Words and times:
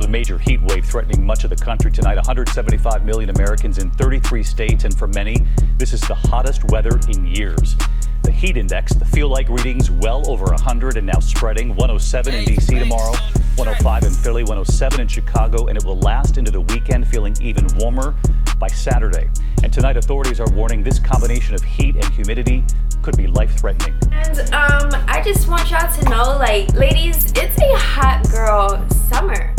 Another 0.00 0.12
major 0.12 0.38
heat 0.38 0.62
wave 0.62 0.86
threatening 0.86 1.26
much 1.26 1.44
of 1.44 1.50
the 1.50 1.56
country 1.56 1.90
tonight. 1.90 2.14
175 2.14 3.04
million 3.04 3.28
Americans 3.28 3.76
in 3.76 3.90
33 3.90 4.42
states, 4.42 4.84
and 4.84 4.96
for 4.96 5.06
many, 5.08 5.36
this 5.76 5.92
is 5.92 6.00
the 6.00 6.14
hottest 6.14 6.64
weather 6.70 6.98
in 7.10 7.26
years. 7.26 7.76
The 8.22 8.30
heat 8.30 8.56
index, 8.56 8.94
the 8.94 9.04
feel 9.04 9.28
like 9.28 9.46
readings 9.50 9.90
well 9.90 10.26
over 10.30 10.46
100 10.46 10.96
and 10.96 11.06
now 11.06 11.20
spreading. 11.20 11.68
107 11.76 12.32
in 12.34 12.44
DC 12.46 12.78
tomorrow, 12.78 13.12
105 13.56 14.04
in 14.04 14.12
Philly, 14.14 14.42
107 14.42 15.02
in 15.02 15.06
Chicago, 15.06 15.66
and 15.66 15.76
it 15.76 15.84
will 15.84 15.98
last 15.98 16.38
into 16.38 16.50
the 16.50 16.62
weekend, 16.62 17.06
feeling 17.06 17.36
even 17.42 17.66
warmer 17.76 18.14
by 18.58 18.68
Saturday. 18.68 19.28
And 19.62 19.70
tonight, 19.70 19.98
authorities 19.98 20.40
are 20.40 20.50
warning 20.52 20.82
this 20.82 20.98
combination 20.98 21.54
of 21.54 21.62
heat 21.62 21.96
and 21.96 22.06
humidity 22.06 22.64
could 23.02 23.18
be 23.18 23.26
life 23.26 23.54
threatening. 23.58 23.94
And 24.12 24.38
um, 24.54 25.04
I 25.06 25.20
just 25.22 25.46
want 25.46 25.70
y'all 25.70 25.92
to 25.94 26.08
know, 26.08 26.38
like, 26.38 26.72
ladies, 26.72 27.32
it's 27.36 27.58
a 27.58 27.76
hot 27.76 28.26
girl 28.30 28.88
summer. 29.10 29.54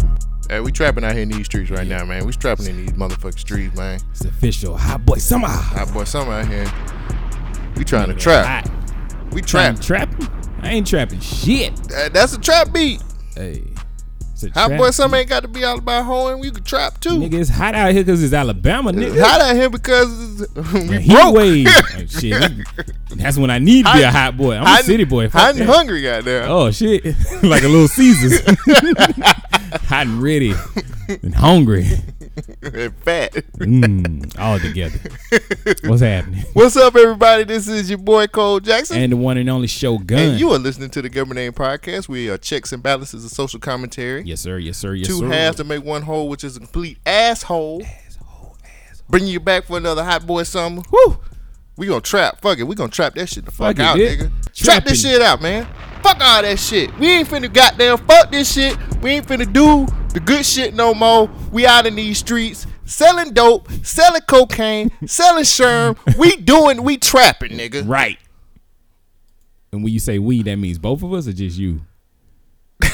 Hey, 0.51 0.59
we 0.59 0.69
trapping 0.69 1.05
out 1.05 1.13
here 1.13 1.21
in 1.21 1.29
these 1.29 1.45
streets 1.45 1.71
right 1.71 1.87
now, 1.87 2.03
man. 2.03 2.25
We 2.25 2.33
trapping 2.33 2.65
in 2.65 2.75
these 2.75 2.91
motherfucking 2.91 3.39
streets, 3.39 3.73
man. 3.77 4.01
It's 4.11 4.25
official. 4.25 4.75
Hot 4.75 5.05
boy 5.05 5.15
summer. 5.15 5.47
Hot 5.47 5.93
boy 5.93 6.03
summer 6.03 6.33
out 6.33 6.45
here. 6.45 6.69
We 7.77 7.85
trying 7.85 8.09
to 8.09 8.13
trap. 8.13 8.67
Hot. 8.67 9.33
We 9.33 9.41
trap. 9.41 9.77
to 9.77 9.81
trap? 9.81 10.13
I 10.59 10.71
ain't 10.71 10.85
trapping 10.85 11.21
shit. 11.21 11.73
That's 12.11 12.33
a 12.33 12.37
trap 12.37 12.73
beat. 12.73 13.01
Hey. 13.33 13.63
Hot 14.53 14.71
boy 14.71 14.89
summer 14.89 15.15
ain't 15.15 15.29
got 15.29 15.43
to 15.43 15.47
be 15.47 15.63
all 15.63 15.77
about 15.77 16.03
hoeing. 16.03 16.39
We 16.39 16.51
could 16.51 16.65
trap 16.65 16.99
too. 16.99 17.11
Nigga, 17.11 17.35
it's 17.35 17.49
hot 17.49 17.73
out 17.73 17.93
here 17.93 18.03
because 18.03 18.21
it's 18.21 18.33
Alabama, 18.33 18.91
nigga. 18.91 19.13
It's 19.13 19.21
hot 19.21 19.39
out 19.39 19.55
here 19.55 19.69
because 19.69 20.49
we 20.73 20.97
heat 20.97 21.13
broke. 21.13 21.33
wave. 21.35 21.67
Oh, 21.95 22.05
shit. 22.07 22.51
That's 23.15 23.37
when 23.37 23.49
I 23.51 23.59
need 23.59 23.85
to 23.85 23.93
be 23.93 24.01
a 24.01 24.11
hot 24.11 24.35
boy. 24.35 24.55
I'm 24.55 24.65
Hot- 24.65 24.81
a 24.81 24.83
city 24.83 25.05
boy. 25.05 25.29
I'm 25.33 25.55
and 25.55 25.69
hungry, 25.69 26.01
goddamn. 26.01 26.51
Oh 26.51 26.71
shit! 26.71 27.05
like 27.43 27.63
a 27.63 27.69
little 27.69 27.87
Caesars. 27.87 28.41
Hot 29.71 30.07
and 30.07 30.21
ready 30.21 30.53
and 31.07 31.33
hungry. 31.35 31.85
and 32.61 32.95
fat. 32.97 33.33
Mm, 33.59 34.37
all 34.39 34.59
together. 34.59 34.99
What's 35.87 36.01
happening? 36.01 36.43
What's 36.53 36.75
up, 36.77 36.95
everybody? 36.95 37.43
This 37.43 37.67
is 37.67 37.89
your 37.89 37.99
boy 37.99 38.27
Cole 38.27 38.59
Jackson. 38.59 38.97
And 38.97 39.11
the 39.11 39.17
one 39.17 39.37
and 39.37 39.49
only 39.49 39.67
Shogun. 39.67 40.17
And 40.17 40.39
you 40.39 40.49
are 40.51 40.59
listening 40.59 40.89
to 40.91 41.01
the 41.01 41.09
Government 41.09 41.37
Name 41.37 41.53
Podcast. 41.53 42.07
We 42.09 42.29
are 42.29 42.37
checks 42.37 42.71
and 42.73 42.81
balances 42.83 43.23
of 43.25 43.31
social 43.31 43.59
commentary. 43.59 44.23
yes, 44.23 44.41
sir. 44.41 44.57
Yes, 44.57 44.77
sir. 44.77 44.93
Yes, 44.93 45.07
Two 45.07 45.19
sir. 45.19 45.27
halves 45.27 45.57
to 45.57 45.63
make 45.63 45.83
one 45.83 46.01
whole, 46.03 46.27
which 46.29 46.43
is 46.43 46.57
a 46.57 46.59
complete 46.59 46.97
asshole. 47.05 47.83
Asshole. 47.83 48.57
asshole. 48.87 49.03
Bringing 49.09 49.29
you 49.29 49.39
back 49.39 49.65
for 49.65 49.77
another 49.77 50.03
hot 50.03 50.25
boy 50.25 50.43
summer. 50.43 50.81
Woo! 50.91 51.19
We 51.77 51.87
gonna 51.87 52.01
trap. 52.01 52.41
Fuck 52.41 52.59
it. 52.59 52.63
We 52.63 52.75
gonna 52.75 52.91
trap 52.91 53.15
that 53.15 53.27
shit 53.29 53.45
the 53.45 53.51
fuck, 53.51 53.77
Fuck 53.77 53.85
out, 53.85 53.97
nigga. 53.97 54.31
Trap 54.53 54.83
this 54.85 55.01
shit 55.01 55.21
out, 55.21 55.41
man. 55.41 55.67
Fuck 56.03 56.19
all 56.21 56.41
that 56.41 56.59
shit. 56.59 56.97
We 56.99 57.07
ain't 57.09 57.27
finna 57.27 57.51
goddamn 57.53 57.97
fuck 57.99 58.31
this 58.31 58.53
shit. 58.53 58.77
We 59.01 59.11
ain't 59.11 59.27
finna 59.27 59.51
do 59.51 59.85
the 60.13 60.19
good 60.19 60.45
shit 60.45 60.73
no 60.73 60.93
more. 60.93 61.29
We 61.51 61.65
out 61.65 61.85
in 61.85 61.95
these 61.95 62.17
streets 62.19 62.67
selling 62.85 63.33
dope, 63.33 63.69
selling 63.83 64.21
cocaine, 64.27 64.91
selling 65.05 65.43
sherm. 65.43 65.97
We 66.17 66.35
doing, 66.43 66.83
we 66.83 66.97
trapping, 66.97 67.51
nigga. 67.51 67.87
Right. 67.87 68.17
And 69.71 69.83
when 69.83 69.93
you 69.93 69.99
say 69.99 70.19
we, 70.19 70.43
that 70.43 70.57
means 70.57 70.77
both 70.79 71.01
of 71.03 71.13
us 71.13 71.27
or 71.27 71.33
just 71.33 71.57
you? 71.57 71.81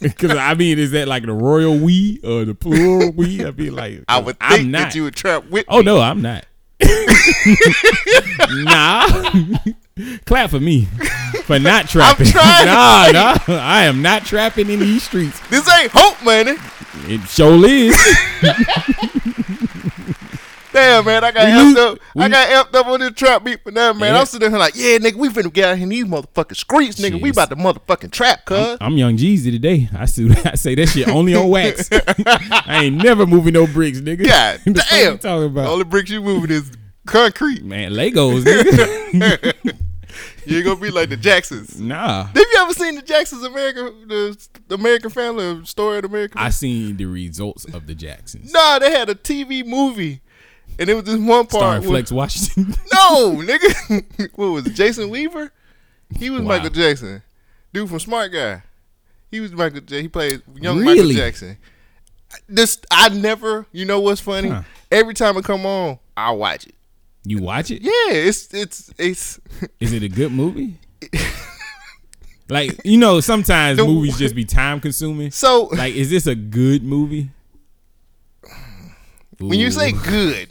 Because 0.00 0.30
I 0.30 0.54
mean, 0.54 0.78
is 0.78 0.92
that 0.92 1.08
like 1.08 1.24
the 1.26 1.32
royal 1.32 1.76
we 1.78 2.20
or 2.24 2.46
the 2.46 2.54
plural 2.54 3.12
we? 3.12 3.44
I 3.44 3.50
be 3.50 3.68
like, 3.70 4.02
I 4.08 4.18
would 4.18 4.36
I'm 4.40 4.56
think 4.58 4.70
not. 4.70 4.78
that 4.78 4.94
you 4.94 5.02
would 5.04 5.14
trap 5.14 5.44
with 5.50 5.66
Oh 5.68 5.78
me. 5.80 5.84
no, 5.84 6.00
I'm 6.00 6.22
not. 6.22 6.46
nah. 8.50 9.06
Clap 10.26 10.50
for 10.50 10.58
me 10.60 10.82
for 11.44 11.58
not 11.60 11.88
trapping. 11.88 12.26
trying 12.26 12.66
nah, 12.66 13.10
nah. 13.12 13.38
I 13.48 13.84
am 13.84 14.02
not 14.02 14.24
trapping 14.24 14.68
in 14.68 14.80
these 14.80 15.04
streets. 15.04 15.38
This 15.48 15.70
ain't 15.72 15.92
hope 15.94 16.20
money. 16.24 16.56
It 17.06 17.20
sure 17.28 17.64
is. 17.64 17.94
Damn, 20.72 21.04
man, 21.04 21.22
I 21.22 21.30
got 21.30 21.44
We 21.44 21.52
amped 21.52 21.64
lose- 21.66 21.76
up. 21.76 21.98
I 22.16 22.28
got 22.28 22.48
amped 22.66 22.74
up 22.76 22.86
on 22.88 22.98
this 22.98 23.12
trap 23.12 23.44
beat 23.44 23.62
for 23.62 23.70
that, 23.70 23.96
man. 23.96 24.12
Yeah. 24.12 24.18
I'm 24.20 24.26
sitting 24.26 24.50
here 24.50 24.58
like, 24.58 24.74
yeah, 24.74 24.98
nigga, 24.98 25.14
we 25.14 25.28
finna 25.28 25.52
get 25.52 25.68
out 25.68 25.76
here 25.76 25.84
in 25.84 25.88
these 25.90 26.04
motherfucking 26.04 26.56
streets, 26.56 27.00
nigga. 27.00 27.20
We 27.22 27.30
about 27.30 27.50
to 27.50 27.56
motherfucking 27.56 28.10
trap, 28.10 28.44
cuz. 28.44 28.78
I'm 28.80 28.96
Young 28.96 29.16
Jeezy 29.16 29.52
today. 29.52 29.88
I 29.96 30.06
see. 30.06 30.28
I 30.44 30.56
say 30.56 30.74
that 30.74 30.88
shit 30.88 31.06
only 31.06 31.36
on 31.36 31.48
wax. 31.48 31.88
I 31.92 32.80
ain't 32.86 32.96
never 32.96 33.24
moving 33.24 33.54
no 33.54 33.68
bricks, 33.68 34.00
nigga. 34.00 34.26
God 34.26 34.60
the 34.64 34.74
fuck 34.74 34.88
damn. 34.90 35.12
you 35.12 35.18
talking 35.18 35.40
The 35.42 35.46
about? 35.46 35.66
only 35.68 35.84
bricks 35.84 36.10
you 36.10 36.20
moving 36.20 36.50
is 36.50 36.72
concrete. 37.06 37.64
Man, 37.64 37.92
Legos, 37.92 38.42
nigga. 38.44 39.76
You 40.46 40.58
ain't 40.58 40.66
gonna 40.66 40.78
be 40.80 40.90
like 40.90 41.08
the 41.08 41.16
Jacksons. 41.16 41.80
nah. 41.80 42.24
Have 42.24 42.36
you 42.36 42.58
ever 42.58 42.72
seen 42.74 42.94
the 42.96 43.02
Jacksons 43.02 43.42
America 43.42 43.92
the, 44.06 44.38
the 44.68 44.74
American 44.76 45.10
family 45.10 45.64
story 45.64 45.96
of 45.96 46.02
the 46.02 46.08
American 46.08 46.38
I 46.38 46.50
seen 46.50 46.96
the 46.98 47.06
results 47.06 47.64
of 47.64 47.86
the 47.86 47.94
Jacksons. 47.94 48.52
Nah, 48.52 48.78
they 48.78 48.90
had 48.92 49.08
a 49.08 49.14
TV 49.14 49.64
movie. 49.66 50.20
And 50.78 50.88
it 50.90 50.94
was 50.94 51.04
this 51.04 51.16
one 51.16 51.46
part 51.46 51.50
Starring 51.50 51.80
where- 51.82 51.90
Flex 51.90 52.12
Washington. 52.12 52.74
No, 52.92 53.32
nigga. 53.36 54.30
what 54.36 54.46
was 54.48 54.66
it? 54.66 54.74
Jason 54.74 55.08
Weaver? 55.08 55.50
He 56.16 56.30
was 56.30 56.42
Wow. 56.42 56.48
Michael 56.48 56.70
Jackson. 56.70 57.22
Dude 57.72 57.88
from 57.88 57.98
Smart 58.00 58.30
Guy. 58.32 58.62
He 59.30 59.40
was 59.40 59.50
Michael 59.52 59.80
J. 59.80 60.02
He 60.02 60.08
played 60.08 60.42
young 60.54 60.78
Really? 60.78 60.96
Michael 60.96 61.10
Jackson. 61.12 61.56
This 62.48 62.78
I 62.90 63.08
never. 63.08 63.66
You 63.72 63.84
know 63.86 63.98
what's 64.00 64.20
funny? 64.20 64.50
Huh. 64.50 64.62
Every 64.92 65.14
time 65.14 65.36
it 65.38 65.44
come 65.44 65.64
on, 65.66 65.98
I 66.16 66.30
watch 66.32 66.66
it. 66.66 66.74
You 67.24 67.38
watch 67.42 67.70
it? 67.70 67.82
Yeah, 67.82 67.90
it's 68.10 68.52
it's 68.54 68.92
it's. 68.98 69.40
Is 69.80 69.92
it 69.92 70.02
a 70.02 70.08
good 70.08 70.32
movie? 70.32 70.78
like 72.48 72.80
you 72.84 72.98
know, 72.98 73.20
sometimes 73.20 73.78
The- 73.78 73.84
movies 73.86 74.18
just 74.18 74.34
be 74.34 74.44
time 74.44 74.80
consuming. 74.80 75.30
So 75.44 75.64
Like, 75.72 75.94
is 75.94 76.10
this 76.10 76.26
a 76.26 76.34
good 76.34 76.82
movie? 76.82 77.30
when 79.40 79.58
you 79.58 79.70
say 79.70 79.92
good, 79.92 80.48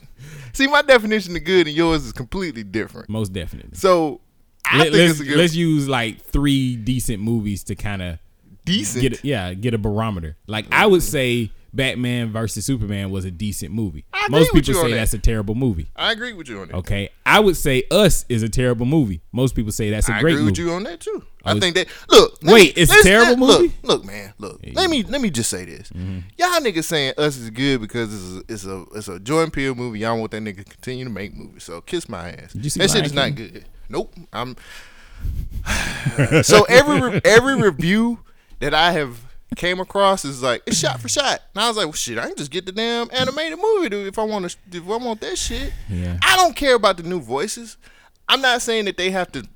see 0.53 0.67
my 0.67 0.81
definition 0.81 1.35
of 1.35 1.43
good 1.43 1.67
and 1.67 1.75
yours 1.75 2.05
is 2.05 2.11
completely 2.11 2.63
different. 2.63 3.09
most 3.09 3.31
definitely, 3.33 3.71
So 3.77 4.19
I 4.65 4.79
Let, 4.79 4.91
think 4.91 5.05
us 5.05 5.11
it's 5.11 5.19
a 5.21 5.23
good 5.23 5.37
let's 5.37 5.55
use 5.55 5.87
like 5.87 6.21
three 6.21 6.75
decent 6.75 7.21
movies 7.21 7.63
to 7.65 7.75
kind 7.75 8.01
of 8.01 8.19
decent. 8.65 9.01
get 9.01 9.23
a, 9.23 9.27
yeah 9.27 9.53
get 9.53 9.73
a 9.73 9.77
barometer. 9.77 10.35
Like 10.47 10.65
I 10.71 10.85
would 10.85 11.03
say 11.03 11.51
Batman 11.73 12.31
versus 12.31 12.65
Superman 12.65 13.09
was 13.09 13.25
a 13.25 13.31
decent 13.31 13.73
movie. 13.73 14.05
I 14.13 14.27
Most 14.29 14.53
people 14.53 14.73
say 14.75 14.91
that. 14.91 14.95
that's 14.95 15.13
a 15.13 15.17
terrible 15.19 15.55
movie. 15.55 15.87
I 15.95 16.11
agree 16.11 16.33
with 16.33 16.47
you 16.47 16.59
on 16.61 16.67
that. 16.67 16.75
Okay, 16.75 17.09
I 17.25 17.39
would 17.39 17.57
say 17.57 17.83
Us 17.89 18.25
is 18.29 18.43
a 18.43 18.49
terrible 18.49 18.85
movie. 18.85 19.21
Most 19.31 19.55
people 19.55 19.71
say 19.71 19.89
that's 19.89 20.07
a 20.07 20.13
I 20.13 20.21
great 20.21 20.33
movie. 20.37 20.45
I 20.45 20.49
agree 20.51 20.51
movie. 20.51 20.51
with 20.51 20.57
you 20.59 20.71
on 20.75 20.83
that 20.83 20.99
too. 20.99 21.25
Oh, 21.45 21.51
I 21.57 21.59
think 21.59 21.75
that 21.75 21.87
look. 22.09 22.37
Wait, 22.43 22.75
me- 22.77 22.81
it's 22.81 22.95
a 22.95 23.03
terrible 23.03 23.47
let- 23.47 23.61
movie? 23.61 23.73
Look, 23.81 24.03
look, 24.03 24.05
man, 24.05 24.33
look. 24.37 24.61
Let 24.73 24.89
me 24.89 25.03
let 25.03 25.19
me 25.19 25.29
just 25.29 25.49
say 25.49 25.65
this. 25.65 25.89
Mm-hmm. 25.89 26.19
Y'all 26.37 26.49
niggas 26.61 26.85
saying 26.85 27.13
us 27.17 27.37
is 27.37 27.49
good 27.49 27.81
because 27.81 28.13
it's 28.13 28.35
a, 28.49 28.53
it's 28.53 28.65
a 28.65 28.85
it's 28.95 29.07
a 29.07 29.19
Jordan 29.19 29.51
Peele 29.51 29.75
movie. 29.75 29.99
Y'all 29.99 30.17
want 30.19 30.31
that 30.31 30.41
nigga 30.43 30.63
continue 30.69 31.03
to 31.05 31.09
make 31.11 31.35
movies. 31.35 31.63
So 31.63 31.81
kiss 31.81 32.07
my 32.07 32.31
ass. 32.31 32.53
Did 32.53 32.63
you 32.63 32.69
see 32.69 32.79
that 32.79 32.89
shit 32.89 32.95
Lion 32.97 33.05
is 33.05 33.13
not 33.13 33.35
good. 33.35 33.65
Nope. 33.89 34.13
I'm. 34.31 34.55
so 36.43 36.63
every 36.69 37.21
every 37.25 37.55
review 37.55 38.19
that 38.59 38.73
I 38.73 38.91
have 38.91 39.19
came 39.55 39.79
across 39.79 40.25
is 40.25 40.41
like 40.43 40.63
it's 40.65 40.77
shot 40.77 40.99
for 41.01 41.07
shot, 41.09 41.41
and 41.53 41.63
I 41.63 41.67
was 41.67 41.77
like, 41.77 41.85
well, 41.85 41.93
shit, 41.93 42.17
I 42.17 42.27
can 42.27 42.35
just 42.35 42.51
get 42.51 42.65
the 42.65 42.71
damn 42.71 43.09
animated 43.11 43.59
movie 43.59 43.89
dude, 43.89 44.07
if 44.07 44.17
I 44.19 44.23
want 44.23 44.49
to 44.49 44.57
if 44.77 44.83
I 44.89 44.97
want 44.97 45.21
that 45.21 45.37
shit. 45.37 45.73
Yeah. 45.89 46.17
I 46.23 46.35
don't 46.35 46.55
care 46.55 46.75
about 46.75 46.97
the 46.97 47.03
new 47.03 47.19
voices. 47.21 47.77
I'm 48.27 48.41
not 48.41 48.61
saying 48.61 48.85
that 48.85 48.97
they 48.97 49.11
have 49.11 49.31
to 49.33 49.47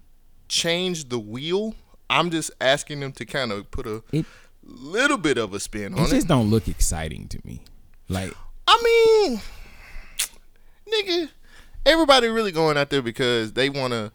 change 0.48 1.10
the 1.10 1.20
wheel. 1.20 1.76
I'm 2.10 2.30
just 2.32 2.52
asking 2.62 3.00
them 3.02 3.12
to 3.14 3.26
kind 3.26 3.52
of 3.52 3.70
put 3.72 3.86
a 3.88 4.04
It- 4.12 4.26
little 4.64 5.18
bit 5.18 5.38
of 5.38 5.54
a 5.54 5.60
spin 5.60 5.94
on 5.94 6.00
It 6.00 6.02
just 6.04 6.12
it. 6.12 6.16
Just 6.16 6.28
don't 6.28 6.50
look 6.50 6.68
exciting 6.68 7.28
to 7.30 7.40
me. 7.46 7.62
Like 8.10 8.34
I 8.68 8.82
mean, 9.28 9.42
nigga, 10.92 11.30
everybody 11.86 12.28
really 12.28 12.52
going 12.52 12.78
out 12.78 12.90
there 12.90 13.02
because 13.02 13.54
they 13.54 13.70
want 13.70 13.94
to. 13.94 14.12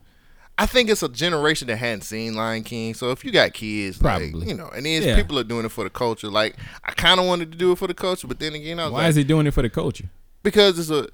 I 0.58 0.66
think 0.66 0.90
it's 0.90 1.02
a 1.02 1.08
generation 1.08 1.68
that 1.68 1.76
hadn't 1.76 2.02
seen 2.02 2.34
Lion 2.34 2.62
King. 2.62 2.94
So 2.94 3.10
if 3.10 3.24
you 3.24 3.32
got 3.32 3.52
kids, 3.54 3.98
Probably. 3.98 4.32
like, 4.32 4.48
you 4.48 4.54
know, 4.54 4.68
and 4.68 4.84
then 4.86 5.02
Yeah. 5.02 5.16
people 5.16 5.38
are 5.38 5.44
doing 5.44 5.64
it 5.64 5.70
for 5.70 5.82
the 5.84 5.90
culture. 5.90 6.28
Like 6.28 6.56
I 6.84 6.92
kind 6.92 7.18
of 7.18 7.26
wanted 7.26 7.50
to 7.52 7.58
do 7.58 7.72
it 7.72 7.78
for 7.78 7.88
the 7.88 7.94
culture, 7.94 8.26
but 8.26 8.38
then 8.38 8.54
again, 8.54 8.78
I 8.78 8.84
was 8.84 8.92
why 8.92 8.98
like, 9.02 9.08
is 9.10 9.16
he 9.16 9.24
doing 9.24 9.46
it 9.46 9.54
for 9.54 9.62
the 9.62 9.70
culture? 9.70 10.04
because 10.42 10.78
it's 10.78 10.90
a 10.90 11.08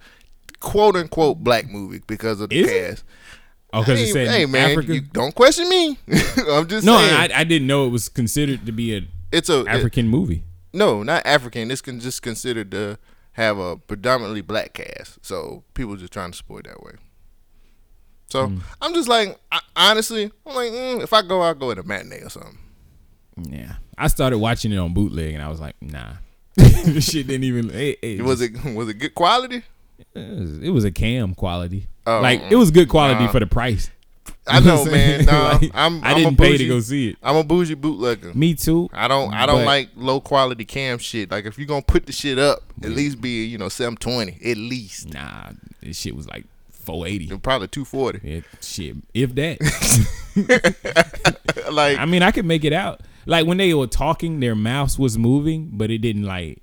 quote 0.60 0.96
unquote 0.96 1.38
black 1.44 1.68
movie 1.70 2.00
because 2.06 2.40
of 2.40 2.48
the 2.50 2.58
Is 2.60 2.68
it? 2.70 2.88
cast. 2.90 3.04
Oh, 3.72 3.80
because 3.82 3.98
hey, 4.00 4.04
it 4.08 4.12
said 4.12 4.28
hey, 4.28 4.46
man, 4.46 4.70
Africa. 4.70 4.94
you 4.94 5.00
don't 5.02 5.34
question 5.34 5.68
me. 5.68 5.98
I'm 6.50 6.66
just 6.66 6.84
no, 6.86 6.96
saying. 6.98 7.32
I, 7.32 7.40
I 7.40 7.44
didn't 7.44 7.66
know 7.68 7.86
it 7.86 7.90
was 7.90 8.08
considered 8.08 8.64
to 8.66 8.72
be 8.72 8.96
a 8.96 9.02
it's 9.30 9.48
a 9.50 9.60
it- 9.60 9.68
African 9.68 10.08
movie. 10.08 10.42
no, 10.72 11.02
not 11.02 11.24
African. 11.26 11.70
It's 11.70 11.80
con- 11.82 12.00
just 12.00 12.22
considered 12.22 12.70
to 12.72 12.98
have 13.32 13.58
a 13.58 13.76
predominantly 13.76 14.40
black 14.40 14.72
cast. 14.72 15.24
So 15.24 15.62
people 15.74 15.96
just 15.96 16.12
trying 16.12 16.30
to 16.32 16.36
support 16.36 16.66
it 16.66 16.70
that 16.70 16.82
way. 16.82 16.92
So 18.28 18.46
Hmm. 18.48 18.58
I'm 18.82 18.94
just 18.94 19.08
like, 19.08 19.38
I, 19.50 19.60
honestly, 19.76 20.30
I'm 20.46 20.54
like, 20.54 20.70
mm, 20.70 21.02
if 21.02 21.12
I 21.12 21.22
go, 21.22 21.40
I'll 21.40 21.54
go 21.54 21.70
at 21.70 21.78
a 21.78 21.82
matinee 21.82 22.20
or 22.22 22.28
something. 22.30 22.58
Yeah, 23.42 23.76
I 23.96 24.08
started 24.08 24.38
watching 24.38 24.72
it 24.72 24.76
on 24.78 24.92
bootleg, 24.94 25.34
and 25.34 25.42
I 25.42 25.48
was 25.48 25.60
like, 25.60 25.76
nah, 25.80 26.12
this 26.56 27.10
shit 27.10 27.26
didn't 27.26 27.44
even. 27.44 27.70
It, 27.70 27.98
it 28.02 28.22
Was 28.22 28.40
it 28.40 28.52
was 28.74 28.88
it 28.88 28.94
good 28.94 29.14
quality? 29.14 29.62
It 30.14 30.38
was, 30.38 30.58
it 30.58 30.70
was 30.70 30.84
a 30.84 30.90
cam 30.90 31.34
quality. 31.34 31.86
Oh, 32.06 32.20
like 32.20 32.42
it 32.50 32.56
was 32.56 32.70
good 32.70 32.88
quality 32.88 33.24
nah. 33.24 33.30
for 33.32 33.40
the 33.40 33.46
price. 33.46 33.90
I 34.46 34.60
know, 34.60 34.76
what 34.78 34.88
I'm 34.88 34.92
saying? 34.94 35.26
man. 35.26 35.26
Nah, 35.34 35.48
Like, 35.58 35.70
I'm. 35.74 36.02
I 36.02 36.10
I'm 36.10 36.16
didn't 36.16 36.34
a 36.34 36.36
pay 36.42 36.56
to 36.56 36.66
go 36.68 36.80
see 36.80 37.10
it. 37.10 37.16
I'm 37.22 37.36
a 37.36 37.44
bougie 37.44 37.74
bootlegger. 37.74 38.32
Me 38.34 38.54
too. 38.54 38.88
I 38.92 39.06
don't. 39.08 39.32
I 39.32 39.46
don't 39.46 39.64
like 39.64 39.90
low 39.96 40.20
quality 40.20 40.64
cam 40.64 40.98
shit. 40.98 41.30
Like 41.30 41.44
if 41.44 41.58
you're 41.58 41.66
gonna 41.66 41.82
put 41.82 42.06
the 42.06 42.12
shit 42.12 42.38
up, 42.38 42.60
at 42.82 42.90
least 42.90 43.20
be 43.20 43.44
you 43.44 43.58
know 43.58 43.68
720 43.68 44.50
at 44.50 44.56
least. 44.56 45.12
Nah, 45.12 45.50
this 45.80 45.98
shit 45.98 46.16
was 46.16 46.26
like 46.28 46.44
480. 46.88 47.30
And 47.34 47.42
probably 47.42 47.68
240. 47.68 48.20
Yeah, 48.22 48.40
shit, 48.62 48.96
if 49.12 49.34
that. 49.34 49.58
like 51.72 51.98
I 51.98 52.04
mean, 52.06 52.22
I 52.22 52.30
could 52.30 52.46
make 52.46 52.64
it 52.64 52.72
out. 52.72 53.00
Like 53.26 53.46
when 53.46 53.58
they 53.58 53.74
were 53.74 53.86
talking, 53.86 54.40
their 54.40 54.54
mouths 54.54 54.98
was 54.98 55.18
moving, 55.18 55.70
but 55.72 55.90
it 55.90 55.98
didn't 55.98 56.24
like 56.24 56.62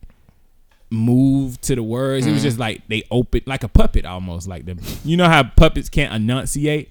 move 0.90 1.62
to 1.62 1.76
the 1.76 1.84
words. 1.84 2.26
It 2.26 2.32
was 2.32 2.40
mm-hmm. 2.40 2.48
just 2.48 2.60
like 2.60 2.82
they 2.88 3.04
opened 3.12 3.44
like 3.46 3.64
a 3.64 3.68
puppet 3.68 4.06
almost. 4.06 4.48
Like 4.48 4.66
the 4.66 4.82
you 5.04 5.16
know 5.16 5.30
how 5.30 5.44
puppets 5.44 5.90
can't 5.90 6.14
enunciate? 6.14 6.90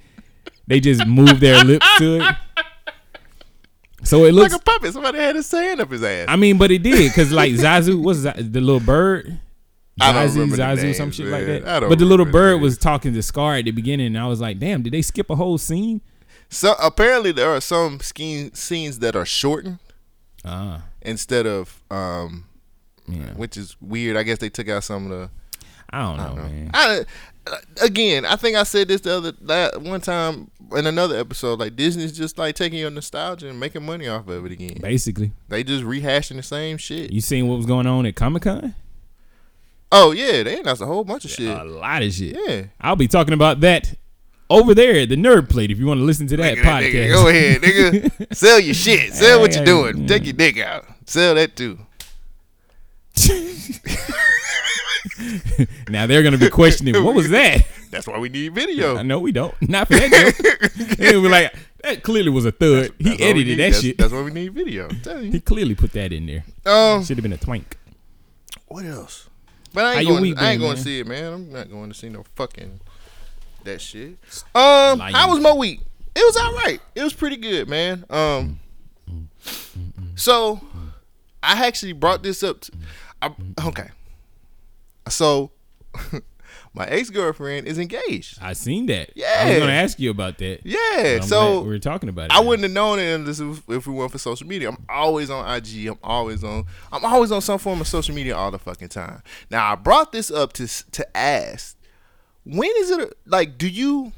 They 0.67 0.79
just 0.79 1.07
move 1.07 1.41
their 1.41 1.65
lips 1.65 1.87
to 1.99 2.21
it. 2.21 2.37
So 4.05 4.25
it 4.27 4.33
looks 4.33 4.53
like 4.53 4.61
a 4.61 4.65
puppet. 4.65 4.93
Somebody 4.93 5.19
had 5.19 5.35
his 5.35 5.51
hand 5.51 5.81
up 5.81 5.91
his 5.91 6.03
ass. 6.03 6.27
I 6.29 6.37
mean, 6.37 6.59
but 6.59 6.71
it 6.71 6.83
did 6.83 7.11
because 7.11 7.33
like 7.33 7.53
Zazu, 7.53 8.01
was 8.01 8.23
that? 8.23 8.37
The 8.53 8.61
little 8.61 8.81
bird. 8.81 9.41
I 10.01 10.13
don't 10.13 10.29
Zazu, 10.29 10.57
Zazu, 10.57 10.95
some 10.95 11.11
shit 11.13 11.27
like 11.27 11.47
that. 11.47 11.81
But 11.89 11.99
the 11.99 12.05
little 12.05 12.27
the 12.27 12.33
bird 12.33 12.61
was 12.61 12.77
talking 12.79 13.13
to 13.15 13.23
Scar 13.23 13.55
at 13.57 13.65
the 13.65 13.71
beginning, 13.71 14.09
and 14.09 14.19
I 14.19 14.27
was 14.27 14.41
like, 14.41 14.59
"Damn, 14.59 14.83
did 14.83 14.93
they 14.93 15.03
skip 15.03 15.31
a 15.31 15.37
whole 15.37 15.57
scene?" 15.59 16.01
So 16.51 16.75
apparently 16.83 17.33
there 17.33 17.51
are 17.51 17.61
some 17.61 18.01
scenes 18.01 18.99
that 18.99 19.17
are 19.17 19.25
shortened 19.25 19.79
Ah, 20.45 20.83
instead 21.03 21.47
of 21.47 21.81
um, 21.91 22.47
yeah. 23.09 23.33
which 23.35 23.57
is 23.57 23.77
weird. 23.81 24.17
I 24.17 24.23
guess 24.25 24.39
they 24.39 24.49
took 24.51 24.69
out 24.69 24.85
some 24.85 25.11
of 25.11 25.19
the. 25.19 25.31
I 25.91 26.03
don't 26.03 26.17
know, 26.17 26.43
man. 26.43 26.71
I, 26.75 27.05
again, 27.83 28.25
I 28.25 28.35
think 28.37 28.57
I 28.57 28.65
said 28.65 28.89
this 28.89 29.01
the 29.03 29.13
other 29.17 29.33
that 29.43 29.81
one 29.81 30.01
time 30.01 30.51
in 30.77 30.87
another 30.87 31.17
episode. 31.17 31.61
Like 31.61 31.77
Disney's 31.77 32.13
just 32.17 32.37
like 32.37 32.57
taking 32.57 32.81
your 32.81 32.91
nostalgia 32.91 33.49
and 33.49 33.61
making 33.61 33.87
money 33.87 34.09
off 34.09 34.27
of 34.27 34.45
it 34.45 34.51
again. 34.53 34.79
Basically, 34.81 35.31
They 35.49 35.63
just 35.63 35.85
rehashing 35.85 36.37
the 36.37 36.43
same 36.43 36.79
shit. 36.79 37.13
you 37.13 37.21
seen 37.21 37.47
what 37.47 37.57
was 37.57 37.67
going 37.67 37.87
on 37.87 38.07
at 38.07 38.17
Comic 38.17 38.43
Con? 38.43 38.75
Oh 39.93 40.11
yeah, 40.13 40.43
they 40.43 40.59
announced 40.61 40.83
a 40.83 40.87
whole 40.87 41.05
bunch 41.05 41.25
of 41.25 41.31
shit. 41.31 41.49
A 41.49 41.65
lot 41.65 42.03
of 42.03 42.13
shit. 42.13 42.37
Yeah. 42.49 42.65
I'll 42.81 42.97
be 42.97 43.09
talking 43.09 43.33
about 43.35 43.61
that 43.61 43.95
over 44.51 44.75
there 44.75 44.99
at 45.01 45.09
the 45.09 45.17
Nerd 45.17 45.49
Plate 45.49 45.71
if 45.71 45.79
you 45.79 45.87
want 45.87 46.01
to 46.01 46.05
listen 46.05 46.27
to 46.29 46.37
that 46.39 46.59
Nigga, 46.59 46.63
podcast. 46.63 46.93
nigga, 46.93 47.13
go 47.13 47.29
ahead, 47.29 47.63
nigga. 47.63 48.35
Sell 48.35 48.59
your 48.61 48.75
shit. 48.75 49.13
Sell 49.15 49.41
what 49.41 49.55
you're 49.55 49.65
doing. 49.65 49.99
yeah. 50.03 50.07
Take 50.09 50.25
your 50.25 50.33
dick 50.33 50.59
out. 50.59 50.85
Sell 51.07 51.35
that 51.37 51.55
too. 51.57 51.79
now 55.89 56.07
they're 56.07 56.23
gonna 56.23 56.39
be 56.39 56.51
questioning 56.51 57.03
what 57.05 57.15
was 57.15 57.31
that. 57.31 57.63
That's 57.91 58.07
why 58.09 58.19
we 58.19 58.29
need 58.29 58.55
video. 58.55 58.97
I 58.97 59.03
know 59.03 59.21
we 59.21 59.31
don't. 59.31 59.55
Not 59.69 59.87
for 59.87 59.95
that 59.95 60.11
joke. 60.11 60.97
They'll 60.99 61.23
be 61.23 61.29
like, 61.29 61.55
that 61.85 62.03
clearly 62.03 62.31
was 62.31 62.45
a 62.45 62.51
thud. 62.51 62.91
He 62.99 63.05
That's 63.05 63.21
why 63.21 63.27
edited 63.27 63.59
that 63.59 63.71
that's, 63.71 63.83
shit. 63.83 63.99
That's 63.99 64.13
why 64.13 64.23
we 64.23 64.33
need 64.33 64.53
video. 64.53 64.89
I'm 64.89 65.01
telling 65.01 65.31
He 65.31 65.39
clearly 65.41 65.77
put 65.77 65.93
that 65.93 66.13
in 66.13 66.27
there. 66.27 66.45
Um, 66.67 67.05
Should 67.05 67.19
have 67.19 67.23
been 67.23 67.33
a 67.33 67.39
twank. 67.39 67.77
what 68.67 68.85
else? 68.85 69.29
But 69.75 69.87
I 69.87 69.95
ain't 69.99 70.09
going, 70.09 70.23
week, 70.23 70.41
I 70.41 70.53
ain't 70.53 70.61
going 70.61 70.77
to 70.77 70.83
see 70.83 71.01
it, 71.01 71.07
man. 71.07 71.33
I'm 71.33 71.53
not 71.53 71.69
going 71.69 71.91
to 71.91 71.95
see 71.95 72.09
no 72.09 72.23
fucking 72.37 72.81
that 73.65 73.81
shit. 73.81 74.17
Um, 74.55 75.01
Lying. 75.01 75.15
how 75.15 75.29
was 75.31 75.41
my 75.41 75.53
week? 75.53 75.81
It 76.15 76.25
was 76.25 76.37
all 76.37 76.55
right. 76.55 76.81
It 76.95 77.03
was 77.03 77.13
pretty 77.13 77.37
good, 77.37 77.69
man. 77.69 78.05
Um, 78.09 78.61
so 80.15 80.61
I 81.43 81.67
actually 81.67 81.93
brought 81.93 82.23
this 82.23 82.45
up. 82.45 82.61
To, 82.61 82.73
I, 83.21 83.31
okay, 83.67 83.89
so 85.09 85.51
my 86.77 86.85
ex 86.87 87.09
girlfriend 87.09 87.67
is 87.69 87.79
engaged. 87.79 88.39
I 88.43 88.53
seen 88.53 88.87
that. 88.87 89.11
Yeah, 89.15 89.27
I 89.39 89.51
was 89.51 89.59
gonna 89.61 89.73
ask 89.73 89.99
you 90.01 90.11
about 90.11 90.39
that. 90.39 90.61
Yeah, 90.65 91.21
so 91.21 91.61
we 91.63 91.69
were 91.69 91.79
talking 91.79 92.09
about 92.09 92.27
it. 92.27 92.33
I 92.33 92.41
now. 92.41 92.49
wouldn't 92.49 92.65
have 92.65 92.73
known 92.73 92.99
it 92.99 93.13
unless 93.15 93.39
it 93.39 93.45
was- 93.45 93.63
if 93.69 93.87
we 93.87 93.95
went 93.95 94.11
for 94.11 94.19
social 94.19 94.47
media. 94.47 94.71
I'm 94.71 94.85
always 94.89 95.31
on 95.31 95.49
IG. 95.49 95.87
I'm 95.87 95.99
always 96.03 96.43
on. 96.43 96.65
I'm 96.93 97.05
always 97.05 97.31
on 97.31 97.41
some 97.41 97.59
form 97.61 97.81
of 97.81 97.87
social 97.87 98.15
media 98.15 98.37
all 98.37 98.51
the 98.51 98.59
fucking 98.59 98.89
time. 98.89 99.23
Now 99.51 99.71
I 99.73 99.77
brought 99.77 100.11
this 100.13 100.31
up 100.33 100.53
to 100.55 100.67
to 100.67 101.17
ask, 101.17 101.77
when 102.45 102.71
is 102.79 102.91
it 102.91 103.17
like? 103.25 103.57
Do 103.57 103.69
you? 103.69 104.13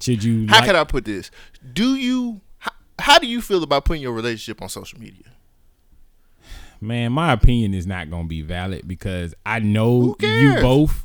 Should 0.00 0.22
you? 0.24 0.46
How 0.48 0.56
like- 0.58 0.66
can 0.66 0.76
I 0.76 0.84
put 0.84 1.04
this? 1.04 1.30
Do 1.72 1.96
you? 1.96 2.40
How, 2.58 2.70
how 2.98 3.18
do 3.18 3.26
you 3.26 3.42
feel 3.42 3.62
about 3.64 3.84
putting 3.84 4.02
your 4.02 4.12
relationship 4.12 4.62
on 4.62 4.68
social 4.68 5.00
media? 5.00 5.24
Man, 6.80 7.12
my 7.12 7.32
opinion 7.32 7.74
is 7.74 7.86
not 7.86 8.08
gonna 8.08 8.26
be 8.28 8.40
valid 8.40 8.88
because 8.88 9.34
I 9.44 9.58
know 9.58 10.16
you 10.20 10.54
both. 10.62 11.04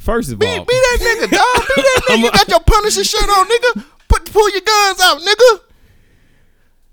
First 0.00 0.32
of 0.32 0.38
Be, 0.38 0.46
all, 0.46 0.64
be 0.64 0.72
that 0.72 0.98
nigga, 1.02 1.30
dog. 1.30 1.66
Be 1.76 1.82
that 1.82 2.00
nigga. 2.08 2.22
You 2.22 2.30
got 2.32 2.48
your 2.48 2.60
Punisher 2.60 3.04
shirt 3.04 3.28
on, 3.28 3.46
nigga. 3.46 3.84
Put 4.08 4.32
pull 4.32 4.50
your 4.50 4.62
guns 4.62 4.98
out, 4.98 5.20
nigga. 5.20 5.60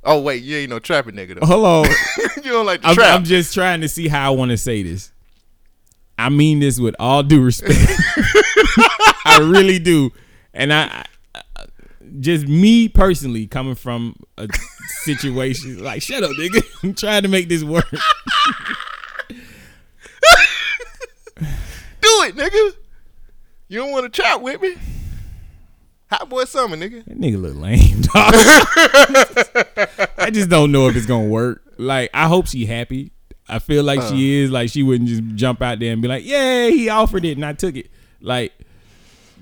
Oh 0.04 0.22
wait, 0.22 0.44
you 0.44 0.58
ain't 0.58 0.70
no 0.70 0.80
trapping 0.80 1.16
nigga 1.16 1.40
though. 1.40 1.46
hello. 1.48 1.84
you 2.44 2.52
don't 2.52 2.66
like 2.66 2.82
the 2.82 2.90
I'm, 2.90 2.96
trap. 2.96 3.16
I'm 3.16 3.24
just 3.24 3.54
trying 3.54 3.80
to 3.80 3.88
see 3.88 4.10
how 4.10 4.28
I 4.28 4.36
want 4.36 4.52
to 4.52 4.58
say 4.58 4.84
this. 4.84 5.14
I 6.18 6.28
mean 6.28 6.60
this 6.60 6.82
with 6.82 6.96
all 7.00 7.24
due 7.24 7.42
respect. 7.42 7.74
I 9.26 9.40
really 9.42 9.80
do, 9.80 10.12
and 10.54 10.74
I, 10.74 11.06
I 11.34 11.44
just 12.20 12.46
me 12.46 12.90
personally 12.90 13.48
coming 13.48 13.76
from 13.76 14.18
a 14.38 14.50
situation 15.04 15.82
like 15.82 16.02
shut 16.02 16.24
up, 16.24 16.32
nigga. 16.32 16.62
I'm 16.84 16.94
trying 16.94 17.22
to 17.24 17.30
make 17.30 17.48
this 17.48 17.64
work. 17.64 17.90
Do 21.40 22.24
it, 22.24 22.36
nigga. 22.36 22.76
You 23.68 23.80
don't 23.80 23.92
want 23.92 24.12
to 24.12 24.22
chat 24.22 24.42
with 24.42 24.62
me? 24.62 24.76
Hot 26.10 26.30
boy 26.30 26.46
summer, 26.46 26.78
nigga. 26.78 27.04
That 27.06 27.20
nigga 27.20 27.42
look 27.42 27.56
lame, 27.58 28.02
dog. 28.02 28.34
I 30.18 30.30
just 30.30 30.50
don't 30.50 30.72
know 30.72 30.88
if 30.88 30.96
it's 30.96 31.06
gonna 31.06 31.28
work. 31.28 31.62
Like, 31.78 32.10
I 32.14 32.28
hope 32.28 32.48
she 32.48 32.66
happy. 32.66 33.12
I 33.50 33.60
feel 33.60 33.84
like 33.84 34.00
Uh. 34.00 34.10
she 34.12 34.40
is. 34.40 34.50
Like, 34.52 34.70
she 34.70 34.84
wouldn't 34.84 35.10
just 35.10 35.24
jump 35.36 35.62
out 35.62 35.80
there 35.80 35.92
and 35.92 36.02
be 36.02 36.08
like, 36.08 36.26
"Yeah, 36.26 36.68
he 36.70 36.88
offered 36.90 37.26
it 37.26 37.34
and 37.38 37.46
I 37.46 37.54
took 37.54 37.76
it." 37.76 37.90
Like, 38.22 38.54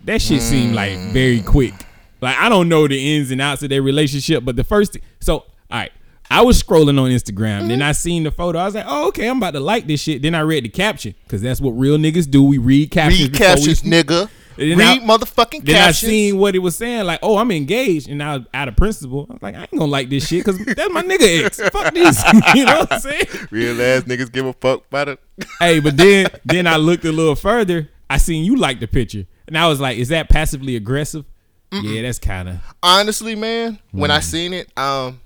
that 0.05 0.21
shit 0.23 0.41
seemed 0.41 0.73
like 0.73 0.97
very 1.11 1.41
quick. 1.41 1.73
Like, 2.19 2.35
I 2.37 2.49
don't 2.49 2.67
know 2.67 2.87
the 2.87 3.15
ins 3.17 3.29
and 3.29 3.41
outs 3.41 3.61
of 3.61 3.69
their 3.69 3.83
relationship, 3.83 4.43
but 4.43 4.55
the 4.55 4.63
first, 4.63 4.97
so 5.19 5.35
all 5.35 5.45
right. 5.69 5.91
I 6.29 6.41
was 6.41 6.61
scrolling 6.61 6.99
on 6.99 7.09
Instagram, 7.11 7.67
then 7.67 7.81
I 7.81 7.91
seen 7.91 8.23
the 8.23 8.31
photo. 8.31 8.59
I 8.59 8.65
was 8.65 8.75
like, 8.75 8.85
"Oh, 8.87 9.07
okay, 9.09 9.27
I'm 9.27 9.37
about 9.37 9.51
to 9.51 9.59
like 9.59 9.87
this 9.87 10.01
shit." 10.01 10.21
Then 10.21 10.33
I 10.35 10.41
read 10.41 10.63
the 10.65 10.69
caption 10.69 11.13
because 11.23 11.41
that's 11.41 11.61
what 11.61 11.71
real 11.71 11.97
niggas 11.97 12.29
do. 12.29 12.43
We 12.43 12.57
read 12.57 12.91
captions. 12.91 13.23
Read 13.23 13.31
before 13.33 13.47
we- 13.47 13.55
captions, 13.55 13.81
nigga. 13.83 14.29
And 14.57 14.79
Read 14.79 15.01
I- 15.01 15.05
motherfucking 15.05 15.65
then 15.65 15.75
captions. 15.75 16.09
I 16.09 16.13
seen 16.13 16.37
what 16.37 16.55
it 16.55 16.59
was 16.59 16.77
saying, 16.77 17.03
like, 17.05 17.19
oh, 17.21 17.37
I'm 17.37 17.51
engaged, 17.51 18.07
and 18.07 18.17
now 18.17 18.45
out 18.53 18.67
of 18.69 18.77
principle, 18.77 19.27
I 19.29 19.33
was 19.33 19.41
like, 19.43 19.55
I 19.55 19.61
ain't 19.61 19.71
gonna 19.71 19.85
like 19.85 20.09
this 20.09 20.27
shit 20.27 20.45
because 20.45 20.63
that's 20.65 20.93
my 20.93 21.03
nigga 21.03 21.45
ex. 21.45 21.59
Fuck 21.71 21.93
this, 21.93 22.23
you 22.55 22.65
know 22.65 22.79
what 22.79 22.93
I'm 22.93 22.99
saying? 23.01 23.25
Real 23.51 23.81
ass 23.81 24.03
niggas 24.03 24.31
give 24.31 24.45
a 24.45 24.53
fuck 24.53 24.85
about 24.87 25.09
it. 25.09 25.19
hey, 25.59 25.79
but 25.81 25.97
then 25.97 26.27
then 26.45 26.67
I 26.67 26.77
looked 26.77 27.03
a 27.05 27.11
little 27.11 27.35
further. 27.35 27.89
I 28.09 28.17
seen 28.17 28.45
you 28.45 28.55
like 28.55 28.79
the 28.79 28.87
picture, 28.87 29.25
and 29.47 29.57
I 29.57 29.67
was 29.67 29.79
like, 29.81 29.97
is 29.97 30.07
that 30.09 30.29
passively 30.29 30.75
aggressive? 30.75 31.25
Yeah, 31.73 32.03
that's 32.03 32.19
kind 32.19 32.47
of. 32.47 32.55
Honestly, 32.81 33.35
man, 33.35 33.79
when. 33.91 34.09
I 34.09 34.21
seen 34.21 34.53
it, 34.53 34.69
um, 34.77 35.19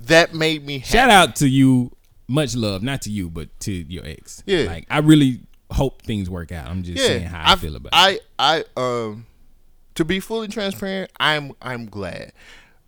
that 0.00 0.34
made 0.34 0.64
me 0.66 0.78
happy. 0.78 0.90
Shout 0.92 1.10
out 1.10 1.36
to 1.36 1.48
you, 1.48 1.92
much 2.28 2.54
love, 2.54 2.82
not 2.82 3.02
to 3.02 3.10
you, 3.10 3.30
but 3.30 3.48
to 3.60 3.72
your 3.72 4.04
ex. 4.06 4.42
Yeah. 4.46 4.64
like 4.64 4.86
I 4.90 4.98
really 4.98 5.40
hope 5.70 6.02
things 6.02 6.28
work 6.30 6.52
out. 6.52 6.68
I'm 6.68 6.82
just 6.82 7.04
saying 7.04 7.26
how 7.26 7.40
I, 7.40 7.52
I've- 7.52 7.60
feel 7.60 7.76
about 7.76 7.88
it. 7.92 8.20
I, 8.38 8.64
I, 8.76 8.80
um, 8.80 9.26
to 9.94 10.04
be 10.04 10.20
fully 10.20 10.48
transparent, 10.48 11.10
I'm, 11.18 11.52
I'm 11.62 11.86
glad. 11.86 12.32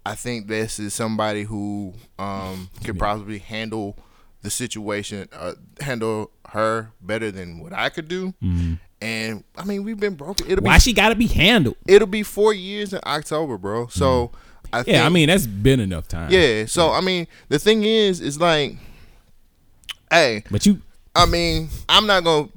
I 0.06 0.14
think 0.14 0.46
this 0.46 0.78
is 0.78 0.94
somebody 0.94 1.42
who, 1.44 1.94
um, 2.18 2.70
could 2.84 2.98
probably 2.98 3.38
handle 3.38 3.96
the 4.42 4.50
situation, 4.50 5.28
uh, 5.32 5.54
handle 5.80 6.30
her 6.50 6.92
better 7.00 7.30
than 7.30 7.58
what 7.60 7.72
I 7.72 7.88
could 7.88 8.08
do. 8.08 8.32
mm 8.42 8.78
And 9.00 9.44
I 9.56 9.64
mean, 9.64 9.82
we've 9.84 9.98
been 9.98 10.14
broken. 10.14 10.50
It'll 10.50 10.64
Why 10.64 10.76
be, 10.76 10.80
she 10.80 10.92
gotta 10.92 11.14
be 11.16 11.26
handled? 11.26 11.76
it'll 11.86 12.06
be 12.06 12.22
four 12.22 12.54
years 12.54 12.92
in 12.92 13.00
October, 13.04 13.58
bro. 13.58 13.88
So 13.88 14.30
I 14.72 14.82
think, 14.82 14.94
Yeah, 14.96 15.06
I 15.06 15.08
mean 15.08 15.28
that's 15.28 15.46
been 15.46 15.80
enough 15.80 16.08
time. 16.08 16.30
yeah. 16.30 16.66
So 16.66 16.90
I 16.90 17.00
mean, 17.00 17.26
the 17.48 17.58
thing 17.58 17.82
is, 17.84 18.20
is 18.20 18.40
like, 18.40 18.76
hey, 20.10 20.44
but 20.50 20.64
you 20.66 20.80
I 21.14 21.26
mean, 21.26 21.68
I'm 21.88 22.06
not 22.06 22.24
gonna 22.24 22.48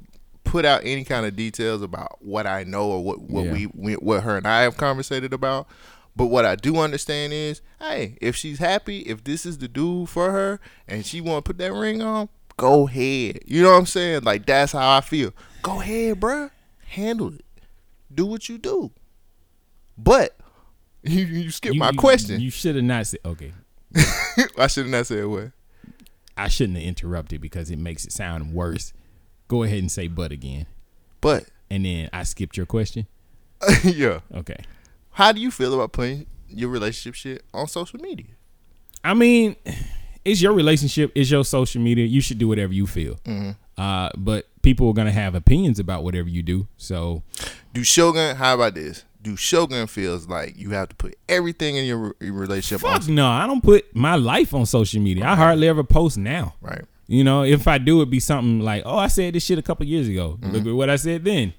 put 0.44 0.66
out 0.66 0.82
any 0.84 1.04
kind 1.04 1.26
of 1.26 1.36
details 1.36 1.82
about 1.82 2.24
what 2.24 2.46
I 2.46 2.64
know 2.64 2.90
or 2.90 3.04
what 3.04 3.22
what 3.22 3.46
Yeah. 3.46 3.54
we, 3.54 3.66
we 3.74 3.94
what 3.94 4.24
her 4.24 4.38
and 4.38 4.48
I 4.48 4.62
have 4.62 4.78
conversated 4.78 5.34
about. 5.34 5.68
But 6.16 6.26
what 6.28 6.44
I 6.46 6.56
do 6.56 6.78
understand 6.78 7.32
is, 7.32 7.62
hey, 7.80 8.18
if 8.20 8.36
she's 8.36 8.60
happy, 8.60 9.00
if 9.02 9.24
this 9.24 9.46
is 9.46 9.60
the 9.60 9.70
dude 9.70 10.10
for 10.10 10.30
her, 10.32 10.60
and 10.88 11.06
she 11.06 11.22
want 11.22 11.46
to 11.46 11.50
put 11.50 11.58
that 11.60 11.72
ring 11.72 12.02
on, 12.02 12.28
go 12.58 12.86
ahead. 12.88 13.40
You 13.48 13.64
know 13.64 13.72
what 13.72 13.78
I'm 13.78 13.86
saying? 13.86 14.24
Like 14.24 14.46
that's 14.46 14.74
how 14.74 14.98
I 14.98 15.00
feel. 15.02 15.32
Go 15.62 15.80
ahead, 15.80 16.20
bruh. 16.20 16.52
Handle 16.86 17.34
it. 17.34 17.46
Do 18.14 18.26
what 18.26 18.50
you 18.50 18.58
do. 18.58 18.92
But 19.98 20.38
you 21.04 21.26
you 21.26 21.52
skip 21.52 21.74
you- 21.74 21.80
my 21.80 21.90
you- 21.92 21.98
question. 21.98 22.40
You 22.40 22.50
should 22.52 22.76
have 22.76 22.84
not 22.84 23.08
said. 23.08 23.20
Okay, 23.26 23.54
I 24.58 24.68
should 24.68 24.86
have 24.86 24.92
not 24.92 25.08
said 25.08 25.26
what. 25.26 25.52
I 26.38 26.48
shouldn't 26.48 26.78
have 26.78 26.88
interrupted 26.88 27.42
because 27.42 27.70
it 27.70 27.78
makes 27.78 28.06
it 28.06 28.12
sound 28.14 28.54
worse. 28.54 28.94
Go 29.48 29.64
ahead 29.64 29.80
and 29.80 29.92
say 29.92 30.08
but 30.08 30.32
again. 30.32 30.66
But 31.20 31.46
And 31.70 31.86
then 31.86 32.10
I 32.14 32.24
skipped 32.24 32.56
your 32.58 32.66
question. 32.66 33.06
yeah. 33.84 34.22
Okay. 34.34 34.56
How 35.12 35.34
do 35.34 35.42
you 35.42 35.52
feel 35.52 35.74
about 35.74 35.92
putting 35.92 36.26
your 36.48 36.70
relationship 36.70 37.16
shit 37.16 37.44
on 37.54 37.68
social 37.68 38.00
media? 38.00 38.28
I 39.04 39.14
mean, 39.14 39.56
it's 40.24 40.42
your 40.42 40.54
relationship, 40.54 41.12
it's 41.16 41.30
your 41.30 41.44
social 41.44 41.82
media. 41.82 42.06
You 42.06 42.22
should 42.22 42.38
do 42.38 42.48
whatever 42.48 42.72
you 42.74 42.88
feel. 42.88 43.20
Uh, 43.78 44.10
but 44.18 44.48
people 44.62 44.88
are 44.88 44.94
gonna 44.94 45.12
have 45.12 45.36
opinions 45.36 45.80
about 45.80 46.04
whatever 46.04 46.30
you 46.30 46.42
do. 46.44 46.68
So 46.78 47.24
Do 47.74 47.84
Shogun? 47.84 48.36
How 48.38 48.56
about 48.56 48.74
this? 48.76 49.04
Do 49.22 49.36
Shogun 49.36 49.88
feels 49.88 50.28
like 50.28 50.58
you 50.58 50.72
have 50.72 50.90
to 50.90 50.96
put 50.96 51.16
everything 51.30 51.76
in 51.76 51.86
your, 51.86 52.16
your 52.20 52.34
relationship 52.34 52.82
fuck 52.82 53.08
on? 53.08 53.14
no, 53.16 53.28
I 53.28 53.46
don't 53.46 53.62
put 53.62 53.96
my 53.96 54.16
life 54.16 54.54
on 54.54 54.66
social 54.66 55.02
media. 55.02 55.26
I 55.26 55.36
hardly 55.36 55.68
ever 55.68 55.84
post 55.84 56.18
now. 56.18 56.56
Right. 56.62 56.82
You 57.08 57.24
know, 57.24 57.44
if 57.44 57.68
I 57.68 57.78
do, 57.78 57.98
it'd 57.98 58.10
be 58.10 58.20
something 58.22 58.62
like, 58.62 58.84
"Oh, 58.86 58.98
I 58.98 59.08
said 59.08 59.36
this 59.36 59.44
shit 59.46 59.60
a 59.60 59.62
couple 59.62 59.86
years 59.86 60.08
ago. 60.08 60.38
Mm-hmm. 60.40 60.52
Look 60.56 60.66
at 60.66 60.74
what 60.74 60.90
I 60.90 60.96
said 60.96 61.24
then." 61.26 61.54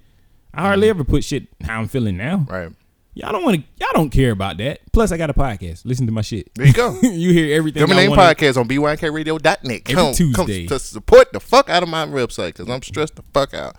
I 0.55 0.63
hardly 0.63 0.89
ever 0.89 1.05
put 1.05 1.25
shit 1.25 1.47
how 1.63 1.79
I'm 1.79 1.89
feeling 1.89 2.17
now. 2.17 2.47
Right. 2.49 2.71
Y'all 3.15 3.33
don't 3.33 3.45
want 3.45 3.57
to. 3.57 3.63
Y'all 3.79 3.93
don't 3.93 4.11
care 4.11 4.31
about 4.33 4.57
that. 4.57 4.81
Plus, 4.93 5.13
I 5.13 5.19
got 5.19 5.29
a 5.31 5.35
podcast. 5.35 5.85
Listen 5.85 6.07
to 6.07 6.13
my 6.13 6.23
shit. 6.23 6.51
There 6.55 6.67
you 6.67 6.73
go. 6.73 6.99
you 7.03 7.33
hear 7.33 7.55
everything. 7.55 7.83
I 7.83 7.87
name 7.87 8.11
wanna- 8.11 8.35
podcast 8.35 8.57
on 8.59 8.67
BYKRadio.net. 8.67 9.65
Every 9.65 9.81
Come, 9.95 10.15
Tuesday. 10.15 10.67
come 10.67 10.79
to 10.79 10.79
support 10.79 11.33
the 11.33 11.41
fuck 11.41 11.69
out 11.69 11.83
of 11.83 11.89
my 11.91 12.07
website 12.07 12.49
because 12.49 12.69
I'm 12.71 12.83
stressed 12.83 13.17
the 13.17 13.23
fuck 13.35 13.53
out. 13.55 13.77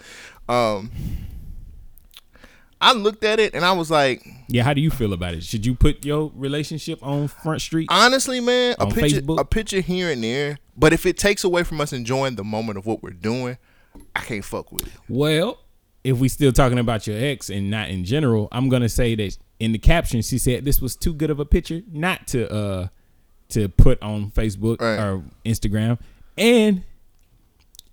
Um, 0.48 0.92
I 2.84 2.94
looked 2.94 3.24
at 3.24 3.40
it 3.40 3.54
and 3.56 3.64
I 3.64 3.72
was 3.72 3.90
like, 3.90 4.26
Yeah, 4.48 4.64
how 4.64 4.74
do 4.74 4.82
you 4.82 4.90
feel 4.92 5.14
about 5.14 5.34
it? 5.34 5.44
Should 5.44 5.66
you 5.66 5.74
put 5.74 6.06
your 6.06 6.32
relationship 6.36 7.00
on 7.02 7.28
Front 7.28 7.62
Street? 7.62 7.88
honestly, 7.90 8.40
man, 8.40 8.76
a 8.80 8.88
picture, 8.88 9.22
Facebook? 9.22 9.40
a 9.40 9.46
picture 9.46 9.80
here 9.80 10.12
and 10.12 10.24
there. 10.24 10.58
But 10.76 10.92
if 10.94 11.06
it 11.06 11.18
takes 11.18 11.44
away 11.44 11.64
from 11.64 11.80
us 11.82 11.94
enjoying 11.94 12.36
the 12.36 12.44
moment 12.44 12.78
of 12.78 12.86
what 12.86 13.02
we're 13.02 13.12
doing, 13.12 13.58
I 14.16 14.20
can't 14.22 14.44
fuck 14.44 14.72
with 14.72 14.88
it. 14.88 14.94
Well, 15.08 15.60
if 16.04 16.18
we 16.18 16.28
still 16.28 16.52
talking 16.52 16.80
about 16.80 17.08
your 17.08 17.18
ex 17.18 17.50
and 17.50 17.70
not 17.72 17.90
in 17.90 18.04
general, 18.04 18.48
I'm 18.52 18.68
gonna 18.70 18.90
say 18.90 19.16
that 19.16 19.38
in 19.60 19.72
the 19.72 19.78
caption 19.80 20.22
she 20.22 20.38
said 20.38 20.66
this 20.66 20.82
was 20.82 20.96
too 20.96 21.14
good 21.14 21.30
of 21.30 21.40
a 21.40 21.46
picture 21.46 21.82
not 21.92 22.28
to 22.28 22.52
uh 22.52 22.88
to 23.50 23.70
put 23.70 24.02
on 24.02 24.32
Facebook 24.32 24.82
Right. 24.82 24.98
or 25.00 25.24
Instagram, 25.46 26.00
and 26.38 26.84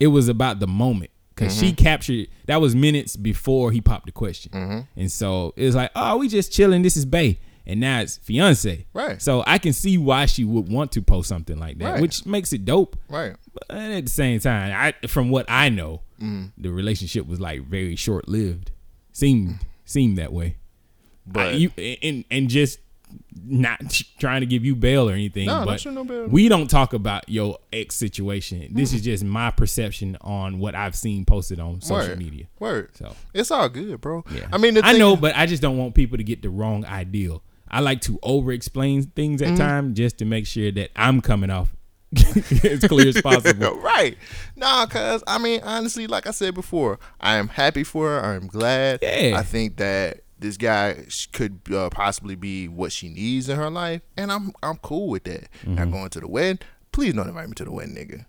it 0.00 0.09
was 0.09 0.26
about 0.28 0.59
the 0.59 0.66
moment 0.66 1.11
because 1.40 1.56
Mm-hmm. 1.56 1.66
she 1.66 1.73
captured 1.73 2.26
that 2.47 2.61
was 2.61 2.75
minutes 2.75 3.16
before 3.16 3.73
he 3.73 3.80
popped 3.80 4.06
the 4.06 4.12
question, 4.12 4.52
Mm-hmm. 4.52 5.00
and 5.00 5.11
so 5.12 5.52
it 5.56 5.64
was 5.64 5.75
like, 5.75 5.90
oh, 5.97 6.16
we 6.18 6.28
just 6.28 6.52
chilling. 6.52 6.82
This 6.82 6.97
is 6.97 7.04
Bay. 7.04 7.38
And 7.66 7.78
now 7.78 8.00
it's 8.00 8.16
fiance, 8.16 8.87
Right. 8.94 9.20
So 9.23 9.44
I 9.47 9.59
can 9.59 9.73
see 9.73 9.97
why 9.97 10.26
she 10.26 10.44
would 10.44 10.68
want 10.73 10.90
to 10.92 11.02
post 11.02 11.28
something 11.28 11.59
like 11.59 11.78
that, 11.78 11.92
Right. 11.92 12.00
which 12.02 12.26
makes 12.26 12.52
it 12.52 12.64
dope. 12.64 12.97
Right. 13.09 13.37
But 13.52 13.76
at 13.76 14.04
the 14.06 14.11
same 14.11 14.40
time, 14.40 14.73
I 15.02 15.06
from 15.06 15.30
what 15.30 15.47
I 15.49 15.68
know, 15.68 16.02
Mm. 16.20 16.52
the 16.59 16.70
relationship 16.70 17.26
was 17.26 17.38
like 17.40 17.62
very 17.66 17.97
short 17.97 18.28
lived. 18.28 18.73
Seemed 19.12 19.59
seemed 19.85 20.18
that 20.18 20.32
way. 20.32 20.56
But 21.26 21.47
I- 21.49 21.50
you 21.52 21.70
and 22.02 22.25
and 22.30 22.49
just 22.49 22.78
not 23.45 23.81
trying 24.19 24.40
to 24.40 24.47
give 24.47 24.64
you 24.64 24.75
bail 24.76 25.09
or 25.09 25.12
anything. 25.12 25.47
No, 25.47 25.64
but 25.64 25.81
show 25.81 25.90
no 25.90 26.05
bail. 26.05 26.26
we 26.29 26.49
don't 26.49 26.69
talk 26.69 26.93
about 26.93 27.29
your 27.29 27.59
ex 27.73 27.97
situation. 27.97 28.69
This 28.73 28.93
is 28.93 29.02
just 29.02 29.25
my 29.25 29.50
perception 29.50 30.17
on 30.21 30.59
what 30.59 30.75
I've 30.75 30.95
seen 30.95 31.25
posted 31.25 31.59
on 31.61 31.81
social 31.81 32.09
word, 32.11 32.19
media. 32.19 32.47
Word. 32.59 32.90
So 32.97 33.14
It's 33.35 33.50
all 33.50 33.69
good, 33.69 34.00
bro. 34.00 34.25
yeah, 34.33 34.49
I 34.52 34.59
mean, 34.59 34.75
the 34.75 34.85
I 34.85 34.93
know, 34.99 35.17
but 35.17 35.37
I 35.37 35.47
just 35.47 35.62
don't 35.62 35.79
want 35.79 35.95
people 35.95 36.17
to 36.19 36.25
get 36.25 36.43
the 36.43 36.50
wrong 36.50 36.85
ideal. 36.85 37.43
I 37.69 37.81
like 37.81 38.00
to 38.02 38.19
over 38.23 38.52
explain 38.52 39.02
things 39.05 39.40
Mm-hmm. 39.40 39.52
at 39.55 39.59
time 39.59 39.95
just 39.95 40.19
to 40.19 40.25
make 40.25 40.47
sure 40.47 40.71
that 40.73 40.90
I'm 40.97 41.21
coming 41.21 41.50
off 41.50 41.75
as 42.64 42.81
clear 42.88 43.09
as 43.09 43.21
possible. 43.23 43.75
right. 43.81 44.17
Nah, 44.57 44.87
cause 44.87 45.23
I 45.26 45.38
mean, 45.38 45.61
honestly, 45.62 46.07
like 46.09 46.26
I 46.26 46.33
said 46.33 46.55
before, 46.55 46.99
I 47.21 47.37
am 47.37 47.47
happy 47.49 47.85
for 47.85 48.09
her. 48.09 48.21
I'm 48.35 48.49
glad. 48.49 48.99
Yeah. 49.02 49.35
I 49.38 49.43
think 49.45 49.76
that 49.76 50.23
this 50.40 50.56
guy 50.56 51.04
could 51.32 51.61
uh, 51.73 51.90
possibly 51.90 52.35
be 52.35 52.66
what 52.68 52.92
she 52.92 53.09
needs 53.09 53.49
in 53.49 53.56
her 53.56 53.70
life, 53.70 54.02
and 54.16 54.32
I'm 54.32 54.52
I'm 54.62 54.76
cool 54.78 55.09
with 55.09 55.25
that. 55.25 55.49
Now 55.66 55.82
Mm-hmm. 55.85 55.92
going 55.92 56.09
to 56.11 56.20
the 56.20 56.28
wedding, 56.28 56.59
please 56.92 57.14
don't 57.14 57.28
invite 57.28 57.49
me 57.49 57.54
to 57.54 57.64
the 57.64 57.73
wedding, 57.73 57.94
nigga. 57.94 58.25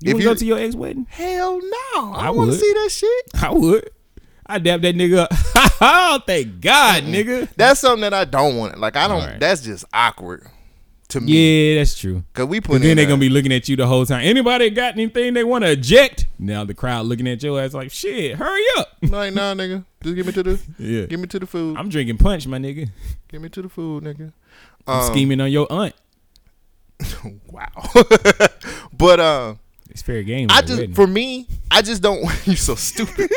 You 0.00 0.10
If 0.10 0.14
want 0.14 0.18
to 0.18 0.22
you- 0.22 0.28
go 0.30 0.34
to 0.34 0.44
your 0.46 0.58
ex 0.58 0.74
wedding? 0.74 1.06
Hell 1.10 1.60
no, 1.60 2.12
I, 2.14 2.26
I 2.26 2.30
want 2.30 2.50
to 2.50 2.56
see 2.58 2.72
that 2.72 2.88
shit. 2.90 3.24
I 3.42 3.52
would. 3.52 3.90
I 4.44 4.58
dap 4.58 4.80
that 4.80 4.96
nigga 4.96 5.28
oh, 5.80 6.20
thank 6.26 6.60
God, 6.60 7.04
nigga. 7.04 7.48
That's 7.56 7.80
something 7.80 8.00
that 8.02 8.12
I 8.12 8.24
don't 8.24 8.56
want. 8.56 8.78
Like 8.78 8.96
I 8.96 9.06
don't. 9.08 9.20
Alright. 9.22 9.38
That's 9.40 9.62
just 9.62 9.84
awkward 9.92 10.46
to 11.08 11.20
me. 11.20 11.32
Yeah, 11.74 11.78
that's 11.80 11.96
true. 11.98 12.24
Cause 12.34 12.46
we 12.46 12.60
put 12.60 12.72
But 12.72 12.82
then 12.82 12.96
they 12.96 13.04
a- 13.04 13.06
gonna 13.06 13.20
be 13.20 13.28
looking 13.28 13.52
at 13.52 13.68
you 13.68 13.76
the 13.76 13.86
whole 13.86 14.04
time. 14.04 14.22
Anybody 14.24 14.68
got 14.70 14.94
anything 14.94 15.34
they 15.34 15.44
want 15.44 15.62
to 15.64 15.70
eject? 15.70 16.26
Now 16.40 16.64
the 16.64 16.74
crowd 16.74 17.06
looking 17.06 17.28
at 17.28 17.40
your 17.42 17.60
ass 17.60 17.72
like, 17.72 17.92
shit, 17.92 18.36
hurry 18.36 18.62
up. 18.78 18.88
like, 19.02 19.32
nah, 19.32 19.54
nigga, 19.54 19.84
just 20.02 20.14
give 20.16 20.26
me 20.26 20.32
to 20.32 20.42
the, 20.42 20.60
Yeah. 20.78 21.06
give 21.06 21.20
me 21.20 21.26
to 21.28 21.38
the 21.38 21.46
food, 21.46 21.76
I'm 21.78 21.88
drinking 21.88 22.18
punch, 22.18 22.46
my 22.46 22.58
nigga. 22.58 22.88
give 23.28 23.40
me 23.42 23.48
to 23.50 23.62
the 23.62 23.68
food, 23.68 24.04
nigga. 24.04 24.32
I'm 24.86 25.00
Um, 25.00 25.10
scheming 25.12 25.40
on 25.40 25.50
your 25.50 25.66
aunt. 25.70 25.94
Wow. 27.50 27.66
but 28.92 29.20
uh, 29.20 29.54
It's 29.90 30.02
fair 30.02 30.22
game. 30.22 30.48
I 30.50 30.60
just 30.62 30.78
wedding. 30.78 30.94
for 30.94 31.06
me, 31.06 31.46
I 31.70 31.82
just 31.82 32.02
don't. 32.02 32.22
you 32.46 32.56
so 32.56 32.74
stupid. 32.74 33.30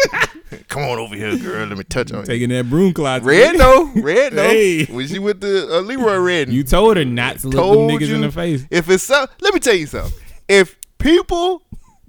Come 0.69 0.83
on 0.83 0.97
over 0.99 1.15
here, 1.15 1.37
girl. 1.37 1.65
Let 1.67 1.77
me 1.77 1.83
touch 1.83 2.11
on 2.13 2.19
you. 2.21 2.25
taking 2.25 2.49
that 2.49 2.69
broom 2.69 2.93
closet. 2.93 3.25
Red 3.25 3.57
no, 3.57 3.91
red 3.95 4.33
no. 4.33 4.43
Hey. 4.43 4.85
When 4.85 5.07
she 5.07 5.19
with 5.19 5.41
the 5.41 5.67
uh, 5.77 5.81
Leroy 5.81 6.17
Red, 6.17 6.49
You 6.49 6.63
told 6.63 6.97
her 6.97 7.05
not 7.05 7.39
to 7.39 7.47
look 7.49 7.89
them 7.89 7.89
niggas 7.99 8.07
you 8.07 8.15
in 8.15 8.21
the 8.21 8.31
face. 8.31 8.65
If 8.69 8.89
it's 8.89 9.03
so, 9.03 9.25
let 9.41 9.53
me 9.53 9.59
tell 9.59 9.73
you 9.75 9.87
something. 9.87 10.13
If 10.47 10.77
people 10.97 11.61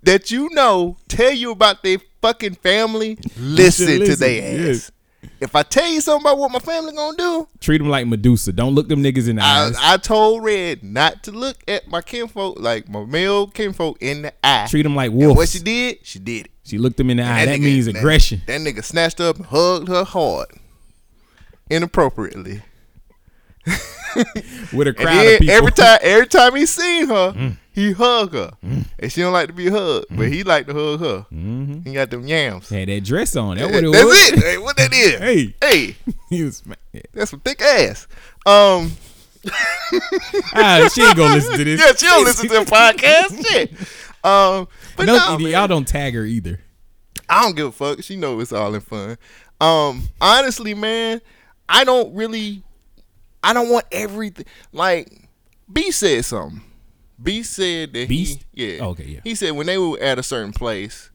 that 0.02 0.30
you 0.30 0.48
know 0.52 0.96
tell 1.08 1.32
you 1.32 1.50
about 1.50 1.82
their 1.82 1.98
fucking 2.22 2.54
family, 2.56 3.18
listen, 3.38 3.86
to 3.86 3.98
listen, 3.98 4.20
their 4.20 4.70
ass. 4.70 4.90
If 5.40 5.56
I 5.56 5.62
tell 5.64 5.88
you 5.88 6.00
something 6.00 6.22
about 6.24 6.38
what 6.38 6.50
my 6.52 6.58
family 6.60 6.92
gonna 6.94 7.16
do, 7.16 7.48
Treat 7.60 7.78
them 7.78 7.88
like 7.88 8.06
Medusa. 8.06 8.52
Don't 8.52 8.74
look 8.74 8.88
them 8.88 9.02
niggas 9.02 9.28
in 9.28 9.36
the 9.36 9.42
I, 9.42 9.66
eyes. 9.66 9.76
I 9.80 9.96
told 9.96 10.44
Red 10.44 10.82
not 10.84 11.24
to 11.24 11.32
look 11.32 11.56
at 11.66 11.88
my 11.88 12.00
kinfolk, 12.00 12.58
like 12.60 12.88
my 12.88 13.04
male 13.04 13.48
kinfolk, 13.48 13.98
in 14.00 14.22
the 14.22 14.32
eye. 14.44 14.66
Treat 14.68 14.82
them 14.84 14.94
like 14.94 15.10
and 15.10 15.18
wolves. 15.20 15.36
what 15.36 15.48
she 15.48 15.58
did, 15.58 15.98
she 16.06 16.18
did 16.20 16.46
it. 16.46 16.52
She 16.62 16.78
looked 16.78 16.96
them 16.96 17.10
in 17.10 17.16
the 17.18 17.24
eye. 17.24 17.44
That, 17.46 17.58
nigga- 17.58 17.64
means 17.64 17.86
aggression. 17.88 18.42
That, 18.46 18.60
nigga 18.60 18.82
snatched 18.84 19.20
up 19.20 19.36
and 19.36 19.46
hugged 19.46 19.88
her 19.88 20.04
hard, 20.04 20.48
inappropriately. 21.70 22.62
With 24.72 24.86
a 24.86 24.88
And 24.90 24.96
crowd 24.96 25.26
of 25.26 25.38
people. 25.40 25.54
every 25.54 25.72
time, 25.72 25.98
every 26.02 26.26
time 26.28 26.54
he 26.54 26.66
seen 26.66 27.08
her, 27.08 27.32
Mm. 27.32 27.56
He 27.76 27.92
hug 27.92 28.32
her, 28.32 28.50
and 28.62 29.12
she 29.12 29.20
don't 29.20 29.34
like 29.34 29.48
to 29.48 29.52
be 29.52 29.68
hugged, 29.68 30.06
but 30.10 30.28
he 30.28 30.42
like 30.42 30.66
to 30.66 30.72
hug 30.72 31.00
her. 31.00 31.26
Mm-hmm. 31.32 31.82
He 31.86 31.92
got 31.92 32.10
them 32.10 32.26
yams. 32.26 32.70
Had 32.70 32.88
that 32.88 33.04
dress 33.04 33.36
on. 33.36 33.58
That 33.58 33.70
what 33.70 33.84
it 33.84 33.92
That's 33.92 34.04
was. 34.04 34.32
it. 34.32 34.38
Hey, 34.42 34.58
what 34.58 34.76
that 34.78 34.92
is? 34.94 35.20
Hey. 35.20 35.54
hey, 35.60 35.96
he 36.30 36.42
was. 36.42 36.62
Yeah. 36.92 37.02
that's 37.12 37.30
some 37.30 37.40
thick 37.40 37.60
ass. 37.60 38.08
Um, 38.46 38.92
Ah, 40.54 40.88
she 40.92 41.02
ain't 41.02 41.16
gonna 41.16 41.34
listen 41.34 41.56
to 41.58 41.64
this. 41.64 41.80
yeah, 41.80 41.92
she 41.92 42.06
don't 42.06 42.24
listen 42.24 42.48
to 42.48 42.54
the 42.54 42.64
podcast. 42.64 43.46
Shit. 43.46 43.72
Um, 44.24 44.66
but 44.96 45.04
no, 45.06 45.16
no, 45.18 45.38
man. 45.38 45.52
y'all 45.52 45.68
don't 45.68 45.86
tag 45.86 46.14
her 46.14 46.24
either. 46.24 46.58
I 47.28 47.42
don't 47.42 47.54
give 47.56 47.66
a 47.66 47.72
fuck. 47.72 48.02
She 48.02 48.16
know 48.16 48.40
it's 48.40 48.52
all 48.52 48.74
in 48.74 48.80
fun. 48.80 49.18
Um, 49.60 50.08
honestly, 50.20 50.74
man, 50.74 51.20
I 51.68 51.84
don't 51.84 52.14
really, 52.14 52.62
I 53.42 53.52
don't 53.52 53.68
want 53.68 53.84
everything. 53.92 54.46
Like, 54.72 55.28
B 55.72 55.90
said 55.90 56.24
something. 56.24 56.62
B 57.22 57.42
said 57.42 57.92
that 57.94 58.08
Beast? 58.08 58.44
he, 58.52 58.74
yeah, 58.74 58.78
Oh, 58.84 58.90
okay, 58.90 59.04
yeah. 59.04 59.20
He 59.24 59.34
said 59.34 59.52
when 59.52 59.66
they 59.66 59.78
were 59.78 59.98
at 60.00 60.18
a 60.18 60.22
certain 60.22 60.52
place, 60.52 61.10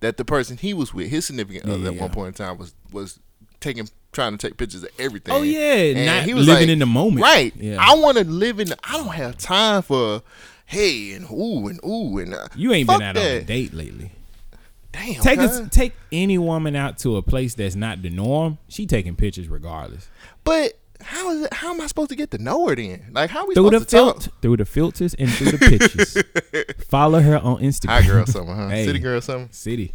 that 0.00 0.16
the 0.16 0.24
person 0.24 0.56
he 0.56 0.74
was 0.74 0.92
with, 0.94 1.08
his 1.08 1.26
significant 1.26 1.66
Yeah, 1.66 1.74
other, 1.74 1.82
yeah, 1.84 1.90
at 1.90 2.00
one 2.00 2.10
point 2.10 2.28
in 2.28 2.34
time 2.46 2.58
was 2.58 2.74
was 2.92 3.18
taking, 3.60 3.88
trying 4.12 4.36
to 4.36 4.38
take 4.46 4.56
pictures 4.56 4.82
of 4.84 4.90
everything. 4.98 5.34
Oh, 5.34 5.42
yeah, 5.42 5.74
And 5.96 6.06
not 6.06 6.22
he 6.24 6.34
was 6.34 6.46
living 6.46 6.68
like- 6.68 6.72
in 6.72 6.78
the 6.78 6.86
moment. 6.86 7.22
Right. 7.22 7.52
Yeah. 7.56 7.78
I 7.80 7.94
want 7.96 8.18
to 8.18 8.24
live 8.24 8.60
in. 8.60 8.68
The, 8.68 8.76
I 8.84 8.92
don't 8.98 9.08
have 9.14 9.36
time 9.38 9.82
for. 9.82 10.22
Hey 10.66 11.12
and 11.14 11.24
ooh 11.30 11.66
and 11.68 11.80
ooh 11.82 12.18
and 12.18 12.34
uh, 12.34 12.46
You 12.54 12.74
ain't 12.74 12.86
been 12.86 13.00
out 13.00 13.16
on 13.16 13.22
a 13.22 13.40
date 13.42 13.72
lately. 13.72 14.10
Damn, 14.92 15.14
Take 15.22 15.38
a, 15.38 15.66
take 15.70 15.94
any 16.12 16.36
woman 16.36 16.76
out 16.76 16.98
to 16.98 17.16
a 17.16 17.22
place 17.22 17.54
that's 17.54 17.74
not 17.74 18.02
the 18.02 18.10
norm. 18.10 18.58
She 18.68 18.86
taking 18.86 19.16
pictures 19.16 19.48
regardless. 19.48 20.08
But 20.44 20.74
how 21.02 21.30
is 21.30 21.42
it? 21.42 21.52
How 21.54 21.72
am 21.72 21.80
I 21.80 21.86
supposed 21.86 22.10
to 22.10 22.16
get 22.16 22.30
to 22.32 22.38
know 22.38 22.66
her 22.68 22.74
then? 22.76 23.06
Like 23.12 23.30
how 23.30 23.46
we 23.46 23.54
Through 23.54 23.70
the 23.70 23.80
supposed 23.80 23.88
to 23.90 23.96
talk? 23.96 24.14
filter, 24.22 24.30
through 24.42 24.56
the 24.58 24.64
filters, 24.64 25.14
and 25.14 25.30
through 25.30 25.52
the 25.52 25.58
pictures. 25.58 26.84
Follow 26.88 27.20
her 27.20 27.38
on 27.38 27.58
Instagram. 27.62 27.88
Hot 27.90 28.06
girl 28.06 28.26
summer, 28.26 28.54
huh? 28.54 28.68
Hey. 28.68 28.84
City 28.86 28.98
girl 28.98 29.20
summer, 29.20 29.48
City. 29.50 29.94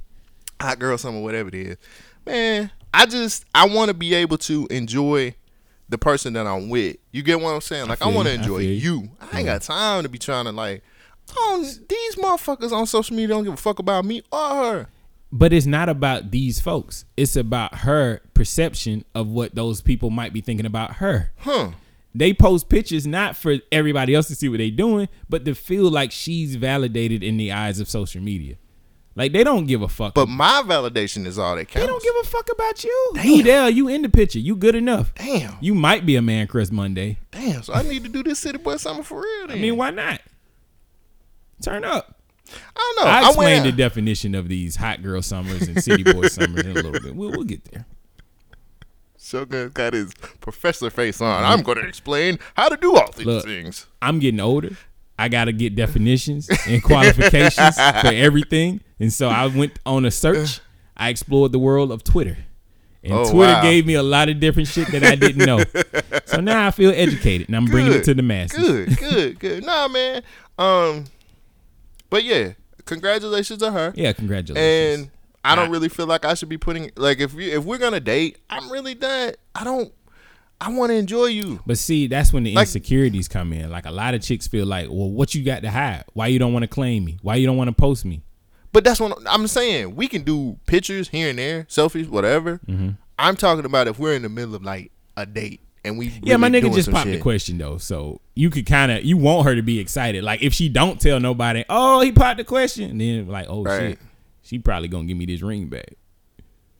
hot 0.61 0.79
girl 0.79 0.97
summer, 0.97 1.21
whatever 1.21 1.49
it 1.49 1.55
is. 1.55 1.77
Man, 2.25 2.71
I 2.93 3.05
just 3.05 3.45
I 3.53 3.67
want 3.67 3.89
to 3.89 3.93
be 3.93 4.13
able 4.13 4.37
to 4.39 4.67
enjoy 4.71 5.35
the 5.89 5.97
person 5.97 6.33
that 6.33 6.47
I'm 6.47 6.69
with. 6.69 6.97
You 7.11 7.21
get 7.23 7.39
what 7.41 7.49
I'm 7.51 7.61
saying? 7.61 7.87
Like 7.87 8.01
I, 8.01 8.05
feel 8.05 8.13
want 8.15 8.27
to. 8.27 8.31
I 8.33 8.35
enjoy 8.37 8.59
feel 8.59 8.71
you. 8.71 9.01
you. 9.01 9.09
I 9.31 9.37
ain't 9.39 9.45
got 9.45 9.61
time 9.61 10.03
to 10.03 10.09
be 10.09 10.17
trying 10.17 10.45
to 10.45 10.51
like. 10.51 10.83
Oh, 11.35 11.63
these 11.89 12.15
motherfuckers 12.15 12.71
on 12.71 12.85
social 12.85 13.15
media 13.15 13.29
don't 13.29 13.43
give 13.43 13.53
a 13.53 13.57
fuck 13.57 13.79
about 13.79 14.03
me 14.05 14.23
or 14.31 14.39
her. 14.49 14.87
But 15.35 15.51
it's 15.51 15.65
not 15.65 15.89
about 15.89 16.29
these 16.29 16.61
folks. 16.61 17.05
It's 17.17 17.35
about 17.35 17.79
her 17.79 18.21
perception 18.35 19.03
of 19.15 19.29
what 19.29 19.55
those 19.55 19.81
people 19.81 20.11
might 20.11 20.31
be 20.31 20.41
thinking 20.41 20.67
about 20.67 20.97
her. 20.97 21.31
Huh. 21.39 21.71
They 22.13 22.35
post 22.35 22.69
pictures 22.69 23.07
not 23.07 23.35
for 23.35 23.55
everybody 23.71 24.13
else 24.13 24.27
to 24.27 24.35
see 24.35 24.47
what 24.47 24.59
they're 24.59 24.69
doing, 24.69 25.09
but 25.27 25.43
to 25.45 25.55
feel 25.55 25.89
like 25.89 26.11
she's 26.11 26.53
validated 26.55 27.23
in 27.23 27.37
the 27.37 27.51
eyes 27.51 27.79
of 27.79 27.89
social 27.89 28.21
media. 28.21 28.57
Like 29.15 29.33
they 29.33 29.43
don't 29.43 29.65
give 29.65 29.81
a 29.81 29.87
fuck. 29.87 30.13
But 30.13 30.29
my 30.29 30.61
validation 30.67 31.25
is 31.25 31.39
all 31.39 31.55
that 31.55 31.67
counts. 31.67 31.83
they 31.83 31.87
don't 31.87 32.03
give 32.03 32.15
a 32.21 32.27
fuck 32.27 32.49
about 32.51 32.83
you. 32.83 33.11
You 33.23 33.41
there? 33.41 33.69
You 33.69 33.87
in 33.87 34.03
the 34.03 34.09
picture? 34.09 34.37
You 34.37 34.55
good 34.55 34.75
enough? 34.75 35.15
Damn. 35.15 35.57
You 35.61 35.73
might 35.73 36.05
be 36.05 36.15
a 36.15 36.21
man 36.21 36.45
Chris 36.45 36.71
Monday. 36.71 37.17
Damn. 37.31 37.63
So 37.63 37.73
I 37.73 37.81
need 37.81 38.03
to 38.03 38.09
do 38.09 38.21
this 38.21 38.37
City 38.37 38.59
Boy 38.59 38.77
Summer 38.77 39.01
for 39.01 39.21
real. 39.21 39.47
Then. 39.47 39.57
I 39.57 39.61
mean, 39.61 39.77
why 39.77 39.89
not? 39.89 40.21
Turn 41.63 41.83
up. 41.83 42.19
I 42.75 42.93
don't 42.95 43.05
know. 43.05 43.11
I 43.11 43.19
I 43.21 43.27
explained 43.27 43.65
the 43.65 43.71
definition 43.71 44.35
of 44.35 44.47
these 44.47 44.75
hot 44.75 45.01
girl 45.03 45.21
summers 45.21 45.67
and 45.67 45.81
city 45.83 46.03
boy 46.03 46.27
summers 46.27 46.61
in 46.65 46.71
a 46.71 46.73
little 46.73 46.91
bit. 46.91 47.15
We'll, 47.15 47.31
we'll 47.31 47.43
get 47.43 47.63
there. 47.65 47.85
Shogun 49.19 49.69
got 49.73 49.93
his 49.93 50.13
professor 50.41 50.89
face 50.89 51.21
on. 51.21 51.43
I'm 51.43 51.61
going 51.63 51.77
to 51.77 51.87
explain 51.87 52.39
how 52.55 52.67
to 52.69 52.75
do 52.77 52.95
all 52.95 53.09
these 53.15 53.25
Look. 53.25 53.45
things. 53.45 53.87
I'm 54.01 54.19
getting 54.19 54.39
older. 54.39 54.75
I 55.17 55.29
got 55.29 55.45
to 55.45 55.53
get 55.53 55.75
definitions 55.75 56.49
and 56.67 56.83
qualifications 56.83 57.75
for 57.75 57.81
everything. 58.07 58.81
And 58.99 59.13
so 59.13 59.29
I 59.29 59.47
went 59.47 59.79
on 59.85 60.05
a 60.05 60.11
search. 60.11 60.59
I 60.97 61.09
explored 61.09 61.51
the 61.51 61.59
world 61.59 61.91
of 61.91 62.03
Twitter. 62.03 62.37
And 63.03 63.13
Oh, 63.13 63.29
Twitter 63.31 63.53
wow. 63.53 63.61
gave 63.61 63.85
me 63.85 63.93
a 63.95 64.03
lot 64.03 64.29
of 64.29 64.39
different 64.39 64.67
shit 64.69 64.87
that 64.91 65.03
I 65.03 65.15
didn't 65.15 65.45
know. 65.45 65.63
so 66.25 66.39
now 66.41 66.67
I 66.67 66.71
feel 66.71 66.91
educated 66.91 67.47
and 67.47 67.55
I'm 67.55 67.65
bringing 67.65 67.93
it 67.93 68.03
to 68.05 68.13
the 68.13 68.21
masses. 68.23 68.57
Good, 68.67 68.97
good, 68.97 69.39
good. 69.39 69.65
Nah, 69.65 69.87
man. 69.87 70.23
Um, 70.57 71.05
but 72.13 72.23
yeah, 72.23 72.51
congratulations 72.85 73.57
to 73.57 73.71
her. 73.71 73.91
Yeah, 73.95 74.13
congratulations. 74.13 74.99
And 75.01 75.11
I 75.43 75.55
don't 75.55 75.71
really 75.71 75.89
feel 75.89 76.05
like 76.05 76.25
I 76.25 76.35
should 76.35 76.47
be 76.47 76.59
putting 76.59 76.91
like 76.95 77.19
if 77.19 77.33
you, 77.33 77.57
if 77.57 77.65
we're 77.65 77.79
gonna 77.79 77.99
date, 77.99 78.37
I'm 78.51 78.71
really 78.71 78.93
done. 78.93 79.33
I 79.55 79.63
don't. 79.63 79.91
I 80.61 80.69
want 80.69 80.91
to 80.91 80.95
enjoy 80.95 81.25
you. 81.25 81.59
But 81.65 81.79
see, 81.79 82.05
that's 82.05 82.31
when 82.31 82.43
the 82.43 82.53
Like- 82.53 82.67
insecurities 82.67 83.27
come 83.27 83.51
in. 83.51 83.71
Like 83.71 83.87
a 83.87 83.91
lot 83.91 84.13
of 84.13 84.21
chicks 84.21 84.47
feel 84.47 84.67
like, 84.67 84.89
well, 84.89 85.09
what 85.09 85.33
you 85.33 85.43
got 85.43 85.63
to 85.63 85.71
hide? 85.71 86.03
Why 86.13 86.27
you 86.27 86.37
don't 86.37 86.53
want 86.53 86.61
to 86.61 86.67
claim 86.67 87.03
me? 87.03 87.17
Why 87.23 87.33
you 87.35 87.47
don't 87.47 87.57
want 87.57 87.69
to 87.69 87.73
post 87.75 88.05
me? 88.05 88.21
But 88.71 88.83
that's 88.83 88.99
what 88.99 89.17
I'm 89.25 89.47
saying. 89.47 89.95
We 89.95 90.07
can 90.07 90.21
do 90.21 90.59
pictures 90.67 91.09
here 91.09 91.31
and 91.31 91.39
there, 91.39 91.63
selfies, 91.63 92.07
whatever. 92.07 92.59
Mm-hmm. 92.67 92.89
I'm 93.17 93.35
talking 93.35 93.65
about 93.65 93.87
if 93.87 93.97
we're 93.97 94.13
in 94.13 94.21
the 94.21 94.29
middle 94.29 94.53
of 94.53 94.63
like 94.63 94.91
a 95.17 95.25
date 95.25 95.61
and 95.85 95.97
we 95.97 96.13
Yeah, 96.23 96.37
my 96.37 96.49
nigga 96.49 96.73
just 96.73 96.91
popped 96.91 97.07
the 97.09 97.19
question 97.19 97.57
though, 97.57 97.77
so 97.77 98.21
you 98.35 98.49
could 98.49 98.65
kind 98.65 98.91
of 98.91 99.03
you 99.03 99.17
want 99.17 99.45
her 99.47 99.55
to 99.55 99.61
be 99.61 99.79
excited. 99.79 100.23
Like 100.23 100.41
if 100.41 100.53
she 100.53 100.69
don't 100.69 100.99
tell 100.99 101.19
nobody, 101.19 101.63
oh 101.69 102.01
he 102.01 102.11
popped 102.11 102.37
the 102.37 102.43
question, 102.43 102.97
then 102.97 103.27
like 103.27 103.47
oh 103.49 103.63
Right. 103.63 103.79
shit, 103.91 103.99
she 104.41 104.59
probably 104.59 104.87
gonna 104.87 105.05
give 105.05 105.17
me 105.17 105.25
this 105.25 105.41
ring 105.41 105.67
back. 105.67 105.93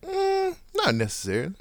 Mm, 0.06 0.56
not 0.76 0.96
necessarily. 0.96 1.54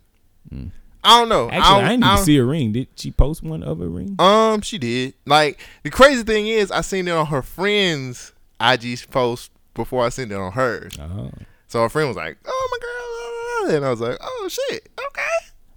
I 1.05 1.19
don't 1.19 1.29
know. 1.29 1.49
Mm. 1.49 1.53
Actually, 1.53 1.59
I, 1.61 1.81
don't- 1.81 1.81
didn't 1.91 2.05
even 2.05 2.17
don't- 2.17 2.25
see 2.25 2.37
a 2.37 2.45
ring. 2.45 2.73
Did 2.73 2.89
she 2.97 3.11
post 3.11 3.43
one 3.43 3.63
of 3.63 3.81
a 3.81 3.89
ring? 3.89 4.15
Um, 4.19 4.61
she 4.61 4.79
did. 4.79 5.15
Like 5.27 5.59
the 5.83 5.91
crazy 5.91 6.23
thing 6.23 6.47
is, 6.47 6.71
I 6.71 6.81
seen 6.83 7.09
it 7.09 7.13
on 7.13 7.27
her 7.27 7.43
friend's 7.43 8.33
IG 8.61 9.11
post 9.11 9.51
before 9.75 10.05
I 10.05 10.11
seen 10.11 10.31
it 10.31 10.35
on 10.37 10.53
hers. 10.53 10.93
Oh, 11.01 11.31
So 11.67 11.83
her 11.83 11.89
friend 11.89 12.09
was 12.09 12.17
like, 12.17 12.37
"Oh 12.45 12.69
my 12.71 13.67
girl," 13.69 13.77
and 13.77 13.85
I 13.85 13.91
was 13.91 14.01
like, 14.01 14.19
"Oh 14.21 14.49
shit, 14.49 14.89
okay, 15.09 15.23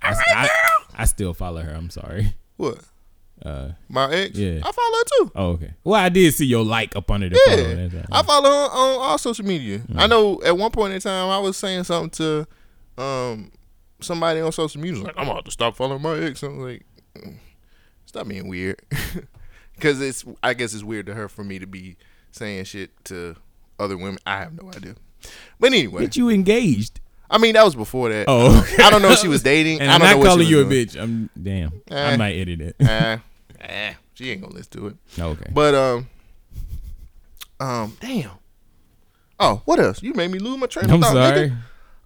I, 0.02 0.10
all 0.10 0.14
right, 0.16 0.28
I, 0.36 0.42
girl." 0.48 0.75
I 0.96 1.06
still 1.06 1.34
follow 1.34 1.62
her. 1.62 1.72
I'm 1.74 1.90
sorry. 1.90 2.36
What? 2.58 2.80
Uh, 3.44 3.72
My 3.90 4.10
ex? 4.12 4.38
Yeah. 4.38 4.62
I 4.64 4.72
follow 4.72 4.98
her 4.98 5.04
too. 5.04 5.32
oh 5.36 5.48
okay. 5.52 5.74
Well, 5.84 6.00
I 6.02 6.08
did 6.10 6.34
see 6.34 6.46
your 6.46 6.64
like 6.64 6.96
up 6.96 7.12
under 7.12 7.28
the 7.28 7.40
Yeah. 7.48 7.88
That's. 7.88 8.08
I 8.12 8.24
follow 8.24 8.50
her 8.50 8.70
on 8.72 9.02
all 9.02 9.18
social 9.18 9.46
media. 9.46 9.80
Mm. 9.80 10.00
I 10.00 10.08
know 10.08 10.42
at 10.44 10.58
one 10.58 10.72
point 10.72 10.94
in 10.94 11.02
time 11.02 11.30
I 11.30 11.38
was 11.40 11.58
saying 11.58 11.84
something 11.84 12.10
to 12.12 12.48
um 12.98 13.52
somebody 14.00 14.40
on 14.40 14.52
social 14.54 14.80
media 14.80 15.04
like, 15.04 15.16
"I'm 15.18 15.28
about 15.28 15.44
to 15.46 15.52
stop 15.52 15.76
following 15.76 16.02
my 16.02 16.18
ex." 16.18 16.44
I'm 16.44 16.60
like, 16.60 16.86
mm, 17.18 17.36
"Stop 18.06 18.28
being 18.30 18.48
weird," 18.48 18.82
because 19.76 20.00
it's 20.02 20.24
I 20.42 20.54
guess 20.54 20.74
it's 20.74 20.84
weird 20.84 21.06
to 21.08 21.14
her 21.14 21.28
for 21.28 21.44
me 21.44 21.60
to 21.60 21.68
be 21.68 21.98
saying 22.32 22.64
shit 22.66 22.92
to 23.06 23.36
other 23.80 23.98
women. 23.98 24.18
I 24.26 24.38
have 24.38 24.54
no 24.54 24.70
idea. 24.70 24.96
But 25.60 25.74
anyway, 25.74 26.04
But 26.06 26.16
you 26.16 26.30
engaged. 26.30 27.02
I 27.30 27.38
mean 27.38 27.54
that 27.54 27.66
was 27.66 27.76
before 27.76 28.10
that. 28.10 28.26
Oh, 28.28 28.66
I 28.80 28.90
don't 28.90 29.02
know 29.02 29.12
if 29.12 29.20
she 29.20 29.28
was 29.28 29.42
dating. 29.44 29.80
And 29.82 29.90
I 29.92 29.96
I'm 29.96 30.02
don't 30.02 30.10
know 30.12 30.24
not 30.24 30.30
calling 30.30 30.48
you 30.48 30.62
a 30.62 30.64
doing. 30.64 30.86
bitch. 30.88 31.02
I'm 31.02 31.30
damn. 31.42 31.82
I 31.92 31.96
Eh. 32.14 32.18
might 32.18 32.34
edit 32.36 32.62
it. 32.62 32.76
Eh, 32.80 33.18
eh, 33.62 33.94
she 34.14 34.32
ain't 34.32 34.42
gonna 34.42 34.54
listen 34.54 34.72
to 34.80 34.88
it. 34.88 34.96
okay. 35.20 35.52
But 35.54 35.74
um, 35.76 36.08
um, 37.60 37.98
damn. 38.00 38.32
Oh, 39.40 39.62
what 39.66 39.80
else? 39.80 40.02
You 40.02 40.14
made 40.14 40.32
me 40.32 40.40
lose 40.40 40.58
my 40.60 40.68
train 40.68 40.86
of 40.86 40.92
I'm 40.92 41.02
thought. 41.02 41.14
sorry. 41.14 41.50
nigga. 41.50 41.58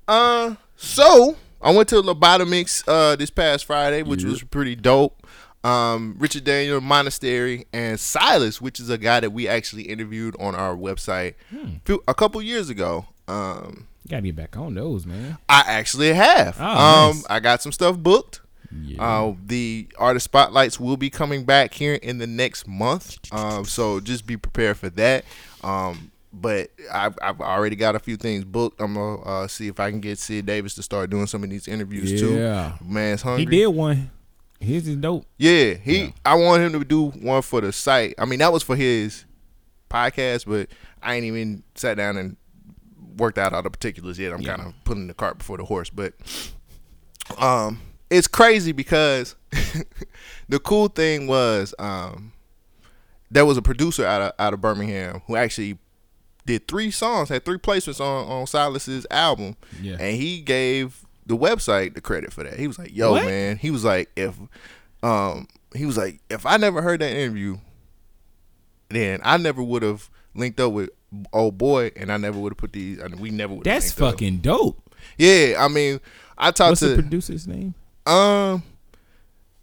Uh, 0.08 0.56
so 0.76 1.36
I 1.62 1.72
went 1.72 1.90
to 1.90 1.96
Lobotomix 2.02 2.84
uh 2.88 3.16
this 3.16 3.30
past 3.30 3.66
Friday, 3.66 4.02
which 4.04 4.24
was 4.24 4.42
pretty 4.44 4.76
dope. 4.76 5.16
Um, 5.64 6.16
Richard 6.18 6.46
Daniel 6.46 6.80
Monastery 6.80 7.66
and 7.74 8.00
Silas, 8.00 8.62
which 8.62 8.80
is 8.80 8.90
a 8.90 8.98
guy 8.98 9.20
that 9.20 9.32
we 9.34 9.46
actually 9.48 9.84
interviewed 9.84 10.36
on 10.40 10.56
our 10.56 10.74
website 10.74 11.34
Hmm. 11.50 11.74
few- 11.84 12.02
a 12.08 12.14
couple 12.14 12.42
years 12.42 12.70
ago. 12.70 13.08
Um, 13.28 13.88
Gotta 14.08 14.22
get 14.24 14.36
back 14.36 14.58
on 14.58 14.74
those, 14.74 15.06
man. 15.06 15.38
I 15.48 15.64
actually 15.68 16.14
have. 16.14 16.58
Oh, 16.60 16.64
um, 16.66 17.16
nice. 17.18 17.26
I 17.30 17.40
got 17.40 17.62
some 17.62 17.72
stuff 17.72 17.98
booked. 17.98 18.42
Yeah. 18.72 19.04
Uh, 19.04 19.36
the 19.46 19.88
artist 19.98 20.26
spotlights 20.26 20.80
will 20.80 20.98
be 20.98 21.10
coming 21.10 21.44
back 21.44 21.74
here 21.74 21.96
in 21.96 22.18
the 22.20 22.28
next 22.28 22.68
month. 22.68 23.18
Um, 23.32 23.66
so 23.66 24.00
just 24.00 24.26
be 24.28 24.38
prepared 24.38 24.78
for 24.78 24.90
that. 24.92 25.26
Um, 25.64 26.12
but 26.32 26.70
I've, 26.92 27.18
I've 27.22 27.42
already 27.42 27.76
got 27.76 27.96
a 27.96 28.00
few 28.00 28.16
things 28.16 28.46
booked. 28.46 28.80
I'm 28.80 28.94
gonna 28.94 29.22
uh, 29.22 29.48
see 29.48 29.68
if 29.68 29.80
I 29.80 29.90
can 29.90 30.00
get 30.00 30.20
Sid 30.20 30.46
Davis 30.46 30.76
to 30.76 30.84
start 30.84 31.10
doing 31.10 31.26
some 31.28 31.44
of 31.44 31.50
these 31.50 31.68
interviews 31.68 32.12
Yeah. 32.12 32.74
too. 32.80 32.86
Man's 32.86 33.24
hungry. 33.24 33.46
he 33.46 33.62
did 33.62 33.68
one. 33.68 34.12
His 34.60 34.88
is 34.88 34.98
dope. 34.98 35.26
Yeah, 35.38 35.74
he. 35.74 36.14
I 36.26 36.36
want 36.36 36.62
him 36.62 36.74
to 36.74 36.84
do 36.86 37.08
one 37.10 37.42
for 37.42 37.62
the 37.62 37.72
site. 37.72 38.14
I 38.20 38.26
mean, 38.26 38.40
that 38.40 38.54
was 38.54 38.62
for 38.62 38.76
his 38.76 39.26
podcast, 39.90 40.46
but 40.46 40.70
I 41.02 41.16
ain't 41.16 41.26
even 41.26 41.64
sat 41.76 41.98
down 41.98 42.18
and 42.18 42.38
worked 43.20 43.38
out 43.38 43.54
all 43.54 43.62
the 43.62 43.70
particulars 43.70 44.18
yet. 44.18 44.34
I'm 44.34 44.42
Yeah. 44.42 44.56
kind 44.56 44.68
of 44.70 44.74
putting 44.86 45.08
the 45.08 45.14
cart 45.14 45.38
before 45.38 45.58
the 45.58 45.66
horse, 45.66 45.90
but 45.90 46.14
um, 47.38 47.82
it's 48.10 48.28
crazy 48.28 48.72
because 48.72 49.36
the 50.50 50.60
cool 50.60 50.88
thing 50.88 51.28
was 51.28 51.74
um, 51.80 52.34
there 53.30 53.46
was 53.46 53.58
a 53.58 53.62
producer 53.62 54.06
out 54.06 54.22
of 54.22 54.32
out 54.40 54.54
of 54.54 54.62
Birmingham 54.62 55.22
who 55.28 55.36
actually 55.36 55.78
did 56.46 56.68
three 56.68 56.90
songs, 56.92 57.30
had 57.30 57.46
three 57.46 57.58
placements 57.60 58.00
on 58.02 58.28
on 58.28 58.48
Silas's 58.48 59.06
album, 59.12 59.56
Yeah. 59.82 59.98
and 60.00 60.16
he 60.18 60.42
gave 60.42 61.06
the 61.26 61.38
website 61.38 61.94
the 61.94 62.02
credit 62.02 62.34
for 62.34 62.44
that. 62.44 62.58
He 62.58 62.68
was 62.68 62.80
like, 62.80 62.96
"Yo, 62.96 63.12
What? 63.12 63.26
man," 63.26 63.58
he 63.58 63.70
was 63.70 63.84
like, 63.84 64.10
"If 64.16 64.36
um, 65.04 65.48
he 65.76 65.86
was 65.86 65.96
like, 65.98 66.20
if 66.32 66.46
I 66.48 66.58
never 66.58 66.82
heard 66.82 67.00
that 67.02 67.12
interview, 67.16 67.58
then 68.90 69.20
I 69.24 69.38
never 69.38 69.62
would 69.62 69.84
have 69.84 70.10
linked 70.36 70.60
up 70.60 70.72
with 70.72 70.90
old 71.34 71.58
boy, 71.58 71.92
and 71.96 72.12
I 72.12 72.18
never 72.18 72.40
would 72.40 72.52
have 72.54 72.58
put 72.58 72.74
these. 72.74 73.02
I 73.02 73.08
mean, 73.08 73.20
we 73.20 73.32
never 73.32 73.54
would. 73.54 73.64
That's 73.64 73.92
fucking 73.92 74.38
dope. 74.38 74.82
Yeah, 75.18 75.56
I 75.60 75.68
mean, 75.68 76.00
I 76.38 76.52
talked 76.52 76.80
to 76.80 76.90
the 76.90 77.02
producer's 77.02 77.48
name? 77.48 77.74
um 78.06 78.64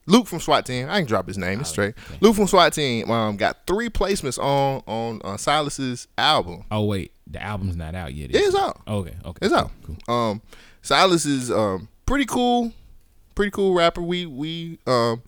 Luke 0.08 0.28
from 0.28 0.38
SWAT 0.38 0.64
team. 0.64 0.88
I 0.88 0.98
can 0.98 1.06
drop 1.06 1.26
his 1.26 1.36
name. 1.36 1.60
It's 1.60 1.70
straight. 1.70 1.94
Luke 2.20 2.36
from 2.36 2.46
SWAT 2.46 2.72
team 2.72 3.10
um 3.10 3.36
got 3.36 3.66
three 3.66 3.88
placements 3.88 4.38
on 4.38 4.82
on 4.86 5.20
uh, 5.24 5.36
Silas's 5.36 6.06
album. 6.16 6.64
Oh 6.70 6.84
wait, 6.84 7.12
the 7.26 7.42
album's 7.42 7.76
not 7.76 7.94
out 7.94 8.14
yet. 8.14 8.30
It's 8.32 8.54
it? 8.54 8.60
out. 8.60 8.80
Okay, 8.86 9.14
okay. 9.24 9.38
It's 9.46 9.54
out. 9.54 9.72
Cool. 9.84 10.14
Um, 10.14 10.42
Silas 10.82 11.26
is 11.26 11.50
um 11.50 11.88
pretty 12.06 12.24
cool, 12.24 12.72
pretty 13.34 13.50
cool 13.50 13.74
rapper. 13.74 14.00
We 14.00 14.26
we 14.26 14.78
um 14.86 15.22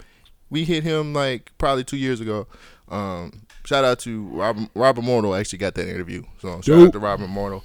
we 0.50 0.64
hit 0.64 0.84
him 0.84 1.12
like 1.12 1.50
probably 1.58 1.84
two 1.84 1.96
years 1.96 2.20
ago. 2.20 2.46
Um, 2.88 3.46
shout 3.68 3.84
out 3.84 3.98
to 4.00 4.22
Robert 4.28 4.68
Robert 4.74 5.02
Mortal. 5.02 5.34
Actually 5.34 5.58
got 5.58 5.74
that 5.74 5.88
interview. 5.88 6.22
So 6.40 6.60
shout 6.62 6.76
out 6.76 6.84
Dope. 6.84 6.92
to 6.94 6.98
Robert 6.98 7.28
Mortal. 7.28 7.62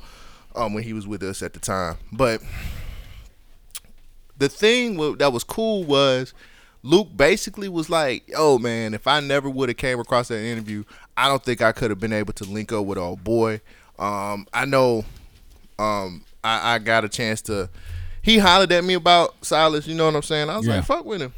Um, 0.56 0.74
when 0.74 0.84
he 0.84 0.94
was 0.94 1.08
with 1.08 1.24
us 1.24 1.42
at 1.42 1.54
the 1.54 1.60
time, 1.60 1.98
but 2.12 2.42
the 4.38 4.50
thing 4.50 4.98
wa- 4.98 5.16
that 5.18 5.32
was 5.34 5.44
cool 5.44 5.84
was 5.84 6.34
Luke 6.84 7.08
basically 7.16 7.70
was 7.70 7.90
like, 7.90 8.28
"Yo, 8.28 8.58
man, 8.58 8.94
if 8.94 9.08
I 9.08 9.20
never 9.20 9.50
would 9.50 9.70
have 9.70 9.78
came 9.78 10.00
across 10.00 10.28
that 10.28 10.44
interview, 10.44 10.84
I 11.18 11.28
don't 11.28 11.44
think 11.44 11.62
I 11.62 11.72
could 11.72 11.90
have 11.90 12.00
been 12.00 12.14
able 12.14 12.34
to 12.34 12.44
link 12.44 12.72
up 12.72 12.86
with 12.86 12.98
old 12.98 13.24
boy. 13.24 13.62
Um, 13.98 14.46
I 14.54 14.66
know, 14.66 15.06
um, 15.80 16.24
I, 16.44 16.76
I 16.76 16.80
got 16.80 17.06
a 17.06 17.10
chance 17.10 17.42
to. 17.44 17.70
He 18.22 18.38
hollered 18.38 18.72
at 18.72 18.84
me 18.84 18.94
about 18.94 19.34
Silas. 19.44 19.88
You 19.88 19.96
know 19.96 20.06
what 20.06 20.16
I'm 20.16 20.22
saying? 20.22 20.50
I 20.50 20.58
was 20.58 20.68
Yeah. 20.68 20.76
like, 20.78 20.86
"Fuck 20.86 21.06
with 21.06 21.22
him." 21.22 21.34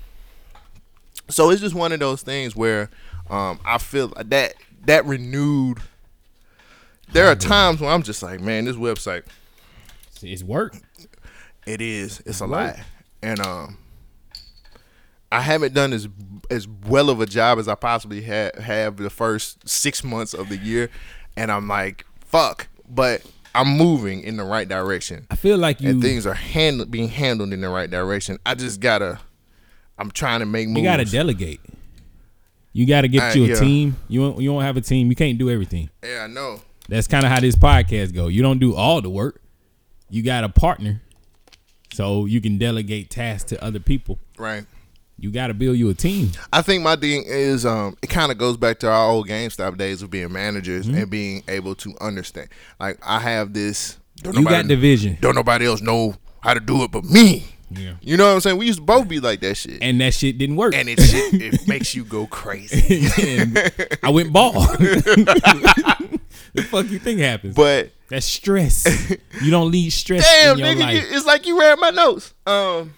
So 1.29 1.49
it's 1.51 1.61
just 1.61 1.73
one 1.75 1.91
of 1.91 1.99
those 1.99 2.21
things 2.21 2.55
where 2.55 2.89
um, 3.29 3.59
I 3.65 3.77
feel 3.77 4.09
that 4.15 4.53
that 4.85 5.05
renewed. 5.05 5.79
There 7.11 7.27
are 7.27 7.35
times 7.35 7.79
when 7.79 7.89
I'm 7.91 8.03
just 8.03 8.21
like, 8.23 8.39
man, 8.41 8.65
this 8.65 8.75
website 8.75 9.23
It's 10.21 10.43
work. 10.43 10.75
it 11.65 11.81
is. 11.81 12.21
It's 12.25 12.39
a 12.41 12.45
lot, 12.47 12.77
and 13.21 13.39
um, 13.39 13.77
I 15.31 15.41
haven't 15.41 15.73
done 15.73 15.93
as 15.93 16.07
as 16.49 16.67
well 16.67 17.09
of 17.09 17.21
a 17.21 17.25
job 17.25 17.57
as 17.59 17.67
I 17.67 17.75
possibly 17.75 18.23
ha- 18.23 18.51
have 18.61 18.97
the 18.97 19.09
first 19.09 19.67
six 19.67 20.03
months 20.03 20.33
of 20.33 20.49
the 20.49 20.57
year, 20.57 20.89
and 21.37 21.51
I'm 21.51 21.67
like, 21.67 22.05
fuck. 22.21 22.67
But 22.87 23.23
I'm 23.55 23.69
moving 23.77 24.21
in 24.21 24.37
the 24.37 24.43
right 24.43 24.67
direction, 24.67 25.25
I 25.31 25.35
feel 25.35 25.57
like 25.57 25.81
you 25.81 25.91
and 25.91 26.01
things 26.01 26.25
are 26.27 26.33
hand- 26.33 26.89
being 26.91 27.07
handled 27.09 27.53
in 27.53 27.61
the 27.61 27.69
right 27.69 27.89
direction. 27.89 28.37
I 28.45 28.55
just 28.55 28.79
gotta. 28.79 29.19
I'm 29.97 30.11
trying 30.11 30.41
to 30.41 30.45
make 30.45 30.67
moves. 30.67 30.79
you 30.81 30.85
gotta 30.85 31.05
delegate. 31.05 31.61
You 32.77 32.85
gotta 32.85 33.07
get 33.07 33.23
Uh, 33.23 33.33
you 33.39 33.45
a 33.45 33.47
yeah. 33.47 33.55
team. 33.55 33.95
You 34.09 34.19
don't, 34.19 34.41
you 34.41 34.49
don't 34.51 34.61
have 34.61 34.75
a 34.75 34.81
team. 34.81 35.07
You 35.09 35.15
can't 35.15 35.37
do 35.37 35.49
everything. 35.49 35.89
yeah, 36.03 36.25
I 36.25 36.27
know. 36.27 36.59
That's 36.89 37.07
kind 37.07 37.23
of 37.25 37.31
how 37.31 37.39
this 37.39 37.55
podcast 37.55 38.13
go. 38.13 38.27
You 38.27 38.41
don't 38.41 38.59
do 38.59 38.75
all 38.75 39.01
the 39.01 39.09
work. 39.09 39.41
You 40.09 40.21
got 40.23 40.43
a 40.43 40.49
partner, 40.49 41.01
so 41.93 42.25
you 42.25 42.41
can 42.41 42.57
delegate 42.57 43.09
tasks 43.09 43.49
to 43.51 43.63
other 43.63 43.79
people. 43.79 44.19
Right. 44.37 44.65
You 45.17 45.31
got 45.31 45.47
to 45.47 45.53
build 45.53 45.77
you 45.77 45.89
a 45.89 45.93
team. 45.93 46.31
I 46.51 46.61
think 46.61 46.83
my 46.83 46.97
thing 46.97 47.23
is 47.25 47.65
um 47.65 47.95
it 48.01 48.07
kind 48.07 48.29
of 48.31 48.37
goes 48.37 48.57
back 48.57 48.79
to 48.79 48.89
our 48.89 49.09
old 49.09 49.29
GameStop 49.29 49.77
days 49.77 50.01
of 50.01 50.09
being 50.11 50.31
managers 50.33 50.85
Mm-hmm. 50.87 50.97
and 50.97 51.09
being 51.09 51.43
able 51.47 51.75
to 51.75 51.93
understand. 52.01 52.49
Like 52.79 52.99
I 53.01 53.19
have 53.21 53.53
this. 53.53 53.97
Don't 54.17 54.35
You 54.35 54.43
got 54.43 54.51
nobody- 54.51 54.67
the 54.75 54.75
vision, 54.81 55.17
Don't 55.21 55.35
nobody 55.35 55.65
else 55.65 55.81
know 55.81 56.15
how 56.41 56.53
to 56.53 56.59
do 56.59 56.83
it 56.83 56.91
but 56.91 57.05
me. 57.05 57.45
Yeah. 57.71 57.95
You 58.01 58.17
know 58.17 58.27
what 58.27 58.33
I'm 58.35 58.39
saying? 58.41 58.57
We 58.57 58.67
used 58.67 58.79
to 58.79 58.85
both 58.85 59.07
be 59.07 59.19
like 59.19 59.39
that 59.41 59.55
shit, 59.55 59.79
and, 59.81 59.99
that 60.01 60.13
shit 60.13 60.37
didn't 60.37 60.55
work. 60.55 60.75
And 60.75 60.87
it 60.87 60.99
shit 61.01 61.33
it 61.33 61.67
makes 61.67 61.95
you 61.95 62.03
go 62.03 62.27
crazy. 62.27 63.07
I 64.03 64.09
went 64.09 64.31
ball. 64.31 64.53
the 64.77 66.19
fuck 66.69 66.89
you 66.89 66.99
think 66.99 67.19
happens? 67.19 67.55
But 67.55 67.91
That's 68.09 68.25
stress. 68.25 69.09
You 69.41 69.51
don't 69.51 69.71
need 69.71 69.89
stress 69.91 70.23
damn, 70.23 70.59
in 70.59 70.59
your 70.59 70.67
nigga, 70.75 70.93
you, 70.93 71.01
it's 71.17 71.25
like 71.25 71.47
you 71.47 71.59
read 71.59 71.79
my 71.79 71.89
notes. 71.89 72.33
Um. 72.45 72.93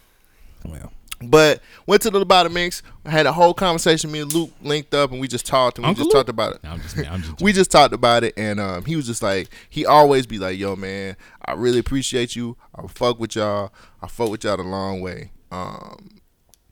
well, 0.65 0.91
But 1.21 1.61
went 1.87 2.03
to 2.03 2.11
the 2.11 2.23
bottom 2.25 2.53
mix. 2.53 2.83
had 3.05 3.25
a 3.25 3.33
whole 3.33 3.53
conversation. 3.53 4.11
Me 4.11 4.19
and 4.19 4.31
Luke 4.31 4.51
linked 4.61 4.93
up, 4.93 5.11
and 5.11 5.19
we 5.19 5.27
just 5.27 5.47
talked, 5.47 5.79
and 5.79 5.87
we 5.87 5.93
just 5.93 6.05
Luke? 6.05 6.13
talked 6.13 6.29
about 6.29 6.53
it. 6.53 6.59
I'm 6.63 6.79
just, 6.81 6.97
I'm 6.97 7.21
just. 7.23 7.41
we 7.41 7.53
just 7.53 7.71
talked 7.71 7.93
about 7.93 8.23
it, 8.23 8.35
and 8.37 8.59
um, 8.59 8.85
he 8.85 8.95
was 8.95 9.07
just 9.07 9.23
like, 9.23 9.49
he 9.69 9.85
always 9.85 10.27
be 10.27 10.37
like, 10.37 10.59
"Yo, 10.59 10.75
man, 10.75 11.15
I 11.43 11.53
really 11.53 11.79
appreciate 11.79 12.35
you. 12.35 12.55
I 12.75 12.85
fuck 12.87 13.19
with 13.19 13.35
y'all. 13.35 13.73
I 14.01 14.07
fuck 14.07 14.29
with 14.29 14.43
y'all 14.43 14.57
the 14.57 14.63
long 14.63 15.01
way." 15.01 15.31
Um, 15.51 16.19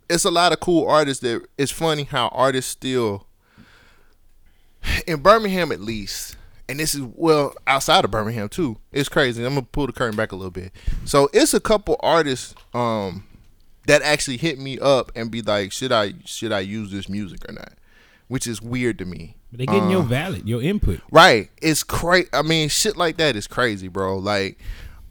it's 0.09 0.25
a 0.25 0.31
lot 0.31 0.51
of 0.53 0.59
cool 0.59 0.87
artists 0.87 1.23
that. 1.23 1.47
It's 1.57 1.71
funny 1.71 2.03
how 2.03 2.27
artists 2.27 2.69
still 2.71 3.25
in 5.07 5.21
Birmingham, 5.21 5.71
at 5.71 5.79
least, 5.79 6.37
and 6.69 6.79
this 6.79 6.93
is 6.93 7.01
well 7.01 7.55
outside 7.65 8.05
of 8.05 8.11
Birmingham 8.11 8.49
too. 8.49 8.77
It's 8.91 9.09
crazy. 9.09 9.43
I'm 9.43 9.55
gonna 9.55 9.65
pull 9.65 9.87
the 9.87 9.93
curtain 9.93 10.15
back 10.15 10.31
a 10.31 10.35
little 10.35 10.51
bit. 10.51 10.71
So 11.05 11.29
it's 11.33 11.55
a 11.55 11.59
couple 11.59 11.99
artists 12.01 12.53
um 12.75 13.23
that 13.87 14.01
actually 14.01 14.37
hit 14.37 14.59
me 14.59 14.79
up 14.79 15.11
and 15.15 15.29
be 15.31 15.41
like, 15.41 15.71
"Should 15.71 15.91
I 15.91 16.13
should 16.25 16.51
I 16.51 16.59
use 16.61 16.91
this 16.91 17.07
music 17.09 17.47
or 17.49 17.53
not?" 17.53 17.73
Which 18.27 18.47
is 18.47 18.61
weird 18.61 18.97
to 18.99 19.05
me. 19.05 19.37
But 19.51 19.59
they 19.59 19.65
getting 19.67 19.91
your 19.91 20.01
Uh, 20.01 20.05
valid, 20.05 20.47
your 20.49 20.61
input. 20.61 21.01
Right. 21.11 21.49
It's 21.61 21.83
crazy. 21.83 22.27
I 22.33 22.41
mean, 22.41 22.69
shit 22.69 22.97
like 22.97 23.17
that 23.17 23.35
is 23.35 23.45
crazy, 23.47 23.87
bro. 23.87 24.17
Like, 24.17 24.57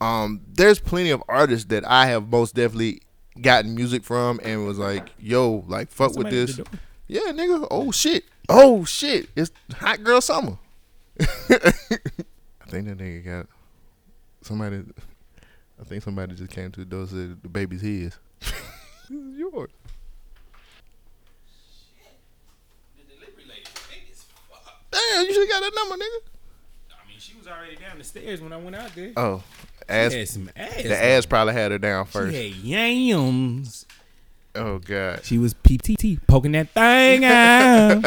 um, 0.01 0.41
there's 0.53 0.81
plenty 0.81 1.11
of 1.11 1.23
artists 1.29 1.67
that 1.69 1.89
I 1.89 2.07
have 2.07 2.29
most 2.29 2.55
definitely 2.57 3.03
gotten 3.41 3.75
music 3.75 4.03
from 4.05 4.41
and 4.43 4.67
was 4.67 4.79
like, 4.79 5.11
yo, 5.19 5.65
like, 5.69 5.91
fuck 5.91 6.09
with 6.17 6.27
Somebody 6.31 6.41
at 6.41 6.47
this. 6.49 6.61
Yeah, 7.07 7.33
nigga. 7.33 7.67
Oh 7.71 7.91
shit. 7.93 8.25
Oh 8.49 8.85
shit. 8.85 9.29
It's 9.37 9.51
hot 9.75 10.03
girl 10.03 10.21
summer. 10.21 10.59
I 11.21 11.27
think 12.69 12.87
that 12.89 12.99
nigga 12.99 13.25
got 13.25 13.47
somebody. 14.43 14.83
I 15.81 15.85
think 15.85 16.03
somebody 16.03 16.35
just 16.35 16.51
came 16.51 16.71
to 16.73 16.81
the 16.81 16.87
door 16.87 17.01
and 17.01 17.09
said 17.09 17.43
the 17.43 17.49
baby's 17.49 17.83
his. 17.83 18.19
This 18.41 18.53
is 19.11 19.39
yours. 19.39 19.71
Damn, 24.91 25.27
you 25.27 25.35
should 25.35 25.49
got 25.49 25.61
that 25.61 25.73
number, 25.75 25.97
nigga. 25.97 26.21
I 26.93 27.09
mean, 27.09 27.19
she 27.19 27.37
was 27.37 27.47
already 27.49 27.77
down 27.77 27.99
the 27.99 28.05
stairs 28.05 28.41
when 28.41 28.53
I 28.53 28.57
went 28.57 28.77
out 28.77 28.95
there. 28.95 29.13
Oh, 29.17 29.43
ass. 29.89 30.13
She 30.13 30.19
had 30.21 30.29
some 30.29 30.51
ass. 30.55 30.83
The 30.83 31.05
ass 31.05 31.27
probably 31.27 31.55
had 31.55 31.73
her 31.73 31.79
down 31.79 32.07
first. 32.07 32.35
She 32.35 32.51
had 32.53 32.57
yams. 32.65 33.87
Oh 34.57 34.79
god. 34.79 35.25
She 35.25 35.37
was 35.37 35.53
PTT 35.53 36.21
poking 36.29 36.53
that 36.53 36.69
thing 36.71 37.25
out. 37.25 38.05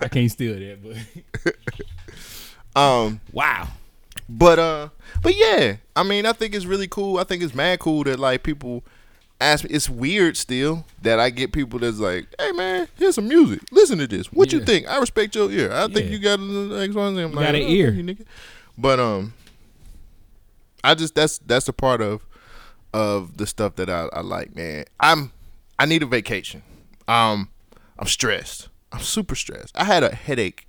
I 0.00 0.06
can't 0.08 0.30
steal 0.30 0.54
that, 0.54 0.78
but 1.44 1.54
Um, 2.80 3.20
wow. 3.32 3.66
but 4.28 4.60
uh, 4.60 4.88
but 5.22 5.34
yeah, 5.36 5.76
I 5.96 6.04
mean, 6.04 6.24
I 6.24 6.32
think 6.32 6.54
it's 6.54 6.66
really 6.66 6.86
cool. 6.86 7.18
I 7.18 7.24
think 7.24 7.42
it's 7.42 7.54
mad 7.54 7.80
cool 7.80 8.04
that 8.04 8.20
like 8.20 8.44
people 8.44 8.84
ask 9.40 9.64
me. 9.64 9.70
It's 9.70 9.88
weird 9.88 10.36
still 10.36 10.84
that 11.02 11.18
I 11.20 11.30
get 11.30 11.52
people 11.52 11.78
that's 11.78 11.98
like, 11.98 12.26
"Hey 12.38 12.52
man, 12.52 12.88
here's 12.96 13.14
some 13.14 13.28
music. 13.28 13.60
Listen 13.70 13.98
to 13.98 14.06
this. 14.06 14.32
What 14.32 14.52
you 14.52 14.60
think? 14.64 14.88
I 14.88 14.98
respect 14.98 15.34
your 15.34 15.50
ear. 15.50 15.72
I 15.72 15.84
think 15.86 16.06
Yeah. 16.06 16.12
you 16.12 16.18
got 16.18 16.38
an 16.40 16.72
X 16.80 16.94
one 16.94 17.14
Z." 17.16 17.22
I'm 17.22 17.32
got 17.32 17.54
an 17.54 17.62
"Oh, 17.62 17.68
ear." 17.68 17.90
you, 17.90 18.02
nigga." 18.02 18.24
But 18.76 19.00
um, 19.00 19.34
I 20.84 20.94
just 20.94 21.14
that's 21.14 21.38
that's 21.38 21.68
a 21.68 21.72
part 21.72 22.00
of 22.00 22.24
of 22.94 23.36
the 23.36 23.46
stuff 23.46 23.76
that 23.76 23.90
I, 23.90 24.08
I 24.12 24.20
like, 24.20 24.54
man. 24.56 24.84
I'm 25.00 25.32
I 25.78 25.86
need 25.86 26.02
a 26.02 26.06
vacation. 26.06 26.62
Um, 27.06 27.50
I'm 27.98 28.06
stressed. 28.06 28.68
I'm 28.92 29.00
super 29.00 29.34
stressed. 29.34 29.76
I 29.76 29.84
had 29.84 30.02
a 30.02 30.14
headache 30.14 30.66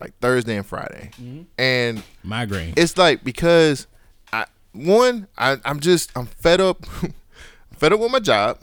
like 0.00 0.16
Thursday 0.20 0.56
and 0.56 0.64
Friday, 0.66 1.10
Mm-hmm. 1.20 1.42
and 1.58 2.02
Migraine. 2.22 2.74
it's 2.76 2.96
like 2.96 3.24
because 3.24 3.86
I 4.32 4.44
one 4.72 5.26
I 5.36 5.56
I'm 5.64 5.80
just 5.80 6.12
I'm 6.16 6.26
fed 6.26 6.60
up, 6.60 6.86
fed 7.78 7.92
up 7.92 8.00
with 8.00 8.10
my 8.12 8.20
job, 8.20 8.58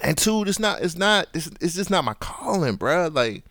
and 0.00 0.16
two 0.18 0.42
it's 0.42 0.58
not 0.58 0.82
it's 0.82 0.96
not 0.96 1.28
it's, 1.34 1.48
it's 1.60 1.74
just 1.74 1.90
not 1.90 2.04
my 2.04 2.14
calling, 2.14 2.76
bruh. 2.76 3.14
Like 3.14 3.44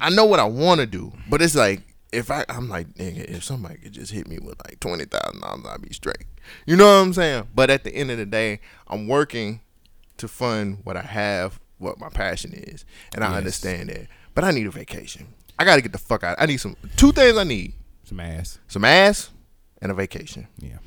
I 0.00 0.10
know 0.10 0.24
what 0.24 0.40
I 0.40 0.44
want 0.44 0.80
to 0.80 0.86
do, 0.86 1.12
but 1.28 1.42
it's 1.42 1.54
like 1.54 1.82
if 2.12 2.30
I 2.30 2.44
I'm 2.48 2.68
like 2.68 2.88
nigga, 2.94 3.24
if 3.24 3.44
somebody 3.44 3.76
could 3.78 3.92
just 3.92 4.12
hit 4.12 4.28
me 4.28 4.38
with 4.38 4.56
like 4.66 4.80
twenty 4.80 5.04
thousand 5.04 5.40
dollars, 5.40 5.64
I'd 5.68 5.82
be 5.82 5.92
straight. 5.92 6.24
You 6.66 6.76
know 6.76 6.84
what 6.86 7.02
I'm 7.06 7.12
saying? 7.12 7.48
But 7.54 7.70
at 7.70 7.84
the 7.84 7.94
end 7.94 8.10
of 8.10 8.18
the 8.18 8.26
day, 8.26 8.60
I'm 8.88 9.06
working 9.08 9.60
to 10.18 10.28
fund 10.28 10.78
what 10.84 10.96
I 10.96 11.02
have, 11.02 11.60
what 11.78 11.98
my 11.98 12.08
passion 12.08 12.52
is, 12.52 12.84
and 13.14 13.24
I 13.24 13.28
Yes. 13.28 13.36
understand 13.38 13.88
that. 13.90 14.08
But 14.34 14.44
I 14.44 14.50
need 14.50 14.66
a 14.66 14.70
vacation. 14.70 15.28
I 15.58 15.64
got 15.64 15.76
to 15.76 15.82
get 15.82 15.92
the 15.92 15.98
fuck 15.98 16.24
out. 16.24 16.36
I 16.40 16.46
need 16.46 16.56
some 16.58 16.76
two 16.96 17.12
things. 17.12 17.36
I 17.38 17.44
need 17.44 17.74
Some 18.04 18.18
ass. 18.20 18.58
some 18.66 18.84
ass 18.84 19.30
and 19.80 19.92
a 19.92 19.94
vacation. 19.94 20.48
Yeah. 20.58 20.78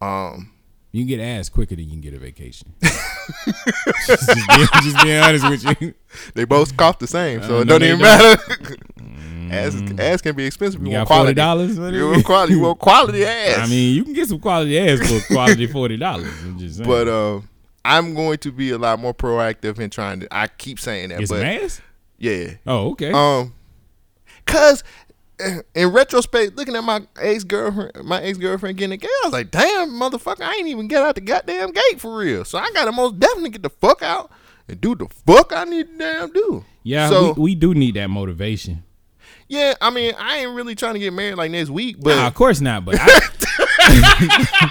Um, 0.00 0.52
You 0.90 1.02
can 1.02 1.08
get 1.08 1.20
ass 1.20 1.48
quicker 1.50 1.76
than 1.76 1.84
you 1.84 1.90
can 1.92 2.00
get 2.00 2.14
a 2.14 2.18
vacation. 2.18 2.72
just, 2.82 4.06
just, 4.06 4.48
being, 4.48 4.68
just 4.82 5.02
being 5.02 5.22
honest 5.22 5.48
with 5.48 5.80
you. 5.82 5.94
they 6.34 6.44
both 6.44 6.76
cost 6.76 6.98
the 6.98 7.06
same, 7.06 7.42
so 7.42 7.58
Uh, 7.58 7.60
it 7.60 7.66
no, 7.66 7.78
don't 7.78 7.82
even 7.82 7.98
don't. 7.98 8.00
matter. 8.00 8.76
ass, 9.50 9.82
ass 9.98 10.20
can 10.22 10.34
be 10.34 10.44
expensive. 10.46 10.80
You, 10.82 10.88
You 10.92 10.96
want 10.96 11.06
quality. 11.06 11.34
dollars. 11.34 11.76
You 11.76 12.08
want 12.10 12.24
quality. 12.24 12.52
You 12.54 12.60
want 12.60 12.78
quality 12.78 13.24
ass. 13.26 13.58
I 13.58 13.66
mean, 13.66 13.94
you 13.96 14.04
can 14.04 14.14
get 14.14 14.28
some 14.28 14.38
quality 14.40 14.78
ass 14.78 14.98
for 15.06 15.34
quality 15.34 15.66
forty 15.66 15.96
dollars. 15.98 16.32
I'm 16.42 16.58
just 16.58 16.76
saying. 16.78 16.88
but 16.88 17.06
um, 17.08 17.48
I'm 17.84 18.14
going 18.14 18.38
to 18.38 18.50
be 18.52 18.70
a 18.70 18.78
lot 18.78 18.98
more 18.98 19.12
proactive 19.14 19.78
in 19.78 19.90
trying 19.90 20.20
to. 20.20 20.28
I 20.34 20.46
keep 20.48 20.80
saying 20.80 21.10
that, 21.10 21.18
get 21.18 21.28
some 21.28 21.38
but 21.38 21.46
ass. 21.46 21.80
yeah, 22.18 22.54
Oh, 22.66 22.92
okay. 22.92 23.12
um, 23.12 23.52
cause 24.46 24.82
uh, 24.82 25.07
in 25.74 25.88
retrospect, 25.92 26.56
looking 26.56 26.74
at 26.76 26.82
my 26.84 27.02
ex 27.20 27.44
girlfriend, 27.44 27.92
my 28.04 28.20
ex 28.22 28.38
girlfriend 28.38 28.76
getting 28.78 28.92
a 28.92 28.96
gate, 28.96 29.10
I 29.10 29.26
was 29.26 29.32
like, 29.32 29.50
damn, 29.50 29.90
motherfucker, 29.90 30.42
I 30.42 30.54
ain't 30.56 30.68
even 30.68 30.88
get 30.88 31.02
out 31.02 31.14
the 31.14 31.20
goddamn 31.20 31.72
gate 31.72 32.00
for 32.00 32.16
real. 32.16 32.44
So 32.44 32.58
I 32.58 32.70
gotta 32.72 32.92
most 32.92 33.18
definitely 33.18 33.50
get 33.50 33.62
the 33.62 33.70
fuck 33.70 34.02
out 34.02 34.30
and 34.68 34.80
do 34.80 34.94
the 34.94 35.06
fuck 35.26 35.52
I 35.54 35.64
need 35.64 35.86
to 35.88 35.98
damn 35.98 36.32
do. 36.32 36.64
yeah, 36.82 37.08
so 37.08 37.32
we, 37.34 37.42
we 37.42 37.54
do 37.54 37.74
need 37.74 37.94
that 37.94 38.08
motivation. 38.08 38.82
yeah, 39.48 39.74
I 39.80 39.90
mean, 39.90 40.14
I 40.18 40.38
ain't 40.38 40.54
really 40.54 40.74
trying 40.74 40.94
to 40.94 41.00
get 41.00 41.12
married 41.12 41.36
like 41.36 41.50
next 41.50 41.70
week, 41.70 41.96
but 42.00 42.16
Nah, 42.16 42.26
of 42.26 42.34
course 42.34 42.60
not. 42.60 42.84
But 42.84 42.96
I, 42.98 43.20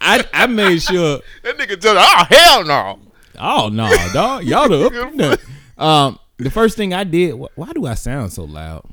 I, 0.00 0.24
I 0.32 0.46
made 0.46 0.82
sure. 0.82 1.20
that 1.42 1.56
nigga 1.58 1.80
just, 1.80 1.86
oh 1.86 2.24
hell 2.34 2.64
no. 2.64 2.98
Oh 3.38 3.68
no, 3.70 3.88
dog, 4.12 4.44
y'all 4.44 4.68
the 4.68 5.32
up. 5.32 5.40
Um, 5.82 6.18
the 6.36 6.50
first 6.50 6.76
thing 6.76 6.94
I 6.94 7.02
did. 7.02 7.32
wh- 7.32 7.58
Why 7.58 7.72
do 7.72 7.86
I 7.86 7.94
sound 7.94 8.32
so 8.32 8.44
loud? 8.44 8.84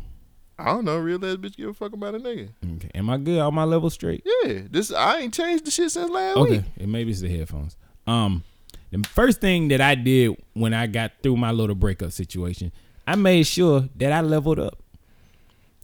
I 0.59 0.65
don't 0.65 0.83
know, 0.85 0.97
real 0.97 1.23
ass 1.25 1.37
bitch 1.37 1.55
give 1.55 1.69
a 1.69 1.73
fuck 1.73 1.93
about 1.93 2.15
a 2.15 2.19
nigga. 2.19 2.49
Okay, 2.75 2.91
am 2.93 3.09
I 3.09 3.17
good? 3.17 3.39
All 3.39 3.51
my 3.51 3.63
levels 3.63 3.93
straight? 3.93 4.25
Yeah, 4.43 4.61
this 4.69 4.91
I 4.91 5.19
ain't 5.19 5.33
changed 5.33 5.65
the 5.65 5.71
shit 5.71 5.91
since 5.91 6.09
last 6.09 6.37
Okay, 6.37 6.51
week. 6.57 6.65
and 6.77 6.91
maybe 6.91 7.11
it's 7.11 7.21
the 7.21 7.29
headphones. 7.29 7.77
Um, 8.05 8.43
the 8.91 9.07
first 9.07 9.39
thing 9.39 9.69
that 9.69 9.79
I 9.81 9.95
did 9.95 10.35
when 10.53 10.73
I 10.73 10.87
got 10.87 11.11
through 11.23 11.37
my 11.37 11.51
little 11.51 11.75
breakup 11.75 12.11
situation, 12.11 12.71
I 13.07 13.15
made 13.15 13.43
sure 13.47 13.87
that 13.95 14.11
I 14.11 14.21
leveled 14.21 14.59
up. 14.59 14.77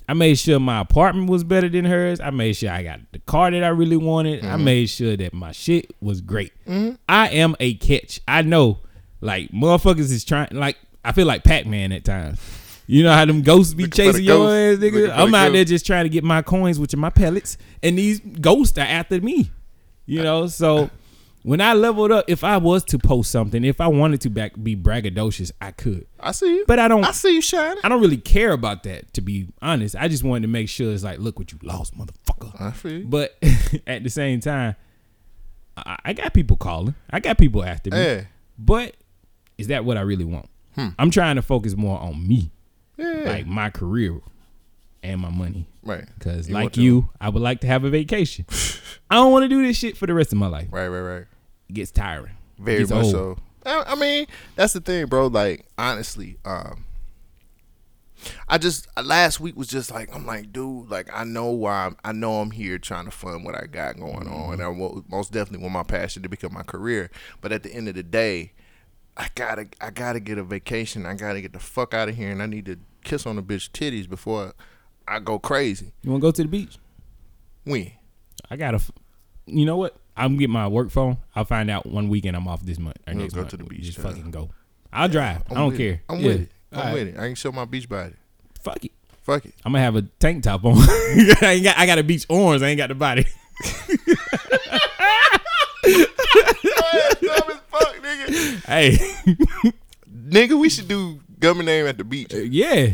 I 0.08 0.14
made 0.14 0.36
sure 0.38 0.60
my 0.60 0.82
apartment 0.82 1.30
was 1.30 1.44
better 1.44 1.68
than 1.68 1.86
hers. 1.86 2.20
I 2.20 2.30
made 2.30 2.54
sure 2.54 2.70
I 2.70 2.84
got 2.84 3.00
the 3.12 3.20
car 3.20 3.50
that 3.50 3.64
I 3.64 3.70
really 3.70 3.98
wanted. 3.98 4.46
I 4.46 4.56
made 4.58 4.88
sure 4.90 5.18
that 5.18 5.34
my 5.34 5.52
shit 5.52 5.90
was 6.00 6.22
great. 6.22 6.52
I 7.10 7.30
am 7.30 7.56
a 7.60 7.74
catch. 7.76 8.20
I 8.28 8.42
know, 8.44 8.80
like 9.22 9.50
motherfuckers 9.52 10.12
is 10.12 10.24
trying. 10.26 10.50
Like 10.52 10.78
I 11.04 11.12
feel 11.12 11.26
like 11.26 11.44
Pac 11.44 11.66
Man 11.66 11.92
at 11.92 12.04
times. 12.06 12.40
You 12.88 13.04
know 13.04 13.14
how 13.14 13.26
them 13.26 13.42
ghosts 13.42 13.74
be 13.74 13.84
Looking 13.84 14.06
chasing 14.06 14.24
your 14.24 14.38
ghost. 14.38 14.84
ass, 14.84 14.92
nigga. 14.92 15.12
I'm 15.16 15.34
out 15.34 15.52
there 15.52 15.66
just 15.66 15.86
trying 15.86 16.06
to 16.06 16.10
get 16.10 16.24
my 16.24 16.42
coins, 16.42 16.80
which 16.80 16.94
are 16.94 16.98
my 16.98 17.10
pellets, 17.10 17.58
and 17.82 17.98
these 17.98 18.20
ghosts 18.20 18.78
are 18.78 18.82
after 18.82 19.20
me. 19.20 19.50
You 20.06 20.22
know, 20.22 20.46
so 20.48 20.92
when 21.42 21.62
I 21.62 21.74
leveled 21.74 22.12
up, 22.12 22.26
if 22.28 22.44
I 22.44 22.58
was 22.58 22.84
to 22.86 23.00
post 23.00 23.32
something, 23.32 23.64
if 23.64 23.82
I 23.82 23.88
wanted 23.88 24.22
to 24.22 24.30
back 24.30 24.54
be 24.62 24.76
braggadocious, 24.76 25.52
I 25.62 25.72
could. 25.72 26.06
I 26.20 26.32
see 26.32 26.58
you. 26.58 26.66
But 26.68 26.80
I 26.80 26.88
don't 26.88 27.04
I 27.04 27.12
see 27.12 27.34
you 27.36 27.42
shining. 27.42 27.80
I 27.84 27.90
don't 27.90 28.02
really 28.02 28.18
care 28.18 28.52
about 28.52 28.84
that, 28.84 29.14
to 29.14 29.22
be 29.22 29.48
honest. 29.62 29.96
I 29.96 30.08
just 30.08 30.24
wanted 30.24 30.42
to 30.44 30.48
make 30.48 30.70
sure 30.70 30.94
it's 30.94 31.04
like, 31.04 31.20
look 31.20 31.40
what 31.40 31.52
you 31.52 31.60
lost, 31.64 31.98
motherfucker. 31.98 32.60
I 32.62 32.72
feel 32.72 32.92
you. 33.00 33.06
But 33.06 33.36
at 33.88 34.04
the 34.04 34.10
same 34.10 34.40
time, 34.40 34.76
I, 35.78 35.98
I 36.06 36.14
got 36.14 36.34
people 36.34 36.58
calling. 36.58 36.96
I 37.10 37.20
got 37.20 37.38
people 37.38 37.64
after 37.64 37.90
me. 37.90 37.98
Yeah. 37.98 38.22
But 38.58 38.96
is 39.58 39.68
that 39.68 39.86
what 39.86 39.98
I 39.98 40.02
really 40.02 40.26
want? 40.26 40.50
Hmm. 40.76 40.90
I'm 41.00 41.12
trying 41.12 41.36
to 41.38 41.42
focus 41.42 41.76
more 41.76 42.00
on 42.00 42.28
me, 42.28 42.52
Yeah. 42.98 43.24
like 43.26 43.46
my 43.46 43.70
career, 43.70 44.22
and 45.04 45.22
my 45.22 45.30
money. 45.30 45.68
Right. 45.84 46.06
Cause 46.20 46.50
like 46.50 46.78
you, 46.78 47.10
I 47.22 47.30
would 47.30 47.42
like 47.42 47.62
to 47.62 47.68
have 47.68 47.84
a 47.84 47.90
vacation. 47.90 48.46
I 49.10 49.16
don't 49.16 49.32
want 49.32 49.44
to 49.44 49.50
do 49.50 49.66
this 49.66 49.78
shit 49.78 49.98
for 49.98 50.08
the 50.08 50.14
rest 50.14 50.32
of 50.32 50.40
my 50.40 50.48
life. 50.48 50.68
Right, 50.72 50.88
right, 50.88 51.00
right. 51.00 51.26
It 51.70 51.74
gets 51.74 51.92
tiring. 51.92 52.34
Very 52.58 52.80
Gets 52.80 52.92
much 52.92 53.06
old. 53.06 53.12
so. 53.12 53.38
I, 53.66 53.84
I 53.88 53.96
mean, 53.96 54.28
that's 54.56 54.74
the 54.74 54.82
thing, 54.82 55.08
bro. 55.08 55.28
Like, 55.28 55.66
honestly, 55.78 56.38
um, 56.46 56.86
I 58.48 58.58
just 58.58 58.88
last 59.02 59.40
week 59.40 59.56
was 59.56 59.68
just 59.68 59.92
like, 59.92 60.14
I'm 60.16 60.26
like, 60.26 60.52
dude, 60.52 60.90
like 60.90 61.10
I 61.14 61.24
know 61.24 61.48
why 61.52 61.88
I'm, 61.88 61.98
I 62.04 62.12
know 62.12 62.40
I'm 62.42 62.52
here 62.52 62.78
trying 62.78 63.06
to 63.06 63.12
fund 63.12 63.44
what 63.44 63.56
I 63.56 63.66
got 63.68 63.98
going 63.98 64.28
on, 64.28 64.54
and 64.54 64.62
I 64.62 64.72
most 65.10 65.32
definitely 65.32 65.64
want 65.64 65.74
my 65.74 65.84
passion 65.84 66.24
to 66.24 66.30
become 66.30 66.54
my 66.54 66.64
career. 66.64 67.12
But 67.42 67.52
at 67.52 67.64
the 67.64 67.74
end 67.74 67.88
of 67.88 67.96
the 67.96 68.04
day, 68.04 68.54
I 69.18 69.28
gotta, 69.36 69.68
I 69.80 69.92
gotta 69.92 70.20
get 70.20 70.38
a 70.38 70.44
vacation. 70.44 71.06
I 71.06 71.14
gotta 71.14 71.40
get 71.42 71.54
the 71.54 71.60
fuck 71.60 71.94
out 71.94 72.10
of 72.10 72.16
here, 72.16 72.32
and 72.32 72.42
I 72.42 72.46
need 72.48 72.66
to 72.66 72.78
kiss 73.04 73.26
on 73.26 73.36
the 73.38 73.44
bitch 73.44 73.70
titties 73.72 74.10
before 74.10 74.54
I 75.08 75.20
go 75.20 75.40
crazy. 75.40 75.94
You 76.02 76.12
want 76.12 76.22
to 76.22 76.28
go 76.28 76.32
to 76.32 76.42
the 76.42 76.48
beach? 76.50 76.78
When? 77.64 77.92
I 78.50 78.58
gotta. 78.58 78.82
You 79.46 79.66
know 79.66 79.78
what? 79.78 79.96
I'm 80.18 80.38
getting 80.38 80.54
my 80.54 80.68
work 80.68 80.90
phone. 80.92 81.18
I'll 81.36 81.46
find 81.46 81.70
out 81.70 81.86
one 81.86 82.10
weekend 82.10 82.36
I'm 82.36 82.48
off 82.48 82.62
this 82.64 82.80
month 82.80 82.98
or 83.08 83.14
We'll 83.14 83.24
next 83.24 83.34
go 83.34 83.42
month. 83.42 83.52
to 83.52 83.58
the 83.58 83.64
beach, 83.66 83.84
Just 83.84 83.98
yeah. 83.98 84.04
fucking 84.06 84.32
go. 84.32 84.50
I'll 84.92 85.10
drive. 85.10 85.44
I 85.50 85.52
I'm 85.52 85.56
don't 85.56 85.78
care. 85.78 86.02
I'm 86.10 86.20
Yeah. 86.20 86.28
with 86.28 86.42
it. 86.42 86.52
I'm 86.72 86.80
All 86.80 86.86
right. 86.86 86.94
with 86.94 87.08
it. 87.10 87.18
I 87.18 87.22
can 87.28 87.36
show 87.36 87.52
my 87.52 87.66
beach 87.66 87.88
body. 87.90 88.14
Fuck 88.62 88.86
it. 88.86 88.92
Fuck 89.24 89.46
it. 89.46 89.54
I'm 89.66 89.72
gonna 89.72 89.84
have 89.84 89.96
a 89.96 90.02
tank 90.04 90.44
top 90.44 90.64
on. 90.66 90.74
I 90.78 91.52
ain't 91.56 91.64
got. 91.64 91.78
I 91.78 91.86
got 91.86 92.00
a 92.00 92.04
beach 92.04 92.26
orange. 92.30 92.62
I 92.62 92.68
ain't 92.68 92.78
got 92.78 92.88
the 92.90 92.96
body. 92.96 93.26
Dumb 95.86 97.50
as 97.50 97.60
fuck, 97.70 97.96
nigga. 98.02 98.25
Hey, 98.68 98.98
Nigga, 100.10 100.60
we 100.60 100.70
should 100.70 100.88
do 100.88 101.20
government 101.40 101.68
name 101.68 101.86
at 101.88 101.98
the 101.98 102.04
beach. 102.04 102.34
yeah. 102.34 102.94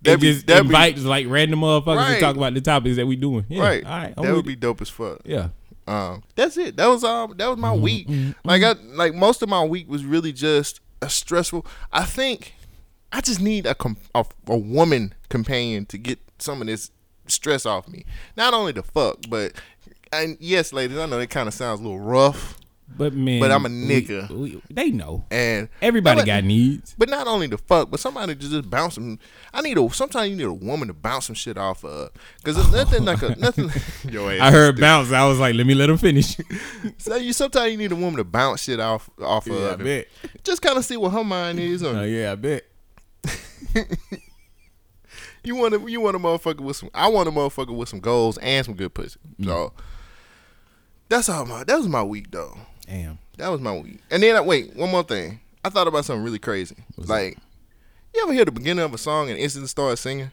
They 0.00 0.12
That'd 0.14 0.20
just 0.20 0.46
that'd 0.46 0.68
be- 0.68 1.00
like 1.02 1.26
random 1.28 1.60
motherfuckers 1.60 1.96
Right. 1.96 2.14
to 2.14 2.20
talk 2.20 2.36
about 2.36 2.54
the 2.54 2.60
topics 2.60 2.96
that 2.96 3.06
we 3.06 3.16
doing. 3.16 3.44
Yeah. 3.48 3.62
right. 3.62 3.84
All 3.84 3.90
right. 3.90 4.14
I'm 4.16 4.24
that 4.26 4.34
would 4.34 4.44
be 4.46 4.52
it. 4.52 4.60
dope 4.60 4.80
as 4.80 4.88
fuck. 4.88 5.18
Yeah. 5.24 5.48
Um, 5.88 6.22
that's 6.36 6.56
it. 6.56 6.76
That 6.76 6.86
was 6.86 7.02
um 7.02 7.34
that 7.36 7.48
was 7.48 7.58
my 7.58 7.70
Mm-hmm, 7.74 7.82
week. 7.82 8.36
Like 8.44 8.62
I 8.62 8.74
like 8.94 9.14
most 9.14 9.42
of 9.42 9.48
my 9.48 9.64
week 9.64 9.88
was 9.88 10.04
really 10.04 10.32
just 10.32 10.80
a 11.02 11.08
stressful. 11.10 11.66
I 11.92 12.04
think 12.04 12.54
I 13.10 13.20
just 13.22 13.40
need 13.40 13.66
a 13.66 13.74
com- 13.74 13.96
a, 14.14 14.24
a 14.46 14.56
woman 14.56 15.14
companion 15.30 15.84
to 15.86 15.98
get 15.98 16.20
some 16.38 16.60
of 16.60 16.68
this 16.68 16.92
stress 17.26 17.66
off 17.66 17.88
me. 17.88 18.04
Not 18.36 18.54
only 18.54 18.70
the 18.72 18.84
fuck, 18.84 19.16
but 19.28 19.52
and 20.12 20.36
yes, 20.40 20.72
ladies, 20.72 20.96
I 20.98 21.06
know 21.06 21.18
it 21.18 21.30
kind 21.30 21.48
of 21.48 21.54
sounds 21.54 21.80
a 21.80 21.82
little 21.82 21.98
rough, 21.98 22.56
But 22.96 23.12
man. 23.12 23.38
But 23.40 23.52
I'm 23.52 23.64
a 23.64 23.68
we- 23.68 23.74
nigga. 23.74 24.28
we- 24.30 24.62
they 24.70 24.90
know. 24.90 25.24
and 25.30 25.68
Everybody 25.80 26.24
got 26.24 26.42
needs. 26.44 26.94
But 26.98 27.08
not 27.08 27.26
only 27.26 27.46
the 27.46 27.58
fuck, 27.58 27.90
but 27.90 28.00
somebody 28.00 28.34
to 28.34 28.40
just 28.40 28.68
bounce 28.70 28.94
some. 28.94 29.18
I 29.52 29.60
need 29.60 29.78
a. 29.78 29.88
Sometimes 29.90 30.30
you 30.30 30.36
need 30.36 30.44
a 30.44 30.52
woman 30.52 30.88
to 30.88 30.94
bounce 30.94 31.26
some 31.26 31.34
shit 31.36 31.56
off 31.58 31.84
of, 31.84 32.10
because 32.38 32.56
there's 32.56 32.72
nothing 32.72 33.04
like 33.04 33.22
a 33.22 33.34
nothing. 33.38 33.70
Yo, 34.10 34.26
I 34.28 34.50
heard 34.50 34.74
stupid. 34.76 34.80
bounce. 34.80 35.12
I 35.12 35.26
was 35.28 35.38
like, 35.38 35.54
let 35.54 35.66
me 35.66 35.74
let 35.74 35.90
him 35.90 35.98
finish. 35.98 36.36
So 36.98 37.16
you 37.16 37.32
sometimes 37.32 37.70
you 37.72 37.78
need 37.78 37.92
a 37.92 37.96
woman 37.96 38.16
to 38.16 38.24
bounce 38.24 38.62
shit 38.62 38.80
off 38.80 39.08
off 39.20 39.46
yeah, 39.46 39.54
I 39.54 39.58
of. 39.58 39.72
and 39.74 39.84
bet. 39.84 40.08
Just 40.42 40.60
kind 40.62 40.76
of 40.76 40.84
see 40.84 40.96
what 40.96 41.10
her 41.12 41.22
mind 41.24 41.60
is. 41.60 41.82
On 41.82 41.94
Oh 41.96 42.02
yeah, 42.04 42.32
I 42.32 42.34
bet. 42.34 42.64
You 45.44 45.54
want 45.54 45.72
to 45.74 45.86
you 45.88 46.00
want 46.00 46.16
a 46.16 46.18
motherfucker 46.18 46.60
with 46.60 46.76
some. 46.76 46.90
I 46.92 47.08
want 47.08 47.28
a 47.28 47.32
motherfucker 47.32 47.74
with 47.74 47.88
some 47.88 48.00
goals 48.00 48.38
and 48.38 48.66
some 48.66 48.74
good 48.74 48.92
pussy. 48.92 49.18
Mm. 49.40 49.46
So 49.46 49.72
that's 51.08 51.28
all 51.28 51.46
my. 51.46 51.64
That 51.64 51.78
was 51.78 51.88
my 51.88 52.02
week 52.02 52.30
though. 52.32 52.56
Damn. 52.88 53.18
That 53.36 53.48
was 53.48 53.60
my 53.60 53.76
week. 53.76 54.00
And 54.10 54.22
then 54.22 54.34
I, 54.36 54.40
wait, 54.40 54.74
one 54.74 54.90
more 54.90 55.02
thing. 55.02 55.40
I 55.64 55.68
thought 55.68 55.86
about 55.86 56.04
something 56.04 56.24
really 56.24 56.38
crazy. 56.38 56.76
like, 56.96 57.36
you 58.14 58.22
ever 58.22 58.32
hear 58.32 58.44
the 58.44 58.52
beginning 58.52 58.84
of 58.84 58.94
a 58.94 58.98
song 58.98 59.28
and 59.30 59.38
instantly 59.38 59.68
start 59.68 59.98
singing? 59.98 60.30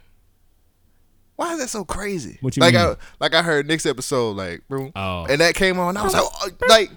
Why 1.35 1.53
is 1.53 1.59
that 1.59 1.67
so 1.67 1.83
crazy? 1.83 2.37
What 2.39 2.55
you 2.55 2.61
like 2.61 2.73
mean? 2.75 2.83
I 2.83 2.95
like 3.19 3.33
I 3.35 3.41
heard 3.41 3.67
next 3.67 3.85
episode 3.85 4.37
like, 4.37 4.61
bro, 4.69 4.91
Oh. 4.95 5.25
and 5.29 5.41
that 5.41 5.53
came 5.53 5.77
on. 5.79 5.97
I 5.97 6.03
was 6.03 6.13
like, 6.13 6.23
oh, 6.23 6.49
like, 6.69 6.91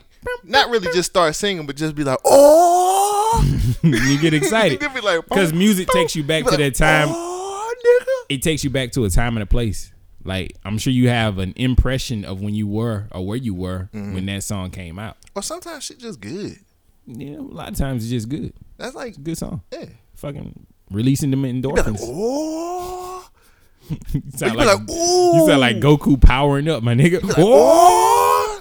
not 0.45 0.71
really 0.71 0.87
just 0.93 1.11
start 1.11 1.35
singing, 1.35 1.67
but 1.67 1.75
just 1.75 1.97
be 1.97 2.05
like, 2.05 2.19
oh, 2.25 3.45
you 3.83 4.19
get 4.21 4.35
excited 4.35 4.81
You 4.83 4.89
be 4.91 5.01
like, 5.01 5.25
because 5.29 5.53
music 5.53 5.89
takes 5.89 6.15
you 6.15 6.23
back 6.23 6.45
to 6.45 6.57
that 6.57 6.77
time. 6.77 7.09
Oh, 7.11 7.75
nigga. 7.85 8.35
It 8.37 8.43
takes 8.43 8.63
you 8.63 8.71
back 8.71 8.93
to 8.93 9.05
a 9.05 9.11
time 9.11 9.37
and 9.37 9.43
a 9.43 9.47
place. 9.47 9.93
Like 10.25 10.57
I'm 10.65 10.79
sure 10.79 10.93
you 10.93 11.09
have 11.09 11.39
an 11.39 11.53
impression 11.57 12.25
of 12.25 12.41
when 12.41 12.55
you 12.55 12.67
were 12.67 13.07
or 13.13 13.27
where 13.27 13.37
you 13.37 13.55
were 13.55 13.89
Mm-hmm. 13.95 14.15
when 14.15 14.27
that 14.27 14.43
song 14.43 14.71
came 14.71 14.99
out. 14.99 15.17
Or 15.35 15.43
sometimes 15.43 15.85
shit 15.85 15.99
just 15.99 16.21
good. 16.21 16.59
Yeah, 17.07 17.37
a 17.37 17.41
lot 17.41 17.71
of 17.71 17.77
times 17.77 18.03
it's 18.05 18.11
just 18.11 18.29
good. 18.29 18.53
That's 18.77 18.95
like, 18.95 19.09
It's 19.11 19.19
a 19.19 19.21
good 19.23 19.39
song. 19.39 19.63
yeah. 19.73 19.87
Fucking 20.17 20.67
releasing 20.91 21.31
them 21.31 21.43
like, 21.43 21.53
endorphins. 21.55 21.99
oh, 22.03 23.29
you 23.89 24.21
sound 24.35 24.57
like, 24.57 24.67
like, 24.67 24.81
you 24.89 25.45
sound 25.47 25.61
like. 25.61 25.77
Goku 25.77 26.21
powering 26.21 26.69
up, 26.69 26.83
my 26.83 26.95
nigga. 26.95 27.21
oh, 27.39 28.61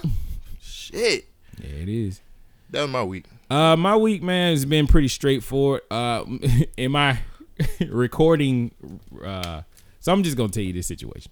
shit. 0.62 1.26
Yeah, 1.60 1.68
it 1.82 1.88
is. 1.88 2.20
That 2.70 2.82
was 2.82 2.90
my 2.90 3.02
week. 3.02 3.26
Uh, 3.50 3.76
my 3.76 3.96
week, 3.96 4.22
man, 4.22 4.52
has 4.52 4.64
been 4.64 4.86
pretty 4.86 5.08
straightforward. 5.08 5.82
Uh, 5.90 6.24
in 6.76 6.92
my 6.92 7.18
recording, 7.88 8.70
uh, 9.24 9.62
so 10.00 10.12
I'm 10.12 10.22
just 10.22 10.36
gonna 10.36 10.48
tell 10.50 10.62
you 10.62 10.72
this 10.72 10.86
situation. 10.86 11.30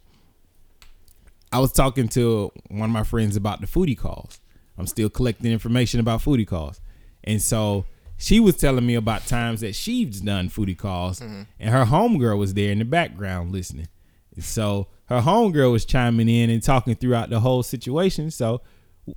I 1.53 1.59
was 1.61 1.73
talking 1.73 2.09
to 2.09 2.53
one 2.69 2.91
of 2.91 2.93
my 2.93 3.05
friends 3.05 3.37
about 3.37 3.61
the 3.61 3.67
foodie 3.67 3.97
calls. 3.97 4.41
I'm 4.79 4.87
still 4.87 5.09
collecting 5.09 5.51
information 5.51 6.01
about 6.01 6.21
foodie 6.21 6.47
calls, 6.47 6.81
and 7.25 7.41
so 7.41 7.87
she 8.19 8.41
was 8.41 8.57
telling 8.57 8.87
me 8.87 8.95
about 8.95 9.27
times 9.27 9.61
that 9.61 9.75
she's 9.75 10.21
done 10.21 10.49
foodie 10.49 10.77
calls, 10.77 11.21
mm-hmm. 11.21 11.43
and 11.59 11.71
her 11.71 11.85
homegirl 11.85 12.39
was 12.39 12.55
there 12.55 12.73
in 12.73 12.79
the 12.79 12.85
background 12.85 13.53
listening. 13.53 13.89
And 14.35 14.45
so 14.45 14.89
her 15.07 15.21
homegirl 15.21 15.73
was 15.73 15.85
chiming 15.85 16.29
in 16.29 16.51
and 16.51 16.63
talking 16.63 16.95
throughout 16.95 17.31
the 17.31 17.41
whole 17.41 17.63
situation. 17.63 18.31
So 18.31 18.61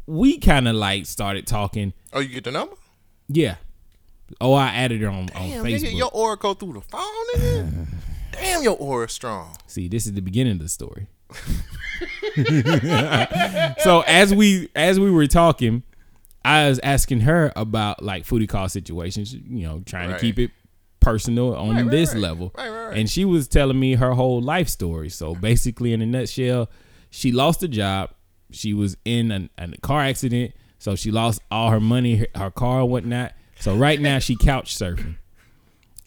we 0.06 0.38
kind 0.38 0.68
of 0.68 0.76
like 0.76 1.06
started 1.06 1.48
talking. 1.48 1.94
Oh, 2.14 2.20
you 2.20 2.30
get 2.30 2.44
the 2.44 2.52
number? 2.52 2.76
Yeah. 3.28 3.56
Oh, 4.40 4.54
I 4.54 4.68
added 4.68 5.02
her 5.02 5.10
on, 5.10 5.16
on 5.16 5.28
Facebook. 5.30 5.80
nigga, 5.80 5.98
your 5.98 6.12
aura 6.14 6.38
go 6.38 6.54
through 6.54 6.74
the 6.74 6.82
phone, 6.82 7.02
nigga. 7.36 7.88
Damn, 8.32 8.64
your 8.64 8.78
aura 8.78 9.10
strong. 9.10 9.56
See, 9.68 9.88
this 9.88 10.06
is 10.06 10.14
the 10.14 10.22
beginning 10.22 10.54
of 10.54 10.60
the 10.60 10.70
story. 10.70 11.08
so 13.80 14.02
as 14.08 14.34
we 14.34 14.70
as 14.76 15.00
we 15.00 15.12
were 15.12 15.28
talking, 15.28 15.84
I 16.44 16.70
was 16.70 16.80
asking 16.80 17.22
her 17.22 17.52
about 17.56 18.04
like 18.04 18.26
foodie 18.26 18.48
call 18.48 18.70
situations, 18.70 19.34
you 19.34 19.68
know, 19.68 19.82
trying 19.86 20.10
Right. 20.12 20.20
to 20.20 20.26
keep 20.26 20.40
it 20.40 20.52
personal 21.00 21.56
on 21.56 21.76
Right, 21.76 21.92
this 21.92 22.14
right. 22.14 22.22
level. 22.22 22.52
Right, 22.58 22.70
right, 22.70 22.86
right. 22.88 22.98
And 22.98 23.10
she 23.10 23.26
was 23.26 23.48
telling 23.48 23.80
me 23.80 23.96
her 23.96 24.14
whole 24.14 24.42
life 24.42 24.70
story. 24.70 25.10
So 25.10 25.36
basically 25.36 25.94
in 25.94 26.02
a 26.02 26.06
nutshell, 26.06 26.70
she 27.10 27.32
lost 27.32 27.64
a 27.64 27.68
job. 27.68 28.12
She 28.52 28.74
was 28.74 28.98
in 29.06 29.32
an, 29.32 29.50
a 29.58 29.70
car 29.82 30.02
accident, 30.02 30.54
so 30.80 30.96
she 30.96 31.12
lost 31.12 31.40
all 31.52 31.70
her 31.70 31.80
money, 31.80 32.16
her, 32.18 32.28
her 32.36 32.52
car 32.52 32.82
and 32.82 32.90
whatnot. 32.90 33.34
So 33.60 33.76
right 33.76 34.00
now 34.00 34.20
she 34.20 34.36
couch 34.36 34.76
surfing. 34.76 35.18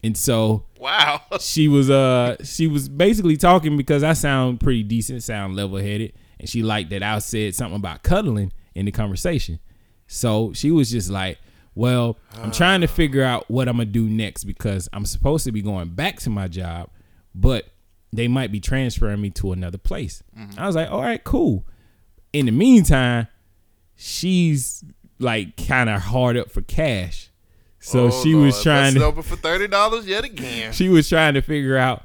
And 0.03 0.17
so 0.17 0.65
Wow. 0.79 1.21
she 1.39 1.67
was 1.69 1.89
uh 1.89 2.35
she 2.43 2.67
was 2.67 2.89
basically 2.89 3.37
talking 3.37 3.77
because 3.77 4.03
I 4.03 4.13
sound 4.13 4.59
pretty 4.59 4.83
decent, 4.83 5.23
sound 5.23 5.55
level 5.55 5.77
headed, 5.77 6.13
and 6.39 6.49
she 6.49 6.61
liked 6.61 6.89
that 6.89 7.01
I 7.01 7.19
said 7.19 7.55
something 7.55 7.77
about 7.77 8.03
cuddling 8.03 8.51
in 8.75 8.85
the 8.85 8.91
conversation. 8.91 9.59
So 10.07 10.51
she 10.53 10.71
was 10.71 10.91
just 10.91 11.09
like, 11.09 11.37
"Well, 11.73 12.17
I'm 12.41 12.51
trying 12.51 12.81
to 12.81 12.87
figure 12.87 13.23
out 13.23 13.49
what 13.49 13.69
I'm 13.69 13.77
gonna 13.77 13.85
do 13.85 14.09
next 14.09 14.43
because 14.43 14.89
I'm 14.91 15.05
supposed 15.05 15.45
to 15.45 15.51
be 15.53 15.61
going 15.61 15.89
back 15.89 16.19
to 16.21 16.29
my 16.29 16.49
job, 16.49 16.89
but 17.33 17.69
they 18.11 18.27
might 18.27 18.51
be 18.51 18.59
transferring 18.59 19.21
me 19.21 19.29
to 19.31 19.53
another 19.53 19.77
place." 19.77 20.21
I 20.57 20.67
was 20.67 20.75
like, 20.75 20.91
"All 20.91 21.01
right, 21.01 21.23
cool." 21.23 21.65
In 22.33 22.47
the 22.47 22.51
meantime, 22.51 23.27
she's 23.95 24.83
like 25.19 25.55
kind 25.67 25.89
of 25.89 26.01
hard 26.01 26.35
up 26.35 26.51
for 26.51 26.61
cash. 26.61 27.29
So 27.83 28.07
Oh, 28.07 28.23
she 28.23 28.33
was 28.33 28.63
trying 28.63 28.93
to 28.93 29.03
open 29.03 29.23
for 29.23 29.35
thirty 29.35 29.67
dollars 29.67 30.07
yet 30.07 30.23
again. 30.23 30.71
she 30.73 30.87
was 30.87 31.09
trying 31.09 31.33
to 31.33 31.41
figure 31.41 31.75
out 31.75 32.03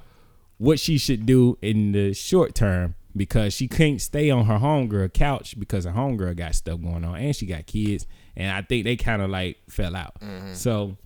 what 0.56 0.80
she 0.80 0.98
should 0.98 1.24
do 1.24 1.56
in 1.62 1.92
the 1.92 2.12
short 2.12 2.52
term 2.54 2.96
because 3.16 3.54
she 3.54 3.68
couldn't 3.68 4.00
stay 4.00 4.28
on 4.28 4.46
her 4.46 4.58
homegirl 4.58 5.12
couch 5.12 5.54
because 5.58 5.84
her 5.84 5.92
homegirl 5.92 6.36
got 6.36 6.56
stuff 6.56 6.80
going 6.82 7.04
on 7.04 7.16
and 7.16 7.34
she 7.34 7.46
got 7.46 7.64
kids 7.66 8.06
and 8.36 8.50
I 8.50 8.62
think 8.62 8.82
they 8.84 8.96
kind 8.96 9.22
of 9.22 9.30
like 9.30 9.58
fell 9.68 9.94
out. 9.94 10.18
Mm-hmm. 10.20 10.54
So 10.54 10.96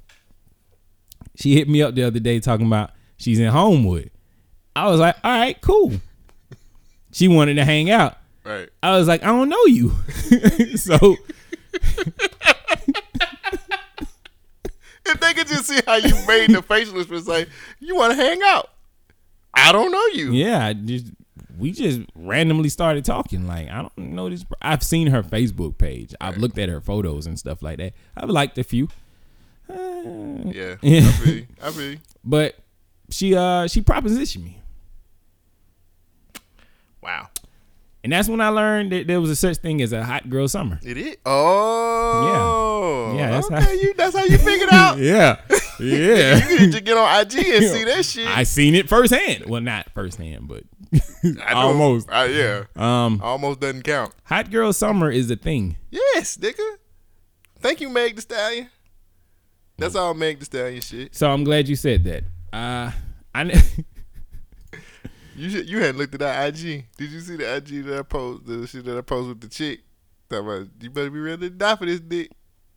she 1.37 1.55
hit 1.55 1.69
me 1.69 1.83
up 1.83 1.95
the 1.95 2.05
other 2.05 2.19
day 2.19 2.41
talking 2.41 2.67
about 2.67 2.93
she's 3.19 3.39
in 3.39 3.49
Homewood. 3.49 4.11
I 4.75 4.89
was 4.89 5.01
like, 5.01 5.17
all 5.23 5.31
right, 5.39 5.61
cool. 5.61 5.93
She 7.15 7.29
wanted 7.29 7.57
to 7.57 7.65
hang 7.67 7.91
out. 7.91 8.17
Right. 8.43 8.71
I 8.83 8.97
was 8.97 9.07
like, 9.07 9.23
I 9.23 9.27
don't 9.27 9.51
know 9.51 9.65
you. 9.67 9.91
so 10.77 11.17
If 15.05 15.21
they 15.21 15.35
could 15.35 15.47
just 15.49 15.67
see 15.67 15.81
how 15.87 15.97
you 15.97 16.15
made 16.27 16.51
the 16.51 16.63
facial 16.63 16.99
expression, 16.99 17.27
like 17.27 17.49
you 17.81 17.97
want 17.97 18.13
to 18.13 18.17
hang 18.17 18.41
out. 18.45 18.71
I 19.55 19.73
don't 19.73 19.91
know 19.93 20.07
you. 20.15 20.33
yeah, 20.33 20.73
just 20.73 21.07
we 21.59 21.73
just 21.73 22.01
randomly 22.15 22.69
started 22.69 23.05
talking. 23.05 23.47
Like 23.47 23.69
I 23.69 23.83
don't 23.83 23.99
know 23.99 24.29
this. 24.31 24.45
I've 24.63 24.83
seen 24.83 25.09
her 25.09 25.23
Facebook 25.23 25.77
page. 25.79 26.15
I've 26.21 26.39
looked 26.39 26.59
at 26.59 26.69
her 26.69 26.81
photos 26.81 27.27
and 27.27 27.39
stuff 27.39 27.63
like 27.63 27.79
that. 27.79 27.93
I've 28.17 28.31
liked 28.31 28.57
a 28.59 28.65
few, 28.65 28.89
Yeah. 29.69 30.77
Yeah. 30.81 31.01
I 31.09 31.13
feel. 31.13 31.45
I 31.63 31.71
feel 31.71 31.99
but 32.25 32.57
she 33.11 33.35
uh 33.35 33.67
she 33.67 33.83
propositioned 33.83 34.45
me. 34.45 34.59
And 38.05 38.13
that's 38.13 38.29
when 38.29 38.41
I 38.41 38.49
learned 38.49 38.91
that 38.93 39.07
there 39.07 39.21
was 39.21 39.31
a 39.31 39.37
such 39.37 39.59
thing 39.59 39.81
as 39.81 39.93
a 39.93 40.03
hot 40.03 40.29
girl 40.29 40.49
summer. 40.49 40.81
It 40.83 40.97
is. 40.97 41.17
Oh. 41.25 43.15
Yeah, 43.17 43.31
that's 43.31 43.47
okay. 43.51 43.61
how- 43.63 43.71
you, 43.71 43.95
that's 43.95 44.17
how 44.17 44.25
you 44.25 44.39
figured 44.39 44.71
out. 44.73 44.99
Yeah. 45.03 45.41
Yeah. 45.81 46.49
You 46.49 46.59
need 46.61 46.73
to 46.73 46.81
get 46.81 46.97
on 46.97 47.21
IG 47.21 47.35
and 47.49 47.65
see 47.73 47.85
that 47.85 48.05
shit. 48.05 48.27
I 48.29 48.43
seen 48.45 48.75
it 48.75 48.89
firsthand. 48.89 49.47
Well, 49.47 49.61
not 49.61 49.91
firsthand, 49.95 50.49
but 50.49 50.65
I 51.45 51.53
almost. 51.55 52.09
Uh, 52.11 52.29
yeah. 52.31 52.65
Um, 52.77 53.21
Almost 53.23 53.61
doesn't 53.61 53.83
count. 53.83 54.13
hot 54.25 54.51
girl 54.51 54.73
summer 54.73 55.11
is 55.11 55.31
a 55.31 55.37
thing. 55.37 55.77
Yes, 55.91 56.37
nigga. 56.37 56.77
Thank 57.61 57.81
you, 57.81 57.89
Meg 57.89 58.17
Thee 58.17 58.21
Stallion. 58.21 58.69
That's 59.79 59.95
all 59.95 60.15
Meg 60.15 60.39
Thee 60.41 60.45
Stallion 60.45 60.81
shit. 60.83 61.15
So 61.15 61.31
I'm 61.31 61.45
glad 61.45 61.69
you 61.69 61.77
said 61.77 62.05
that. 62.05 62.25
Uh, 62.53 62.91
I 63.35 63.63
You 65.37 65.51
should, 65.51 65.69
you 65.69 65.79
hadn't 65.79 65.99
looked 65.99 66.15
at 66.15 66.21
that 66.21 66.49
IG. 66.49 66.87
Did 66.97 67.11
you 67.11 67.21
see 67.21 67.37
the 67.37 67.57
IG 67.57 67.85
that 67.87 67.99
I 67.99 68.03
posted? 68.03 68.47
The 68.47 68.67
shit 68.67 68.85
that 68.85 68.99
I 68.99 69.01
posted 69.01 69.29
with 69.29 69.41
the 69.41 69.49
chick. 69.49 69.81
Talking 70.29 70.47
about 70.47 70.69
you 70.81 70.91
better 70.91 71.11
be 71.11 71.21
ready 71.21 71.49
to 71.49 71.51
die 71.51 71.77
for 71.77 71.87
this 71.87 72.01
dick. 72.01 72.31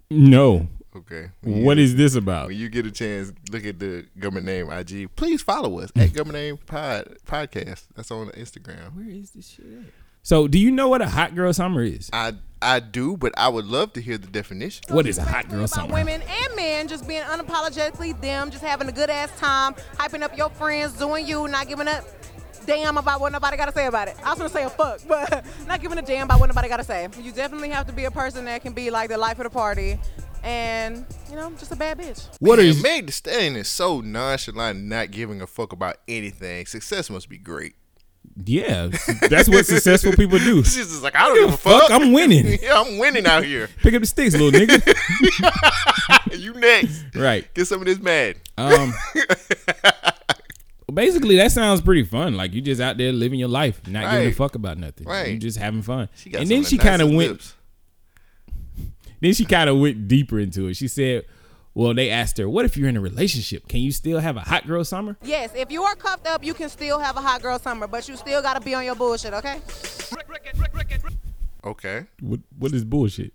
no. 0.10 0.68
Okay. 0.96 1.30
What 1.42 1.78
is 1.78 1.98
this 1.98 2.16
about? 2.16 2.48
when 2.48 2.56
you 2.56 2.70
get 2.70 2.86
a 2.86 2.92
chance, 2.92 3.34
look 3.52 3.66
at 3.66 3.80
the 3.80 4.06
government 4.18 4.46
name 4.46 4.72
IG. 4.72 5.14
Please 5.18 5.42
follow 5.42 5.80
us 5.80 5.92
at 5.98 6.14
government 6.14 6.36
name 6.42 6.58
pod 6.66 7.18
podcast. 7.26 7.88
That's 7.96 8.12
on 8.12 8.30
Instagram. 8.30 8.96
Where 8.96 9.10
is 9.10 9.32
this 9.32 9.50
shit 9.50 9.66
at? 9.66 9.92
So, 10.24 10.48
do 10.48 10.58
you 10.58 10.72
know 10.72 10.88
what 10.88 11.02
a 11.02 11.10
hot 11.10 11.36
girl 11.36 11.52
summer 11.52 11.84
is? 11.84 12.10
I 12.14 12.34
I 12.62 12.80
do, 12.80 13.18
but 13.18 13.34
I 13.38 13.50
would 13.50 13.66
love 13.66 13.92
to 13.94 14.02
hear 14.02 14.18
the 14.18 14.28
definition. 14.28 14.84
What 14.88 15.06
is 15.06 15.18
a 15.18 15.24
hot 15.24 15.50
girl 15.50 15.68
summer? 15.68 15.94
women 15.94 16.22
and 16.22 16.56
men 16.56 16.88
just 16.88 17.08
being 17.08 17.22
unapologetically 17.24 18.20
them, 18.22 18.50
just 18.50 18.64
having 18.64 18.88
a 18.88 18.94
good 18.94 19.10
ass 19.10 19.38
time, 19.38 19.74
hyping 19.98 20.22
up 20.24 20.36
your 20.38 20.50
friends, 20.50 20.94
doing 20.94 21.28
you, 21.28 21.48
not 21.50 21.68
giving 21.68 21.88
a 21.88 22.02
damn 22.66 22.98
about 22.98 23.22
what 23.22 23.32
nobody 23.32 23.58
gotta 23.58 23.72
say 23.72 23.88
about 23.88 24.08
it. 24.08 24.16
I 24.24 24.30
was 24.30 24.38
gonna 24.38 24.50
say 24.50 24.64
a 24.64 24.70
fuck, 24.70 25.02
but 25.08 25.46
not 25.68 25.82
giving 25.82 25.98
a 25.98 26.02
damn 26.02 26.26
about 26.26 26.40
what 26.40 26.48
nobody 26.48 26.68
gotta 26.68 26.84
say. 26.84 27.08
You 27.22 27.32
definitely 27.32 27.70
have 27.70 27.88
to 27.88 27.94
be 27.94 28.06
a 28.06 28.12
person 28.12 28.46
that 28.46 28.62
can 28.62 28.74
be 28.74 28.90
like 28.90 29.10
the 29.10 29.18
life 29.18 29.40
of 29.40 29.44
the 29.44 29.50
party, 29.50 30.00
and 30.44 31.06
you 31.30 31.36
know, 31.36 31.52
just 31.52 31.72
a 31.72 31.76
bad 31.76 32.00
bitch. 32.00 32.28
What 32.40 32.60
is 32.60 32.66
Man, 32.66 32.76
is 32.76 32.84
Meg 32.84 33.06
Thee 33.08 33.12
Stallion 33.12 33.56
is 33.56 33.68
so 33.68 34.02
nonchalant, 34.02 34.84
not 34.84 35.12
giving 35.12 35.42
a 35.42 35.48
fuck 35.48 35.74
about 35.74 35.98
anything. 36.08 36.66
Success 36.66 37.10
must 37.10 37.30
be 37.30 37.38
great. 37.38 37.76
Yeah, 38.44 38.90
that's 39.30 39.48
what 39.48 39.66
successful 39.66 40.12
people 40.12 40.40
do. 40.40 40.64
She's 40.64 40.88
just 40.88 41.04
like 41.04 41.16
I 41.16 41.28
don't 41.28 41.40
give 41.40 41.54
a 41.54 41.58
fuck. 41.58 41.84
Fuck, 41.84 41.92
I'm 41.92 42.12
winning. 42.12 42.60
yeah, 42.62 42.82
I'm 42.82 42.98
winning 42.98 43.26
out 43.26 43.46
here. 43.46 43.70
Pick 43.78 43.94
up 43.94 44.02
the 44.02 44.08
sticks, 44.08 44.36
little 44.36 44.52
nigga. 44.52 44.82
you 46.38 46.54
next. 46.56 47.16
right. 47.16 47.52
Get 47.54 47.68
some 47.68 47.80
of 47.80 47.86
this 47.86 48.00
mad. 48.00 48.38
Um. 48.58 48.94
Basically, 50.94 51.36
that 51.38 51.52
sounds 51.52 51.82
pretty 51.82 52.04
fun. 52.04 52.36
Like 52.36 52.54
you 52.54 52.62
just 52.62 52.82
out 52.82 52.98
there 52.98 53.12
living 53.12 53.40
your 53.40 53.50
life, 53.50 53.86
not 53.88 54.12
giving 54.12 54.28
a 54.30 54.32
fuck 54.32 54.56
about 54.56 54.78
nothing. 54.78 55.08
Right. 55.08 55.30
You 55.34 55.38
just 55.40 55.58
having 55.58 55.82
fun. 55.82 56.10
She 56.16 56.30
got 56.30 56.42
and 56.42 56.52
then 56.52 56.64
she 56.64 56.78
kind 56.78 57.02
of 57.02 57.10
went. 57.10 57.32
lips. 57.32 57.56
Then 59.22 59.34
she 59.34 59.46
kind 59.46 59.70
of 59.70 59.80
went 59.80 60.08
deeper 60.10 60.38
into 60.40 60.68
it. 60.68 60.76
She 60.76 60.90
said, 60.90 61.24
"Well, 61.74 61.94
they 61.94 62.10
asked 62.12 62.38
her, 62.38 62.50
what 62.50 62.66
if 62.66 62.76
you're 62.76 62.90
in 62.90 62.98
a 62.98 63.02
relationship? 63.02 63.68
Can 63.68 63.80
you 63.80 63.92
still 63.94 64.20
have 64.20 64.36
a 64.36 64.42
hot 64.42 64.68
girl 64.68 64.84
summer?" 64.84 65.18
Yes, 65.24 65.52
if 65.56 65.72
you 65.72 65.84
are 65.84 65.96
cuffed 65.96 66.28
up, 66.28 66.44
you 66.44 66.54
can 66.54 66.68
still 66.70 67.00
have 67.00 67.16
a 67.16 67.22
hot 67.22 67.42
girl 67.42 67.58
summer, 67.58 67.88
but 67.88 68.08
you 68.10 68.18
still 68.18 68.42
gotta 68.42 68.60
be 68.60 68.76
on 68.76 68.84
your 68.84 68.94
bullshit, 68.94 69.34
okay? 69.34 69.62
Okay. 71.64 72.06
What 72.22 72.42
What 72.60 72.74
is 72.74 72.84
bullshit? 72.84 73.34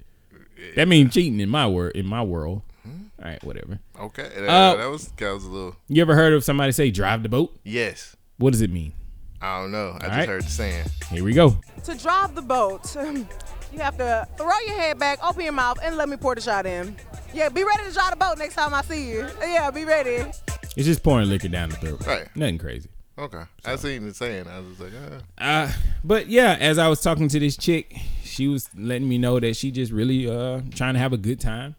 That 0.76 0.86
means 0.86 1.12
cheating 1.14 1.40
in 1.40 1.48
my 1.48 1.66
word. 1.66 1.96
In 1.96 2.06
my 2.06 2.22
world. 2.22 2.62
All 2.86 2.92
right, 3.24 3.42
whatever. 3.42 3.80
Okay. 4.00 4.24
Uh, 4.24 4.40
That, 4.40 4.76
that 4.78 4.90
was 4.90 5.08
that 5.08 5.32
was 5.32 5.44
a 5.44 5.48
little. 5.48 5.76
You 5.88 6.02
ever 6.02 6.14
heard 6.14 6.32
of 6.32 6.42
somebody 6.42 6.72
say 6.72 6.90
drive 6.90 7.22
the 7.22 7.28
boat? 7.28 7.58
Yes. 7.64 8.16
What 8.38 8.52
does 8.52 8.62
it 8.62 8.70
mean? 8.70 8.94
I 9.42 9.60
don't 9.60 9.72
know. 9.72 9.96
I 9.96 9.98
just 10.00 10.10
right. 10.10 10.28
heard 10.28 10.42
the 10.44 10.50
saying. 10.50 10.86
Here 11.10 11.24
we 11.24 11.32
go. 11.32 11.56
To 11.84 11.94
drive 11.94 12.34
the 12.34 12.42
boat, 12.42 12.94
you 13.72 13.78
have 13.78 13.96
to 13.98 14.26
throw 14.36 14.58
your 14.66 14.76
head 14.76 14.98
back, 14.98 15.22
open 15.24 15.42
your 15.42 15.52
mouth, 15.52 15.78
and 15.82 15.96
let 15.96 16.08
me 16.08 16.16
pour 16.16 16.34
the 16.34 16.40
shot 16.40 16.66
in. 16.66 16.96
Yeah, 17.32 17.48
be 17.48 17.64
ready 17.64 17.84
to 17.84 17.92
drive 17.92 18.10
the 18.10 18.16
boat 18.16 18.38
next 18.38 18.54
time 18.54 18.74
I 18.74 18.82
see 18.82 19.08
you. 19.08 19.26
Yeah, 19.40 19.70
be 19.70 19.84
ready. 19.84 20.30
It's 20.76 20.86
just 20.86 21.02
pouring 21.02 21.28
liquor 21.28 21.48
down 21.48 21.70
the 21.70 21.76
throat. 21.76 22.06
Right. 22.06 22.28
Nothing 22.36 22.58
crazy. 22.58 22.88
Okay. 23.18 23.42
I 23.64 23.76
seen 23.76 24.06
the 24.06 24.14
saying. 24.14 24.46
I 24.46 24.60
was 24.60 24.80
like, 24.80 24.92
ah. 25.38 25.64
Uh, 25.66 25.72
but 26.02 26.28
yeah, 26.28 26.56
as 26.58 26.78
I 26.78 26.88
was 26.88 27.02
talking 27.02 27.28
to 27.28 27.38
this 27.38 27.56
chick, 27.56 27.94
she 28.24 28.48
was 28.48 28.70
letting 28.74 29.08
me 29.08 29.18
know 29.18 29.38
that 29.40 29.56
she 29.56 29.70
just 29.70 29.92
really 29.92 30.28
uh 30.28 30.60
trying 30.74 30.94
to 30.94 31.00
have 31.00 31.12
a 31.12 31.18
good 31.18 31.40
time. 31.40 31.76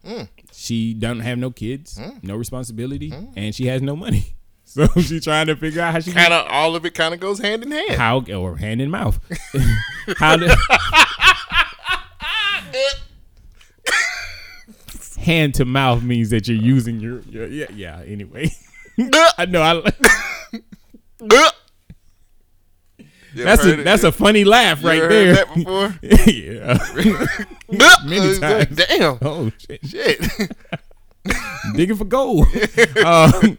She 0.62 0.94
doesn't 0.94 1.20
have 1.20 1.38
no 1.38 1.50
kids, 1.50 1.98
hmm. 1.98 2.18
no 2.22 2.36
responsibility, 2.36 3.08
hmm. 3.10 3.32
and 3.34 3.52
she 3.52 3.66
has 3.66 3.82
no 3.82 3.96
money. 3.96 4.36
So 4.64 4.86
she's 4.96 5.24
trying 5.24 5.48
to 5.48 5.56
figure 5.56 5.82
out 5.82 5.92
how 5.92 6.00
she 6.00 6.12
kind 6.12 6.32
of 6.32 6.46
all 6.48 6.74
of 6.76 6.86
it 6.86 6.94
kind 6.94 7.12
of 7.12 7.20
goes 7.20 7.40
hand 7.40 7.62
in 7.62 7.72
hand. 7.72 7.90
how 7.90 8.22
or 8.32 8.56
hand 8.56 8.80
in 8.80 8.90
mouth. 8.90 9.20
how 10.16 10.36
to 10.36 10.56
hand 15.18 15.54
to 15.56 15.66
mouth 15.66 16.02
means 16.02 16.30
that 16.30 16.48
you're 16.48 16.56
using 16.56 17.00
your, 17.00 17.20
your 17.22 17.48
yeah 17.48 17.66
yeah. 17.74 18.00
Anyway, 18.06 18.50
I 19.36 19.44
know 19.44 19.60
I. 19.60 21.52
You 23.34 23.44
That's 23.44 23.64
a 23.64 23.76
that's 23.82 24.04
a 24.04 24.12
funny 24.12 24.44
laugh 24.44 24.82
You 24.82 24.88
right 24.88 25.08
there. 25.08 25.34
that 25.34 25.54
before? 25.54 25.94
yeah. 26.02 26.78
Many 28.06 28.38
times. 28.38 28.76
Damn. 28.76 29.18
Oh 29.22 29.50
shit! 29.58 29.86
Shit. 29.86 30.20
Digging 31.74 31.96
for 31.96 32.04
gold. 32.04 32.46
um, 33.04 33.56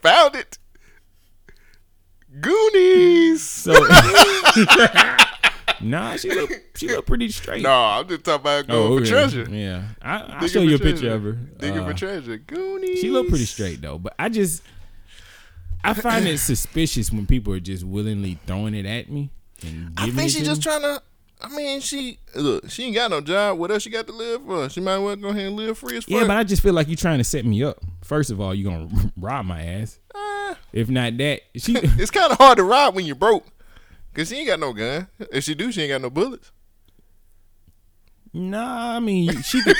Found 0.00 0.34
it. 0.36 0.58
Goonies. 2.40 3.42
so 3.42 3.72
nah, 5.80 6.16
she 6.16 6.30
look 6.34 6.50
she 6.74 6.88
look 6.88 7.06
pretty 7.06 7.28
straight. 7.30 7.62
No, 7.62 7.70
I'm 7.70 8.08
just 8.08 8.24
talking 8.24 8.40
about 8.40 8.66
going 8.66 8.92
Oh, 8.92 8.98
for 8.98 9.04
treasure. 9.06 9.46
Yeah, 9.50 9.82
I, 10.00 10.18
I'll 10.40 10.48
show 10.48 10.60
you 10.62 10.76
a 10.76 10.78
treasure. 10.78 10.94
picture 10.94 11.12
of 11.14 11.22
her. 11.22 11.32
Digging 11.32 11.80
Uh, 11.80 11.86
for 11.88 11.94
treasure. 11.94 12.38
Goonies. 12.38 13.00
She 13.00 13.10
look 13.10 13.28
pretty 13.28 13.44
straight 13.44 13.80
though, 13.82 13.98
but 13.98 14.14
I 14.18 14.28
just 14.30 14.62
I 15.84 15.94
find 15.94 16.26
it 16.28 16.38
suspicious 16.38 17.10
when 17.12 17.26
people 17.26 17.52
are 17.52 17.60
just 17.60 17.84
willingly 17.84 18.38
throwing 18.46 18.74
it 18.74 18.86
at 18.86 19.10
me. 19.10 19.30
And 19.66 19.92
I 19.96 20.10
think 20.10 20.30
she's 20.30 20.44
just 20.46 20.62
trying 20.62 20.82
to. 20.82 21.02
I 21.40 21.48
mean, 21.56 21.80
she 21.80 22.18
look. 22.36 22.70
She 22.70 22.84
ain't 22.84 22.94
got 22.94 23.10
no 23.10 23.20
job. 23.20 23.58
What 23.58 23.70
else 23.72 23.82
she 23.82 23.90
got 23.90 24.06
to 24.06 24.12
live 24.12 24.44
for? 24.44 24.68
She 24.68 24.80
might 24.80 24.94
as 24.94 25.00
well 25.00 25.16
go 25.16 25.28
ahead 25.28 25.46
and 25.48 25.56
live 25.56 25.76
free 25.76 25.96
as 25.96 26.04
fuck. 26.04 26.10
Yeah, 26.12 26.20
but 26.26 26.36
I 26.36 26.44
just 26.44 26.62
feel 26.62 26.72
like 26.72 26.86
you're 26.86 26.96
trying 26.96 27.18
to 27.18 27.24
set 27.24 27.44
me 27.44 27.64
up. 27.64 27.78
First 28.04 28.30
of 28.30 28.40
all, 28.40 28.54
you're 28.54 28.70
gonna 28.72 28.88
rob 29.16 29.44
my 29.46 29.60
ass. 29.60 29.98
Uh, 30.14 30.54
If 30.72 30.88
not 30.88 31.16
that, 31.18 31.40
she 31.56 31.74
it's 31.76 32.12
kind 32.12 32.30
of 32.30 32.38
hard 32.38 32.58
to 32.58 32.64
rob 32.64 32.94
when 32.94 33.06
you're 33.06 33.16
broke, 33.16 33.44
cause 34.14 34.28
she 34.28 34.36
ain't 34.36 34.46
got 34.46 34.60
no 34.60 34.72
gun. 34.72 35.08
If 35.32 35.42
she 35.42 35.56
do, 35.56 35.72
she 35.72 35.82
ain't 35.82 35.90
got 35.90 36.02
no 36.02 36.10
bullets. 36.10 36.52
Nah, 38.34 38.96
I 38.96 39.00
mean 39.00 39.42
she 39.42 39.60
could, 39.64 39.76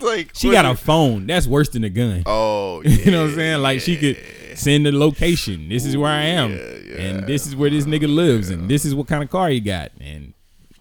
like 0.00 0.30
she 0.34 0.50
got 0.50 0.64
you- 0.64 0.70
a 0.70 0.74
phone. 0.74 1.26
That's 1.26 1.46
worse 1.46 1.68
than 1.68 1.84
a 1.84 1.90
gun. 1.90 2.22
Oh, 2.26 2.80
You 2.84 3.10
know 3.10 3.22
what 3.24 3.30
I'm 3.30 3.34
saying? 3.36 3.60
Like 3.62 3.80
she 3.80 3.96
could 3.96 4.16
send 4.58 4.86
the 4.86 4.92
location. 4.92 5.68
This 5.68 5.84
is 5.84 5.96
where 5.96 6.10
I 6.10 6.22
am, 6.22 6.52
and 6.52 7.26
this 7.26 7.46
is 7.46 7.54
where 7.56 7.70
this 7.70 7.84
nigga 7.84 8.12
lives, 8.12 8.50
and 8.50 8.68
this 8.68 8.84
is 8.84 8.94
what 8.94 9.06
kind 9.06 9.22
of 9.22 9.30
car 9.30 9.48
he 9.48 9.60
got, 9.60 9.92
and 10.00 10.34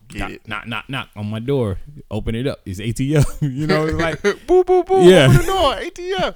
Get 0.10 0.20
knock, 0.20 0.32
it. 0.32 0.48
knock, 0.48 0.68
knock, 0.68 0.90
knock 0.90 1.10
on 1.16 1.30
my 1.30 1.40
door. 1.40 1.80
Open 2.10 2.34
it 2.36 2.48
up. 2.48 2.62
It's 2.66 2.80
ATL. 2.80 3.26
you 3.42 3.68
know, 3.68 3.86
it's 3.88 3.96
like, 3.96 4.22
boo 4.48 4.64
boo 4.64 4.84
boo. 4.84 5.04
Yeah. 5.04 5.26
Open 5.26 5.38
the 5.38 5.44
door. 5.44 5.74
ATF. 5.76 6.36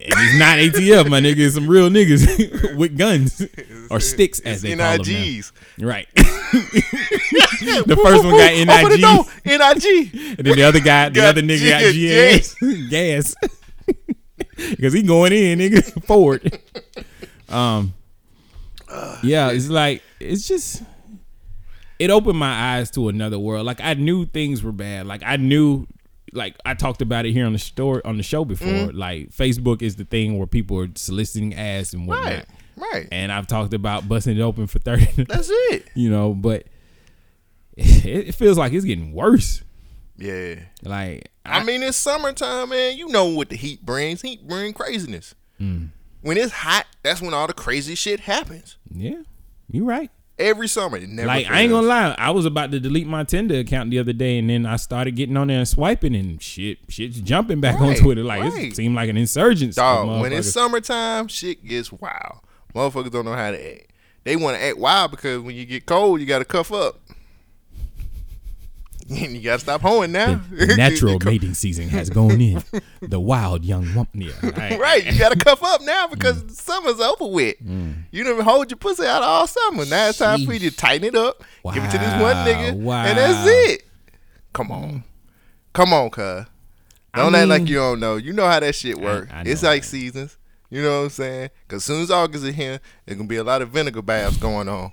and 0.00 0.14
it's 0.16 0.38
not 0.38 0.58
ATF, 0.58 1.08
my 1.08 1.20
nigga. 1.20 1.38
It's 1.38 1.54
some 1.54 1.66
real 1.66 1.88
niggas 1.88 2.76
with 2.76 2.96
guns 2.98 3.42
or 3.90 4.00
sticks, 4.00 4.40
as 4.40 4.62
they 4.62 4.76
call 4.76 4.96
them. 4.98 5.06
NIGs. 5.06 5.52
now. 5.78 5.86
Right. 5.88 6.08
the 6.14 7.98
first 8.02 8.24
one 8.24 8.36
got 8.36 8.52
Open 8.52 9.00
the 9.00 9.28
NIG, 9.44 10.36
and 10.38 10.46
then 10.46 10.56
the 10.56 10.62
other 10.62 10.80
guy, 10.80 11.08
the 11.08 11.14
Got 11.16 11.28
other 11.28 11.42
nigga 11.42 11.68
got 11.70 12.44
GS, 12.44 12.54
gas, 12.90 13.34
because 14.70 14.92
he 14.92 15.02
going 15.02 15.32
in, 15.32 15.58
nigga, 15.58 16.04
forward. 16.06 16.60
Um, 17.48 17.94
yeah, 19.22 19.50
it's 19.50 19.68
like 19.68 20.02
it's 20.20 20.46
just 20.46 20.82
it 21.98 22.10
opened 22.10 22.38
my 22.38 22.76
eyes 22.76 22.90
to 22.92 23.08
another 23.08 23.38
world. 23.38 23.66
Like 23.66 23.80
I 23.80 23.94
knew 23.94 24.26
things 24.26 24.62
were 24.62 24.72
bad. 24.72 25.06
Like 25.06 25.22
I 25.24 25.36
knew, 25.36 25.86
like 26.32 26.56
I 26.64 26.74
talked 26.74 27.02
about 27.02 27.26
it 27.26 27.32
here 27.32 27.46
on 27.46 27.52
the 27.52 27.58
store 27.58 28.00
on 28.06 28.16
the 28.16 28.22
show 28.22 28.44
before. 28.44 28.68
Mm-hmm. 28.68 28.96
Like 28.96 29.30
Facebook 29.30 29.82
is 29.82 29.96
the 29.96 30.04
thing 30.04 30.38
where 30.38 30.46
people 30.46 30.78
are 30.78 30.88
soliciting 30.94 31.54
ass 31.54 31.92
and 31.92 32.06
whatnot. 32.06 32.26
Right. 32.26 32.46
Right. 32.76 33.08
And 33.10 33.32
I've 33.32 33.48
talked 33.48 33.74
about 33.74 34.08
busting 34.08 34.36
it 34.36 34.40
open 34.40 34.66
for 34.68 34.78
thirty. 34.78 35.24
That's 35.28 35.48
it. 35.50 35.86
you 35.94 36.10
know, 36.10 36.32
but 36.34 36.66
it, 37.76 38.28
it 38.28 38.34
feels 38.34 38.56
like 38.56 38.72
it's 38.72 38.84
getting 38.84 39.12
worse. 39.12 39.62
Yeah. 40.16 40.60
Like 40.82 41.30
I 41.50 41.64
mean, 41.64 41.82
it's 41.82 41.96
summertime, 41.96 42.70
man. 42.70 42.96
You 42.96 43.08
know 43.08 43.26
what 43.26 43.48
the 43.48 43.56
heat 43.56 43.84
brings. 43.84 44.22
Heat 44.22 44.46
brings 44.46 44.74
craziness. 44.74 45.34
Mm. 45.60 45.90
When 46.20 46.36
it's 46.36 46.52
hot, 46.52 46.86
that's 47.02 47.20
when 47.20 47.34
all 47.34 47.46
the 47.46 47.52
crazy 47.52 47.94
shit 47.94 48.20
happens. 48.20 48.76
yeah, 48.92 49.22
you 49.70 49.84
right. 49.84 50.10
Every 50.38 50.68
summer. 50.68 50.98
It 50.98 51.08
never 51.08 51.26
Like 51.26 51.50
I 51.50 51.62
ain't 51.62 51.72
gonna 51.72 51.86
lie, 51.86 52.14
I 52.16 52.30
was 52.30 52.46
about 52.46 52.70
to 52.70 52.78
delete 52.78 53.08
my 53.08 53.24
Tinder 53.24 53.56
account 53.56 53.90
the 53.90 53.98
other 53.98 54.12
day, 54.12 54.38
and 54.38 54.48
then 54.48 54.66
I 54.66 54.76
started 54.76 55.16
getting 55.16 55.36
on 55.36 55.48
there 55.48 55.58
and 55.58 55.66
swiping, 55.66 56.14
and 56.14 56.40
shit, 56.40 56.78
shit's 56.88 57.20
jumping 57.20 57.60
back 57.60 57.80
on 57.80 57.94
Twitter. 57.96 58.22
Like 58.22 58.42
right. 58.42 58.64
it 58.64 58.76
seemed 58.76 58.94
like 58.94 59.10
an 59.10 59.16
insurgence. 59.16 59.76
of 59.76 59.82
Dog, 59.82 60.20
when 60.20 60.32
it's 60.32 60.52
summertime, 60.52 61.26
shit 61.26 61.64
gets 61.64 61.90
wild. 61.90 62.40
Motherfuckers 62.74 63.10
don't 63.10 63.24
know 63.24 63.34
how 63.34 63.50
to 63.50 63.74
act. 63.74 63.92
they 64.22 64.36
want 64.36 64.56
to 64.56 64.62
act 64.62 64.78
wild 64.78 65.10
because 65.10 65.40
when 65.40 65.56
you 65.56 65.64
get 65.64 65.86
cold, 65.86 66.20
you 66.20 66.26
got 66.26 66.38
to 66.38 66.44
cuff 66.44 66.72
up. 66.72 67.00
You 69.18 69.40
got 69.40 69.54
to 69.54 69.58
stop 69.60 69.80
hoeing 69.80 70.12
now. 70.12 70.40
The 70.50 70.66
natural 70.76 71.18
mating 71.24 71.54
season 71.54 71.88
has 71.88 72.10
gone 72.10 72.40
in. 72.40 72.62
The 73.00 73.18
wild 73.18 73.64
young 73.64 73.94
woman. 73.94 74.08
Yeah, 74.14 74.32
right. 74.42 74.78
Right, 74.78 75.06
you 75.06 75.18
gotta 75.18 75.38
cuff 75.38 75.62
up 75.62 75.80
now 75.82 76.08
because 76.08 76.58
summer's 76.58 77.00
over 77.00 77.26
with. 77.26 77.56
Mm. 77.64 78.04
You 78.10 78.24
done 78.24 78.40
hold 78.40 78.70
your 78.70 78.76
pussy 78.76 79.06
out 79.06 79.22
all 79.22 79.46
summer. 79.46 79.86
Now 79.86 80.08
it's 80.08 80.18
time 80.18 80.44
for 80.44 80.52
you 80.52 80.70
to 80.70 80.76
tighten 80.76 81.06
it 81.06 81.14
up, 81.14 81.42
give 81.72 81.82
it 81.82 81.90
to 81.90 81.98
this 81.98 82.20
one 82.20 82.36
nigga, 82.44 82.74
wow. 82.74 83.04
and 83.04 83.16
that's 83.16 83.48
it. 83.48 83.84
Come 84.52 84.70
on, 84.70 85.04
come 85.72 85.92
on, 85.92 86.10
cuz. 86.10 86.44
Don't 87.14 87.34
act 87.34 87.48
like 87.48 87.68
you 87.68 87.76
don't 87.76 88.00
know. 88.00 88.16
You 88.16 88.32
know 88.32 88.46
how 88.46 88.60
that 88.60 88.74
shit 88.74 89.00
work. 89.00 89.28
I 89.32 89.44
know, 89.44 89.50
it's 89.50 89.62
like 89.62 89.84
seasons. 89.84 90.36
You 90.70 90.82
know 90.82 90.98
what 90.98 91.04
I'm 91.04 91.10
saying? 91.10 91.50
Cause 91.68 91.84
soon 91.84 92.02
as 92.02 92.10
August 92.10 92.44
is 92.44 92.54
here, 92.54 92.80
there's 93.06 93.16
gonna 93.16 93.28
be 93.28 93.36
a 93.36 93.44
lot 93.44 93.62
of 93.62 93.70
vinegar 93.70 94.02
baths 94.02 94.36
going 94.36 94.68
on. 94.68 94.92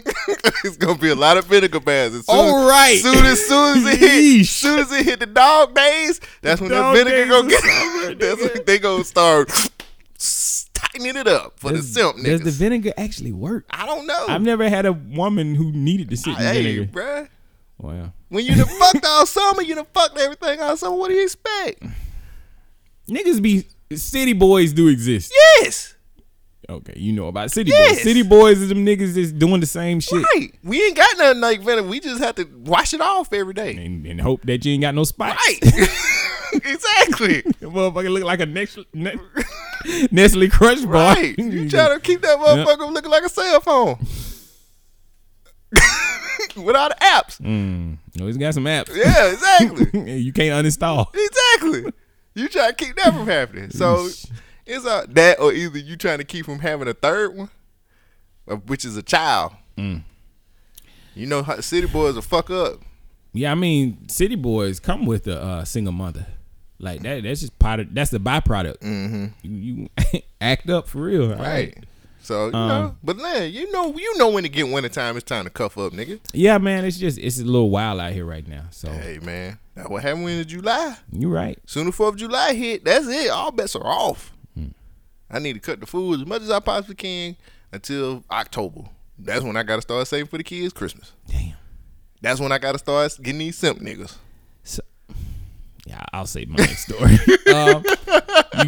it's 0.64 0.76
gonna 0.76 0.98
be 0.98 1.08
a 1.10 1.14
lot 1.14 1.36
of 1.36 1.44
vinegar 1.46 1.80
baths. 1.80 2.14
As 2.14 2.26
soon, 2.26 2.34
All 2.36 2.68
right. 2.68 2.98
Soon 3.00 3.24
as 3.26 3.46
soon 3.46 3.78
as 3.78 3.86
it 3.86 3.98
hit, 3.98 4.46
soon 4.46 4.78
as 4.80 4.92
it 4.92 5.04
hit 5.04 5.20
the 5.20 5.26
dog 5.26 5.74
days, 5.74 6.20
that's 6.42 6.60
when 6.60 6.70
the 6.70 6.92
vinegar 6.92 7.26
gonna 7.30 7.48
get. 7.48 7.60
summer, 7.60 8.14
that's 8.18 8.42
nigga. 8.42 8.54
when 8.54 8.64
they 8.64 8.78
gonna 8.78 9.04
start 9.04 9.50
tightening 10.74 11.16
it 11.16 11.26
up 11.26 11.58
for 11.58 11.72
Does, 11.72 11.92
the 11.92 12.00
simp 12.00 12.16
niggas. 12.16 12.24
does 12.24 12.40
the 12.42 12.50
vinegar 12.50 12.92
actually 12.96 13.32
work? 13.32 13.66
I 13.70 13.86
don't 13.86 14.06
know. 14.06 14.26
I've 14.28 14.42
never 14.42 14.68
had 14.68 14.86
a 14.86 14.92
woman 14.92 15.54
who 15.54 15.72
needed 15.72 16.10
to 16.10 16.16
sit 16.16 16.30
in 16.30 16.36
hey, 16.36 16.62
vinegar. 16.62 16.92
bruh. 16.92 17.28
Wow. 17.78 18.12
When 18.28 18.44
you 18.44 18.54
done 18.54 18.66
fucked 18.78 19.04
all 19.04 19.26
summer, 19.26 19.62
you 19.62 19.74
done 19.74 19.86
fucked 19.92 20.18
everything 20.18 20.60
all 20.60 20.76
summer. 20.76 20.96
What 20.96 21.08
do 21.08 21.14
you 21.14 21.22
expect? 21.24 21.82
Niggas 23.08 23.42
be 23.42 23.66
city 23.94 24.32
boys 24.32 24.72
do 24.72 24.88
exist. 24.88 25.32
Yes. 25.60 25.93
Okay, 26.68 26.94
you 26.96 27.12
know 27.12 27.26
about 27.28 27.50
city 27.50 27.70
Yes. 27.70 27.96
boys. 27.96 28.02
City 28.02 28.22
boys 28.22 28.60
is 28.60 28.68
them 28.70 28.86
niggas 28.86 29.14
that's 29.14 29.32
doing 29.32 29.60
the 29.60 29.66
same 29.66 30.00
shit. 30.00 30.24
Right. 30.34 30.50
We 30.62 30.82
ain't 30.82 30.96
got 30.96 31.18
nothing 31.18 31.40
like 31.40 31.60
venom. 31.60 31.88
We 31.88 32.00
just 32.00 32.22
have 32.22 32.36
to 32.36 32.44
wash 32.64 32.94
it 32.94 33.00
off 33.00 33.32
every 33.32 33.52
day. 33.54 33.76
And, 33.76 34.06
and 34.06 34.20
hope 34.20 34.42
that 34.44 34.64
you 34.64 34.72
ain't 34.72 34.82
got 34.82 34.94
no 34.94 35.04
spots. 35.04 35.38
Right. 35.46 35.58
exactly. 36.54 37.42
That 37.60 37.70
motherfucker 37.70 38.10
look 38.10 38.24
like 38.24 38.40
a 38.40 38.46
Nestle, 38.46 38.84
Nestle 40.10 40.48
Crunch 40.48 40.84
bar. 40.84 41.14
Right. 41.14 41.38
You 41.38 41.68
try 41.68 41.88
to 41.92 42.00
keep 42.00 42.20
that 42.22 42.38
motherfucker 42.38 42.92
looking 42.92 43.10
like 43.10 43.24
a 43.24 43.28
cell 43.28 43.60
phone. 43.60 43.98
Without 46.56 46.90
the 46.90 47.04
apps. 47.04 47.40
Mm, 47.40 47.98
no, 48.16 48.26
he's 48.26 48.36
got 48.36 48.54
some 48.54 48.64
apps. 48.64 48.94
Yeah, 48.94 49.32
exactly. 49.32 50.12
you 50.20 50.32
can't 50.32 50.64
uninstall. 50.64 51.06
exactly. 51.14 51.92
You 52.34 52.48
try 52.48 52.68
to 52.68 52.74
keep 52.74 52.96
that 52.96 53.12
from 53.12 53.26
happening. 53.26 53.70
So 53.70 54.08
it's 54.66 54.84
a, 54.84 55.06
that 55.10 55.40
or 55.40 55.52
either 55.52 55.78
you 55.78 55.96
trying 55.96 56.18
to 56.18 56.24
keep 56.24 56.44
from 56.46 56.60
having 56.60 56.88
a 56.88 56.94
third 56.94 57.36
one, 57.36 57.50
uh, 58.48 58.56
which 58.56 58.84
is 58.84 58.96
a 58.96 59.02
child. 59.02 59.52
Mm. 59.76 60.02
You 61.14 61.26
know 61.26 61.42
city 61.60 61.86
boys 61.86 62.14
will 62.14 62.22
fuck 62.22 62.50
up. 62.50 62.80
Yeah, 63.32 63.52
I 63.52 63.54
mean, 63.54 64.08
city 64.08 64.36
boys 64.36 64.78
come 64.80 65.06
with 65.06 65.26
a 65.26 65.40
uh, 65.42 65.64
single 65.64 65.92
mother. 65.92 66.26
Like 66.78 67.02
that. 67.02 67.22
That's 67.22 67.40
just 67.40 67.58
part 67.58 67.80
of. 67.80 67.94
That's 67.94 68.10
the 68.10 68.18
byproduct. 68.18 68.78
Mm-hmm. 68.78 69.26
You, 69.42 69.88
you 70.12 70.20
act 70.40 70.68
up 70.68 70.88
for 70.88 70.98
real. 71.02 71.34
right? 71.36 71.74
So 72.20 72.46
you 72.48 72.54
Um, 72.54 72.68
know, 72.68 72.96
but 73.04 73.16
man, 73.16 73.52
you 73.52 73.70
know, 73.70 73.94
you 73.96 74.18
know 74.18 74.28
when 74.30 74.42
to 74.42 74.48
get 74.48 74.68
winter 74.68 74.88
time. 74.88 75.16
It's 75.16 75.24
time 75.24 75.44
to 75.44 75.50
cuff 75.50 75.78
up, 75.78 75.92
nigga. 75.92 76.20
Yeah, 76.32 76.58
man. 76.58 76.84
It's 76.84 76.96
just 76.98 77.18
it's 77.18 77.38
a 77.38 77.44
little 77.44 77.70
wild 77.70 78.00
out 78.00 78.12
here 78.12 78.24
right 78.24 78.46
now. 78.46 78.64
So 78.70 78.90
Hey 78.90 79.18
man, 79.22 79.58
that 79.76 79.88
what 79.90 80.02
happened 80.02 80.28
in 80.28 80.46
July. 80.48 80.96
you're 81.12 81.30
right. 81.30 81.58
Soon 81.66 81.88
as 81.88 81.94
Fourth 81.94 82.14
of 82.14 82.20
July 82.20 82.54
hit, 82.54 82.84
that's 82.84 83.06
it. 83.06 83.30
All 83.30 83.52
bets 83.52 83.76
are 83.76 83.86
off. 83.86 84.32
I 85.34 85.40
need 85.40 85.54
to 85.54 85.60
cut 85.60 85.80
the 85.80 85.86
food 85.86 86.20
as 86.20 86.26
much 86.26 86.42
as 86.42 86.50
I 86.50 86.60
possibly 86.60 86.94
can 86.94 87.36
until 87.72 88.22
October. 88.30 88.82
That's 89.18 89.42
when 89.42 89.56
I 89.56 89.64
gotta 89.64 89.82
start 89.82 90.06
saving 90.06 90.28
for 90.28 90.38
the 90.38 90.44
kids' 90.44 90.72
Christmas. 90.72 91.12
Damn. 91.26 91.54
That's 92.20 92.38
when 92.38 92.52
I 92.52 92.58
gotta 92.58 92.78
start 92.78 93.18
getting 93.20 93.40
these 93.40 93.58
simp 93.58 93.80
niggas. 93.80 94.16
So, 94.62 94.82
yeah, 95.86 96.04
I'll 96.12 96.26
save 96.26 96.48
my 96.48 96.56
next 96.56 96.86
story. 96.86 97.18
um, 97.52 97.84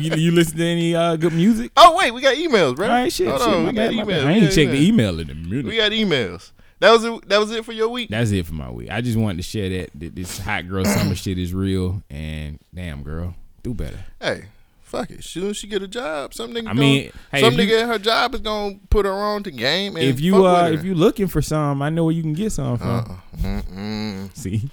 you, 0.00 0.14
you 0.16 0.32
listen 0.32 0.58
to 0.58 0.64
any 0.64 0.94
uh, 0.94 1.14
good 1.14 1.32
music? 1.32 1.70
Oh 1.76 1.96
wait, 1.96 2.10
we 2.10 2.20
got 2.20 2.34
emails, 2.34 2.74
bro. 2.74 2.88
All 2.88 2.92
right, 2.92 3.12
shit. 3.12 3.28
Hold 3.28 3.42
shit 3.42 3.48
on, 3.48 3.66
we 3.66 3.72
bad, 3.72 3.94
got 3.94 4.06
emails. 4.06 4.24
I 4.24 4.32
ain't 4.32 4.44
got 4.46 4.52
checked 4.52 4.70
the 4.72 4.88
email 4.88 5.20
in 5.20 5.30
a 5.30 5.34
minute. 5.34 5.66
We 5.66 5.76
got 5.76 5.92
emails. 5.92 6.50
That 6.80 6.90
was 6.90 7.04
it. 7.04 7.28
That 7.28 7.38
was 7.38 7.52
it 7.52 7.64
for 7.64 7.72
your 7.72 7.88
week. 7.88 8.10
That's 8.10 8.32
it 8.32 8.44
for 8.44 8.54
my 8.54 8.70
week. 8.70 8.90
I 8.90 9.00
just 9.00 9.16
wanted 9.16 9.36
to 9.36 9.42
share 9.44 9.68
that, 9.68 9.90
that 9.94 10.16
this 10.16 10.38
hot 10.38 10.68
girl 10.68 10.84
summer 10.84 11.14
shit 11.14 11.38
is 11.38 11.54
real. 11.54 12.02
And 12.10 12.58
damn, 12.74 13.04
girl, 13.04 13.34
do 13.62 13.72
better. 13.72 14.04
Hey, 14.20 14.46
fuck 14.87 15.11
it. 15.11 15.22
Soon 15.24 15.51
as 15.51 15.57
she 15.57 15.66
get 15.66 15.82
a 15.82 15.89
job, 15.89 16.32
some 16.32 16.53
nigga. 16.53 16.68
I 16.68 16.72
mean, 16.72 17.11
hey, 17.32 17.41
some 17.41 17.55
you- 17.55 17.59
nigga 17.66 17.82
at 17.82 17.89
her 17.89 17.99
job 17.99 18.34
is 18.34 18.41
gonna 18.41 18.76
put 18.91 19.05
her 19.05 19.12
on 19.12 19.43
to 19.43 19.51
game. 19.51 19.97
And 19.97 20.05
if 20.07 20.20
you 20.20 20.47
uh, 20.47 20.68
if 20.70 20.84
you 20.84 20.95
looking 20.95 21.26
for 21.28 21.43
some, 21.43 21.82
I 21.82 21.91
know 21.91 22.05
where 22.05 22.14
you 22.14 22.22
can 22.22 22.32
get 22.34 22.53
some 22.53 22.78
from. 22.78 23.20
Uh-uh. 23.45 24.28
See, 24.34 24.70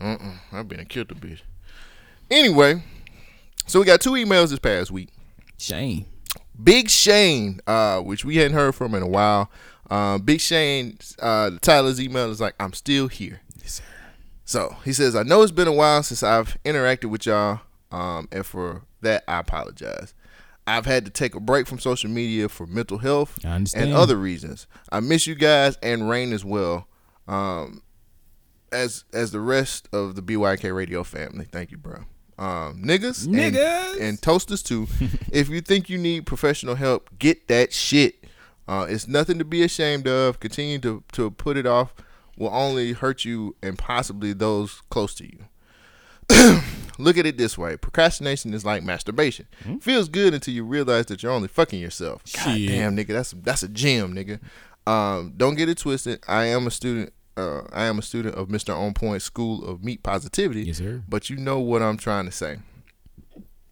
Uh-uh. 0.00 0.32
I've 0.52 0.68
been 0.68 0.84
killed 0.86 1.10
a 1.10 1.14
bitch. 1.14 1.40
Anyway, 2.30 2.82
so 3.66 3.80
we 3.80 3.86
got 3.86 4.00
two 4.00 4.12
emails 4.12 4.50
this 4.50 4.58
past 4.58 4.90
week. 4.90 5.08
shame. 5.58 6.06
Big 6.60 6.90
Shane, 6.90 7.60
uh, 7.68 8.00
which 8.00 8.24
we 8.24 8.36
hadn't 8.36 8.54
heard 8.54 8.74
from 8.74 8.92
in 8.96 9.02
a 9.02 9.06
while. 9.06 9.48
Um, 9.90 10.22
Big 10.22 10.40
Shane, 10.40 10.98
uh, 11.20 11.52
Tyler's 11.62 12.00
email 12.00 12.30
is 12.32 12.40
like, 12.40 12.54
I'm 12.58 12.72
still 12.72 13.06
here. 13.06 13.40
Yes, 13.62 13.74
sir. 13.74 13.84
So 14.44 14.76
he 14.84 14.92
says, 14.92 15.14
I 15.14 15.22
know 15.22 15.42
it's 15.42 15.52
been 15.52 15.68
a 15.68 15.72
while 15.72 16.02
since 16.02 16.24
I've 16.24 16.56
interacted 16.64 17.10
with 17.10 17.26
y'all, 17.26 17.60
um, 17.92 18.26
and 18.32 18.44
for 18.44 18.82
that, 19.02 19.24
I 19.28 19.40
apologize. 19.40 20.14
I've 20.66 20.86
had 20.86 21.04
to 21.06 21.10
take 21.10 21.34
a 21.34 21.40
break 21.40 21.66
from 21.66 21.78
social 21.78 22.10
media 22.10 22.48
for 22.48 22.66
mental 22.66 22.98
health 22.98 23.38
and 23.74 23.92
other 23.94 24.16
reasons. 24.16 24.66
I 24.92 25.00
miss 25.00 25.26
you 25.26 25.34
guys 25.34 25.78
and 25.82 26.08
Rain 26.10 26.32
as 26.32 26.44
well, 26.44 26.88
um, 27.26 27.82
as 28.70 29.04
as 29.14 29.30
the 29.32 29.40
rest 29.40 29.88
of 29.92 30.14
the 30.14 30.22
BYK 30.22 30.74
Radio 30.74 31.02
family. 31.04 31.46
Thank 31.50 31.70
you, 31.70 31.78
bro. 31.78 32.04
Um, 32.38 32.82
niggas, 32.84 33.26
and- 33.26 33.34
Niggas. 33.34 34.00
and, 34.00 34.20
toasters 34.22 34.62
too. 34.62 34.86
if 35.32 35.48
you 35.48 35.60
think 35.60 35.88
you 35.88 35.96
need 35.98 36.26
professional 36.26 36.74
help, 36.76 37.10
get 37.18 37.48
that 37.48 37.72
shit. 37.72 38.24
Uh, 38.68 38.86
it's 38.88 39.08
nothing 39.08 39.38
to 39.38 39.44
be 39.44 39.62
ashamed 39.62 40.06
of. 40.06 40.38
Continue 40.38 40.78
to 40.80 41.02
to 41.12 41.30
put 41.30 41.56
it 41.56 41.66
off 41.66 41.94
will 42.36 42.54
only 42.54 42.92
hurt 42.92 43.24
you 43.24 43.56
and 43.62 43.76
possibly 43.76 44.32
those 44.32 44.82
close 44.90 45.14
to 45.16 45.24
you. 45.24 46.60
Look 46.98 47.16
at 47.16 47.26
it 47.26 47.38
this 47.38 47.56
way: 47.56 47.76
procrastination 47.76 48.52
is 48.52 48.64
like 48.64 48.82
masturbation. 48.82 49.46
Feels 49.80 50.08
good 50.08 50.34
until 50.34 50.52
you 50.54 50.64
realize 50.64 51.06
that 51.06 51.22
you're 51.22 51.32
only 51.32 51.48
fucking 51.48 51.80
yourself. 51.80 52.22
God 52.34 52.56
Shit. 52.56 52.68
damn, 52.68 52.96
nigga, 52.96 53.08
that's 53.08 53.30
that's 53.32 53.62
a 53.62 53.68
gem, 53.68 54.14
nigga. 54.14 54.40
Um, 54.90 55.34
don't 55.36 55.54
get 55.54 55.68
it 55.68 55.78
twisted. 55.78 56.22
I 56.26 56.46
am 56.46 56.66
a 56.66 56.70
student. 56.70 57.12
Uh, 57.36 57.62
I 57.72 57.84
am 57.84 57.98
a 57.98 58.02
student 58.02 58.34
of 58.34 58.48
Mr. 58.48 58.76
On 58.76 58.92
Point 58.94 59.22
School 59.22 59.64
of 59.64 59.84
Meat 59.84 60.02
Positivity. 60.02 60.64
Yes, 60.64 60.78
sir. 60.78 61.02
But 61.08 61.30
you 61.30 61.36
know 61.36 61.60
what 61.60 61.82
I'm 61.82 61.96
trying 61.96 62.24
to 62.26 62.32
say. 62.32 62.58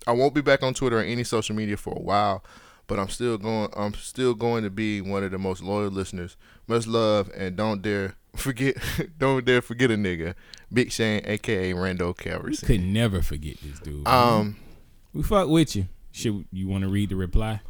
I 0.07 0.13
won't 0.13 0.35
be 0.35 0.41
back 0.41 0.63
on 0.63 0.73
Twitter 0.73 1.01
or 1.01 1.03
any 1.03 1.25
social 1.25 1.57
media 1.57 1.77
for 1.77 1.93
a 1.97 2.01
while, 2.01 2.45
but 2.87 2.99
I'm 3.01 3.09
still 3.09 3.39
going. 3.39 3.71
I'm 3.77 3.95
still 3.95 4.35
going 4.35 4.63
to 4.63 4.71
be 4.71 5.01
one 5.01 5.25
of 5.25 5.33
the 5.33 5.39
most 5.39 5.63
loyal 5.63 5.91
listeners. 5.91 6.37
Much 6.69 6.87
love, 6.87 7.29
and 7.37 7.57
don't 7.57 7.83
dare 7.83 8.15
forget. 8.39 8.77
don't 9.19 9.45
dare 9.45 9.63
forget 9.63 9.91
a 9.91 9.95
nigga. 9.95 10.35
Big 10.73 10.93
Shane, 10.93 11.23
aka 11.25 11.73
Rando 11.73 12.17
Calvary. 12.17 12.57
Could 12.57 12.83
never 12.83 13.23
forget 13.23 13.57
this 13.63 13.79
dude. 13.81 14.07
Um. 14.07 14.57
we 15.13 15.23
fuck 15.23 15.49
with 15.49 15.77
you. 15.77 15.87
Should 16.13 16.47
you 16.53 16.69
want 16.69 16.83
to 16.83 16.89
read 16.89 17.11
the 17.11 17.17
reply? 17.17 17.61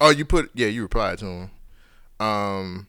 Oh, 0.00 0.10
you 0.10 0.24
put. 0.24 0.50
Yeah, 0.54 0.68
you 0.68 0.82
replied 0.82 1.18
to 1.18 1.26
him. 1.26 1.50
Um. 2.20 2.86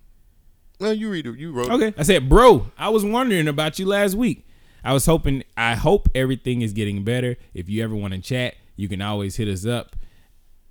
well, 0.80 0.94
you 0.94 1.10
read 1.10 1.26
it. 1.26 1.38
You 1.38 1.52
wrote. 1.52 1.68
it. 1.68 1.72
Okay. 1.72 1.94
I 1.98 2.04
said, 2.04 2.30
bro, 2.30 2.68
I 2.78 2.90
was 2.90 3.04
wondering 3.06 3.48
about 3.48 3.80
you 3.80 3.86
last 3.86 4.16
week. 4.16 4.46
I 4.84 4.94
was 4.94 5.06
hoping, 5.06 5.44
I 5.58 5.76
hope 5.76 6.08
everything 6.16 6.62
is 6.62 6.72
getting 6.72 7.04
better. 7.04 7.36
If 7.54 7.68
you 7.68 7.84
ever 7.84 7.96
want 7.96 8.14
to 8.14 8.20
chat, 8.22 8.56
you 8.78 8.88
can 8.88 9.02
always 9.02 9.36
hit 9.36 9.48
us 9.48 9.66
up. 9.66 9.96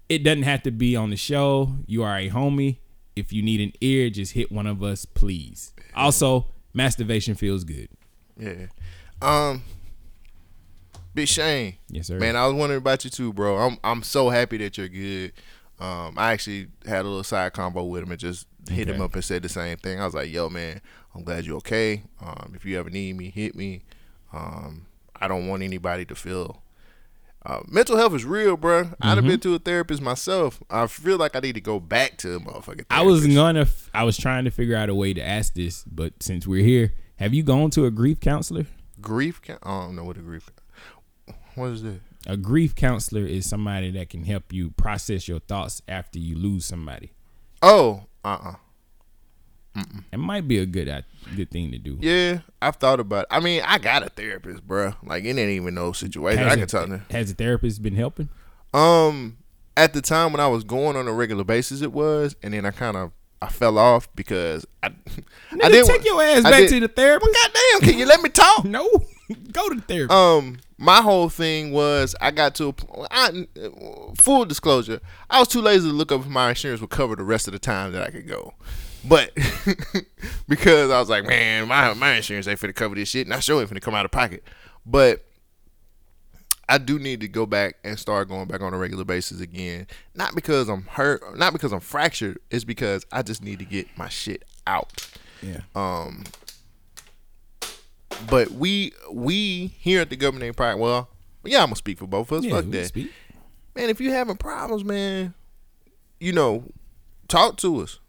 It 0.09 0.23
doesn't 0.23 0.45
have 0.45 0.63
to 0.63 0.71
be 0.71 0.97
on 0.97 1.11
the 1.11 1.17
show. 1.17 1.73
You 1.87 2.03
are 2.03 2.17
a 2.17 2.31
homie. 2.31 2.79
If 3.15 3.33
you 3.33 3.43
need 3.43 3.61
an 3.61 3.73
ear, 3.81 4.09
just 4.09 4.33
hit 4.33 4.53
one 4.53 4.67
of 4.67 4.83
us, 4.83 5.05
please. 5.05 5.73
Also, 5.97 6.47
masturbation 6.74 7.34
feels 7.34 7.64
good. 7.64 7.88
Yeah. 8.38 8.66
Um. 9.22 9.62
Big 11.14 11.28
Shane. 11.28 11.76
Yes, 11.88 12.09
sir. 12.09 12.18
Man, 12.18 12.36
I 12.36 12.47
was 12.47 12.55
wondering 12.55 12.78
about 12.78 13.03
you 13.05 13.11
too, 13.11 13.32
bro. 13.32 13.57
I'm 13.57 13.78
I'm 13.82 14.03
so 14.03 14.28
happy 14.28 14.59
that 14.59 14.76
you're 14.76 14.88
good. 14.88 15.32
Um, 15.78 16.14
I 16.16 16.32
actually 16.32 16.68
had 16.86 17.01
a 17.01 17.09
little 17.09 17.24
side 17.24 17.53
combo 17.55 17.84
with 17.84 18.03
him 18.03 18.11
and 18.11 18.20
just 18.20 18.47
hit 18.68 18.88
him 18.88 19.01
up 19.01 19.14
and 19.14 19.24
said 19.24 19.42
the 19.42 19.49
same 19.49 19.76
thing. 19.78 20.01
I 20.01 20.05
was 20.05 20.14
like, 20.14 20.30
"Yo, 20.30 20.49
man, 20.51 20.80
I'm 21.14 21.22
glad 21.22 21.47
you're 21.47 21.57
okay. 21.57 22.03
Um, 22.20 22.53
if 22.55 22.64
you 22.64 22.78
ever 22.78 22.90
need 22.90 23.16
me, 23.16 23.30
hit 23.30 23.55
me. 23.55 23.82
Um, 24.32 24.86
I 25.14 25.28
don't 25.28 25.49
want 25.49 25.62
anybody 25.62 26.05
to 26.07 26.14
feel." 26.14 26.62
Uh, 27.47 27.61
mental 27.68 27.97
health 27.97 28.12
is 28.12 28.24
real, 28.24 28.57
bro. 28.57 28.90
I've 29.01 29.18
Mm-hmm. 29.18 29.28
been 29.28 29.40
to 29.40 29.55
a 29.55 29.59
therapist 29.61 30.03
myself. 30.03 30.61
I 30.68 30.88
feel 30.88 31.16
like 31.16 31.36
I 31.36 31.38
need 31.40 31.55
to 31.55 31.61
go 31.61 31.78
back 31.78 32.18
to 32.18 32.34
a 32.34 32.40
motherfucking. 32.40 32.86
I 32.90 33.03
was 33.03 33.24
gonna, 33.24 33.61
f- 33.61 33.88
I 33.94 34.03
was 34.03 34.16
trying 34.18 34.44
to 34.47 34.51
figure 34.51 34.74
out 34.76 34.88
a 34.88 34.94
way 34.97 35.14
to 35.14 35.22
ask 35.22 35.55
this, 35.55 35.84
but 35.84 36.20
since 36.20 36.44
we're 36.44 36.64
here, 36.64 36.92
have 37.16 37.32
you 37.32 37.44
gone 37.44 37.70
to 37.70 37.84
a 37.86 37.90
grief 37.92 38.18
counselor? 38.20 38.66
grief. 39.01 39.40
Ca- 39.42 39.59
I 39.62 39.82
don't 39.82 39.94
know 39.94 40.03
what 40.05 40.16
a 40.16 40.20
grief. 40.22 40.51
What 41.55 41.66
is 41.70 41.82
that? 41.82 42.01
A 42.26 42.36
grief 42.36 42.74
counselor 42.74 43.24
is 43.24 43.49
somebody 43.49 43.92
that 43.92 44.09
can 44.11 44.24
help 44.24 44.53
you 44.53 44.70
process 44.70 45.28
your 45.28 45.38
thoughts 45.38 45.80
after 45.86 46.18
you 46.18 46.36
lose 46.36 46.64
somebody. 46.66 47.12
Oh, 47.62 48.07
Uh 48.24 48.38
uh 48.42 48.55
It 50.12 50.18
might 50.18 50.49
be 50.49 50.59
a 50.59 50.66
good 50.66 50.89
uh, 50.89 51.03
good 51.37 51.51
thing 51.51 51.70
to 51.72 51.79
do. 51.79 51.99
Yeah, 52.01 52.39
I've 52.62 52.77
thought 52.77 53.01
about. 53.01 53.22
It. 53.24 53.29
I 53.31 53.41
mean, 53.41 53.62
I 53.64 53.79
got 53.79 54.03
a 54.03 54.09
therapist, 54.09 54.66
bruh. 54.66 54.97
Like 55.03 55.24
it 55.24 55.29
ain't 55.31 55.39
even 55.51 55.74
no 55.74 55.93
situation. 55.93 56.45
I 56.45 56.55
can 56.55 56.62
a, 56.62 56.66
tell 56.66 56.89
you. 56.89 57.03
has 57.11 57.31
a 57.31 57.35
therapist 57.35 57.83
been 57.83 57.97
helping? 57.97 58.29
Um, 58.74 59.39
at 59.77 59.93
the 59.93 60.01
time 60.03 60.33
when 60.33 60.41
I 60.41 60.49
was 60.49 60.64
going 60.64 60.97
on 60.97 61.07
a 61.09 61.12
regular 61.12 61.45
basis, 61.45 61.83
it 61.83 61.93
was, 61.93 62.37
and 62.43 62.55
then 62.55 62.64
I 62.64 62.70
kind 62.70 62.97
of 62.97 63.12
I 63.43 63.49
fell 63.49 63.79
off 63.79 64.09
because 64.16 64.66
I 64.83 64.89
I 65.62 65.68
didn't 65.68 65.87
take 65.89 66.05
your 66.05 66.22
ass 66.22 66.45
I 66.45 66.51
back 66.51 66.61
did- 66.61 66.70
to 66.70 66.81
the 66.81 66.89
therapist. 66.89 67.35
Goddamn, 67.35 67.89
can 67.91 67.99
you 67.99 68.07
let 68.07 68.20
me 68.22 68.31
talk? 68.31 68.64
No, 68.64 68.89
go 69.53 69.68
to 69.68 69.74
the 69.74 69.83
therapist. 69.83 70.12
Um, 70.16 70.59
my 70.79 71.01
whole 71.03 71.29
thing 71.29 71.72
was 71.72 72.14
I 72.20 72.31
got 72.31 72.55
to 72.57 72.66
a 72.68 72.72
p- 72.72 72.87
I, 73.11 73.47
full 74.16 74.45
disclosure. 74.45 75.01
I 75.29 75.39
was 75.41 75.49
too 75.49 75.61
lazy 75.61 75.89
to 75.89 75.95
look 75.95 76.12
up 76.12 76.20
if 76.20 76.27
my 76.29 76.51
insurance 76.51 76.81
would 76.81 76.91
cover 76.91 77.16
the 77.16 77.24
rest 77.24 77.47
of 77.49 77.53
the 77.53 77.59
time 77.59 77.93
that 77.93 78.03
I 78.03 78.11
could 78.11 78.29
go, 78.29 78.55
but 79.05 79.32
because 80.49 80.90
I 80.90 80.99
was 81.01 81.09
like, 81.09 81.26
man, 81.26 81.68
my 81.68 81.94
my 81.94 82.14
insurance 82.14 82.47
ain't 82.49 82.61
finna 82.61 82.74
cover 82.74 82.94
this 82.94 83.09
shit, 83.09 83.26
and 83.26 83.34
I 83.34 83.40
sure 83.40 83.61
ain't 83.61 83.70
finna 83.70 83.80
come 83.80 83.94
out 83.94 84.05
of 84.05 84.11
pocket. 84.11 84.44
But 84.84 85.24
I 86.68 86.78
do 86.78 86.99
need 86.99 87.20
to 87.20 87.28
go 87.28 87.47
back 87.47 87.76
and 87.84 87.99
start 87.99 88.28
going 88.28 88.49
back 88.49 88.61
on 88.61 88.74
a 88.74 88.78
regular 88.78 89.05
basis 89.05 89.40
again. 89.40 89.86
Not 90.14 90.34
because 90.34 90.68
I'm 90.68 90.82
hurt, 90.82 91.36
not 91.38 91.53
because 91.53 91.72
I'm 91.72 91.80
fractured. 91.80 92.38
It's 92.51 92.64
because 92.64 93.07
I 93.12 93.22
just 93.22 93.42
need 93.42 93.59
to 93.61 93.64
get 93.64 93.86
my 93.97 94.09
shit 94.09 94.44
out. 94.66 95.09
yeah. 95.42 95.61
Um, 95.74 96.24
but 98.30 98.51
we 98.51 98.92
we 99.12 99.68
here 99.78 100.01
at 100.01 100.11
the 100.11 100.16
government 100.16 100.44
ain't 100.44 100.57
Pride, 100.57 100.74
well, 100.74 101.09
yeah, 101.44 101.59
I'm 101.61 101.66
gonna 101.66 101.76
speak 101.76 101.99
for 101.99 102.07
both 102.07 102.32
of 102.32 102.38
us. 102.38 102.44
yeah, 102.44 102.57
Fuck 102.57 102.70
that, 102.70 102.86
speak. 102.86 103.12
man. 103.74 103.90
If 103.90 104.01
you 104.01 104.11
having 104.11 104.36
problems, 104.36 104.84
man, 104.84 105.34
you 106.18 106.32
know, 106.32 106.64
talk 107.28 107.57
to 107.59 107.80
us. 107.82 108.01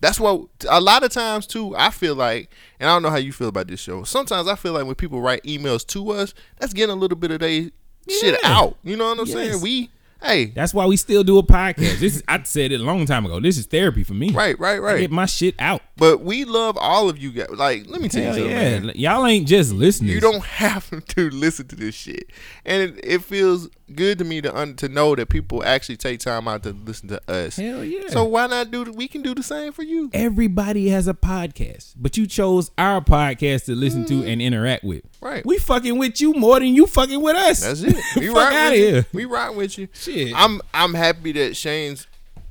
That's 0.00 0.20
what 0.20 0.46
a 0.68 0.80
lot 0.80 1.02
of 1.02 1.10
times 1.10 1.46
too. 1.46 1.74
I 1.76 1.90
feel 1.90 2.14
like, 2.14 2.50
and 2.78 2.88
I 2.88 2.94
don't 2.94 3.02
know 3.02 3.10
how 3.10 3.16
you 3.16 3.32
feel 3.32 3.48
about 3.48 3.66
this 3.66 3.80
show. 3.80 4.04
Sometimes 4.04 4.46
I 4.46 4.54
feel 4.54 4.72
like 4.72 4.86
when 4.86 4.94
people 4.94 5.20
write 5.20 5.42
emails 5.42 5.84
to 5.88 6.10
us, 6.12 6.34
that's 6.58 6.72
getting 6.72 6.92
a 6.94 6.98
little 6.98 7.18
bit 7.18 7.32
of 7.32 7.40
their 7.40 7.70
shit 8.08 8.38
out. 8.44 8.76
You 8.84 8.96
know 8.96 9.08
what 9.08 9.18
I'm 9.18 9.26
saying? 9.26 9.60
We, 9.60 9.90
hey, 10.22 10.46
That's 10.46 10.74
why 10.74 10.86
we 10.86 10.96
still 10.96 11.24
do 11.24 11.38
a 11.38 11.42
podcast. 11.42 11.98
This 11.98 12.16
is, 12.16 12.24
I 12.28 12.42
said 12.42 12.72
it 12.72 12.80
a 12.80 12.84
long 12.84 13.06
time 13.06 13.24
ago. 13.26 13.40
This 13.40 13.58
is 13.58 13.66
therapy 13.66 14.04
for 14.04 14.14
me. 14.14 14.30
right, 14.30 14.58
right, 14.58 14.76
I 14.76 14.78
right. 14.78 15.00
get 15.00 15.10
my 15.10 15.26
shit 15.26 15.54
out. 15.58 15.82
But 15.96 16.20
we 16.20 16.44
love 16.44 16.76
all 16.78 17.08
of 17.08 17.18
you 17.18 17.32
guys. 17.32 17.50
Like, 17.50 17.86
let 17.88 18.00
me 18.00 18.08
tell 18.08 18.22
Hell 18.22 18.36
you 18.36 18.42
something, 18.44 18.56
yeah, 18.56 18.80
man. 18.80 18.92
y'all 18.94 19.26
ain't 19.26 19.48
just 19.48 19.72
listening. 19.72 20.10
You 20.10 20.20
don't 20.20 20.44
have 20.44 20.88
to 21.06 21.30
listen 21.30 21.66
to 21.68 21.76
this 21.76 21.94
shit, 21.94 22.30
and 22.64 22.82
it, 22.82 23.00
it 23.04 23.22
feels 23.24 23.68
good 23.94 24.18
to 24.18 24.24
me 24.24 24.40
to 24.40 24.54
un, 24.56 24.74
to 24.76 24.88
know 24.88 25.14
that 25.16 25.28
people 25.28 25.64
actually 25.64 25.96
take 25.96 26.20
time 26.20 26.46
out 26.46 26.62
to 26.62 26.72
listen 26.72 27.08
to 27.08 27.20
us. 27.30 27.56
Hell 27.56 27.82
yeah. 27.84 28.08
So 28.08 28.24
why 28.24 28.46
not 28.46 28.70
do? 28.70 28.84
The, 28.84 28.92
we 28.92 29.08
can 29.08 29.22
do 29.22 29.34
the 29.34 29.42
same 29.42 29.72
for 29.72 29.82
you. 29.82 30.10
Everybody 30.12 30.88
has 30.90 31.08
a 31.08 31.14
podcast, 31.14 31.94
but 31.96 32.16
you 32.16 32.26
chose 32.26 32.70
our 32.78 33.00
podcast 33.00 33.64
to 33.64 33.74
listen 33.74 34.04
to 34.06 34.24
and 34.24 34.40
interact 34.42 34.84
with. 34.84 35.04
Mm. 35.04 35.08
Right. 35.20 35.46
We 35.46 35.58
fucking 35.58 35.98
with 35.98 36.20
you 36.20 36.32
more 36.34 36.60
than 36.60 36.74
you 36.74 36.86
fucking 36.86 37.20
with 37.20 37.36
us. 37.36 37.60
That's 37.60 37.82
it. 37.82 37.96
We 38.18 38.28
rock 38.28 38.52
outta 38.52 38.70
with 38.70 38.78
here. 38.78 38.96
you. 38.96 39.04
We 39.12 39.24
rock 39.24 39.56
with 39.56 39.78
you. 39.78 39.88
Shit. 40.12 40.32
I'm 40.34 40.60
I'm 40.74 40.94
happy 40.94 41.32
that 41.32 41.56
Shane's 41.56 42.06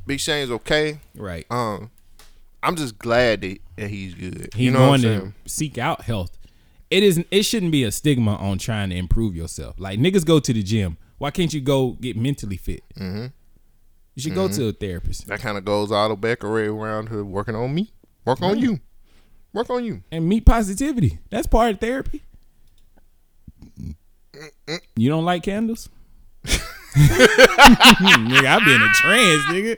Big 0.06 0.20
Shane's 0.20 0.52
okay. 0.52 1.00
right. 1.16 1.46
Um, 1.50 1.92
I'm 2.64 2.76
just 2.76 2.98
glad 2.98 3.42
that, 3.42 3.60
that 3.76 3.90
he's 3.90 4.14
good. 4.14 4.50
He 4.56 4.66
you 4.66 4.72
know 4.72 4.90
what 4.90 5.02
going 5.02 5.06
I'm 5.14 5.20
to 5.20 5.20
saying? 5.20 5.34
seek 5.46 5.78
out 5.78 6.02
health. 6.02 6.38
It 6.90 7.04
isn't. 7.04 7.28
It 7.32 7.44
shouldn't 7.44 7.72
be 7.72 7.84
a 7.84 7.92
stigma 7.92 8.36
on 8.36 8.58
trying 8.58 8.90
to 8.92 8.96
improve 8.96 9.36
yourself. 9.36 9.76
Like 9.78 10.00
niggas 10.00 10.26
go 10.26 10.40
to 10.40 10.54
the 10.54 10.64
gym. 10.64 10.98
Why 11.18 11.32
can't 11.32 11.54
you 11.54 11.62
go 11.62 11.92
get 12.00 12.16
mentally 12.16 12.58
fit? 12.58 12.84
Mm-hmm. 12.96 13.28
You 14.16 14.22
should 14.22 14.34
go 14.36 14.48
to 14.48 14.68
a 14.70 14.72
therapist 14.72 15.28
That 15.28 15.42
kind 15.42 15.58
of 15.60 15.66
goes 15.66 15.92
all 15.92 16.10
the 16.10 16.16
back 16.16 16.44
around 16.44 17.10
to 17.10 17.24
working 17.24 17.56
on 17.56 17.74
me. 17.76 17.92
Work 18.26 18.42
on 18.42 18.58
you. 18.58 18.80
Work 19.54 19.70
on 19.70 19.84
you. 19.86 20.02
and 20.12 20.28
meet 20.28 20.46
positivity. 20.46 21.20
That's 21.30 21.46
part 21.48 21.72
of 21.74 21.80
therapy. 21.80 22.24
You 24.96 25.10
don't 25.10 25.26
like 25.26 25.44
candles? 25.44 25.90
nigga, 26.96 28.46
I 28.46 28.66
be 28.66 28.74
in 28.74 28.82
a 28.82 28.90
trance, 28.94 29.44
nigga. 29.46 29.78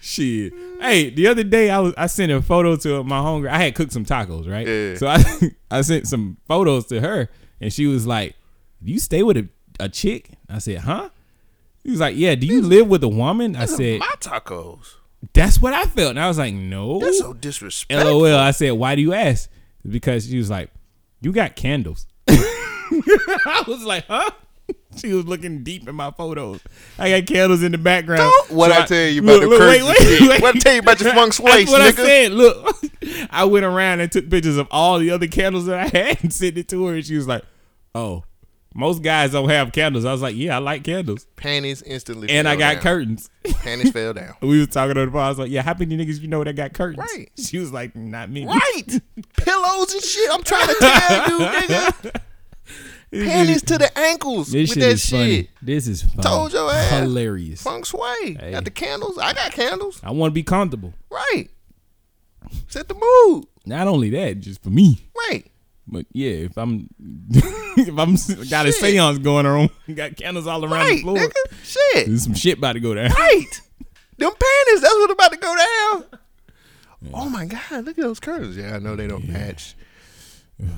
Shit. 0.00 0.52
Hey, 0.80 1.10
the 1.10 1.26
other 1.26 1.44
day 1.44 1.70
I 1.70 1.78
was 1.78 1.92
I 1.96 2.06
sent 2.06 2.32
a 2.32 2.40
photo 2.40 2.76
to 2.76 3.04
my 3.04 3.18
homegirl. 3.18 3.50
I 3.50 3.58
had 3.64 3.74
cooked 3.74 3.92
some 3.92 4.04
tacos, 4.04 4.48
right? 4.50 4.66
Yeah. 4.66 4.94
So 4.96 5.06
I 5.06 5.50
I 5.70 5.82
sent 5.82 6.08
some 6.08 6.38
photos 6.48 6.86
to 6.86 7.00
her, 7.00 7.28
and 7.60 7.72
she 7.72 7.86
was 7.86 8.06
like, 8.06 8.34
you 8.82 8.98
stay 8.98 9.22
with 9.22 9.36
a, 9.36 9.48
a 9.78 9.88
chick?" 9.88 10.30
I 10.48 10.58
said, 10.58 10.78
"Huh?" 10.78 11.10
He 11.84 11.90
was 11.90 12.00
like, 12.00 12.16
"Yeah." 12.16 12.34
Do 12.34 12.46
you 12.46 12.62
live 12.62 12.88
with 12.88 13.04
a 13.04 13.08
woman? 13.08 13.56
I 13.56 13.66
said, 13.66 14.00
my 14.00 14.14
tacos. 14.20 14.94
"That's 15.34 15.60
what 15.60 15.74
I 15.74 15.84
felt." 15.84 16.10
And 16.10 16.20
I 16.20 16.28
was 16.28 16.38
like, 16.38 16.54
"No." 16.54 16.98
That's 16.98 17.18
so 17.18 17.34
disrespectful. 17.34 18.20
LOL. 18.20 18.38
I 18.38 18.52
said, 18.52 18.72
why 18.72 18.94
do 18.94 19.02
you 19.02 19.12
ask? 19.12 19.50
Because 19.88 20.28
she 20.28 20.38
was 20.38 20.50
like, 20.50 20.70
you 21.20 21.32
got 21.32 21.56
candles. 21.56 22.06
I 22.28 23.64
was 23.66 23.82
like, 23.84 24.06
huh? 24.06 24.30
She 24.96 25.12
was 25.12 25.24
looking 25.24 25.62
deep 25.62 25.88
in 25.88 25.94
my 25.94 26.10
photos. 26.10 26.60
I 26.98 27.20
got 27.20 27.28
candles 27.32 27.62
in 27.62 27.70
the 27.72 27.78
background. 27.78 28.32
What 28.48 28.72
So 28.72 28.80
I 28.82 28.86
tell 28.86 29.08
you 29.08 29.22
about 29.22 29.40
the 29.40 29.48
wait, 29.48 29.82
wait, 29.82 30.28
wait. 30.28 30.42
What 30.42 30.56
I 30.56 30.58
tell 30.58 30.74
you 30.74 30.80
about 30.80 31.00
your 31.00 31.12
feng 31.12 31.30
shui, 31.30 31.44
That's 31.64 31.70
what 31.70 31.80
I 31.80 31.90
nigga? 31.92 32.04
said. 32.04 32.32
Look, 32.32 32.76
I 33.30 33.44
went 33.44 33.64
around 33.64 34.00
and 34.00 34.10
took 34.10 34.28
pictures 34.28 34.56
of 34.56 34.66
all 34.72 34.98
the 34.98 35.10
other 35.10 35.28
candles 35.28 35.66
that 35.66 35.78
I 35.78 35.86
had 35.96 36.22
and 36.24 36.32
sent 36.32 36.58
it 36.58 36.68
to 36.70 36.86
her. 36.86 36.94
And 36.96 37.06
she 37.06 37.14
was 37.16 37.28
like, 37.28 37.44
oh, 37.94 38.24
most 38.74 39.02
guys 39.02 39.30
don't 39.32 39.48
have 39.48 39.70
candles. 39.72 40.04
I 40.04 40.12
was 40.12 40.22
like, 40.22 40.34
yeah, 40.36 40.56
I 40.56 40.58
like 40.58 40.82
candles. 40.84 41.26
Panties 41.36 41.82
instantly. 41.82 42.28
And 42.28 42.48
I 42.48 42.56
got 42.56 42.74
down. 42.74 42.82
curtains. 42.82 43.30
Panties 43.44 43.92
fell 43.92 44.12
down. 44.12 44.34
We 44.42 44.58
was 44.58 44.68
talking 44.68 44.96
on 44.98 45.06
the 45.06 45.12
phone. 45.12 45.22
I 45.22 45.28
was 45.28 45.38
like, 45.38 45.50
yeah, 45.50 45.62
how 45.62 45.74
many 45.74 45.96
niggas 45.96 46.20
you 46.20 46.28
know 46.28 46.42
that 46.44 46.54
got 46.56 46.72
curtains? 46.72 46.98
Right. 46.98 47.30
She 47.38 47.58
was 47.58 47.72
like, 47.72 47.94
not 47.94 48.28
me. 48.28 48.44
Right. 48.44 49.00
Pillows 49.36 49.94
and 49.94 50.02
shit. 50.02 50.30
I'm 50.32 50.42
trying 50.42 50.66
to 50.68 50.74
tell 50.80 51.28
you, 51.30 51.38
nigga. 51.46 52.20
Panties 53.12 53.62
to 53.62 53.76
the 53.78 53.96
ankles 53.98 54.52
This 54.52 54.68
with 54.70 54.78
shit 54.78 54.80
that 54.80 54.92
is 54.92 55.04
shit. 55.04 55.10
funny. 55.18 55.50
This 55.62 55.86
is 55.88 56.02
fun. 56.02 56.22
Told 56.22 56.52
your 56.52 56.70
ass. 56.70 56.90
hilarious. 57.00 57.62
Feng 57.62 57.82
shui. 57.82 58.34
Hey. 58.38 58.52
Got 58.52 58.64
the 58.64 58.70
candles. 58.70 59.18
I 59.18 59.32
got 59.32 59.50
candles. 59.52 60.00
I 60.04 60.12
want 60.12 60.30
to 60.30 60.34
be 60.34 60.42
comfortable. 60.44 60.94
Right. 61.10 61.48
Set 62.68 62.88
the 62.88 62.94
mood. 62.94 63.46
Not 63.66 63.88
only 63.88 64.10
that, 64.10 64.40
just 64.40 64.62
for 64.62 64.70
me. 64.70 64.98
Right. 65.28 65.44
But 65.86 66.06
yeah, 66.12 66.30
if 66.30 66.56
I'm 66.56 66.88
if 67.30 67.98
I'm 67.98 68.14
got 68.48 68.66
a 68.66 68.72
seance 68.72 69.18
going 69.18 69.44
on, 69.46 69.70
got 69.94 70.16
candles 70.16 70.46
all 70.46 70.64
around 70.64 70.88
the 70.88 71.02
floor. 71.02 71.16
nigga. 71.16 71.32
Shit. 71.64 72.06
There's 72.06 72.22
some 72.22 72.34
shit 72.34 72.58
about 72.58 72.74
to 72.74 72.80
go 72.80 72.94
down. 72.94 73.10
Right. 73.10 73.44
Them 74.18 74.30
panties. 74.30 74.82
That's 74.82 74.94
what's 74.94 75.12
about 75.12 75.32
to 75.32 75.38
go 75.38 75.56
down. 75.56 76.04
Oh 77.14 77.28
my 77.30 77.46
god! 77.46 77.84
Look 77.86 77.98
at 77.98 78.02
those 78.04 78.20
curtains. 78.20 78.56
Yeah, 78.56 78.76
I 78.76 78.78
know 78.78 78.94
they 78.94 79.06
don't 79.06 79.26
match. 79.26 79.74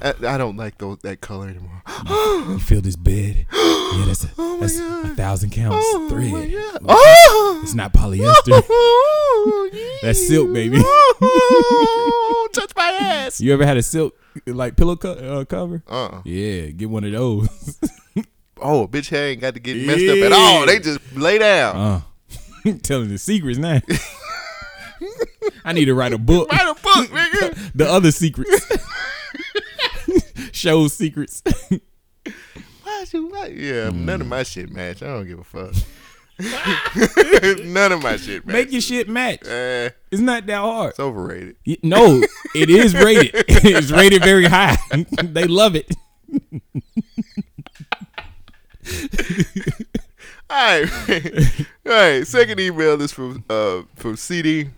I, 0.03 0.15
I 0.35 0.39
don't 0.39 0.57
like 0.57 0.79
those 0.79 0.99
that 0.99 1.21
color 1.21 1.49
anymore. 1.49 1.83
You 2.53 2.59
feel 2.59 2.81
this 2.81 2.97
bed? 2.97 3.47
Yeah, 3.93 4.05
that's 4.07 4.25
a, 4.25 4.29
Oh 4.39 4.59
that's 4.59 4.79
a 4.79 5.09
thousand 5.17 5.51
counts 5.51 5.77
Oh 5.79 6.09
thread. 6.09 6.33
Oh, 6.89 7.61
It's 7.63 7.75
not 7.75 7.93
polyester. 7.95 8.63
Oh, 9.45 9.71
That's 10.03 10.27
silk, 10.27 10.53
baby. 10.53 10.79
Oh, 10.83 12.49
touch 12.55 12.73
my 12.77 12.85
ass. 13.01 13.41
You 13.41 13.53
ever 13.53 13.67
had 13.67 13.77
a 13.77 13.83
silk 13.83 14.15
like 14.47 14.77
pillow 14.77 14.97
co- 14.97 15.13
uh, 15.13 15.45
cover? 15.45 15.83
Uh-uh. 15.89 16.23
Yeah, 16.25 16.67
get 16.69 16.89
one 16.91 17.05
of 17.05 17.13
those. 17.13 17.79
Oh, 18.65 18.87
bitch 18.87 19.09
hair 19.11 19.31
ain't 19.31 19.41
got 19.41 19.55
to 19.55 19.61
get 19.61 19.77
messed 19.85 20.07
up 20.09 20.19
at 20.19 20.31
all. 20.33 20.65
They 20.67 20.79
just 20.79 21.01
lay 21.17 21.37
down. 21.39 21.77
uh, 21.77 22.73
telling 22.85 23.09
the 23.09 23.19
secrets 23.19 23.59
now. 23.59 23.81
I 25.65 25.73
need 25.73 25.87
to 25.87 25.95
write 25.95 26.13
a 26.13 26.19
book. 26.19 26.49
Write 26.53 26.69
a 26.69 26.75
book, 26.75 27.09
nigga. 27.11 27.73
the 27.75 27.87
other 27.91 28.13
secrets. 28.13 28.65
Show 30.63 30.87
secrets. 30.87 31.43
Why 32.85 33.05
you 33.13 33.27
why? 33.29 33.47
Yeah, 33.49 33.91
none 33.93 34.21
of 34.21 34.29
my 34.29 34.45
shit 34.45 34.71
match. 34.71 35.03
I 35.03 35.07
don't 35.07 35.27
give 35.27 35.41
a 35.41 35.45
fuck. 35.45 35.75
none 37.65 37.91
of 37.91 38.01
my 38.01 38.17
shit 38.17 38.47
match. 38.47 38.55
Make 38.55 38.71
your 38.71 38.81
shit 38.81 39.09
match. 39.09 39.45
Eh, 39.47 39.91
It's 40.13 40.21
not 40.23 40.47
that 40.47 40.59
hard. 40.59 40.91
it's 40.91 41.01
overrated. 41.01 41.57
Y- 41.67 41.79
No, 41.83 42.23
it 42.55 42.71
is 42.71 42.95
rated. 42.95 43.45
it's 43.49 43.91
rated 43.91 44.23
very 44.23 44.45
high. 44.47 44.77
they 45.21 45.49
love 45.49 45.75
it. 45.75 45.91
All 50.49 50.81
right, 50.81 51.67
all 51.87 51.93
right. 51.93 52.27
Second 52.27 52.61
email 52.61 53.01
is 53.03 53.11
from 53.11 53.43
uh 53.51 53.83
from 53.97 54.17
CD. 54.17 54.69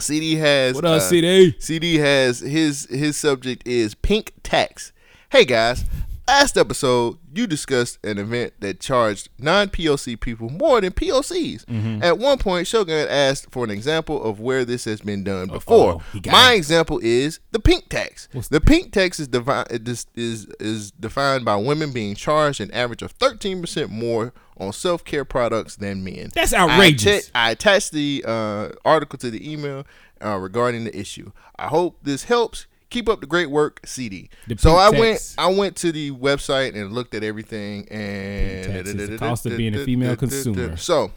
CD 0.00 0.36
has 0.36 0.74
What 0.74 0.84
up, 0.84 0.96
uh, 0.96 1.00
CD? 1.00 1.54
CD 1.58 1.96
has 1.98 2.40
his 2.40 2.86
his 2.90 3.16
subject 3.16 3.66
is 3.66 3.94
pink 3.94 4.32
tax. 4.42 4.92
Hey 5.30 5.44
guys, 5.44 5.84
last 6.26 6.56
episode, 6.56 7.18
you 7.34 7.46
discussed 7.46 7.98
an 8.04 8.18
event 8.18 8.54
that 8.60 8.80
charged 8.80 9.28
non 9.38 9.68
POC 9.68 10.20
people 10.20 10.48
more 10.50 10.80
than 10.80 10.92
POCs. 10.92 11.64
Mm-hmm. 11.66 12.02
At 12.02 12.18
one 12.18 12.38
point, 12.38 12.66
Shogun 12.66 13.08
asked 13.08 13.50
for 13.50 13.64
an 13.64 13.70
example 13.70 14.22
of 14.22 14.40
where 14.40 14.64
this 14.64 14.84
has 14.84 15.00
been 15.00 15.24
done 15.24 15.48
before. 15.48 16.00
got 16.22 16.32
My 16.32 16.52
it. 16.52 16.56
example 16.56 16.98
is 17.02 17.40
the 17.50 17.60
pink 17.60 17.88
tax. 17.88 18.28
What's 18.32 18.48
the 18.48 18.60
pink 18.60 18.92
tax 18.92 19.20
is, 19.20 19.28
devi- 19.28 19.64
is, 19.70 20.06
is, 20.14 20.46
is 20.60 20.90
defined 20.92 21.44
by 21.44 21.56
women 21.56 21.92
being 21.92 22.14
charged 22.14 22.60
an 22.60 22.70
average 22.72 23.02
of 23.02 23.16
13% 23.18 23.88
more 23.90 24.32
on 24.58 24.72
self 24.72 25.04
care 25.04 25.24
products 25.24 25.76
than 25.76 26.04
men. 26.04 26.30
That's 26.34 26.52
I 26.52 26.60
outrageous. 26.60 27.30
I 27.34 27.50
attached 27.50 27.92
the 27.92 28.24
uh, 28.26 28.70
article 28.84 29.18
to 29.20 29.30
the 29.30 29.50
email 29.50 29.86
uh, 30.24 30.36
regarding 30.36 30.84
the 30.84 30.96
issue. 30.96 31.32
I 31.56 31.68
hope 31.68 31.98
this 32.02 32.24
helps. 32.24 32.66
Keep 32.90 33.10
up 33.10 33.20
the 33.20 33.26
great 33.26 33.50
work, 33.50 33.80
CD. 33.84 34.30
The 34.46 34.56
so 34.56 34.76
I 34.76 34.90
tax. 34.90 34.98
went, 34.98 35.34
I 35.36 35.46
went 35.54 35.76
to 35.76 35.92
the 35.92 36.10
website 36.12 36.74
and 36.74 36.90
looked 36.94 37.14
at 37.14 37.22
everything, 37.22 37.86
and 37.90 38.64
tax 38.64 38.88
is 38.88 39.10
the 39.10 39.18
cost 39.18 39.44
of 39.44 39.58
being 39.58 39.74
a 39.74 39.84
female 39.84 40.16
consumer. 40.16 40.74
So 40.78 41.10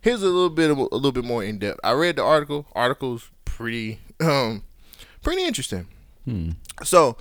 here's 0.00 0.22
a 0.22 0.26
little 0.26 0.50
bit, 0.50 0.68
of, 0.68 0.78
a 0.78 0.82
little 0.82 1.12
bit 1.12 1.24
more 1.24 1.44
in 1.44 1.60
depth. 1.60 1.78
I 1.84 1.92
read 1.92 2.16
the 2.16 2.24
article. 2.24 2.66
Article's 2.72 3.30
pretty, 3.44 4.00
um, 4.20 4.64
pretty 5.22 5.44
interesting. 5.44 5.86
Hmm. 6.24 6.50
So 6.82 7.16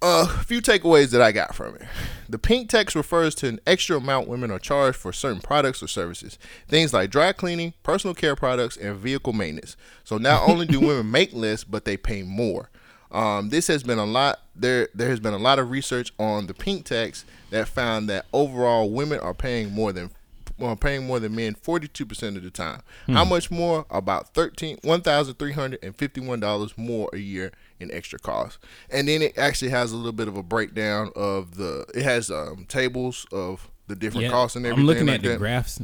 a 0.00 0.26
few 0.26 0.60
takeaways 0.60 1.10
that 1.10 1.22
I 1.22 1.32
got 1.32 1.54
from 1.54 1.74
it. 1.76 1.82
The 2.28 2.38
pink 2.38 2.68
text 2.68 2.94
refers 2.94 3.34
to 3.36 3.48
an 3.48 3.60
extra 3.66 3.96
amount 3.96 4.28
women 4.28 4.50
are 4.50 4.58
charged 4.58 4.98
for 4.98 5.12
certain 5.12 5.40
products 5.40 5.82
or 5.82 5.88
services. 5.88 6.38
Things 6.68 6.92
like 6.92 7.10
dry 7.10 7.32
cleaning, 7.32 7.74
personal 7.82 8.14
care 8.14 8.36
products, 8.36 8.76
and 8.76 8.96
vehicle 8.96 9.32
maintenance. 9.32 9.76
So 10.04 10.18
not 10.18 10.48
only 10.48 10.66
do 10.66 10.80
women 10.80 11.10
make 11.10 11.32
less, 11.32 11.64
but 11.64 11.84
they 11.84 11.96
pay 11.96 12.22
more. 12.22 12.70
Um, 13.10 13.48
this 13.48 13.66
has 13.68 13.82
been 13.82 13.98
a 13.98 14.04
lot. 14.04 14.40
There, 14.54 14.88
there 14.94 15.08
has 15.08 15.20
been 15.20 15.32
a 15.32 15.38
lot 15.38 15.58
of 15.58 15.70
research 15.70 16.12
on 16.18 16.46
the 16.46 16.54
pink 16.54 16.84
tax 16.84 17.24
that 17.50 17.66
found 17.66 18.08
that 18.10 18.26
overall 18.32 18.90
women 18.90 19.18
are 19.20 19.34
paying 19.34 19.72
more 19.72 19.92
than 19.92 20.10
well, 20.58 20.74
paying 20.74 21.06
more 21.06 21.20
than 21.20 21.36
men 21.36 21.54
42% 21.54 22.36
of 22.36 22.42
the 22.42 22.50
time. 22.50 22.82
How 23.06 23.24
much 23.24 23.48
more? 23.48 23.86
About 23.90 24.34
thirteen 24.34 24.78
one 24.82 25.02
thousand 25.02 25.34
three 25.34 25.52
hundred 25.52 25.78
and 25.84 25.94
fifty-one 25.94 26.40
dollars 26.40 26.76
more 26.76 27.08
a 27.12 27.18
year 27.18 27.52
in 27.80 27.90
extra 27.92 28.18
costs. 28.18 28.58
And 28.90 29.08
then 29.08 29.22
it 29.22 29.36
actually 29.38 29.70
has 29.70 29.92
a 29.92 29.96
little 29.96 30.12
bit 30.12 30.28
of 30.28 30.36
a 30.36 30.42
breakdown 30.42 31.10
of 31.16 31.56
the. 31.56 31.84
It 31.94 32.02
has 32.02 32.30
um, 32.30 32.64
tables 32.68 33.26
of 33.32 33.70
the 33.86 33.96
different 33.96 34.24
Yeah, 34.24 34.30
costs 34.30 34.56
and 34.56 34.66
everything. 34.66 34.80
I'm 34.82 34.86
looking 34.86 35.06
like 35.06 35.24
at 35.24 35.30
the 35.30 35.36
graphs. 35.38 35.80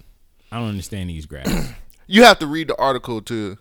I 0.52 0.58
don't 0.60 0.68
understand 0.68 1.10
these 1.10 1.26
graphs. 1.26 1.50
You 2.06 2.24
have 2.24 2.38
to 2.40 2.46
read 2.46 2.68
the 2.68 2.76
article 2.78 3.22
to 3.22 3.56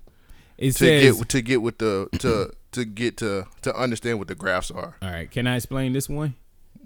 It 0.58 0.74
to 0.74 0.74
says, 0.74 1.18
get 1.18 1.30
to 1.30 1.42
get 1.42 1.62
with 1.62 1.78
the 1.78 2.10
to 2.20 2.52
to 2.74 2.84
get 2.84 3.16
to 3.18 3.46
to 3.62 3.74
understand 3.74 4.20
what 4.20 4.28
the 4.28 4.36
graphs 4.36 4.70
are. 4.70 4.98
all 5.02 5.10
right, 5.10 5.32
can 5.32 5.48
I 5.48 5.56
explain 5.56 5.94
this 5.94 6.10
one? 6.10 6.36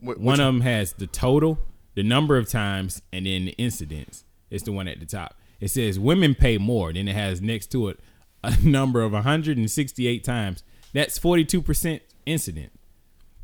Wh- 0.02 0.20
One 0.22 0.40
of 0.40 0.46
them 0.54 0.62
has 0.62 0.94
the 0.94 1.08
total, 1.08 1.58
the 1.96 2.04
number 2.04 2.38
of 2.38 2.48
times, 2.48 3.02
and 3.12 3.26
then 3.26 3.46
the 3.46 3.52
incidents. 3.54 4.24
It's 4.52 4.66
the 4.66 4.72
one 4.72 4.88
at 4.88 5.00
the 5.00 5.08
top. 5.08 5.34
It 5.60 5.70
says 5.70 5.98
women 6.00 6.36
pay 6.36 6.60
more. 6.60 6.94
Then 6.94 7.08
it 7.08 7.16
has 7.16 7.42
next 7.42 7.72
to 7.72 7.88
it 7.90 8.00
a 8.44 8.56
number 8.64 9.02
of 9.02 9.14
168 9.14 10.24
times. 10.24 10.64
That's 10.98 11.20
42% 11.20 12.00
incident. 12.26 12.72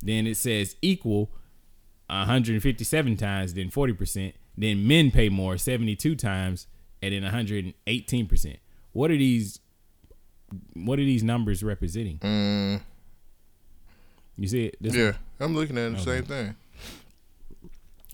Then 0.01 0.25
it 0.25 0.37
says 0.37 0.75
equal 0.81 1.29
157 2.07 3.15
times, 3.15 3.53
then 3.53 3.69
40%. 3.69 4.33
Then 4.57 4.87
men 4.87 5.11
pay 5.11 5.29
more 5.29 5.59
72 5.59 6.15
times, 6.15 6.65
and 7.03 7.13
then 7.13 7.21
118%. 7.31 8.57
What 8.93 9.11
are 9.11 9.17
these? 9.17 9.59
What 10.73 10.97
are 10.97 11.03
these 11.03 11.21
numbers 11.23 11.63
representing? 11.63 12.81
You 14.35 14.47
see 14.47 14.65
it? 14.65 14.77
This 14.81 14.95
Mm. 14.95 14.97
yeah, 14.97 15.13
I'm 15.39 15.53
looking 15.53 15.77
at 15.77 15.93
the 15.93 15.99
same 15.99 16.23
thing. 16.23 16.55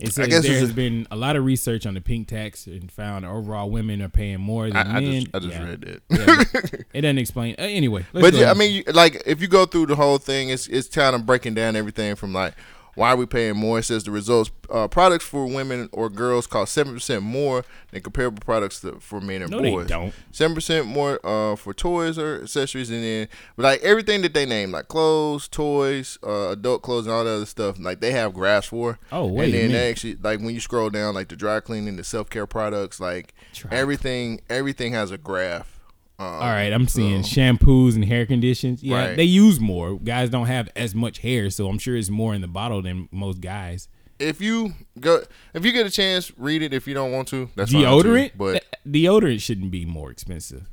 It 0.00 0.12
says 0.14 0.28
guess 0.28 0.42
there's 0.46 0.70
a- 0.70 0.74
been 0.74 1.06
a 1.10 1.16
lot 1.16 1.36
of 1.36 1.44
research 1.44 1.86
on 1.86 1.94
the 1.94 2.00
pink 2.00 2.28
tax 2.28 2.66
and 2.66 2.90
found 2.90 3.24
overall 3.26 3.70
women 3.70 4.00
are 4.02 4.08
paying 4.08 4.40
more 4.40 4.66
than 4.68 4.76
I, 4.76 4.80
I 4.96 5.00
men. 5.00 5.12
just 5.24 5.28
I 5.34 5.38
just 5.40 5.52
Yeah. 5.54 5.64
read 5.64 5.80
that. 5.82 6.02
Yeah, 6.10 6.80
it 6.94 7.00
doesn't 7.02 7.18
explain. 7.18 7.54
Uh, 7.58 7.62
anyway, 7.62 8.06
But 8.12 8.34
yeah, 8.34 8.50
I 8.50 8.54
mean, 8.54 8.82
like 8.92 9.22
if 9.26 9.40
you 9.40 9.48
go 9.48 9.66
through 9.66 9.86
the 9.86 9.96
whole 9.96 10.18
thing, 10.18 10.50
it's 10.50 10.66
it's 10.68 10.88
kind 10.88 11.14
of 11.14 11.26
breaking 11.26 11.54
down 11.54 11.76
everything 11.76 12.14
from 12.16 12.32
like 12.32 12.54
why 13.00 13.12
are 13.12 13.16
we 13.16 13.24
paying 13.24 13.56
more? 13.56 13.78
It 13.78 13.84
says 13.84 14.04
the 14.04 14.10
results 14.10 14.50
uh, 14.68 14.86
products 14.86 15.24
for 15.24 15.46
women 15.46 15.88
or 15.90 16.10
girls 16.10 16.46
cost 16.46 16.74
seven 16.74 16.92
percent 16.92 17.22
more 17.22 17.64
than 17.92 18.02
comparable 18.02 18.40
products 18.44 18.80
to, 18.82 19.00
for 19.00 19.22
men 19.22 19.40
and 19.40 19.50
No, 19.50 19.62
they 19.62 19.70
boys. 19.70 19.86
don't. 19.88 20.12
Seven 20.32 20.54
percent 20.54 20.86
more 20.86 21.18
uh, 21.24 21.56
for 21.56 21.72
toys 21.72 22.18
or 22.18 22.42
accessories, 22.42 22.90
and 22.90 23.02
then 23.02 23.28
but 23.56 23.62
like 23.62 23.80
everything 23.80 24.20
that 24.20 24.34
they 24.34 24.44
name, 24.44 24.72
like 24.72 24.88
clothes, 24.88 25.48
toys, 25.48 26.18
uh, 26.22 26.50
adult 26.50 26.82
clothes, 26.82 27.06
and 27.06 27.14
all 27.14 27.24
the 27.24 27.30
other 27.30 27.46
stuff, 27.46 27.78
like 27.78 28.00
they 28.00 28.10
have 28.10 28.34
graphs 28.34 28.66
for. 28.66 28.98
Oh, 29.10 29.24
wait 29.28 29.46
and 29.46 29.54
then 29.54 29.72
they 29.72 29.88
actually 29.90 30.16
like 30.16 30.40
when 30.40 30.50
you 30.52 30.60
scroll 30.60 30.90
down, 30.90 31.14
like 31.14 31.28
the 31.28 31.36
dry 31.36 31.60
cleaning, 31.60 31.96
the 31.96 32.04
self 32.04 32.28
care 32.28 32.46
products, 32.46 33.00
like 33.00 33.32
everything, 33.70 34.42
everything 34.50 34.92
has 34.92 35.10
a 35.10 35.16
graph. 35.16 35.79
Um, 36.20 36.26
all 36.26 36.40
right, 36.40 36.70
I'm 36.72 36.86
seeing 36.86 37.22
shampoos 37.22 37.94
and 37.94 38.04
hair 38.04 38.26
conditions. 38.26 38.82
Yeah, 38.82 38.96
Right. 39.08 39.16
they 39.16 39.24
use 39.24 39.58
more. 39.58 39.98
Guys 39.98 40.28
don't 40.28 40.46
have 40.48 40.68
as 40.76 40.94
much 40.94 41.18
hair, 41.20 41.48
so 41.48 41.66
I'm 41.68 41.78
sure 41.78 41.96
it's 41.96 42.10
more 42.10 42.34
in 42.34 42.42
the 42.42 42.46
bottle 42.48 42.82
than 42.82 43.08
most 43.10 43.40
guys. 43.40 43.88
if 44.18 44.38
you 44.40 44.74
go 45.00 45.22
if 45.54 45.64
you 45.64 45.72
get 45.72 45.86
a 45.86 45.90
chance 45.90 46.30
read 46.36 46.60
it 46.60 46.74
if 46.74 46.86
you 46.86 46.92
don't 46.92 47.10
want 47.10 47.26
to 47.28 47.48
that's 47.56 47.72
fine 47.72 47.80
too, 47.80 47.86
Deodorant, 47.88 48.32
but 48.36 48.56
Uh, 48.56 48.60
deodorant 48.86 49.40
shouldn't 49.40 49.70
be 49.70 49.86
more 49.86 50.10
expensive. 50.10 50.68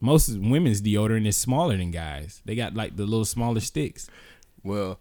Most 0.00 0.36
women's 0.36 0.82
deodorant 0.82 1.26
is 1.28 1.36
smaller 1.36 1.76
than 1.76 1.92
guys. 1.92 2.42
They 2.44 2.56
got 2.56 2.74
like 2.74 2.96
the 2.96 3.04
little 3.04 3.24
smaller 3.24 3.60
sticks. 3.60 4.08
well 4.64 5.00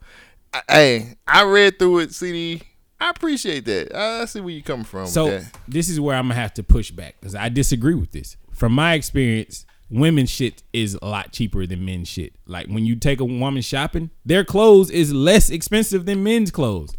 I, 0.54 0.62
hey 0.70 1.16
i 1.26 1.42
read 1.44 1.80
through 1.80 2.00
it 2.00 2.14
cd 2.14 2.62
i 3.00 3.10
appreciate 3.10 3.66
that 3.66 3.96
i 3.96 4.26
see 4.26 4.40
where 4.40 4.52
you're 4.54 4.62
coming 4.62 4.86
from 4.86 5.08
So 5.08 5.26
with 5.26 5.52
that. 5.52 5.60
this 5.68 5.90
is 5.90 6.00
where 6.00 6.16
I'm 6.16 6.26
gonna 6.26 6.36
have 6.40 6.54
to 6.56 6.64
push 6.64 6.92
back 6.92 7.16
because 7.20 7.34
I 7.34 7.50
disagree 7.50 7.96
with 7.96 8.12
this. 8.12 8.38
From 8.54 8.72
my 8.74 8.94
experience, 8.94 9.66
women's 9.90 10.30
shit 10.30 10.64
is 10.74 10.98
a 11.02 11.06
lot 11.08 11.32
cheaper 11.32 11.66
than 11.66 11.84
men's 11.86 12.08
shit. 12.08 12.34
Like 12.46 12.68
when 12.68 12.86
you 12.86 12.96
take 12.96 13.20
a 13.20 13.26
woman 13.26 13.62
shopping, 13.62 14.10
their 14.26 14.44
clothes 14.46 14.90
is 14.90 15.14
less 15.14 15.50
expensive 15.50 16.06
than 16.06 16.24
men's 16.24 16.52
clothes. 16.52 16.96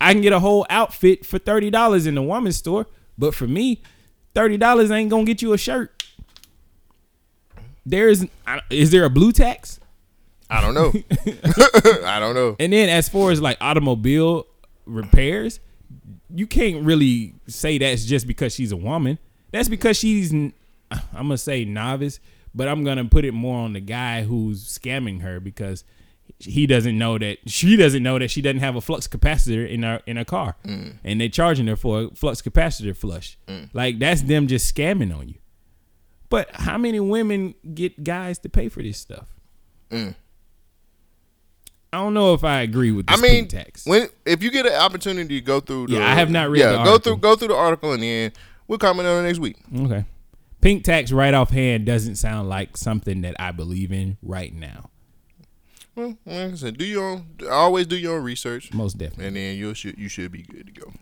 I 0.00 0.12
can 0.12 0.22
get 0.22 0.32
a 0.32 0.40
whole 0.40 0.66
outfit 0.68 1.24
for 1.24 1.38
thirty 1.38 1.70
dollars 1.70 2.06
in 2.06 2.14
the 2.14 2.22
woman's 2.22 2.56
store, 2.56 2.86
but 3.16 3.34
for 3.34 3.46
me, 3.46 3.82
thirty 4.34 4.56
dollars 4.56 4.90
ain't 4.90 5.10
gonna 5.10 5.24
get 5.24 5.40
you 5.42 5.52
a 5.52 5.58
shirt. 5.58 6.02
There 7.84 8.08
is 8.08 8.26
is 8.70 8.90
there 8.90 9.04
a 9.04 9.10
blue 9.10 9.32
tax? 9.32 9.80
i 10.48 10.60
don't 10.60 10.74
know 10.74 10.92
i 12.04 12.20
don't 12.20 12.36
know 12.36 12.54
And 12.60 12.72
then 12.72 12.88
as 12.88 13.08
far 13.08 13.32
as 13.32 13.40
like 13.40 13.56
automobile 13.60 14.46
repairs, 14.84 15.58
you 16.32 16.46
can't 16.46 16.84
really 16.84 17.34
say 17.48 17.78
that's 17.78 18.04
just 18.04 18.28
because 18.28 18.54
she's 18.54 18.70
a 18.70 18.76
woman. 18.76 19.18
That's 19.50 19.68
because 19.68 19.96
she's 19.96 20.32
I'm 20.90 21.02
gonna 21.12 21.38
say 21.38 21.64
novice, 21.64 22.20
but 22.54 22.68
I'm 22.68 22.84
gonna 22.84 23.04
put 23.04 23.24
it 23.24 23.32
more 23.32 23.58
on 23.58 23.72
the 23.72 23.80
guy 23.80 24.22
who's 24.22 24.64
scamming 24.64 25.22
her 25.22 25.40
because 25.40 25.84
he 26.38 26.66
doesn't 26.66 26.98
know 26.98 27.18
that 27.18 27.38
she 27.46 27.76
doesn't 27.76 28.02
know 28.02 28.18
that 28.18 28.30
she 28.30 28.42
doesn't 28.42 28.60
have 28.60 28.76
a 28.76 28.80
flux 28.80 29.06
capacitor 29.08 29.68
in 29.68 29.82
her 29.82 30.02
in 30.06 30.16
her 30.16 30.24
car, 30.24 30.56
mm. 30.64 30.94
and 31.04 31.20
they're 31.20 31.28
charging 31.28 31.66
her 31.66 31.76
for 31.76 32.02
a 32.02 32.08
flux 32.14 32.42
capacitor 32.42 32.96
flush. 32.96 33.38
Mm. 33.48 33.70
Like 33.72 33.98
that's 33.98 34.22
them 34.22 34.46
just 34.46 34.74
scamming 34.74 35.16
on 35.16 35.28
you. 35.28 35.36
But 36.28 36.50
how 36.52 36.76
many 36.76 36.98
women 37.00 37.54
get 37.74 38.02
guys 38.02 38.38
to 38.40 38.48
pay 38.48 38.68
for 38.68 38.82
this 38.82 38.98
stuff? 38.98 39.28
Mm. 39.90 40.14
I 41.92 41.98
don't 41.98 42.14
know 42.14 42.34
if 42.34 42.44
I 42.44 42.60
agree 42.62 42.90
with 42.90 43.06
I 43.08 43.16
mean, 43.16 43.48
tax. 43.48 43.86
when 43.86 44.08
if 44.26 44.42
you 44.42 44.50
get 44.50 44.66
an 44.66 44.74
opportunity 44.74 45.40
to 45.40 45.46
go 45.46 45.60
through, 45.60 45.86
the, 45.86 45.94
Yeah, 45.94 46.10
I 46.10 46.14
have 46.14 46.30
not 46.30 46.50
read 46.50 46.60
Yeah, 46.60 46.72
go 46.72 46.78
article. 46.78 46.98
through 46.98 47.16
go 47.18 47.36
through 47.36 47.48
the 47.48 47.54
article 47.54 47.92
and 47.92 48.02
then 48.02 48.32
we'll 48.66 48.78
comment 48.78 49.08
on 49.08 49.24
it 49.24 49.28
next 49.28 49.38
week. 49.38 49.56
Okay. 49.74 50.04
Pink 50.66 50.82
tax 50.82 51.12
right 51.12 51.32
offhand 51.32 51.86
doesn't 51.86 52.16
sound 52.16 52.48
like 52.48 52.76
something 52.76 53.20
that 53.20 53.36
I 53.38 53.52
believe 53.52 53.92
in 53.92 54.16
right 54.20 54.52
now. 54.52 54.90
Well, 55.94 56.16
like 56.26 56.52
I 56.52 56.54
said, 56.56 56.76
do 56.76 56.84
your 56.84 57.08
own, 57.08 57.26
always 57.48 57.86
do 57.86 57.96
your 57.96 58.16
own 58.18 58.24
research. 58.24 58.74
Most 58.74 58.98
definitely. 58.98 59.28
and 59.28 59.36
then 59.36 59.56
you 59.56 59.74
should 59.74 59.96
you 59.96 60.08
should 60.08 60.32
be 60.32 60.42
good 60.42 60.66
to 60.66 60.72
go. 60.72 60.92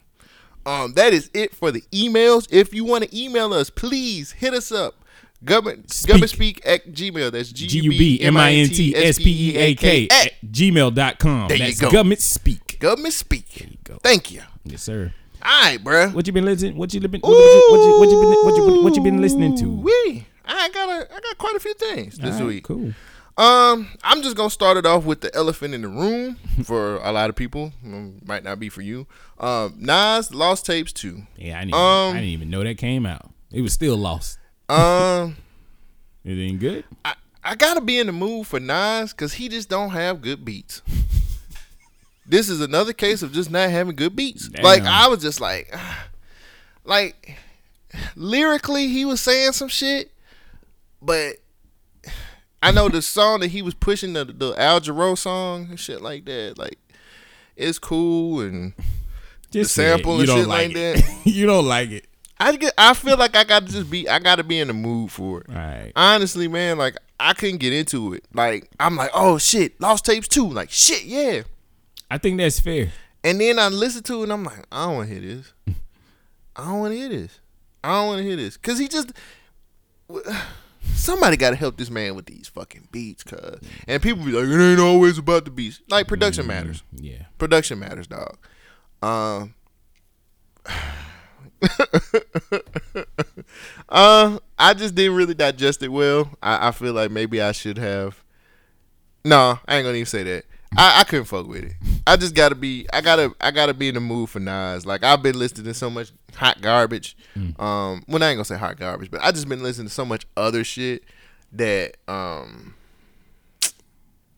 Um, 0.70 0.92
that 0.96 1.14
is 1.14 1.30
it 1.32 1.54
for 1.54 1.70
the 1.72 1.80
emails. 1.92 2.46
If 2.50 2.74
you 2.74 2.84
want 2.84 3.04
to 3.04 3.18
email 3.18 3.54
us, 3.54 3.70
please 3.70 4.32
hit 4.32 4.52
us 4.52 4.70
up. 4.70 4.96
Government 5.42 5.90
Speak. 5.90 6.08
government 6.08 6.30
speak 6.30 6.66
at 6.66 6.92
Gmail. 6.92 7.32
That's 7.32 7.50
G 7.50 7.80
U 7.80 7.88
B 7.88 8.20
M 8.20 8.36
I 8.36 8.52
N 8.52 8.68
T 8.68 8.94
S 8.94 9.16
P 9.16 9.52
E 9.52 9.56
A 9.56 9.74
K 9.74 10.08
at 10.10 10.32
gmail.com. 10.44 11.48
There 11.48 11.56
you 11.56 11.74
go. 11.74 11.90
government 11.90 12.20
speak. 12.20 12.76
government 12.80 13.14
speak. 13.14 13.48
There 13.54 13.68
you 13.68 13.78
go. 13.82 13.98
Thank 14.02 14.30
you. 14.30 14.42
Yes, 14.64 14.82
sir. 14.82 15.14
All 15.44 15.62
right, 15.62 15.82
bruh. 15.82 16.12
What 16.14 16.26
you 16.26 16.32
been 16.32 16.44
listening? 16.44 16.76
What 16.76 16.94
you 16.94 17.00
been? 17.00 17.20
What, 17.20 17.30
you, 17.30 17.66
what, 17.70 17.80
you, 17.84 17.98
what, 17.98 18.08
you 18.10 18.20
been? 18.20 18.44
What 18.44 18.56
you, 18.56 18.82
what 18.82 18.96
you 18.96 19.02
been 19.02 19.20
listening 19.20 19.56
to? 19.58 19.68
We. 19.68 20.26
I 20.46 20.68
got 20.70 20.88
a, 20.88 21.14
I 21.14 21.20
got 21.20 21.38
quite 21.38 21.54
a 21.54 21.60
few 21.60 21.74
things 21.74 22.16
this 22.18 22.36
right, 22.36 22.46
week. 22.46 22.64
Cool. 22.64 22.92
Um, 23.36 23.88
I'm 24.02 24.22
just 24.22 24.36
gonna 24.36 24.48
start 24.50 24.76
it 24.76 24.86
off 24.86 25.04
with 25.04 25.20
the 25.20 25.34
elephant 25.34 25.74
in 25.74 25.82
the 25.82 25.88
room 25.88 26.36
for 26.64 26.96
a 26.96 27.12
lot 27.12 27.28
of 27.30 27.36
people. 27.36 27.72
Mm, 27.84 28.26
Might 28.26 28.44
not 28.44 28.60
be 28.60 28.68
for 28.68 28.80
you. 28.80 29.06
Um, 29.38 29.74
Nas 29.78 30.32
lost 30.32 30.66
tapes 30.66 30.92
too. 30.92 31.22
Yeah, 31.36 31.58
I 31.58 31.64
didn't, 31.64 31.74
Um, 31.74 32.10
I 32.10 32.20
didn't 32.20 32.28
even 32.30 32.50
know 32.50 32.62
that 32.62 32.78
came 32.78 33.04
out. 33.04 33.30
It 33.50 33.62
was 33.62 33.72
still 33.72 33.96
lost. 33.96 34.38
Um. 34.68 35.36
It 36.26 36.38
ain't 36.38 36.58
good. 36.58 36.84
I, 37.04 37.16
I 37.42 37.54
gotta 37.54 37.82
be 37.82 37.98
in 37.98 38.06
the 38.06 38.12
mood 38.12 38.46
for 38.46 38.58
Nas 38.58 39.12
because 39.12 39.34
he 39.34 39.50
just 39.50 39.68
don't 39.68 39.90
have 39.90 40.22
good 40.22 40.42
beats. 40.42 40.80
this 42.26 42.48
is 42.48 42.60
another 42.60 42.92
case 42.92 43.22
of 43.22 43.32
just 43.32 43.50
not 43.50 43.70
having 43.70 43.96
good 43.96 44.16
beats. 44.16 44.48
Damn. 44.48 44.64
Like 44.64 44.82
I 44.82 45.08
was 45.08 45.20
just 45.22 45.40
like, 45.40 45.74
like 46.84 47.38
lyrically, 48.16 48.88
he 48.88 49.04
was 49.04 49.20
saying 49.20 49.52
some 49.52 49.68
shit, 49.68 50.10
but 51.02 51.36
I 52.62 52.70
know 52.70 52.88
the 52.88 53.02
song 53.02 53.40
that 53.40 53.48
he 53.48 53.62
was 53.62 53.74
pushing 53.74 54.14
the 54.14 54.24
the 54.24 54.54
Al 54.58 54.80
Jarreau 54.80 55.16
song 55.16 55.66
and 55.70 55.80
shit 55.80 56.00
like 56.00 56.24
that. 56.24 56.58
Like 56.58 56.78
it's 57.56 57.78
cool 57.78 58.40
and 58.40 58.72
Just 59.50 59.76
the 59.76 59.82
sample 59.82 60.20
and 60.20 60.28
shit 60.28 60.48
like 60.48 60.68
like 60.68 60.76
it. 60.76 61.04
you 61.24 61.46
don't 61.46 61.66
like 61.66 61.90
it. 61.90 62.06
I 62.38 62.56
get. 62.56 62.74
I 62.76 62.94
feel 62.94 63.16
like 63.16 63.36
I 63.36 63.44
got 63.44 63.66
to 63.66 63.72
just 63.72 63.90
be. 63.90 64.08
I 64.08 64.18
got 64.18 64.36
to 64.36 64.44
be 64.44 64.58
in 64.58 64.68
the 64.68 64.74
mood 64.74 65.12
for 65.12 65.42
it. 65.42 65.46
Right. 65.48 65.92
Honestly, 65.94 66.48
man, 66.48 66.78
like 66.78 66.96
I 67.20 67.32
couldn't 67.32 67.58
get 67.58 67.72
into 67.72 68.12
it. 68.14 68.24
Like 68.34 68.70
I'm 68.80 68.96
like, 68.96 69.10
oh 69.14 69.38
shit, 69.38 69.80
Lost 69.80 70.04
Tapes 70.04 70.26
too. 70.26 70.48
Like 70.48 70.70
shit, 70.70 71.04
yeah. 71.04 71.42
I 72.10 72.18
think 72.18 72.38
that's 72.38 72.60
fair. 72.60 72.92
And 73.22 73.40
then 73.40 73.58
I 73.58 73.68
listen 73.68 74.02
to 74.04 74.20
it 74.20 74.24
and 74.24 74.32
I'm 74.32 74.44
like, 74.44 74.66
I 74.70 74.86
don't 74.86 74.96
want 74.96 75.08
to 75.10 75.14
hear 75.14 75.36
this. 75.36 75.52
I 76.56 76.66
don't 76.66 76.80
want 76.80 76.92
to 76.92 76.98
hear 76.98 77.08
this. 77.08 77.40
I 77.82 77.92
don't 77.92 78.06
want 78.08 78.18
to 78.18 78.24
hear 78.24 78.36
this. 78.36 78.56
Cause 78.56 78.78
he 78.78 78.88
just 78.88 79.12
somebody 80.94 81.36
got 81.36 81.50
to 81.50 81.56
help 81.56 81.76
this 81.76 81.90
man 81.90 82.14
with 82.14 82.26
these 82.26 82.48
fucking 82.48 82.88
beats, 82.92 83.22
cuz. 83.24 83.60
And 83.88 84.02
people 84.02 84.24
be 84.24 84.32
like, 84.32 84.46
it 84.46 84.60
ain't 84.60 84.80
always 84.80 85.18
about 85.18 85.44
the 85.44 85.50
beats. 85.50 85.80
Like 85.88 86.06
production 86.06 86.46
matters. 86.46 86.82
Yeah. 86.94 87.24
Production 87.38 87.78
matters, 87.78 88.06
dog. 88.06 88.36
Um. 89.02 89.54
uh, 93.88 94.38
I 94.58 94.74
just 94.74 94.94
didn't 94.94 95.16
really 95.16 95.34
digest 95.34 95.82
it 95.82 95.88
well. 95.88 96.30
I, 96.42 96.68
I 96.68 96.70
feel 96.72 96.92
like 96.92 97.10
maybe 97.10 97.40
I 97.40 97.52
should 97.52 97.78
have. 97.78 98.22
No, 99.24 99.58
I 99.66 99.76
ain't 99.76 99.84
gonna 99.84 99.96
even 99.96 100.06
say 100.06 100.22
that. 100.24 100.44
I, 100.76 101.00
I 101.00 101.04
couldn't 101.04 101.26
fuck 101.26 101.46
with 101.46 101.64
it. 101.64 101.72
I 102.06 102.16
just 102.16 102.34
gotta 102.34 102.54
be. 102.54 102.86
I 102.92 103.00
gotta. 103.00 103.34
I 103.40 103.50
gotta 103.50 103.74
be 103.74 103.88
in 103.88 103.94
the 103.94 104.00
mood 104.00 104.30
for 104.30 104.40
Nas. 104.40 104.84
Like 104.86 105.02
I've 105.04 105.22
been 105.22 105.38
listening 105.38 105.64
to 105.66 105.74
so 105.74 105.88
much 105.90 106.12
hot 106.34 106.60
garbage. 106.60 107.16
Um, 107.58 108.04
well, 108.08 108.22
I 108.22 108.28
ain't 108.28 108.36
gonna 108.36 108.44
say 108.44 108.56
hot 108.56 108.76
garbage, 108.78 109.10
but 109.10 109.22
I 109.22 109.30
just 109.30 109.48
been 109.48 109.62
listening 109.62 109.88
to 109.88 109.92
so 109.94 110.04
much 110.04 110.26
other 110.36 110.64
shit 110.64 111.04
that 111.52 111.96
um, 112.08 112.74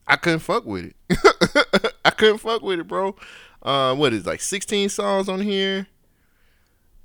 I 0.07 0.15
couldn't 0.15 0.39
fuck 0.39 0.65
with 0.65 0.85
it. 1.09 1.91
I 2.05 2.11
couldn't 2.11 2.37
fuck 2.39 2.61
with 2.61 2.79
it, 2.79 2.87
bro. 2.87 3.15
Uh, 3.61 3.95
what 3.95 4.13
is 4.13 4.21
it, 4.21 4.27
like 4.27 4.41
sixteen 4.41 4.89
songs 4.89 5.27
on 5.27 5.41
here? 5.41 5.87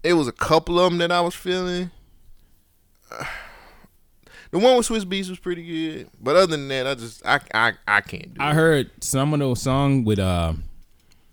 It 0.03 0.15
was 0.15 0.29
a 0.29 0.33
couple 0.33 0.79
of 0.81 0.91
them 0.91 0.99
that 0.99 1.13
I 1.13 1.21
was 1.21 1.35
feeling. 1.35 1.91
The 4.53 4.59
one 4.59 4.77
with 4.77 4.87
Swizz 4.87 5.05
Beatz 5.05 5.29
was 5.31 5.39
pretty 5.39 5.65
good, 5.67 6.09
but 6.21 6.37
other 6.37 6.47
than 6.57 6.69
that, 6.69 6.87
I 6.87 6.95
just 6.95 7.25
I 7.27 7.41
I, 7.55 7.73
I 7.89 8.01
can't 8.03 8.35
do 8.35 8.41
I 8.41 8.51
it. 8.51 8.55
heard 8.55 8.91
some 9.03 9.33
of 9.33 9.41
those 9.41 9.61
songs 9.63 10.07
with 10.07 10.19
uh, 10.19 10.53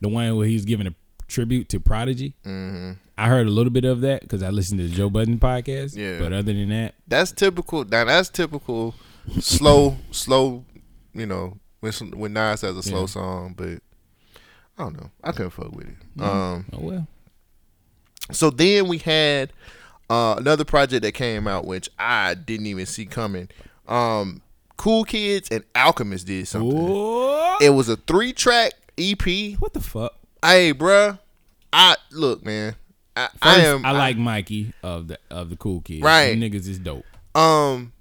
the 0.01 0.07
one 0.09 0.35
where 0.37 0.47
he's 0.47 0.65
giving 0.65 0.87
a 0.87 0.95
tribute 1.27 1.69
to 1.69 1.79
Prodigy. 1.79 2.33
Mm-hmm. 2.45 2.93
I 3.17 3.27
heard 3.27 3.45
a 3.47 3.49
little 3.49 3.71
bit 3.71 3.83
of 3.83 3.99
that 4.01 4.21
because 4.21 4.41
I 4.41 4.49
listened 4.49 4.79
to 4.79 4.87
the 4.87 4.95
Joe 4.95 5.09
Budden 5.09 5.37
podcast. 5.37 5.95
Yeah. 5.97 6.17
But 6.19 6.31
other 6.31 6.53
than 6.53 6.69
that, 6.69 6.95
That's 7.07 7.33
typical. 7.33 7.83
Now 7.83 8.05
that's 8.05 8.29
typical. 8.29 8.95
Slow, 9.41 9.97
slow. 10.11 10.63
You 11.13 11.25
know, 11.25 11.57
when 11.81 11.91
when 12.15 12.31
Nas 12.33 12.61
has 12.61 12.77
a 12.77 12.81
slow 12.83 13.01
Yeah. 13.01 13.05
song, 13.07 13.53
but 13.57 13.79
I 14.77 14.83
don't 14.83 14.95
know. 14.97 15.11
I 15.21 15.33
couldn't 15.33 15.49
fuck 15.51 15.75
with 15.75 15.89
it. 15.89 16.21
Um. 16.21 16.65
oh 16.71 16.79
well. 16.79 17.07
So 18.31 18.49
then 18.49 18.87
we 18.87 18.99
had 18.99 19.51
uh, 20.09 20.35
another 20.37 20.65
project 20.65 21.03
that 21.03 21.13
came 21.13 21.47
out, 21.47 21.65
which 21.65 21.89
I 21.97 22.33
didn't 22.33 22.65
even 22.67 22.85
see 22.85 23.05
coming. 23.05 23.49
Um, 23.87 24.41
cool 24.77 25.03
Kids 25.03 25.49
and 25.51 25.63
Alchemist 25.75 26.27
did 26.27 26.47
something. 26.47 26.77
It 27.61 27.69
was 27.73 27.89
a 27.89 27.95
three 27.97 28.33
track 28.33 28.73
EP. 28.97 29.55
What 29.59 29.73
the 29.73 29.81
fuck? 29.81 30.15
Hey, 30.43 30.73
bruh. 30.73 31.19
I 31.71 31.95
look, 32.11 32.43
man. 32.43 32.75
I, 33.15 33.29
I 33.41 33.55
am. 33.61 33.85
I 33.85 33.91
like 33.91 34.17
Mikey 34.17 34.73
of 34.81 35.09
the 35.09 35.19
of 35.29 35.49
the 35.49 35.57
cool 35.57 35.81
kids. 35.81 36.01
Right. 36.01 36.39
Them 36.39 36.41
niggas 36.41 36.67
is 36.67 36.79
dope. 36.79 37.05
um 37.35 37.91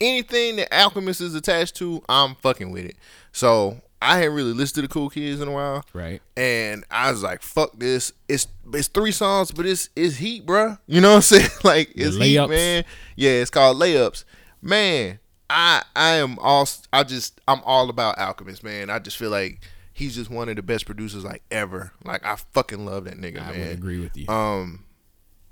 anything 0.00 0.56
that 0.56 0.72
Alchemist 0.72 1.20
is 1.20 1.34
attached 1.34 1.76
to, 1.76 2.02
I'm 2.08 2.34
fucking 2.36 2.70
with 2.70 2.86
it. 2.86 2.96
So 3.32 3.80
I 4.02 4.16
hadn't 4.18 4.34
really 4.34 4.52
listened 4.54 4.76
to 4.76 4.82
the 4.82 4.88
Cool 4.88 5.10
Kids 5.10 5.40
in 5.40 5.48
a 5.48 5.50
while, 5.52 5.84
Right. 5.92 6.22
and 6.36 6.84
I 6.90 7.10
was 7.10 7.22
like, 7.22 7.42
"Fuck 7.42 7.78
this!" 7.78 8.12
It's 8.28 8.46
it's 8.72 8.88
three 8.88 9.12
songs, 9.12 9.50
but 9.50 9.66
it's 9.66 9.90
it's 9.94 10.16
heat, 10.16 10.46
bruh. 10.46 10.78
You 10.86 11.00
know 11.00 11.10
what 11.10 11.16
I'm 11.16 11.22
saying? 11.22 11.50
like 11.64 11.92
it's 11.94 12.16
heat, 12.16 12.36
layups. 12.38 12.48
man. 12.48 12.84
Yeah, 13.16 13.30
it's 13.32 13.50
called 13.50 13.76
layups, 13.78 14.24
man. 14.62 15.18
I 15.50 15.82
I 15.94 16.10
am 16.12 16.38
all 16.38 16.66
I 16.92 17.02
just 17.02 17.40
I'm 17.48 17.60
all 17.64 17.90
about 17.90 18.18
Alchemist, 18.18 18.62
man. 18.64 18.88
I 18.88 19.00
just 19.00 19.16
feel 19.16 19.30
like 19.30 19.60
he's 19.92 20.14
just 20.14 20.30
one 20.30 20.48
of 20.48 20.56
the 20.56 20.62
best 20.62 20.86
producers 20.86 21.24
like 21.24 21.42
ever. 21.50 21.92
Like 22.04 22.24
I 22.24 22.36
fucking 22.52 22.86
love 22.86 23.04
that 23.04 23.18
nigga, 23.20 23.42
I 23.42 23.50
man. 23.50 23.58
would 23.60 23.68
agree 23.76 24.00
with 24.00 24.16
you. 24.16 24.28
Um, 24.28 24.84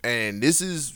and 0.05 0.41
this 0.43 0.61
is 0.63 0.95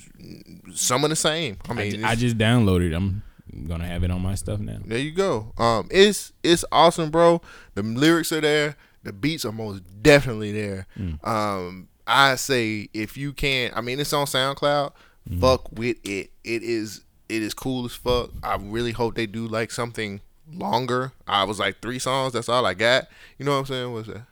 some 0.74 1.03
of 1.05 1.11
the 1.11 1.16
same. 1.16 1.59
I 1.68 1.72
I, 1.72 1.74
mean, 1.74 1.86
it's- 1.96 2.05
I 2.11 2.14
just 2.14 2.38
downloaded. 2.38 2.94
I'm 2.96 3.22
gonna 3.68 3.86
have 3.86 4.03
it 4.05 4.11
on 4.11 4.22
my 4.22 4.34
stuff 4.34 4.61
now. 4.61 4.78
There 4.84 4.98
you 4.98 5.12
go. 5.12 5.53
Um, 5.59 5.88
it's 5.90 6.32
it's 6.42 6.64
awesome, 6.72 7.11
bro. 7.11 7.40
The 7.74 7.82
lyrics 7.82 8.32
are 8.32 8.40
there. 8.40 8.76
The 9.03 9.12
beats 9.12 9.44
are 9.44 9.53
most 9.53 9.82
definitely 10.03 10.53
there. 10.53 10.86
Um, 11.24 11.88
I 12.07 12.36
say 12.36 12.88
if 12.94 13.16
you 13.16 13.32
can, 13.32 13.72
I 13.74 13.80
mean, 13.80 13.98
it's 14.00 14.12
on 14.12 14.26
SoundCloud. 14.26 14.92
Fuck 15.40 15.70
with 15.72 15.96
it. 16.05 16.30
It 16.44 16.62
is 16.62 17.03
it 17.28 17.42
is 17.42 17.55
cool 17.55 17.84
as 17.86 17.94
fuck. 17.94 18.30
I 18.42 18.57
really 18.57 18.92
hope 18.92 19.14
they 19.14 19.26
do 19.26 19.46
like 19.46 19.70
something 19.70 20.20
longer. 20.53 21.12
I 21.26 21.44
was 21.44 21.59
like 21.59 21.80
three 21.80 21.98
songs. 21.98 22.32
That's 22.32 22.48
all 22.48 22.66
I 22.66 22.74
got. 22.74 23.09
You 23.38 23.44
know 23.46 23.53
what 23.53 23.59
I'm 23.59 23.66
saying? 23.66 23.92
What's 23.92 24.09
that? 24.09 24.22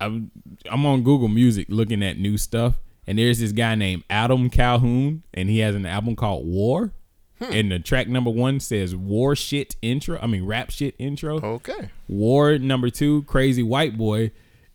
I'm 0.00 0.30
I'm 0.70 0.84
on 0.86 1.02
Google 1.02 1.28
Music 1.28 1.66
looking 1.68 2.02
at 2.02 2.18
new 2.18 2.36
stuff, 2.36 2.74
and 3.06 3.18
there's 3.18 3.38
this 3.40 3.52
guy 3.52 3.74
named 3.74 4.04
Adam 4.10 4.50
Calhoun, 4.50 5.22
and 5.32 5.48
he 5.48 5.60
has 5.60 5.74
an 5.74 5.86
album 5.86 6.16
called 6.16 6.46
War. 6.46 6.92
Hmm. 7.42 7.52
And 7.52 7.72
the 7.72 7.78
track 7.80 8.08
number 8.08 8.30
one 8.30 8.60
says 8.60 8.94
War 8.94 9.34
Shit 9.34 9.74
Intro. 9.82 10.18
I 10.22 10.26
mean 10.26 10.44
Rap 10.44 10.70
Shit 10.70 10.94
Intro. 10.98 11.40
Okay. 11.40 11.90
War 12.06 12.56
number 12.58 12.88
two, 12.88 13.24
Crazy 13.24 13.62
White 13.62 13.98
Boy, 13.98 14.30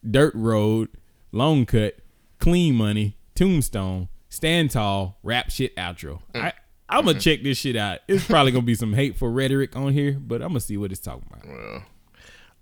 Dirt 0.09 0.33
Road, 0.35 0.89
Lone 1.31 1.65
Cut, 1.65 1.95
Clean 2.39 2.75
Money, 2.75 3.15
Tombstone, 3.35 4.09
Stand 4.27 4.71
Tall, 4.71 5.17
Rap 5.23 5.49
Shit 5.49 5.75
Outro. 5.77 6.21
Hmm. 6.35 6.41
I 6.41 6.53
I'm 6.89 7.05
gonna 7.05 7.13
hmm. 7.13 7.19
check 7.19 7.43
this 7.43 7.57
shit 7.57 7.75
out. 7.75 7.99
It's 8.07 8.25
probably 8.25 8.51
gonna 8.51 8.65
be 8.65 8.75
some 8.75 8.93
hateful 8.93 9.29
rhetoric 9.29 9.75
on 9.75 9.93
here, 9.93 10.17
but 10.19 10.41
I'm 10.41 10.49
gonna 10.49 10.59
see 10.59 10.77
what 10.77 10.91
it's 10.91 11.01
talking 11.01 11.29
about. 11.31 11.83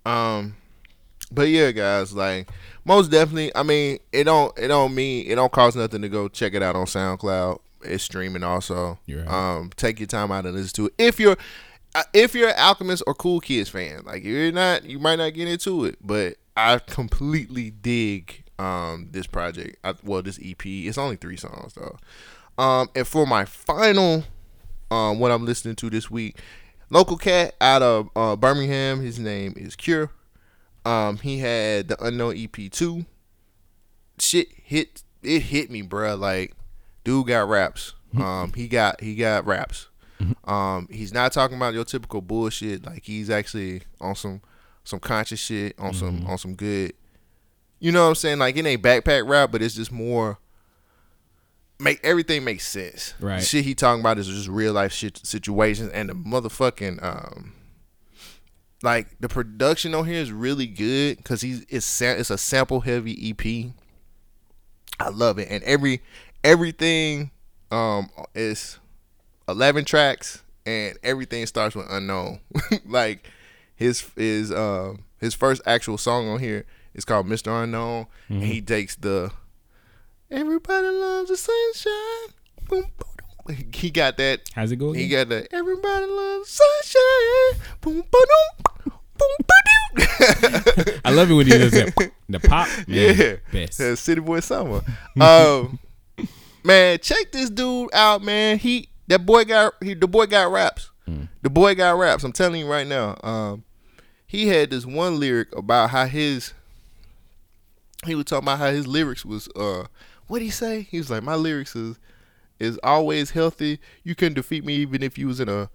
Well, 0.04 0.14
Um, 0.14 0.56
but 1.32 1.48
yeah, 1.48 1.72
guys, 1.72 2.12
like 2.12 2.48
most 2.84 3.10
definitely. 3.10 3.54
I 3.56 3.64
mean, 3.64 3.98
it 4.12 4.24
don't 4.24 4.56
it 4.56 4.68
don't 4.68 4.94
mean 4.94 5.26
it 5.28 5.34
don't 5.34 5.50
cost 5.50 5.76
nothing 5.76 6.02
to 6.02 6.08
go 6.08 6.28
check 6.28 6.54
it 6.54 6.62
out 6.62 6.76
on 6.76 6.86
SoundCloud. 6.86 7.58
It's 7.82 8.04
streaming 8.04 8.42
also. 8.42 8.98
Right. 9.08 9.26
Um, 9.26 9.70
take 9.76 10.00
your 10.00 10.06
time 10.06 10.32
out 10.32 10.46
and 10.46 10.54
listen 10.54 10.74
to 10.74 10.86
it. 10.86 10.94
If 10.98 11.20
you're 11.20 11.36
uh, 11.94 12.02
if 12.12 12.34
you're 12.34 12.48
an 12.48 12.58
Alchemist 12.58 13.02
or 13.06 13.14
Cool 13.14 13.40
Kids 13.40 13.68
fan, 13.68 14.02
like 14.04 14.24
you're 14.24 14.52
not, 14.52 14.84
you 14.84 14.98
might 14.98 15.16
not 15.16 15.34
get 15.34 15.48
into 15.48 15.84
it. 15.84 15.98
But 16.00 16.36
I 16.56 16.78
completely 16.78 17.70
dig 17.70 18.44
um 18.58 19.08
this 19.10 19.26
project. 19.26 19.78
I, 19.84 19.94
well, 20.02 20.22
this 20.22 20.38
EP. 20.42 20.64
It's 20.64 20.98
only 20.98 21.16
three 21.16 21.36
songs 21.36 21.74
though. 21.74 21.96
Um, 22.62 22.88
and 22.94 23.06
for 23.06 23.26
my 23.26 23.44
final 23.44 24.24
um, 24.90 25.18
what 25.18 25.30
I'm 25.30 25.44
listening 25.44 25.76
to 25.76 25.90
this 25.90 26.10
week. 26.10 26.38
Local 26.90 27.16
cat 27.16 27.54
out 27.60 27.82
of 27.82 28.08
uh, 28.14 28.36
Birmingham. 28.36 29.00
His 29.00 29.18
name 29.18 29.54
is 29.56 29.74
Cure. 29.74 30.10
Um, 30.84 31.18
he 31.18 31.38
had 31.38 31.88
the 31.88 32.04
Unknown 32.04 32.36
EP 32.36 32.70
two. 32.70 33.06
Shit 34.18 34.48
hit 34.62 35.02
it 35.22 35.42
hit 35.42 35.70
me, 35.70 35.82
bruh. 35.82 36.18
Like, 36.18 36.54
dude 37.06 37.28
got 37.28 37.48
raps. 37.48 37.94
Um, 38.18 38.52
he 38.54 38.66
got 38.68 39.00
he 39.00 39.14
got 39.14 39.46
raps. 39.46 39.88
Um, 40.44 40.88
he's 40.90 41.12
not 41.12 41.32
talking 41.32 41.56
about 41.56 41.74
your 41.74 41.84
typical 41.84 42.20
bullshit. 42.20 42.84
Like 42.84 43.04
he's 43.04 43.30
actually 43.30 43.82
on 44.00 44.14
some 44.14 44.40
some 44.84 44.98
conscious 45.00 45.40
shit, 45.40 45.74
on 45.78 45.94
some 45.94 46.26
on 46.26 46.38
some 46.38 46.54
good. 46.54 46.92
You 47.78 47.92
know 47.92 48.02
what 48.02 48.08
I'm 48.08 48.14
saying? 48.14 48.38
Like 48.38 48.56
it 48.56 48.66
ain't 48.66 48.82
backpack 48.82 49.28
rap, 49.28 49.52
but 49.52 49.62
it's 49.62 49.74
just 49.74 49.92
more 49.92 50.38
make 51.78 52.00
everything 52.02 52.44
make 52.44 52.60
sense. 52.60 53.14
Right. 53.20 53.40
The 53.40 53.44
shit 53.44 53.64
he 53.64 53.74
talking 53.74 54.00
about 54.00 54.18
is 54.18 54.26
just 54.26 54.48
real 54.48 54.72
life 54.72 54.92
shit 54.92 55.18
situations 55.24 55.90
and 55.92 56.08
the 56.08 56.14
motherfucking 56.14 57.02
um 57.02 57.52
like 58.82 59.08
the 59.20 59.28
production 59.28 59.94
on 59.94 60.06
here 60.06 60.20
is 60.20 60.32
really 60.32 60.66
good 60.66 61.18
because 61.18 61.42
he's 61.42 61.66
it's 61.68 62.00
it's 62.00 62.30
a 62.30 62.38
sample 62.38 62.80
heavy 62.80 63.30
EP. 63.30 63.72
I 64.98 65.10
love 65.10 65.38
it 65.38 65.48
and 65.50 65.62
every 65.64 66.00
everything 66.46 67.30
um 67.70 68.08
is 68.34 68.78
eleven 69.48 69.84
tracks 69.84 70.42
and 70.64 70.96
everything 71.02 71.44
starts 71.46 71.74
with 71.74 71.86
unknown. 71.90 72.40
like 72.86 73.28
his 73.74 74.08
his 74.16 74.52
um 74.52 75.04
his 75.20 75.34
first 75.34 75.60
actual 75.66 75.98
song 75.98 76.28
on 76.28 76.38
here 76.40 76.64
is 76.94 77.04
called 77.04 77.26
Mr. 77.26 77.62
Unknown 77.64 78.06
and 78.28 78.42
he 78.44 78.60
takes 78.60 78.94
the 78.96 79.30
Everybody 80.30 80.88
loves 80.88 81.28
the 81.28 81.36
sunshine. 81.36 82.34
Boom, 82.68 82.82
boom, 82.82 82.86
boom. 83.46 83.56
He 83.72 83.90
got 83.90 84.16
that. 84.16 84.40
How's 84.54 84.72
it 84.72 84.76
go? 84.76 84.92
He 84.92 85.06
got 85.08 85.28
the 85.28 85.46
everybody 85.54 86.06
loves 86.06 86.48
sunshine. 86.50 87.60
Boom, 87.80 87.94
boom, 87.94 88.04
boom, 88.10 88.92
boom, 89.18 89.46
boom. 89.46 90.06
I 91.04 91.10
love 91.12 91.30
it 91.30 91.34
when 91.34 91.46
he 91.46 91.52
does 91.58 91.72
that. 91.72 92.10
The 92.28 92.40
pop, 92.40 92.66
man, 92.88 93.16
Yeah, 93.16 93.36
best. 93.52 93.98
City 94.02 94.20
Boy 94.20 94.40
Summer. 94.40 94.82
um, 95.20 95.78
man, 96.66 96.98
check 96.98 97.32
this 97.32 97.50
dude 97.50 97.94
out, 97.94 98.22
man. 98.22 98.58
He 98.58 98.88
that 99.08 99.24
boy 99.24 99.44
got 99.44 99.74
he 99.82 99.94
the 99.94 100.08
boy 100.08 100.26
got 100.26 100.50
raps. 100.50 100.90
The 101.42 101.50
boy 101.50 101.76
got 101.76 101.96
raps. 101.96 102.24
I'm 102.24 102.32
telling 102.32 102.60
you 102.60 102.66
right 102.68 102.86
now. 102.86 103.16
Um, 103.22 103.64
he 104.26 104.48
had 104.48 104.70
this 104.70 104.84
one 104.84 105.20
lyric 105.20 105.56
about 105.56 105.90
how 105.90 106.06
his 106.06 106.52
he 108.04 108.16
was 108.16 108.24
talking 108.24 108.44
about 108.44 108.58
how 108.58 108.70
his 108.70 108.86
lyrics 108.86 109.24
was 109.24 109.48
uh 109.54 109.84
what 110.26 110.42
he 110.42 110.50
say? 110.50 110.82
He 110.82 110.98
was 110.98 111.08
like 111.08 111.22
my 111.22 111.36
lyrics 111.36 111.76
is 111.76 111.98
is 112.58 112.78
always 112.82 113.30
healthy. 113.30 113.78
You 114.02 114.14
couldn't 114.14 114.34
defeat 114.34 114.64
me 114.64 114.74
even 114.76 115.02
if 115.02 115.16
you 115.16 115.28
was 115.28 115.38
in 115.40 115.48
a 115.48 115.70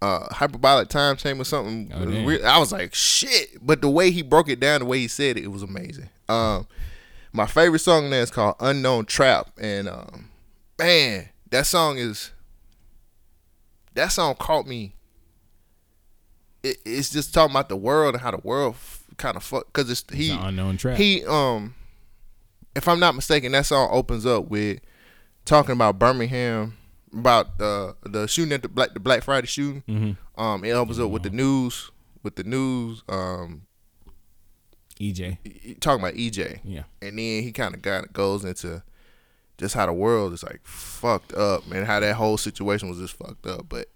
uh, 0.00 0.26
hyperbolic 0.34 0.88
time 0.88 1.16
chamber 1.16 1.42
or 1.42 1.44
something. 1.44 1.92
Oh, 1.94 2.44
I 2.44 2.58
was 2.58 2.72
like, 2.72 2.92
shit. 2.92 3.64
But 3.64 3.82
the 3.82 3.88
way 3.88 4.10
he 4.10 4.22
broke 4.22 4.48
it 4.48 4.58
down, 4.58 4.80
the 4.80 4.86
way 4.86 4.98
he 4.98 5.06
said 5.06 5.36
it, 5.36 5.44
it 5.44 5.52
was 5.52 5.62
amazing. 5.62 6.08
Um, 6.28 6.66
my 7.32 7.46
favorite 7.46 7.78
song 7.78 8.10
now 8.10 8.16
is 8.16 8.30
called 8.30 8.56
Unknown 8.58 9.04
Trap. 9.04 9.50
And 9.60 9.88
um, 9.88 10.28
man, 10.82 11.28
that 11.50 11.66
song 11.66 11.98
is 11.98 12.30
that 13.94 14.08
song 14.08 14.34
caught 14.38 14.66
me. 14.66 14.94
It, 16.62 16.78
it's 16.84 17.10
just 17.10 17.34
talking 17.34 17.52
about 17.52 17.68
the 17.68 17.76
world 17.76 18.14
and 18.14 18.22
how 18.22 18.30
the 18.30 18.38
world 18.38 18.74
f- 18.74 19.04
kind 19.16 19.36
of 19.36 19.42
fuck 19.42 19.66
because 19.66 19.90
it's 19.90 20.04
he 20.12 20.26
It's 20.30 20.40
an 20.40 20.48
unknown 20.48 20.76
trap. 20.76 20.96
he 20.96 21.24
um 21.26 21.74
if 22.74 22.88
I'm 22.88 23.00
not 23.00 23.14
mistaken, 23.14 23.52
that 23.52 23.66
song 23.66 23.88
opens 23.92 24.24
up 24.24 24.48
with 24.48 24.80
talking 25.44 25.72
about 25.72 25.98
Birmingham 25.98 26.76
about 27.12 27.58
the 27.58 27.94
the 28.04 28.26
shooting 28.26 28.52
at 28.52 28.62
the 28.62 28.68
black 28.68 28.94
the 28.94 29.00
Black 29.00 29.22
Friday 29.22 29.46
shooting. 29.46 29.82
Mm-hmm. 29.88 30.40
Um, 30.42 30.64
it 30.64 30.70
opens 30.70 30.98
up 30.98 31.10
with 31.10 31.22
the 31.24 31.30
news 31.30 31.90
with 32.22 32.36
the 32.36 32.44
news. 32.44 33.02
Um, 33.08 33.62
EJ, 35.00 35.80
talking 35.80 36.00
about 36.02 36.14
EJ, 36.14 36.60
yeah, 36.64 36.84
and 37.00 37.18
then 37.18 37.42
he 37.42 37.50
kind 37.52 37.74
of 37.74 37.82
got 37.82 38.12
goes 38.12 38.44
into 38.44 38.82
just 39.58 39.74
how 39.74 39.86
the 39.86 39.92
world 39.92 40.32
is 40.32 40.42
like 40.42 40.60
fucked 40.64 41.34
up, 41.34 41.66
man. 41.66 41.84
How 41.84 42.00
that 42.00 42.14
whole 42.14 42.36
situation 42.36 42.88
was 42.88 42.98
just 42.98 43.16
fucked 43.16 43.46
up, 43.46 43.66
but. 43.68 43.88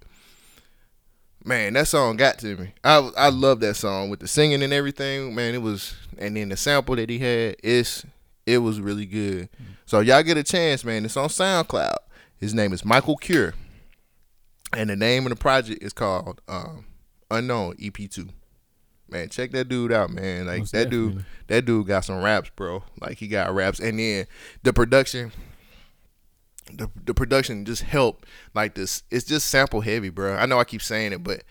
Man, 1.45 1.75
that 1.75 1.87
song 1.87 2.17
got 2.17 2.41
to 2.41 2.57
me. 2.57 2.73
I 2.83 3.09
I 3.17 3.29
love 3.29 3.61
that 3.61 3.75
song 3.75 4.11
with 4.11 4.19
the 4.19 4.27
singing 4.27 4.65
and 4.65 4.73
everything. 4.73 5.33
Man, 5.33 5.55
it 5.55 5.63
was, 5.63 5.95
and 6.19 6.37
then 6.37 6.49
the 6.49 6.57
sample 6.57 6.97
that 6.97 7.09
he 7.09 7.21
had, 7.21 7.55
it's 7.63 8.05
it 8.47 8.59
was 8.59 8.81
really 8.81 9.07
good. 9.07 9.49
So 9.85 10.01
y'all 10.01 10.23
get 10.23 10.37
a 10.37 10.43
chance, 10.43 10.85
man. 10.85 11.05
It's 11.05 11.17
on 11.17 11.29
SoundCloud. 11.29 11.97
His 12.39 12.55
name 12.55 12.73
is 12.73 12.85
Michael 12.85 13.17
Cure, 13.17 13.55
and 14.73 14.91
the 14.91 14.97
name 14.97 15.25
of 15.25 15.31
the 15.31 15.37
project 15.37 15.83
is 15.83 15.93
called 15.93 16.41
um, 16.49 16.85
Unknown 17.31 17.77
EP 17.83 18.11
Two. 18.11 18.29
Man, 19.09 19.29
check 19.29 19.53
that 19.53 19.69
dude 19.69 19.93
out, 19.93 20.11
man. 20.11 20.47
Like 20.47 20.61
Most 20.61 20.73
that 20.73 20.91
dude, 20.91 21.25
that 21.47 21.65
dude 21.65 21.87
got 21.87 22.05
some 22.05 22.23
raps, 22.23 22.51
bro. 22.57 22.83
Like 23.01 23.19
he 23.19 23.29
got 23.29 23.55
raps, 23.55 23.79
and 23.79 23.99
then 23.99 24.27
the 24.63 24.73
production, 24.73 25.33
the 26.73 26.91
the 27.05 27.15
production 27.15 27.65
just 27.65 27.83
helped. 27.83 28.27
Like 28.55 28.75
this, 28.75 29.03
it's 29.11 29.25
just 29.25 29.49
sample 29.49 29.81
heavy, 29.81 30.09
bro. 30.11 30.35
I 30.37 30.47
know 30.47 30.59
I 30.59 30.65
keep 30.65 30.83
saying 30.83 31.13
it, 31.13 31.23
but 31.25 31.43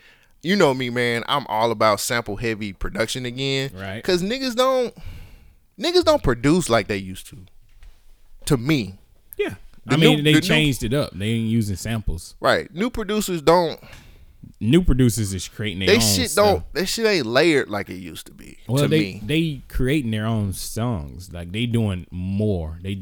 you 0.44 0.56
know 0.56 0.74
me, 0.74 0.90
man. 0.90 1.24
I'm 1.28 1.46
all 1.48 1.72
about 1.72 2.00
sample 2.00 2.36
heavy 2.38 2.74
production 2.74 3.26
again, 3.26 3.72
Right. 3.74 4.04
Cause 4.04 4.22
niggas 4.22 4.56
don't, 4.56 4.94
niggas 5.80 6.04
don't 6.04 6.22
produce 6.24 6.70
like 6.70 6.88
they 6.88 6.98
used 6.98 7.28
to. 7.28 7.38
To 8.46 8.58
me, 8.58 8.96
yeah. 9.38 9.56
The 9.88 9.94
I 9.94 9.98
mean, 9.98 10.18
new- 10.18 10.24
they 10.24 10.34
the 10.34 10.40
new- 10.42 10.48
changed 10.48 10.84
it 10.84 10.94
up. 10.94 11.12
They 11.14 11.28
ain't 11.30 11.50
using 11.50 11.76
samples. 11.76 12.36
right? 12.40 12.72
New 12.74 12.90
producers 12.90 13.42
don't. 13.42 13.80
New 14.60 14.84
producers 14.84 15.34
is 15.34 15.48
creating 15.48 15.80
their 15.80 15.88
They 15.88 15.96
own 15.96 16.02
shit 16.02 16.30
stuff. 16.30 16.46
don't. 16.46 16.74
They 16.74 16.86
shit 16.86 17.06
ain't 17.06 17.26
layered 17.26 17.70
like 17.70 17.90
it 17.90 17.96
used 17.98 18.28
to 18.28 18.32
be. 18.32 18.58
Well, 18.68 18.84
to 18.84 18.88
they 18.88 19.00
me, 19.00 19.22
they 19.26 19.62
creating 19.68 20.12
their 20.12 20.26
own 20.28 20.54
songs. 20.54 21.34
Like 21.34 21.52
they 21.52 21.66
doing 21.66 22.06
more. 22.12 22.78
They 22.82 23.00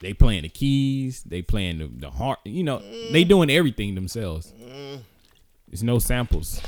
they 0.00 0.12
playing 0.12 0.42
the 0.42 0.48
keys. 0.48 1.22
They 1.24 1.42
playing 1.42 1.78
the 1.78 1.86
the 1.86 2.10
heart. 2.10 2.38
You 2.44 2.62
know, 2.64 2.82
they 3.12 3.24
doing 3.24 3.50
everything 3.50 3.94
themselves. 3.94 4.52
It's 5.72 5.82
no 5.82 5.98
samples, 5.98 6.60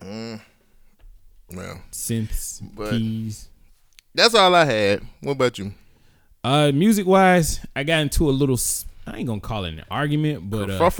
well, 0.00 0.40
synths, 1.92 2.60
But- 2.74 2.90
keys. 2.90 3.48
that's 4.14 4.34
all 4.34 4.54
I 4.54 4.64
had. 4.64 5.02
What 5.20 5.32
about 5.32 5.58
you? 5.58 5.74
Uh, 6.42 6.72
music 6.72 7.06
wise, 7.06 7.60
I 7.74 7.82
got 7.82 8.00
into 8.00 8.28
a 8.28 8.32
little. 8.32 8.58
I 9.06 9.18
ain't 9.18 9.26
gonna 9.26 9.40
call 9.40 9.64
it 9.64 9.74
an 9.74 9.84
argument, 9.90 10.48
but 10.50 10.70
uh, 10.70 10.90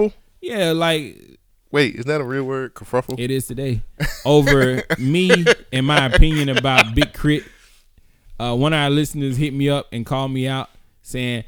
yeah, 0.41 0.73
like 0.73 1.39
Wait, 1.73 1.97
is 1.97 2.05
that 2.07 2.21
a 2.21 2.25
real 2.25 2.45
word? 2.45 2.75
Kerfuffle? 2.75 3.19
It 3.19 3.31
is 3.31 3.47
today. 3.47 3.83
Over 4.25 4.85
me 4.99 5.45
and 5.73 5.85
my 5.87 6.07
opinion 6.07 6.49
about 6.49 6.95
Big 6.95 7.13
Crit. 7.13 7.43
Uh, 8.39 8.55
one 8.55 8.73
of 8.73 8.79
our 8.79 8.91
listeners 8.91 9.37
hit 9.37 9.53
me 9.53 9.69
up 9.69 9.87
and 9.93 10.07
called 10.07 10.31
me 10.31 10.47
out 10.47 10.71
saying 11.07 11.45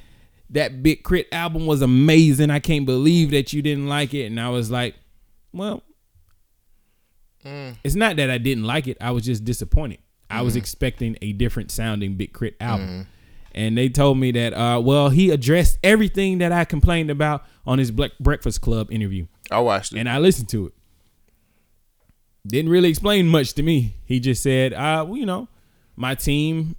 that 0.50 0.82
Big 0.82 1.04
K.R.I.T. 1.04 1.28
album 1.32 1.66
was 1.66 1.82
amazing. 1.82 2.50
I 2.50 2.58
can't 2.60 2.86
believe 2.86 3.30
that 3.32 3.52
you 3.52 3.60
didn't 3.60 3.88
like 3.88 4.14
it. 4.14 4.26
And 4.26 4.40
I 4.40 4.48
was 4.50 4.70
like, 4.70 4.94
well, 5.52 5.82
it's 7.84 7.94
not 7.94 8.16
that 8.16 8.30
I 8.30 8.38
didn't 8.38 8.64
like 8.64 8.86
it. 8.86 8.96
I 9.00 9.10
was 9.10 9.24
just 9.24 9.44
disappointed. 9.44 9.98
I 10.30 10.42
was 10.42 10.56
expecting 10.56 11.16
a 11.22 11.32
different 11.32 11.70
sounding 11.70 12.14
Big 12.16 12.32
K.R.I.T. 12.32 12.56
album. 12.60 13.06
And 13.52 13.76
they 13.76 13.88
told 13.88 14.18
me 14.18 14.30
that, 14.32 14.52
uh, 14.54 14.80
well, 14.80 15.08
he 15.08 15.30
addressed 15.30 15.78
everything 15.82 16.38
that 16.38 16.52
I 16.52 16.64
complained 16.64 17.10
about 17.10 17.44
on 17.66 17.78
his 17.78 17.90
Black 17.90 18.12
Breakfast 18.20 18.60
Club 18.60 18.92
interview 18.92 19.26
I 19.50 19.58
watched 19.60 19.92
it. 19.94 19.98
and 19.98 20.08
I 20.08 20.18
listened 20.18 20.48
to 20.50 20.66
it. 20.66 20.74
Didn't 22.46 22.70
really 22.70 22.88
explain 22.90 23.26
much 23.26 23.54
to 23.54 23.62
me. 23.62 23.96
He 24.04 24.20
just 24.20 24.42
said, 24.42 24.72
uh, 24.72 25.04
well, 25.08 25.16
you 25.16 25.26
know, 25.26 25.48
my 25.96 26.14
team 26.14 26.76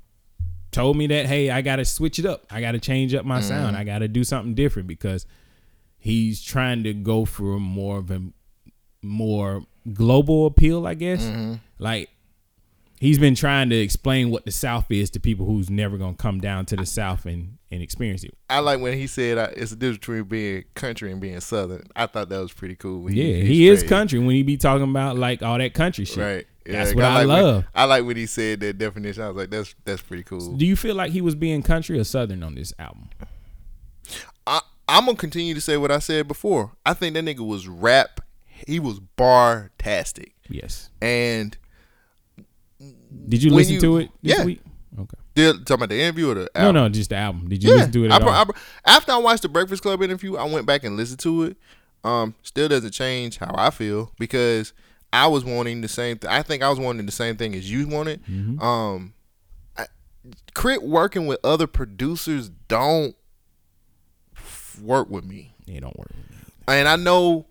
told 0.71 0.97
me 0.97 1.07
that, 1.07 1.25
hey, 1.25 1.49
I 1.49 1.61
gotta 1.61 1.85
switch 1.85 2.19
it 2.19 2.25
up. 2.25 2.45
I 2.49 2.61
gotta 2.61 2.79
change 2.79 3.13
up 3.13 3.25
my 3.25 3.41
sound. 3.41 3.75
I 3.75 3.83
gotta 3.83 4.07
do 4.07 4.23
something 4.23 4.53
different 4.53 4.87
because 4.87 5.25
he's 5.97 6.41
trying 6.41 6.83
to 6.83 6.93
go 6.93 7.25
for 7.25 7.59
more 7.59 7.97
of 7.97 8.11
a 8.11 8.21
more 9.01 9.63
global 9.93 10.45
appeal, 10.45 10.85
I 10.85 10.93
guess. 10.93 11.29
Like 11.77 12.09
he's 12.99 13.17
been 13.17 13.35
trying 13.35 13.69
to 13.69 13.75
explain 13.75 14.29
what 14.29 14.45
the 14.45 14.51
South 14.51 14.91
is 14.91 15.09
to 15.11 15.19
people 15.19 15.45
who's 15.45 15.69
never 15.69 15.97
gonna 15.97 16.15
come 16.15 16.39
down 16.39 16.65
to 16.67 16.75
the 16.75 16.85
South 16.85 17.25
and, 17.25 17.57
and 17.71 17.81
experience 17.81 18.23
it. 18.23 18.35
I 18.49 18.59
like 18.59 18.79
when 18.79 18.97
he 18.97 19.07
said 19.07 19.37
uh, 19.37 19.49
it's 19.55 19.71
a 19.71 19.75
difference 19.75 19.99
between 19.99 20.23
being 20.23 20.65
country 20.75 21.11
and 21.11 21.21
being 21.21 21.39
southern. 21.39 21.87
I 21.95 22.07
thought 22.07 22.29
that 22.29 22.39
was 22.39 22.53
pretty 22.53 22.75
cool. 22.75 23.09
Yeah, 23.11 23.35
he's 23.35 23.47
he 23.47 23.67
is 23.69 23.83
country 23.83 24.19
when 24.19 24.35
he 24.35 24.43
be 24.43 24.57
talking 24.57 24.89
about 24.89 25.17
like 25.17 25.41
all 25.41 25.57
that 25.57 25.73
country 25.73 26.05
shit. 26.05 26.17
Right. 26.17 26.47
That's 26.65 26.93
what 26.93 27.03
I, 27.05 27.23
like 27.23 27.27
when- 27.27 27.43
love. 27.43 27.65
I 27.73 27.85
like 27.85 28.05
when 28.05 28.17
he 28.17 28.25
said 28.25 28.59
that 28.59 28.77
definition. 28.77 29.23
I 29.23 29.27
was 29.29 29.37
like, 29.37 29.49
that's 29.49 29.73
that's 29.85 30.01
pretty 30.01 30.23
cool. 30.23 30.53
Do 30.55 30.65
you 30.65 30.75
feel 30.75 30.95
like 30.95 31.11
he 31.11 31.21
was 31.21 31.35
being 31.35 31.63
country 31.63 31.97
or 31.99 32.03
southern 32.03 32.43
on 32.43 32.55
this 32.55 32.73
album? 32.77 33.09
I, 34.45 34.61
I'm 34.87 35.05
gonna 35.05 35.17
continue 35.17 35.53
to 35.53 35.61
say 35.61 35.77
what 35.77 35.91
I 35.91 35.99
said 35.99 36.27
before. 36.27 36.71
I 36.85 36.93
think 36.93 37.13
that 37.15 37.23
nigga 37.25 37.45
was 37.45 37.67
rap. 37.67 38.21
He 38.67 38.79
was 38.79 38.99
bar 38.99 39.71
tastic, 39.79 40.33
Yes. 40.49 40.89
and 41.01 41.57
Did 43.27 43.43
you 43.43 43.51
listen 43.51 43.75
you- 43.75 43.81
to 43.81 43.97
it 43.97 44.09
this 44.21 44.37
yeah. 44.37 44.45
week? 44.45 44.61
Okay. 44.99 45.17
did 45.35 45.65
talking 45.67 45.75
about 45.75 45.89
the 45.89 46.01
interview 46.01 46.31
or 46.31 46.33
the 46.33 46.49
No, 46.55 46.61
album? 46.61 46.75
no, 46.75 46.89
just 46.89 47.09
the 47.11 47.15
album. 47.15 47.47
Did 47.47 47.63
you 47.63 47.69
Yeah, 47.69 47.75
listen 47.77 47.91
to 47.93 48.05
it 48.05 48.11
I 48.11 48.15
at 48.17 48.21
pro- 48.21 48.31
all? 48.31 48.45
I 48.85 48.95
after 48.97 49.11
I 49.13 49.17
watched 49.17 49.43
the 49.43 49.49
Breakfast 49.49 49.81
Club 49.83 50.01
interview, 50.01 50.35
I 50.35 50.43
went 50.45 50.65
back 50.65 50.83
and 50.83 50.97
listened 50.97 51.19
to 51.19 51.43
it. 51.43 51.57
Um, 52.03 52.33
still 52.43 52.67
doesn't 52.67 52.91
change 52.91 53.37
how 53.37 53.53
I 53.57 53.69
feel 53.69 54.11
because 54.19 54.73
I 55.11 55.27
was 55.27 55.43
wanting 55.43 55.81
the 55.81 55.87
same. 55.87 56.17
Th- 56.19 56.31
I 56.31 56.43
think 56.43 56.61
I 56.63 56.69
was 56.69 56.79
wanting 56.79 57.05
the 57.05 57.11
same 57.11 57.35
thing 57.37 57.55
as 57.55 57.69
you 57.71 57.87
wanted. 57.87 58.23
Mm-hmm. 58.25 58.61
Um, 58.61 59.13
I, 59.77 59.85
K.R.I.T. 60.55 60.85
working 60.85 61.25
with 61.27 61.39
other 61.43 61.65
producers 61.67 62.49
don't 62.67 63.15
f- 64.35 64.77
work 64.81 65.09
with 65.09 65.25
me, 65.25 65.53
They 65.65 65.79
don't 65.79 65.97
work. 65.97 66.09
with 66.15 66.29
me. 66.29 66.35
and 66.67 66.87
I 66.87 66.95
know. 66.95 67.45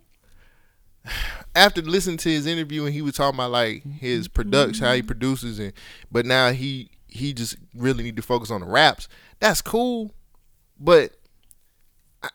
After 1.54 1.82
listening 1.82 2.18
to 2.18 2.28
his 2.28 2.46
interview 2.46 2.84
and 2.84 2.94
he 2.94 3.02
was 3.02 3.14
talking 3.14 3.36
about 3.36 3.50
like 3.50 3.82
his 3.82 4.28
production, 4.28 4.84
how 4.84 4.92
he 4.92 5.02
produces, 5.02 5.58
and 5.58 5.72
but 6.12 6.24
now 6.24 6.52
he 6.52 6.90
he 7.08 7.32
just 7.32 7.56
really 7.74 8.04
need 8.04 8.14
to 8.16 8.22
focus 8.22 8.50
on 8.50 8.60
the 8.60 8.66
raps. 8.66 9.08
That's 9.40 9.60
cool, 9.60 10.14
but 10.78 11.12
I, 12.22 12.28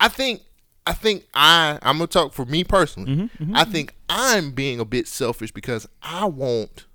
I 0.00 0.08
think 0.08 0.42
I 0.86 0.92
think 0.92 1.26
I 1.34 1.78
I'm 1.82 1.98
gonna 1.98 2.06
talk 2.06 2.32
for 2.32 2.44
me 2.44 2.62
personally. 2.64 3.12
Mm-hmm, 3.12 3.44
mm-hmm, 3.44 3.56
I 3.56 3.62
mm-hmm. 3.64 3.72
think 3.72 3.94
I'm 4.08 4.52
being 4.52 4.78
a 4.78 4.84
bit 4.84 5.08
selfish 5.08 5.50
because 5.50 5.88
I 6.02 6.26
want 6.26 6.86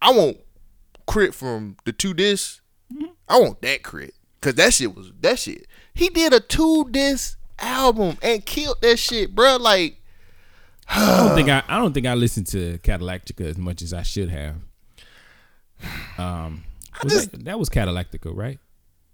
I 0.00 0.12
want 0.12 0.38
K.R.I.T. 1.06 1.32
from 1.32 1.76
the 1.84 1.92
two 1.92 2.14
discs. 2.14 2.62
I 3.28 3.38
want 3.38 3.60
that 3.62 3.82
K.R.I.T. 3.82 4.12
because 4.40 4.54
that 4.54 4.72
shit 4.72 4.94
was 4.96 5.12
that 5.20 5.38
shit. 5.38 5.66
He 5.92 6.08
did 6.08 6.32
a 6.32 6.40
two 6.40 6.86
disc 6.90 7.38
album 7.58 8.16
and 8.22 8.44
killed 8.44 8.80
that 8.80 8.98
shit, 8.98 9.34
bro. 9.34 9.56
Like 9.56 10.00
I 10.88 11.26
don't 11.26 11.34
think 11.34 11.48
I. 11.50 11.62
I 11.68 11.78
don't 11.78 11.92
think 11.92 12.06
I 12.06 12.14
listened 12.14 12.46
to 12.48 12.78
Cadillactica 12.78 13.46
as 13.46 13.58
much 13.58 13.82
as 13.82 13.92
I 13.92 14.02
should 14.02 14.30
have. 14.30 14.56
Um, 16.16 16.64
was 17.02 17.12
just- 17.12 17.32
that, 17.32 17.44
that 17.44 17.58
was 17.58 17.68
Cadillactica, 17.68 18.34
right? 18.34 18.58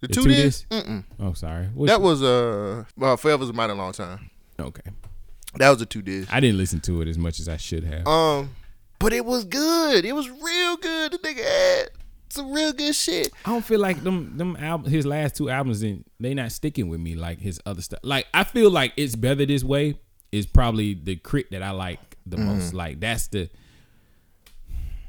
The, 0.01 0.09
The 0.09 0.15
two, 0.15 0.23
two 0.25 0.29
disc. 0.31 0.67
Oh, 1.19 1.33
sorry. 1.35 1.67
Which 1.67 1.89
That 1.89 2.01
was 2.01 2.23
uh 2.23 2.85
well, 2.97 3.17
Forever's 3.17 3.51
a 3.51 3.53
mighty 3.53 3.73
long 3.75 3.93
time. 3.93 4.31
okay. 4.59 4.91
That 5.57 5.71
was 5.71 5.83
a 5.83 5.87
two 5.87 6.01
disc. 6.03 6.33
I 6.33 6.39
didn't 6.41 6.59
listen 6.59 6.81
to 6.83 7.03
it 7.03 7.09
as 7.09 7.19
much 7.19 7.41
as 7.41 7.49
I 7.49 7.57
should 7.57 7.83
have. 7.85 8.07
Um, 8.07 8.51
but 9.01 9.13
it 9.13 9.25
was 9.25 9.45
good. 9.45 10.05
It 10.05 10.13
was 10.15 10.29
real 10.31 10.77
good. 10.77 11.13
The 11.13 11.19
nigga 11.19 11.43
had 11.45 11.91
some 12.29 12.53
real 12.53 12.73
good 12.73 12.95
shit. 12.95 13.33
I 13.45 13.51
don't 13.51 13.65
feel 13.65 13.81
like 13.81 14.03
them 14.05 14.37
them 14.37 14.57
album 14.57 14.91
his 14.91 15.05
last 15.05 15.35
two 15.37 15.51
albums 15.51 15.83
in 15.83 16.05
they 16.21 16.35
not 16.35 16.53
sticking 16.53 16.89
with 16.89 17.01
me 17.01 17.15
like 17.17 17.41
his 17.41 17.61
other 17.67 17.83
stuff. 17.83 17.99
Like 18.05 18.27
I 18.33 18.45
feel 18.45 18.71
like 18.71 18.93
it's 18.97 19.17
better 19.17 19.45
this 19.45 19.65
way 19.65 19.99
is 20.31 20.47
probably 20.47 20.95
the 20.95 21.17
K.R.I.T. 21.17 21.49
that 21.51 21.63
I 21.63 21.73
like 21.73 22.17
the 22.25 22.37
most. 22.37 22.73
Like 22.73 23.01
that's 23.01 23.27
the 23.27 23.51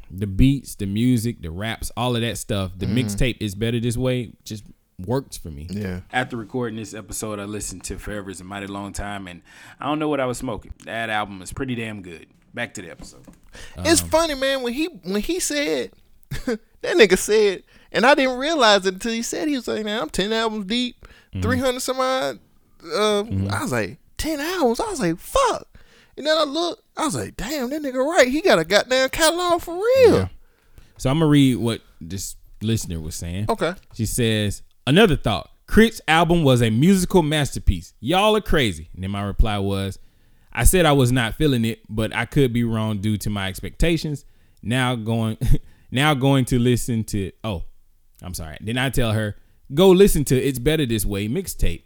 the 0.10 0.28
beats, 0.28 0.76
the 0.76 0.86
music, 0.88 1.42
the 1.42 1.52
raps, 1.52 1.92
all 1.96 2.16
of 2.16 2.22
that 2.24 2.38
stuff. 2.38 2.72
The 2.78 2.86
mixtape 2.88 3.38
is 3.40 3.54
better 3.56 3.80
this 3.80 3.96
way. 3.96 4.34
Just 4.44 4.64
works 5.06 5.38
for 5.38 5.50
me. 5.50 5.68
Yeah. 5.70 6.02
After 6.12 6.38
recording 6.38 6.78
this 6.78 6.94
episode, 6.94 7.40
I 7.40 7.46
listened 7.46 7.84
to 7.86 7.98
Forever 7.98 8.30
is 8.30 8.42
a 8.42 8.44
Mighty 8.44 8.68
Long 8.68 8.94
Time, 8.94 9.28
and 9.28 9.42
I 9.80 9.86
don't 9.86 10.00
know 10.00 10.10
what 10.10 10.20
I 10.20 10.26
was 10.26 10.38
smoking. 10.38 10.74
That 10.86 11.10
album 11.10 11.42
is 11.42 11.54
pretty 11.54 11.76
damn 11.76 12.02
good. 12.02 12.28
Back 12.54 12.74
to 12.76 12.82
the 12.82 12.92
episode. 12.92 13.26
It's 13.78 14.02
um, 14.02 14.10
funny, 14.10 14.36
man. 14.36 14.62
When 14.62 14.74
he 14.74 14.86
when 14.86 15.22
he 15.22 15.40
said 15.40 15.92
that 16.30 16.60
nigga 16.84 17.18
said, 17.18 17.64
and 17.92 18.06
I 18.06 18.14
didn't 18.14 18.38
realize 18.38 18.86
it 18.86 18.96
until 18.96 19.14
he 19.14 19.22
said 19.22 19.48
he 19.48 19.56
was 19.56 19.68
like, 19.68 19.86
"Man, 19.86 20.02
I'm 20.02 20.10
ten 20.10 20.34
albums 20.34 20.66
deep, 20.66 21.08
mhm. 21.34 21.42
three 21.42 21.60
hundred 21.60 21.80
some 21.80 22.00
odd." 22.00 22.40
Uh, 22.84 23.24
I 23.50 23.62
was 23.62 23.72
like, 23.72 24.00
ten 24.18 24.40
albums. 24.40 24.80
I 24.80 24.90
was 24.90 25.00
like, 25.00 25.18
"Fuck." 25.18 25.68
And 26.18 26.26
then 26.26 26.38
I 26.38 26.44
looked. 26.44 26.84
I 26.98 27.06
was 27.06 27.16
like, 27.16 27.38
"Damn, 27.38 27.70
that 27.70 27.82
nigga 27.82 28.06
right. 28.06 28.28
He 28.28 28.42
got 28.42 28.60
a 28.60 28.66
goddamn 28.66 29.10
catalog 29.10 29.62
for 29.62 29.76
real." 29.76 30.14
Yeah. 30.14 30.28
So 30.98 31.10
I'm 31.10 31.20
gonna 31.20 31.30
read 31.30 31.56
what 31.56 31.82
this 32.02 32.36
listener 32.62 33.00
was 33.00 33.16
saying. 33.16 33.46
Okay. 33.50 33.74
She 33.94 34.06
says, 34.06 34.62
another 34.86 35.16
thought. 35.16 35.50
K.R.I.T's 35.68 36.02
album 36.08 36.44
was 36.44 36.62
a 36.62 36.70
musical 36.70 37.22
masterpiece. 37.22 37.94
Y'all 38.02 38.36
are 38.36 38.42
crazy. 38.42 38.90
And 38.94 39.04
then 39.04 39.12
my 39.12 39.22
reply 39.22 39.58
was, 39.58 39.98
I 40.52 40.66
said 40.66 40.86
I 40.86 40.92
was 40.92 41.12
not 41.12 41.36
feeling 41.36 41.64
it, 41.64 41.80
but 41.88 42.14
I 42.14 42.26
could 42.26 42.52
be 42.52 42.64
wrong 42.66 43.00
due 43.00 43.18
to 43.18 43.30
my 43.30 43.48
expectations. 43.48 44.26
Now 44.62 44.96
going 44.96 45.38
now 45.92 46.14
going 46.14 46.46
to 46.46 46.60
listen 46.60 47.04
to 47.06 47.32
oh, 47.44 47.64
I'm 48.22 48.34
sorry. 48.34 48.58
Then 48.60 48.78
I 48.78 48.90
tell 48.90 49.14
her, 49.14 49.38
go 49.74 49.90
listen 49.90 50.26
to 50.26 50.38
It's 50.38 50.60
Better 50.60 50.86
This 50.86 51.06
Way 51.06 51.28
mixtape. 51.28 51.84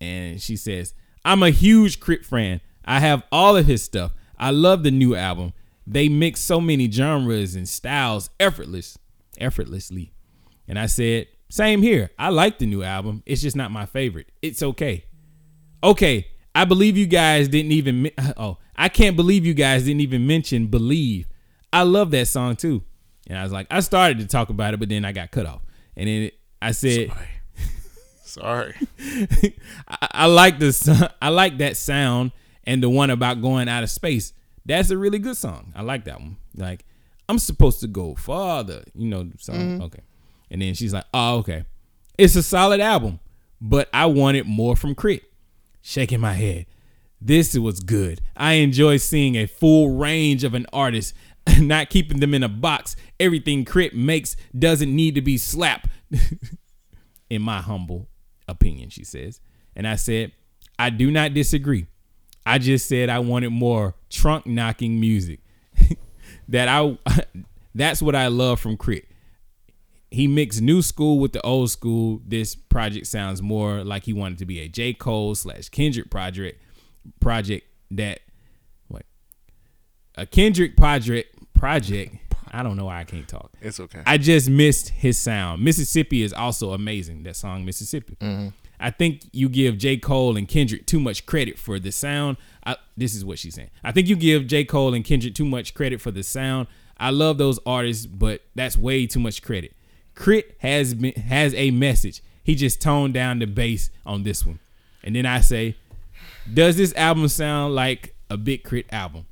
And 0.00 0.40
she 0.40 0.56
says, 0.56 0.92
I'm 1.24 1.42
a 1.42 1.50
huge 1.50 2.00
K.R.I.T 2.00 2.24
fan. 2.24 2.60
I 2.84 3.00
have 3.00 3.22
all 3.32 3.56
of 3.56 3.66
his 3.66 3.82
stuff. 3.82 4.12
I 4.38 4.50
love 4.50 4.82
the 4.82 4.90
new 4.90 5.14
album. 5.14 5.54
They 5.86 6.08
mix 6.08 6.40
so 6.40 6.60
many 6.60 6.90
genres 6.90 7.54
and 7.54 7.68
styles 7.68 8.28
effortless, 8.38 8.98
effortlessly. 9.38 10.12
And 10.68 10.78
I 10.78 10.86
said, 10.86 11.28
same 11.54 11.82
here. 11.82 12.10
I 12.18 12.30
like 12.30 12.58
the 12.58 12.66
new 12.66 12.82
album. 12.82 13.22
It's 13.26 13.40
just 13.40 13.54
not 13.54 13.70
my 13.70 13.86
favorite. 13.86 14.32
It's 14.42 14.60
okay. 14.60 15.04
Okay, 15.84 16.26
I 16.52 16.64
believe 16.64 16.96
you 16.96 17.06
guys 17.06 17.46
didn't 17.46 17.70
even 17.70 18.10
oh, 18.36 18.58
I 18.74 18.88
can't 18.88 19.14
believe 19.14 19.46
you 19.46 19.54
guys 19.54 19.84
didn't 19.84 20.00
even 20.00 20.26
mention 20.26 20.66
Believe. 20.66 21.28
I 21.72 21.82
love 21.82 22.10
that 22.10 22.26
song 22.26 22.56
too. 22.56 22.82
And 23.28 23.38
I 23.38 23.44
was 23.44 23.52
like, 23.52 23.68
I 23.70 23.78
started 23.80 24.18
to 24.18 24.26
talk 24.26 24.48
about 24.48 24.74
it, 24.74 24.80
but 24.80 24.88
then 24.88 25.04
I 25.04 25.12
got 25.12 25.30
cut 25.30 25.46
off. 25.46 25.62
And 25.96 26.08
then 26.08 26.22
it, 26.22 26.34
I 26.60 26.72
said, 26.72 27.12
Sorry. 28.24 28.74
I, 29.86 30.08
I 30.10 30.26
like 30.26 30.58
this. 30.58 30.88
I 31.22 31.28
like 31.28 31.58
that 31.58 31.76
sound 31.76 32.32
and 32.64 32.82
the 32.82 32.90
one 32.90 33.10
about 33.10 33.40
going 33.40 33.68
out 33.68 33.84
of 33.84 33.90
space. 33.90 34.32
That's 34.66 34.90
a 34.90 34.98
really 34.98 35.20
good 35.20 35.36
song. 35.36 35.72
I 35.76 35.82
like 35.82 36.04
that 36.06 36.18
one. 36.18 36.36
Like 36.56 36.84
I'm 37.28 37.38
supposed 37.38 37.78
to 37.82 37.86
go 37.86 38.16
farther. 38.16 38.82
You 38.92 39.08
know, 39.08 39.22
the 39.22 39.38
song. 39.38 39.54
Mm-hmm. 39.54 39.82
Okay. 39.82 40.02
And 40.54 40.62
then 40.62 40.74
she's 40.74 40.94
like, 40.94 41.06
"Oh, 41.12 41.38
okay. 41.38 41.64
It's 42.16 42.36
a 42.36 42.42
solid 42.42 42.80
album, 42.80 43.18
but 43.60 43.88
I 43.92 44.06
wanted 44.06 44.46
more 44.46 44.76
from 44.76 44.94
K.R.I.T." 44.94 45.24
Shaking 45.82 46.20
my 46.20 46.34
head. 46.34 46.66
This 47.20 47.58
was 47.58 47.80
good. 47.80 48.20
I 48.36 48.52
enjoy 48.52 48.98
seeing 48.98 49.34
a 49.34 49.46
full 49.46 49.96
range 49.96 50.44
of 50.44 50.54
an 50.54 50.66
artist, 50.72 51.12
not 51.58 51.90
keeping 51.90 52.20
them 52.20 52.34
in 52.34 52.44
a 52.44 52.48
box. 52.48 52.94
Everything 53.18 53.64
K.R.I.T 53.64 53.96
makes 53.96 54.36
doesn't 54.56 54.94
need 54.94 55.16
to 55.16 55.22
be 55.22 55.38
slapped. 55.38 55.88
in 57.30 57.42
my 57.42 57.60
humble 57.60 58.06
opinion, 58.46 58.90
she 58.90 59.02
says. 59.02 59.40
And 59.74 59.88
I 59.88 59.96
said, 59.96 60.30
I 60.78 60.90
do 60.90 61.10
not 61.10 61.34
disagree. 61.34 61.88
I 62.46 62.58
just 62.58 62.88
said 62.88 63.08
I 63.08 63.18
wanted 63.18 63.50
more 63.50 63.96
trunk 64.08 64.46
knocking 64.46 65.00
music. 65.00 65.40
that 66.48 66.68
I 66.68 66.96
that's 67.74 68.00
what 68.00 68.14
I 68.14 68.28
love 68.28 68.60
from 68.60 68.76
K.R.I.T. 68.76 69.08
He 70.14 70.28
mixed 70.28 70.62
new 70.62 70.80
school 70.80 71.18
with 71.18 71.32
the 71.32 71.42
old 71.42 71.70
school. 71.70 72.22
This 72.24 72.54
project 72.54 73.08
sounds 73.08 73.42
more 73.42 73.82
like 73.82 74.04
he 74.04 74.12
wanted 74.12 74.38
to 74.38 74.46
be 74.46 74.60
a 74.60 74.68
J. 74.68 74.92
Cole 74.94 75.34
slash 75.34 75.68
Kendrick 75.68 76.08
project 76.08 76.62
project 77.20 77.66
that 77.90 78.20
what 78.86 79.04
a 80.14 80.24
Kendrick 80.24 80.76
project 80.76 81.36
project. 81.52 82.14
I 82.52 82.62
don't 82.62 82.76
know 82.76 82.84
why 82.84 83.00
I 83.00 83.04
can't 83.04 83.26
talk. 83.26 83.50
It's 83.60 83.80
okay. 83.80 84.02
I 84.06 84.16
just 84.16 84.48
missed 84.48 84.90
his 84.90 85.18
sound. 85.18 85.64
Mississippi 85.64 86.22
is 86.22 86.32
also 86.32 86.72
amazing. 86.72 87.24
That 87.24 87.34
song, 87.34 87.64
Mississippi. 87.64 88.16
Mm-hmm. 88.20 88.48
I 88.78 88.90
think 88.90 89.22
you 89.32 89.48
give 89.48 89.78
J. 89.78 89.96
Cole 89.96 90.36
and 90.36 90.46
Kendrick 90.46 90.86
too 90.86 91.00
much 91.00 91.26
credit 91.26 91.58
for 91.58 91.80
the 91.80 91.90
sound. 91.90 92.36
I, 92.64 92.76
this 92.96 93.16
is 93.16 93.24
what 93.24 93.40
she's 93.40 93.56
saying. 93.56 93.70
I 93.82 93.90
think 93.90 94.06
you 94.06 94.14
give 94.14 94.46
J. 94.46 94.64
Cole 94.64 94.94
and 94.94 95.04
Kendrick 95.04 95.34
too 95.34 95.44
much 95.44 95.74
credit 95.74 96.00
for 96.00 96.12
the 96.12 96.22
sound. 96.22 96.68
I 96.98 97.10
love 97.10 97.38
those 97.38 97.58
artists, 97.66 98.06
but 98.06 98.42
that's 98.54 98.76
way 98.76 99.06
too 99.06 99.18
much 99.18 99.42
credit. 99.42 99.74
K.R.I.T 100.16 100.54
has 100.58 100.94
been 100.94 101.14
has 101.14 101.54
a 101.54 101.70
message. 101.70 102.22
He 102.42 102.54
just 102.54 102.80
toned 102.80 103.14
down 103.14 103.38
the 103.38 103.46
bass 103.46 103.90
on 104.04 104.22
this 104.22 104.44
one. 104.44 104.58
And 105.02 105.16
then 105.16 105.26
I 105.26 105.40
say, 105.40 105.76
does 106.52 106.76
this 106.76 106.94
album 106.94 107.28
sound 107.28 107.74
like 107.74 108.14
a 108.30 108.36
big 108.36 108.64
K.R.I.T 108.64 108.88
album? 108.90 109.26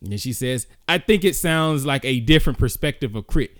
And 0.00 0.12
then 0.12 0.18
she 0.18 0.32
says, 0.32 0.66
I 0.88 0.98
think 0.98 1.24
it 1.24 1.36
sounds 1.36 1.84
like 1.84 2.04
a 2.04 2.20
different 2.20 2.58
perspective 2.58 3.14
of 3.14 3.26
K.R.I.T. 3.26 3.54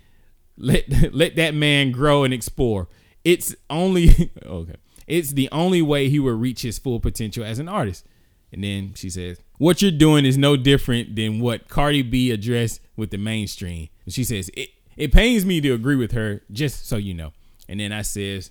Let 0.56 0.88
let 1.14 1.36
that 1.36 1.54
man 1.54 1.90
grow 1.90 2.24
and 2.24 2.34
explore. 2.34 2.88
It's 3.24 3.54
only 3.68 4.32
okay. 4.46 4.76
It's 5.06 5.32
the 5.32 5.48
only 5.50 5.82
way 5.82 6.08
he 6.08 6.20
will 6.20 6.36
reach 6.36 6.62
his 6.62 6.78
full 6.78 7.00
potential 7.00 7.44
as 7.44 7.58
an 7.58 7.68
artist. 7.68 8.06
And 8.52 8.64
then 8.64 8.94
she 8.94 9.10
says, 9.10 9.38
What 9.58 9.82
you're 9.82 9.90
doing 9.90 10.24
is 10.24 10.38
no 10.38 10.56
different 10.56 11.16
than 11.16 11.40
what 11.40 11.68
Cardi 11.68 12.02
B 12.02 12.30
addressed 12.30 12.80
with 12.96 13.10
the 13.10 13.18
mainstream. 13.18 13.88
And 14.04 14.14
she 14.14 14.24
says, 14.24 14.50
It 14.54 14.70
it 15.00 15.12
pains 15.12 15.46
me 15.46 15.62
to 15.62 15.72
agree 15.72 15.96
with 15.96 16.12
her, 16.12 16.42
just 16.52 16.86
so 16.86 16.98
you 16.98 17.14
know. 17.14 17.32
And 17.70 17.80
then 17.80 17.90
I 17.90 18.02
says, 18.02 18.50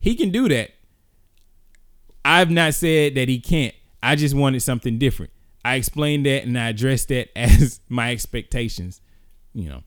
He 0.00 0.16
can 0.16 0.30
do 0.30 0.48
that. 0.48 0.72
I've 2.24 2.50
not 2.50 2.74
said 2.74 3.14
that 3.14 3.28
he 3.28 3.38
can't. 3.38 3.74
I 4.02 4.16
just 4.16 4.34
wanted 4.34 4.62
something 4.62 4.98
different. 4.98 5.30
I 5.64 5.76
explained 5.76 6.26
that 6.26 6.44
and 6.44 6.58
I 6.58 6.70
addressed 6.70 7.08
that 7.08 7.28
as 7.38 7.80
my 7.88 8.10
expectations, 8.10 9.00
you 9.54 9.68
know. 9.68 9.84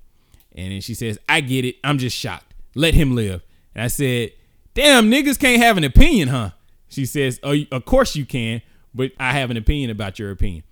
And 0.53 0.71
then 0.71 0.79
she 0.79 0.93
says, 0.93 1.19
I 1.27 1.41
get 1.41 1.65
it. 1.65 1.75
I'm 1.83 1.97
just 1.97 2.15
shocked. 2.15 2.53
Let 2.75 2.93
him 2.93 3.13
live. 3.13 3.43
And 3.75 3.83
I 3.83 3.87
said, 3.87 4.31
Damn, 4.73 5.11
niggas 5.11 5.37
can't 5.37 5.61
have 5.61 5.77
an 5.77 5.83
opinion, 5.83 6.29
huh? 6.29 6.51
She 6.87 7.05
says, 7.05 7.41
oh, 7.43 7.55
Of 7.73 7.83
course 7.83 8.15
you 8.15 8.25
can, 8.25 8.61
but 8.93 9.11
I 9.19 9.33
have 9.33 9.51
an 9.51 9.57
opinion 9.57 9.89
about 9.89 10.17
your 10.17 10.31
opinion. 10.31 10.63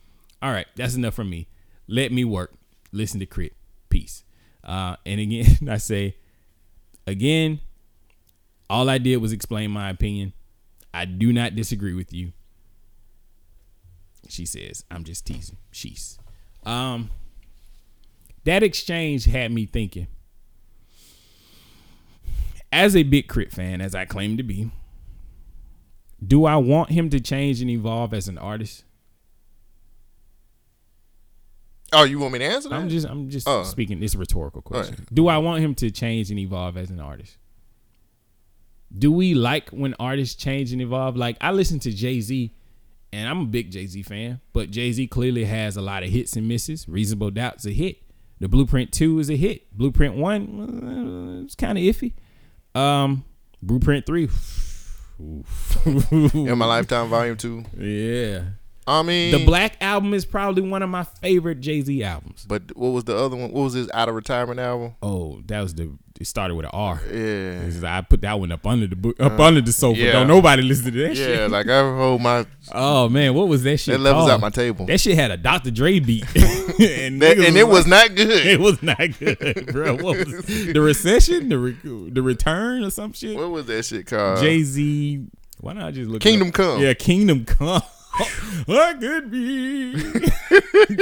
All 0.41 0.51
right, 0.53 0.68
that's 0.78 0.95
enough 0.95 1.16
from 1.16 1.30
me. 1.30 1.49
Let 1.86 2.14
me 2.14 2.24
work. 2.24 2.53
Listen 2.93 3.20
to 3.20 3.26
K.R.I.T. 3.26 3.53
Peace. 3.89 4.24
Uh, 4.64 4.95
and 5.05 5.20
again, 5.20 5.57
I 5.70 5.78
say, 5.78 6.16
again, 7.07 7.59
all 8.70 8.89
I 8.89 8.97
did 8.97 9.18
was 9.18 9.32
explain 9.32 9.72
my 9.72 9.89
opinion. 9.89 10.34
I 10.93 11.05
do 11.05 11.32
not 11.34 11.55
disagree 11.55 11.93
with 11.93 12.14
you. 12.14 12.34
She 14.30 14.45
says, 14.45 14.86
I'm 14.89 15.03
just 15.03 15.26
teasing. 15.26 15.57
She's. 15.72 16.18
Um, 16.66 17.09
that 18.43 18.64
exchange 18.64 19.26
had 19.26 19.51
me 19.51 19.66
thinking. 19.66 20.07
As 22.72 22.95
a 22.95 23.03
big 23.03 23.28
K.R.I.T 23.28 23.51
fan, 23.51 23.82
as 23.82 23.93
I 23.93 24.05
claim 24.05 24.38
to 24.38 24.43
be, 24.43 24.72
do 26.26 26.45
I 26.45 26.55
want 26.55 26.91
him 26.91 27.09
to 27.09 27.20
change 27.20 27.62
and 27.62 27.70
evolve 27.70 28.14
as 28.14 28.28
an 28.28 28.38
artist? 28.38 28.86
Oh, 31.93 32.03
you 32.03 32.19
want 32.19 32.33
me 32.33 32.39
to 32.39 32.45
answer 32.45 32.69
that? 32.69 32.75
I'm 32.75 32.89
just 32.89 33.07
I'm 33.07 33.29
just 33.29 33.47
Oh. 33.47 33.63
speaking 33.63 33.99
this 33.99 34.15
rhetorical 34.15 34.61
question. 34.61 34.95
Alright. 34.95 35.13
Do 35.13 35.27
I 35.27 35.37
want 35.39 35.61
him 35.63 35.75
to 35.75 35.91
change 35.91 36.29
and 36.29 36.39
evolve 36.39 36.77
as 36.77 36.89
an 36.89 36.99
artist? 36.99 37.37
Do 38.97 39.11
we 39.11 39.33
like 39.33 39.69
when 39.69 39.93
artists 39.99 40.35
change 40.35 40.71
and 40.71 40.81
evolve? 40.81 41.15
Like 41.17 41.37
I 41.41 41.51
listen 41.51 41.79
to 41.79 41.91
Jay-Z 41.91 42.53
and 43.13 43.29
I'm 43.29 43.39
a 43.41 43.45
big 43.45 43.71
Jay-Z 43.71 44.03
fan, 44.03 44.39
but 44.53 44.71
Jay-Z 44.71 45.05
clearly 45.07 45.43
has 45.45 45.75
a 45.77 45.81
lot 45.81 46.03
of 46.03 46.09
hits 46.09 46.35
and 46.37 46.47
misses. 46.47 46.87
Reasonable 46.87 47.31
Doubt's 47.31 47.65
a 47.65 47.71
hit. 47.71 47.97
The 48.39 48.47
Blueprint 48.47 48.91
2 48.91 49.19
is 49.19 49.29
a 49.29 49.35
hit. 49.35 49.71
Blueprint 49.77 50.15
1 50.15 51.39
uh, 51.41 51.43
it's 51.43 51.55
kind 51.55 51.77
of 51.77 51.83
iffy. 51.83 52.13
Um 52.73 53.25
Blueprint 53.61 54.05
3 54.05 54.29
In 56.33 56.57
my 56.57 56.65
lifetime, 56.65 57.09
volume 57.09 57.37
two. 57.37 57.63
Yeah. 57.77 58.43
I 58.88 59.03
mean, 59.03 59.32
The 59.32 59.45
Black 59.45 59.77
album 59.82 60.13
is 60.13 60.25
probably 60.25 60.63
one 60.63 60.82
of 60.82 60.89
my 60.89 61.03
favorite 61.03 61.61
Jay-Z 61.61 62.03
albums. 62.03 62.45
But 62.47 62.75
what 62.75 62.89
was 62.89 63.03
the 63.03 63.15
other 63.15 63.36
one? 63.36 63.51
What 63.51 63.63
was 63.63 63.73
his 63.73 63.89
out 63.93 64.09
of 64.09 64.15
retirement 64.15 64.59
album? 64.59 64.95
Oh, 65.03 65.41
that 65.47 65.61
was 65.61 65.75
the 65.75 65.91
It 66.19 66.25
started 66.27 66.55
with 66.55 66.65
an 66.65 66.71
R. 66.73 66.99
Yeah. 67.11 67.69
I 67.84 68.01
put 68.01 68.21
that 68.21 68.39
one 68.39 68.51
up 68.51 68.65
under 68.65 68.88
the 68.88 68.95
book, 68.95 69.19
up 69.19 69.39
under 69.39 69.61
the 69.61 69.71
sofa. 69.71 69.99
yeah. 69.99 70.11
Don't 70.13 70.27
nobody 70.27 70.63
listen 70.63 70.86
to 70.86 70.91
that 71.07 71.15
shit. 71.15 71.29
Yeah, 71.29 71.36
shit. 71.43 71.51
like 71.51 71.67
I 71.69 71.79
hold 71.82 72.21
my 72.21 72.45
Oh 72.73 73.07
man, 73.09 73.34
what 73.36 73.47
was 73.47 73.61
that 73.63 73.77
shit? 73.77 73.93
that 73.93 73.99
levels 73.99 74.29
out 74.29 74.39
my 74.39 74.49
table. 74.49 74.86
That 74.88 74.99
shit 74.99 75.15
had 75.15 75.32
a 75.32 75.38
Dr. 75.38 75.71
Dre 75.71 75.99
beat, 75.99 76.23
and, 76.36 77.21
That- 77.21 77.38
and 77.38 77.55
it 77.57 77.67
was 77.67 77.86
not 77.88 78.15
good. 78.15 78.45
It 78.47 78.59
was 78.59 78.82
not 78.84 78.97
good, 79.19 79.67
bro. 79.71 79.93
What 79.97 80.17
was 80.25 80.45
the 80.45 80.82
recession, 80.82 81.49
the 81.49 81.57
re- 81.59 82.09
the 82.11 82.21
return, 82.21 82.84
or 82.84 82.89
some 82.89 83.13
shit? 83.13 83.38
What 83.38 83.51
was 83.51 83.65
that 83.67 83.86
shit 83.86 84.07
called? 84.07 84.39
Jay 84.39 84.63
Z. 84.63 85.25
Why 85.59 85.73
not 85.73 85.86
I 85.86 85.91
just 85.91 86.09
look? 86.09 86.21
it 86.21 86.27
Kingdom? 86.27 86.51
Come. 86.51 86.82
Yeah, 86.82 86.93
Kingdom 86.95 87.45
Come. 87.45 87.82
I 88.67 88.93
could 88.99 89.32
be. 89.32 89.93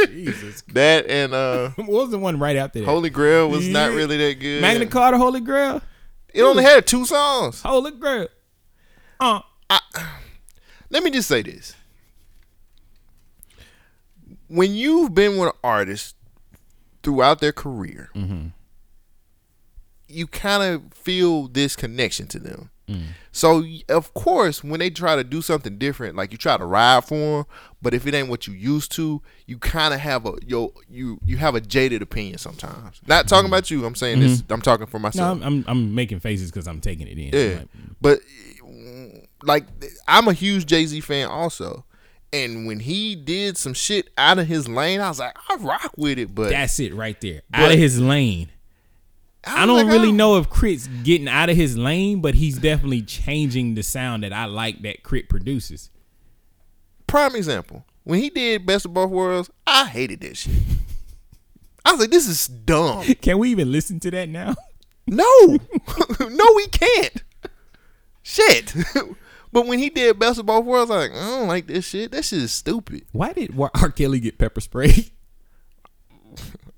Jesus. 0.08 0.62
that 0.74 1.06
and 1.10 1.34
uh 1.34 1.70
What 1.76 1.88
was 1.90 2.12
the 2.12 2.20
one 2.20 2.40
right 2.40 2.56
after 2.56 2.80
that? 2.80 2.86
Holy 2.86 3.10
Grail 3.10 3.50
was 3.50 3.68
not 3.68 3.92
really 3.92 4.18
that 4.18 4.40
good. 4.40 4.62
Magna 4.62 4.86
Carta, 4.86 5.18
Holy 5.18 5.40
Grail, 5.42 5.82
It 6.34 6.42
only 6.44 6.64
had 6.64 6.86
two 6.88 7.06
songs. 7.06 7.62
Holy 7.62 7.92
Grail. 7.92 8.28
Uh, 9.20 9.42
Let 10.90 11.04
me 11.04 11.12
just 11.12 11.28
say 11.28 11.42
this. 11.42 11.76
When 14.48 14.74
you've 14.74 15.14
been 15.14 15.38
with 15.38 15.50
an 15.50 15.56
artist 15.64 16.16
throughout 17.04 17.40
their 17.40 17.52
career, 17.52 18.10
Mm-hmm. 18.16 18.48
you 20.08 20.26
kind 20.28 20.64
of 20.64 20.94
feel 20.94 21.48
this 21.48 21.76
connection 21.76 22.28
to 22.28 22.40
them. 22.40 22.72
Mm. 22.90 23.02
So 23.32 23.64
of 23.90 24.14
course, 24.14 24.64
when 24.64 24.80
they 24.80 24.90
try 24.90 25.16
to 25.16 25.24
do 25.24 25.42
something 25.42 25.78
different, 25.78 26.16
like 26.16 26.32
you 26.32 26.38
try 26.38 26.58
to 26.58 26.66
ride 26.66 27.06
for 27.06 27.16
them, 27.16 27.46
but 27.82 27.94
if 27.94 28.08
it 28.08 28.14
ain't 28.16 28.28
what 28.30 28.48
you 28.48 28.54
used 28.54 28.92
to, 28.94 29.22
you 29.46 29.58
kind 29.60 29.94
of 29.94 30.00
have 30.00 30.26
a 30.26 30.34
yo 30.46 30.74
you 30.90 31.20
you 31.26 31.38
have 31.38 31.56
a 31.56 31.62
jaded 31.62 32.02
opinion 32.02 32.38
sometimes. 32.40 33.00
Not 33.08 33.28
talking 33.28 33.48
about 33.48 33.70
you. 33.72 33.86
I'm 33.86 33.96
saying 33.96 34.20
this. 34.20 34.44
I'm 34.50 34.62
talking 34.62 34.86
for 34.88 35.00
Mm-hmm. 35.00 35.18
no. 35.20 35.32
I'm, 35.32 35.44
I'm 35.44 35.66
I'm 35.68 35.96
making 35.96 36.20
faces 36.20 36.52
because 36.52 36.68
I'm 36.68 36.82
taking 36.82 37.08
it 37.08 37.18
in. 37.18 37.30
Yeah, 37.34 37.58
Like, 37.60 37.68
but 38.02 38.20
mm, 38.64 39.26
like 39.44 39.66
I'm 40.08 40.28
a 40.28 40.34
huge 40.34 40.66
Jay 40.66 40.86
Z 40.86 41.00
fan 41.02 41.30
also, 41.30 41.86
and 42.34 42.66
when 42.68 42.80
he 42.80 43.16
did 43.16 43.58
some 43.58 43.74
shit 43.74 44.10
out 44.18 44.40
of 44.40 44.48
his 44.48 44.68
lane, 44.68 45.00
I 45.02 45.10
was 45.10 45.20
like, 45.20 45.38
I 45.50 45.56
rock 45.56 45.92
with 45.98 46.18
it. 46.20 46.34
But 46.36 46.50
that's 46.50 46.80
it 46.80 46.94
right 46.94 47.20
there. 47.22 47.42
But- 47.52 47.60
out 47.60 47.72
of 47.72 47.78
his 47.78 48.00
lane. 48.02 48.50
I 49.46 49.66
was 49.66 49.68
don't 49.68 49.88
like, 49.88 49.94
really 49.94 50.10
oh. 50.10 50.12
know 50.12 50.38
if 50.38 50.50
K.R.I.T's 50.50 50.88
getting 51.04 51.28
out 51.28 51.50
of 51.50 51.56
his 51.56 51.78
lane, 51.78 52.22
but 52.22 52.36
he's 52.36 52.58
definitely 52.58 53.02
changing 53.02 53.76
the 53.76 53.84
sound 53.84 54.24
that 54.24 54.34
I 54.34 54.46
like 54.46 54.82
that 54.82 55.04
K.R.I.T 55.04 55.28
produces. 55.28 55.90
Prime 57.08 57.36
example: 57.36 57.86
when 58.04 58.20
he 58.20 58.30
did 58.30 58.66
Best 58.66 58.86
of 58.86 58.94
Both 58.94 59.12
Worlds, 59.12 59.50
I 59.66 59.86
hated 59.86 60.22
that 60.22 60.38
shit. 60.38 60.56
I 61.86 61.92
was 61.92 62.02
like, 62.02 62.12
this 62.12 62.28
is 62.28 62.48
dumb. 62.48 63.04
Can 63.22 63.40
we 63.40 63.50
even 63.52 63.72
listen 63.72 64.00
to 64.02 64.12
that 64.12 64.30
now? 64.30 64.56
No, 65.08 65.26
no, 66.20 66.46
we 66.56 66.68
can't. 66.68 67.24
Shit. 68.22 68.76
but 69.52 69.66
when 69.66 69.80
he 69.80 69.90
did 69.90 70.20
Best 70.20 70.40
of 70.40 70.46
Both 70.46 70.66
Worlds, 70.66 70.92
I 70.92 70.98
was 70.98 71.10
like, 71.10 71.20
I 71.20 71.26
don't 71.26 71.48
like 71.48 71.68
this 71.68 71.88
shit. 71.88 72.12
That 72.12 72.26
shit 72.26 72.44
is 72.44 72.52
stupid. 72.52 73.06
Why 73.12 73.34
did 73.34 73.58
R. 73.58 73.92
Kelly 73.92 74.20
get 74.20 74.38
pepper 74.38 74.62
sprayed? 74.62 75.12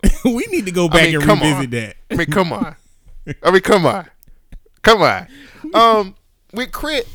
we 0.25 0.45
need 0.47 0.65
to 0.65 0.71
go 0.71 0.87
back 0.87 1.03
I 1.03 1.05
mean, 1.07 1.15
and 1.15 1.23
come 1.23 1.39
revisit 1.39 1.65
on. 1.65 1.69
that. 1.71 1.95
I 2.09 2.15
mean, 2.15 2.27
come 2.27 2.53
on. 2.53 2.75
I 3.43 3.51
mean, 3.51 3.61
come 3.61 3.85
on. 3.85 4.09
Come 4.81 5.01
on. 5.01 5.27
Um, 5.73 6.15
with 6.53 6.71
K.R.I.T, 6.71 7.07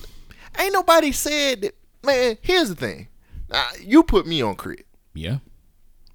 ain't 0.59 0.73
nobody 0.73 1.13
said 1.13 1.63
that. 1.63 1.75
Man, 2.05 2.39
here's 2.43 2.69
the 2.69 2.77
thing. 2.77 3.09
Now, 3.51 3.67
you 3.81 4.03
put 4.05 4.27
me 4.27 4.41
on 4.43 4.57
K.R.I.T. 4.57 4.85
Yeah. 5.15 5.39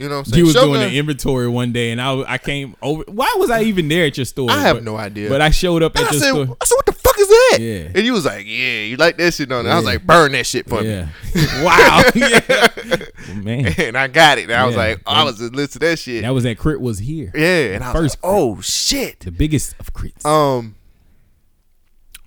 You 0.02 0.10
know 0.10 0.16
what 0.16 0.20
I'm 0.20 0.26
saying? 0.26 0.39
You 0.39 0.45
was 0.45 0.54
doing 0.56 0.74
Shogun- 0.74 0.82
an 0.89 0.93
inventory 0.93 1.47
one 1.47 1.72
day, 1.72 1.91
and 1.91 2.02
I 2.02 2.24
I 2.28 2.38
came 2.38 2.76
over. 2.82 3.04
Why 3.08 3.34
was 3.38 3.49
I 3.49 3.62
even 3.64 3.88
there 3.88 4.06
at 4.06 4.18
your 4.18 4.26
store? 4.26 4.49
I 4.49 4.60
have 4.62 4.78
But- 4.78 4.84
no 4.84 4.97
idea. 4.97 5.30
But 5.30 5.41
I 5.41 5.52
showed 5.52 5.84
up 5.84 5.95
And 5.95 6.06
at 6.06 6.10
I 6.10 6.14
your 6.14 6.22
said, 6.22 6.30
store. 6.32 6.58
I 6.60 6.66
said, 6.66 6.76
what 6.76 6.86
the 6.88 6.91
fuck 6.93 7.20
is 7.20 7.28
that? 7.28 7.58
Yeah. 7.62 7.91
And 7.93 8.06
you 8.06 8.14
was 8.14 8.26
like, 8.26 8.45
yeah, 8.47 8.82
you 8.82 8.97
like 8.97 9.18
that 9.18 9.34
shit 9.34 9.52
on 9.52 9.66
it. 9.66 9.70
I 9.70 9.76
was 9.76 9.86
like, 9.86 10.06
burn 10.06 10.32
that 10.32 10.45
shit 10.47 10.68
for 10.68 10.82
me." 10.82 10.89
Yeah. 10.89 11.10
wow. 11.64 12.04
yeah. 12.16 13.36
Man. 13.36 13.74
And 13.78 13.97
I 13.97 14.08
got 14.08 14.38
it. 14.39 14.43
And 14.43 14.54
I 14.54 14.66
was 14.66 14.76
like, 14.76 15.02
oh, 15.06 15.12
I 15.12 15.24
was 15.24 15.38
just 15.38 15.54
listening 15.54 15.68
to 15.74 15.80
that 15.91 15.99
shit. 15.99 16.22
that 16.24 16.34
was 16.34 16.43
that 16.45 16.58
K.R.I.T 16.60 16.82
was 16.82 16.99
here. 16.99 17.32
yeah. 17.36 17.76
And 17.76 17.84
I 17.84 17.93
was 17.93 18.02
First 18.14 18.24
like, 18.24 18.34
oh, 18.34 18.60
shit. 18.62 19.20
The 19.22 19.32
biggest 19.32 19.76
of 19.80 19.93
Crits. 19.93 20.26
Um, 20.26 20.76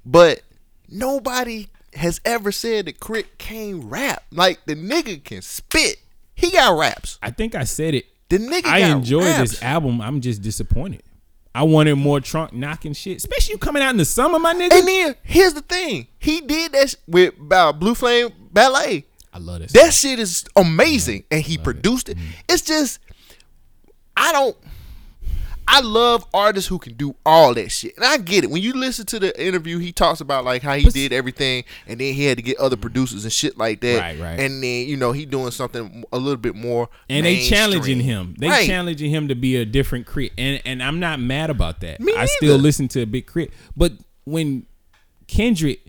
but 0.07 0.43
nobody 0.89 1.68
has 1.95 2.20
ever 2.25 2.53
said 2.53 2.87
that 2.87 3.01
K.R.I.T 3.01 3.29
can't 3.39 3.85
rap. 3.85 4.22
Like 4.31 4.64
the 4.66 4.75
nigga 4.77 5.22
can 5.25 5.43
spit. 5.43 5.97
He 6.35 6.51
got 6.51 6.78
raps. 6.78 7.18
I 7.22 7.30
think 7.30 7.55
I 7.55 7.64
said 7.64 7.95
it. 7.95 8.07
The 8.28 8.39
nigga 8.39 8.66
I 8.66 8.80
got 8.80 8.91
enjoy 8.99 9.20
raps. 9.20 9.51
this 9.53 9.62
album. 9.62 10.01
I'm 10.01 10.20
just 10.20 10.43
disappointed. 10.43 11.03
I 11.55 11.62
wanted 11.62 11.95
more 11.97 12.20
trunk 12.20 12.53
knocking 12.53 12.95
shit, 12.95 13.18
especially 13.18 13.53
you 13.53 13.59
coming 13.59 13.80
out 13.82 13.91
in 13.91 13.97
the 13.97 14.05
summer, 14.05 14.41
my 14.41 14.55
nigga. 14.55 14.72
And 14.72 14.89
then 14.89 15.14
here's 15.22 15.55
the 15.55 15.61
thing: 15.61 16.09
he 16.18 16.41
did 16.41 16.72
that 16.72 16.91
sh- 16.91 16.95
with 17.07 17.35
uh, 17.51 17.72
Blue 17.72 17.95
Flame 17.95 18.30
Ballet. 18.51 19.07
I 19.32 19.39
love 19.39 19.61
this. 19.61 19.72
That 19.72 19.93
shit 19.93 20.18
is 20.18 20.45
amazing, 20.57 21.24
and 21.30 21.43
he 21.43 21.59
produced 21.59 22.09
it. 22.09 22.16
Mm-hmm. 22.16 22.30
It's 22.49 22.62
just, 22.62 22.99
I 24.16 24.32
don't. 24.32 24.57
I 25.66 25.80
love 25.80 26.26
artists 26.34 26.68
who 26.68 26.78
can 26.78 26.94
do 26.94 27.14
all 27.24 27.54
that 27.54 27.70
shit, 27.70 27.96
and 27.96 28.04
I 28.04 28.16
get 28.18 28.44
it. 28.44 28.50
When 28.50 28.62
you 28.62 28.72
listen 28.74 29.06
to 29.06 29.18
the 29.18 29.42
interview, 29.42 29.78
he 29.78 29.92
talks 29.92 30.20
about 30.20 30.44
like 30.44 30.62
how 30.62 30.74
he 30.74 30.88
did 30.90 31.12
everything, 31.12 31.64
and 31.86 31.98
then 32.00 32.14
he 32.14 32.24
had 32.26 32.36
to 32.38 32.42
get 32.42 32.58
other 32.58 32.76
producers 32.76 33.24
and 33.24 33.32
shit 33.32 33.56
like 33.58 33.80
that. 33.80 33.98
Right, 34.00 34.20
right. 34.20 34.38
And 34.40 34.62
then 34.62 34.86
you 34.86 34.96
know 34.96 35.12
he 35.12 35.26
doing 35.26 35.50
something 35.50 36.04
a 36.12 36.18
little 36.18 36.36
bit 36.36 36.54
more. 36.54 36.88
and 37.08 37.24
they 37.26 37.40
challenging 37.48 38.00
him. 38.00 38.34
They 38.38 38.48
Right. 38.48 38.66
challenging 38.66 39.10
him 39.10 39.28
to 39.28 39.34
be 39.34 39.56
a 39.56 39.64
different 39.64 40.06
K.R.I.T, 40.06 40.32
and 40.38 40.60
and 40.64 40.82
I'm 40.82 41.00
not 41.00 41.18
mad 41.20 41.50
about 41.50 41.80
that. 41.80 42.00
Me 42.00 42.12
I 42.16 42.26
still 42.26 42.56
listen 42.58 42.86
to 42.88 43.02
a 43.02 43.06
big 43.06 43.26
K.R.I.T, 43.26 43.52
but 43.76 43.92
when 44.24 44.66
Kendrick 45.26 45.80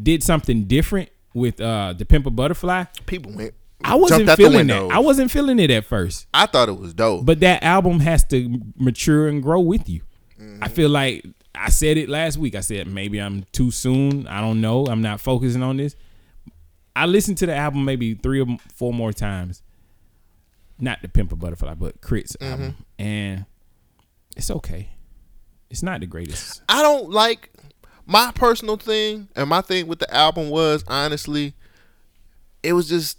did 0.00 0.22
something 0.22 0.64
different 0.64 1.08
with 1.34 1.60
uh 1.60 1.94
the 1.96 2.04
Pimp 2.04 2.26
a 2.26 2.30
Butterfly, 2.30 2.84
People 3.06 3.32
went. 3.32 3.54
I 3.84 3.94
wasn't 3.94 4.26
jumped 4.26 4.30
out 4.30 4.36
the 4.38 4.42
feeling 4.50 4.66
that. 4.68 4.90
I 4.92 4.98
wasn't 4.98 5.30
feeling 5.30 5.58
it 5.58 5.70
at 5.70 5.84
first, 5.84 6.26
I 6.34 6.46
thought 6.46 6.68
it 6.68 6.78
was 6.78 6.92
dope. 6.94 7.24
but 7.24 7.40
that 7.40 7.62
album 7.62 8.00
has 8.00 8.24
to 8.28 8.60
mature 8.76 9.28
and 9.28 9.42
grow 9.42 9.60
with 9.60 9.88
you. 9.88 10.02
I 10.38 10.42
Mm-hmm. 10.42 10.64
feel 10.74 10.88
like 10.90 11.24
I 11.54 11.68
said 11.70 11.96
it 11.98 12.08
last 12.08 12.38
week. 12.38 12.54
I 12.54 12.60
said 12.60 12.86
maybe 12.86 13.18
I'm 13.20 13.44
too 13.52 13.70
soon. 13.70 14.26
I 14.26 14.40
don't 14.40 14.60
know. 14.62 14.86
I'm 14.86 15.02
not 15.02 15.20
focusing 15.20 15.62
on 15.62 15.76
this. 15.76 15.96
I 16.96 17.04
listened 17.06 17.36
to 17.38 17.46
the 17.46 17.54
album 17.54 17.84
maybe 17.84 18.14
three 18.14 18.40
or 18.40 18.46
four 18.74 18.92
more 18.94 19.12
times. 19.12 19.62
Not 20.78 21.02
the 21.02 21.08
Pimp 21.08 21.32
a 21.32 21.36
Butterfly, 21.36 21.74
but 21.74 22.00
K.R.I.T's 22.00 22.36
Mm-hmm. 22.40 22.52
album, 22.52 22.76
and 22.98 23.44
it's 24.36 24.50
okay. 24.50 24.88
It's 25.68 25.82
not 25.82 26.00
the 26.00 26.06
greatest. 26.06 26.62
I 26.68 26.80
don't 26.82 27.10
like 27.10 27.50
my 28.06 28.32
personal 28.34 28.76
thing, 28.76 29.28
and 29.36 29.48
my 29.50 29.60
thing 29.60 29.86
with 29.88 29.98
the 29.98 30.12
album 30.14 30.48
was 30.50 30.84
honestly, 30.88 31.52
it 32.62 32.72
was 32.72 32.88
just 32.88 33.18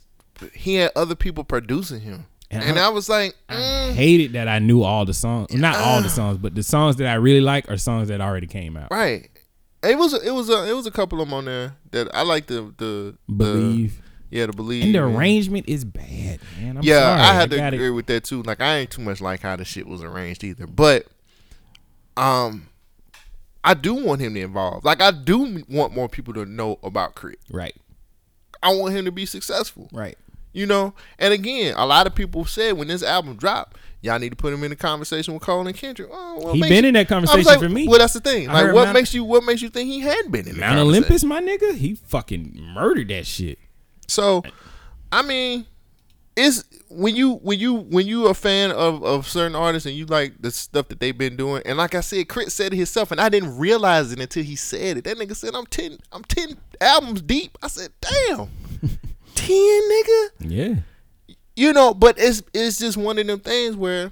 he 0.54 0.76
had 0.76 0.92
other 0.96 1.16
people 1.16 1.44
producing 1.44 2.02
him, 2.02 2.26
And 2.50 2.64
and, 2.64 2.80
I- 2.80 2.88
I, 2.88 2.90
was 2.90 3.08
like, 3.10 3.36
mm, 3.50 3.92
Hated 3.94 4.34
that 4.34 4.48
I 4.48 4.60
knew 4.60 4.84
all 4.84 5.06
the 5.06 5.14
songs. 5.14 5.54
Not 5.54 5.76
all 5.76 6.02
the 6.02 6.10
songs, 6.10 6.38
but 6.38 6.56
the 6.56 6.64
songs 6.64 6.96
that 6.98 7.08
I 7.08 7.16
really 7.16 7.42
like 7.42 7.70
are 7.72 7.78
songs 7.78 8.08
that 8.10 8.22
already 8.22 8.48
came 8.48 8.76
out. 8.78 8.90
right. 8.92 9.30
It 9.84 9.98
was 9.98 10.14
it 10.14 10.30
was 10.32 10.48
a 10.50 10.70
it 10.70 10.74
was 10.76 10.86
a 10.86 10.92
couple 10.92 11.20
of 11.22 11.28
them 11.28 11.34
on 11.34 11.46
there 11.46 11.74
that 11.90 12.08
I 12.14 12.22
like 12.22 12.46
the 12.46 12.72
the 12.78 13.16
the- 13.28 13.34
Believe. 13.34 14.00
yeah, 14.30 14.46
the 14.46 14.54
believe. 14.54 14.84
And 14.84 14.94
the 14.94 15.02
man. 15.02 15.16
arrangement 15.16 15.68
is 15.68 15.84
bad, 15.84 16.40
man. 16.60 16.78
I'm 16.78 16.84
yeah, 16.84 17.00
sorry. 17.00 17.20
I 17.22 17.34
had 17.34 17.50
to 17.50 17.58
got 17.58 17.74
it. 17.74 17.78
agree 17.78 17.90
with 17.90 18.06
that 18.06 18.24
too. 18.24 18.44
Like 18.44 18.62
I 18.62 18.78
ain't 18.78 18.92
too 18.92 19.02
much 19.02 19.22
like 19.22 19.42
how 19.42 19.56
the 19.56 19.66
shit 19.66 19.88
was 19.88 20.04
arranged 20.04 20.44
either, 20.44 20.68
but 20.68 21.08
um, 22.16 22.68
I 23.64 23.74
do 23.74 23.94
want 23.96 24.22
him 24.22 24.34
to 24.36 24.42
involve. 24.42 24.86
Like 24.86 25.02
I 25.02 25.10
do 25.12 25.64
want 25.68 25.96
more 25.96 26.08
people 26.10 26.34
to 26.36 26.46
know 26.46 26.78
about 26.84 27.16
K.R.I.T. 27.16 27.40
Right, 27.50 27.76
I 28.62 28.76
want 28.76 28.94
him 28.96 29.06
to 29.06 29.12
be 29.12 29.26
successful. 29.26 29.90
right. 29.92 30.18
You 30.54 30.66
know, 30.66 30.94
and 31.18 31.34
again, 31.34 31.74
a 31.78 31.86
lot 31.86 32.08
of 32.08 32.16
people 32.16 32.44
said 32.46 32.74
when 32.74 32.90
this 32.90 33.04
album 33.04 33.36
dropped, 33.38 33.78
y'all 34.02 34.20
need 34.20 34.32
to 34.32 34.36
put 34.36 34.54
him 34.54 34.64
in 34.66 34.72
a 34.72 34.76
conversation 34.76 35.34
with 35.34 35.44
Cole 35.44 35.66
and 35.66 35.76
Kendrick. 35.78 36.10
Oh, 36.12 36.40
what 36.40 36.56
He 36.56 36.62
been 36.62 36.84
you- 36.84 36.90
in 36.90 36.94
that 36.96 37.08
conversation 37.08 37.46
like, 37.46 37.60
for 37.60 37.70
me. 37.70 37.88
Well, 37.88 38.00
that's 38.00 38.14
the 38.14 38.20
thing. 38.20 38.50
I 38.50 38.54
Like, 38.64 38.74
what 38.74 38.86
Mount- 38.86 38.94
makes 38.96 39.14
you 39.14 39.24
what 39.24 39.44
makes 39.46 39.62
you 39.62 39.70
think 39.70 39.90
he 39.90 40.02
hadn't 40.02 40.32
been 40.32 40.48
in 40.48 40.60
Mount? 40.60 40.78
Olympus, 40.80 41.24
my 41.24 41.42
nigga, 41.42 41.76
he 41.76 41.96
fucking 41.96 42.60
murdered 42.74 43.08
that 43.10 43.26
shit. 43.26 43.60
So, 44.08 44.44
I 45.12 45.22
mean, 45.22 45.66
it's 46.36 46.64
when 46.90 47.16
you 47.16 47.36
when 47.36 47.60
you 47.60 47.74
when 47.76 48.06
you 48.08 48.28
a 48.28 48.34
fan 48.34 48.72
of 48.72 49.04
of 49.06 49.28
certain 49.28 49.56
artists 49.56 49.86
and 49.86 49.96
you 49.96 50.06
like 50.06 50.34
the 50.42 50.52
stuff 50.52 50.90
that 50.90 51.00
they've 51.00 51.18
been 51.18 51.38
doing, 51.38 51.62
and 51.66 51.78
like 51.78 51.96
I 51.96 52.02
said, 52.02 52.28
K.R.I.T 52.28 52.50
said 52.50 52.74
it 52.74 52.78
himself, 52.78 53.12
and 53.12 53.22
I 53.22 53.30
didn't 53.30 53.58
realize 53.58 54.12
it 54.12 54.20
until 54.20 54.44
he 54.44 54.58
said 54.58 54.98
it. 54.98 55.04
That 55.06 55.18
nigga 55.18 55.34
said, 55.36 55.52
"I'm 55.56 55.66
ten, 55.68 55.98
I'm 56.12 56.24
ten 56.26 56.58
albums 56.82 57.22
deep." 57.22 57.58
I 57.62 57.68
said, 57.68 57.92
"Damn, 58.02 58.50
ten, 59.48 59.82
nigga." 59.92 60.30
Yeah, 60.40 61.36
you 61.56 61.74
know, 61.74 61.94
but 61.94 62.16
it's 62.18 62.42
it's 62.54 62.78
just 62.78 62.98
one 62.98 63.18
of 63.20 63.28
them 63.28 63.40
things 63.40 63.76
where, 63.76 64.12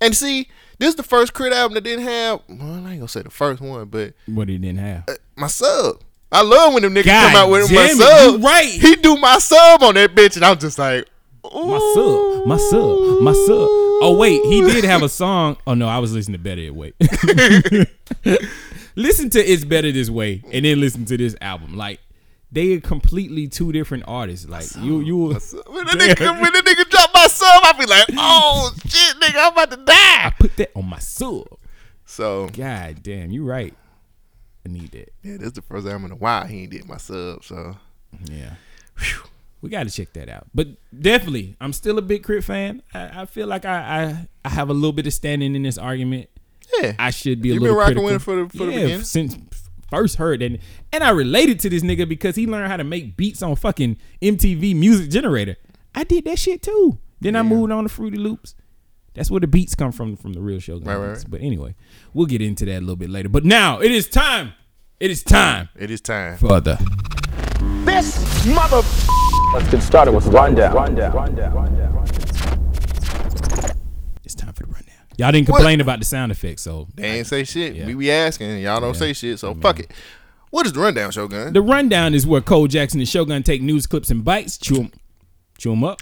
and 0.00 0.16
see, 0.16 0.48
this 0.78 0.90
is 0.90 0.94
the 0.96 1.02
first 1.02 1.34
K.R.I.T 1.34 1.54
album 1.56 1.74
that 1.74 1.82
didn't 1.82 2.04
have. 2.04 2.40
Well, 2.48 2.60
I 2.86 2.90
ain't 2.92 3.00
gonna 3.00 3.08
say 3.08 3.22
the 3.22 3.30
first 3.30 3.60
one, 3.60 3.86
but 3.86 4.14
what 4.26 4.48
he 4.48 4.58
didn't 4.58 4.78
have. 4.78 5.04
uh, 5.08 5.14
my 5.36 5.46
sub. 5.48 6.02
I 6.30 6.42
love 6.42 6.74
when 6.74 6.82
them 6.82 6.94
niggas 6.94 7.06
God 7.06 7.32
come 7.32 7.36
out 7.42 7.50
with 7.50 7.72
my 7.72 7.84
it, 7.86 7.96
sub. 7.96 8.42
right. 8.44 8.68
He 8.70 8.96
do 8.96 9.16
my 9.16 9.38
sub 9.38 9.82
on 9.82 9.94
that 9.94 10.14
bitch, 10.14 10.36
and 10.36 10.44
I'm 10.44 10.58
just 10.58 10.78
like, 10.78 11.08
My 11.42 11.92
sub, 11.94 12.46
my 12.46 12.56
sub, 12.58 13.20
my 13.22 13.32
sub, 13.32 13.68
Oh 14.00 14.14
wait, 14.18 14.42
he 14.44 14.60
did 14.60 14.84
have 14.84 15.02
a 15.02 15.08
song. 15.08 15.56
Oh 15.66 15.72
no, 15.72 15.88
I 15.88 15.98
was 16.00 16.12
listening 16.12 16.36
to 16.38 16.44
Better 16.44 16.60
It 16.60 16.74
Way. 16.74 16.92
listen 18.94 19.30
to 19.30 19.40
It's 19.40 19.64
Better 19.64 19.90
This 19.92 20.10
Way, 20.10 20.42
and 20.52 20.64
then 20.64 20.80
listen 20.80 21.04
to 21.06 21.16
this 21.16 21.34
album. 21.40 21.76
Like 21.76 22.00
they 22.50 22.72
are 22.74 22.80
completely 22.80 23.46
two 23.48 23.72
different 23.72 24.04
artists. 24.06 24.48
Like 24.48 24.66
you, 24.76 25.00
you. 25.00 25.16
When 25.26 25.84
the 25.86 25.92
nigga, 25.92 26.40
when 26.40 26.52
the 26.52 26.60
nigga 26.60 26.88
drop 26.90 27.10
my 27.14 27.26
sub, 27.26 27.62
I 27.64 27.72
be 27.78 27.86
like, 27.86 28.06
oh 28.16 28.72
shit, 28.86 29.16
nigga, 29.20 29.36
I'm 29.46 29.52
about 29.52 29.70
to 29.70 29.76
die. 29.76 30.26
I 30.26 30.32
put 30.38 30.56
that 30.56 30.70
on 30.74 30.86
my 30.86 30.98
sub. 30.98 31.46
So 32.06 32.48
God 32.48 33.02
damn, 33.02 33.30
you 33.30 33.44
right. 33.44 33.74
I 34.66 34.70
need 34.70 34.90
that. 34.92 35.12
yeah, 35.22 35.36
this 35.36 35.48
is 35.48 35.52
the 35.52 35.62
first 35.62 35.86
time 35.86 36.04
in 36.04 36.10
a 36.12 36.16
while 36.16 36.46
he 36.46 36.62
ain't 36.62 36.72
did 36.72 36.86
my 36.88 36.96
sub. 36.96 37.44
So 37.44 37.76
Yeah. 38.24 38.54
We 39.60 39.70
got 39.70 39.84
to 39.84 39.90
check 39.90 40.12
that 40.12 40.28
out. 40.28 40.46
But 40.54 40.68
definitely, 40.96 41.56
I'm 41.60 41.72
still 41.72 41.98
a 41.98 42.02
big 42.02 42.24
K.R.I.T 42.24 42.42
fan. 42.46 42.80
I, 42.94 43.22
I 43.22 43.26
feel 43.26 43.48
like 43.48 43.64
I, 43.64 43.78
I 44.04 44.28
I 44.44 44.48
have 44.50 44.70
a 44.70 44.72
little 44.72 44.92
bit 44.92 45.06
of 45.08 45.12
standing 45.12 45.56
in 45.56 45.62
this 45.64 45.76
argument. 45.78 46.28
yeah, 46.80 46.92
I 46.98 47.10
should 47.10 47.42
be 47.42 47.50
a 47.50 47.54
little 47.54 47.76
bit. 47.76 47.94
You 47.94 47.96
little 47.96 48.04
been 48.04 48.04
rocking 48.06 48.24
critical. 48.24 48.36
with 48.36 48.50
it 48.50 48.52
for 48.52 48.56
the- 48.56 48.58
for 48.58 48.66
the 48.66 48.72
yeah, 48.72 48.84
beginning? 48.86 49.04
since 49.04 49.36
first 49.90 50.16
heard 50.16 50.42
and 50.42 50.58
and 50.92 51.02
I 51.02 51.10
related 51.10 51.60
to 51.60 51.70
this 51.70 51.82
nigga 51.82 52.08
because 52.08 52.36
he 52.36 52.46
learned 52.46 52.68
how 52.68 52.76
to 52.76 52.84
make 52.84 53.16
beats 53.16 53.42
on 53.42 53.56
fucking 53.56 53.96
MTV 54.22 54.76
Music 54.76 55.10
Generator. 55.10 55.56
I 55.94 56.04
did 56.04 56.24
that 56.24 56.38
shit 56.38 56.62
too. 56.62 56.98
Then 57.20 57.34
I 57.34 57.42
moved 57.42 57.72
on 57.72 57.82
to 57.84 57.88
Fruity 57.88 58.18
Loops. 58.18 58.54
That's 59.14 59.30
where 59.30 59.40
the 59.40 59.48
beats 59.48 59.74
come 59.74 59.90
from 59.90 60.16
from 60.16 60.34
the 60.34 60.40
real 60.40 60.60
show. 60.60 60.78
Right, 60.78 60.96
right, 60.96 61.08
right. 61.08 61.24
But 61.28 61.40
anyway, 61.40 61.74
we'll 62.14 62.26
get 62.26 62.40
into 62.40 62.64
that 62.66 62.78
a 62.78 62.80
little 62.80 62.94
bit 62.96 63.10
later. 63.10 63.28
But 63.28 63.44
now 63.44 63.80
it 63.80 63.90
is 63.90 64.08
time. 64.08 64.52
It 65.00 65.10
is 65.10 65.22
time 65.22 65.68
it 65.76 65.90
is 65.90 66.00
time. 66.00 66.36
for 66.38 66.60
the 66.60 66.76
this 67.84 68.46
mother. 68.46 68.82
Let's 69.54 69.70
get 69.70 69.82
started 69.82 70.12
with 70.12 70.26
rundown. 70.26 70.74
Rundown. 70.74 72.04
it's 74.24 74.34
time 74.34 74.52
for 74.52 74.64
the 74.64 74.72
rundown. 74.72 75.07
Y'all 75.18 75.32
didn't 75.32 75.46
complain 75.48 75.80
about 75.80 75.98
the 75.98 76.04
sound 76.04 76.30
effects, 76.32 76.62
so 76.62 76.86
They 76.94 77.18
ain't 77.18 77.26
say 77.26 77.42
shit. 77.44 77.74
Yeah. 77.74 77.86
We 77.86 77.94
be 77.94 78.10
asking, 78.10 78.58
y'all 78.60 78.80
don't 78.80 78.94
say 78.94 79.12
shit. 79.12 79.38
So 79.40 79.54
fuck 79.54 79.80
it. 79.80 79.90
What 80.50 80.64
is 80.64 80.72
the 80.72 80.80
rundown, 80.80 81.10
Shogun? 81.10 81.52
The 81.52 81.60
rundown 81.60 82.14
is 82.14 82.26
where 82.26 82.40
Cole 82.40 82.68
Jackson 82.68 83.00
and 83.00 83.08
Shogun 83.08 83.42
take 83.42 83.60
news 83.60 83.86
clips 83.86 84.10
and 84.10 84.24
bites, 84.24 84.56
chew 84.56 84.76
them, 84.76 84.92
chew 85.58 85.72
'em 85.72 85.84
up, 85.84 86.00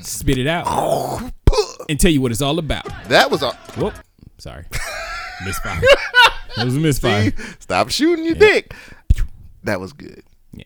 spit 0.00 0.36
it 0.36 0.46
out, 0.48 0.66
and 1.88 1.98
tell 1.98 2.10
you 2.10 2.20
what 2.20 2.30
it's 2.32 2.42
all 2.42 2.58
about. 2.58 2.84
That 3.08 3.30
was 3.30 3.42
a 3.42 3.52
Whoop, 3.78 3.94
sorry, 4.38 4.64
misfire. 5.44 5.80
That 6.56 6.64
was 6.64 6.76
a 6.76 6.80
misfire. 6.80 7.32
stop 7.60 7.90
shooting 7.90 8.24
your 8.26 8.34
dick. 8.34 8.74
That 9.64 9.80
was 9.80 9.92
good. 9.94 10.24
Yeah. 10.52 10.64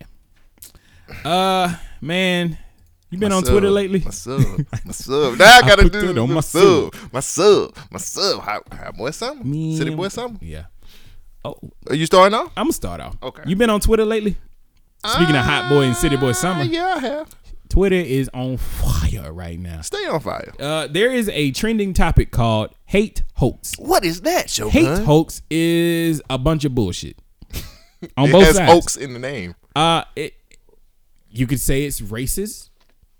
Uh, 1.24 1.76
man, 2.00 2.58
you 3.14 3.20
been 3.20 3.30
My 3.30 3.36
on 3.36 3.44
sub, 3.44 3.52
Twitter 3.52 3.70
lately? 3.70 4.00
My 4.00 4.10
sub, 4.10 4.40
my 4.84 4.92
sub. 4.92 5.38
Now 5.38 5.44
I 5.58 5.60
gotta 5.62 5.82
put 5.84 5.92
do 5.92 6.08
on 6.20 6.28
my 6.28 6.34
my 6.36 6.40
sub, 6.40 6.94
my 7.12 7.20
sub, 7.20 7.76
my 7.90 7.98
sub. 7.98 8.40
Hot, 8.42 8.96
boy 8.96 9.10
something, 9.10 9.48
Me 9.50 9.76
city 9.76 9.94
boy 9.94 10.08
something. 10.08 10.46
Yeah. 10.46 10.64
Oh, 11.44 11.56
Are 11.90 11.94
you 11.94 12.06
starting 12.06 12.34
off? 12.38 12.52
I'm 12.56 12.64
gonna 12.64 12.72
start 12.72 13.00
off. 13.00 13.16
Okay. 13.22 13.42
You 13.46 13.54
been 13.56 13.70
on 13.70 13.80
Twitter 13.80 14.04
lately? 14.04 14.36
Speaking 15.06 15.36
of 15.36 15.44
hot 15.44 15.68
boy 15.68 15.82
and 15.82 15.94
city 15.96 16.16
boy 16.16 16.32
summer, 16.32 16.62
Uh, 16.62 16.64
yeah, 16.64 16.94
I 16.96 16.98
have. 17.00 17.34
Twitter 17.68 17.96
is 17.96 18.30
on 18.32 18.56
fire 18.56 19.32
right 19.32 19.58
now. 19.58 19.80
Stay 19.82 20.06
on 20.06 20.20
fire. 20.20 20.52
Uh, 20.58 20.86
there 20.86 21.12
is 21.12 21.28
a 21.30 21.50
trending 21.50 21.92
topic 21.92 22.30
called 22.30 22.74
hate 22.86 23.22
hoax. 23.34 23.72
What 23.78 24.04
is 24.04 24.22
that, 24.22 24.48
Shogun? 24.48 24.70
Hate 24.70 24.98
hoax 25.04 25.42
is 25.50 26.22
a 26.30 26.38
bunch 26.38 26.64
of 26.64 26.74
bullshit 26.74 27.18
on 28.16 28.28
It 28.28 28.32
both 28.32 28.44
has 28.46 28.56
sides. 28.56 28.72
hoax 28.72 28.96
in 28.96 29.12
the 29.12 29.18
name. 29.18 29.54
Uh, 29.76 30.04
it, 30.16 30.34
you 31.28 31.46
could 31.46 31.60
say 31.60 31.82
it's 31.84 32.00
racist, 32.00 32.70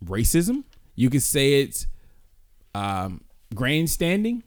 racism. 0.07 0.65
You 0.95 1.11
could 1.11 1.23
say 1.23 1.61
it's 1.63 1.87
um, 2.75 3.23
grandstanding. 3.55 4.43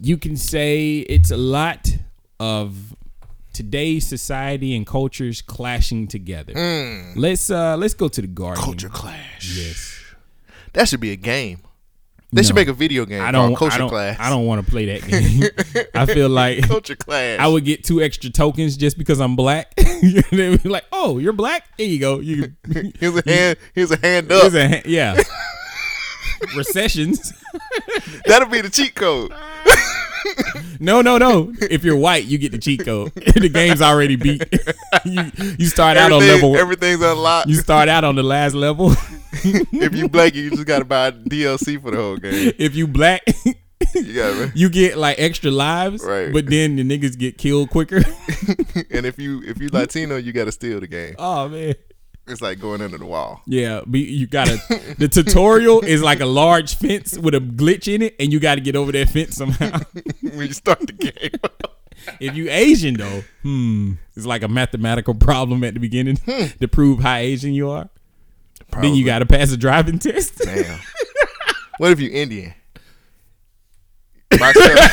You 0.00 0.16
can 0.16 0.36
say 0.36 0.98
it's 0.98 1.30
a 1.30 1.36
lot 1.36 1.96
of 2.40 2.96
today's 3.52 4.06
society 4.06 4.74
and 4.76 4.86
cultures 4.86 5.40
clashing 5.40 6.08
together. 6.08 6.52
Let's 7.16 7.50
uh 7.50 7.76
let's 7.76 7.94
go 7.94 8.08
to 8.08 8.20
the. 8.20 8.28
Hmm. 8.28 8.54
Culture 8.54 8.88
clash. 8.88 9.56
Yes. 9.56 10.00
That 10.72 10.88
should 10.88 11.00
be 11.00 11.12
a 11.12 11.16
game. 11.16 11.60
They 12.34 12.42
should 12.42 12.54
make 12.56 12.68
a 12.68 12.72
video 12.72 13.04
game 13.06 13.22
I 13.22 13.30
don't. 13.30 13.54
called 13.54 13.58
Culture 13.70 13.74
I 13.74 13.78
don't. 13.78 13.88
Clash. 13.88 14.16
I 14.18 14.28
don't 14.30 14.44
want 14.46 14.64
to 14.64 14.70
play 14.70 14.86
that 14.98 15.08
game. 15.76 15.86
I 15.94 16.04
feel 16.06 16.28
like 16.28 16.66
Culture 16.66 16.96
Clash. 16.96 17.38
I 17.38 17.46
would 17.46 17.64
get 17.64 17.84
two 17.84 18.02
extra 18.02 18.28
tokens 18.30 18.76
just 18.76 18.98
because 18.98 19.20
I'm 19.20 19.36
black. 19.36 19.74
They'd 19.76 20.62
be 20.62 20.68
like, 20.68 20.84
"Oh, 20.92 21.18
you're 21.18 21.32
black. 21.32 21.66
Here 21.76 21.86
you 21.86 21.98
go. 22.00 22.18
You 22.20 22.52
Here's 22.98 23.16
a 23.16 23.22
hand. 23.24 23.58
Here's 23.74 23.90
a 23.92 23.96
hand 23.98 24.32
up. 24.32 24.42
Here's 24.42 24.54
a 24.54 24.68
ha- 24.68 24.82
yeah. 24.84 25.22
Recessions. 26.56 27.32
That'll 28.26 28.48
be 28.48 28.60
the 28.60 28.68
cheat 28.70 28.94
code. 28.94 29.32
No, 30.80 31.00
no, 31.02 31.18
no. 31.18 31.52
If 31.60 31.84
you're 31.84 31.96
white, 31.96 32.24
you 32.24 32.36
get 32.36 32.52
the 32.52 32.58
cheat 32.58 32.84
code. 32.84 33.12
the 33.14 33.48
game's 33.48 33.80
already 33.80 34.16
beat. 34.16 34.42
you 35.04 35.30
you 35.58 35.66
start 35.66 35.96
out 35.96 36.12
on 36.12 36.22
Everything- 36.22 36.42
level. 36.42 36.56
Everything's 36.56 37.00
unlocked. 37.02 37.48
You 37.48 37.54
start 37.56 37.88
out 37.88 38.04
on 38.04 38.16
the 38.16 38.22
last 38.22 38.54
level. 38.54 38.92
if 39.44 39.94
you 39.94 40.08
black, 40.08 40.34
you 40.34 40.50
just 40.50 40.66
gotta 40.66 40.84
buy 40.84 41.10
DLC 41.10 41.80
for 41.80 41.90
the 41.90 41.96
whole 41.96 42.16
game. 42.16 42.52
if 42.58 42.74
you 42.74 42.86
black, 42.86 43.22
You 43.94 44.50
you 44.54 44.68
get 44.70 44.96
like 44.98 45.18
extra 45.18 45.50
lives. 45.50 46.02
Right. 46.04 46.32
But 46.32 46.46
then 46.46 46.76
the 46.76 46.82
niggas 46.84 47.18
get 47.18 47.38
killed 47.38 47.70
quicker. 47.70 47.98
and 48.90 49.06
if 49.06 49.18
you 49.18 49.42
if 49.44 49.60
you 49.60 49.68
Latino, 49.72 50.16
you 50.16 50.32
gotta 50.32 50.52
steal 50.52 50.80
the 50.80 50.86
game. 50.88 51.14
oh 51.18 51.48
man. 51.48 51.74
It's 52.26 52.40
like 52.40 52.58
going 52.58 52.80
into 52.80 52.96
the 52.96 53.04
wall. 53.04 53.42
Yeah, 53.46 53.82
be, 53.88 54.00
you 54.00 54.26
gotta. 54.26 54.56
the 54.98 55.08
tutorial 55.08 55.84
is 55.84 56.02
like 56.02 56.20
a 56.20 56.26
large 56.26 56.76
fence 56.76 57.18
with 57.18 57.34
a 57.34 57.40
glitch 57.40 57.92
in 57.92 58.00
it, 58.00 58.16
and 58.18 58.32
you 58.32 58.40
got 58.40 58.54
to 58.54 58.62
get 58.62 58.76
over 58.76 58.92
that 58.92 59.10
fence 59.10 59.36
somehow. 59.36 59.80
when 60.22 60.46
you 60.46 60.54
start 60.54 60.80
the 60.80 60.92
game. 60.92 61.40
if 62.20 62.34
you 62.34 62.48
Asian 62.50 62.94
though, 62.94 63.22
hmm, 63.42 63.92
it's 64.16 64.24
like 64.24 64.42
a 64.42 64.48
mathematical 64.48 65.14
problem 65.14 65.62
at 65.64 65.74
the 65.74 65.80
beginning 65.80 66.16
to 66.60 66.68
prove 66.68 67.00
how 67.00 67.16
Asian 67.16 67.52
you 67.52 67.68
are. 67.68 67.90
Then 68.80 68.94
you 68.94 69.04
got 69.04 69.18
to 69.20 69.26
pass 69.26 69.52
a 69.52 69.56
driving 69.56 69.98
test. 69.98 70.38
Damn. 70.38 70.80
what 71.78 71.92
if 71.92 72.00
you 72.00 72.10
Indian? 72.10 72.54
Myself. 74.40 74.90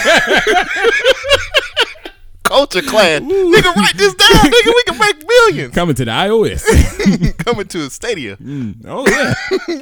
Culture 2.52 2.82
clash. 2.82 3.22
Nigga, 3.22 3.76
write 3.76 3.95
this 3.95 4.14
down. 4.14 4.30
Nigga, 4.30 4.65
we 4.65 4.84
can 4.84 4.98
make 4.99 5.26
millions. 5.26 5.73
Coming 5.73 5.95
to 5.95 6.03
the 6.03 6.11
iOS. 6.11 7.38
Coming 7.45 7.65
to 7.69 7.86
a 7.86 7.90
stadia. 7.90 8.38
oh 8.86 9.07
yeah, 9.07 9.34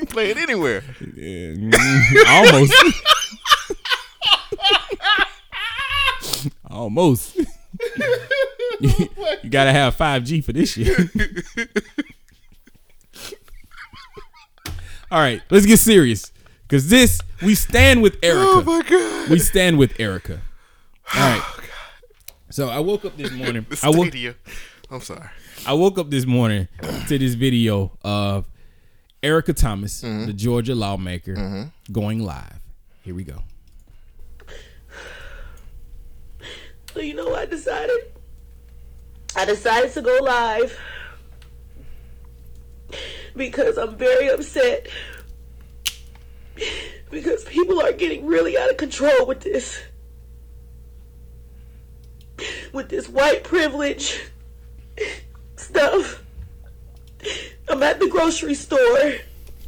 play 0.09 0.29
it 0.29 0.37
anywhere. 0.37 0.83
Yeah, 0.99 1.55
mm, 1.55 1.73
almost. 2.27 2.73
almost. 6.69 7.35
you, 8.79 9.09
you 9.41 9.49
gotta 9.49 9.71
have 9.71 9.95
five 9.95 10.23
G 10.23 10.41
for 10.41 10.53
this 10.53 10.73
shit. 10.73 11.09
All 15.09 15.19
right, 15.19 15.41
let's 15.49 15.65
get 15.65 15.77
serious. 15.79 16.31
Cause 16.67 16.87
this, 16.87 17.19
we 17.41 17.55
stand 17.55 18.03
with 18.03 18.19
Erica. 18.21 18.43
Oh 18.47 18.61
my 18.61 18.83
god. 18.87 19.31
we 19.31 19.39
stand 19.39 19.79
with 19.79 19.99
Erica. 19.99 20.41
All 21.15 21.19
right. 21.19 21.58
So 22.51 22.69
I 22.69 22.79
woke 22.79 23.05
up 23.05 23.15
this 23.17 23.31
morning. 23.31 23.65
The 23.69 23.79
I 23.83 23.89
woke. 23.89 24.07
stadia. 24.07 24.35
I'm 24.89 25.01
sorry. 25.01 25.29
I 25.67 25.73
woke 25.73 25.97
up 25.99 26.09
this 26.09 26.25
morning 26.25 26.67
to 27.07 27.17
this 27.19 27.35
video 27.35 27.91
of 28.03 28.45
Erica 29.21 29.53
Thomas, 29.53 30.01
Mm-hmm. 30.01 30.25
the 30.27 30.33
Georgia 30.33 30.73
lawmaker, 30.73 31.69
going 31.91 32.19
live. 32.23 32.59
Here 33.03 33.13
we 33.13 33.23
go. 33.23 33.43
So 36.93 37.01
you 37.01 37.13
know 37.13 37.27
what 37.29 37.39
I 37.39 37.45
decided? 37.45 37.99
I 39.35 39.45
decided 39.45 39.93
to 39.93 40.01
go 40.01 40.17
live 40.23 40.77
because 43.35 43.77
I'm 43.77 43.95
very 43.95 44.27
upset 44.29 44.87
because 47.11 47.43
people 47.45 47.79
are 47.79 47.91
getting 47.93 48.25
really 48.25 48.57
out 48.57 48.71
of 48.71 48.77
control 48.77 49.27
with 49.27 49.41
this. 49.41 49.79
With 52.73 52.89
this 52.89 53.09
white 53.09 53.43
privilege 53.43 54.19
stuff. 55.55 56.23
I'm 57.67 57.83
at 57.83 57.99
the 57.99 58.07
grocery 58.07 58.55
store 58.55 59.13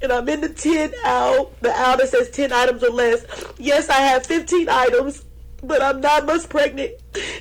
and 0.02 0.12
I'm 0.12 0.28
in 0.30 0.42
the 0.42 0.50
10 0.50 0.94
aisle, 1.06 1.52
the 1.62 1.70
aisle 1.70 1.98
that 1.98 2.10
says 2.10 2.30
10 2.32 2.52
items 2.52 2.84
or 2.84 2.90
less. 2.90 3.26
Yes, 3.58 3.90
I 3.90 4.00
have 4.00 4.26
15 4.26 4.70
items, 4.70 5.26
but 5.64 5.82
I'm 5.82 6.02
nine 6.02 6.26
months 6.26 6.48
pregnant 6.48 6.94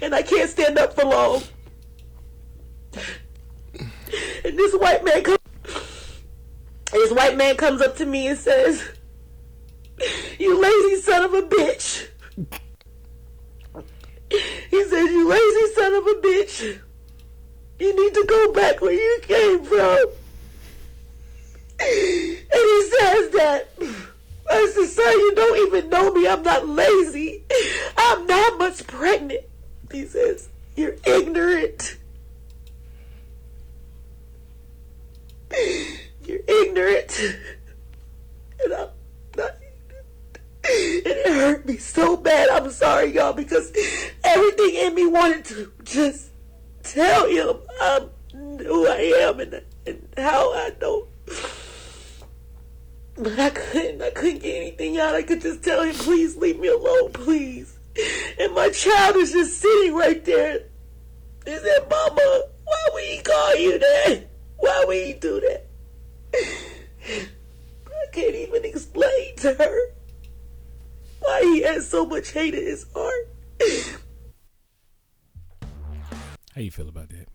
and 0.02 0.15
I 0.15 0.23
can't 0.23 0.51
stand 0.51 0.78
up 0.78 0.94
for 0.94 1.05
long. 1.05 1.43
And 4.44 4.59
this 4.59 4.74
white 4.74 5.05
man 5.05 5.23
comes, 5.23 5.39
this 6.93 7.12
white 7.12 7.36
man 7.36 7.57
comes 7.57 7.81
up 7.81 7.97
to 7.97 8.07
me 8.07 8.27
and 8.27 8.39
says, 8.39 8.82
"You 10.39 10.61
lazy 10.61 11.01
son 11.01 11.24
of 11.24 11.35
a 11.35 11.43
bitch." 11.43 12.09
He 14.31 14.85
says, 14.85 15.11
"You 15.11 15.28
lazy 15.28 15.74
son 15.74 15.94
of 15.94 16.07
a 16.07 16.15
bitch. 16.15 16.78
You 17.78 18.05
need 18.05 18.15
to 18.15 18.24
go 18.27 18.52
back 18.52 18.81
where 18.81 18.93
you 18.93 19.19
came 19.23 19.65
from." 19.65 20.07
And 21.81 21.89
he 22.51 22.90
says 22.98 23.31
that. 23.31 23.69
I 24.51 24.66
said, 24.74 24.86
sir, 24.89 25.11
you 25.11 25.35
don't 25.35 25.66
even 25.69 25.89
know 25.90 26.12
me. 26.12 26.27
I'm 26.27 26.43
not 26.43 26.66
lazy. 26.66 27.44
I'm 27.97 28.27
not 28.27 28.59
much 28.59 28.86
pregnant. 28.86 29.44
He 29.93 30.07
says, 30.07 30.48
You're 30.77 30.97
ignorant. 31.05 31.97
You're 36.24 36.40
ignorant. 36.47 37.20
And 38.62 38.73
I'm 38.74 38.89
not 39.36 39.57
ignorant. 39.57 41.07
And 41.07 41.16
it 41.16 41.27
hurt 41.27 41.66
me 41.66 41.77
so 41.77 42.16
bad. 42.16 42.48
I'm 42.51 42.70
sorry, 42.70 43.15
y'all, 43.15 43.32
because 43.32 43.73
everything 44.31 44.74
in 44.74 44.94
me 44.94 45.07
wanted 45.07 45.44
to 45.47 45.73
just 45.85 46.31
tell 46.82 47.28
him 47.28 47.57
I'm 47.81 48.11
who 48.59 48.86
I 48.86 49.12
am 49.23 49.40
and, 49.40 49.62
and 49.86 50.09
how 50.16 50.52
I 50.55 50.73
know. 50.81 51.07
But 53.16 53.39
I 53.39 53.51
couldn't. 53.51 54.02
I 54.02 54.11
couldn't 54.11 54.43
get 54.43 54.57
anything 54.57 54.98
out. 54.98 55.15
I 55.15 55.23
could 55.23 55.40
just 55.40 55.62
tell 55.62 55.82
him, 55.82 55.94
please 55.94 56.36
leave 56.36 56.59
me 56.59 56.69
alone, 56.69 57.12
please. 57.12 57.77
And 58.39 58.55
my 58.55 58.70
child 58.70 59.16
is 59.16 59.32
just 59.32 59.61
sitting 59.61 59.94
right 59.94 60.24
there. 60.24 60.61
He 61.44 61.57
said, 61.57 61.90
Mama, 61.90 62.43
why 62.65 62.89
would 62.94 63.05
he 63.05 63.20
call 63.20 63.57
you 63.57 63.78
that? 63.78 64.23
Why 64.57 64.85
would 64.86 64.97
he 64.97 65.12
do 65.15 65.40
that? 65.40 65.66
I 66.35 68.12
can't 68.12 68.35
even 68.35 68.65
explain 68.65 69.36
to 69.36 69.55
her 69.55 69.81
why 71.20 71.43
he 71.43 71.62
has 71.62 71.89
so 71.89 72.07
much 72.07 72.31
hate 72.32 72.55
in 72.55 72.65
his 72.65 72.86
heart. 72.94 73.99
How 76.55 76.60
you 76.60 76.70
feel 76.70 76.89
about 76.89 77.09
that? 77.10 77.27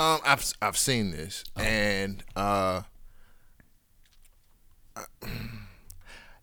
Um, 0.00 0.20
I've 0.24 0.44
I've 0.62 0.76
seen 0.78 1.10
this, 1.10 1.44
and 1.56 2.22
uh, 2.34 2.82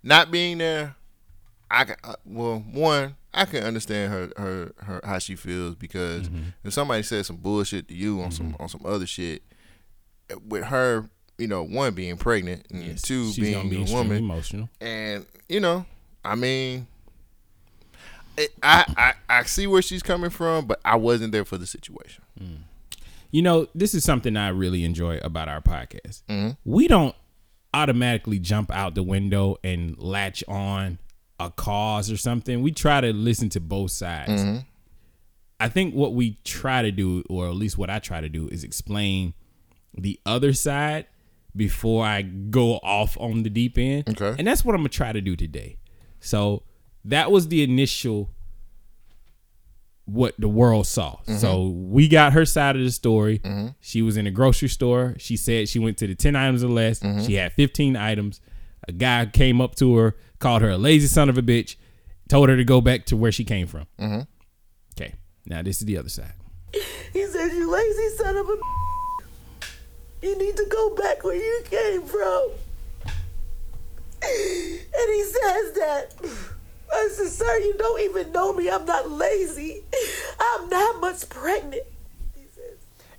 not 0.03 0.31
being 0.31 0.57
there, 0.59 0.95
I 1.71 1.85
can, 1.85 1.95
uh, 2.03 2.15
well, 2.25 2.59
one, 2.71 3.15
I 3.33 3.45
can 3.45 3.63
understand 3.63 4.11
her 4.13 4.31
her 4.37 4.71
her 4.83 5.01
how 5.03 5.19
she 5.19 5.35
feels 5.35 5.75
because 5.75 6.29
if 6.63 6.73
somebody 6.73 7.03
says 7.03 7.27
some 7.27 7.37
bullshit 7.37 7.87
to 7.87 7.93
you 7.95 8.21
on 8.21 8.31
some 8.31 8.55
on 8.59 8.69
some 8.69 8.81
other 8.85 9.05
shit, 9.07 9.41
with 10.47 10.65
her, 10.65 11.09
you 11.37 11.47
know, 11.47 11.63
one 11.63 11.93
being 11.93 12.17
pregnant 12.17 12.67
and 12.69 12.83
Yes, 12.83 13.01
two 13.01 13.31
she's 13.31 13.37
being 13.39 13.69
be 13.69 13.81
a 13.83 13.93
woman, 13.95 14.17
emotional. 14.17 14.69
and 14.81 15.25
you 15.49 15.59
know, 15.59 15.85
I 16.23 16.35
mean. 16.35 16.87
I, 18.61 18.85
I 18.97 19.13
I 19.29 19.43
see 19.43 19.67
where 19.67 19.81
she's 19.81 20.03
coming 20.03 20.29
from, 20.29 20.65
but 20.65 20.79
I 20.83 20.95
wasn't 20.95 21.31
there 21.31 21.45
for 21.45 21.57
the 21.57 21.67
situation. 21.67 22.23
You 23.31 23.41
know, 23.41 23.67
this 23.73 23.95
is 23.95 24.03
something 24.03 24.37
I 24.37 24.49
really 24.49 24.83
enjoy 24.83 25.17
about 25.23 25.49
our 25.49 25.59
podcast. 25.59 26.21
Mm-hmm. 26.29 26.51
We 26.65 26.87
don't 26.87 27.15
automatically 27.73 28.37
jump 28.37 28.71
out 28.71 28.93
the 28.93 29.01
window 29.01 29.57
and 29.63 29.97
latch 29.97 30.43
on 30.47 30.99
a 31.39 31.49
cause 31.49 32.11
or 32.11 32.17
something. 32.17 32.61
We 32.61 32.71
try 32.71 33.01
to 33.01 33.11
listen 33.11 33.49
to 33.49 33.59
both 33.59 33.89
sides. 33.89 34.43
Mm-hmm. 34.43 34.57
I 35.59 35.69
think 35.69 35.95
what 35.95 36.13
we 36.13 36.37
try 36.43 36.83
to 36.83 36.91
do, 36.91 37.23
or 37.27 37.47
at 37.47 37.55
least 37.55 37.75
what 37.77 37.89
I 37.89 37.97
try 37.97 38.21
to 38.21 38.29
do, 38.29 38.47
is 38.49 38.63
explain 38.63 39.33
the 39.97 40.19
other 40.25 40.53
side 40.53 41.07
before 41.55 42.05
I 42.05 42.21
go 42.21 42.75
off 42.77 43.17
on 43.19 43.43
the 43.43 43.49
deep 43.49 43.77
end. 43.77 44.09
Okay. 44.09 44.35
And 44.37 44.47
that's 44.47 44.63
what 44.63 44.75
I'm 44.75 44.81
gonna 44.81 44.89
try 44.89 45.11
to 45.11 45.21
do 45.21 45.35
today. 45.35 45.77
So 46.19 46.63
that 47.05 47.31
was 47.31 47.47
the 47.47 47.63
initial 47.63 48.29
what 50.05 50.35
the 50.37 50.49
world 50.49 50.85
saw. 50.85 51.15
Mm-hmm. 51.21 51.37
So 51.37 51.67
we 51.67 52.07
got 52.07 52.33
her 52.33 52.45
side 52.45 52.75
of 52.75 52.83
the 52.83 52.91
story. 52.91 53.39
Mm-hmm. 53.39 53.67
She 53.79 54.01
was 54.01 54.17
in 54.17 54.27
a 54.27 54.31
grocery 54.31 54.67
store. 54.67 55.15
She 55.17 55.37
said 55.37 55.69
she 55.69 55.79
went 55.79 55.97
to 55.99 56.07
the 56.07 56.15
10 56.15 56.35
items 56.35 56.63
or 56.63 56.69
less. 56.69 56.99
Mm-hmm. 56.99 57.25
She 57.25 57.35
had 57.35 57.53
15 57.53 57.95
items. 57.95 58.41
A 58.87 58.91
guy 58.91 59.25
came 59.25 59.61
up 59.61 59.75
to 59.75 59.95
her, 59.95 60.15
called 60.39 60.61
her 60.61 60.69
a 60.71 60.77
lazy 60.77 61.07
son 61.07 61.29
of 61.29 61.37
a 61.37 61.41
bitch, 61.41 61.77
told 62.27 62.49
her 62.49 62.57
to 62.57 62.65
go 62.65 62.81
back 62.81 63.05
to 63.05 63.15
where 63.15 63.31
she 63.31 63.45
came 63.45 63.65
from. 63.65 63.87
Okay. 64.95 65.13
Now 65.45 65.61
this 65.61 65.79
is 65.79 65.85
the 65.85 65.97
other 65.97 66.09
side. 66.09 66.33
He 67.13 67.25
said, 67.27 67.53
You 67.53 67.71
lazy 67.71 68.09
son 68.17 68.35
of 68.35 68.49
a. 68.49 68.57
You 70.21 70.37
need 70.37 70.57
to 70.57 70.65
go 70.69 70.95
back 70.95 71.23
where 71.23 71.35
you 71.35 71.63
came 71.65 72.01
from. 72.03 72.51
And 74.21 75.13
he 75.13 75.23
says 75.23 75.73
that. 75.73 76.15
I 76.91 77.09
said, 77.11 77.27
Sir, 77.27 77.57
you 77.59 77.75
don't 77.77 78.01
even 78.01 78.31
know 78.31 78.53
me. 78.53 78.69
I'm 78.69 78.85
not 78.85 79.09
lazy. 79.09 79.83
I'm 80.39 80.69
not 80.69 81.01
much 81.01 81.27
pregnant. 81.29 81.83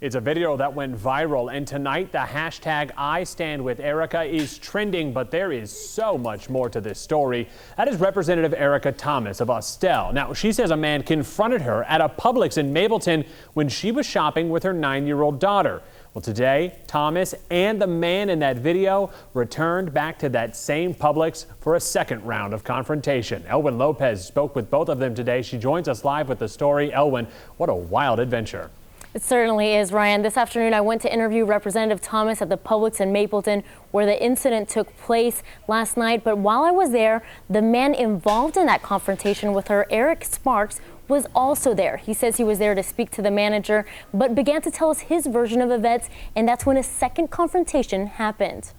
It's 0.05 0.17
a 0.17 0.21
video 0.21 0.55
that 0.59 0.75
went 0.75 0.95
viral, 0.99 1.51
and 1.51 1.67
tonight 1.67 2.13
the 2.13 2.19
hashtag 2.19 2.91
I 2.95 3.25
Stand 3.25 3.65
With 3.65 3.81
Erica 3.81 4.23
is 4.23 4.59
trending, 4.59 5.15
but 5.15 5.31
there 5.31 5.51
is 5.51 5.71
so 5.71 6.19
much 6.19 6.51
more 6.51 6.69
to 6.69 6.79
this 6.79 7.01
story. 7.01 7.49
That 7.79 7.89
is 7.89 7.97
Representative 7.99 8.53
Erica 8.53 8.93
Thomas 8.93 9.41
of 9.41 9.49
Austell. 9.49 10.13
Now, 10.13 10.35
she 10.35 10.53
says 10.53 10.73
a 10.73 10.77
man 10.77 11.05
confronted 11.05 11.63
her 11.63 11.85
at 11.85 12.03
a 12.03 12.11
Publix 12.11 12.59
in 12.59 12.75
Mableton 12.75 13.25
when 13.55 13.71
she 13.71 13.93
was 13.93 14.05
shopping 14.05 14.51
with 14.51 14.63
her 14.65 14.75
nine 14.75 15.07
year 15.07 15.23
old 15.23 15.39
daughter. 15.39 15.81
Well, 16.15 16.23
today, 16.23 16.77
Thomas 16.87 17.35
and 17.51 17.83
the 17.83 17.89
man 17.89 18.31
in 18.31 18.39
that 18.39 18.59
video 18.59 19.11
returned 19.33 19.93
back 19.93 20.17
to 20.21 20.29
that 20.29 20.55
same 20.55 20.95
Publix 20.95 21.47
for 21.59 21.75
a 21.75 21.81
second 21.81 22.25
round 22.25 22.55
of 22.55 22.63
confrontation. 22.63 23.45
Elwin 23.49 23.79
Lopez 23.79 24.25
spoke 24.25 24.55
with 24.55 24.71
both 24.71 24.89
of 24.89 25.01
them 25.01 25.17
today. 25.17 25.43
She 25.43 25.59
joins 25.59 25.89
us 25.89 26.05
live 26.05 26.29
with 26.29 26.39
the 26.39 26.49
story. 26.49 26.93
Elwin, 26.93 27.27
what 27.57 27.69
a 27.69 27.75
wild 27.75 28.21
adventure. 28.21 28.71
It 29.13 29.23
certainly 29.23 29.75
is, 29.75 29.93
Ryan. 29.93 30.23
This 30.23 30.37
afternoon, 30.37 30.73
I 30.73 30.81
went 30.81 31.03
to 31.03 31.13
interview 31.13 31.45
Representative 31.45 32.01
Thomas 32.01 32.41
at 32.41 32.49
the 32.49 32.59
Publix 32.59 33.01
in 33.01 33.13
Mableton, 33.13 33.65
where 33.91 34.07
the 34.07 34.21
incident 34.21 34.69
took 34.69 34.97
place 34.99 35.43
last 35.67 35.97
night. 35.97 36.23
But 36.23 36.39
while 36.39 36.63
I 36.63 36.71
was 36.71 36.93
there, 36.93 37.25
the 37.51 37.63
man 37.63 37.93
involved 37.93 38.57
in 38.57 38.67
that 38.67 38.83
confrontation 38.83 39.53
with 39.53 39.67
her, 39.67 39.85
Eric 39.91 40.25
Sparkes, 40.25 40.81
was 41.09 41.27
also 41.35 41.75
there. 41.75 41.97
He 41.99 42.15
says 42.15 42.37
he 42.37 42.45
was 42.45 42.59
there 42.59 42.75
to 42.75 42.83
speak 42.83 43.11
to 43.13 43.23
the 43.23 43.31
manager, 43.31 43.85
but 44.13 44.35
began 44.35 44.63
to 44.63 44.71
tell 44.71 44.91
us 44.91 45.01
his 45.01 45.27
version 45.27 45.61
of 45.61 45.71
events, 45.71 46.09
and 46.35 46.49
that's 46.49 46.65
when 46.67 46.77
a 46.77 46.83
second 46.83 47.31
confrontation 47.31 48.07
happened. 48.07 48.73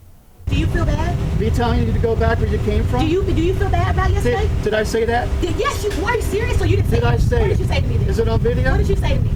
Do 0.47 0.55
you 0.55 0.67
feel 0.67 0.85
bad? 0.85 1.39
Me 1.39 1.49
telling 1.49 1.85
you 1.85 1.91
to 1.91 1.99
go 1.99 2.15
back 2.15 2.39
where 2.39 2.47
you 2.47 2.59
came 2.59 2.83
from? 2.85 3.01
Do 3.01 3.07
you 3.07 3.23
do 3.23 3.33
you 3.41 3.55
feel 3.55 3.69
bad 3.69 3.93
about 3.95 4.11
yesterday? 4.11 4.47
Did, 4.47 4.63
did 4.65 4.73
I 4.75 4.83
say 4.83 5.03
that? 5.05 5.27
Did- 5.41 5.55
yes, 5.57 5.83
you 5.83 5.89
were 6.03 6.13
you 6.15 6.21
serious 6.21 6.61
or 6.61 6.65
you 6.67 6.75
didn't 6.77 6.89
say 6.91 6.95
Did 6.97 7.03
I 7.03 7.17
say 7.17 7.41
What 7.41 7.47
did 7.49 7.59
you 7.59 7.65
say 7.65 7.81
to 7.81 7.87
me 7.87 7.97
then? 7.97 8.07
Is 8.09 8.19
it 8.19 8.27
on 8.29 8.39
video? 8.39 8.71
What 8.71 8.77
did 8.77 8.87
you 8.89 8.95
say 8.95 9.17
to 9.17 9.21
me? 9.21 9.31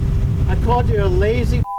I 0.48 0.56
called 0.64 0.88
you 0.88 1.02
a 1.02 1.06
lazy. 1.06 1.62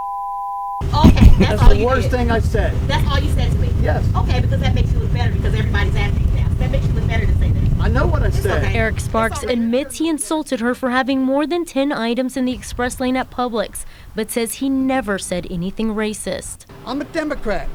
Okay, 0.94 1.12
that's, 1.14 1.38
That's 1.40 1.62
all 1.62 1.70
the 1.70 1.78
you 1.78 1.86
worst 1.86 2.10
did. 2.10 2.18
thing 2.18 2.32
I 2.32 2.40
said. 2.40 2.74
That's 2.88 3.08
all 3.10 3.18
you 3.20 3.32
said 3.32 3.50
to 3.52 3.58
me. 3.60 3.70
Yes. 3.82 4.04
Okay, 4.14 4.42
because 4.42 4.60
that 4.60 4.76
makes 4.76 4.92
you 4.92 5.00
look 5.00 5.14
better 5.14 5.32
because 5.32 5.54
everybody's 5.56 5.96
asking 5.96 6.36
now. 6.36 6.50
That 6.56 6.70
makes 6.72 6.86
you 6.86 6.92
look 6.94 7.08
better 7.08 7.26
to 7.26 7.32
say 7.34 7.40
that. 7.40 7.40
I 7.82 7.88
know 7.88 8.06
what 8.06 8.22
I 8.22 8.30
said. 8.30 8.64
okay. 8.64 8.78
Eric 8.78 8.99
Sparkes 8.99 9.41
admits 9.41 9.98
he 9.98 10.08
insulted 10.08 10.60
her 10.60 10.76
for 10.76 10.91
having 10.91 11.22
more 11.22 11.48
than 11.48 11.66
10 11.66 11.91
items 11.91 12.38
in 12.38 12.45
the 12.45 12.52
express 12.53 12.99
lane 12.99 13.18
at 13.18 13.32
Publix, 13.32 13.86
but 14.16 14.30
says 14.30 14.56
he 14.56 14.70
never 14.70 15.18
said 15.18 15.48
anything 15.49 15.95
racist. 15.95 16.66
I'm 16.86 17.02
a 17.02 17.06
Democrat. 17.06 17.68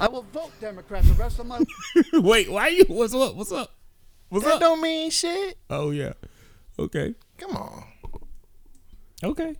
I 0.00 0.08
will 0.08 0.24
vote 0.32 0.50
Democrat 0.62 1.04
the 1.04 1.12
rest 1.12 1.38
of 1.40 1.46
my. 1.46 1.60
Wait, 2.14 2.50
why 2.50 2.68
you? 2.68 2.84
What's 2.88 3.14
up? 3.14 3.34
What's 3.34 3.52
up? 3.52 3.74
What's 4.30 4.46
That 4.46 4.54
up? 4.54 4.60
don't 4.60 4.80
mean 4.80 5.10
shit. 5.10 5.58
Oh 5.68 5.90
yeah. 5.90 6.14
Okay. 6.78 7.14
Come 7.36 7.56
on. 7.56 7.84
Okay. 9.22 9.56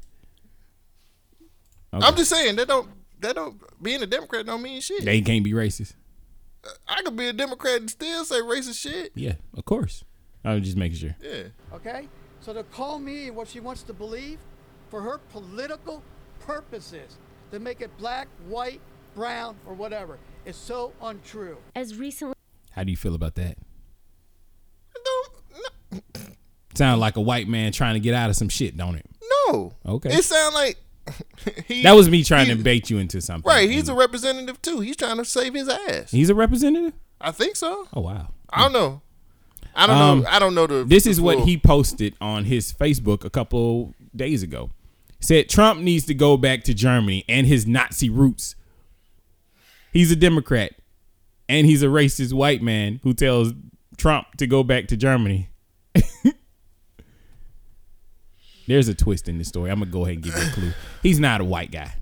I'm 1.93 2.17
just 2.17 2.31
saying 2.31 2.57
that 2.57 2.69
don't 2.69 2.89
that 3.21 3.35
don't 3.35 3.61
being 3.83 4.03
a 4.03 4.07
Democrat 4.07 4.47
don't 4.47 4.63
mean 4.63 4.81
shit. 4.81 5.05
They 5.05 5.21
can't 5.21 5.45
be 5.45 5.53
racist. 5.53 5.93
I 6.89 7.03
could 7.03 7.17
be 7.17 7.29
a 7.29 7.33
Democrat 7.33 7.81
and 7.81 7.91
still 7.91 8.25
say 8.25 8.41
racist 8.41 8.81
shit. 8.81 9.13
Yeah, 9.15 9.35
of 9.57 9.65
course. 9.65 10.05
I 10.45 10.55
was 10.55 10.65
just 10.65 10.77
making 10.77 10.99
sure. 10.99 11.17
Yeah. 11.23 11.45
Okay? 11.75 12.09
So 12.41 12.53
to 12.53 12.63
call 12.65 12.99
me 12.99 13.31
what 13.31 13.49
she 13.49 13.61
wants 13.61 13.83
to 13.85 13.93
believe 13.93 14.39
for 14.89 15.03
her 15.03 15.19
political 15.31 16.03
purposes, 16.41 17.17
to 17.53 17.59
make 17.59 17.81
it 17.81 17.97
black, 17.99 18.29
white, 18.49 18.81
brown, 19.15 19.57
or 19.67 19.75
whatever, 19.75 20.19
is 20.45 20.57
so 20.57 20.93
untrue. 21.03 21.59
As 21.75 21.97
recently 21.97 22.35
How 22.73 22.85
do 22.85 22.91
you 22.91 22.97
feel 22.97 23.15
about 23.15 23.35
that? 23.35 23.59
Don't 24.95 26.37
sound 26.75 27.01
like 27.01 27.17
a 27.17 27.21
white 27.21 27.49
man 27.49 27.73
trying 27.73 27.95
to 27.95 28.01
get 28.01 28.15
out 28.15 28.31
of 28.31 28.37
some 28.37 28.49
shit, 28.49 28.77
don't 28.77 28.95
it? 28.95 29.07
No. 29.49 29.73
Okay. 29.87 30.11
It 30.11 30.25
sound 30.25 30.55
like 30.55 30.79
he, 31.67 31.83
That 31.83 31.93
was 31.93 32.09
me 32.11 32.23
trying 32.25 32.49
to 32.49 32.57
bait 32.57 32.91
you 32.91 32.99
into 32.99 33.21
something. 33.21 33.49
Right, 33.49 33.69
he's 33.71 33.89
a 33.89 33.95
representative 33.95 34.61
too. 34.63 34.81
He's 34.81 34.97
trying 34.97 35.17
to 35.19 35.25
save 35.25 35.55
his 35.55 35.69
ass. 35.69 36.11
He's 36.11 36.31
a 36.31 36.35
representative. 36.35 36.93
I 37.21 37.31
think 37.33 37.57
so. 37.57 37.87
Oh 37.95 38.01
wow. 38.01 38.29
I 38.51 38.63
don't 38.63 38.73
know. 38.73 39.03
I 39.75 39.87
don't 39.87 39.97
Um, 39.97 40.21
know. 40.23 40.27
I 40.29 40.39
don't 40.39 40.55
know 40.55 40.67
the. 40.67 40.85
This 40.85 41.05
the 41.05 41.11
is 41.11 41.21
what 41.21 41.41
he 41.41 41.57
posted 41.57 42.15
on 42.21 42.45
his 42.47 42.73
Facebook 42.73 43.25
a 43.25 43.31
couple 43.31 43.95
days 44.15 44.43
ago. 44.43 44.71
Said 45.21 45.49
Trump 45.49 45.81
needs 45.81 46.07
to 46.07 46.15
go 46.15 46.37
back 46.37 46.65
to 46.65 46.75
Germany 46.75 47.25
and 47.29 47.47
his 47.47 47.67
Nazi 47.67 48.09
roots. 48.09 48.57
He's 49.93 50.11
a 50.11 50.17
Democrat 50.17 50.73
and 51.49 51.67
he's 51.67 51.83
a 51.83 51.87
racist 51.87 52.33
white 52.33 52.63
man 52.63 53.01
who 53.03 53.13
tells 53.13 53.53
Trump 53.99 54.29
to 54.39 54.47
go 54.47 54.63
back 54.63 54.87
to 54.89 54.97
Germany. 54.97 55.51
There's 58.71 58.87
a 58.87 58.95
twist 58.95 59.29
in 59.29 59.37
this 59.37 59.49
story. 59.49 59.69
I'm 59.69 59.81
gonna 59.81 59.91
go 59.91 60.05
ahead 60.05 60.15
and 60.15 60.23
give 60.23 60.37
you 60.37 60.43
a 60.43 60.53
clue. 60.53 60.73
He's 61.03 61.19
not 61.19 61.41
a 61.41 61.45
white 61.45 61.73
guy. 61.73 61.95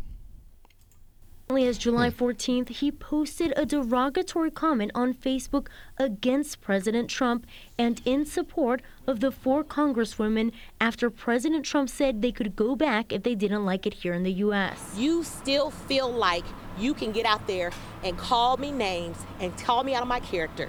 Only 1.49 1.67
as 1.67 1.79
July 1.79 2.11
14th, 2.11 2.69
he 2.69 2.93
posted 2.93 3.55
a 3.57 3.65
derogatory 3.65 4.51
comment 4.51 4.93
on 4.95 5.15
Facebook 5.15 5.69
against 5.97 6.61
President 6.61 7.09
Trump 7.09 7.47
and 7.79 8.03
in 8.05 8.27
support 8.27 8.83
of 9.07 9.21
the 9.21 9.33
four 9.33 9.65
congresswomen 9.65 10.53
after 10.79 11.09
President 11.09 11.65
Trump 11.65 11.89
said 11.89 12.21
they 12.21 12.33
could 12.33 12.55
go 12.55 12.77
back 12.77 13.15
if 13.15 13.23
they 13.23 13.35
didn't 13.35 13.65
like 13.65 13.87
it 13.87 13.95
here 13.95 14.13
in 14.13 14.23
the 14.23 14.33
U.S. 14.33 14.93
You 14.95 15.25
still 15.25 15.71
feel 15.71 16.13
like 16.13 16.45
you 16.79 16.93
can 16.93 17.13
get 17.13 17.25
out 17.25 17.47
there 17.47 17.73
and 18.05 18.19
call 18.19 18.59
me 18.59 18.73
names 18.73 19.17
and 19.41 19.57
call 19.57 19.85
me 19.85 19.95
out 19.95 20.03
of 20.03 20.09
my 20.09 20.21
character. 20.21 20.69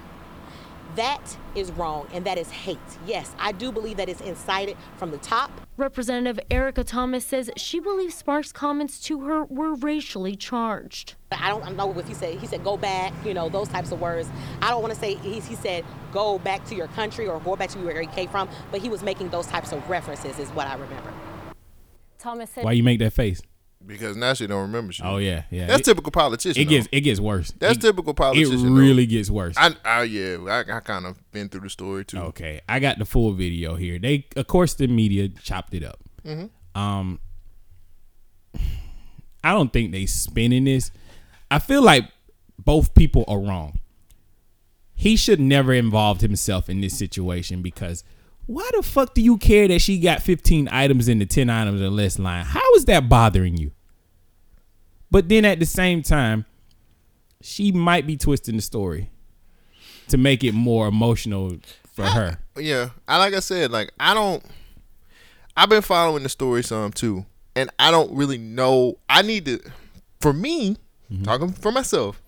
That 0.96 1.36
is 1.54 1.70
wrong 1.72 2.06
and 2.12 2.24
that 2.26 2.38
is 2.38 2.50
hate. 2.50 2.78
Yes, 3.06 3.34
I 3.38 3.52
do 3.52 3.70
believe 3.70 3.96
that 3.98 4.08
it's 4.08 4.20
incited 4.20 4.76
from 4.96 5.10
the 5.10 5.18
top. 5.18 5.50
Representative 5.76 6.38
Erica 6.50 6.84
Thomas 6.84 7.24
says 7.24 7.50
she 7.56 7.80
believes 7.80 8.14
Sparkes' 8.14 8.52
comments 8.52 9.00
to 9.04 9.20
her 9.20 9.44
were 9.44 9.74
racially 9.74 10.36
charged. 10.36 11.14
I 11.32 11.48
don't 11.48 11.76
know 11.76 11.86
what 11.86 12.06
he 12.06 12.14
said. 12.14 12.38
He 12.38 12.46
said, 12.46 12.64
go 12.64 12.76
back, 12.76 13.12
you 13.24 13.34
know, 13.34 13.48
those 13.48 13.68
types 13.68 13.92
of 13.92 14.00
words. 14.00 14.28
I 14.60 14.70
don't 14.70 14.82
want 14.82 14.92
to 14.92 15.00
say, 15.00 15.14
he, 15.14 15.40
he 15.40 15.54
said, 15.54 15.84
go 16.12 16.38
back 16.38 16.64
to 16.66 16.74
your 16.74 16.88
country 16.88 17.28
or 17.28 17.38
go 17.40 17.56
back 17.56 17.70
to 17.70 17.78
where 17.78 18.02
you 18.02 18.08
came 18.08 18.28
from, 18.28 18.48
but 18.70 18.80
he 18.80 18.88
was 18.88 19.02
making 19.02 19.30
those 19.30 19.46
types 19.46 19.72
of 19.72 19.88
references, 19.88 20.38
is 20.38 20.48
what 20.50 20.66
I 20.66 20.74
remember. 20.74 21.12
Thomas 22.18 22.50
said, 22.50 22.64
Why 22.64 22.72
you 22.72 22.82
make 22.82 22.98
that 22.98 23.12
face? 23.12 23.40
Because 23.84 24.14
now 24.16 24.34
she 24.34 24.46
don't 24.46 24.60
remember 24.62 24.92
shit. 24.92 25.06
Oh 25.06 25.16
yeah, 25.16 25.44
yeah. 25.50 25.66
That's 25.66 25.80
It- 25.80 25.84
typical 25.84 26.12
politician. 26.12 26.60
It 26.60 26.66
gets 26.66 26.88
it 26.92 27.00
gets 27.00 27.18
worse. 27.18 27.50
That's 27.58 27.78
It- 27.78 27.80
typical 27.80 28.12
politician. 28.14 28.54
It 28.54 28.62
though. 28.62 28.68
really 28.70 29.06
gets 29.06 29.30
worse. 29.30 29.54
I, 29.56 29.74
I 29.84 30.02
yeah, 30.02 30.36
I, 30.48 30.76
I 30.76 30.80
kind 30.80 31.06
of 31.06 31.18
been 31.32 31.48
through 31.48 31.62
the 31.62 31.70
story 31.70 32.04
too. 32.04 32.18
Okay, 32.18 32.60
I 32.68 32.78
got 32.78 32.98
the 32.98 33.04
full 33.06 33.32
video 33.32 33.76
here. 33.76 33.98
They, 33.98 34.26
of 34.36 34.46
course, 34.46 34.74
the 34.74 34.86
media 34.86 35.28
chopped 35.28 35.72
it 35.74 35.82
up. 35.82 35.98
Mhm. 36.26 36.50
Um, 36.74 37.20
I 39.42 39.52
don't 39.52 39.72
think 39.72 39.92
they 39.92 40.06
spinning 40.06 40.64
this. 40.64 40.90
I 41.50 41.58
feel 41.58 41.82
like 41.82 42.04
both 42.58 42.94
people 42.94 43.24
are 43.26 43.38
wrong. 43.40 43.80
He 44.94 45.16
should 45.16 45.40
never 45.40 45.72
involved 45.72 46.20
himself 46.20 46.68
in 46.68 46.82
this 46.82 46.96
situation 46.98 47.62
because 47.62 48.04
why 48.52 48.68
the 48.76 48.82
fuck 48.82 49.14
do 49.14 49.20
you 49.22 49.36
care 49.38 49.68
that 49.68 49.80
she 49.80 49.98
got 49.98 50.22
15 50.22 50.68
items 50.70 51.08
in 51.08 51.18
the 51.18 51.26
10 51.26 51.48
items 51.48 51.80
or 51.80 51.90
less 51.90 52.18
line? 52.18 52.44
How 52.44 52.74
is 52.74 52.84
that 52.86 53.08
bothering 53.08 53.56
you? 53.56 53.72
But 55.10 55.28
then 55.28 55.44
at 55.44 55.58
the 55.60 55.66
same 55.66 56.02
time, 56.02 56.44
she 57.42 57.72
might 57.72 58.06
be 58.06 58.16
twisting 58.16 58.56
the 58.56 58.62
story 58.62 59.10
to 60.08 60.16
make 60.16 60.44
it 60.44 60.52
more 60.52 60.88
emotional 60.88 61.56
for 61.92 62.04
her. 62.04 62.38
Yeah, 62.56 62.90
I 63.08 63.18
like 63.18 63.34
I 63.34 63.40
said, 63.40 63.70
like 63.70 63.92
I 63.98 64.14
don't. 64.14 64.44
I've 65.56 65.68
been 65.68 65.82
following 65.82 66.22
the 66.22 66.28
story 66.28 66.62
some 66.62 66.92
too, 66.92 67.26
and 67.56 67.70
I 67.78 67.90
don't 67.90 68.12
really 68.12 68.38
know. 68.38 68.98
I 69.08 69.22
need 69.22 69.46
to, 69.46 69.60
for 70.20 70.32
me, 70.32 70.76
Mm-hmm. 71.12 71.24
talking 71.24 71.52
for 71.52 71.72
myself. 71.72 72.22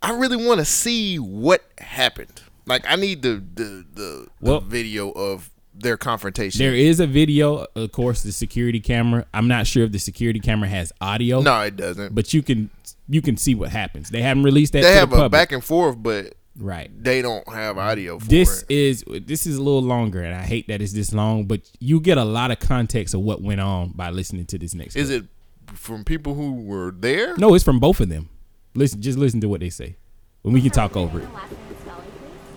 I 0.00 0.16
really 0.16 0.42
want 0.42 0.60
to 0.60 0.64
see 0.64 1.16
what 1.18 1.62
happened. 1.76 2.40
Like 2.68 2.84
I 2.88 2.96
need 2.96 3.22
the 3.22 3.42
the 3.54 3.84
the, 3.94 4.28
the 4.40 4.60
video 4.60 5.10
of 5.10 5.50
their 5.74 5.96
confrontation. 5.96 6.58
There 6.58 6.74
is 6.74 6.98
a 7.00 7.06
video, 7.06 7.66
of 7.76 7.92
course, 7.92 8.22
the 8.22 8.32
security 8.32 8.80
camera. 8.80 9.26
I'm 9.32 9.46
not 9.48 9.66
sure 9.66 9.84
if 9.84 9.92
the 9.92 9.98
security 9.98 10.40
camera 10.40 10.68
has 10.68 10.92
audio. 11.00 11.40
No, 11.40 11.60
it 11.62 11.76
doesn't. 11.76 12.14
But 12.14 12.34
you 12.34 12.42
can 12.42 12.70
you 13.08 13.22
can 13.22 13.36
see 13.36 13.54
what 13.54 13.70
happens. 13.70 14.10
They 14.10 14.22
haven't 14.22 14.42
released 14.42 14.72
that. 14.74 14.82
they 14.82 14.92
to 14.92 14.98
have 14.98 15.10
the 15.10 15.16
a 15.16 15.18
public. 15.20 15.32
back 15.32 15.52
and 15.52 15.62
forth, 15.64 15.96
but 16.02 16.34
right, 16.58 16.90
they 17.02 17.22
don't 17.22 17.48
have 17.48 17.78
audio 17.78 18.18
for 18.18 18.26
This 18.26 18.62
it. 18.62 18.70
is 18.70 19.04
this 19.24 19.46
is 19.46 19.56
a 19.56 19.62
little 19.62 19.82
longer, 19.82 20.20
and 20.22 20.34
I 20.34 20.42
hate 20.42 20.68
that 20.68 20.82
it's 20.82 20.92
this 20.92 21.12
long. 21.12 21.44
But 21.46 21.60
you 21.78 22.00
get 22.00 22.18
a 22.18 22.24
lot 22.24 22.50
of 22.50 22.58
context 22.58 23.14
of 23.14 23.20
what 23.20 23.40
went 23.40 23.60
on 23.60 23.92
by 23.92 24.10
listening 24.10 24.46
to 24.46 24.58
this 24.58 24.74
next. 24.74 24.96
Is 24.96 25.08
clip. 25.08 25.24
it 25.24 25.76
from 25.78 26.04
people 26.04 26.34
who 26.34 26.54
were 26.54 26.90
there? 26.90 27.36
No, 27.36 27.54
it's 27.54 27.64
from 27.64 27.78
both 27.78 28.00
of 28.00 28.08
them. 28.08 28.28
Listen, 28.74 29.00
just 29.00 29.16
listen 29.18 29.40
to 29.42 29.48
what 29.48 29.60
they 29.60 29.70
say, 29.70 29.96
and 30.44 30.52
we 30.52 30.60
can 30.60 30.70
talk 30.70 30.96
over 30.96 31.20
it. 31.20 31.28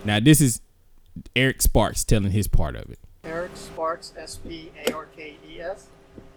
Now, 0.04 0.20
this 0.20 0.42
is 0.42 0.62
Eric 1.36 1.62
Sparkes 1.62 2.04
telling 2.04 2.32
his 2.32 2.48
part 2.48 2.76
of 2.76 2.90
it. 2.90 3.00
Eric 3.24 3.52
Sparkes, 3.54 4.14
S 4.18 4.38
P 4.38 4.72
A 4.88 4.94
R 4.94 5.06
K 5.16 5.38
E 5.48 5.62
S. 5.62 5.88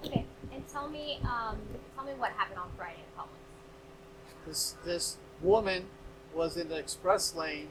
Okay, 0.05 0.27
and 0.53 0.67
tell 0.69 0.89
me, 0.89 1.19
um, 1.23 1.57
tell 1.95 2.05
me 2.05 2.13
what 2.19 2.33
happened 2.33 2.59
on 2.59 2.69
Friday 2.77 2.99
in 2.99 3.17
public. 3.17 3.41
This 4.47 4.77
this 4.85 5.17
woman 5.41 5.87
was 6.35 6.59
in 6.59 6.69
the 6.69 6.77
express 6.77 7.35
lane 7.35 7.69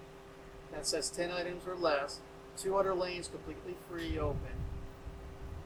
that 0.72 0.88
says 0.88 1.12
ten 1.12 1.30
items 1.30 1.68
or 1.68 1.76
less. 1.76 2.20
Two 2.58 2.76
other 2.76 2.96
lanes 2.96 3.28
completely 3.28 3.76
free 3.90 4.18
open. 4.18 4.54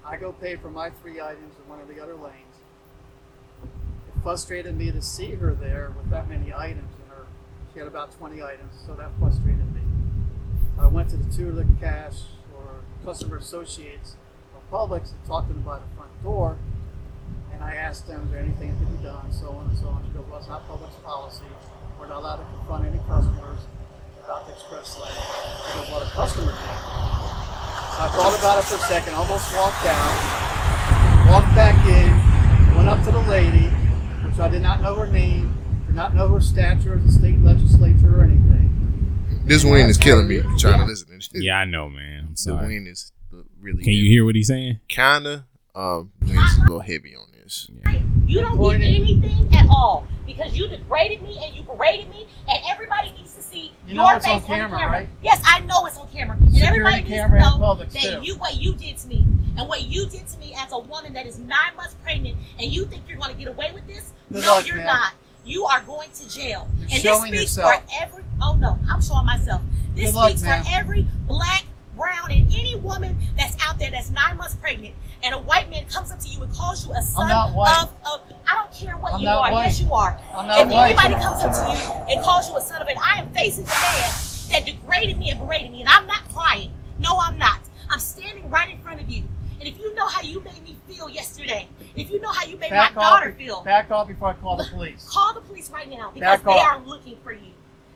I 0.05 0.17
go 0.17 0.33
pay 0.33 0.57
for 0.57 0.69
my 0.69 0.89
three 0.89 1.21
items 1.21 1.55
in 1.61 1.69
one 1.69 1.79
of 1.79 1.87
the 1.87 2.01
other 2.01 2.15
lanes. 2.15 2.55
It 3.63 4.23
frustrated 4.23 4.77
me 4.77 4.91
to 4.91 5.01
see 5.01 5.31
her 5.35 5.53
there 5.53 5.93
with 5.95 6.09
that 6.09 6.27
many 6.27 6.53
items 6.53 6.93
in 7.01 7.09
her. 7.15 7.25
She 7.73 7.79
had 7.79 7.87
about 7.87 8.11
twenty 8.17 8.43
items, 8.43 8.73
so 8.85 8.93
that 8.95 9.11
frustrated 9.19 9.73
me. 9.73 9.81
I 10.79 10.87
went 10.87 11.09
to 11.09 11.17
the 11.17 11.31
two 11.35 11.49
of 11.49 11.55
the 11.55 11.65
cash 11.79 12.21
or 12.55 12.81
customer 13.03 13.37
associates 13.37 14.15
of 14.55 14.61
Publix 14.71 15.11
and 15.11 15.25
talked 15.25 15.47
to 15.47 15.53
them 15.53 15.63
by 15.63 15.79
the 15.79 15.85
front 15.95 16.23
door. 16.23 16.57
And 17.53 17.63
I 17.63 17.73
asked 17.73 18.07
them, 18.07 18.25
is 18.25 18.31
there 18.31 18.39
anything 18.39 18.69
that 18.69 18.77
could 18.77 18.97
be 18.97 19.03
done, 19.03 19.31
so 19.31 19.49
on 19.49 19.69
and 19.69 19.77
so 19.77 19.87
on. 19.87 20.03
Well, 20.29 20.39
it's 20.39 20.47
not 20.47 20.67
Publix 20.67 21.01
policy. 21.03 21.45
We're 21.99 22.07
not 22.07 22.19
allowed 22.19 22.37
to 22.37 22.45
confront 22.57 22.85
any 22.85 22.99
customers 23.07 23.59
about 24.23 24.45
the 24.45 24.53
express 24.53 24.99
lane. 24.99 25.09
She 25.11 25.79
goes, 25.79 25.89
well, 25.89 25.99
the 26.01 26.11
customer 26.11 26.51
can. 26.51 26.77
So 27.97 28.03
I 28.03 28.09
thought 28.13 28.37
about 28.37 28.59
it 28.59 28.65
for 28.65 28.75
a 28.75 28.85
second, 28.85 29.15
almost 29.15 29.55
walked 29.55 29.85
out, 29.87 31.31
walked 31.31 31.55
back 31.55 31.73
in, 31.89 32.75
went 32.75 32.87
up 32.87 33.03
to 33.05 33.11
the 33.11 33.21
lady, 33.25 33.65
which 34.27 34.37
I 34.37 34.47
did 34.49 34.61
not 34.61 34.81
know 34.83 34.93
her 34.93 35.07
name, 35.07 35.57
did 35.87 35.95
not 35.95 36.13
know 36.13 36.27
her 36.27 36.41
stature 36.41 36.93
as 36.93 37.05
a 37.05 37.11
state 37.17 37.41
legislature 37.41 38.19
or 38.19 38.23
anything. 38.23 38.66
This 39.47 39.63
wind 39.63 39.89
is 39.89 39.97
killing 39.97 40.27
me 40.27 40.39
I'm 40.41 40.57
trying 40.57 40.79
to 40.79 40.85
listen 40.85 41.07
to 41.07 41.13
this. 41.33 41.43
Yeah, 41.43 41.57
I 41.59 41.65
know, 41.65 41.89
man. 41.89 42.25
I'm 42.27 42.31
The 42.31 42.37
sorry. 42.37 42.67
wind 42.67 42.87
is 42.87 43.11
really. 43.61 43.83
Can 43.83 43.93
you 43.93 44.05
hear 44.09 44.25
what 44.25 44.35
he's 44.35 44.47
saying? 44.47 44.79
Kinda. 44.87 45.45
Um, 45.73 46.11
it's 46.21 46.57
a 46.57 46.61
little 46.61 46.79
heavy 46.79 47.15
on 47.15 47.27
this. 47.43 47.69
You 48.25 48.41
don't 48.41 48.59
get 48.59 48.81
anything 48.81 49.47
at 49.55 49.67
all 49.69 50.05
because 50.25 50.57
you 50.57 50.67
degraded 50.67 51.21
me 51.21 51.39
and 51.43 51.55
you 51.55 51.61
berated 51.63 52.09
me, 52.09 52.27
and 52.49 52.59
everybody 52.67 53.11
needs 53.11 53.33
to 53.35 53.41
see 53.41 53.71
You 53.87 53.95
your 53.95 54.03
know 54.03 54.15
it's 54.15 54.25
face 54.25 54.35
on 54.41 54.47
camera, 54.47 54.79
right? 54.87 55.07
Yes, 55.21 55.41
I 55.45 55.61
know 55.61 55.85
it's 55.85 55.97
on 55.97 56.09
camera, 56.09 56.35
and 56.35 56.51
Security 56.51 56.67
everybody 56.79 57.03
needs 57.03 57.09
to 57.09 57.21
and 57.23 57.33
know 57.33 57.57
Publix, 57.59 57.91
that 57.93 58.01
too. 58.01 58.21
you 58.23 58.35
what 58.37 58.55
you 58.57 58.73
did 58.73 58.97
to 58.97 59.07
me 59.07 59.25
and 59.57 59.69
what 59.69 59.83
you 59.83 60.07
did 60.07 60.27
to 60.27 60.37
me 60.39 60.53
as 60.57 60.71
a 60.73 60.79
woman 60.79 61.13
that 61.13 61.25
is 61.25 61.37
nine 61.39 61.75
months 61.77 61.95
pregnant, 62.03 62.35
and 62.59 62.71
you 62.71 62.85
think 62.85 63.03
you're 63.07 63.17
going 63.17 63.31
to 63.31 63.37
get 63.37 63.47
away 63.47 63.71
with 63.73 63.87
this? 63.87 64.11
Good 64.33 64.41
no, 64.43 64.55
luck, 64.55 64.67
you're 64.67 64.77
ma'am. 64.77 64.85
not. 64.87 65.13
You 65.45 65.63
are 65.65 65.81
going 65.83 66.09
to 66.11 66.27
jail, 66.29 66.67
You're 66.79 66.89
and 66.91 67.01
showing 67.01 67.31
this 67.31 67.51
speaks 67.53 67.57
yourself. 67.57 67.83
for 67.85 68.03
every. 68.03 68.23
Oh 68.41 68.55
no, 68.55 68.77
I'm 68.89 69.01
showing 69.01 69.25
myself. 69.25 69.61
This 69.95 70.13
Good 70.13 70.23
speaks 70.29 70.43
ma'am. 70.43 70.63
for 70.63 70.69
every 70.73 71.07
black, 71.27 71.63
brown, 71.95 72.31
and 72.31 72.51
any 72.53 72.75
woman 72.75 73.17
that's 73.37 73.55
out 73.65 73.79
there 73.79 73.89
that's 73.91 74.11
nine 74.11 74.37
months 74.37 74.55
pregnant, 74.55 74.93
and 75.23 75.33
a 75.33 75.39
white 75.39 75.69
man 75.69 75.85
comes 75.85 76.11
up 76.11 76.19
to 76.19 76.27
you 76.29 76.43
and 76.43 76.53
calls 76.53 76.85
you 76.85 76.93
a 76.93 77.01
son 77.01 77.31
of, 77.31 77.55
of. 77.57 77.89
I 78.49 78.55
don't 78.55 78.71
care 78.71 78.95
what 78.97 79.13
I'm 79.13 79.21
you 79.21 79.27
are. 79.29 79.51
white. 79.51 79.65
Yes, 79.65 79.81
you 79.81 79.91
are. 79.93 80.19
If 80.19 80.69
white. 80.69 80.91
anybody 80.97 81.13
comes 81.23 81.43
up 81.43 81.51
to 81.51 81.71
you 81.71 82.13
and 82.15 82.23
calls 82.23 82.49
you 82.49 82.57
a 82.57 82.61
son 82.61 82.81
of 82.81 82.87
an, 82.87 82.97
I 83.03 83.19
am 83.21 83.29
facing 83.33 83.63
the 83.65 83.69
man 83.69 84.11
that 84.51 84.65
degraded 84.65 85.17
me 85.17 85.31
and 85.31 85.39
berated 85.39 85.71
me, 85.71 85.81
and 85.81 85.89
I'm 85.89 86.05
not 86.07 86.27
crying. 86.33 86.71
No, 86.99 87.17
I'm 87.19 87.37
not. 87.37 87.59
I'm 87.89 87.99
standing 87.99 88.49
right 88.49 88.69
in 88.69 88.79
front 88.79 89.01
of 89.01 89.09
you. 89.09 89.23
And 89.59 89.67
if 89.67 89.79
you 89.79 89.93
know 89.95 90.07
how 90.07 90.21
you 90.21 90.39
made 90.41 90.63
me 90.63 90.75
feel 90.87 91.09
yesterday, 91.09 91.67
if 91.95 92.11
you 92.11 92.21
know 92.21 92.31
how 92.31 92.45
you 92.45 92.57
made 92.57 92.69
Back 92.69 92.95
my 92.95 93.03
off, 93.03 93.19
daughter 93.19 93.33
feel, 93.33 93.63
back 93.63 93.89
off 93.89 94.07
before 94.07 94.29
I 94.29 94.33
call 94.33 94.55
the 94.55 94.65
police. 94.65 95.07
call 95.09 95.33
the 95.33 95.41
police 95.41 95.71
right 95.71 95.89
now 95.89 96.11
because 96.13 96.41
Back 96.41 96.43
they 96.43 96.51
off. 96.51 96.67
are 96.67 96.79
looking 96.85 97.17
for 97.23 97.33
you. 97.33 97.51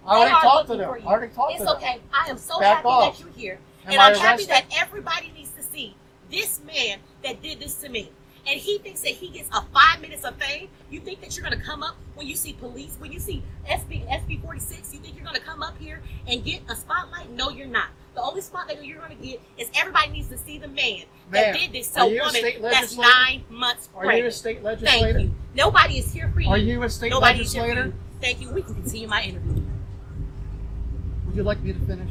I 0.05 0.17
already 0.17 0.31
talked 0.31 0.69
to 0.69 0.77
them. 0.77 0.89
I 0.89 1.05
already 1.05 1.33
talked 1.33 1.51
it's 1.53 1.61
to 1.61 1.65
them. 1.65 1.75
okay. 1.77 1.99
I 2.13 2.29
am 2.29 2.37
so 2.37 2.59
Back 2.59 2.77
happy 2.77 2.87
off. 2.87 3.17
that 3.17 3.23
you're 3.23 3.33
here. 3.33 3.59
Am 3.85 3.93
and 3.93 4.01
I 4.01 4.09
I'm 4.09 4.15
happy 4.15 4.45
that 4.45 4.65
everybody 4.79 5.31
needs 5.35 5.51
to 5.51 5.63
see 5.63 5.95
this 6.29 6.61
man 6.65 6.99
that 7.23 7.41
did 7.41 7.59
this 7.59 7.75
to 7.75 7.89
me. 7.89 8.11
And 8.47 8.59
he 8.59 8.79
thinks 8.79 9.01
that 9.01 9.09
he 9.11 9.29
gets 9.29 9.49
a 9.49 9.61
five 9.73 10.01
minutes 10.01 10.23
of 10.23 10.35
fame. 10.37 10.69
You 10.89 10.99
think 10.99 11.21
that 11.21 11.37
you're 11.37 11.43
gonna 11.43 11.61
come 11.61 11.83
up 11.83 11.95
when 12.15 12.25
you 12.27 12.35
see 12.35 12.53
police, 12.53 12.95
when 12.97 13.11
you 13.11 13.19
see 13.19 13.43
SB 13.69 14.07
SB 14.09 14.41
46, 14.41 14.93
you 14.93 14.99
think 14.99 15.15
you're 15.15 15.25
gonna 15.25 15.39
come 15.39 15.61
up 15.61 15.77
here 15.77 16.01
and 16.27 16.43
get 16.43 16.61
a 16.67 16.75
spotlight? 16.75 17.29
No, 17.31 17.49
you're 17.49 17.67
not. 17.67 17.89
The 18.15 18.21
only 18.21 18.41
spotlight 18.41 18.77
that 18.77 18.85
you're 18.85 18.99
gonna 18.99 19.15
get 19.15 19.39
is 19.57 19.69
everybody 19.75 20.09
needs 20.09 20.27
to 20.29 20.37
see 20.37 20.57
the 20.57 20.67
man 20.67 21.03
that 21.29 21.55
did 21.55 21.71
this 21.71 21.89
to 21.91 22.01
a 22.01 22.05
woman 22.05 22.61
that's 22.61 22.97
nine 22.97 23.43
months 23.49 23.87
pregnant. 23.87 24.15
Are 24.15 24.17
you 24.17 24.25
a 24.25 24.31
state 24.31 24.63
legislator? 24.63 25.13
Thank 25.13 25.29
you. 25.29 25.35
Nobody 25.53 25.99
is 25.99 26.11
here 26.11 26.29
for 26.33 26.41
you. 26.41 26.49
Are 26.49 26.57
you 26.57 26.81
a 26.83 26.89
state 26.89 27.11
Nobody 27.11 27.41
is 27.41 27.53
here 27.53 27.61
for 27.61 27.67
legislator? 27.69 27.97
Thank 28.19 28.41
you. 28.41 28.51
We 28.51 28.63
can 28.63 28.73
continue 28.75 29.07
my 29.07 29.23
interview. 29.23 29.60
Would 31.31 31.37
you 31.37 31.43
like 31.43 31.63
me 31.63 31.71
to 31.71 31.79
finish? 31.85 32.09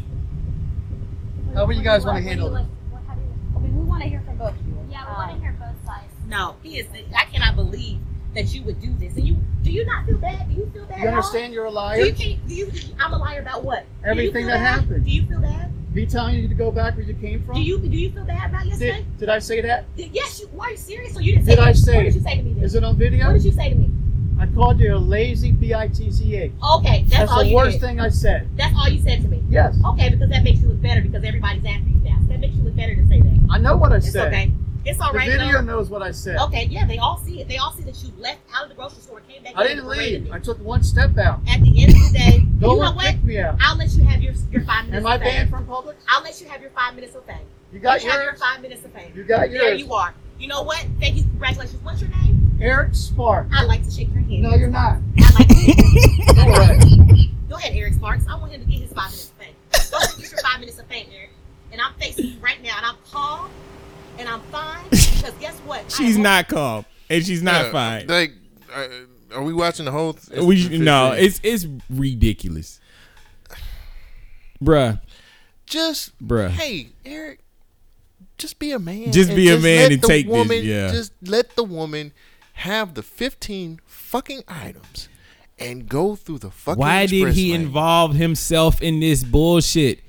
How 1.52 1.66
would 1.66 1.76
you 1.76 1.82
guys 1.82 2.06
want 2.06 2.16
to 2.16 2.22
handle 2.24 2.56
it? 2.56 2.64
I 3.54 3.58
mean, 3.58 3.76
we 3.76 3.84
want 3.84 4.02
to 4.02 4.08
hear 4.08 4.22
from 4.24 4.38
both 4.38 4.58
of 4.58 4.66
you. 4.66 4.74
Yeah, 4.90 5.06
we 5.06 5.12
want 5.12 5.28
to 5.32 5.34
um, 5.34 5.42
hear 5.42 5.56
both 5.60 5.84
sides. 5.86 6.14
No, 6.26 6.56
he 6.62 6.78
is. 6.78 6.86
I 7.14 7.26
cannot 7.26 7.54
believe 7.54 7.98
that 8.34 8.54
you 8.54 8.62
would 8.62 8.80
do 8.80 8.94
this. 8.94 9.14
And 9.16 9.28
you 9.28 9.36
do 9.62 9.70
you 9.70 9.84
not 9.84 10.06
feel 10.06 10.16
bad? 10.16 10.48
Do 10.48 10.54
you 10.54 10.70
feel 10.72 10.86
bad? 10.86 11.00
You 11.00 11.04
at 11.04 11.08
all? 11.08 11.16
understand 11.16 11.52
you're 11.52 11.66
a 11.66 11.68
Do 11.68 11.74
liar? 11.74 12.00
you, 12.00 12.12
can, 12.14 12.40
do 12.48 12.54
you? 12.54 12.72
I'm 12.98 13.12
a 13.12 13.18
liar 13.18 13.40
about 13.40 13.62
what? 13.62 13.84
Everything 14.06 14.46
that 14.46 14.54
bad? 14.54 14.80
happened. 14.80 15.04
Do 15.04 15.10
you 15.10 15.26
feel 15.26 15.40
bad? 15.40 15.70
Me 15.94 16.06
telling 16.06 16.36
you 16.36 16.48
to 16.48 16.54
go 16.54 16.70
back 16.70 16.96
where 16.96 17.04
you 17.04 17.12
came 17.12 17.44
from? 17.44 17.56
Do 17.56 17.60
you 17.60 17.78
do 17.78 17.88
you 17.88 18.12
feel 18.12 18.24
bad 18.24 18.48
about 18.48 18.64
yesterday? 18.64 19.02
Did, 19.02 19.18
did 19.18 19.28
I 19.28 19.38
say 19.38 19.60
that? 19.60 19.94
Did- 19.96 20.12
yes. 20.14 20.40
You, 20.40 20.48
are 20.58 20.70
you 20.70 20.78
serious? 20.78 21.14
Or 21.14 21.20
you 21.20 21.32
didn't 21.34 21.44
say? 21.44 21.56
Did 21.56 21.58
I 21.58 21.64
anything? 21.66 21.84
say 21.84 21.96
What 21.96 22.02
did 22.04 22.14
you 22.14 22.20
say 22.22 22.36
to 22.38 22.42
me? 22.42 22.52
Then? 22.54 22.64
Is 22.64 22.74
it 22.74 22.84
on 22.84 22.96
video? 22.96 23.26
What 23.26 23.32
did 23.34 23.44
you 23.44 23.52
say 23.52 23.68
to 23.68 23.74
me? 23.74 23.90
I 24.40 24.46
called 24.46 24.80
you 24.80 24.94
a 24.94 24.96
lazy 24.96 25.52
bitch. 25.52 26.00
Okay, 26.00 27.02
that's, 27.02 27.10
That's 27.10 27.30
all 27.30 27.40
the 27.40 27.48
you 27.50 27.56
worst 27.56 27.72
did. 27.78 27.80
thing 27.86 28.00
I 28.00 28.08
said. 28.08 28.48
That's 28.56 28.74
all 28.76 28.88
you 28.88 29.00
said 29.02 29.20
to 29.22 29.28
me. 29.28 29.44
Yes. 29.50 29.76
Okay, 29.84 30.08
because 30.08 30.30
that 30.30 30.42
makes 30.42 30.60
you 30.60 30.68
look 30.68 30.80
better 30.80 31.02
because 31.02 31.22
everybody's 31.24 31.64
after 31.66 31.88
you 31.88 31.96
now. 32.02 32.16
That 32.28 32.40
makes 32.40 32.54
you 32.56 32.62
look 32.62 32.74
better 32.74 32.94
to 32.94 33.06
say 33.06 33.20
that. 33.20 33.38
I 33.50 33.58
know 33.58 33.76
what 33.76 33.92
I 33.92 33.96
It's 33.96 34.10
said. 34.10 34.28
okay. 34.32 34.50
It's 34.86 34.98
all 34.98 35.12
the 35.12 35.18
right. 35.18 35.28
video 35.30 35.52
though. 35.52 35.60
knows 35.60 35.90
what 35.90 36.00
I 36.00 36.10
said. 36.10 36.38
Okay, 36.38 36.64
yeah, 36.70 36.86
they 36.86 36.96
all 36.96 37.18
see 37.18 37.42
it. 37.42 37.48
They 37.48 37.58
all 37.58 37.72
see 37.72 37.82
that 37.82 38.02
you 38.02 38.10
left 38.18 38.38
out 38.54 38.62
of 38.62 38.70
the 38.70 38.74
grocery 38.74 39.02
store, 39.02 39.20
came 39.28 39.42
back. 39.42 39.52
I 39.56 39.66
didn't 39.66 39.86
leave. 39.86 40.32
I 40.32 40.38
took 40.38 40.58
one 40.64 40.82
step 40.82 41.18
out. 41.18 41.40
At 41.46 41.60
the 41.60 41.82
end 41.82 41.92
of 41.92 41.98
the 42.12 42.18
day, 42.18 42.46
No 42.60 42.74
you 42.76 42.80
know 42.82 42.92
what? 42.92 43.22
me 43.22 43.38
out. 43.40 43.56
I'll 43.60 43.76
let 43.76 43.90
you 43.92 44.04
have 44.04 44.22
your 44.22 44.32
your 44.50 44.62
five 44.64 44.86
minutes. 44.86 45.04
Am 45.04 45.06
I 45.06 45.18
banned 45.18 45.50
from 45.50 45.66
Publix? 45.66 45.96
I'll 46.08 46.22
let 46.22 46.40
you 46.40 46.48
have 46.48 46.62
your 46.62 46.70
five 46.70 46.94
minutes 46.94 47.14
of 47.14 47.24
fame. 47.26 47.36
You 47.74 47.78
got 47.78 48.02
you 48.02 48.10
your 48.10 48.34
five 48.36 48.62
minutes 48.62 48.82
of 48.86 48.92
fame. 48.92 49.12
You 49.14 49.24
got 49.24 49.50
There 49.50 49.68
yours. 49.68 49.80
you 49.80 49.92
are. 49.92 50.14
You 50.38 50.48
know 50.48 50.62
what? 50.62 50.84
Thank 50.98 51.16
you. 51.16 51.24
Congratulations. 51.24 51.82
What's 51.84 52.00
your 52.00 52.08
name? 52.10 52.39
Eric 52.60 52.94
Sparkes. 52.94 53.50
I'd 53.54 53.64
like 53.66 53.84
to 53.84 53.90
shake 53.90 54.08
your 54.12 54.22
hand. 54.22 54.42
No, 54.42 54.54
you're 54.54 54.68
not. 54.68 54.98
I'd 55.18 55.34
like 55.34 55.48
to 55.48 55.54
shake 55.54 55.76
your 55.78 56.34
hand. 56.34 56.38
All 56.38 56.48
right. 56.50 57.28
Go 57.48 57.56
ahead, 57.56 57.74
Eric 57.74 57.94
Sparkes. 57.94 58.24
I 58.28 58.34
want 58.36 58.52
him 58.52 58.60
to 58.60 58.66
get 58.70 58.80
his 58.80 58.92
five 58.92 59.10
minutes 59.10 59.30
of 59.30 59.36
fame. 59.38 59.54
Go 59.90 59.96
ahead, 59.98 60.10
get 60.18 60.30
your 60.30 60.40
five 60.40 60.60
minutes 60.60 60.78
of 60.78 60.86
fame, 60.86 61.06
Eric. 61.14 61.30
And 61.72 61.80
I'm 61.80 61.94
facing 61.94 62.26
you 62.26 62.38
right 62.40 62.62
now, 62.62 62.76
and 62.76 62.86
I'm 62.86 62.96
calm, 63.10 63.50
and 64.18 64.28
I'm 64.28 64.40
fine. 64.52 64.84
Because 64.90 65.32
guess 65.40 65.56
what? 65.60 65.90
She's 65.96 66.16
am- 66.16 66.22
not 66.22 66.48
calm 66.48 66.84
and 67.08 67.24
she's 67.26 67.42
not 67.42 67.66
Yeah, 67.66 67.72
fine. 67.72 68.06
Like, 68.06 68.32
uh, 68.74 68.86
are 69.34 69.42
we 69.42 69.52
watching 69.52 69.84
the 69.84 69.90
whole? 69.92 70.12
th- 70.14 70.40
we 70.42 70.64
it's- 70.66 70.80
no, 70.80 71.12
it's 71.12 71.40
it's 71.42 71.66
ridiculous, 71.88 72.80
bruh. 74.62 75.00
just 75.66 76.16
Bruh. 76.24 76.50
Hey, 76.50 76.90
Eric, 77.04 77.40
just 78.38 78.58
be 78.58 78.70
a 78.72 78.78
man. 78.78 79.10
Just 79.12 79.34
be 79.34 79.48
a 79.50 79.58
man 79.58 79.92
and 79.92 80.00
the 80.02 80.06
take 80.06 80.28
this, 80.28 80.64
yeah. 80.64 80.90
Just 80.92 81.12
let 81.22 81.54
the 81.56 81.64
woman 81.64 82.12
have 82.60 82.94
the 82.94 83.02
fifteen 83.02 83.80
fucking 83.86 84.42
items 84.48 85.08
and 85.58 85.88
go 85.88 86.16
through 86.16 86.38
the 86.38 86.50
fucking. 86.50 86.78
Why 86.80 87.06
did 87.06 87.34
he 87.34 87.52
lane. 87.52 87.62
involve 87.62 88.14
himself 88.14 88.80
in 88.82 89.00
this 89.00 89.22
bullshit? 89.24 90.00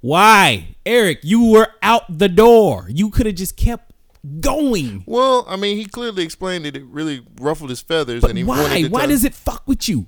Why, 0.00 0.76
Eric? 0.84 1.20
You 1.22 1.50
were 1.50 1.68
out 1.82 2.02
the 2.18 2.28
door. 2.28 2.86
You 2.88 3.10
could 3.10 3.26
have 3.26 3.34
just 3.34 3.56
kept 3.56 3.92
going. 4.40 5.02
Well, 5.06 5.44
I 5.48 5.56
mean, 5.56 5.76
he 5.76 5.86
clearly 5.86 6.22
explained 6.22 6.64
that 6.64 6.76
it 6.76 6.84
really 6.84 7.24
ruffled 7.40 7.70
his 7.70 7.80
feathers, 7.80 8.20
But 8.20 8.30
and 8.30 8.38
he 8.38 8.44
why? 8.44 8.62
wanted 8.62 8.82
to 8.84 8.88
Why 8.90 9.00
tell- 9.00 9.08
does 9.08 9.24
it 9.24 9.34
fuck 9.34 9.66
with 9.66 9.88
you? 9.88 10.06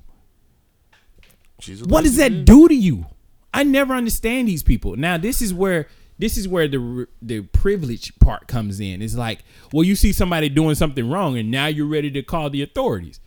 What 1.85 2.03
does 2.03 2.15
that 2.17 2.45
do 2.45 2.67
to 2.67 2.73
you? 2.75 3.05
I 3.53 3.63
never 3.63 3.93
understand 3.93 4.47
these 4.47 4.63
people. 4.63 4.95
Now 4.95 5.17
this 5.17 5.41
is 5.41 5.53
where 5.53 5.87
this 6.19 6.37
is 6.37 6.47
where 6.47 6.67
the 6.67 7.07
the 7.21 7.41
privilege 7.41 8.17
part 8.19 8.47
comes 8.47 8.79
in. 8.79 9.01
It's 9.01 9.15
like, 9.15 9.39
well, 9.73 9.83
you 9.83 9.95
see 9.95 10.11
somebody 10.11 10.49
doing 10.49 10.75
something 10.75 11.09
wrong, 11.09 11.37
and 11.37 11.49
now 11.49 11.65
you're 11.67 11.87
ready 11.87 12.11
to 12.11 12.21
call 12.21 12.49
the 12.51 12.61
authorities. 12.61 13.19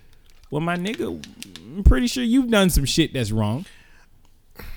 Well, 0.51 0.60
my 0.60 0.77
nigga, 0.77 1.24
I'm 1.77 1.82
pretty 1.82 2.06
sure 2.06 2.23
you've 2.23 2.51
done 2.51 2.69
some 2.70 2.85
shit 2.85 3.12
that's 3.14 3.32
wrong. 3.32 3.64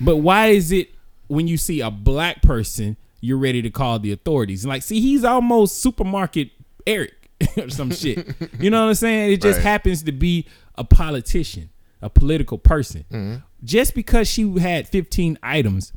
But 0.00 0.16
why 0.16 0.48
is 0.48 0.72
it 0.72 0.90
when 1.28 1.46
you 1.46 1.56
see 1.58 1.80
a 1.80 1.90
black 1.90 2.40
person, 2.42 2.96
you're 3.20 3.36
ready 3.38 3.60
to 3.62 3.70
call 3.70 3.98
the 3.98 4.10
authorities? 4.12 4.64
Like, 4.64 4.82
see, 4.82 5.00
he's 5.00 5.22
almost 5.24 5.82
supermarket 5.82 6.50
Eric 6.86 7.14
or 7.58 7.68
some 7.68 7.90
shit. 7.90 8.26
You 8.58 8.70
know 8.70 8.82
what 8.84 8.88
I'm 8.88 8.94
saying? 8.94 9.32
It 9.34 9.42
just 9.42 9.58
Right. 9.58 9.64
happens 9.64 10.02
to 10.04 10.12
be 10.12 10.46
a 10.76 10.84
politician, 10.84 11.68
a 12.00 12.08
political 12.08 12.56
person. 12.56 13.04
Mm-hmm. 13.12 13.36
Just 13.64 13.94
because 13.94 14.28
she 14.28 14.58
had 14.58 14.88
15 14.88 15.38
items, 15.42 15.92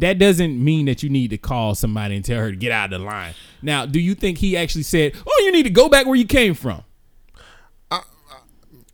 that 0.00 0.18
doesn't 0.18 0.62
mean 0.62 0.86
that 0.86 1.02
you 1.02 1.10
need 1.10 1.30
to 1.30 1.38
call 1.38 1.74
somebody 1.74 2.16
and 2.16 2.24
tell 2.24 2.38
her 2.38 2.50
to 2.50 2.56
get 2.56 2.72
out 2.72 2.92
of 2.92 3.00
the 3.00 3.06
line. 3.06 3.34
Now, 3.62 3.86
do 3.86 4.00
you 4.00 4.14
think 4.14 4.38
he 4.38 4.56
actually 4.56 4.82
said, 4.82 5.14
"Oh, 5.26 5.42
you 5.44 5.52
need 5.52 5.64
to 5.64 5.70
go 5.70 5.88
back 5.88 6.06
where 6.06 6.16
you 6.16 6.26
came 6.26 6.54
from"? 6.54 6.84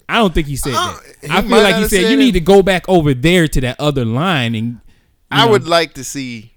I 0.08 0.18
don't 0.18 0.34
think 0.34 0.46
he 0.46 0.56
said 0.56 0.74
that. 0.74 1.00
he 1.22 1.28
I 1.30 1.40
feel 1.42 1.50
like 1.50 1.76
he 1.76 1.82
said 1.82 2.02
said 2.02 2.10
you 2.10 2.16
need 2.16 2.32
to 2.32 2.40
go 2.40 2.62
back 2.62 2.86
over 2.88 3.14
there 3.14 3.48
to 3.48 3.60
that 3.62 3.80
other 3.80 4.04
line 4.04 4.54
and. 4.54 4.80
I 5.30 5.46
know. 5.46 5.52
would 5.52 5.66
like 5.66 5.94
to 5.94 6.04
see 6.04 6.52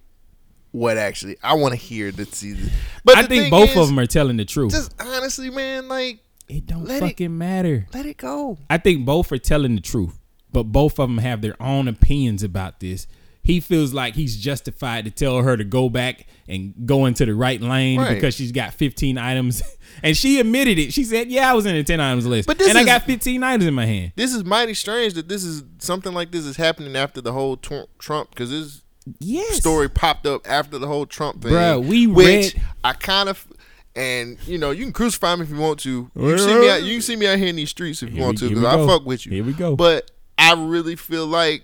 what 0.71 0.97
actually. 0.97 1.37
I 1.41 1.53
want 1.53 1.73
to 1.73 1.79
hear 1.79 2.11
the 2.11 2.25
season. 2.25 2.69
But 3.03 3.17
I 3.17 3.23
think 3.23 3.49
both 3.49 3.71
is, 3.71 3.77
of 3.77 3.87
them 3.87 3.97
are 3.97 4.05
telling 4.05 4.37
the 4.37 4.45
truth. 4.45 4.71
Just 4.71 4.93
honestly, 4.99 5.49
man, 5.49 5.87
like 5.87 6.19
it 6.47 6.65
don't 6.65 6.85
fucking 6.85 7.25
it, 7.25 7.29
matter. 7.29 7.87
Let 7.93 8.05
it 8.05 8.17
go. 8.17 8.57
I 8.69 8.77
think 8.77 9.05
both 9.05 9.31
are 9.31 9.37
telling 9.37 9.75
the 9.75 9.81
truth, 9.81 10.19
but 10.51 10.63
both 10.63 10.99
of 10.99 11.09
them 11.09 11.17
have 11.19 11.41
their 11.41 11.55
own 11.61 11.87
opinions 11.87 12.43
about 12.43 12.79
this. 12.79 13.07
He 13.47 13.59
feels 13.61 13.93
like 13.93 14.13
he's 14.15 14.37
justified 14.37 15.05
to 15.05 15.11
tell 15.11 15.41
her 15.41 15.55
to 15.57 15.63
go 15.63 15.89
back 15.89 16.27
and 16.47 16.73
go 16.85 17.05
into 17.05 17.25
the 17.25 17.33
right 17.33 17.61
lane 17.61 17.99
Right. 17.99 18.13
because 18.13 18.35
she's 18.35 18.51
got 18.51 18.73
15 18.73 19.17
items. 19.17 19.63
And 20.03 20.15
she 20.15 20.39
admitted 20.39 20.77
it. 20.77 20.93
She 20.93 21.03
said, 21.03 21.29
"Yeah, 21.31 21.49
I 21.49 21.53
was 21.55 21.65
in 21.65 21.73
the 21.73 21.83
10 21.83 21.99
items 21.99 22.27
list, 22.27 22.45
But 22.45 22.61
and 22.61 22.77
I 22.77 22.83
got 22.83 23.03
15 23.07 23.41
items 23.41 23.65
in 23.65 23.73
my 23.73 23.87
hand." 23.87 24.11
This 24.15 24.31
is 24.31 24.43
mighty 24.45 24.75
strange 24.75 25.15
that 25.15 25.27
this 25.27 25.43
is 25.43 25.63
something 25.79 26.13
like 26.13 26.29
this 26.29 26.45
is 26.45 26.55
happening 26.57 26.95
after 26.95 27.19
the 27.19 27.33
whole 27.33 27.57
Tr- 27.57 27.87
Trump 27.97 28.29
because 28.29 28.51
this 28.51 28.83
Yes. 29.19 29.57
story 29.57 29.89
popped 29.89 30.27
up 30.27 30.47
after 30.47 30.77
the 30.77 30.85
whole 30.85 31.07
Trump 31.07 31.41
thing. 31.41 31.51
Bruh, 31.51 31.83
we 31.83 32.05
which 32.05 32.53
read- 32.53 32.61
I 32.83 32.93
kind 32.93 33.27
of. 33.29 33.47
And 33.95 34.37
you 34.45 34.59
know 34.59 34.69
you 34.69 34.83
can 34.83 34.93
crucify 34.93 35.35
me 35.35 35.43
if 35.43 35.49
you 35.49 35.57
want 35.57 35.79
to. 35.79 36.11
You 36.15 36.35
can 36.35 36.37
see 36.37 36.59
me 36.59 36.69
out. 36.69 36.83
You 36.83 36.93
can 36.93 37.01
see 37.01 37.15
me 37.15 37.25
out 37.25 37.39
here 37.39 37.47
in 37.47 37.55
these 37.55 37.69
streets 37.71 38.03
if 38.03 38.09
you 38.09 38.17
Here 38.17 38.25
want 38.25 38.39
we- 38.41 38.49
to, 38.49 38.53
because 38.55 38.65
I 38.71 38.85
fuck 38.85 39.03
with 39.03 39.25
you. 39.25 39.31
Here 39.31 39.43
we 39.43 39.53
go. 39.53 39.75
But 39.75 40.11
I 40.37 40.53
really 40.53 40.95
feel 40.95 41.25
like 41.25 41.63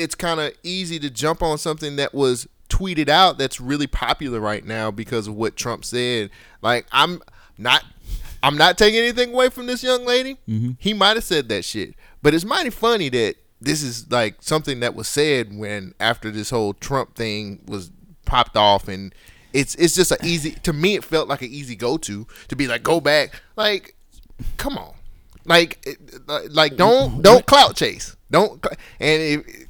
it's 0.00 0.14
kind 0.14 0.40
of 0.40 0.52
easy 0.62 0.98
to 0.98 1.10
jump 1.10 1.42
on 1.42 1.58
something 1.58 1.96
that 1.96 2.14
was 2.14 2.48
tweeted 2.68 3.08
out 3.08 3.36
that's 3.36 3.60
really 3.60 3.86
popular 3.86 4.40
right 4.40 4.64
now 4.64 4.90
because 4.90 5.26
of 5.26 5.34
what 5.34 5.56
Trump 5.56 5.84
said. 5.84 6.30
Like 6.62 6.86
I'm 6.90 7.22
not 7.58 7.84
I'm 8.42 8.56
not 8.56 8.78
taking 8.78 9.00
anything 9.00 9.34
away 9.34 9.50
from 9.50 9.66
this 9.66 9.82
young 9.82 10.06
lady. 10.06 10.38
Mm-hmm. 10.48 10.72
He 10.78 10.94
might 10.94 11.16
have 11.16 11.24
said 11.24 11.48
that 11.50 11.64
shit. 11.64 11.94
But 12.22 12.32
it's 12.32 12.44
mighty 12.44 12.70
funny 12.70 13.10
that 13.10 13.36
this 13.60 13.82
is 13.82 14.10
like 14.10 14.36
something 14.40 14.80
that 14.80 14.94
was 14.94 15.08
said 15.08 15.56
when 15.56 15.94
after 16.00 16.30
this 16.30 16.50
whole 16.50 16.72
Trump 16.72 17.14
thing 17.14 17.60
was 17.66 17.90
popped 18.24 18.56
off 18.56 18.88
and 18.88 19.14
it's 19.52 19.74
it's 19.74 19.94
just 19.94 20.12
a 20.12 20.18
easy 20.22 20.52
to 20.52 20.72
me 20.72 20.94
it 20.94 21.04
felt 21.04 21.28
like 21.28 21.42
an 21.42 21.48
easy 21.50 21.74
go 21.74 21.98
to 21.98 22.26
to 22.48 22.56
be 22.56 22.66
like 22.68 22.82
go 22.82 23.00
back 23.00 23.42
like 23.56 23.96
come 24.56 24.78
on 24.78 24.94
like 25.44 25.84
like 26.50 26.76
don't 26.76 27.22
don't 27.22 27.44
clout 27.46 27.74
chase 27.74 28.16
don't 28.30 28.64
and 29.00 29.22
if, 29.22 29.66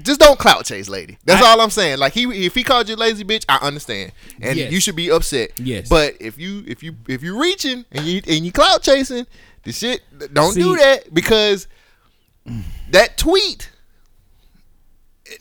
just 0.00 0.20
don't 0.20 0.38
clout 0.38 0.64
chase 0.64 0.88
lady. 0.88 1.18
That's 1.24 1.44
all 1.44 1.60
i'm 1.60 1.70
saying. 1.70 1.98
Like 1.98 2.12
he 2.14 2.22
if 2.46 2.54
he 2.54 2.62
called 2.64 2.88
you 2.88 2.96
lazy 2.96 3.24
bitch 3.24 3.44
i 3.48 3.56
understand. 3.58 4.12
And 4.40 4.56
Yes. 4.58 4.72
you 4.72 4.80
should 4.80 4.96
be 4.96 5.10
upset. 5.10 5.58
Yes. 5.60 5.88
but 5.88 6.16
if 6.20 6.38
you 6.38 6.64
if 6.66 6.82
you 6.82 6.96
if 7.08 7.22
you're 7.22 7.38
reaching 7.38 7.84
and 7.92 8.04
you 8.06 8.22
and 8.26 8.44
you 8.44 8.52
clout 8.52 8.82
chasing 8.82 9.26
the 9.64 9.72
shit 9.72 10.00
don't 10.32 10.54
do 10.54 10.76
that 10.76 11.12
because 11.12 11.66
that 12.90 13.16
tweet 13.18 13.70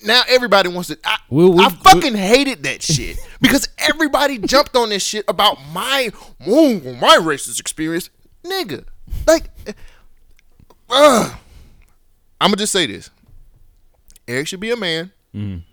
now 0.06 0.22
everybody 0.30 0.70
wants 0.70 0.88
to 0.90 0.98
I, 1.04 1.18
We- 1.30 1.50
we- 1.50 1.64
I 1.64 1.70
fucking 1.70 2.16
hated 2.16 2.64
that 2.64 2.82
shit 2.94 3.18
because 3.42 3.68
everybody 3.78 4.38
jumped 4.38 4.76
on 4.76 4.90
this 4.90 5.04
shit 5.06 5.26
about 5.28 5.58
my 5.74 6.12
oh, 6.48 6.80
my 7.00 7.18
racist 7.18 7.60
experience 7.60 8.10
nigga. 8.44 8.86
Like 9.28 9.46
uh, 10.90 11.34
i'm 12.40 12.48
gonna 12.50 12.58
just 12.58 12.72
say 12.74 12.86
this 12.86 13.10
eric 14.32 14.48
should 14.48 14.60
be 14.60 14.72
a 14.72 14.76
man 14.78 15.12
Mhm. 15.36 15.64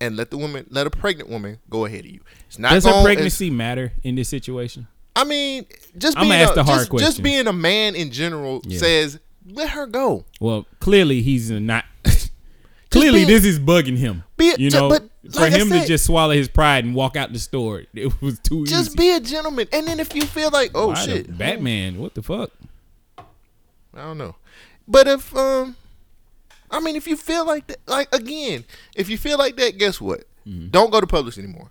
and 0.00 0.16
let 0.16 0.30
the 0.30 0.36
woman 0.38 0.66
let 0.70 0.86
a 0.86 0.90
pregnant 0.90 1.28
woman 1.30 1.58
go 1.70 1.84
ahead 1.84 2.00
of 2.04 2.10
you 2.10 2.20
it's 2.46 2.58
not 2.58 2.72
Does 2.72 2.84
gonna- 2.84 2.96
her 2.98 3.02
pregnancy 3.04 3.50
matter 3.50 3.92
in 4.02 4.14
this 4.14 4.28
situation? 4.28 4.86
I 5.14 5.24
mean, 5.24 5.64
just 5.96 6.14
being 6.18 6.30
a, 6.30 6.54
just, 6.54 6.90
just 6.98 7.22
being 7.22 7.46
a 7.46 7.52
man 7.52 7.94
in 7.96 8.10
general 8.10 8.60
Yeah. 8.66 8.78
says 8.78 9.18
let 9.48 9.70
her 9.70 9.86
go. 9.86 10.24
Well, 10.40 10.66
clearly 10.80 11.22
he's 11.22 11.50
not. 11.50 11.84
clearly, 12.90 13.20
being- 13.20 13.28
this 13.28 13.44
is 13.44 13.58
bugging 13.58 13.96
him. 13.96 14.24
Be- 14.36 14.54
you 14.58 14.68
know, 14.70 14.88
but 14.90 15.08
for 15.32 15.40
like 15.40 15.54
I 15.54 15.58
him 15.58 15.68
said- 15.68 15.82
to 15.82 15.86
just 15.88 16.04
swallow 16.04 16.34
his 16.34 16.48
pride 16.48 16.84
and 16.84 16.94
walk 16.94 17.16
out 17.16 17.32
the 17.32 17.38
store, 17.38 17.84
it 17.94 18.20
was 18.20 18.38
too 18.40 18.66
Just 18.66 18.88
easy. 18.90 18.96
be 18.98 19.12
a 19.12 19.20
gentleman, 19.20 19.68
and 19.72 19.86
then 19.88 20.00
if 20.00 20.14
you 20.14 20.22
feel 20.22 20.50
like 20.50 20.70
oh 20.74 20.88
Why 20.88 20.94
shit, 20.94 21.38
Batman, 21.38 21.98
what 21.98 22.14
the 22.14 22.22
fuck? 22.22 22.50
I 23.18 23.22
don't 24.02 24.18
know. 24.18 24.34
But 24.86 25.08
if 25.08 25.34
um, 25.34 25.76
I 26.70 26.80
mean, 26.80 26.96
if 26.96 27.06
you 27.06 27.16
feel 27.16 27.46
like 27.46 27.66
that, 27.68 27.78
like 27.86 28.14
again, 28.14 28.64
if 28.94 29.08
you 29.08 29.16
feel 29.18 29.38
like 29.38 29.56
that, 29.56 29.78
guess 29.78 30.00
what? 30.00 30.24
Mm-hmm. 30.46 30.68
Don't 30.68 30.90
go 30.90 31.00
to 31.00 31.06
Publix 31.06 31.38
anymore. 31.38 31.70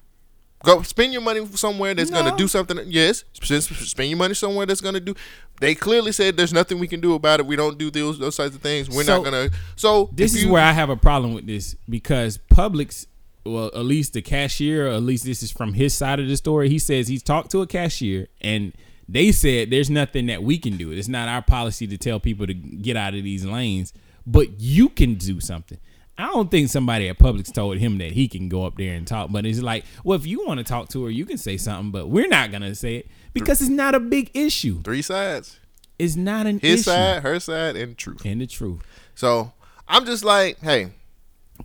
Go 0.63 0.81
spend 0.81 1.13
your 1.13 1.21
money 1.21 1.45
somewhere 1.53 1.93
that's 1.93 2.09
No. 2.09 2.23
gonna 2.23 2.35
do 2.37 2.47
something. 2.47 2.79
Yes, 2.87 3.23
spend, 3.33 3.63
spend 3.63 4.09
your 4.09 4.17
money 4.17 4.33
somewhere 4.33 4.65
that's 4.65 4.81
gonna 4.81 4.99
do. 4.99 5.13
They 5.61 5.75
clearly 5.75 6.11
said 6.11 6.37
there's 6.37 6.53
nothing 6.53 6.79
we 6.79 6.87
can 6.87 6.99
do 7.01 7.13
about 7.13 7.39
it. 7.39 7.45
We 7.45 7.55
don't 7.55 7.77
do 7.77 7.91
those 7.91 8.17
those 8.19 8.35
types 8.35 8.55
of 8.55 8.61
things. 8.61 8.89
We're 8.89 9.03
So, 9.03 9.17
not 9.17 9.23
gonna. 9.25 9.49
So 9.75 10.09
This 10.11 10.31
if 10.33 10.37
is 10.39 10.43
you- 10.45 10.51
where 10.51 10.63
I 10.63 10.71
have 10.71 10.89
a 10.89 10.95
problem 10.97 11.33
with 11.33 11.45
this 11.45 11.75
because 11.87 12.39
Publix, 12.51 13.05
well, 13.45 13.67
at 13.75 13.85
least 13.85 14.13
the 14.13 14.21
cashier, 14.23 14.87
or 14.87 14.91
at 14.93 15.03
least 15.03 15.23
this 15.25 15.43
is 15.43 15.51
from 15.51 15.73
his 15.75 15.93
side 15.93 16.19
of 16.19 16.27
the 16.27 16.35
story. 16.35 16.67
He 16.69 16.79
says 16.79 17.07
he's 17.07 17.21
talked 17.23 17.51
to 17.51 17.61
a 17.61 17.67
cashier 17.67 18.27
and 18.41 18.73
they 19.07 19.31
said 19.31 19.69
there's 19.69 19.91
nothing 19.91 20.25
that 20.27 20.41
we 20.41 20.57
can 20.57 20.77
do. 20.77 20.89
It's 20.91 21.07
not 21.07 21.27
our 21.27 21.43
policy 21.43 21.85
to 21.85 21.97
tell 21.97 22.19
people 22.19 22.47
to 22.47 22.55
get 22.55 22.97
out 22.97 23.13
of 23.13 23.23
these 23.23 23.45
lanes, 23.45 23.93
but 24.25 24.59
you 24.59 24.89
can 24.89 25.15
do 25.15 25.39
something. 25.39 25.77
I 26.17 26.27
don't 26.27 26.49
think 26.49 26.69
somebody 26.69 27.09
at 27.09 27.19
Publix 27.19 27.51
told 27.53 27.77
him 27.77 27.97
that 27.97 28.11
he 28.11 28.29
can 28.29 28.47
go 28.47 28.65
up 28.65 28.77
there 28.77 28.93
and 28.93 29.05
talk, 29.05 29.31
but 29.31 29.45
it's 29.45 29.59
like, 29.59 29.83
well, 30.05 30.17
if 30.17 30.25
you 30.25 30.45
want 30.47 30.59
to 30.59 30.63
talk 30.63 30.87
to 30.89 31.03
her, 31.03 31.09
you 31.09 31.25
can 31.25 31.37
say 31.37 31.57
something, 31.57 31.91
but 31.91 32.07
we're 32.07 32.27
not 32.29 32.51
gonna 32.51 32.73
say 32.73 32.95
it 32.95 33.07
because 33.33 33.59
it's 33.61 33.69
not 33.69 33.95
a 33.95 33.99
big 33.99 34.31
issue. 34.33 34.81
Three 34.83 35.01
sides. 35.01 35.59
is 35.99 36.15
not 36.15 36.45
an 36.45 36.59
His 36.59 36.81
issue. 36.81 36.83
side, 36.91 37.21
her 37.23 37.39
side, 37.39 37.75
and 37.75 37.91
the 37.91 37.95
truth. 37.95 38.21
And 38.25 38.39
the 38.41 38.47
truth. 38.47 38.81
So 39.13 39.51
I'm 39.87 40.05
just 40.05 40.23
like, 40.23 40.59
hey, 40.61 40.91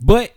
But 0.00 0.32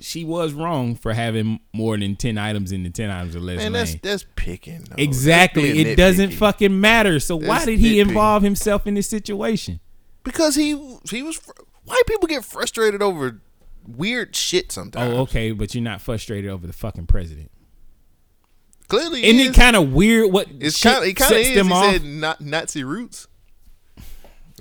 she 0.00 0.24
was 0.24 0.52
wrong 0.52 0.94
for 0.96 1.12
having 1.12 1.60
more 1.72 1.96
than 1.98 2.14
ten 2.16 2.38
items 2.38 2.70
in 2.72 2.82
the 2.84 2.90
ten 2.90 3.10
items 3.10 3.34
or 3.36 3.40
less 3.40 3.58
man, 3.58 3.72
that's 3.72 3.90
lane. 3.92 4.00
that's 4.04 4.24
picking. 4.36 4.84
though. 4.88 4.96
Exactly. 4.98 5.68
That's 5.72 5.88
It 5.90 5.96
doesn't 5.96 6.30
fucking 6.32 6.80
matter. 6.80 7.18
So 7.20 7.36
why 7.36 7.64
did 7.64 7.78
he 7.80 7.96
nitpicky. 7.96 8.08
involve 8.08 8.42
himself 8.44 8.86
in 8.86 8.94
this 8.94 9.08
situation? 9.08 9.80
Because 10.24 10.54
he 10.56 10.70
he 11.10 11.22
was. 11.22 11.40
White 11.84 12.02
people 12.06 12.28
get 12.28 12.44
frustrated 12.44 13.02
over 13.02 13.40
weird 13.86 14.36
shit 14.36 14.70
sometimes. 14.70 15.12
Oh, 15.14 15.20
okay, 15.22 15.50
but 15.52 15.74
you're 15.74 15.82
not 15.82 16.00
frustrated 16.00 16.48
over 16.50 16.66
the 16.66 16.72
fucking 16.72 17.06
president. 17.06 17.50
Clearly, 18.88 19.24
Isn't 19.24 19.38
he 19.38 19.46
it 19.46 19.50
is. 19.50 19.56
kind 19.56 19.74
of 19.74 19.92
weird 19.92 20.30
what 20.32 20.46
It's 20.60 20.80
kind 20.82 20.98
of. 20.98 21.04
It 21.04 21.14
kind 21.14 21.32
of 21.32 21.38
is. 21.40 21.54
them 21.54 21.66
he 21.68 21.72
off? 21.72 21.92
said 21.92 22.04
not 22.04 22.40
Nazi 22.40 22.84
roots. 22.84 23.26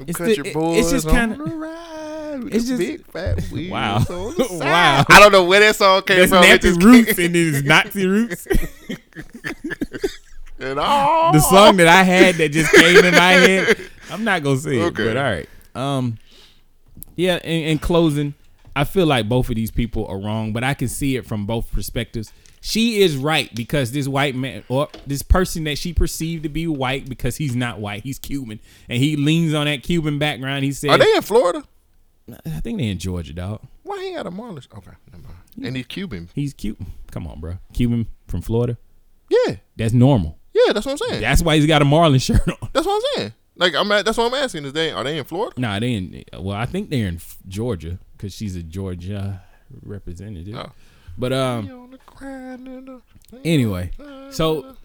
It's 0.08 0.18
the- 0.18 0.36
your 0.36 0.46
it- 0.48 0.56
it's 0.80 0.90
just 0.90 1.06
ride 1.06 2.44
with 2.44 2.56
it's 2.56 2.66
just- 2.68 2.80
big 2.80 3.06
fat 3.06 3.42
wheels 3.52 3.72
Wow. 3.72 3.98
on 3.98 4.04
the 4.38 4.44
side. 4.50 4.60
Wow. 4.60 5.06
I 5.10 5.20
don't 5.20 5.32
know 5.34 5.44
where 5.44 5.60
that 5.60 5.76
song 5.76 6.02
came 6.04 6.18
That's 6.20 6.32
from. 6.32 6.44
It 6.44 6.64
Nazi 6.64 6.86
roots 6.86 7.10
and 7.20 7.20
it 7.20 7.36
is 7.36 7.64
Nazi 7.64 8.08
roots. 8.08 8.48
And 10.62 10.78
the 10.78 11.40
song 11.40 11.78
that 11.78 11.88
I 11.88 12.04
had 12.04 12.36
that 12.36 12.50
just 12.50 12.72
came 12.74 13.04
in 13.04 13.14
my 13.14 13.32
head. 13.32 13.78
I'm 14.12 14.24
not 14.24 14.44
gonna 14.44 14.58
say 14.58 14.78
it, 14.78 14.94
but 14.94 15.18
all 15.18 15.24
right. 15.24 15.50
Um, 15.74 16.18
yeah. 17.16 17.38
In, 17.38 17.64
in 17.64 17.80
closing, 17.80 18.34
I 18.76 18.84
feel 18.84 19.06
like 19.06 19.28
both 19.28 19.50
of 19.50 19.56
these 19.56 19.72
people 19.72 20.06
are 20.08 20.18
wrong, 20.18 20.54
but 20.54 20.64
I 20.64 20.74
can 20.74 20.88
see 20.88 21.16
it 21.16 21.26
from 21.26 21.46
both 21.46 21.72
perspectives. 21.72 22.32
She 22.62 23.02
is 23.02 23.18
right 23.18 23.54
because 23.56 23.92
this 23.92 24.08
white 24.08 24.36
man 24.36 24.64
or 24.70 24.88
this 25.08 25.24
person 25.24 25.64
that 25.64 25.80
she 25.80 25.94
perceived 25.94 26.44
to 26.44 26.50
be 26.50 26.68
white 26.68 27.10
because 27.10 27.38
he's 27.38 27.56
not 27.56 27.80
white, 27.80 28.04
he's 28.04 28.20
Cuban, 28.20 28.60
and 28.88 29.00
he 29.00 29.16
leans 29.16 29.54
on 29.54 29.66
that 29.66 29.82
Cuban 29.82 30.20
background. 30.20 30.64
He 30.64 30.72
said, 30.72 30.92
Are 30.92 30.98
they 31.00 31.16
in 31.16 31.24
Florida? 31.24 31.64
I 32.46 32.60
think 32.60 32.78
they 32.78 32.88
in 32.88 33.00
Georgia, 33.00 33.34
dog. 33.34 33.62
Why 33.84 34.04
he 34.04 34.14
got 34.14 34.28
a 34.28 34.32
Marlins? 34.32 34.68
Okay, 34.78 34.92
never 35.12 35.24
mind. 35.24 35.66
And 35.66 35.76
he's 35.76 35.88
Cuban. 35.88 36.30
He's 36.36 36.54
Cuban. 36.54 36.86
Come 37.10 37.28
on, 37.28 37.40
bro. 37.40 37.58
Cuban 37.74 38.08
from 38.28 38.42
Florida. 38.42 38.78
Yeah, 39.30 39.56
That's 39.76 39.94
normal. 39.94 40.38
Yeah, 40.54 40.74
that's 40.74 40.86
what 40.86 40.94
I'm 40.94 41.10
saying. 41.10 41.22
That's 41.22 41.42
why 41.42 41.56
he's 41.56 41.68
got 41.68 41.82
a 41.82 41.86
Marlin 41.86 42.20
shirt 42.20 42.48
on. 42.48 42.70
That's 42.74 42.86
what 42.86 42.96
I'm 42.96 43.02
saying. 43.16 43.34
Like 43.56 43.76
I'm 43.76 43.92
at, 43.92 44.06
that's 44.06 44.18
what 44.18 44.34
I'm 44.34 44.44
asking. 44.44 44.66
Is 44.66 44.74
they 44.74 44.92
are 44.92 45.04
they 45.04 45.18
in 45.18 45.26
Florida? 45.26 45.60
Nah, 45.60 45.80
they 45.80 45.94
in. 45.94 46.24
Well, 46.38 46.56
I 46.56 46.66
think 46.66 46.90
they're 46.90 47.08
in 47.08 47.20
Georgia 47.48 48.00
because 48.18 48.34
she's 48.34 48.56
a 48.56 48.64
Georgia 48.64 49.44
representative. 49.84 50.56
Oh. 50.56 50.72
But 51.18 51.34
um, 51.34 51.98
anyway, 53.44 53.92
so 54.32 54.76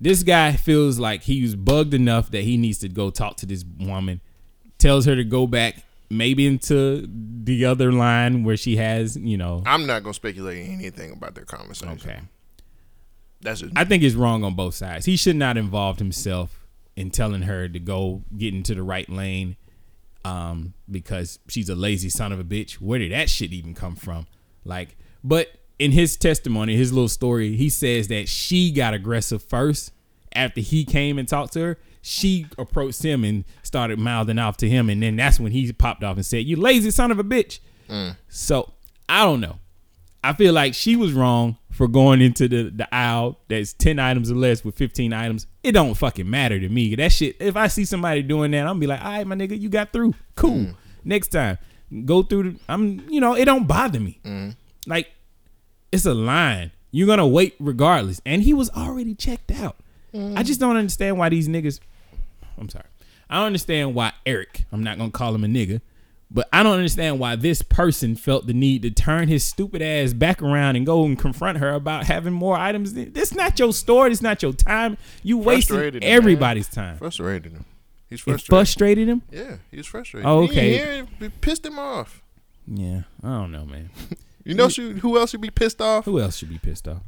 this 0.00 0.22
guy 0.22 0.52
feels 0.52 0.98
like 0.98 1.22
he 1.22 1.42
was 1.42 1.54
bugged 1.54 1.94
enough 1.94 2.30
that 2.30 2.42
he 2.42 2.56
needs 2.56 2.78
to 2.80 2.88
go 2.88 3.10
talk 3.10 3.36
to 3.38 3.46
this 3.46 3.64
woman. 3.78 4.20
Tells 4.78 5.06
her 5.06 5.14
to 5.14 5.24
go 5.24 5.46
back, 5.46 5.76
maybe 6.10 6.46
into 6.46 7.06
the 7.08 7.64
other 7.64 7.92
line 7.92 8.44
where 8.44 8.56
she 8.56 8.76
has, 8.76 9.16
you 9.16 9.36
know. 9.36 9.62
I'm 9.64 9.86
not 9.86 10.02
gonna 10.02 10.14
speculate 10.14 10.68
anything 10.68 11.12
about 11.12 11.34
their 11.34 11.44
conversation. 11.44 11.92
Okay. 12.02 12.20
That's 13.44 13.60
just 13.60 13.72
I 13.76 13.84
think 13.84 14.02
it's 14.02 14.14
wrong 14.14 14.42
on 14.42 14.54
both 14.54 14.74
sides. 14.74 15.06
He 15.06 15.16
should 15.16 15.36
not 15.36 15.56
involved 15.56 16.00
himself 16.00 16.66
in 16.96 17.10
telling 17.10 17.42
her 17.42 17.68
to 17.68 17.78
go 17.78 18.22
get 18.36 18.54
into 18.54 18.74
the 18.74 18.82
right 18.82 19.08
lane 19.08 19.56
um, 20.24 20.74
because 20.90 21.38
she's 21.48 21.68
a 21.68 21.74
lazy 21.74 22.08
son 22.08 22.32
of 22.32 22.40
a 22.40 22.44
bitch. 22.44 22.74
Where 22.74 22.98
did 22.98 23.12
that 23.12 23.28
shit 23.28 23.52
even 23.52 23.74
come 23.74 23.96
from? 23.96 24.26
Like, 24.64 24.96
but 25.22 25.48
in 25.78 25.92
his 25.92 26.16
testimony, 26.16 26.76
his 26.76 26.92
little 26.92 27.08
story, 27.08 27.56
he 27.56 27.68
says 27.68 28.08
that 28.08 28.28
she 28.28 28.72
got 28.72 28.94
aggressive 28.94 29.42
first 29.42 29.92
after 30.34 30.60
he 30.60 30.84
came 30.84 31.18
and 31.18 31.28
talked 31.28 31.52
to 31.54 31.60
her. 31.60 31.78
She 32.00 32.46
approached 32.58 33.02
him 33.02 33.24
and 33.24 33.44
started 33.62 33.98
mouthing 33.98 34.38
off 34.38 34.56
to 34.58 34.68
him, 34.68 34.90
and 34.90 35.02
then 35.02 35.16
that's 35.16 35.40
when 35.40 35.52
he 35.52 35.70
popped 35.72 36.04
off 36.04 36.16
and 36.16 36.26
said, 36.26 36.44
"You 36.44 36.56
lazy 36.56 36.90
son 36.90 37.10
of 37.10 37.18
a 37.18 37.24
bitch." 37.24 37.60
Mm. 37.88 38.16
So 38.28 38.72
I 39.08 39.24
don't 39.24 39.40
know. 39.40 39.58
I 40.22 40.32
feel 40.32 40.52
like 40.52 40.74
she 40.74 40.96
was 40.96 41.12
wrong 41.12 41.58
for 41.74 41.88
going 41.88 42.20
into 42.20 42.46
the, 42.46 42.70
the 42.70 42.94
aisle 42.94 43.40
that's 43.48 43.72
10 43.72 43.98
items 43.98 44.30
or 44.30 44.36
less 44.36 44.64
with 44.64 44.76
15 44.76 45.12
items. 45.12 45.48
It 45.64 45.72
don't 45.72 45.94
fucking 45.94 46.28
matter 46.30 46.60
to 46.60 46.68
me. 46.68 46.94
That 46.94 47.10
shit, 47.10 47.36
if 47.40 47.56
I 47.56 47.66
see 47.66 47.84
somebody 47.84 48.22
doing 48.22 48.52
that, 48.52 48.64
I'm 48.64 48.78
be 48.78 48.86
like, 48.86 49.04
all 49.04 49.10
right, 49.10 49.26
my 49.26 49.34
nigga, 49.34 49.60
you 49.60 49.68
got 49.68 49.92
through. 49.92 50.14
Cool. 50.36 50.58
Mm. 50.58 50.76
Next 51.04 51.28
time, 51.28 51.58
go 52.04 52.22
through 52.22 52.52
the, 52.52 52.60
I'm, 52.68 53.04
you 53.10 53.20
know, 53.20 53.34
it 53.34 53.46
don't 53.46 53.66
bother 53.66 53.98
me. 53.98 54.20
Mm. 54.24 54.54
Like, 54.86 55.10
it's 55.90 56.06
a 56.06 56.14
line. 56.14 56.70
You're 56.92 57.08
going 57.08 57.18
to 57.18 57.26
wait 57.26 57.56
regardless. 57.58 58.20
And 58.24 58.44
he 58.44 58.54
was 58.54 58.70
already 58.70 59.16
checked 59.16 59.50
out. 59.50 59.76
Mm. 60.14 60.38
I 60.38 60.44
just 60.44 60.60
don't 60.60 60.76
understand 60.76 61.18
why 61.18 61.28
these 61.28 61.48
niggas, 61.48 61.80
I'm 62.56 62.68
sorry. 62.68 62.86
I 63.28 63.38
don't 63.38 63.46
understand 63.46 63.96
why 63.96 64.12
Eric, 64.24 64.64
I'm 64.70 64.84
not 64.84 64.96
going 64.96 65.10
to 65.10 65.18
call 65.18 65.34
him 65.34 65.42
a 65.42 65.48
nigga, 65.48 65.80
but 66.34 66.48
I 66.52 66.62
don't 66.64 66.74
understand 66.74 67.18
why 67.20 67.36
this 67.36 67.62
person 67.62 68.16
felt 68.16 68.46
the 68.48 68.52
need 68.52 68.82
to 68.82 68.90
turn 68.90 69.28
his 69.28 69.44
stupid 69.44 69.80
ass 69.80 70.12
back 70.12 70.42
around 70.42 70.74
and 70.76 70.84
go 70.84 71.04
and 71.04 71.18
confront 71.18 71.58
her 71.58 71.70
about 71.70 72.04
having 72.06 72.32
more 72.34 72.56
items. 72.56 72.92
This 72.92 73.32
not 73.34 73.58
your 73.58 73.72
store. 73.72 74.08
This 74.10 74.20
not 74.20 74.42
your 74.42 74.52
time. 74.52 74.98
You 75.22 75.38
wasted 75.38 75.68
Frustrated 75.76 76.02
him, 76.02 76.10
everybody's 76.12 76.68
time. 76.68 76.98
Frustrated 76.98 77.52
him. 77.52 77.64
He's 78.10 78.18
It 78.20 78.24
frustrated. 78.24 78.48
frustrated 78.50 79.08
him. 79.08 79.22
Yeah, 79.30 79.56
he's 79.70 79.86
frustrated. 79.86 80.26
Oh, 80.28 80.42
He 80.42 80.48
okay. 80.50 80.72
here, 80.76 81.06
It 81.20 81.40
pissed 81.40 81.64
him 81.64 81.78
off. 81.78 82.20
Yeah, 82.66 83.02
I 83.22 83.28
don't 83.28 83.52
know, 83.52 83.64
man. 83.64 83.90
You 84.46 84.52
know 84.54 84.68
who, 84.68 84.92
who 84.96 85.16
else 85.18 85.30
should 85.30 85.40
be 85.40 85.48
pissed 85.48 85.80
off? 85.80 86.04
Who 86.04 86.20
else 86.20 86.36
should 86.36 86.50
be 86.50 86.58
pissed 86.58 86.86
off? 86.86 87.00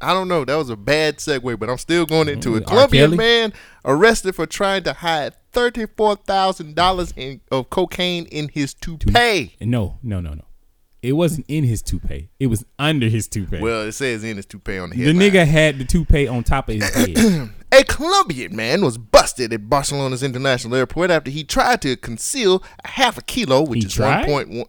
I 0.00 0.12
don't 0.12 0.26
know. 0.26 0.44
That 0.44 0.56
was 0.56 0.68
a 0.68 0.76
bad 0.76 1.18
segue, 1.18 1.56
but 1.60 1.70
I'm 1.70 1.78
still 1.78 2.06
going 2.06 2.28
into 2.28 2.56
it. 2.56 2.64
Mm? 2.64 2.66
Colombian 2.66 3.14
man 3.16 3.52
arrested 3.84 4.34
for 4.34 4.44
trying 4.44 4.82
to 4.82 4.94
hide 4.94 5.34
thirty-four 5.54 6.16
thousand 6.16 6.74
dollars 6.74 7.12
in 7.16 7.40
of 7.50 7.70
cocaine 7.70 8.26
in 8.26 8.48
his 8.48 8.74
toupee. 8.74 9.54
No, 9.60 9.98
no, 10.02 10.20
no, 10.20 10.34
no. 10.34 10.44
It 11.02 11.12
wasn't 11.12 11.44
in 11.48 11.64
his 11.64 11.82
toupee. 11.82 12.30
It 12.40 12.46
was 12.46 12.64
under 12.78 13.08
his 13.08 13.28
toupee. 13.28 13.60
Well, 13.60 13.82
it 13.82 13.92
says 13.92 14.24
in 14.24 14.36
his 14.36 14.46
toupee 14.46 14.78
on 14.78 14.88
the 14.90 14.96
head. 14.96 15.06
the 15.06 15.12
nigga 15.12 15.46
had 15.46 15.78
the 15.78 15.84
toupee 15.84 16.26
on 16.26 16.44
top 16.44 16.68
of 16.70 16.76
his 16.76 16.94
head. 16.94 17.50
A 17.72 17.84
Colombian 17.84 18.54
man 18.56 18.82
was 18.82 18.96
busted 18.96 19.52
at 19.52 19.68
Barcelona's 19.68 20.22
international 20.22 20.76
airport 20.76 21.10
after 21.10 21.30
he 21.30 21.44
tried 21.44 21.82
to 21.82 21.96
conceal 21.96 22.62
a 22.84 22.88
half 22.88 23.18
a 23.18 23.22
kilo, 23.22 23.62
which 23.62 23.80
He 23.80 23.86
is 23.86 23.94
tried? 23.94 24.20
one 24.20 24.24
point 24.26 24.48
one. 24.50 24.66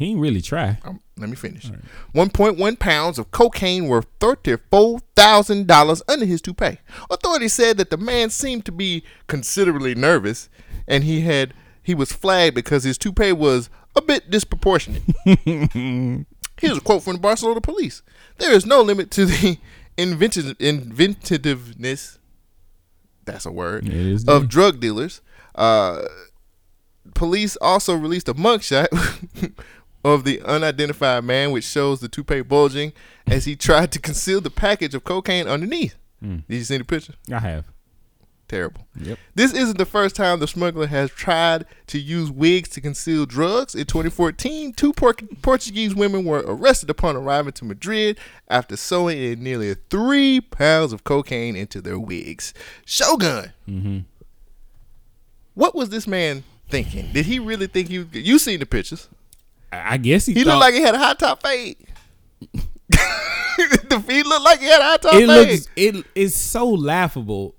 He 0.00 0.12
ain't 0.12 0.20
really 0.20 0.40
try. 0.40 0.78
Um, 0.82 0.98
let 1.18 1.28
me 1.28 1.36
finish. 1.36 1.70
1.1 2.14 2.78
pounds 2.78 3.18
of 3.18 3.30
cocaine 3.30 3.86
worth 3.86 4.06
$34,000 4.18 6.02
under 6.08 6.24
his 6.24 6.40
toupee. 6.40 6.78
Authorities 7.10 7.52
said 7.52 7.76
that 7.76 7.90
the 7.90 7.98
man 7.98 8.30
seemed 8.30 8.64
to 8.64 8.72
be 8.72 9.04
considerably 9.26 9.94
nervous 9.94 10.48
and 10.88 11.04
he 11.04 11.20
had 11.20 11.52
he 11.82 11.94
was 11.94 12.12
flagged 12.12 12.54
because 12.54 12.84
his 12.84 12.96
toupee 12.96 13.32
was 13.32 13.68
a 13.94 14.00
bit 14.00 14.30
disproportionate. 14.30 15.02
Here's 15.34 16.78
a 16.78 16.80
quote 16.80 17.02
from 17.02 17.16
the 17.16 17.20
Barcelona 17.20 17.60
police. 17.60 18.00
There 18.38 18.54
is 18.54 18.64
no 18.64 18.80
limit 18.80 19.10
to 19.10 19.26
the 19.26 19.58
inventive, 19.98 20.56
inventiveness 20.58 22.18
that's 23.26 23.44
a 23.44 23.52
word 23.52 23.86
of 23.86 24.24
there. 24.24 24.40
drug 24.40 24.80
dealers. 24.80 25.20
Uh, 25.54 26.04
police 27.14 27.56
also 27.56 27.94
released 27.94 28.30
a 28.30 28.34
mugshot 28.34 28.88
of 30.04 30.24
the 30.24 30.40
unidentified 30.42 31.24
man, 31.24 31.50
which 31.50 31.64
shows 31.64 32.00
the 32.00 32.08
toupee 32.08 32.40
bulging 32.42 32.92
as 33.26 33.44
he 33.44 33.54
tried 33.56 33.92
to 33.92 33.98
conceal 33.98 34.40
the 34.40 34.50
package 34.50 34.94
of 34.94 35.04
cocaine 35.04 35.46
underneath. 35.46 35.96
Mm. 36.24 36.44
Did 36.48 36.56
you 36.56 36.64
see 36.64 36.78
the 36.78 36.84
picture? 36.84 37.14
I 37.32 37.38
have. 37.38 37.64
Terrible. 38.48 38.84
Yep. 39.00 39.16
This 39.36 39.52
isn't 39.54 39.78
the 39.78 39.84
first 39.84 40.16
time 40.16 40.40
the 40.40 40.48
smuggler 40.48 40.88
has 40.88 41.08
tried 41.10 41.66
to 41.86 42.00
use 42.00 42.32
wigs 42.32 42.68
to 42.70 42.80
conceal 42.80 43.24
drugs. 43.24 43.76
In 43.76 43.84
2014, 43.86 44.72
two 44.72 44.92
Por- 44.92 45.14
Portuguese 45.40 45.94
women 45.94 46.24
were 46.24 46.42
arrested 46.44 46.90
upon 46.90 47.14
arriving 47.14 47.52
to 47.52 47.64
Madrid 47.64 48.18
after 48.48 48.76
sewing 48.76 49.18
in 49.22 49.44
nearly 49.44 49.74
three 49.88 50.40
pounds 50.40 50.92
of 50.92 51.04
cocaine 51.04 51.54
into 51.54 51.80
their 51.80 51.98
wigs. 51.98 52.52
Shogun, 52.84 53.52
Mm-hmm. 53.68 53.98
what 55.54 55.74
was 55.76 55.90
this 55.90 56.06
man 56.08 56.42
thinking? 56.68 57.12
Did 57.12 57.26
he 57.26 57.38
really 57.38 57.66
think 57.68 57.88
he? 57.88 58.04
You 58.12 58.38
seen 58.40 58.58
the 58.60 58.66
pictures? 58.66 59.08
I 59.72 59.96
guess 59.96 60.26
he. 60.26 60.34
He 60.34 60.44
thought, 60.44 60.58
looked 60.58 60.60
like 60.60 60.74
he 60.74 60.80
had 60.80 60.94
a 60.94 60.98
high 60.98 61.14
top 61.14 61.42
fade. 61.42 61.76
the 62.50 64.02
feet 64.06 64.26
looked 64.26 64.44
like 64.44 64.60
he 64.60 64.66
had 64.66 64.80
a 64.80 64.84
high 64.84 64.96
top 64.96 65.14
it 65.14 65.26
fade. 65.26 65.50
looks. 65.50 65.68
It 65.76 66.06
is 66.14 66.34
so 66.34 66.68
laughable. 66.68 67.54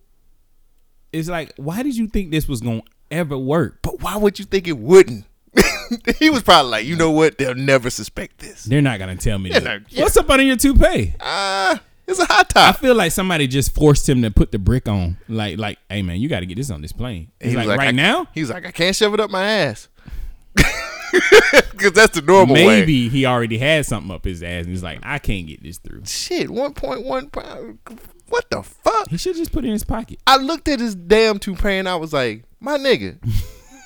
It's 1.13 1.29
like, 1.29 1.53
why 1.57 1.83
did 1.83 1.95
you 1.95 2.07
think 2.07 2.31
this 2.31 2.47
was 2.47 2.61
gonna 2.61 2.83
ever 3.09 3.37
work? 3.37 3.79
But 3.81 4.01
why 4.01 4.17
would 4.17 4.39
you 4.39 4.45
think 4.45 4.67
it 4.67 4.77
wouldn't? 4.77 5.25
he 6.19 6.29
was 6.29 6.43
probably 6.43 6.71
like, 6.71 6.85
you 6.85 6.95
know 6.95 7.11
what? 7.11 7.37
They'll 7.37 7.55
never 7.55 7.89
suspect 7.89 8.39
this. 8.39 8.63
They're 8.63 8.81
not 8.81 8.99
gonna 8.99 9.17
tell 9.17 9.37
me. 9.37 9.51
That. 9.51 9.83
yeah. 9.89 10.03
What's 10.03 10.17
up 10.17 10.29
under 10.29 10.43
your 10.43 10.55
toupee? 10.55 11.15
Ah, 11.19 11.81
it's 12.07 12.19
a 12.19 12.25
hot 12.25 12.49
top. 12.49 12.75
I 12.75 12.77
feel 12.77 12.95
like 12.95 13.11
somebody 13.11 13.47
just 13.47 13.73
forced 13.73 14.07
him 14.07 14.21
to 14.21 14.31
put 14.31 14.51
the 14.51 14.59
brick 14.59 14.87
on. 14.87 15.17
Like, 15.27 15.57
like, 15.57 15.79
hey 15.89 16.01
man, 16.01 16.19
you 16.19 16.29
got 16.29 16.41
to 16.41 16.45
get 16.45 16.55
this 16.55 16.69
on 16.71 16.81
this 16.81 16.91
plane. 16.91 17.31
He's 17.39 17.51
He 17.51 17.57
was 17.57 17.67
like, 17.67 17.79
right 17.79 17.89
I, 17.89 17.91
now, 17.91 18.27
He's 18.33 18.49
like, 18.49 18.65
I 18.65 18.71
can't 18.71 18.95
shove 18.95 19.13
it 19.13 19.19
up 19.19 19.29
my 19.29 19.43
ass. 19.43 19.87
Because 21.71 21.93
that's 21.93 22.13
the 22.19 22.21
normal 22.21 22.53
way. 22.55 22.65
maybe 22.67 23.09
he 23.09 23.25
already 23.25 23.57
had 23.57 23.85
something 23.87 24.11
up 24.11 24.23
his 24.23 24.43
ass, 24.43 24.61
and 24.65 24.67
he's 24.69 24.83
like, 24.83 24.99
I 25.01 25.17
can't 25.17 25.47
get 25.47 25.63
this 25.63 25.79
through. 25.79 26.03
Shit, 26.05 26.47
1.1 26.49 27.31
pound. 27.31 27.79
What 28.29 28.49
the 28.51 28.61
fuck? 28.61 29.09
He 29.09 29.17
should 29.17 29.35
just 29.35 29.51
put 29.51 29.63
it 29.65 29.67
in 29.67 29.73
his 29.73 29.83
pocket. 29.83 30.19
I 30.27 30.37
looked 30.37 30.67
at 30.67 30.79
his 30.79 30.93
damn 30.95 31.39
toupee 31.39 31.77
and 31.79 31.89
I 31.89 31.95
was 31.95 32.13
like, 32.13 32.43
my 32.59 32.77
nigga. 32.77 33.17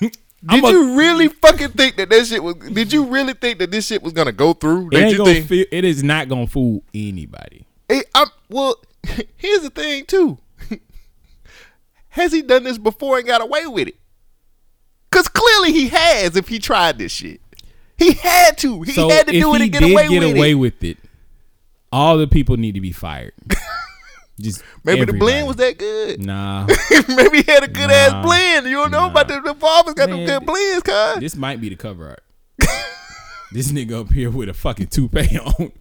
Did 0.00 0.64
a- 0.64 0.70
you 0.70 0.96
really 0.98 1.28
fucking 1.28 1.70
think 1.70 1.96
that 1.96 2.10
that 2.10 2.26
shit 2.26 2.42
was? 2.44 2.54
Did 2.56 2.92
you 2.92 3.06
really 3.06 3.32
think 3.32 3.58
that 3.58 3.70
this 3.70 3.86
shit 3.86 4.02
was 4.02 4.12
gonna 4.12 4.30
go 4.30 4.52
through? 4.52 4.88
It 4.88 4.90
Did 4.90 5.02
ain't 5.02 5.12
you 5.12 5.18
gonna 5.18 5.32
think? 5.32 5.46
feel, 5.48 5.64
it 5.72 5.84
is 5.84 6.04
not 6.04 6.28
gonna 6.28 6.46
fool 6.46 6.84
anybody. 6.94 7.66
It, 7.88 8.06
I'm, 8.14 8.28
well, 8.50 8.76
here's 9.36 9.62
the 9.62 9.70
thing 9.70 10.04
too. 10.04 10.38
has 12.10 12.32
he 12.32 12.42
done 12.42 12.62
this 12.64 12.78
before 12.78 13.18
and 13.18 13.26
got 13.26 13.40
away 13.42 13.66
with 13.66 13.88
it? 13.88 13.96
Cause 15.16 15.28
clearly 15.28 15.72
he 15.72 15.88
has. 15.88 16.36
If 16.36 16.48
he 16.48 16.58
tried 16.58 16.98
this 16.98 17.10
shit, 17.10 17.40
he 17.96 18.12
had 18.12 18.58
to. 18.58 18.82
He 18.82 18.92
so 18.92 19.08
had 19.08 19.26
to 19.28 19.32
do 19.32 19.54
it 19.54 19.62
and 19.62 19.72
get 19.72 19.80
did 19.80 19.92
away 19.92 20.08
get 20.08 20.20
with 20.22 20.36
away 20.36 20.50
it. 20.50 20.54
with 20.56 20.84
it, 20.84 20.98
all 21.90 22.18
the 22.18 22.26
people 22.26 22.58
need 22.58 22.74
to 22.74 22.82
be 22.82 22.92
fired. 22.92 23.32
Just 24.38 24.62
Maybe 24.84 25.06
the 25.06 25.14
blend 25.14 25.46
was 25.46 25.56
that 25.56 25.78
good. 25.78 26.20
Nah, 26.20 26.66
Maybe 27.08 27.40
he 27.40 27.50
had 27.50 27.64
a 27.64 27.68
good 27.68 27.88
Nah. 27.88 27.94
ass 27.94 28.22
blend. 28.26 28.66
You 28.66 28.76
don't 28.76 28.90
know 28.90 29.06
about 29.06 29.28
the, 29.28 29.40
the 29.40 29.54
farmers 29.54 29.94
got 29.94 30.10
them 30.10 30.26
good 30.26 30.44
blends, 30.44 30.82
cuz. 30.82 31.20
this 31.20 31.34
might 31.34 31.62
be 31.62 31.70
the 31.70 31.76
cover 31.76 32.08
art. 32.10 32.22
this 33.52 33.72
nigga 33.72 33.98
up 34.02 34.12
here 34.12 34.30
with 34.30 34.50
a 34.50 34.54
fucking 34.54 34.88
toupee 34.88 35.38
on, 35.58 35.72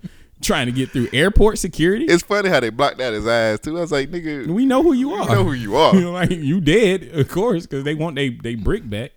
trying 0.41 0.68
to 0.68 0.72
get 0.72 0.91
through 0.91 1.10
airport 1.12 1.60
security. 1.60 2.06
It's 2.06 2.24
funny 2.24 2.48
how 2.48 2.62
they 2.62 2.70
blocked 2.70 3.02
out 3.02 3.12
his 3.12 3.28
eyes 3.28 3.60
too. 3.60 3.78
I 3.78 3.82
was 3.82 3.91
like, 3.91 4.10
nigga, 4.10 4.48
we 4.48 4.66
know 4.66 4.82
who 4.82 4.94
you 4.94 5.12
are. 5.12 5.28
We 5.28 5.34
know 5.36 5.44
who 5.44 5.52
you 5.52 5.76
are. 5.76 5.94
You 5.94 6.02
know, 6.03 6.12
like 6.14 6.30
you 6.32 6.62
dead, 6.62 7.10
of 7.12 7.28
course, 7.28 7.66
because 7.66 7.84
they 7.84 7.95
want 7.95 8.16
they 8.16 8.30
they 8.30 8.56
brick 8.56 8.90
back. 8.90 9.12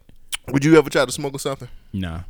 Would 0.52 0.64
you 0.64 0.76
ever 0.78 0.88
try 0.90 1.04
to 1.04 1.12
smoke 1.12 1.34
or 1.34 1.38
something? 1.38 1.68
Nah, 1.92 2.22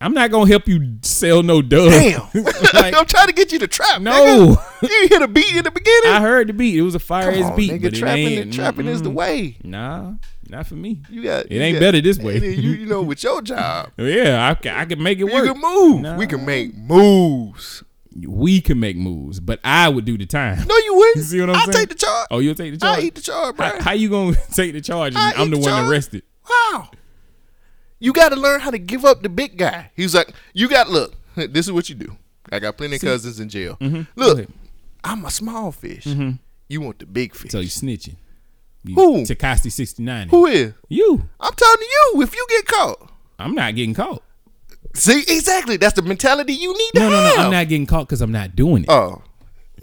I'm 0.00 0.12
not 0.14 0.30
gonna 0.30 0.50
help 0.50 0.66
you 0.68 0.98
sell 1.02 1.42
no 1.42 1.62
dub. 1.62 1.90
Damn. 1.90 2.20
Like, 2.44 2.54
I'm 2.94 3.06
trying 3.06 3.28
to 3.28 3.32
get 3.32 3.52
you 3.52 3.58
to 3.60 3.66
trap. 3.68 4.00
No. 4.02 4.12
nigga. 4.56 4.82
you 4.82 5.08
hit 5.08 5.22
a 5.22 5.28
beat 5.28 5.54
in 5.56 5.64
the 5.64 5.70
beginning. 5.70 6.10
I 6.10 6.20
heard 6.20 6.48
the 6.48 6.52
beat. 6.52 6.76
It 6.76 6.82
was 6.82 6.94
a 6.94 6.98
fire 6.98 7.32
Come 7.32 7.42
ass 7.42 7.50
on, 7.50 7.56
beat, 7.56 7.70
nigga, 7.72 7.82
but 7.84 7.94
it 7.94 7.98
trapping 7.98 8.26
ain't. 8.26 8.40
and 8.42 8.52
trapping 8.52 8.86
is 8.86 9.02
the 9.02 9.10
way. 9.10 9.56
Nah, 9.64 10.14
not 10.48 10.66
for 10.66 10.74
me. 10.74 11.00
You 11.08 11.22
got 11.22 11.46
It 11.46 11.52
you 11.52 11.60
ain't 11.62 11.74
got- 11.76 11.80
better 11.80 12.00
this 12.00 12.18
way. 12.18 12.36
You, 12.38 12.70
you 12.72 12.86
know, 12.86 13.02
with 13.02 13.22
your 13.22 13.40
job, 13.42 13.90
Yeah, 13.96 14.46
I, 14.48 14.68
I 14.80 14.84
can 14.84 15.02
make 15.02 15.18
it 15.18 15.26
you 15.26 15.32
work. 15.32 15.46
can 15.46 15.60
move. 15.60 16.02
Nah. 16.02 16.16
We 16.16 16.26
can 16.26 16.44
make 16.44 16.76
moves. 16.76 17.82
We 18.26 18.60
can 18.60 18.78
make 18.78 18.96
moves, 18.98 19.40
but 19.40 19.58
I 19.64 19.88
would 19.88 20.04
do 20.04 20.18
the 20.18 20.26
time. 20.26 20.66
No, 20.66 20.76
you 20.76 20.94
wouldn't. 20.96 21.16
You 21.16 21.22
see 21.22 21.40
what 21.40 21.48
I'm 21.48 21.56
I'll 21.56 21.62
saying? 21.72 21.72
take 21.78 21.88
the 21.88 21.94
charge. 21.94 22.26
Oh, 22.30 22.40
you'll 22.40 22.54
take 22.54 22.72
the 22.72 22.78
charge. 22.78 22.98
I 22.98 23.02
eat 23.02 23.14
the 23.14 23.22
charge, 23.22 23.56
bro. 23.56 23.66
How, 23.68 23.80
how 23.80 23.92
you 23.92 24.10
gonna 24.10 24.36
take 24.52 24.74
the 24.74 24.82
charge? 24.82 25.14
I'm 25.16 25.48
the 25.48 25.56
the 25.56 25.62
one 25.62 25.70
charge. 25.70 25.88
arrested. 25.90 26.22
Wow. 26.50 26.90
You 28.02 28.12
got 28.12 28.30
to 28.30 28.36
learn 28.36 28.60
how 28.60 28.70
to 28.70 28.78
give 28.78 29.04
up 29.04 29.22
the 29.22 29.28
big 29.28 29.56
guy. 29.56 29.90
He's 29.94 30.14
like, 30.14 30.32
you 30.52 30.68
got 30.68 30.90
look. 30.90 31.14
This 31.36 31.66
is 31.66 31.72
what 31.72 31.88
you 31.88 31.94
do. 31.94 32.16
I 32.50 32.58
got 32.58 32.76
plenty 32.76 32.96
of 32.96 33.00
cousins 33.02 33.38
in 33.40 33.48
jail. 33.48 33.76
Mhm. 33.80 34.06
Look. 34.16 34.48
I'm 35.04 35.24
a 35.24 35.30
small 35.30 35.72
fish. 35.72 36.04
Mhm. 36.04 36.38
You 36.68 36.80
want 36.80 36.98
the 36.98 37.06
big 37.06 37.34
fish. 37.34 37.50
So 37.52 37.60
you 37.60 37.68
snitching? 37.68 38.16
You 38.84 38.94
Who? 38.96 39.22
Tekashi 39.22 39.70
69. 39.70 40.28
Who 40.30 40.46
is? 40.46 40.72
You. 40.88 41.28
I'm 41.40 41.52
talking 41.54 41.86
to 41.86 42.16
you. 42.16 42.22
If 42.22 42.34
you 42.34 42.44
get 42.50 42.66
caught, 42.66 43.10
I'm 43.38 43.54
not 43.54 43.74
getting 43.76 43.94
caught. 43.94 44.22
see 44.94 45.20
exactly. 45.28 45.76
That's 45.78 45.94
the 45.94 46.02
mentality 46.02 46.52
you 46.54 46.72
need 46.76 46.90
to 46.94 47.00
No, 47.00 47.08
no, 47.10 47.16
have. 47.22 47.36
no. 47.36 47.42
I'm 47.44 47.50
not 47.52 47.68
getting 47.68 47.86
caught 47.86 48.06
because 48.08 48.20
I'm 48.20 48.32
not 48.32 48.54
doing 48.56 48.82
it. 48.82 48.90
Oh, 48.90 49.22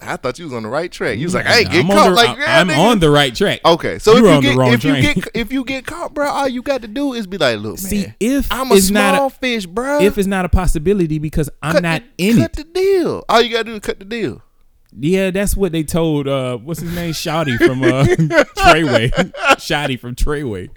I 0.01 0.15
thought 0.17 0.39
you 0.39 0.45
was 0.45 0.53
on 0.53 0.63
the 0.63 0.69
right 0.69 0.91
track. 0.91 1.17
You 1.17 1.25
was 1.25 1.33
like, 1.35 1.45
"Hey, 1.45 1.59
ain't 1.61 1.73
I'm 1.73 1.87
caught. 1.87 2.09
the- 2.09 2.15
like, 2.15 2.37
yeah, 2.37 2.59
I'm 2.59 2.67
nigga. 2.67 2.77
on 2.77 2.99
the 2.99 3.09
right 3.09 3.33
track. 3.35 3.59
Okay, 3.65 3.99
so 3.99 4.15
You 4.17 4.27
if 4.27 4.43
you 4.43 4.55
get 4.55 4.73
if 4.73 4.83
you 4.83 5.01
get 5.01 5.27
if 5.35 5.51
you 5.51 5.63
get 5.63 5.85
caught, 5.85 6.13
bro, 6.13 6.27
all 6.29 6.47
you 6.47 6.61
got 6.61 6.81
to 6.83 6.87
do 6.87 7.13
is 7.13 7.27
be 7.27 7.37
like, 7.37 7.57
look, 7.59 7.71
man, 7.73 7.77
See, 7.77 8.13
if 8.19 8.51
I'm 8.51 8.71
a 8.71 8.75
it's 8.75 8.89
not 8.89 9.15
small 9.15 9.27
a- 9.27 9.29
fish, 9.29 9.65
bro. 9.65 9.99
If 10.01 10.17
it's 10.17 10.27
not 10.27 10.45
a 10.45 10.49
possibility 10.49 11.19
because 11.19 11.49
I'm 11.61 11.73
cut 11.73 11.83
not 11.83 12.03
the, 12.17 12.29
in 12.29 12.37
cut 12.37 12.51
it. 12.51 12.55
the 12.55 12.63
deal. 12.65 13.25
All 13.29 13.41
you 13.41 13.49
gotta 13.51 13.63
do 13.65 13.73
is 13.75 13.79
cut 13.81 13.99
the 13.99 14.05
deal. 14.05 14.41
Yeah, 14.97 15.29
that's 15.31 15.55
what 15.55 15.71
they 15.71 15.83
told. 15.83 16.27
Uh, 16.27 16.57
what's 16.57 16.79
his 16.79 16.93
name? 16.95 17.13
Shotti 17.13 17.57
from 17.57 17.83
uh, 17.83 18.03
Treyway. 18.05 19.11
Shotti 19.57 19.99
from 19.99 20.15
Treyway. 20.15 20.69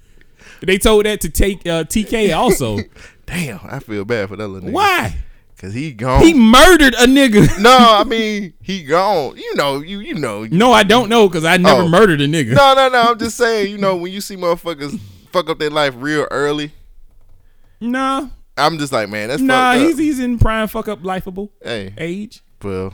They 0.60 0.78
told 0.78 1.06
that 1.06 1.20
to 1.22 1.30
take 1.30 1.66
uh, 1.66 1.84
TK 1.84 2.36
also. 2.36 2.78
Damn, 3.26 3.60
I 3.64 3.78
feel 3.78 4.04
bad 4.04 4.28
for 4.28 4.36
that 4.36 4.48
little 4.48 4.68
nigga. 4.68 4.72
Why? 4.72 5.16
Cause 5.62 5.72
he 5.74 5.92
gone. 5.92 6.22
He 6.24 6.34
murdered 6.34 6.92
a 6.94 7.06
nigga. 7.06 7.56
no, 7.62 7.70
I 7.70 8.02
mean 8.02 8.52
he 8.60 8.82
gone. 8.82 9.36
You 9.36 9.54
know, 9.54 9.80
you 9.80 10.00
you 10.00 10.14
know. 10.14 10.44
No, 10.44 10.72
I 10.72 10.82
don't 10.82 11.08
know 11.08 11.28
because 11.28 11.44
I 11.44 11.56
never 11.56 11.82
Oh. 11.82 11.88
murdered 11.88 12.20
a 12.20 12.26
nigga. 12.26 12.52
No, 12.54 12.74
no, 12.74 12.88
no. 12.88 13.00
I'm 13.12 13.18
just 13.18 13.36
saying. 13.36 13.70
You 13.70 13.78
know, 13.78 13.94
when 13.96 14.10
you 14.12 14.20
see 14.20 14.36
motherfuckers 14.36 14.98
fuck 15.30 15.48
up 15.48 15.60
their 15.60 15.70
life 15.70 15.94
real 15.96 16.26
early, 16.32 16.72
Nah, 17.80 18.28
I'm 18.56 18.76
just 18.78 18.92
like, 18.92 19.08
man, 19.08 19.28
that's 19.28 19.40
nah, 19.40 19.72
fucked 19.72 19.80
up. 19.82 19.86
he's 19.88 19.98
he's 19.98 20.18
in 20.20 20.38
prime 20.38 20.66
fuck 20.68 20.88
up 20.88 21.02
lifeable 21.02 21.50
hey, 21.62 21.94
age. 21.96 22.42
well, 22.62 22.92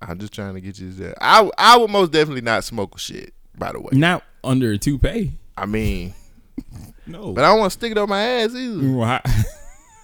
I'm 0.00 0.18
just 0.18 0.32
trying 0.32 0.54
to 0.54 0.60
get 0.62 0.78
you 0.78 0.90
there. 0.92 1.14
I 1.20 1.48
I 1.58 1.76
would 1.76 1.90
most 1.90 2.10
definitely 2.10 2.40
not 2.42 2.64
smoke 2.64 2.98
shit. 2.98 3.34
By 3.58 3.72
the 3.72 3.80
way, 3.80 3.90
Not 3.92 4.22
under 4.42 4.72
a 4.72 4.78
toupee. 4.78 5.32
I 5.58 5.66
mean, 5.66 6.14
No, 7.06 7.32
but 7.34 7.44
I 7.44 7.48
don't 7.48 7.58
want 7.60 7.72
to 7.72 7.78
stick 7.78 7.92
it 7.92 7.98
on 7.98 8.08
my 8.08 8.22
ass 8.22 8.54
either. 8.54 8.92
Well, 8.96 9.02
I- 9.24 9.42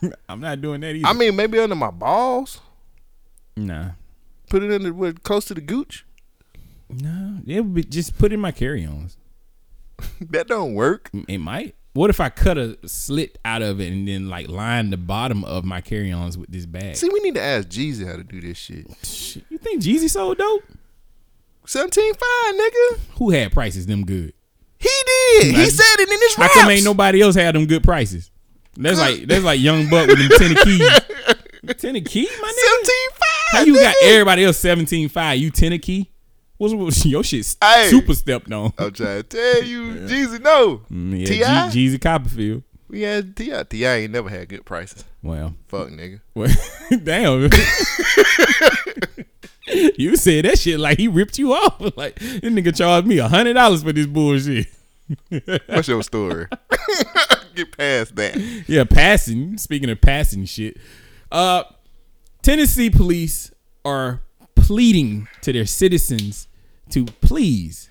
I'm 0.29 0.41
not 0.41 0.61
doing 0.61 0.81
that 0.83 0.95
either. 0.95 1.07
I 1.07 1.13
mean, 1.13 1.37
maybe 1.37 1.59
under 1.59 1.75
my 1.75 1.91
balls. 1.91 2.61
nah, 3.57 3.91
Put 4.49 4.63
it 4.63 4.73
under 4.73 4.93
what, 4.93 5.23
close 5.23 5.45
to 5.47 5.55
the 5.55 5.61
gooch. 5.61 6.05
no, 6.89 7.39
it 7.47 7.61
would 7.61 7.75
be 7.75 7.83
just 7.85 8.19
put 8.19 8.33
in 8.33 8.41
my 8.41 8.53
carry-ons. 8.53 9.17
that 10.21 10.47
don't 10.49 10.75
work. 10.75 11.11
It 11.27 11.39
might. 11.39 11.75
What 11.95 12.11
if 12.11 12.21
I 12.21 12.29
cut 12.29 12.59
a 12.59 12.77
slit 12.87 13.39
out 13.43 13.63
of 13.63 13.81
it 13.81 13.91
and 13.91 14.07
then 14.07 14.29
like 14.29 14.49
line 14.49 14.91
the 14.91 14.99
bottom 14.99 15.45
of 15.45 15.65
my 15.65 15.81
carry-ons 15.81 16.37
with 16.37 16.51
this 16.51 16.67
bag? 16.67 16.97
See, 16.97 17.09
we 17.09 17.21
need 17.21 17.35
to 17.37 17.43
ask 17.43 17.69
Jeezy 17.69 18.07
how 18.07 18.17
to 18.17 18.23
do 18.23 18.39
this 18.41 18.59
shit. 18.59 18.87
You 19.49 19.57
think 19.57 19.83
Jeezy 19.83 20.11
so 20.11 20.35
dope? 20.35 20.63
Seventeen 21.65 22.13
five, 22.13 22.55
nigga. 22.55 22.99
Who 23.17 23.31
had 23.31 23.51
prices 23.51 23.87
them 23.87 24.05
good? 24.05 24.35
He 24.79 24.91
did. 25.41 25.55
He 25.57 25.71
said 25.71 26.01
it 26.01 26.09
in 26.09 26.21
his 26.21 26.35
How 26.35 26.49
come 26.49 26.71
ain't 26.71 26.85
nobody 26.85 27.23
else 27.23 27.35
had 27.35 27.55
them 27.55 27.65
good 27.65 27.83
prices? 27.83 28.31
That's 28.77 28.99
like 28.99 29.27
that's 29.27 29.45
like 29.45 29.61
Young 29.61 29.89
Buck 29.89 30.07
with 30.09 30.19
them 30.19 30.31
ten 30.39 30.55
keys. 30.65 30.89
Ten 31.79 32.05
key, 32.05 32.29
my 32.41 32.49
nigga. 32.49 32.69
Seventeen 32.69 33.11
five. 33.11 33.51
How 33.53 33.61
you 33.63 33.75
got 33.81 33.95
everybody 34.05 34.45
else 34.45 34.59
seventeen 34.59 35.09
five? 35.09 35.39
You 35.39 35.51
ten 35.51 35.79
key? 35.79 36.11
What's, 36.59 36.73
what's 36.75 37.05
your 37.05 37.23
shit? 37.23 37.55
Hey. 37.63 37.89
Super 37.91 38.15
stepped 38.15 38.51
on. 38.53 38.73
I'm 38.79 38.91
trying 38.93 39.23
to 39.23 39.23
tell 39.25 39.63
you, 39.63 39.93
Jeezy, 40.09 40.41
no. 40.41 40.81
Mm, 40.91 41.27
T.I., 41.27 41.37
yeah, 41.39 41.69
G- 41.71 41.87
Jeezy 41.91 42.01
Copperfield. 42.01 42.63
we 42.89 43.03
had 43.03 43.37
Ti. 43.37 43.53
T.I. 43.69 43.95
ain't 43.97 44.13
never 44.13 44.31
had 44.31 44.49
good 44.49 44.65
prices. 44.65 45.05
Well, 45.23 45.55
Fuck, 45.69 45.89
nigga. 45.89 46.21
well 46.35 46.49
damn. 47.05 47.51
you 49.99 50.17
said 50.17 50.45
that 50.47 50.59
shit 50.59 50.79
like 50.81 50.99
he 50.99 51.09
ripped 51.09 51.39
you 51.39 51.53
off. 51.53 51.81
Like 51.97 52.15
this 52.19 52.41
nigga 52.41 52.75
charged 52.77 53.07
me 53.07 53.19
a 53.19 53.29
hundred 53.29 53.55
dollars 53.55 53.83
for 53.83 53.93
this 53.93 54.07
bullshit. 54.07 54.67
What's 55.67 55.89
your 55.89 56.03
story? 56.03 56.47
Get 57.57 57.77
past 57.77 58.17
that. 58.17 58.37
yeah, 58.69 58.85
passing. 58.85 59.57
Speaking 59.57 59.89
of 59.91 60.01
passing 60.01 60.45
shit, 60.45 60.77
uh, 61.33 61.65
Tennessee 62.43 62.91
police 62.91 63.51
are 63.85 64.23
pleading 64.55 65.27
to 65.41 65.53
their 65.53 65.65
citizens 65.65 66.49
to 66.91 67.07
please 67.07 67.89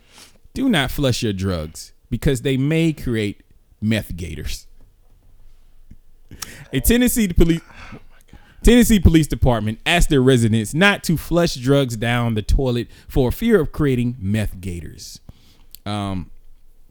do 0.53 0.69
not 0.69 0.91
flush 0.91 1.23
your 1.23 1.33
drugs 1.33 1.93
because 2.09 2.43
they 2.43 2.57
may 2.57 2.93
create 2.93 3.41
meth 3.81 4.15
gators. 4.15 4.67
A 6.71 6.79
Tennessee 6.79 7.27
police. 7.27 7.61
Tennessee 8.63 8.99
Police 8.99 9.27
Department 9.27 9.79
asked 9.85 10.09
their 10.09 10.23
residents 10.23 10.73
not 10.73 11.03
to 11.03 11.17
flush 11.17 11.53
drugs 11.53 11.95
down 11.95 12.33
the 12.33 12.41
toilet 12.41 12.87
for 13.07 13.31
fear 13.31 13.61
of 13.61 13.71
creating 13.71 14.15
meth 14.19 14.59
gators. 14.59 15.19
Um, 15.85 16.31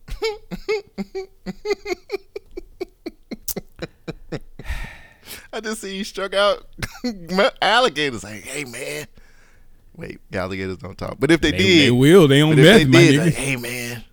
I 5.54 5.60
just 5.60 5.80
see 5.80 5.96
you 5.96 6.04
struck 6.04 6.34
out 6.34 6.66
alligators. 7.62 8.24
Like, 8.24 8.42
hey 8.42 8.64
man, 8.64 9.06
wait, 9.96 10.18
alligators 10.32 10.78
don't 10.78 10.98
talk. 10.98 11.16
But 11.20 11.30
if 11.30 11.40
they, 11.40 11.52
They- 11.52 11.58
did, 11.58 11.86
they 11.86 11.90
will. 11.90 12.26
They 12.28 12.40
if 12.40 12.56
meth, 12.56 12.56
they 12.56 12.84
did, 12.84 13.20
like, 13.20 13.34
hey 13.34 13.56
man, 13.56 14.04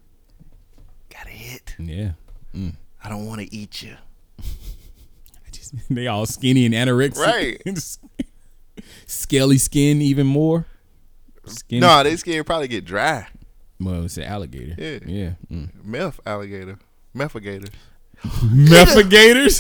got 1.10 1.26
a 1.26 1.30
hit. 1.30 1.76
yeah. 1.80 2.12
Mm. 2.56 2.76
I 3.04 3.10
don't 3.10 3.26
want 3.26 3.42
to 3.42 3.54
eat 3.56 3.82
you. 3.82 3.96
they 5.90 6.06
all 6.08 6.26
skinny 6.26 6.66
and 6.66 6.76
anorexic. 6.76 7.18
Right. 7.18 7.62
Scaly 9.08 9.58
skin 9.58 10.02
even 10.02 10.28
more. 10.28 10.66
Skin. 11.46 11.80
No, 11.80 12.04
they 12.04 12.16
scared 12.18 12.46
probably 12.46 12.68
get 12.68 12.86
dry. 12.86 13.28
Well, 13.80 14.04
it's 14.06 14.18
an 14.18 14.24
alligator. 14.24 14.76
Yeah. 14.78 15.00
Yeah. 15.06 15.32
Mm. 15.52 15.84
Meth 15.84 16.20
alligator, 16.26 16.78
methigator. 17.16 17.70
Methigators. 18.22 19.60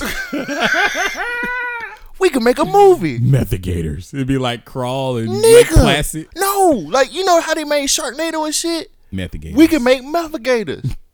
We 2.22 2.30
can 2.30 2.44
make 2.44 2.60
a 2.60 2.66
movie. 2.66 3.20
Methigators. 3.20 4.14
It'd 4.14 4.28
be 4.28 4.38
like 4.38 4.64
crawl 4.64 5.18
and 5.18 5.28
Nigga. 5.28 5.74
placid. 5.74 6.28
No, 6.38 6.86
like 6.88 7.14
you 7.14 7.26
know 7.26 7.42
how 7.42 7.54
they 7.56 7.64
made 7.66 7.88
Sharknado 7.90 8.46
and 8.46 8.56
shit. 8.56 8.92
Methigators. 9.12 9.56
We 9.56 9.68
could 9.68 9.82
make 9.82 10.02
methigators. 10.04 10.96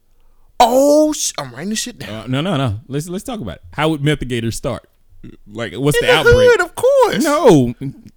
Oh, 0.59 1.13
sh- 1.13 1.33
I'm 1.37 1.51
writing 1.53 1.69
this 1.69 1.77
shit 1.79 1.99
down. 1.99 2.09
Uh, 2.23 2.25
no, 2.27 2.41
no, 2.41 2.57
no. 2.57 2.79
Let's 2.87 3.07
let's 3.07 3.23
talk 3.23 3.39
about 3.41 3.57
it. 3.57 3.61
How 3.73 3.89
would 3.89 4.01
methigators 4.01 4.55
start? 4.55 4.89
Like, 5.45 5.73
what's 5.73 5.95
In 6.01 6.07
the, 6.07 6.11
the 6.11 6.17
outbreak? 6.17 6.49
hood, 6.49 6.61
of 6.61 6.73
course. 6.73 7.23
No, 7.23 7.75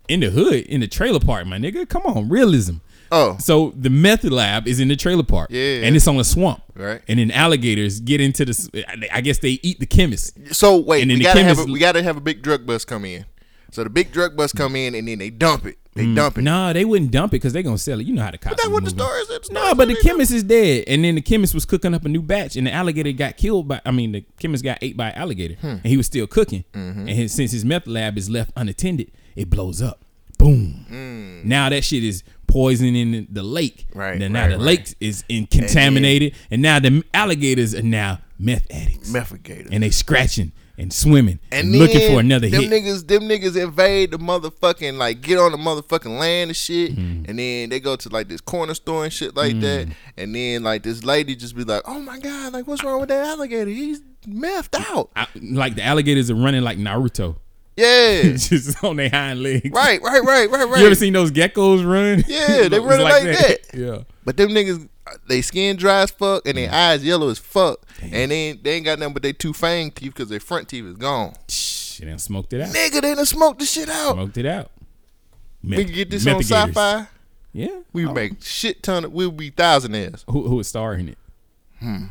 in 0.09 0.21
the 0.21 0.31
hood, 0.31 0.55
in 0.65 0.81
the 0.81 0.89
trailer 0.89 1.21
park, 1.21 1.47
my 1.47 1.59
nigga. 1.59 1.87
Come 1.87 2.03
on, 2.07 2.31
realism. 2.31 2.77
Oh. 3.13 3.37
So 3.39 3.73
the 3.77 3.91
meth 3.91 4.25
lab 4.25 4.69
is 4.69 4.79
in 4.81 4.89
the 4.89 4.97
trailer 4.97 5.23
park. 5.25 5.51
Yeah. 5.51 5.83
And 5.83 5.97
it's 5.97 6.07
on 6.07 6.17
a 6.17 6.25
swamp. 6.25 6.63
Right. 6.75 7.03
And 7.09 7.19
then 7.19 7.31
alligators 7.31 8.01
get 8.01 8.21
into 8.21 8.45
the. 8.45 8.85
I 9.13 9.21
guess 9.21 9.39
they 9.39 9.59
eat 9.63 9.81
the 9.81 9.87
chemist. 9.87 10.39
So 10.55 10.77
wait, 10.79 11.03
And 11.03 11.11
then 11.11 11.19
we 11.19 11.25
the 11.25 11.29
gotta 11.29 11.43
have 11.45 11.57
chemist- 11.57 11.69
a, 11.69 11.73
we 11.73 11.79
gotta 11.79 12.03
have 12.03 12.17
a 12.17 12.21
big 12.21 12.43
drug 12.43 12.67
bus 12.67 12.85
come 12.85 13.05
in. 13.05 13.25
So 13.73 13.85
the 13.85 13.91
big 13.91 14.11
drug 14.13 14.37
bus 14.37 14.53
come 14.53 14.75
in 14.77 14.95
and 14.95 15.07
then 15.07 15.19
they 15.19 15.31
dump 15.31 15.65
it. 15.67 15.77
They 15.95 16.05
Mm. 16.05 16.15
dump 16.17 16.39
it. 16.39 16.43
Nah, 16.43 16.73
they 16.73 16.85
wouldn't 16.85 17.11
dump 17.11 17.33
it 17.33 17.37
because 17.37 17.53
they're 17.53 17.65
gonna 17.65 17.77
sell 17.79 17.99
it. 18.01 18.07
You 18.07 18.15
know 18.15 18.23
how 18.23 18.31
the 18.31 18.39
cops. 18.39 18.57
That's 18.57 18.67
is 18.67 18.71
what 18.71 18.85
the 18.85 18.91
story 18.91 19.21
is. 19.23 19.51
No, 19.51 19.75
but 19.75 19.89
the 19.89 19.97
chemist 19.97 20.31
is 20.33 20.45
dead, 20.45 20.85
and 20.87 21.05
then 21.05 21.17
the 21.17 21.21
chemist 21.21 21.53
was 21.53 21.65
cooking 21.65 21.95
up 21.95 22.05
a 22.05 22.09
new 22.09 22.23
batch, 22.23 22.55
and 22.57 22.67
the 22.67 22.73
alligator 22.73 23.11
got 23.13 23.37
killed 23.37 23.67
by. 23.67 23.81
I 23.85 23.91
mean, 23.91 24.13
the 24.13 24.25
chemist 24.39 24.63
got 24.63 24.79
ate 24.83 24.97
by 24.97 25.11
an 25.11 25.17
alligator, 25.17 25.55
Hmm. 25.61 25.67
and 25.67 25.87
he 25.87 25.97
was 25.97 26.07
still 26.07 26.29
cooking. 26.29 26.63
Mm-hmm. 26.75 27.01
And 27.01 27.11
his, 27.11 27.33
since 27.33 27.51
his 27.51 27.65
meth 27.65 27.89
lab 27.89 28.17
is 28.17 28.31
left 28.31 28.53
unattended, 28.57 29.11
it 29.35 29.51
blows 29.51 29.83
up. 29.83 30.05
Boom. 30.39 31.43
Now 31.45 31.69
that 31.69 31.85
shit 31.85 32.03
is 32.05 32.23
poisoning 32.51 33.27
the 33.31 33.43
lake. 33.43 33.87
Mm. 33.93 33.99
Right, 33.99 34.19
Then 34.19 34.33
now 34.33 34.43
right, 34.43 34.49
the 34.51 34.57
right. 34.57 34.65
lake 34.65 34.95
is 35.01 35.25
in 35.29 35.47
contaminated, 35.47 36.35
and, 36.51 36.63
now 36.63 36.79
the 36.81 37.03
alligators 37.15 37.75
are 37.75 37.83
now 37.83 38.19
meth 38.39 38.67
addicts, 38.71 39.11
Mephigators. 39.11 39.69
and 39.71 39.83
they 39.83 39.91
scratching 39.91 40.53
and 40.79 40.91
swimming 40.93 41.39
and, 41.53 41.69
And 41.69 41.79
looking 41.79 42.11
for 42.11 42.21
another 42.21 42.49
them 42.49 42.63
hit. 42.63 42.71
niggas, 42.71 43.07
them 43.07 43.25
niggas 43.25 43.55
invade 43.63 44.13
the 44.13 44.19
motherfucking 44.19 44.97
like 44.97 45.21
get 45.21 45.39
on 45.39 45.53
the 45.53 45.59
motherfucking 45.59 46.19
land 46.19 46.49
and 46.51 46.57
shit, 46.57 46.97
Mm-hmm. 46.97 47.25
and 47.29 47.39
then 47.39 47.69
they 47.69 47.81
go 47.81 47.97
to 47.97 48.09
like 48.09 48.29
this 48.29 48.41
corner 48.41 48.75
store 48.75 49.05
and 49.05 49.13
shit 49.13 49.37
like 49.37 49.61
that, 49.61 49.89
Mm. 49.89 49.93
and 50.17 50.35
then 50.35 50.63
like 50.63 50.83
this 50.83 51.05
lady 51.05 51.37
just 51.37 51.55
be 51.55 51.65
like, 51.65 51.83
"Oh 51.87 52.01
my 52.01 52.19
god, 52.19 52.53
like 52.55 52.67
what's 52.67 52.83
wrong 52.83 53.01
with 53.01 53.11
that 53.11 53.27
alligator? 53.27 53.71
He's 53.71 54.01
methed 54.27 54.75
out." 54.91 55.11
I- 55.15 55.27
like 55.41 55.75
the 55.75 55.85
alligators 55.85 56.31
are 56.31 56.35
running 56.35 56.63
like 56.63 56.79
Naruto. 56.79 57.37
Yeah, 57.81 58.23
just 58.37 58.85
on 58.85 58.97
their 58.97 59.09
hind 59.09 59.43
legs. 59.43 59.71
right, 59.71 60.01
right, 60.03 60.23
right, 60.23 60.51
right, 60.51 60.69
right. 60.69 60.81
You 60.81 60.87
ever 60.87 60.95
seen 60.95 61.13
those 61.13 61.31
geckos 61.31 61.85
run? 61.85 62.25
Yeah, 62.27 62.69
they 62.69 62.79
running 62.81 63.05
like, 63.05 63.23
that. 63.25 63.59
Yeah. 63.75 63.99
But 64.25 64.37
them 64.37 64.51
niggas, 64.51 64.89
they 65.29 65.41
skin 65.41 65.77
dry 65.77 66.03
as 66.03 66.11
fuck 66.11 66.47
and 66.47 66.57
their 66.59 66.71
eyes 66.73 67.05
yellow 67.05 67.31
as 67.31 67.39
fuck, 67.39 67.81
and 68.03 68.31
they 68.31 68.37
ain't, 68.37 68.65
they 68.65 68.73
ain't 68.73 68.85
got 68.85 68.99
nothing 68.99 69.15
but 69.15 69.23
their 69.23 69.33
two 69.33 69.53
fang 69.53 69.91
teeth 69.91 70.13
because 70.15 70.29
their 70.29 70.41
front 70.41 70.69
teeth 70.69 70.85
is 70.85 70.97
gone. 70.97 71.35
Shh, 71.49 71.99
they 71.99 72.07
done 72.07 72.19
smoked 72.19 72.53
it 72.53 72.61
out. 72.61 72.69
Nigga, 72.69 73.01
they 73.01 73.15
done 73.15 73.27
smoked 73.27 73.61
the 73.61 73.67
shit 73.67 73.89
out. 73.89 74.15
Smoked 74.15 74.37
it 74.37 74.47
out. 74.47 74.71
we 75.63 75.71
Meth- 75.71 75.87
can 75.87 75.95
get 75.95 76.11
this 76.11 76.27
on 76.27 76.43
sci-fi. 76.43 77.07
Yeah. 77.53 77.81
We 77.93 78.07
would 78.07 78.15
make 78.15 78.43
shit 78.43 78.83
ton 78.83 79.05
of. 79.05 79.13
We'll 79.13 79.33
be 79.33 79.51
thousandaires. 79.51 80.25
Who 80.29 80.47
who 80.47 80.57
would 80.57 80.67
star 80.67 80.95
in 80.95 81.09
it? 81.09 81.19
Hmm. 81.81 82.05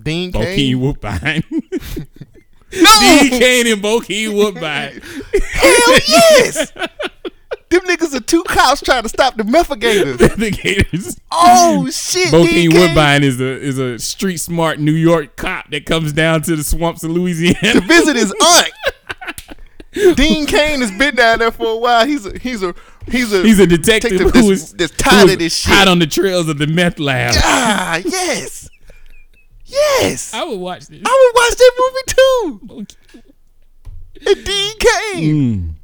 Dean 0.00 0.32
Cain. 0.32 0.80
Woodbine. 0.80 1.44
No! 2.72 2.98
Dean 3.00 3.30
Cain 3.30 3.66
and 3.66 3.82
Bokeem 3.82 4.34
Woodbine. 4.34 5.00
Hell 5.52 5.98
yes. 6.08 6.72
Them 7.70 7.82
niggas 7.82 8.14
are 8.14 8.20
two 8.20 8.42
cops 8.44 8.80
trying 8.80 9.04
to 9.04 9.08
stop 9.08 9.36
the 9.36 9.44
methagators. 9.44 10.16
Methagators. 10.16 11.18
Oh 11.32 11.88
shit. 11.90 12.28
Bokeem 12.32 12.72
Woodbine 12.72 13.22
is 13.22 13.40
a 13.40 13.44
is 13.60 13.78
a 13.78 13.98
street 14.00 14.38
smart 14.38 14.80
New 14.80 14.90
York 14.92 15.36
cop 15.36 15.70
that 15.70 15.86
comes 15.86 16.12
down 16.12 16.42
to 16.42 16.56
the 16.56 16.64
swamps 16.64 17.04
of 17.04 17.12
Louisiana 17.12 17.74
to 17.74 17.80
visit 17.82 18.16
his 18.16 18.34
aunt. 18.42 20.16
Dean 20.16 20.46
Cain 20.46 20.80
has 20.80 20.90
been 20.90 21.14
down 21.14 21.38
there 21.38 21.52
for 21.52 21.68
a 21.74 21.76
while. 21.76 22.04
He's 22.06 22.26
a 22.26 22.36
he's 22.38 22.62
a 22.64 22.74
he's 23.06 23.32
a 23.32 23.42
He's 23.42 23.60
a 23.60 23.66
detective, 23.66 24.20
who 24.20 24.30
that's, 24.30 24.72
that's 24.72 24.92
tired 24.96 25.26
is 25.28 25.32
of 25.34 25.38
this 25.38 25.56
shit. 25.56 25.72
Hot 25.72 25.86
on 25.86 26.00
the 26.00 26.06
trails 26.08 26.48
of 26.48 26.58
the 26.58 26.66
meth 26.66 26.98
lab. 26.98 27.34
Ah, 27.38 28.00
yes. 28.04 28.68
Yes. 29.70 30.34
I 30.34 30.44
would 30.44 30.58
watch 30.58 30.86
this. 30.86 31.00
I 31.04 31.32
would 31.32 31.40
watch 31.40 31.56
that 31.56 31.72
movie 31.78 32.86
too. 32.86 33.26
And 34.26 34.44
Dean 34.44 34.74
Cain. 34.78 35.76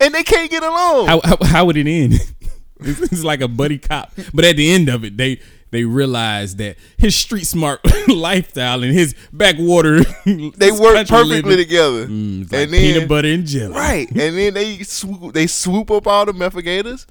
And 0.00 0.14
they 0.14 0.22
can't 0.22 0.50
get 0.50 0.62
along. 0.62 1.06
How, 1.06 1.20
how, 1.24 1.36
how 1.42 1.64
would 1.66 1.76
it 1.76 1.86
end? 1.86 2.14
it's, 2.80 3.00
it's 3.00 3.24
like 3.24 3.40
a 3.40 3.48
buddy 3.48 3.78
cop, 3.78 4.12
but 4.34 4.44
at 4.44 4.56
the 4.56 4.70
end 4.72 4.88
of 4.88 5.04
it, 5.04 5.16
they 5.16 5.40
they 5.70 5.84
realize 5.84 6.56
that 6.56 6.76
his 6.98 7.16
street 7.16 7.44
smart 7.46 7.80
lifestyle 8.08 8.82
and 8.82 8.92
his 8.92 9.14
backwater 9.32 10.00
they 10.26 10.70
work 10.70 11.06
perfectly 11.08 11.40
living- 11.42 11.56
together. 11.56 12.06
Mm, 12.06 12.52
like 12.52 12.62
and 12.62 12.72
then 12.72 12.80
peanut 12.80 13.08
butter 13.08 13.28
and 13.28 13.46
jelly. 13.46 13.72
Right. 13.74 14.10
And 14.10 14.36
then 14.36 14.54
they 14.54 14.78
swoop 14.82 15.32
they 15.32 15.46
swoop 15.46 15.90
up 15.90 16.06
all 16.06 16.26
the 16.26 16.32
methagators 16.32 17.06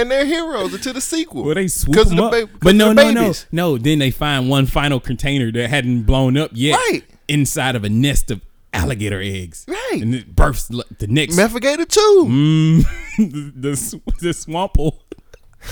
and 0.00 0.10
they're 0.10 0.24
heroes 0.24 0.72
until 0.74 0.92
the 0.94 1.00
sequel. 1.00 1.44
Well, 1.44 1.54
they 1.54 1.68
swoop 1.68 1.94
'Cause 1.96 2.10
of 2.10 2.16
them 2.16 2.18
the 2.18 2.24
up. 2.24 2.50
ba- 2.50 2.58
but 2.60 2.74
no, 2.74 2.92
no, 2.92 3.10
no, 3.10 3.32
no. 3.52 3.78
Then 3.78 3.98
they 3.98 4.10
find 4.10 4.48
one 4.48 4.66
final 4.66 5.00
container 5.00 5.50
that 5.52 5.68
hadn't 5.70 6.02
blown 6.02 6.36
up 6.36 6.50
yet, 6.54 6.76
Right. 6.76 7.02
inside 7.28 7.76
of 7.76 7.84
a 7.84 7.88
nest 7.88 8.30
of 8.30 8.40
alligator 8.72 9.20
eggs, 9.22 9.64
Right. 9.66 10.00
And 10.02 10.14
it 10.14 10.36
births 10.36 10.68
the 10.68 11.06
next 11.08 11.36
Methigator 11.36 11.88
too. 11.88 12.26
Mm, 12.28 12.84
the, 13.18 13.70
the 13.70 14.00
the 14.20 14.28
swample. 14.30 14.98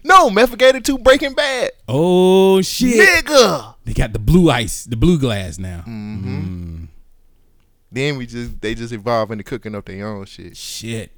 No, 0.03 0.29
Methigator 0.29 0.83
2 0.83 0.99
Breaking 0.99 1.33
Bad. 1.33 1.71
Oh 1.87 2.61
shit, 2.61 3.25
Nigga. 3.25 3.75
They 3.85 3.93
got 3.93 4.13
the 4.13 4.19
blue 4.19 4.49
ice, 4.49 4.83
the 4.85 4.95
blue 4.95 5.17
glass 5.17 5.57
now. 5.57 5.83
Mm-hmm. 5.87 6.85
Then 7.91 8.17
we 8.17 8.25
just 8.25 8.59
they 8.61 8.75
just 8.75 8.93
evolve 8.93 9.31
into 9.31 9.43
cooking 9.43 9.75
up 9.75 9.85
their 9.85 10.05
own 10.07 10.25
shit. 10.25 10.55
Shit. 10.55 11.11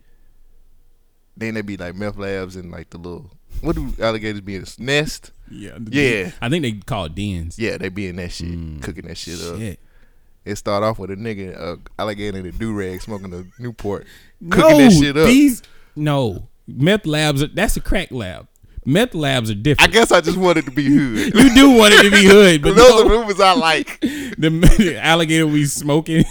Then 1.39 1.53
they 1.55 1.61
be 1.61 1.77
like 1.77 1.95
meth 1.95 2.17
labs 2.17 2.55
and 2.55 2.69
like 2.71 2.89
the 2.89 2.97
little 2.97 3.31
what 3.61 3.75
do 3.75 3.93
alligators 3.99 4.41
be 4.41 4.55
in 4.55 4.63
a 4.63 4.81
nest? 4.83 5.31
Yeah, 5.49 5.77
Yeah. 5.89 6.31
I 6.41 6.49
think 6.49 6.61
they 6.61 6.73
call 6.73 7.05
it 7.05 7.15
dens. 7.15 7.57
Yeah, 7.57 7.77
they 7.77 7.89
be 7.89 8.07
in 8.07 8.17
that 8.17 8.31
shit, 8.31 8.47
cooking 8.81 9.07
that 9.07 9.17
shit, 9.17 9.39
up. 9.41 9.55
Mm. 9.55 9.77
It 10.45 10.55
start 10.57 10.83
off 10.83 10.99
with 10.99 11.11
a 11.11 11.15
nigga, 11.15 11.59
uh, 11.59 11.75
alligator 11.97 12.37
in 12.39 12.45
a 12.45 12.51
do 12.51 12.73
rag, 12.73 13.01
smoking 13.01 13.33
a 13.33 13.45
Newport, 13.61 14.05
No, 14.39 14.55
cooking 14.55 14.77
that 14.77 14.91
shit 14.91 15.17
up. 15.17 15.27
these 15.27 15.61
no 15.95 16.47
meth 16.67 17.05
labs. 17.05 17.43
That's 17.53 17.75
a 17.77 17.81
crack 17.81 18.11
lab. 18.11 18.47
Meth 18.89 19.13
labs 19.13 19.51
are 19.51 19.55
different. 19.55 19.87
I 19.87 19.93
guess 19.93 20.11
I 20.11 20.19
just 20.19 20.37
wanted 20.37 20.65
to 20.65 20.71
be 20.71 20.85
hood. 20.85 21.35
you 21.35 21.53
do 21.53 21.69
want 21.77 21.93
it 21.93 22.01
to 22.03 22.09
be 22.11 22.25
hood, 22.25 22.63
but 22.63 22.75
those 22.75 22.89
no, 22.89 23.05
are 23.05 23.19
movies 23.19 23.39
I 23.39 23.53
like. 23.53 23.99
the, 24.01 24.99
alligator 24.99 25.45
we 25.45 25.65
smoking, 25.65 26.25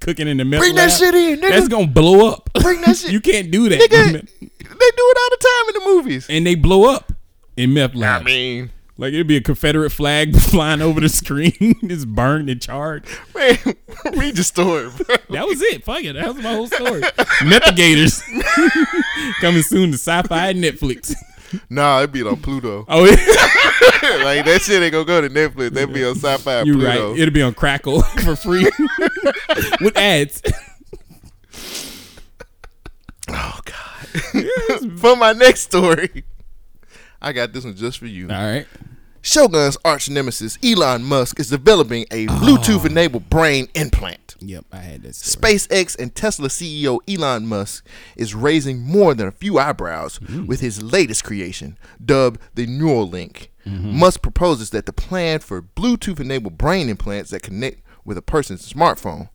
cooking 0.00 0.28
in 0.28 0.36
the 0.36 0.44
meth 0.44 0.60
Bring 0.60 0.74
that 0.74 0.90
shit 0.90 1.14
in, 1.14 1.40
nigga. 1.40 1.48
That's 1.48 1.68
gonna 1.68 1.86
blow 1.86 2.28
up. 2.30 2.50
Bring 2.60 2.82
that 2.82 2.98
shit. 2.98 3.10
you 3.10 3.20
can't 3.20 3.50
do 3.50 3.70
that. 3.70 3.80
Nigga, 3.80 4.12
they 4.12 4.50
do 4.50 4.58
it 4.60 5.18
all 5.18 5.30
the 5.30 5.38
time 5.40 5.68
in 5.68 5.80
the 5.80 5.96
movies. 5.96 6.26
and 6.28 6.46
they 6.46 6.54
blow 6.54 6.92
up 6.92 7.10
in 7.56 7.72
meth 7.72 7.94
labs. 7.94 8.20
I 8.20 8.24
mean, 8.24 8.70
Like 8.98 9.14
it'd 9.14 9.26
be 9.26 9.36
a 9.36 9.40
Confederate 9.40 9.88
flag 9.88 10.36
flying 10.36 10.82
over 10.82 11.00
the 11.00 11.08
screen, 11.08 11.74
just 11.86 12.06
burned 12.06 12.50
and 12.50 12.60
charred. 12.60 13.06
man, 13.34 13.56
read 14.12 14.36
the 14.36 14.44
story, 14.44 14.90
bro. 14.90 15.16
That 15.30 15.46
was 15.46 15.62
it. 15.62 15.84
Fuck 15.84 16.04
it. 16.04 16.12
That 16.12 16.34
was 16.34 16.44
my 16.44 16.52
whole 16.52 16.66
story. 16.66 17.00
Methagators 17.40 18.22
coming 19.40 19.62
soon 19.62 19.90
to 19.92 19.96
Sci-Fi 19.96 20.48
and 20.48 20.62
Netflix. 20.62 21.14
Nah, 21.70 21.98
it'd 21.98 22.12
be 22.12 22.22
on 22.22 22.36
Pluto. 22.36 22.84
Oh, 22.88 23.04
yeah. 23.04 23.10
like 24.24 24.44
that 24.44 24.60
shit 24.62 24.82
ain't 24.82 24.92
gonna 24.92 25.04
go 25.04 25.20
to 25.20 25.28
Netflix. 25.28 25.70
That'd 25.72 25.92
be 25.92 26.04
on 26.04 26.14
Sci-Fi 26.16 26.62
you're 26.62 26.76
Pluto. 26.76 27.10
right. 27.12 27.18
It'll 27.20 27.32
be 27.34 27.42
on 27.42 27.54
Crackle 27.54 28.02
for 28.24 28.36
free 28.36 28.68
with 29.80 29.96
ads. 29.96 30.42
Oh 33.28 33.60
God. 33.64 34.98
for 34.98 35.16
my 35.16 35.32
next 35.32 35.62
story, 35.62 36.24
I 37.20 37.32
got 37.32 37.52
this 37.52 37.64
one 37.64 37.74
just 37.76 37.98
for 37.98 38.06
you. 38.06 38.28
All 38.28 38.36
right. 38.36 38.66
Shogun's 39.24 39.78
arch 39.86 40.10
nemesis 40.10 40.58
Elon 40.62 41.02
Musk 41.02 41.40
is 41.40 41.48
developing 41.48 42.04
a 42.10 42.26
Oh. 42.28 42.32
Bluetooth-enabled 42.32 43.30
brain 43.30 43.68
implant. 43.74 44.36
Yep, 44.40 44.66
I 44.70 44.76
had 44.78 45.02
that. 45.04 45.14
Story. 45.14 45.54
SpaceX 45.54 45.98
and 45.98 46.14
Tesla 46.14 46.48
CEO 46.48 46.98
Elon 47.08 47.46
Musk 47.46 47.86
is 48.16 48.34
raising 48.34 48.80
more 48.80 49.14
than 49.14 49.26
a 49.26 49.32
few 49.32 49.58
eyebrows 49.58 50.20
with 50.20 50.60
his 50.60 50.82
latest 50.82 51.24
creation, 51.24 51.78
dubbed 52.04 52.38
the 52.54 52.66
Neuralink. 52.66 53.48
Mm-hmm. 53.66 53.98
Musk 53.98 54.20
proposes 54.20 54.68
that 54.70 54.84
the 54.84 54.92
plan 54.92 55.38
for 55.38 55.62
Bluetooth 55.62 56.20
enabled 56.20 56.58
brain 56.58 56.90
implants 56.90 57.30
that 57.30 57.42
connect 57.42 57.80
with 58.04 58.18
a 58.18 58.22
person's 58.22 58.70
smartphone. 58.70 59.30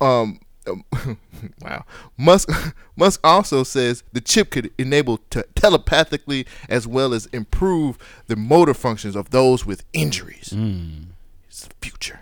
Um, 0.00 0.40
wow. 1.60 1.84
Musk 2.16 2.50
Musk 2.96 3.20
also 3.24 3.62
says 3.62 4.02
the 4.12 4.20
chip 4.20 4.50
could 4.50 4.70
enable 4.78 5.18
te- 5.30 5.42
telepathically 5.54 6.46
as 6.68 6.86
well 6.86 7.14
as 7.14 7.26
improve 7.26 7.98
the 8.26 8.36
motor 8.36 8.74
functions 8.74 9.16
of 9.16 9.30
those 9.30 9.64
with 9.66 9.84
injuries. 9.92 10.50
Mm. 10.54 11.06
It's 11.48 11.66
the 11.66 11.74
future. 11.80 12.20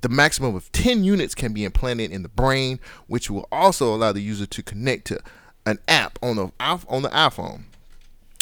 The 0.00 0.08
maximum 0.08 0.54
of 0.54 0.70
10 0.70 1.02
units 1.02 1.34
can 1.34 1.52
be 1.52 1.64
implanted 1.64 2.12
in 2.12 2.22
the 2.22 2.28
brain, 2.28 2.78
which 3.08 3.30
will 3.30 3.48
also 3.50 3.92
allow 3.92 4.12
the 4.12 4.20
user 4.20 4.46
to 4.46 4.62
connect 4.62 5.06
to 5.08 5.20
an 5.66 5.78
app 5.88 6.18
on 6.22 6.36
the 6.36 6.50
on 6.60 7.02
the 7.02 7.08
iPhone. 7.10 7.62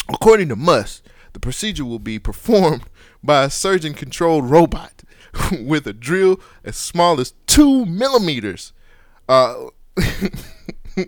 According 0.09 0.49
to 0.49 0.55
Musk, 0.55 1.03
the 1.33 1.39
procedure 1.39 1.85
will 1.85 1.99
be 1.99 2.19
performed 2.19 2.83
by 3.23 3.43
a 3.43 3.49
surgeon 3.49 3.93
controlled 3.93 4.49
robot 4.49 5.03
with 5.61 5.85
a 5.87 5.93
drill 5.93 6.39
as 6.63 6.77
small 6.77 7.19
as 7.19 7.33
two 7.45 7.85
millimeters, 7.85 8.73
uh, 9.27 9.55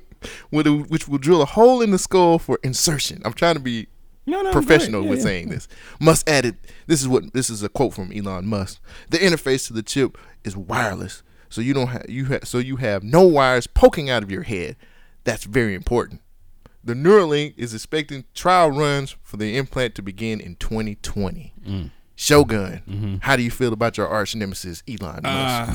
which 0.49 1.07
will 1.07 1.17
drill 1.17 1.41
a 1.41 1.45
hole 1.45 1.81
in 1.81 1.91
the 1.91 1.99
skull 1.99 2.39
for 2.39 2.59
insertion. 2.63 3.21
I'm 3.25 3.33
trying 3.33 3.55
to 3.55 3.59
be 3.61 3.87
No, 4.25 4.41
no, 4.41 4.51
professional 4.51 5.01
go 5.01 5.07
ahead. 5.07 5.09
with 5.09 5.19
Yeah, 5.19 5.23
saying 5.25 5.47
yeah. 5.47 5.53
this. 5.55 5.67
Musk 5.99 6.29
added, 6.29 6.57
"This 6.87 7.01
is 7.01 7.07
what 7.07 7.33
this 7.33 7.49
is 7.49 7.63
a 7.63 7.69
quote 7.69 7.93
from 7.93 8.11
Elon 8.11 8.45
Musk. 8.47 8.81
The 9.09 9.17
interface 9.17 9.67
to 9.67 9.73
the 9.73 9.83
chip 9.83 10.17
is 10.43 10.55
wireless, 10.55 11.23
so 11.49 11.61
you 11.61 11.73
don't 11.73 11.87
have 11.87 12.05
you 12.09 12.25
ha- 12.25 12.39
so 12.43 12.57
you 12.57 12.77
have 12.77 13.03
no 13.03 13.23
wires 13.23 13.67
poking 13.67 14.09
out 14.09 14.23
of 14.23 14.31
your 14.31 14.43
head. 14.43 14.75
That's 15.23 15.43
very 15.45 15.73
important. 15.75 16.21
the 16.83 16.93
Neuralink 16.93 17.53
is 17.57 17.73
expecting 17.73 18.23
trial 18.33 18.71
runs 18.71 19.15
for 19.21 19.37
the 19.37 19.57
implant 19.57 19.95
to 19.95 20.01
begin 20.01 20.39
in 20.39 20.55
2020. 20.55 21.53
Mm. 21.67 21.91
Shogun, 22.15 23.19
how 23.23 23.35
do 23.35 23.43
you 23.43 23.51
feel 23.51 23.71
about 23.73 23.97
your 23.97 24.07
arch 24.07 24.33
nemesis 24.35 24.81
Elon 24.87 25.21
Musk 25.23 25.71
Uh, 25.71 25.73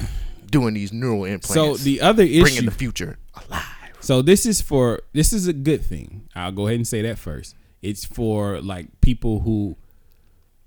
doing 0.51 0.75
these 0.75 0.93
neural 0.93 1.25
implants? 1.25 1.55
So 1.55 1.77
the 1.77 2.01
other 2.01 2.23
issue, 2.23 2.43
bringing 2.43 2.65
the 2.65 2.71
future. 2.71 3.19
Alive. 3.49 3.63
So 4.01 4.21
this 4.23 4.45
is 4.47 4.61
for 4.61 5.01
this 5.13 5.33
is 5.33 5.47
a 5.49 5.53
good 5.53 5.85
thing. 5.85 6.29
I'll 6.35 6.53
go 6.53 6.67
ahead 6.67 6.77
and 6.77 6.87
say 6.87 7.03
that 7.03 7.19
first. 7.19 7.55
It's 7.83 8.05
for 8.05 8.61
like 8.61 9.01
people 9.01 9.41
who 9.41 9.77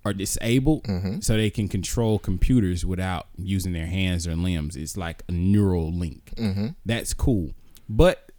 are 0.05 0.13
disabled, 0.13 0.83
Mm-hmm. 0.85 1.19
so 1.19 1.35
they 1.35 1.49
can 1.49 1.67
control 1.67 2.17
computers 2.17 2.85
without 2.85 3.27
using 3.37 3.73
their 3.73 3.87
hands 3.87 4.25
or 4.27 4.35
limbs. 4.35 4.75
It's 4.75 4.95
like 4.97 5.21
a 5.27 5.31
neural 5.33 5.91
link. 5.91 6.33
Mhm. 6.37 6.75
That's 6.85 7.13
cool, 7.13 7.51
but 7.89 8.31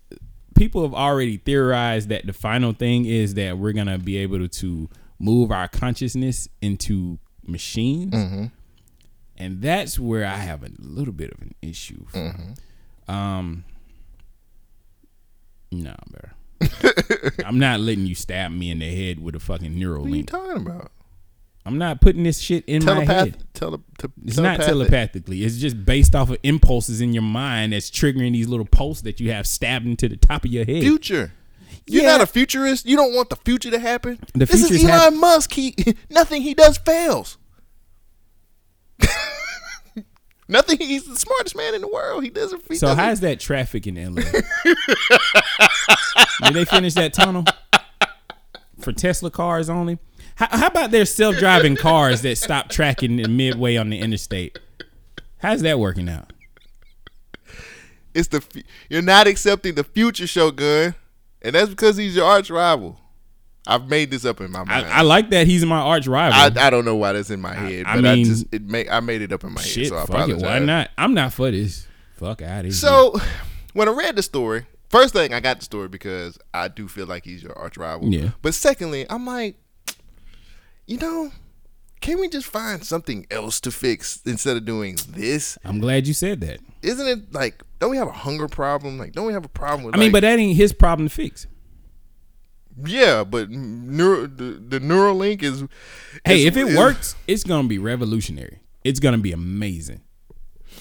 people 0.56 0.82
have 0.82 0.94
already 0.94 1.36
theorized 1.36 2.08
that 2.08 2.26
the 2.26 2.32
final 2.32 2.72
thing 2.72 3.04
is 3.04 3.34
that 3.34 3.58
we're 3.58 3.72
gonna 3.72 3.98
be 3.98 4.16
able 4.16 4.48
to 4.48 4.88
move 5.20 5.50
our 5.52 5.68
consciousness 5.68 6.48
into 6.62 7.18
machines, 7.46 8.12
Mhm. 8.14 8.50
And 9.38 9.62
that's 9.62 9.98
where 9.98 10.26
I 10.26 10.36
have 10.36 10.62
a 10.62 10.70
little 10.78 11.14
bit 11.14 11.30
of 11.32 11.40
an 11.40 11.54
issue. 11.62 12.04
Mm-hmm. 12.12 13.10
Um, 13.10 13.64
no, 15.70 15.94
bro. 16.10 16.70
I'm 17.44 17.58
not 17.58 17.80
letting 17.80 18.06
you 18.06 18.14
stab 18.14 18.50
me 18.50 18.70
in 18.70 18.80
the 18.80 18.88
head 18.94 19.20
with 19.22 19.34
a 19.34 19.40
fucking 19.40 19.78
neural 19.78 20.02
What 20.02 20.06
are 20.06 20.08
you 20.10 20.14
link. 20.16 20.30
talking 20.30 20.56
about? 20.66 20.90
I'm 21.64 21.76
not 21.78 22.00
putting 22.00 22.22
this 22.22 22.38
shit 22.38 22.64
in 22.66 22.82
my 22.84 23.04
head. 23.04 23.44
tele- 23.52 23.82
te- 23.98 24.08
it's 24.24 24.38
not 24.38 24.60
telepathically. 24.60 25.42
It's 25.44 25.56
just 25.58 25.84
based 25.84 26.14
off 26.14 26.30
of 26.30 26.38
impulses 26.42 27.00
in 27.02 27.12
your 27.12 27.22
mind 27.22 27.74
that's 27.74 27.90
triggering 27.90 28.32
these 28.32 28.48
little 28.48 28.64
pulses 28.64 29.02
that 29.02 29.20
you 29.20 29.32
have 29.32 29.46
stabbed 29.46 29.84
into 29.86 30.08
the 30.08 30.16
top 30.16 30.44
of 30.46 30.50
your 30.50 30.64
head. 30.64 30.82
Future. 30.82 31.32
You're 31.86 32.04
Yeah. 32.04 32.12
not 32.12 32.20
a 32.22 32.26
futurist. 32.26 32.86
You 32.86 32.96
don't 32.96 33.14
want 33.14 33.28
the 33.28 33.36
future 33.36 33.70
to 33.70 33.78
happen. 33.78 34.18
The 34.34 34.46
this 34.46 34.70
is 34.70 34.82
Elon 34.82 34.90
hap- 34.90 35.12
Musk. 35.14 35.52
He 35.52 35.74
nothing 36.10 36.40
he 36.42 36.54
does 36.54 36.78
fails. 36.78 37.36
Nothing. 40.48 40.78
He's 40.78 41.04
the 41.04 41.16
smartest 41.16 41.56
man 41.56 41.74
in 41.74 41.80
the 41.80 41.88
world. 41.88 42.24
He 42.24 42.30
doesn't. 42.30 42.62
He 42.68 42.76
So 42.76 42.88
doesn't- 42.88 43.04
how's 43.04 43.20
that 43.20 43.40
traffic 43.40 43.86
in 43.86 43.96
LA? 43.96 44.22
Did 46.44 46.54
they 46.54 46.64
finish 46.64 46.94
that 46.94 47.12
tunnel 47.12 47.44
for 48.80 48.92
Tesla 48.92 49.30
cars 49.30 49.68
only? 49.68 49.98
How, 50.36 50.48
how 50.56 50.66
about 50.68 50.90
their 50.92 51.04
self-driving 51.04 51.76
cars 51.76 52.22
that 52.22 52.38
stop 52.38 52.68
tracking 52.68 53.18
in 53.18 53.36
midway 53.36 53.76
on 53.76 53.90
the 53.90 53.98
interstate? 53.98 54.58
How's 55.38 55.62
that 55.62 55.78
working 55.78 56.08
out? 56.08 56.32
It's 58.14 58.28
the 58.28 58.42
you're 58.88 59.02
not 59.02 59.26
accepting 59.26 59.74
the 59.74 59.84
future 59.84 60.26
Shogun, 60.26 60.94
and 61.42 61.54
that's 61.54 61.68
because 61.70 61.96
he's 61.96 62.16
your 62.16 62.24
arch 62.24 62.50
rival. 62.50 63.00
I've 63.70 63.86
made 63.88 64.10
this 64.10 64.24
up 64.24 64.40
in 64.40 64.50
my 64.50 64.64
mind. 64.64 64.86
I, 64.86 64.98
I 64.98 65.02
like 65.02 65.28
that 65.30 65.46
he's 65.46 65.64
my 65.64 65.78
arch 65.78 66.06
rival. 66.06 66.38
I, 66.58 66.66
I 66.66 66.70
don't 66.70 66.84
know 66.86 66.96
why 66.96 67.12
that's 67.12 67.30
in 67.30 67.40
my 67.40 67.52
head, 67.54 67.84
I 67.86 67.96
but 67.96 68.06
I 68.06 68.14
mean- 68.14 68.24
just 68.24 68.46
it 68.50 68.62
make 68.62 68.90
I 68.90 69.00
made 69.00 69.20
it 69.22 69.30
up 69.32 69.44
in 69.44 69.52
my 69.52 69.60
Shit, 69.60 69.84
head, 69.84 69.88
so 69.90 69.96
I 69.98 70.00
fuck 70.06 70.08
it. 70.28 70.32
apologize. 70.32 70.42
Why 70.42 70.58
not? 70.60 70.90
I'm 70.96 71.12
not 71.14 71.32
for 71.34 71.50
this. 71.50 71.86
Fuck 72.16 72.42
out 72.42 72.60
of 72.60 72.64
here. 72.64 72.72
So 72.72 73.20
when 73.74 73.88
I 73.88 73.92
read 73.92 74.16
the 74.16 74.22
story, 74.22 74.64
first 74.88 75.12
thing 75.12 75.34
I 75.34 75.40
got 75.40 75.58
the 75.58 75.64
story 75.64 75.88
because 75.88 76.38
I 76.54 76.68
do 76.68 76.88
feel 76.88 77.06
like 77.06 77.24
he's 77.24 77.42
your 77.42 77.56
arch 77.58 77.76
rival. 77.76 78.08
Yeah. 78.08 78.30
But 78.42 78.54
secondly, 78.54 79.04
I'm 79.10 79.26
like, 79.26 79.56
you 80.86 80.96
know, 80.96 81.30
can 82.00 82.18
we 82.20 82.28
just 82.28 82.46
find 82.46 82.82
something 82.84 83.26
else 83.30 83.60
to 83.60 83.70
fix 83.70 84.20
instead 84.24 84.56
of 84.56 84.64
doing 84.64 84.96
this? 85.08 85.58
I'm 85.64 85.78
glad 85.80 86.06
you 86.06 86.14
said 86.14 86.40
that. 86.40 86.60
Isn't 86.82 87.06
it 87.06 87.32
like 87.34 87.62
don't 87.80 87.90
we 87.90 87.96
have 87.98 88.08
a 88.08 88.12
hunger 88.12 88.48
problem? 88.48 88.98
Like 88.98 89.12
don't 89.12 89.26
we 89.26 89.32
have 89.32 89.44
a 89.44 89.48
problem 89.50 89.84
with 89.84 89.94
I 89.94 89.98
mean, 89.98 90.06
like- 90.06 90.12
but 90.14 90.20
that 90.22 90.38
ain't 90.38 90.56
his 90.56 90.72
problem 90.72 91.08
to 91.08 91.14
fix. 91.14 91.46
Yeah, 92.84 93.24
but 93.24 93.50
neuro, 93.50 94.26
the, 94.26 94.44
the 94.68 94.78
Neuralink 94.80 95.42
is. 95.42 95.64
Hey, 96.24 96.46
if 96.46 96.56
it 96.56 96.76
works, 96.76 97.16
it's 97.26 97.44
gonna 97.44 97.68
be 97.68 97.78
revolutionary. 97.78 98.60
It's 98.84 99.00
gonna 99.00 99.18
be 99.18 99.32
amazing. 99.32 100.02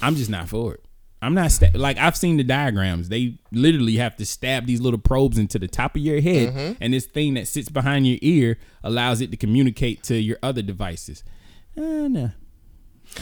I'm 0.02 0.15
just 0.15 0.30
not 0.30 0.48
for 0.49 0.76
it. 0.76 0.84
I'm 1.22 1.34
not 1.34 1.52
sta- 1.52 1.72
like 1.74 1.98
I've 1.98 2.15
seen 2.15 2.38
the 2.38 2.44
diagrams. 2.44 3.10
They 3.10 3.40
literally 3.52 3.95
have 3.95 4.15
to 4.18 4.26
stab 4.26 4.68
these 4.68 4.80
little 4.82 4.99
probes 4.99 5.38
into 5.40 5.57
the 5.57 5.68
top 5.68 5.95
of 5.95 6.02
your 6.03 6.22
head, 6.22 6.53
Mhm. 6.53 6.78
and 6.80 6.94
this 6.94 7.06
thing 7.06 7.34
that 7.34 7.48
sits 7.48 7.69
behind 7.69 8.06
your 8.06 8.19
ear 8.22 8.60
allows 8.84 9.19
it 9.22 9.32
to 9.32 9.38
communicate 9.38 10.03
to 10.03 10.15
your 10.19 10.38
other 10.44 10.61
devices. 10.61 11.24
Uh, 11.76 12.07
no, 12.07 12.32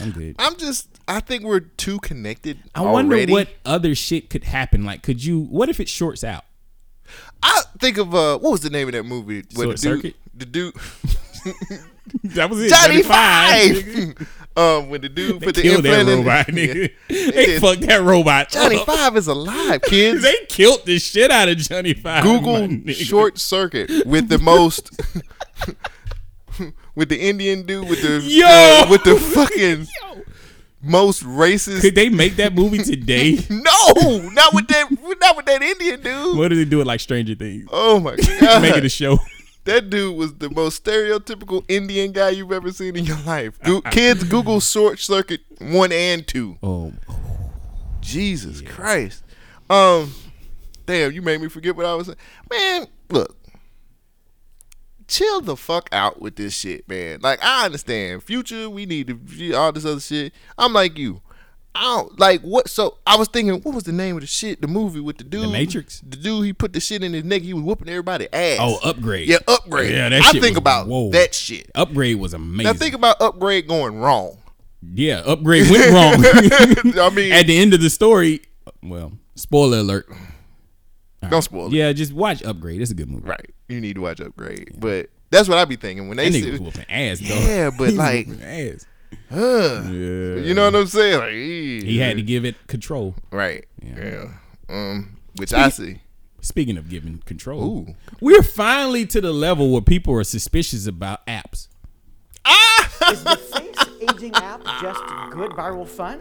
I'm 0.00 0.10
good. 0.10 0.36
I'm 0.38 0.56
just. 0.56 0.88
I 1.08 1.20
think 1.20 1.44
we're 1.44 1.60
too 1.60 1.98
connected. 2.00 2.58
I 2.74 2.82
wonder 2.82 3.14
already. 3.16 3.32
what 3.32 3.48
other 3.64 3.94
shit 3.94 4.28
could 4.28 4.44
happen. 4.44 4.84
Like, 4.84 5.02
could 5.02 5.24
you? 5.24 5.40
What 5.40 5.68
if 5.70 5.78
it 5.80 5.88
shorts 5.88 6.22
out? 6.24 6.44
I 7.42 7.62
think 7.78 7.98
of 7.98 8.14
uh, 8.14 8.38
what 8.38 8.52
was 8.52 8.60
the 8.60 8.70
name 8.70 8.88
of 8.88 8.92
that 8.94 9.04
movie? 9.04 9.44
Where 9.54 9.66
Short 9.66 9.76
the 9.76 9.82
dude, 9.82 9.96
Circuit? 9.96 10.16
the 10.34 10.46
dude, 10.46 10.74
That 12.34 12.48
was 12.50 12.62
it. 12.62 12.70
Johnny 12.70 13.02
Five, 13.02 14.26
um, 14.56 14.88
when 14.90 15.00
the 15.00 15.08
dude 15.08 15.40
They 15.40 15.46
put 15.46 15.54
the 15.56 15.62
killed 15.62 15.84
that 15.84 16.00
implant 16.00 16.08
in- 16.08 16.18
robot, 16.18 16.48
Yeah. 16.48 16.66
nigga. 16.74 16.92
They 17.08 17.30
They 17.46 17.58
fucked 17.60 17.80
that 17.82 18.02
robot 18.02 18.48
Johnny 18.50 18.76
up. 18.76 18.86
Five 18.86 19.16
is 19.16 19.26
alive, 19.26 19.82
kids. 19.82 20.22
they 20.22 20.34
killed 20.48 20.84
the 20.86 20.98
shit 20.98 21.30
out 21.30 21.48
of 21.48 21.56
Johnny 21.58 21.94
Five. 21.94 22.22
Google 22.24 22.92
short 22.92 23.38
circuit 23.38 23.90
with 24.06 24.28
the 24.28 24.38
most. 24.38 24.90
with 26.94 27.08
the 27.10 27.20
Indian 27.20 27.66
dude 27.66 27.88
with 27.88 28.00
the 28.02 28.20
Yo! 28.26 28.46
uh, 28.46 28.86
with 28.88 29.04
the 29.04 29.16
fucking 29.16 29.86
most 30.86 31.22
racist. 31.24 31.80
Could 31.82 31.94
they 31.94 32.08
make 32.08 32.36
that 32.36 32.54
movie 32.54 32.78
today? 32.82 33.38
no, 33.50 34.28
not 34.30 34.54
with 34.54 34.68
that. 34.68 34.90
Not 35.20 35.36
with 35.36 35.46
that 35.46 35.62
Indian 35.62 36.00
dude. 36.02 36.36
what 36.38 36.48
did 36.48 36.58
they 36.58 36.64
do 36.64 36.80
it 36.80 36.86
like 36.86 37.00
Stranger 37.00 37.34
Things? 37.34 37.68
Oh 37.72 38.00
my 38.00 38.16
god! 38.16 38.62
Make 38.62 38.76
it 38.76 38.84
a 38.84 38.88
show. 38.88 39.18
That 39.64 39.90
dude 39.90 40.16
was 40.16 40.32
the 40.34 40.48
most 40.48 40.84
stereotypical 40.84 41.64
Indian 41.66 42.12
guy 42.12 42.28
you've 42.30 42.52
ever 42.52 42.70
seen 42.70 42.94
in 42.94 43.04
your 43.04 43.18
life. 43.26 43.58
Go- 43.64 43.80
kids, 43.90 44.22
Google 44.22 44.60
Short 44.60 45.00
Circuit 45.00 45.40
one 45.58 45.90
and 45.90 46.24
two. 46.24 46.56
Oh, 46.62 46.92
Jesus 48.00 48.60
Christ! 48.62 49.24
Um, 49.68 50.14
damn, 50.86 51.10
you 51.10 51.20
made 51.20 51.40
me 51.40 51.48
forget 51.48 51.74
what 51.74 51.84
I 51.84 51.94
was 51.94 52.06
saying. 52.06 52.18
Man, 52.48 52.86
look, 53.10 53.36
chill 55.08 55.40
the 55.40 55.56
fuck 55.56 55.88
out 55.92 56.20
with 56.20 56.36
this 56.36 56.54
shit, 56.54 56.88
man. 56.88 57.20
Like 57.22 57.38
I 57.42 57.64
understand, 57.66 58.22
future, 58.22 58.68
we 58.70 58.86
need 58.86 59.08
to 59.08 59.52
all 59.54 59.72
this 59.72 59.84
other 59.84 60.00
shit. 60.00 60.32
I'm 60.58 60.72
like 60.72 60.98
you. 60.98 61.22
I 61.74 61.82
don't 61.82 62.18
like 62.18 62.40
what. 62.40 62.70
So 62.70 62.96
I 63.06 63.16
was 63.16 63.28
thinking, 63.28 63.60
what 63.60 63.74
was 63.74 63.84
the 63.84 63.92
name 63.92 64.14
of 64.16 64.22
the 64.22 64.26
shit? 64.26 64.62
The 64.62 64.66
movie 64.66 65.00
with 65.00 65.18
the 65.18 65.24
dude, 65.24 65.42
the 65.42 65.48
Matrix? 65.48 66.00
The 66.00 66.16
dude, 66.16 66.46
he 66.46 66.52
put 66.54 66.72
the 66.72 66.80
shit 66.80 67.04
in 67.04 67.12
his 67.12 67.22
neck. 67.24 67.42
He 67.42 67.52
was 67.52 67.62
whooping 67.62 67.88
everybody 67.90 68.28
ass. 68.32 68.58
Oh, 68.62 68.78
upgrade. 68.82 69.28
Yeah, 69.28 69.38
upgrade. 69.46 69.90
Yeah, 69.92 70.08
that 70.08 70.22
shit. 70.24 70.36
I 70.36 70.40
think 70.40 70.52
was- 70.52 70.56
about 70.58 70.86
whoa. 70.86 71.10
that 71.10 71.34
shit. 71.34 71.70
Upgrade 71.74 72.16
was 72.18 72.32
amazing. 72.32 72.64
Now 72.64 72.72
think 72.72 72.94
about 72.94 73.20
upgrade 73.20 73.68
going 73.68 73.98
wrong. 73.98 74.38
yeah, 74.94 75.20
upgrade 75.26 75.70
went 75.70 75.90
wrong. 75.92 76.98
I 76.98 77.10
mean- 77.14 77.32
at 77.34 77.46
the 77.46 77.58
end 77.58 77.74
of 77.74 77.82
the 77.82 77.90
story, 77.90 78.40
well, 78.82 79.12
spoiler 79.34 79.78
alert. 79.80 80.08
Don't 81.30 81.42
spoil 81.42 81.66
it. 81.66 81.72
Yeah, 81.72 81.92
just 81.92 82.12
watch 82.12 82.42
Upgrade. 82.44 82.80
It's 82.80 82.90
a 82.90 82.94
good 82.94 83.08
movie. 83.10 83.26
Right. 83.28 83.54
You 83.68 83.80
need 83.80 83.94
to 83.94 84.00
watch 84.02 84.20
Upgrade. 84.20 84.74
But 84.78 85.10
that's 85.30 85.48
what 85.48 85.58
I 85.58 85.64
be 85.64 85.76
thinking 85.76 86.08
when 86.08 86.16
they 86.16 86.28
That 86.30 86.38
nigga 86.38 86.44
say, 86.44 86.50
was 86.52 86.60
whooping 86.60 86.86
ass, 86.88 87.18
though. 87.20 87.26
Yeah, 87.34 87.70
but 87.76 87.76
He 87.76 87.82
was 87.84 87.94
like, 87.96 88.26
whooping 88.26 88.42
ass. 88.44 88.86
huh, 89.30 89.82
you 89.90 90.54
know 90.54 90.64
what 90.66 90.74
I'm 90.76 90.86
saying? 90.86 91.18
Like, 91.18 91.32
He 91.86 91.98
had 91.98 92.16
to 92.16 92.22
give 92.22 92.44
it 92.44 92.54
control. 92.66 93.14
right. 93.30 93.64
Yeah. 93.82 94.28
Um, 94.68 95.16
which 95.36 95.52
I 95.52 95.68
see. 95.68 96.00
Speaking 96.40 96.76
of 96.76 96.88
giving 96.88 97.18
control, 97.18 97.64
Ooh. 97.88 97.94
we're 98.20 98.42
finally 98.42 99.04
to 99.06 99.20
the 99.20 99.32
level 99.32 99.70
where 99.72 99.80
people 99.82 100.14
are 100.14 100.24
suspicious 100.24 100.86
about 100.86 101.26
apps. 101.26 101.68
Is 103.10 103.22
the 103.24 103.36
Face 103.36 104.10
Aging 104.10 104.34
app 104.34 104.62
just 104.80 105.00
good 105.30 105.50
viral 105.52 105.86
fun? 105.86 106.20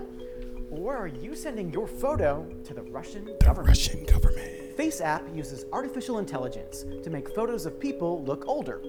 Or 0.72 0.96
are 0.96 1.08
you 1.08 1.36
sending 1.36 1.72
your 1.72 1.88
photo 1.88 2.44
to 2.66 2.74
the 2.74 2.82
Russian 2.84 3.26
government? 3.42 3.70
Russian 3.70 4.04
government. 4.06 4.52
Face 4.76 5.00
app 5.00 5.24
uses 5.34 5.66
artificial 5.72 6.20
intelligence 6.20 6.86
to 7.04 7.10
make 7.10 7.34
photos 7.34 7.66
of 7.66 7.80
people 7.80 8.24
look 8.24 8.46
older 8.46 8.82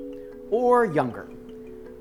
or 0.51 0.85
younger. 0.85 1.29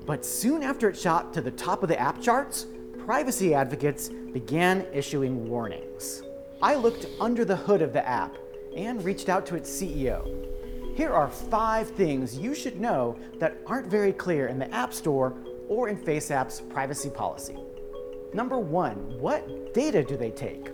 But 0.04 0.24
soon 0.24 0.64
after 0.64 0.88
it 0.88 0.98
shot 0.98 1.32
to 1.34 1.40
the 1.40 1.52
top 1.52 1.84
of 1.84 1.88
the 1.88 1.98
app 1.98 2.20
charts, 2.20 2.66
privacy 3.04 3.54
advocates 3.54 4.08
began 4.08 4.86
issuing 4.92 5.48
warnings. 5.48 6.22
I 6.60 6.74
looked 6.74 7.06
under 7.20 7.44
the 7.44 7.54
hood 7.54 7.80
of 7.80 7.92
the 7.92 8.06
app 8.06 8.36
and 8.76 9.04
reached 9.04 9.28
out 9.28 9.46
to 9.46 9.54
its 9.54 9.70
CEO. 9.70 10.46
Here 10.96 11.10
are 11.10 11.28
five 11.28 11.88
things 11.90 12.36
you 12.36 12.54
should 12.54 12.80
know 12.80 13.16
that 13.38 13.58
aren't 13.66 13.86
very 13.86 14.12
clear 14.12 14.48
in 14.48 14.58
the 14.58 14.72
App 14.74 14.94
Store 14.94 15.34
or 15.68 15.88
in 15.88 15.96
FaceApp's 15.96 16.60
privacy 16.60 17.10
policy. 17.10 17.56
Number 18.32 18.58
one, 18.58 18.96
what 19.20 19.74
data 19.74 20.02
do 20.02 20.16
they 20.16 20.30
take? 20.30 20.70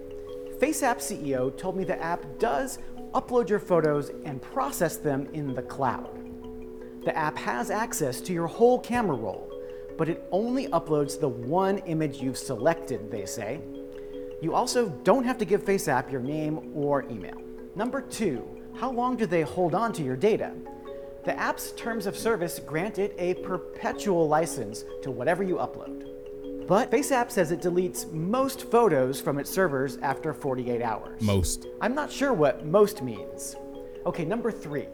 FaceApp 0.62 0.98
CEO 0.98 1.56
told 1.58 1.76
me 1.76 1.82
the 1.82 2.00
app 2.00 2.24
does 2.38 2.78
upload 3.12 3.48
your 3.48 3.58
photos 3.58 4.10
and 4.24 4.40
process 4.40 4.96
them 4.96 5.28
in 5.32 5.54
the 5.54 5.62
cloud. 5.62 6.18
The 7.04 7.16
app 7.16 7.36
has 7.38 7.70
access 7.70 8.20
to 8.22 8.32
your 8.32 8.46
whole 8.46 8.78
camera 8.78 9.16
roll, 9.16 9.52
but 9.98 10.08
it 10.08 10.24
only 10.30 10.68
uploads 10.68 11.18
the 11.18 11.28
one 11.28 11.78
image 11.78 12.20
you've 12.20 12.38
selected, 12.38 13.10
they 13.10 13.26
say. 13.26 13.60
You 14.40 14.54
also 14.54 14.88
don't 14.88 15.24
have 15.24 15.38
to 15.38 15.44
give 15.44 15.64
FaceApp 15.64 16.10
your 16.10 16.20
name 16.20 16.72
or 16.74 17.04
email. 17.10 17.40
Number 17.74 18.00
two, 18.00 18.46
how 18.74 18.90
long 18.90 19.16
do 19.16 19.26
they 19.26 19.42
hold 19.42 19.74
on 19.74 19.92
to 19.94 20.02
your 20.02 20.16
data? 20.16 20.52
The 21.24 21.38
app's 21.38 21.72
terms 21.72 22.06
of 22.06 22.16
service 22.16 22.58
grant 22.58 22.98
it 22.98 23.14
a 23.18 23.34
perpetual 23.34 24.28
license 24.28 24.84
to 25.02 25.10
whatever 25.10 25.42
you 25.42 25.56
upload. 25.56 26.01
But 26.66 26.90
FaceApp 26.90 27.30
says 27.30 27.50
it 27.50 27.60
deletes 27.60 28.10
most 28.12 28.70
photos 28.70 29.20
from 29.20 29.38
its 29.38 29.50
servers 29.50 29.98
after 29.98 30.32
48 30.32 30.82
hours. 30.82 31.20
Most. 31.20 31.66
I'm 31.80 31.94
not 31.94 32.10
sure 32.10 32.32
what 32.32 32.64
most 32.64 33.02
means. 33.02 33.56
Okay, 34.06 34.24
number 34.24 34.50
three. 34.50 34.86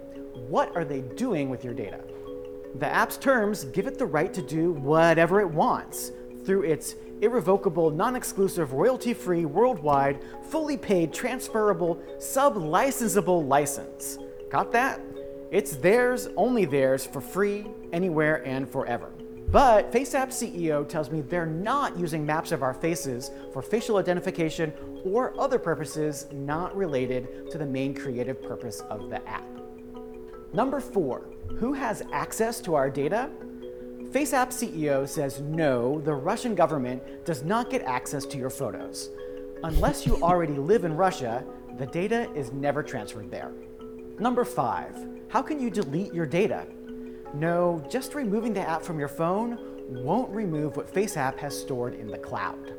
What 0.49 0.75
are 0.77 0.85
they 0.85 1.01
doing 1.01 1.51
with 1.51 1.65
your 1.65 1.75
data? 1.75 2.01
The 2.77 2.87
app's 2.87 3.17
terms 3.17 3.65
give 3.65 3.87
it 3.87 3.99
the 3.99 4.07
right 4.07 4.33
to 4.35 4.43
do 4.43 4.73
whatever 4.73 5.41
it 5.41 5.49
wants 5.49 6.13
through 6.45 6.63
its 6.63 6.95
irrevocable, 7.21 7.91
non 7.91 8.17
exclusive, 8.17 8.73
royalty 8.73 9.13
free, 9.15 9.45
worldwide, 9.45 10.23
fully 10.51 10.77
paid, 10.77 11.13
transferable, 11.13 12.01
sub 12.19 12.57
licensable 12.57 13.47
license. 13.47 14.19
Got 14.51 14.73
that? 14.73 15.01
It's 15.51 15.77
theirs, 15.77 16.29
only 16.37 16.65
theirs, 16.65 17.07
for 17.07 17.21
free, 17.21 17.67
anywhere, 17.93 18.47
and 18.47 18.69
forever. 18.69 19.11
But 19.51 19.91
FaceApp 19.91 20.29
CEO 20.29 20.87
tells 20.87 21.11
me 21.11 21.23
they're 21.23 21.47
not 21.47 21.97
using 21.97 22.27
maps 22.27 22.53
of 22.53 22.63
our 22.63 22.75
faces 22.75 23.31
for 23.53 23.63
facial 23.63 23.97
identification 23.97 24.75
or 25.05 25.39
other 25.41 25.59
purposes 25.59 26.27
not 26.33 26.77
related 26.77 27.51
to 27.51 27.57
the 27.57 27.65
main 27.65 27.95
creative 27.95 28.43
purpose 28.43 28.81
of 28.91 29.09
the 29.09 29.27
app. 29.27 29.47
Number 30.53 30.81
four, 30.81 31.31
who 31.59 31.73
has 31.73 32.03
access 32.13 32.61
to 32.61 32.75
our 32.75 32.91
data? 32.91 33.31
FaceApp 34.11 34.49
CEO 34.49 35.09
says 35.09 35.41
no, 35.41 35.99
the 36.01 36.15
Russian 36.15 36.55
government 36.55 37.03
does 37.25 37.43
not 37.43 37.71
get 37.71 37.83
access 37.83 38.27
to 38.27 38.37
your 38.37 38.51
photos. 38.51 39.11
Unless 39.65 40.07
you 40.07 40.23
already 40.23 40.55
live 40.55 40.85
in 40.85 40.95
Russia, 40.95 41.43
the 41.79 41.87
data 41.87 42.31
is 42.35 42.53
never 42.53 42.83
transferred 42.83 43.31
there. 43.31 43.53
Number 44.19 44.45
five, 44.45 44.95
how 45.29 45.41
can 45.41 45.59
you 45.59 45.71
delete 45.71 46.13
your 46.13 46.27
data? 46.27 46.67
No, 47.35 47.85
just 47.91 48.15
removing 48.15 48.55
the 48.55 48.67
app 48.67 48.83
from 48.83 48.99
your 48.99 49.09
phone 49.09 49.59
won't 49.89 50.31
remove 50.31 50.77
what 50.77 50.93
FaceApp 50.93 51.39
has 51.39 51.59
stored 51.59 51.95
in 51.95 52.09
the 52.09 52.19
cloud. 52.19 52.73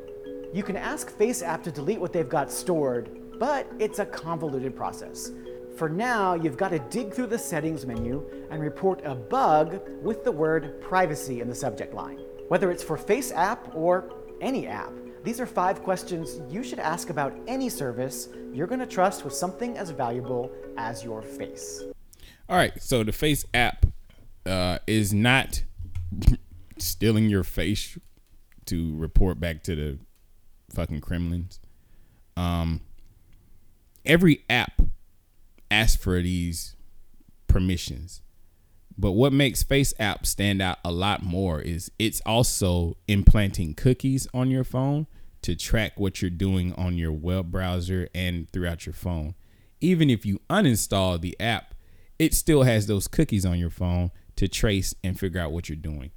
You 0.52 0.62
can 0.62 0.76
ask 0.76 1.16
FaceApp 1.16 1.62
to 1.64 1.70
delete 1.70 2.00
what 2.00 2.12
they've 2.12 2.28
got 2.28 2.50
stored, 2.50 3.38
but 3.38 3.70
it's 3.78 4.00
a 4.00 4.06
convoluted 4.06 4.76
process. 4.76 5.30
For 5.76 5.88
now, 5.88 6.34
you've 6.34 6.56
got 6.56 6.70
to 6.70 6.78
dig 6.78 7.14
through 7.14 7.28
the 7.28 7.38
settings 7.38 7.86
menu 7.86 8.28
and 8.50 8.60
report 8.60 9.00
a 9.04 9.14
bug 9.14 9.80
with 10.02 10.24
the 10.24 10.32
word 10.32 10.80
privacy 10.80 11.40
in 11.40 11.48
the 11.48 11.54
subject 11.54 11.94
line. 11.94 12.18
Whether 12.48 12.70
it's 12.70 12.82
for 12.82 12.98
FaceApp 12.98 13.74
or 13.74 14.12
any 14.40 14.66
app, 14.66 14.92
these 15.22 15.40
are 15.40 15.46
five 15.46 15.82
questions 15.82 16.40
you 16.52 16.62
should 16.62 16.80
ask 16.80 17.10
about 17.10 17.34
any 17.46 17.68
service 17.68 18.28
you're 18.52 18.66
going 18.66 18.80
to 18.80 18.86
trust 18.86 19.24
with 19.24 19.32
something 19.32 19.78
as 19.78 19.90
valuable 19.90 20.50
as 20.76 21.04
your 21.04 21.22
face. 21.22 21.84
All 22.48 22.56
right, 22.56 22.72
so 22.82 23.04
the 23.04 23.12
Face 23.12 23.44
app 23.54 23.86
uh, 24.46 24.78
is 24.86 25.12
not 25.12 25.62
stealing 26.78 27.28
your 27.28 27.44
face 27.44 27.98
to 28.66 28.96
report 28.96 29.40
back 29.40 29.62
to 29.64 29.74
the 29.74 29.98
fucking 30.72 31.00
Kremlins. 31.00 31.60
Um, 32.36 32.80
every 34.04 34.44
app 34.48 34.80
asks 35.70 36.02
for 36.02 36.20
these 36.20 36.76
permissions, 37.46 38.22
but 38.96 39.12
what 39.12 39.32
makes 39.32 39.62
Face 39.62 39.94
app 39.98 40.26
stand 40.26 40.60
out 40.60 40.78
a 40.84 40.92
lot 40.92 41.22
more 41.22 41.60
is 41.60 41.90
it's 41.98 42.20
also 42.26 42.96
implanting 43.08 43.74
cookies 43.74 44.26
on 44.34 44.50
your 44.50 44.64
phone 44.64 45.06
to 45.42 45.56
track 45.56 45.98
what 45.98 46.20
you're 46.20 46.30
doing 46.30 46.74
on 46.74 46.96
your 46.96 47.12
web 47.12 47.50
browser 47.50 48.08
and 48.14 48.50
throughout 48.50 48.84
your 48.84 48.92
phone. 48.92 49.34
Even 49.80 50.10
if 50.10 50.26
you 50.26 50.40
uninstall 50.50 51.18
the 51.18 51.38
app, 51.40 51.74
it 52.18 52.34
still 52.34 52.64
has 52.64 52.86
those 52.86 53.08
cookies 53.08 53.46
on 53.46 53.58
your 53.58 53.70
phone 53.70 54.10
to 54.40 54.48
trace 54.48 54.94
and 55.04 55.20
figure 55.20 55.38
out 55.40 55.52
what 55.52 55.68
you're 55.68 55.76
doing. 55.76 56.10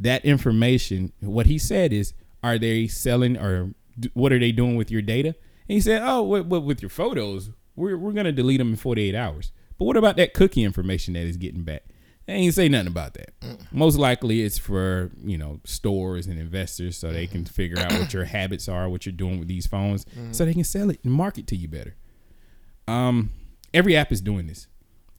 That 0.00 0.24
information, 0.24 1.12
what 1.20 1.46
he 1.46 1.56
said 1.56 1.92
is, 1.92 2.12
are 2.42 2.58
they 2.58 2.88
selling 2.88 3.36
or 3.36 3.74
what 4.12 4.32
are 4.32 4.40
they 4.40 4.50
doing 4.52 4.74
with 4.74 4.90
your 4.90 5.02
data? 5.02 5.28
And 5.28 5.74
he 5.74 5.80
said, 5.80 6.02
oh, 6.04 6.22
what, 6.22 6.46
what 6.46 6.64
with 6.64 6.82
your 6.82 6.88
photos? 6.90 7.50
We're, 7.76 7.96
we're 7.96 8.12
going 8.12 8.26
to 8.26 8.32
delete 8.32 8.58
them 8.58 8.70
in 8.70 8.76
48 8.76 9.14
hours. 9.14 9.52
But 9.78 9.84
what 9.84 9.96
about 9.96 10.16
that 10.16 10.34
cookie 10.34 10.64
information 10.64 11.14
that 11.14 11.22
is 11.22 11.36
getting 11.36 11.62
back? 11.62 11.84
They 12.26 12.32
ain't 12.34 12.54
say 12.54 12.68
nothing 12.68 12.88
about 12.88 13.14
that. 13.14 13.30
Most 13.72 13.96
likely 13.98 14.42
it's 14.42 14.58
for, 14.58 15.10
you 15.24 15.38
know, 15.38 15.60
stores 15.64 16.26
and 16.26 16.38
investors 16.38 16.96
so 16.96 17.12
they 17.12 17.26
can 17.26 17.44
figure 17.44 17.78
out 17.78 17.92
what 17.92 18.12
your 18.12 18.24
habits 18.36 18.68
are, 18.68 18.88
what 18.88 19.06
you're 19.06 19.12
doing 19.12 19.38
with 19.38 19.48
these 19.48 19.66
phones, 19.66 20.06
so 20.32 20.44
they 20.44 20.54
can 20.54 20.64
sell 20.64 20.90
it 20.90 21.00
and 21.04 21.12
market 21.12 21.46
to 21.48 21.56
you 21.56 21.68
better. 21.68 21.94
Um, 22.88 23.30
every 23.72 23.96
app 23.96 24.10
is 24.12 24.20
doing 24.20 24.46
this. 24.48 24.66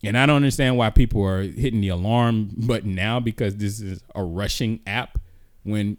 And 0.03 0.17
I 0.17 0.25
don't 0.25 0.37
understand 0.37 0.77
why 0.77 0.89
people 0.89 1.23
are 1.23 1.41
hitting 1.41 1.81
the 1.81 1.89
alarm 1.89 2.49
button 2.55 2.95
now 2.95 3.19
because 3.19 3.57
this 3.57 3.79
is 3.79 4.03
a 4.15 4.23
rushing 4.23 4.79
app 4.87 5.19
when 5.63 5.97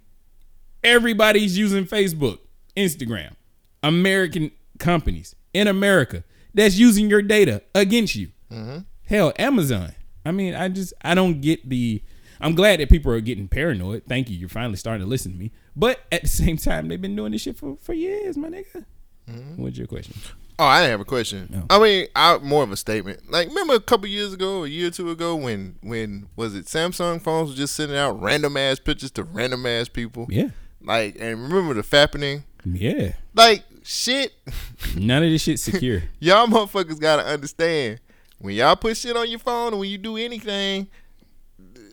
everybody's 0.83 1.57
using 1.57 1.85
Facebook, 1.85 2.39
Instagram, 2.77 3.37
American 3.83 4.51
companies 4.79 5.35
in 5.55 5.69
America 5.69 6.25
that's 6.55 6.77
using 6.77 7.09
your 7.09 7.23
data 7.23 7.63
against 7.75 8.17
you. 8.17 8.29
Mm-hmm. 8.51 8.79
Hell, 9.07 9.33
Amazon. 9.39 9.95
I 10.25 10.33
mean, 10.33 10.55
I 10.55 10.69
just 10.69 10.93
I 11.03 11.15
don't 11.15 11.41
get 11.41 11.69
the. 11.69 12.03
I'm 12.41 12.55
glad 12.57 12.81
that 12.81 12.89
people 12.89 13.13
are 13.13 13.21
getting 13.21 13.47
paranoid. 13.47 14.03
Thank 14.09 14.29
you. 14.29 14.37
You're 14.37 14.49
finally 14.49 14.77
starting 14.77 15.03
to 15.03 15.09
listen 15.09 15.33
to 15.33 15.39
me. 15.39 15.53
But 15.77 16.01
at 16.11 16.23
the 16.23 16.29
same 16.29 16.57
time, 16.57 16.89
they've 16.89 17.01
been 17.01 17.15
doing 17.15 17.31
this 17.31 17.43
shit 17.43 17.57
for, 17.57 17.77
for 17.81 17.93
years, 17.93 18.37
my 18.37 18.49
nigga. 18.49 18.85
Mm-hmm. 19.31 19.63
What's 19.63 19.79
your 19.79 19.87
question? 19.87 20.15
Oh, 20.59 20.65
I 20.65 20.81
didn't 20.81 20.93
have 20.93 21.01
a 21.01 21.05
question. 21.05 21.67
I 21.71 21.79
mean, 21.79 22.07
I 22.15 22.39
more 22.39 22.63
of 22.63 22.71
a 22.71 22.77
statement. 22.77 23.31
Like, 23.31 23.49
remember 23.49 23.75
a 23.75 23.81
couple 23.81 24.07
years 24.07 24.33
ago, 24.33 24.65
a 24.65 24.69
year 24.69 24.89
or 24.89 24.91
two 24.91 25.11
ago, 25.11 25.35
when 25.35 25.77
when 25.83 26.29
was 26.37 26.55
it 26.55 26.67
Samsung 26.67 27.21
phones 27.21 27.51
was 27.51 27.59
just 27.59 27.75
sending 27.75 27.97
out 27.97 28.21
random 28.21 28.57
ass 28.57 28.79
pictures 28.79 29.11
to 29.13 29.25
random 29.25 29.67
ass 29.67 29.89
people? 29.89 30.27
Yeah. 30.29 30.51
Like, 30.81 31.17
and 31.19 31.43
remember 31.43 31.75
the 31.75 31.83
fappening? 31.83 32.43
Yeah. 32.65 33.15
Like, 33.35 33.65
shit. 33.83 34.33
None 34.97 35.23
of 35.23 35.31
this 35.31 35.43
shit's 35.43 35.63
secure. 35.63 36.03
y'all 36.21 36.47
motherfuckers 36.47 37.01
gotta 37.01 37.25
understand 37.25 38.01
when 38.39 38.55
y'all 38.55 38.77
put 38.77 38.97
shit 38.97 39.17
on 39.17 39.31
your 39.31 39.39
phone 39.39 39.73
and 39.73 39.81
when 39.81 39.89
you 39.89 39.99
do 39.99 40.17
anything, 40.17 40.89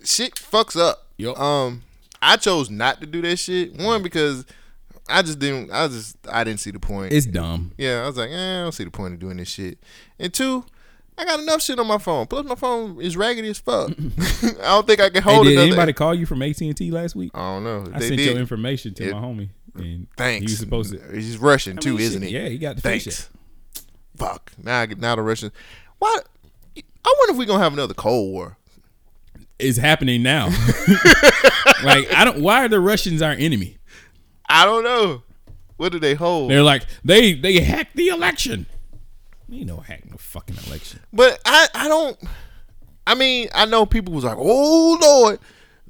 shit 0.03 0.35
fucks 0.35 0.79
up. 0.79 1.07
Um, 1.39 1.83
I 2.21 2.37
chose 2.37 2.69
not 2.69 3.01
to 3.01 3.07
do 3.07 3.21
that 3.21 3.37
shit. 3.37 3.77
One 3.77 4.03
because 4.03 4.45
I 5.09 5.21
just 5.21 5.39
didn't. 5.39 5.71
I 5.71 5.87
just 5.87 6.17
I 6.31 6.43
didn't 6.43 6.59
see 6.59 6.71
the 6.71 6.79
point. 6.79 7.11
It's 7.13 7.25
dumb. 7.25 7.71
Yeah, 7.77 8.03
I 8.03 8.07
was 8.07 8.17
like, 8.17 8.29
eh, 8.29 8.59
I 8.59 8.63
don't 8.63 8.71
see 8.71 8.83
the 8.83 8.91
point 8.91 9.13
of 9.13 9.19
doing 9.19 9.37
this 9.37 9.47
shit. 9.49 9.79
And 10.19 10.33
two, 10.33 10.65
I 11.17 11.25
got 11.25 11.39
enough 11.39 11.61
shit 11.61 11.79
on 11.79 11.87
my 11.87 11.97
phone. 11.97 12.27
Plus, 12.27 12.45
my 12.45 12.55
phone 12.55 13.01
is 13.01 13.17
raggedy 13.17 13.49
as 13.49 13.59
fuck. 13.59 13.89
I 13.97 14.51
don't 14.61 14.87
think 14.87 14.99
I 14.99 15.09
can 15.09 15.23
Hey, 15.23 15.33
hold 15.33 15.45
did 15.45 15.53
another. 15.53 15.67
anybody 15.67 15.93
call 15.93 16.13
you 16.13 16.25
from 16.25 16.41
AT 16.41 16.59
and 16.61 16.75
T 16.77 16.91
last 16.91 17.15
week? 17.15 17.31
I 17.33 17.39
don't 17.55 17.63
know. 17.63 17.85
I 17.93 17.99
They 17.99 18.07
sent 18.09 18.17
did. 18.19 18.29
your 18.31 18.37
information 18.39 18.93
to 18.95 19.03
It- 19.09 19.13
my 19.13 19.19
homie. 19.19 19.49
And 19.75 20.07
Thanks. 20.17 20.41
He 20.41 20.51
was 20.53 20.57
supposed 20.59 20.91
to. 20.93 21.15
He's 21.15 21.37
Russian 21.37 21.77
I 21.77 21.81
too, 21.81 21.91
mean, 21.93 22.01
isn't 22.01 22.21
he? 22.23 22.29
Yeah, 22.29 22.49
he 22.49 22.57
got 22.57 22.75
the 22.75 22.81
Thanks. 22.81 23.29
Fuck. 24.17 24.51
Now, 24.61 24.85
now 24.97 25.15
the 25.15 25.21
Russians. 25.21 25.51
Why? 25.99 26.17
I 26.77 27.15
wonder 27.17 27.31
if 27.33 27.37
we're 27.37 27.45
gonna 27.45 27.63
have 27.63 27.73
another 27.73 27.93
Cold 27.93 28.31
War. 28.31 28.57
It's 29.57 29.77
happening 29.77 30.23
now. 30.23 30.47
like 31.83 32.11
I 32.13 32.23
don't. 32.25 32.41
Why 32.41 32.65
are 32.65 32.67
the 32.67 32.79
Russians 32.79 33.21
our 33.21 33.31
enemy? 33.31 33.77
I 34.49 34.65
don't 34.65 34.83
know. 34.83 35.23
What 35.77 35.93
do 35.93 35.99
they 35.99 36.13
hold? 36.13 36.51
They're 36.51 36.63
like 36.63 36.85
they 37.05 37.33
they 37.33 37.61
hacked 37.61 37.95
the 37.95 38.09
election. 38.09 38.65
You 39.47 39.65
know, 39.65 39.77
hack 39.77 40.03
no 40.09 40.17
fucking 40.17 40.57
election. 40.67 40.99
But 41.13 41.39
I, 41.45 41.67
I 41.73 41.87
don't. 41.87 42.17
I 43.07 43.15
mean, 43.15 43.47
I 43.55 43.65
know 43.65 43.85
people 43.85 44.13
was 44.13 44.23
like, 44.23 44.37
"Oh 44.37 44.97
Lord, 45.01 45.39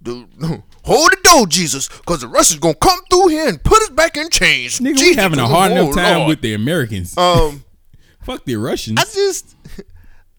the, 0.02 0.27
hold 0.84 1.11
the 1.11 1.18
door, 1.23 1.48
Jesus, 1.48 1.88
because 1.88 2.22
the 2.22 2.27
Russians 2.27 2.60
gonna 2.60 2.76
come 2.76 2.99
through 3.10 3.30
here 3.30 3.48
and 3.48 3.61
put 3.64 3.81
us 3.81 3.90
back 3.90 4.15
in 4.15 4.30
chains." 4.30 4.80
Nigga, 4.80 4.99
we 4.99 5.15
having 5.15 5.40
a 5.40 5.48
hard 5.48 5.72
oh, 5.72 5.76
enough 5.76 5.95
time 5.95 6.19
Lord. 6.19 6.30
with 6.30 6.41
the 6.41 6.53
Americans. 6.53 7.18
Um, 7.18 7.65
fuck 8.22 8.45
the 8.45 8.56
Russians. 8.57 8.99
I 8.99 9.06
just, 9.06 9.56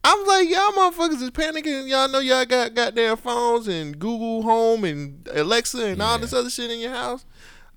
I'm 0.05 0.27
like, 0.27 0.49
y'all 0.49 0.73
motherfuckers 0.73 1.21
is 1.21 1.31
panicking. 1.31 1.89
Y'all 1.89 2.09
know 2.09 2.21
y'all 2.21 2.47
got 2.47 2.75
goddamn 2.75 3.17
phones 3.17 3.69
and 3.69 3.99
Google 3.99 4.43
Home 4.43 4.85
and 4.85 5.29
Alexa 5.35 5.85
and 5.85 6.01
all 6.01 6.19
this 6.19 6.33
other 6.33 6.51
shit 6.51 6.71
in 6.71 6.79
your 6.79 6.93
house. 6.93 7.27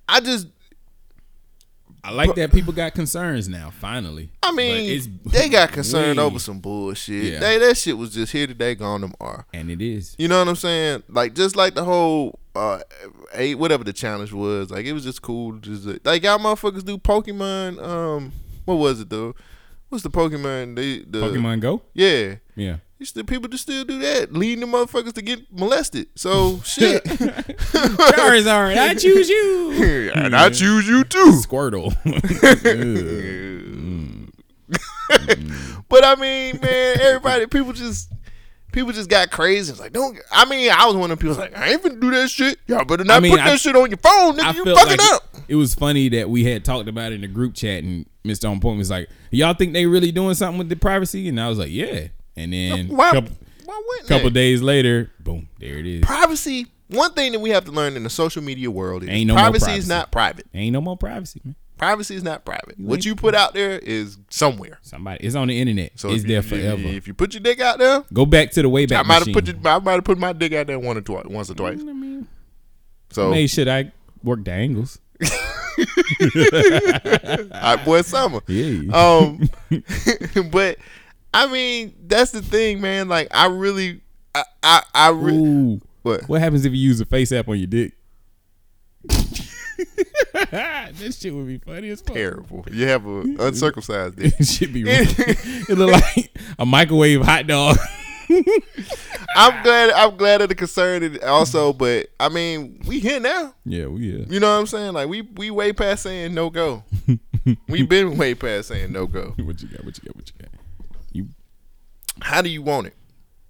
I 0.08 0.20
just, 0.20 0.48
I 2.04 2.12
like 2.12 2.36
that 2.36 2.52
people 2.52 2.74
got 2.74 2.94
concerns 2.94 3.48
now. 3.48 3.70
Finally, 3.72 4.30
I 4.44 4.52
mean, 4.52 5.20
they 5.26 5.48
got 5.48 5.72
concerned 5.72 6.18
way- 6.20 6.24
over 6.26 6.38
some 6.40 6.60
bullshit. 6.60 7.34
Yeah. 7.34 7.40
They, 7.40 7.58
that 7.60 7.78
shit 7.78 7.98
was 7.98 8.14
just 8.14 8.32
here 8.34 8.46
today, 8.46 8.76
gone 8.76 9.02
tomorrow. 9.02 9.46
and 9.54 9.72
it 9.72 9.82
is. 9.82 10.16
You 10.18 10.28
know 10.28 10.40
what 10.40 10.50
I'm 10.50 10.56
saying? 10.58 11.04
Like 11.08 11.34
just 11.34 11.56
like 11.56 11.76
the 11.76 11.84
whole 11.86 12.40
uh 12.56 12.80
eight 13.34 13.56
whatever 13.56 13.84
the 13.86 13.94
challenge 13.94 14.34
was, 14.34 14.70
like 14.70 14.86
it 14.86 14.94
was 14.94 15.04
just 15.04 15.22
cool. 15.22 15.54
Just 15.60 15.86
like 16.06 16.24
y'all 16.24 16.40
motherfuckers 16.40 16.84
do 16.84 16.98
Pokemon. 16.98 17.82
Um, 17.82 18.34
what 18.66 18.76
was 18.76 19.00
it 19.00 19.10
though? 19.10 19.34
What's 19.90 20.04
the 20.04 20.10
Pokemon? 20.12 20.76
They 20.76 21.00
the 21.00 21.20
Pokemon 21.26 21.62
Go? 21.62 21.84
Yeah, 21.94 22.36
Yeah. 22.56 22.78
You 23.04 23.08
still 23.08 23.26
people 23.26 23.50
just 23.50 23.64
still 23.64 23.84
do 23.84 24.00
that, 24.00 24.32
leading 24.32 24.62
the 24.62 24.66
motherfuckers 24.66 25.12
to 25.16 25.22
get 25.22 25.52
molested. 25.52 26.08
So 26.16 26.60
shit. 26.64 27.04
Charizard, 27.04 28.78
I 28.78 28.94
choose 28.98 29.28
you. 29.28 30.12
and 30.16 30.34
I 30.34 30.50
choose 30.50 30.88
you 30.88 31.04
too. 31.04 31.42
Squirtle. 31.46 31.94
But 35.90 36.06
I 36.06 36.16
mean, 36.16 36.60
man, 36.62 36.98
everybody, 37.02 37.46
people 37.48 37.74
just. 37.74 38.10
People 38.72 38.92
just 38.94 39.08
got 39.10 39.30
crazy. 39.30 39.70
It's 39.72 39.80
like, 39.80 39.92
don't. 39.94 40.18
I 40.32 40.46
mean, 40.46 40.72
I 40.72 40.88
was 40.88 40.96
one 40.96 41.12
of 41.12 41.20
the 41.20 41.22
people 41.22 41.36
like, 41.38 41.56
I 41.56 41.74
ain't 41.74 41.84
finna 41.84 42.00
do 42.02 42.10
that 42.12 42.28
shit. 42.30 42.58
Y'all 42.66 42.84
better 42.86 43.04
not 43.04 43.18
I 43.18 43.20
mean, 43.20 43.34
put 43.34 43.42
I- 43.42 43.52
that 43.52 43.60
shit 43.60 43.76
on 43.76 43.90
your 43.92 43.98
phone, 43.98 44.36
nigga. 44.38 44.44
I 44.46 44.52
you 44.54 44.64
felt 44.64 44.80
fucking 44.80 44.98
like 44.98 45.14
up. 45.14 45.24
It, 45.34 45.42
it 45.50 45.56
was 45.56 45.76
funny 45.76 46.10
that 46.10 46.28
we 46.30 46.44
had 46.46 46.66
talked 46.66 46.90
about 46.90 47.12
it 47.12 47.16
in 47.16 47.22
the 47.22 47.28
group 47.28 47.54
chat, 47.54 47.84
and 47.84 48.08
Mr. 48.26 48.50
On 48.50 48.60
Point 48.60 48.80
was 48.80 48.90
like, 48.90 49.10
"Y'all 49.30 49.54
think 49.54 49.74
they 49.74 49.86
really 49.86 50.12
doing 50.12 50.34
something 50.34 50.58
with 50.58 50.70
the 50.70 50.76
privacy?" 50.76 51.30
And 51.30 51.40
I 51.40 51.50
was 51.50 51.60
like, 51.60 51.70
"Yeah." 51.70 52.08
And 52.36 52.52
then 52.54 52.88
Why- 52.90 53.12
couple, 53.12 53.36
why 53.66 53.82
couple 54.08 54.30
days 54.30 54.62
later, 54.62 55.12
boom, 55.20 55.48
there 55.60 55.78
it 55.78 55.86
is. 55.86 56.02
Privacy. 56.02 56.68
One 56.90 57.14
thing 57.14 57.32
that 57.32 57.40
we 57.40 57.50
have 57.52 57.66
to 57.66 57.72
learn 57.72 57.96
in 57.96 58.04
the 58.04 58.10
social 58.10 58.44
media 58.44 58.70
world 58.70 59.04
is 59.04 59.10
Ain't 59.10 59.28
no 59.28 59.34
privacy, 59.36 59.66
privacy. 59.66 59.80
is 59.80 59.88
not 59.88 60.12
private. 60.12 60.46
Ain't 60.54 60.74
no 60.74 60.82
more 60.82 60.98
privacy, 60.98 61.42
man. 61.44 61.56
Privacy 61.78 62.16
is 62.16 62.24
not 62.24 62.46
private. 62.46 62.76
What 62.80 63.04
you 63.04 63.16
put 63.16 63.34
out 63.36 63.54
there 63.54 63.80
is 63.80 64.18
somewhere. 64.30 64.78
Somebody, 64.84 65.26
it's 65.26 65.36
on 65.36 65.48
the 65.48 65.60
internet. 65.60 65.94
So 65.96 66.12
it's 66.12 66.24
there 66.24 66.38
you, 66.38 66.42
forever. 66.44 66.82
If, 66.84 67.08
you 67.08 67.14
put 67.14 67.34
your 67.34 67.42
dick 67.42 67.60
out 67.60 67.80
there, 67.80 68.04
Go 68.14 68.26
back 68.26 68.52
to 68.52 68.62
the 68.62 68.70
way 68.70 68.86
back 68.86 69.00
I 69.04 69.08
might 69.08 69.26
have 69.26 69.34
put 69.34 69.48
your, 69.48 69.56
I 69.66 69.80
might 69.80 69.94
have 69.94 70.04
put 70.04 70.18
my 70.18 70.34
dick 70.34 70.54
out 70.54 70.68
there 70.68 70.78
one 70.80 70.98
or 70.98 71.02
twice, 71.02 71.26
once 71.26 71.50
or 71.50 71.56
twice. 71.56 71.80
I 71.80 71.84
mean, 71.84 72.28
So 73.12 73.32
Made 73.32 73.48
sure 73.48 73.68
I 73.70 73.92
work 74.24 74.46
the 74.46 74.52
angles. 74.52 75.00
Hot 77.54 77.84
boy 77.86 78.02
summer. 78.02 78.42
Yeah. 78.48 78.92
Um, 78.94 79.50
but 80.52 80.78
I 81.34 81.48
mean, 81.48 81.96
that's 82.06 82.32
the 82.32 82.42
thing, 82.42 82.82
man. 82.82 83.08
Like, 83.08 83.28
I 83.32 83.48
really, 83.48 84.02
I, 84.36 84.44
I, 84.62 84.84
I 84.94 85.10
really. 85.10 85.38
Ooh. 85.38 85.82
What? 86.04 86.28
What 86.28 86.42
happens 86.42 86.66
if 86.66 86.74
you 86.74 86.80
use 86.80 87.00
a 87.00 87.06
face 87.06 87.32
app 87.32 87.48
on 87.48 87.58
your 87.58 87.68
dick? 87.68 87.94
this 90.94 91.20
shit 91.20 91.34
would 91.34 91.48
be 91.48 91.58
funny 91.58 91.90
as 91.90 92.02
fuck. 92.02 92.16
Terrible. 92.16 92.66
You 92.72 92.88
have 92.88 93.06
a 93.06 93.22
uncircumcised 93.40 94.18
dick. 94.18 94.34
it 94.40 94.46
should 94.46 94.74
be. 94.74 94.84
it 94.86 95.78
look 95.78 95.92
like 95.92 96.38
a 96.60 96.66
microwave 96.66 97.22
hot 97.22 97.48
dog. 97.48 97.78
I'm 99.36 99.64
glad. 99.64 99.92
I'm 99.92 100.16
glad 100.18 100.42
of 100.42 100.50
the 100.50 100.56
concern, 100.56 101.04
and 101.04 101.20
also, 101.24 101.74
but 101.74 102.08
I 102.20 102.30
mean, 102.30 102.82
we 102.86 103.00
here 103.00 103.20
now. 103.20 103.54
yeah, 103.66 103.88
we 103.88 104.12
yeah. 104.12 104.26
You 104.28 104.40
know 104.40 104.54
what 104.54 104.60
I'm 104.60 104.68
saying? 104.68 104.94
Like 104.94 105.10
we 105.10 105.22
we 105.22 105.52
way 105.52 105.74
past 105.74 106.04
saying 106.04 106.34
no 106.34 106.50
go. 106.50 106.84
we 107.68 107.84
been 107.84 108.18
way 108.18 108.36
past 108.36 108.70
saying 108.70 108.92
no 108.92 109.08
go. 109.08 109.34
What 109.38 109.62
you 109.62 109.70
got? 109.70 109.84
What 109.86 109.98
you 109.98 110.04
got? 110.06 110.16
What 110.16 110.32
you 110.32 110.34
got? 110.40 110.53
How 112.22 112.42
do 112.42 112.50
you 112.50 112.62
want 112.62 112.88
it? 112.88 112.96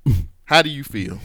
How 0.45 0.61
do 0.61 0.69
you 0.69 0.83
feel? 0.83 1.19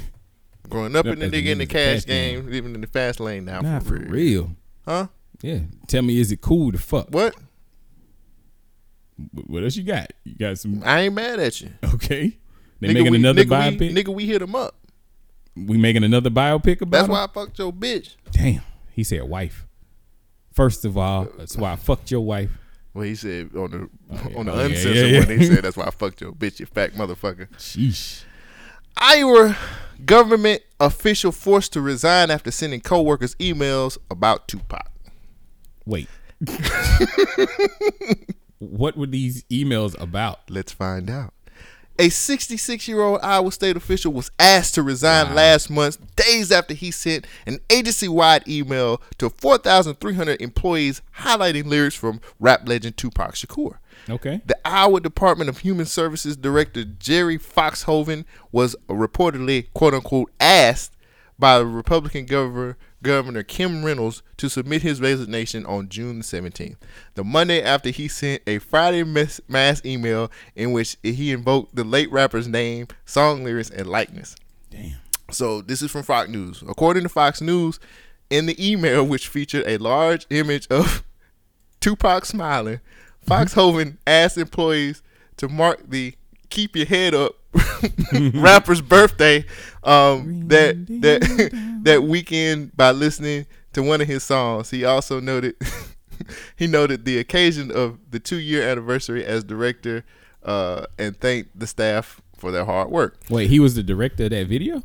Growing 0.68 0.94
up 0.96 1.06
in 1.06 1.18
the 1.18 1.26
Up 1.26 1.32
as 1.32 1.38
a 1.38 1.42
nigga 1.42 1.46
in 1.52 1.58
the 1.58 1.66
cash 1.66 2.04
game. 2.04 2.42
game, 2.42 2.50
living 2.52 2.74
in 2.74 2.80
the 2.82 2.86
fast 2.86 3.20
lane 3.20 3.44
now. 3.46 3.60
Nah, 3.60 3.78
for 3.80 3.86
for 3.86 3.94
real. 3.94 4.08
real. 4.10 4.50
Huh? 4.84 5.06
Yeah. 5.40 5.60
Tell 5.86 6.02
me, 6.02 6.18
is 6.20 6.30
it 6.32 6.40
cool 6.40 6.72
to 6.72 6.78
fuck? 6.78 7.08
What? 7.10 7.34
What 9.46 9.62
else 9.64 9.76
you 9.76 9.82
got? 9.82 10.12
You 10.24 10.34
got 10.36 10.58
some? 10.58 10.82
I 10.84 11.00
ain't 11.02 11.14
mad 11.14 11.40
at 11.40 11.60
you. 11.60 11.70
Okay. 11.94 12.36
They 12.80 12.88
Nigga, 12.88 12.94
making 12.94 13.10
we, 13.12 13.18
another 13.18 13.44
nigga, 13.44 13.48
biopic. 13.76 13.80
We, 13.80 13.94
nigga, 13.94 14.14
we 14.14 14.26
hit 14.26 14.40
him 14.42 14.54
up. 14.54 14.76
we 15.56 15.76
making 15.76 16.04
another 16.04 16.30
biopic 16.30 16.80
about. 16.80 16.90
That's 16.92 17.06
him? 17.06 17.12
why 17.12 17.24
I 17.24 17.26
fucked 17.26 17.58
your 17.58 17.72
bitch. 17.72 18.14
Damn. 18.30 18.62
He 18.92 19.02
said 19.02 19.22
wife. 19.24 19.66
First 20.52 20.84
of 20.84 20.96
all, 20.96 21.22
uh, 21.22 21.26
that's 21.38 21.56
why 21.56 21.72
I 21.72 21.76
fucked 21.76 22.10
your 22.10 22.20
wife. 22.20 22.50
Well, 22.94 23.04
he 23.04 23.14
said 23.14 23.50
on 23.54 23.70
the 23.70 23.88
yeah. 24.10 24.22
Oh, 24.34 24.38
on 24.40 24.46
the 24.46 24.52
Oh, 24.52 24.58
yeah, 24.58 24.64
uncensored 24.64 24.96
yeah, 24.96 25.04
yeah. 25.04 25.18
one, 25.20 25.38
he 25.38 25.46
said 25.46 25.62
that's 25.64 25.76
why 25.76 25.86
I 25.86 25.90
fucked 25.90 26.20
your 26.20 26.32
bitch, 26.32 26.60
you 26.60 26.66
fat 26.66 26.94
motherfucker. 26.94 27.48
Sheesh. 27.56 28.24
Iowa 28.96 29.56
government 30.04 30.62
official 30.80 31.32
forced 31.32 31.72
to 31.74 31.80
resign 31.80 32.30
after 32.30 32.50
sending 32.50 32.80
coworkers 32.80 33.34
emails 33.36 33.98
about 34.10 34.48
Tupac. 34.48 34.90
Wait. 35.86 36.08
what 38.58 38.96
were 38.96 39.06
these 39.06 39.44
emails 39.44 40.00
about? 40.00 40.40
Let's 40.50 40.72
find 40.72 41.08
out. 41.10 41.32
A 42.00 42.10
66 42.10 42.86
year 42.86 43.00
old 43.00 43.18
Iowa 43.22 43.50
state 43.50 43.76
official 43.76 44.12
was 44.12 44.30
asked 44.38 44.76
to 44.76 44.82
resign 44.84 45.34
last 45.34 45.68
month, 45.68 45.98
days 46.14 46.52
after 46.52 46.72
he 46.72 46.92
sent 46.92 47.26
an 47.44 47.58
agency 47.70 48.06
wide 48.06 48.46
email 48.46 49.02
to 49.18 49.28
4,300 49.28 50.40
employees 50.40 51.02
highlighting 51.18 51.66
lyrics 51.66 51.96
from 51.96 52.20
rap 52.38 52.68
legend 52.68 52.96
Tupac 52.96 53.34
Shakur. 53.34 53.78
Okay. 54.08 54.40
The 54.46 54.56
Iowa 54.64 55.00
Department 55.00 55.50
of 55.50 55.58
Human 55.58 55.86
Services 55.86 56.36
Director 56.36 56.84
Jerry 56.84 57.36
Foxhoven 57.36 58.24
was 58.52 58.76
reportedly, 58.88 59.66
quote 59.74 59.94
unquote, 59.94 60.30
asked 60.38 60.94
by 61.36 61.58
the 61.58 61.66
Republican 61.66 62.26
Governor 62.26 62.76
Governor 63.02 63.42
Kim 63.42 63.84
Reynolds 63.84 64.22
to 64.38 64.48
submit 64.48 64.82
his 64.82 65.00
resignation 65.00 65.64
on 65.66 65.88
June 65.88 66.20
17th, 66.20 66.76
the 67.14 67.24
Monday 67.24 67.62
after 67.62 67.90
he 67.90 68.08
sent 68.08 68.42
a 68.46 68.58
Friday 68.58 69.04
mass, 69.04 69.84
email 69.84 70.30
in 70.56 70.72
which 70.72 70.96
he 71.02 71.32
invoked 71.32 71.74
the 71.74 71.84
late 71.84 72.10
rapper's 72.10 72.48
name, 72.48 72.88
song 73.04 73.44
lyrics, 73.44 73.70
and 73.70 73.86
likeness. 73.86 74.34
Damn. 74.70 74.96
So 75.30 75.60
this 75.60 75.82
is 75.82 75.90
from 75.90 76.02
Fox 76.02 76.28
News. 76.28 76.62
According 76.66 77.04
to 77.04 77.08
Fox 77.08 77.40
News, 77.40 77.78
in 78.30 78.46
the 78.46 78.72
email, 78.72 79.04
which 79.04 79.28
featured 79.28 79.64
a 79.66 79.78
large 79.78 80.26
image 80.30 80.66
of 80.68 81.04
Tupac 81.80 82.24
smiling, 82.24 82.80
Foxhoven 83.26 83.98
asked 84.06 84.38
employees 84.38 85.02
to 85.36 85.48
mark 85.48 85.88
the 85.88 86.14
"Keep 86.50 86.76
Your 86.76 86.86
Head 86.86 87.14
Up" 87.14 87.36
rapper's 88.34 88.80
birthday 88.80 89.44
um, 89.84 90.48
that 90.48 90.76
that 90.86 91.80
that 91.82 92.02
weekend 92.02 92.76
by 92.76 92.90
listening 92.90 93.46
to 93.72 93.82
one 93.82 94.00
of 94.00 94.06
his 94.06 94.22
songs. 94.22 94.70
He 94.70 94.84
also 94.84 95.20
noted 95.20 95.56
he 96.56 96.66
noted 96.66 97.04
the 97.04 97.18
occasion 97.18 97.70
of 97.70 97.98
the 98.10 98.20
two-year 98.20 98.62
anniversary 98.62 99.24
as 99.24 99.44
director 99.44 100.04
uh, 100.42 100.86
and 100.98 101.18
thanked 101.18 101.58
the 101.58 101.66
staff 101.66 102.20
for 102.36 102.50
their 102.50 102.64
hard 102.64 102.90
work. 102.90 103.18
Wait, 103.28 103.48
he 103.48 103.60
was 103.60 103.74
the 103.74 103.82
director 103.82 104.24
of 104.24 104.30
that 104.30 104.46
video? 104.46 104.82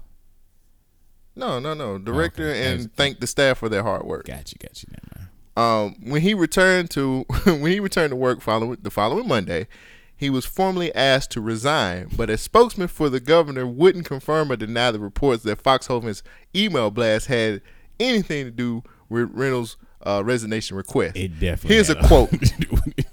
No, 1.35 1.59
no, 1.59 1.73
no. 1.73 1.97
Director 1.97 2.49
okay. 2.49 2.71
and 2.71 2.93
thanked 2.93 3.21
the 3.21 3.27
staff 3.27 3.57
for 3.57 3.69
their 3.69 3.83
hard 3.83 4.03
work. 4.03 4.25
Got 4.25 4.51
you, 4.51 4.57
got 4.59 4.83
you. 4.83 4.89
Never 4.91 5.07
mind. 5.15 5.29
Um, 5.55 6.11
when 6.11 6.21
he 6.21 6.33
returned 6.33 6.89
to 6.91 7.25
when 7.45 7.71
he 7.71 7.79
returned 7.79 8.11
to 8.11 8.15
work 8.15 8.41
following 8.41 8.77
the 8.81 8.91
following 8.91 9.27
Monday, 9.27 9.67
he 10.23 10.29
was 10.29 10.45
formally 10.45 10.93
asked 10.95 11.31
to 11.31 11.41
resign. 11.41 12.07
But 12.15 12.29
a 12.29 12.37
spokesman 12.37 12.87
for 12.87 13.09
the 13.09 13.19
governor 13.19 13.67
wouldn't 13.67 14.05
confirm 14.05 14.51
or 14.51 14.55
deny 14.55 14.91
the 14.91 14.99
reports 14.99 15.43
that 15.43 15.61
Foxhoven's 15.61 16.23
email 16.55 16.89
blast 16.89 17.27
had 17.27 17.61
anything 17.99 18.45
to 18.45 18.51
do 18.51 18.83
with 19.09 19.29
Reynolds' 19.33 19.77
uh, 20.01 20.23
resignation 20.23 20.77
request. 20.77 21.17
It 21.17 21.39
definitely. 21.39 21.75
Here's 21.75 21.89
a 21.89 21.95
quote. 21.95 22.31
lot 22.31 22.41
to 22.41 22.61
do 22.61 22.67
with 22.71 22.93
it. 22.97 23.05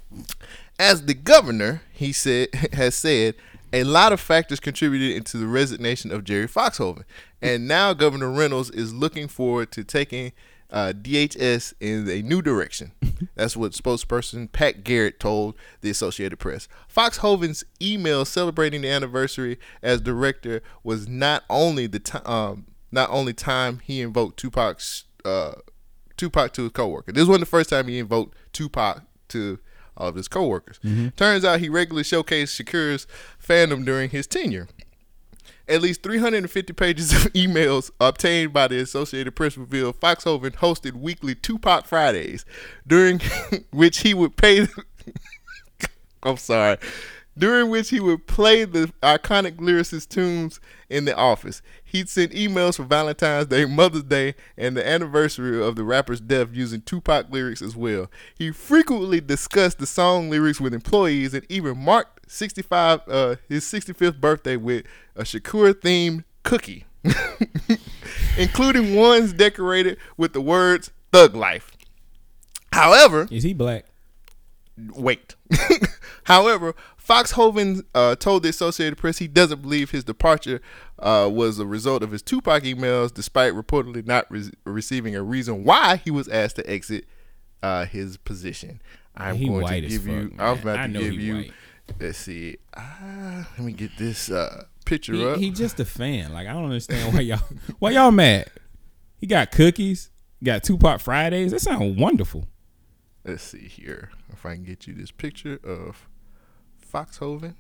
As 0.78 1.04
the 1.04 1.14
governor, 1.14 1.82
he 1.92 2.12
said, 2.12 2.48
has 2.72 2.94
said, 2.94 3.34
a 3.72 3.84
lot 3.84 4.12
of 4.12 4.20
factors 4.20 4.60
contributed 4.60 5.16
into 5.16 5.36
the 5.36 5.46
resignation 5.46 6.10
of 6.10 6.24
Jerry 6.24 6.48
Foxhoven, 6.48 7.04
and 7.40 7.68
now 7.68 7.92
Governor 7.92 8.30
Reynolds 8.30 8.70
is 8.70 8.92
looking 8.92 9.28
forward 9.28 9.70
to 9.72 9.84
taking 9.84 10.32
uh, 10.70 10.92
DHS 10.96 11.74
in 11.80 12.08
a 12.08 12.22
new 12.22 12.42
direction. 12.42 12.92
That's 13.34 13.56
what 13.56 13.72
spokesperson 13.72 14.50
Pat 14.50 14.84
Garrett 14.84 15.20
told 15.20 15.54
the 15.80 15.90
Associated 15.90 16.38
Press. 16.38 16.68
Foxhoven's 16.88 17.64
email 17.82 18.24
celebrating 18.24 18.82
the 18.82 18.88
anniversary 18.88 19.58
as 19.82 20.00
director 20.00 20.62
was 20.82 21.08
not 21.08 21.44
only 21.50 21.86
the 21.86 21.98
time, 21.98 22.26
um, 22.26 22.66
not 22.92 23.10
only 23.10 23.32
time 23.32 23.80
he 23.84 24.00
invoked 24.00 24.38
Tupac's 24.38 25.04
uh, 25.24 25.52
Tupac 26.16 26.52
to 26.54 26.62
his 26.64 26.72
coworker. 26.72 27.12
This 27.12 27.26
wasn't 27.26 27.40
the 27.40 27.50
first 27.50 27.70
time 27.70 27.88
he 27.88 27.98
invoked 27.98 28.36
Tupac 28.52 29.02
to 29.28 29.58
all 29.96 30.08
of 30.08 30.14
his 30.14 30.28
coworkers. 30.28 30.78
Turns 31.16 31.44
out 31.44 31.60
he 31.60 31.68
regularly 31.68 32.04
showcased 32.04 32.62
Shakur's 32.62 33.06
fandom 33.42 33.84
during 33.84 34.10
his 34.10 34.26
tenure. 34.26 34.68
At 35.70 35.82
least 35.82 36.02
350 36.02 36.72
pages 36.72 37.12
of 37.12 37.18
emails 37.32 37.92
obtained 38.00 38.52
by 38.52 38.66
the 38.66 38.80
Associated 38.80 39.36
Press 39.36 39.56
reveal 39.56 39.92
Foxhoven 39.92 40.56
hosted 40.56 40.94
weekly 40.94 41.36
Tupac 41.36 41.86
Fridays, 41.86 42.44
during 42.84 43.20
which 43.70 43.98
he 43.98 44.12
would 44.12 44.36
pay. 44.36 44.66
I'm 46.24 46.36
sorry. 46.38 46.76
During 47.38 47.70
which 47.70 47.90
he 47.90 48.00
would 48.00 48.26
play 48.26 48.64
the 48.64 48.92
iconic 49.00 49.58
lyricist 49.58 50.08
tunes 50.08 50.60
in 50.90 51.04
the 51.04 51.16
office. 51.16 51.62
He'd 51.84 52.08
send 52.08 52.32
emails 52.32 52.76
for 52.76 52.82
Valentine's 52.82 53.46
Day, 53.46 53.64
Mother's 53.64 54.02
Day, 54.02 54.34
and 54.58 54.76
the 54.76 54.86
anniversary 54.86 55.64
of 55.64 55.76
the 55.76 55.84
rapper's 55.84 56.20
death 56.20 56.48
using 56.52 56.82
Tupac 56.82 57.30
lyrics 57.30 57.62
as 57.62 57.76
well. 57.76 58.10
He 58.34 58.50
frequently 58.50 59.20
discussed 59.20 59.78
the 59.78 59.86
song 59.86 60.28
lyrics 60.30 60.60
with 60.60 60.74
employees 60.74 61.32
and 61.32 61.46
even 61.48 61.78
marked 61.78 62.19
65 62.30 63.00
uh, 63.08 63.36
his 63.48 63.64
65th 63.64 64.20
birthday 64.20 64.56
with 64.56 64.84
a 65.16 65.22
Shakur 65.24 65.72
themed 65.74 66.24
cookie, 66.44 66.84
including 68.38 68.94
ones 68.94 69.32
decorated 69.32 69.98
with 70.16 70.32
the 70.32 70.40
words 70.40 70.90
"Thug 71.12 71.34
Life." 71.34 71.72
However, 72.72 73.26
Is 73.30 73.42
he 73.42 73.52
black? 73.52 73.86
wait. 74.94 75.34
However, 76.24 76.74
Foxhoven 76.96 77.82
uh, 77.94 78.14
told 78.14 78.44
the 78.44 78.48
Associated 78.50 78.96
Press 78.96 79.18
he 79.18 79.26
doesn't 79.26 79.60
believe 79.62 79.90
his 79.90 80.04
departure 80.04 80.60
uh, 81.00 81.28
was 81.30 81.58
a 81.58 81.66
result 81.66 82.02
of 82.04 82.12
his 82.12 82.22
Tupac 82.22 82.62
emails, 82.62 83.12
despite 83.12 83.52
reportedly 83.54 84.06
not 84.06 84.26
re- 84.30 84.50
receiving 84.64 85.16
a 85.16 85.22
reason 85.22 85.64
why 85.64 85.96
he 85.96 86.10
was 86.10 86.28
asked 86.28 86.56
to 86.56 86.70
exit 86.70 87.06
uh, 87.62 87.84
his 87.86 88.16
position. 88.16 88.80
I'm 89.16 89.34
He 89.36 89.48
going 89.48 89.66
to 89.66 89.80
give 89.88 90.02
fuck, 90.02 90.06
you. 90.12 90.12
man. 90.12 90.34
I'm 90.38 90.58
about 90.60 90.78
I 90.78 90.86
to 90.86 90.92
know 90.92 91.00
give 91.00 91.14
you 91.14 91.34
white. 91.36 91.52
Let's 91.98 92.18
see. 92.18 92.56
Ah, 92.76 93.48
let 93.58 93.64
me 93.66 93.72
get 93.72 93.90
this 93.98 94.30
uh, 94.30 94.64
picture 94.84 95.12
He, 95.14 95.24
up. 95.26 95.36
he 95.38 95.50
just 95.50 95.80
a 95.80 95.84
fan. 95.84 96.32
Like 96.32 96.46
I 96.46 96.52
don't 96.52 96.64
understand 96.64 97.14
why 97.14 97.20
y'all 97.20 97.40
why 97.78 97.90
y'all 97.90 98.10
mad. 98.10 98.50
He 99.16 99.26
got 99.26 99.50
cookies. 99.50 100.10
Got 100.42 100.62
two 100.62 100.74
Tupac 100.78 101.00
Fridays. 101.00 101.50
That 101.52 101.60
sounds 101.60 101.98
wonderful. 101.98 102.46
Let's 103.24 103.42
see 103.42 103.68
here 103.68 104.10
if 104.32 104.46
I 104.46 104.54
can 104.54 104.64
get 104.64 104.86
you 104.86 104.94
this 104.94 105.10
picture 105.10 105.60
of 105.62 106.08
Foxhoven. 106.90 107.54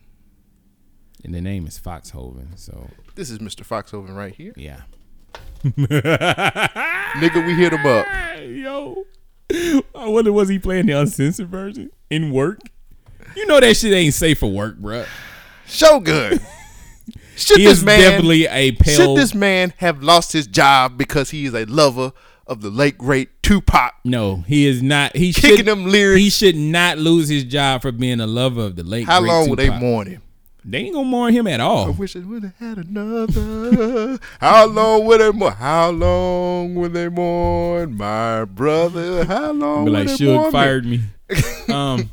And 1.22 1.34
the 1.34 1.42
name 1.42 1.66
is 1.66 1.78
Foxhoven. 1.78 2.58
So 2.58 2.88
This 3.14 3.28
is 3.28 3.38
Mr. 3.40 3.66
Foxhoven 3.66 4.16
right 4.16 4.34
here. 4.34 4.54
Yeah. 4.56 4.82
Nigga, 5.64 7.46
we 7.46 7.54
hit 7.54 7.74
him 7.74 7.84
up. 7.84 8.06
Yo. 8.40 9.04
I 9.94 10.08
wonder 10.08 10.32
was 10.32 10.48
he 10.48 10.58
playing 10.58 10.86
the 10.86 10.92
uncensored 10.92 11.48
version 11.48 11.90
in 12.08 12.30
work? 12.32 12.60
You 13.36 13.46
know 13.46 13.60
that 13.60 13.76
shit 13.76 13.92
ain't 13.92 14.14
safe 14.14 14.38
for 14.38 14.50
work, 14.50 14.78
bruh. 14.78 15.06
Shogun. 15.66 16.40
Should 17.36 17.58
He 17.58 17.64
this 17.64 17.78
is 17.78 17.84
man 17.84 18.00
definitely 18.00 18.46
a 18.46 18.72
pale- 18.72 18.96
Should 18.96 19.16
this 19.16 19.34
man 19.34 19.72
have 19.78 20.02
lost 20.02 20.32
his 20.32 20.46
job 20.46 20.98
because 20.98 21.30
he 21.30 21.46
is 21.46 21.54
a 21.54 21.64
lover 21.64 22.12
of 22.46 22.60
the 22.60 22.68
late 22.70 22.98
great 22.98 23.42
Tupac? 23.42 23.94
No, 24.04 24.42
he 24.46 24.66
is 24.66 24.82
not. 24.82 25.16
He 25.16 25.32
Kicking 25.32 25.58
should, 25.58 25.66
them 25.66 25.86
lyrics. 25.86 26.20
He 26.22 26.30
should 26.30 26.56
not 26.56 26.98
lose 26.98 27.28
his 27.28 27.44
job 27.44 27.80
for 27.82 27.92
being 27.92 28.20
a 28.20 28.26
lover 28.26 28.60
of 28.62 28.76
the 28.76 28.82
late. 28.82 29.06
How 29.06 29.20
long 29.20 29.48
will 29.48 29.56
they 29.56 29.66
Tupac. 29.66 29.80
mourn 29.80 30.06
him? 30.08 30.22
They 30.62 30.78
ain't 30.78 30.94
gonna 30.94 31.08
mourn 31.08 31.32
him 31.32 31.46
at 31.46 31.60
all. 31.60 31.86
I 31.86 31.90
wish 31.90 32.14
I 32.16 32.18
would 32.18 32.42
have 32.42 32.56
had 32.58 32.76
another. 32.78 34.18
How 34.40 34.66
long 34.66 35.06
will 35.06 35.16
they 35.16 35.30
mourn? 35.32 35.52
How 35.54 35.90
long 35.90 36.74
will 36.74 36.90
they 36.90 37.08
mourn 37.08 37.96
my 37.96 38.44
brother? 38.44 39.24
How 39.24 39.52
long 39.52 39.86
Be 39.86 39.90
like, 39.92 40.08
they 40.08 40.14
Suge 40.16 40.52
fired 40.52 40.84
me. 40.84 41.00
um, 41.72 42.10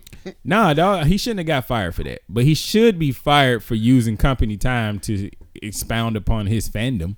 nah, 0.44 0.74
dog, 0.74 1.06
he 1.06 1.16
shouldn't 1.16 1.40
have 1.40 1.46
got 1.46 1.66
fired 1.66 1.94
for 1.94 2.02
that. 2.04 2.20
But 2.28 2.44
he 2.44 2.54
should 2.54 2.98
be 2.98 3.12
fired 3.12 3.62
for 3.62 3.74
using 3.74 4.16
company 4.16 4.56
time 4.56 4.98
to 5.00 5.30
expound 5.54 6.16
upon 6.16 6.46
his 6.46 6.68
fandom. 6.68 7.16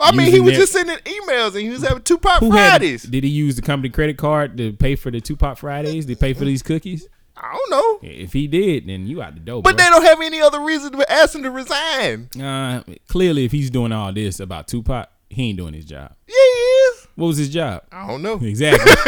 I 0.00 0.10
mean, 0.12 0.32
he 0.32 0.40
was 0.40 0.52
their- 0.52 0.60
just 0.62 0.72
sending 0.72 0.96
emails 0.98 1.48
and 1.54 1.62
he 1.62 1.68
was 1.68 1.82
having 1.82 2.02
Tupac 2.02 2.40
Who 2.40 2.50
had- 2.50 2.80
Fridays. 2.80 3.04
did 3.04 3.22
he 3.24 3.30
use 3.30 3.54
the 3.56 3.62
company 3.62 3.88
credit 3.88 4.18
card 4.18 4.56
to 4.56 4.72
pay 4.72 4.96
for 4.96 5.10
the 5.10 5.20
Tupac 5.20 5.58
Fridays? 5.58 6.06
To 6.06 6.16
pay 6.16 6.32
for 6.34 6.44
these 6.44 6.62
cookies? 6.62 7.06
I 7.36 7.56
don't 7.56 7.70
know. 7.70 8.08
If 8.08 8.32
he 8.32 8.46
did, 8.46 8.88
then 8.88 9.06
you 9.06 9.22
out 9.22 9.34
the 9.34 9.40
door. 9.40 9.62
But 9.62 9.76
bro. 9.76 9.84
they 9.84 9.90
don't 9.90 10.04
have 10.04 10.20
any 10.20 10.40
other 10.40 10.60
reason 10.60 10.92
to 10.92 11.10
ask 11.12 11.34
him 11.34 11.42
to 11.44 11.50
resign. 11.50 12.28
Uh, 12.40 12.82
clearly, 13.08 13.44
if 13.44 13.52
he's 13.52 13.70
doing 13.70 13.90
all 13.92 14.12
this 14.12 14.38
about 14.38 14.68
Tupac, 14.68 15.08
he 15.30 15.48
ain't 15.50 15.58
doing 15.58 15.72
his 15.72 15.86
job. 15.86 16.14
Yeah, 16.28 16.34
is. 16.34 16.71
What 17.14 17.26
was 17.26 17.36
his 17.36 17.50
job? 17.50 17.84
I 17.92 18.06
don't 18.06 18.22
know. 18.22 18.36
Exactly. 18.36 18.90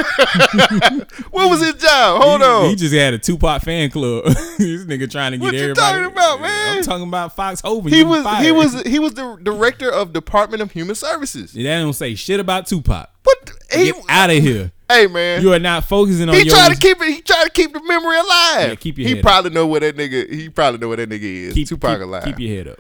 What 1.31 1.51
was 1.51 1.61
his 1.61 1.75
job? 1.75 2.23
Hold 2.23 2.41
he, 2.41 2.47
on. 2.47 2.69
He 2.71 2.77
just 2.77 2.95
had 2.95 3.15
a 3.15 3.19
Tupac 3.19 3.63
fan 3.63 3.91
club. 3.91 4.25
this 4.59 4.85
nigga 4.85 5.11
trying 5.11 5.33
to 5.33 5.39
get 5.39 5.55
everybody. 5.55 5.59
What 5.59 5.69
you 5.69 5.75
talking 5.75 6.05
about, 6.05 6.41
man? 6.41 6.79
I'm 6.79 6.85
talking 6.85 7.09
about 7.09 7.37
Foxhoven. 7.37 7.91
he 7.91 8.05
was 8.05 8.25
he 8.39 8.53
was 8.53 8.83
he 8.83 8.99
was 8.99 9.15
the 9.15 9.37
director 9.43 9.91
of 9.91 10.13
Department 10.13 10.63
of 10.63 10.71
Human 10.73 10.95
Services. 10.95 11.53
They 11.53 11.63
don't 11.65 11.93
say 11.93 12.15
shit 12.15 12.41
about 12.41 12.67
Tupac. 12.67 13.11
What? 13.25 13.51
He, 13.73 13.87
Get 13.87 14.05
out 14.09 14.31
of 14.31 14.37
here. 14.37 14.71
hey 14.89 15.07
man, 15.09 15.43
You 15.43 15.53
are 15.53 15.59
not 15.59 15.85
focusing 15.85 16.29
on 16.29 16.35
he 16.35 16.45
tried 16.45 16.73
to 16.73 16.79
keep 16.79 17.01
it. 17.01 17.09
He 17.09 17.21
tried 17.23 17.45
to 17.45 17.51
keep 17.51 17.73
the 17.73 17.83
memory 17.83 18.17
alive. 18.17 18.69
Yeah, 18.69 18.75
keep 18.77 18.99
your 18.99 19.09
he 19.09 19.15
head 19.17 19.25
probably 19.25 19.51
know 19.51 19.67
where 19.67 19.81
that 19.81 19.97
nigga. 19.97 20.33
He 20.33 20.49
probably 20.49 20.79
know 20.79 20.89
where 20.89 20.99
that 20.99 21.09
nigga 21.09 21.23
is. 21.23 21.55
keep, 21.55 21.69
Tupac 21.69 21.99
keep, 21.99 22.07
alive. 22.07 22.25
keep 22.25 22.39
your 22.39 22.57
head 22.57 22.69
up. 22.69 22.79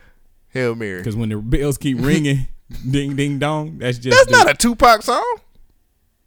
Hail 0.50 0.76
Mary. 0.76 0.98
Because 0.98 1.16
when 1.16 1.30
the 1.30 1.36
bells 1.38 1.76
keep 1.76 2.00
ringing, 2.00 2.46
ding 2.90 3.16
ding 3.16 3.38
dong, 3.38 3.78
that's 3.78 3.98
just. 3.98 4.16
That's 4.16 4.30
not 4.30 4.50
a 4.50 4.54
Tupac 4.54 5.02
song. 5.02 5.36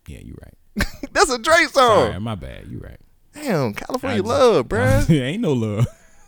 Yeah, 0.08 0.20
you're 0.24 0.38
right. 0.42 0.86
That's 1.12 1.30
a 1.32 1.38
Drake 1.40 1.70
song. 1.70 2.12
Sorry, 2.12 2.20
my 2.20 2.36
bad. 2.36 2.68
You're 2.70 2.80
right. 2.82 3.00
Damn, 3.34 3.74
California 3.74 4.24
I 4.24 4.26
love, 4.26 4.68
bruh. 4.68 5.10
ain't 5.22 5.42
no 5.42 5.54
love. 5.54 5.86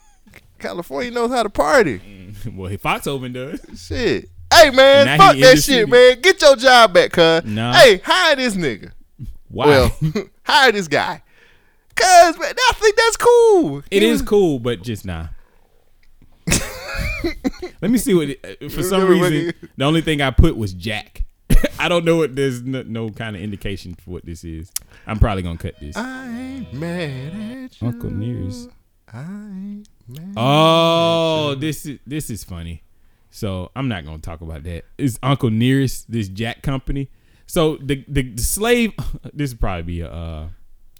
California 0.60 1.12
knows 1.12 1.30
how 1.32 1.44
to 1.44 1.50
party. 1.50 2.34
well, 2.54 2.70
Foxhoven 2.78 3.32
does. 3.34 3.62
Shit. 3.80 4.30
Hey 4.54 4.72
man, 4.72 5.06
Now 5.06 5.18
fuck 5.18 5.38
that 5.38 5.60
shit, 5.60 5.88
man. 5.88 6.20
Get 6.22 6.42
your 6.42 6.56
job 6.56 6.94
back, 6.94 7.12
cuz. 7.12 7.46
Nah. 7.46 7.74
Hey, 7.74 8.00
hire 8.04 8.36
this 8.36 8.56
nigga. 8.56 8.92
Why? 9.48 9.66
Well, 9.68 9.96
hire 10.44 10.72
this 10.72 10.88
guy. 10.88 11.22
Cause 11.96 12.38
man, 12.40 12.54
I 12.58 12.72
think 12.76 12.96
that's 12.96 13.18
cool. 13.18 13.84
It 13.92 14.02
He 14.02 14.08
is 14.10 14.22
was- 14.22 14.30
cool, 14.30 14.60
but 14.60 14.82
just 14.82 15.06
nah. 15.06 15.28
Let 17.82 17.92
me 17.92 17.98
see 17.98 18.14
what. 18.14 18.30
It, 18.30 18.58
uh, 18.62 18.70
for 18.70 18.84
some 18.84 19.08
reason, 19.08 19.54
the 19.78 19.86
only 19.86 20.02
thing 20.02 20.22
I 20.22 20.32
put 20.32 20.58
was 20.58 20.74
Jack. 20.74 21.24
I 21.80 21.90
don't 21.90 22.06
know 22.06 22.18
what. 22.18 22.36
There's 22.36 22.62
no, 22.62 22.84
no 22.84 23.10
kind 23.10 23.36
of 23.36 23.42
indication 23.42 23.96
for 23.96 24.12
what 24.12 24.26
this 24.26 24.44
is. 24.44 24.72
I'm 25.08 25.20
probably 25.20 25.44
gonna 25.44 25.58
cut 25.58 25.80
this. 25.80 25.96
I 25.96 26.28
ain't 26.28 26.74
mad 26.74 27.64
at 27.64 27.82
you. 27.82 27.88
Uncle 27.88 28.10
Nearest. 28.10 28.70
I 29.12 29.22
ain't 29.22 29.90
mad. 30.08 30.34
Oh, 30.38 31.56
this 31.56 31.86
is 31.86 32.00
this 32.06 32.30
is 32.30 32.44
funny. 32.44 32.84
So 33.32 33.72
I'm 33.76 33.88
not 33.88 34.06
gonna 34.06 34.20
talk 34.20 34.42
about 34.42 34.64
that. 34.64 34.86
It's 34.98 35.20
Uncle 35.22 35.50
Nearest, 35.50 36.12
this 36.12 36.30
Jack 36.30 36.62
company. 36.62 37.10
So 37.48 37.78
the 37.78 38.04
the, 38.08 38.24
the 38.24 38.42
slave. 38.42 38.94
This 39.34 39.52
would 39.52 39.60
probably 39.60 39.84
be 39.84 40.02
a 40.02 40.12
uh, 40.12 40.48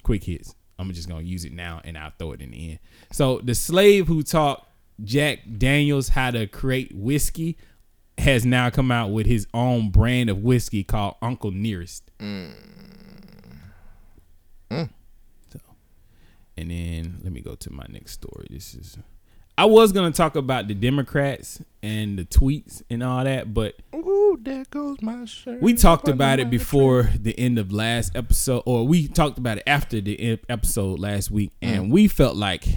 quick 0.04 0.24
hits. 0.24 0.56
I'm 0.78 0.92
just 0.94 1.10
gonna 1.10 1.24
use 1.24 1.46
it 1.46 1.52
now 1.52 1.82
and 1.84 1.98
I'll 1.98 2.14
throw 2.18 2.32
it 2.32 2.42
in 2.42 2.52
the 2.52 2.72
end. 2.72 2.80
So 3.12 3.40
the 3.40 3.54
slave 3.54 4.08
who 4.08 4.24
taught 4.24 4.66
Jack 5.04 5.40
Daniels 5.58 6.10
how 6.10 6.32
to 6.32 6.48
create 6.48 6.94
whiskey 6.94 7.58
has 8.18 8.46
now 8.46 8.70
come 8.70 8.92
out 8.92 9.12
with 9.12 9.26
his 9.26 9.48
own 9.54 9.92
brand 9.92 10.30
of 10.30 10.40
whiskey 10.40 10.84
called 10.84 11.16
Uncle 11.22 11.52
Nearest. 11.52 12.12
Mm. 12.20 12.52
Mm. 14.72 14.90
So, 15.52 15.60
and 16.58 16.70
then 16.70 17.20
let 17.24 17.32
me 17.32 17.42
go 17.42 17.56
to 17.56 17.74
my 17.74 17.86
next 17.90 18.14
story. 18.14 18.48
This 18.50 18.76
is 18.76 18.98
I 19.58 19.66
was 19.66 19.92
gonna 19.92 20.12
talk 20.12 20.38
about 20.38 20.70
the 20.70 20.74
Democrats 20.74 21.62
and 21.84 22.18
the 22.18 22.24
tweets 22.24 22.82
and 22.90 23.04
all 23.04 23.26
that, 23.26 23.54
but 23.54 23.76
Ooh, 23.94 24.38
there 24.42 24.64
goes 24.70 25.02
my 25.02 25.26
shirt. 25.26 25.62
we 25.62 25.74
talked 25.74 26.08
about 26.08 26.40
it 26.40 26.50
before 26.50 27.10
the 27.20 27.38
end 27.38 27.60
of 27.60 27.70
last 27.70 28.16
episode, 28.16 28.64
or 28.66 28.88
we 28.88 29.10
talked 29.10 29.38
about 29.38 29.58
it 29.58 29.64
after 29.68 30.00
the 30.00 30.40
episode 30.48 31.00
last 31.00 31.30
week, 31.30 31.52
and 31.62 31.88
mm. 31.88 31.92
we 31.92 32.08
felt 32.08 32.38
like 32.38 32.68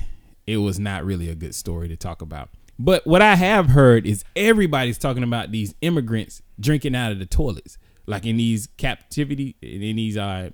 it 0.46 0.58
was 0.58 0.78
not 0.78 1.04
really 1.04 1.28
a 1.28 1.34
good 1.34 1.54
story 1.54 1.88
to 1.88 1.96
talk 1.96 2.22
about. 2.22 2.50
But 2.78 3.06
what 3.06 3.22
I 3.22 3.36
have 3.36 3.68
heard 3.68 4.06
is 4.06 4.24
everybody's 4.34 4.98
talking 4.98 5.22
about 5.22 5.52
these 5.52 5.74
immigrants 5.82 6.42
drinking 6.58 6.96
out 6.96 7.12
of 7.12 7.18
the 7.18 7.26
toilets, 7.26 7.78
like 8.06 8.26
in 8.26 8.36
these 8.36 8.66
captivity, 8.76 9.56
in 9.62 9.96
these 9.96 10.16
uh, 10.16 10.50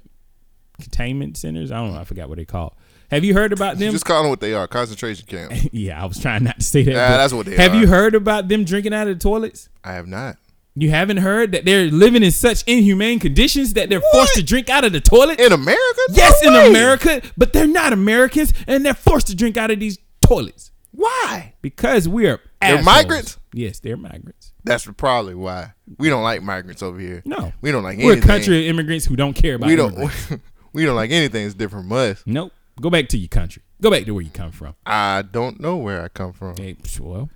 containment 0.80 1.36
centers. 1.36 1.70
I 1.72 1.76
don't 1.76 1.94
know, 1.94 2.00
I 2.00 2.04
forgot 2.04 2.28
what 2.28 2.38
they 2.38 2.44
call. 2.44 2.76
Have 3.10 3.24
you 3.24 3.34
heard 3.34 3.52
about 3.52 3.78
them? 3.78 3.92
Just 3.92 4.04
call 4.04 4.22
them 4.22 4.30
what 4.30 4.40
they 4.40 4.52
are. 4.52 4.66
Concentration 4.66 5.26
camp. 5.26 5.52
yeah, 5.72 6.02
I 6.02 6.06
was 6.06 6.20
trying 6.20 6.44
not 6.44 6.56
to 6.58 6.64
say 6.64 6.82
that. 6.82 6.90
Yeah, 6.92 7.16
that's 7.16 7.32
what 7.32 7.46
they 7.46 7.56
Have 7.56 7.72
are. 7.72 7.76
you 7.80 7.86
heard 7.86 8.14
about 8.14 8.48
them 8.48 8.64
drinking 8.64 8.92
out 8.92 9.08
of 9.08 9.18
the 9.18 9.22
toilets? 9.22 9.68
I 9.82 9.92
have 9.94 10.06
not. 10.06 10.36
You 10.80 10.90
haven't 10.90 11.16
heard 11.18 11.52
that 11.52 11.64
they're 11.64 11.86
living 11.90 12.22
in 12.22 12.30
such 12.30 12.62
inhumane 12.66 13.18
conditions 13.18 13.74
that 13.74 13.88
they're 13.88 14.02
forced 14.12 14.34
to 14.36 14.42
drink 14.44 14.68
out 14.70 14.84
of 14.84 14.92
the 14.92 15.00
toilet 15.00 15.40
in 15.40 15.50
America. 15.52 16.00
Yes, 16.10 16.40
No 16.44 16.64
in. 16.66 16.70
America, 16.70 17.20
but 17.36 17.52
they're 17.52 17.66
not 17.66 17.92
Americans, 17.92 18.52
and 18.66 18.84
they're 18.84 18.94
forced 18.94 19.26
to 19.28 19.34
drink 19.34 19.56
out 19.56 19.70
of 19.70 19.80
these 19.80 19.98
toilets 20.20 20.70
Why? 20.92 21.54
because 21.62 22.08
we 22.08 22.28
are. 22.28 22.40
They're 22.60 22.82
migrants? 22.82 23.38
Yes, 23.52 23.80
they're 23.80 23.96
migrants. 23.96 24.52
That's 24.64 24.86
probably 24.96 25.34
why 25.34 25.72
we 25.98 26.08
don't 26.10 26.22
like 26.22 26.42
migrants 26.42 26.82
over 26.82 26.98
here. 26.98 27.22
No, 27.24 27.52
we 27.60 27.72
don't 27.72 27.82
like 27.82 27.98
We're 27.98 28.12
anything. 28.12 28.22
a 28.24 28.26
country 28.32 28.58
of 28.58 28.64
immigrants 28.70 29.06
who 29.06 29.16
don't 29.16 29.32
care 29.34 29.54
about. 29.54 29.68
we 29.68 29.76
don't. 29.76 29.96
we 30.72 30.84
don't 30.84 30.96
like 30.96 31.10
anything 31.10 31.44
that's 31.44 31.54
different 31.54 31.88
from 31.88 31.96
us. 31.96 32.22
Nope. 32.26 32.52
Go 32.80 32.90
back 32.90 33.08
to 33.08 33.18
your 33.18 33.28
country. 33.28 33.62
Go 33.80 33.90
back 33.90 34.04
to 34.04 34.12
where 34.12 34.22
you 34.22 34.30
come 34.30 34.52
from. 34.52 34.74
I 34.84 35.22
don't 35.22 35.60
know 35.60 35.76
where 35.76 36.02
I 36.02 36.08
come 36.08 36.32
from. 36.32 36.56
Hey, 36.56 36.76
well, 37.00 37.30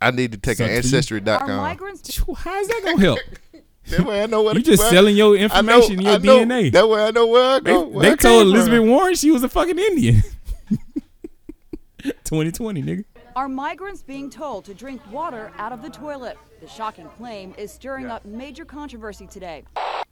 I 0.00 0.10
need 0.10 0.32
to 0.32 0.38
take 0.38 0.60
an 0.60 0.66
Sucks 0.82 1.08
for 1.08 1.14
you. 1.16 1.20
ancestry.com. 1.20 1.76
How's 2.36 2.68
that 2.68 2.80
gonna 2.84 3.00
help? 3.00 3.18
That 3.86 4.06
way 4.06 4.22
I 4.22 4.26
know 4.26 4.42
where 4.42 4.54
You 4.54 4.60
to- 4.62 4.70
just 4.70 4.80
where- 4.82 4.90
selling 4.90 5.16
your 5.16 5.34
I 5.34 5.38
know- 5.38 5.44
information, 5.78 6.00
your 6.00 6.12
I 6.12 6.18
know- 6.18 6.38
DNA. 6.44 6.70
That 6.72 6.88
way 6.88 7.02
I 7.06 7.10
know 7.10 7.26
where 7.26 7.56
I 7.56 7.58
They, 7.58 7.70
go. 7.72 7.88
where 7.88 8.02
they 8.04 8.12
I 8.12 8.14
told 8.16 8.46
Elizabeth 8.46 8.78
from. 8.80 8.88
Warren 8.88 9.14
she 9.16 9.30
was 9.32 9.42
a 9.42 9.48
fucking 9.48 9.78
Indian. 9.78 10.22
2020, 12.24 12.82
nigga. 12.82 13.04
Are 13.36 13.48
migrants 13.48 14.02
being 14.02 14.30
told 14.30 14.64
to 14.66 14.74
drink 14.74 15.00
water 15.10 15.50
out 15.58 15.72
of 15.72 15.82
the 15.82 15.90
toilet? 15.90 16.38
The 16.60 16.68
shocking 16.68 17.08
claim 17.16 17.54
is 17.58 17.72
stirring 17.72 18.06
up 18.06 18.24
major 18.24 18.64
controversy 18.64 19.26
today. 19.26 19.64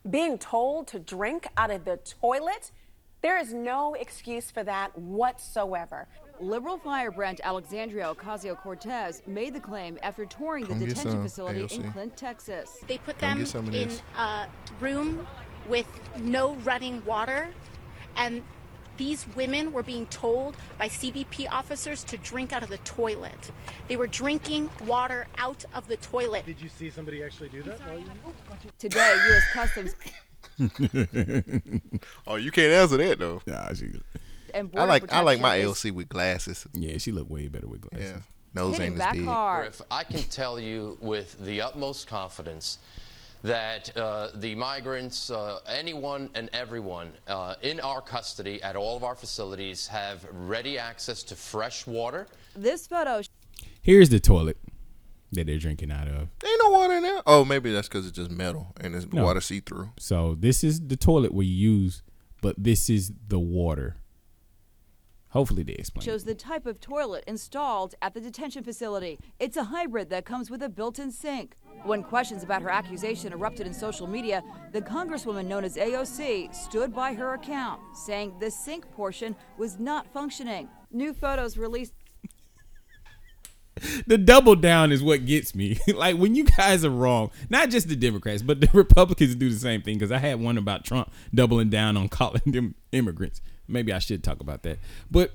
Being 0.09 0.39
told 0.39 0.87
to 0.89 0.99
drink 0.99 1.47
out 1.57 1.71
of 1.71 1.85
the 1.85 1.99
toilet? 1.99 2.73
There 3.23 3.39
is 3.39 3.53
no 3.53 3.95
excuse 3.95 4.51
for 4.51 4.63
that 4.65 4.97
whatsoever. 4.99 6.09
Liberal 6.41 6.79
firebrand 6.79 7.41
Alexandria 7.43 8.15
Ocasio 8.15 8.57
Cortez 8.57 9.23
made 9.27 9.55
the 9.55 9.61
claim 9.61 9.99
after 10.03 10.25
touring 10.25 10.65
the 10.65 10.71
Come 10.71 10.79
get 10.81 10.89
detention 10.91 11.13
some, 11.13 11.23
facility 11.23 11.61
in 11.61 11.67
AOC. 11.67 11.93
Clint, 11.93 12.17
Texas. 12.17 12.79
They 12.87 12.99
put 12.99 13.19
Come 13.19 13.31
them 13.31 13.39
get 13.39 13.49
some 13.49 13.69
of 13.69 13.75
in 13.75 13.91
a 14.17 14.47
room 14.81 15.27
with 15.69 15.87
no 16.19 16.55
running 16.57 17.05
water, 17.05 17.49
and 18.17 18.43
these 18.97 19.27
women 19.37 19.73
were 19.73 19.83
being 19.83 20.07
told 20.07 20.57
by 20.79 20.89
CBP 20.89 21.49
officers 21.51 22.03
to 22.05 22.17
drink 22.19 22.53
out 22.53 22.63
of 22.63 22.69
the 22.69 22.79
toilet. 22.79 23.53
They 23.87 23.97
were 23.97 24.09
drinking 24.09 24.71
water 24.87 25.27
out 25.39 25.65
of 25.75 25.87
the 25.87 25.97
toilet. 25.99 26.47
Did 26.47 26.61
you 26.61 26.69
see 26.69 26.91
somebody 26.91 27.23
actually 27.23 27.49
do 27.51 27.63
that? 27.63 27.79
Today, 28.79 29.17
U.S. 29.29 29.45
Customs 29.53 29.95
oh, 32.27 32.35
you 32.35 32.51
can't 32.51 32.73
answer 32.73 32.97
that 32.97 33.17
though. 33.19 33.41
Nah, 33.47 33.73
she. 33.75 33.93
And 34.59 34.69
I 34.75 34.77
border 34.77 34.87
like 34.89 35.13
I 35.13 35.21
like 35.21 35.41
my 35.41 35.61
protection 35.61 35.91
AOC 35.93 35.95
with 35.97 36.09
glasses. 36.09 36.67
Yeah, 36.75 36.99
she 36.99 37.13
look 37.13 37.29
way 37.31 37.49
better 37.49 37.67
with 37.67 37.81
glasses. 37.83 38.11
Yeah, 38.11 38.21
nose 38.55 38.73
hitting 38.77 38.87
ain't 38.93 38.95
as 38.95 38.99
back 38.99 39.15
big. 39.15 39.25
hard. 39.25 39.63
Griff, 39.65 39.83
I 39.91 40.05
can 40.05 40.23
tell 40.25 40.59
you 40.61 40.97
with 41.01 41.39
the 41.45 41.61
utmost 41.63 42.07
confidence 42.07 42.79
that 43.43 43.97
uh, 43.97 44.29
the 44.35 44.55
migrants, 44.57 45.31
uh, 45.31 45.61
anyone 45.69 46.29
and 46.35 46.51
everyone 46.53 47.13
uh, 47.29 47.55
in 47.63 47.79
our 47.81 48.01
custody 48.01 48.61
at 48.63 48.75
all 48.77 48.97
of 48.97 49.05
our 49.05 49.15
facilities 49.15 49.87
have 49.87 50.27
ready 50.33 50.79
access 50.79 51.23
to 51.25 51.37
fresh 51.37 51.87
water. 51.87 52.27
This 52.57 52.87
photo 52.87 53.21
Here's 53.81 54.09
the 54.11 54.21
toilet 54.21 54.59
that 55.33 55.47
they're 55.47 55.59
drinking 55.59 55.93
out 55.93 56.09
of. 56.09 56.29
Ain't 56.45 56.61
no 56.63 56.71
water 56.71 56.95
in 56.95 57.03
there. 57.03 57.23
Oh, 57.27 57.45
maybe 57.45 57.73
that's 57.73 57.89
because 57.89 58.07
it's 58.07 58.17
just 58.17 58.31
metal 58.31 58.73
and 58.81 58.95
it's 58.95 59.07
No. 59.13 59.25
water 59.25 59.41
see 59.41 59.61
through. 59.61 59.91
So 59.99 60.35
this 60.39 60.65
is 60.65 60.81
the 60.89 60.97
toilet 60.97 61.33
we 61.33 61.47
use, 61.47 62.03
but 62.43 62.57
this 62.59 62.91
is 62.91 63.13
the 63.29 63.39
water. 63.39 63.97
Hopefully 65.31 65.63
they 65.63 65.75
explain. 65.75 66.05
shows 66.05 66.25
the 66.25 66.35
type 66.35 66.65
of 66.67 66.81
toilet 66.81 67.25
installed 67.27 67.95
at 68.01 68.15
the 68.15 68.21
detention 68.21 68.65
facility. 68.65 69.19
It's 69.39 69.57
a 69.57 69.65
hybrid 69.65 70.09
that 70.11 70.25
comes 70.25 70.51
with 70.51 70.63
a 70.63 70.69
built-in 70.69 71.11
sink. 71.11 71.55
When 71.85 72.03
questions 72.03 72.43
about 72.43 72.63
her 72.63 72.71
accusation 72.71 73.33
erupted 73.33 73.67
in 73.67 73.75
social 73.75 74.07
media, 74.07 74.43
the 74.73 74.81
congresswoman 74.81 75.47
known 75.47 75.65
as 75.65 75.77
AOC 75.77 76.55
stood 76.55 76.95
by 76.95 77.13
her 77.15 77.35
account, 77.35 77.81
saying 77.95 78.39
the 78.41 78.51
sink 78.51 78.91
portion 78.93 79.37
was 79.59 79.79
not 79.79 80.13
functioning. 80.13 80.69
New 80.91 81.13
photos 81.13 81.59
released 81.59 81.93
the 84.07 84.19
double 84.19 84.57
down 84.57 84.93
is 84.93 85.03
what 85.03 85.27
gets 85.27 85.55
me. 85.55 85.79
like 85.95 86.17
when 86.17 86.35
you 86.35 86.45
guys 86.45 86.85
are 86.85 86.91
wrong, 86.91 87.31
not 87.49 87.71
just 87.71 87.89
the 87.89 87.97
Democrats, 87.97 88.43
but 88.43 88.61
the 88.61 88.69
Republicans 88.75 89.35
do 89.35 89.49
the 89.51 89.59
same 89.59 89.83
thing. 89.83 89.95
Because 89.95 90.13
I 90.13 90.19
had 90.19 90.41
one 90.41 90.59
about 90.59 90.85
Trump 90.85 91.13
doubling 91.35 91.71
down 91.71 91.97
on 91.97 92.09
calling 92.09 92.43
them 92.47 92.75
immigrants. 92.93 93.41
Maybe 93.69 93.93
I 93.93 93.99
should 93.99 94.25
talk 94.25 94.41
about 94.41 94.63
that. 94.63 94.79
But 95.11 95.33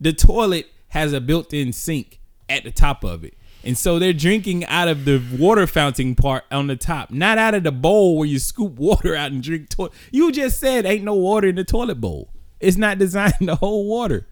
the 0.00 0.12
toilet 0.12 0.66
has 0.88 1.12
a 1.12 1.20
built-in 1.20 1.72
sink 1.72 2.20
at 2.48 2.64
the 2.64 2.70
top 2.70 3.04
of 3.04 3.24
it. 3.24 3.34
And 3.62 3.76
so 3.76 3.98
they're 3.98 4.12
drinking 4.14 4.64
out 4.66 4.88
of 4.88 5.04
the 5.04 5.22
water 5.38 5.66
fountain 5.66 6.14
part 6.14 6.44
on 6.50 6.66
the 6.66 6.76
top, 6.76 7.10
not 7.10 7.36
out 7.38 7.54
of 7.54 7.62
the 7.62 7.72
bowl 7.72 8.16
where 8.16 8.26
you 8.26 8.38
scoop 8.38 8.72
water 8.78 9.14
out 9.14 9.32
and 9.32 9.42
drink 9.42 9.68
toilet. 9.68 9.92
You 10.10 10.32
just 10.32 10.58
said 10.58 10.86
ain't 10.86 11.04
no 11.04 11.14
water 11.14 11.48
in 11.48 11.56
the 11.56 11.64
toilet 11.64 12.00
bowl. 12.00 12.30
It's 12.58 12.76
not 12.76 12.98
designed 12.98 13.34
to 13.40 13.54
hold 13.56 13.86
water. 13.86 14.26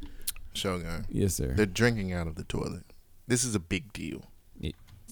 Shogun. 0.55 1.07
Yes, 1.11 1.35
sir. 1.35 1.53
They're 1.55 1.67
drinking 1.67 2.13
out 2.13 2.27
of 2.27 2.35
the 2.37 2.45
toilet. 2.45 2.85
This 3.27 3.45
is 3.45 3.55
a 3.55 3.61
big 3.61 3.93
deal. 3.93 4.25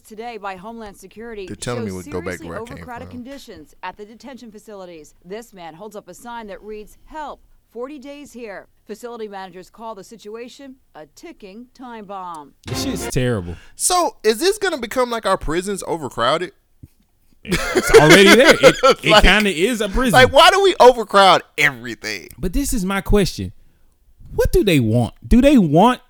today 0.04 0.36
by 0.38 0.56
Homeland 0.56 0.96
Security 0.96 1.46
They're 1.46 1.56
telling 1.56 1.84
me 1.84 1.90
shows 1.90 2.04
to 2.04 2.10
go 2.10 2.20
back 2.20 2.38
seriously 2.38 2.48
where 2.48 2.62
I 2.62 2.64
came 2.64 2.74
overcrowded 2.74 3.08
from. 3.08 3.16
conditions 3.16 3.74
at 3.82 3.96
the 3.96 4.06
detention 4.06 4.50
facilities. 4.50 5.14
This 5.24 5.52
man 5.52 5.74
holds 5.74 5.96
up 5.96 6.08
a 6.08 6.14
sign 6.14 6.46
that 6.46 6.62
reads, 6.62 6.96
"Help! 7.06 7.40
40 7.76 7.98
days 7.98 8.32
here." 8.32 8.68
Facility 8.86 9.28
managers 9.28 9.68
call 9.68 9.94
the 9.94 10.02
situation 10.02 10.76
a 10.94 11.04
ticking 11.14 11.66
time 11.74 12.06
bomb. 12.06 12.54
This 12.66 12.84
shit's 12.84 13.06
terrible. 13.08 13.56
So 13.74 14.16
is 14.24 14.38
this 14.40 14.56
gonna 14.56 14.78
become 14.78 15.10
like 15.10 15.26
our 15.26 15.36
prisons 15.36 15.84
overcrowded? 15.86 16.52
It's 17.44 17.90
already 18.00 18.34
there. 18.34 18.54
It, 18.62 18.76
it 19.04 19.10
Like- 19.10 19.24
kind 19.24 19.46
of 19.46 19.52
is 19.52 19.82
a 19.82 19.90
prison. 19.90 20.12
Like, 20.12 20.32
why 20.32 20.48
do 20.50 20.62
we 20.62 20.74
overcrowd 20.80 21.42
everything? 21.58 22.28
But 22.38 22.54
this 22.54 22.72
is 22.72 22.82
my 22.86 23.02
question. 23.02 23.52
What 24.34 24.52
do 24.52 24.64
they 24.64 24.80
want? 24.80 25.12
Do 25.28 25.42
they 25.42 25.58
want 25.58 26.00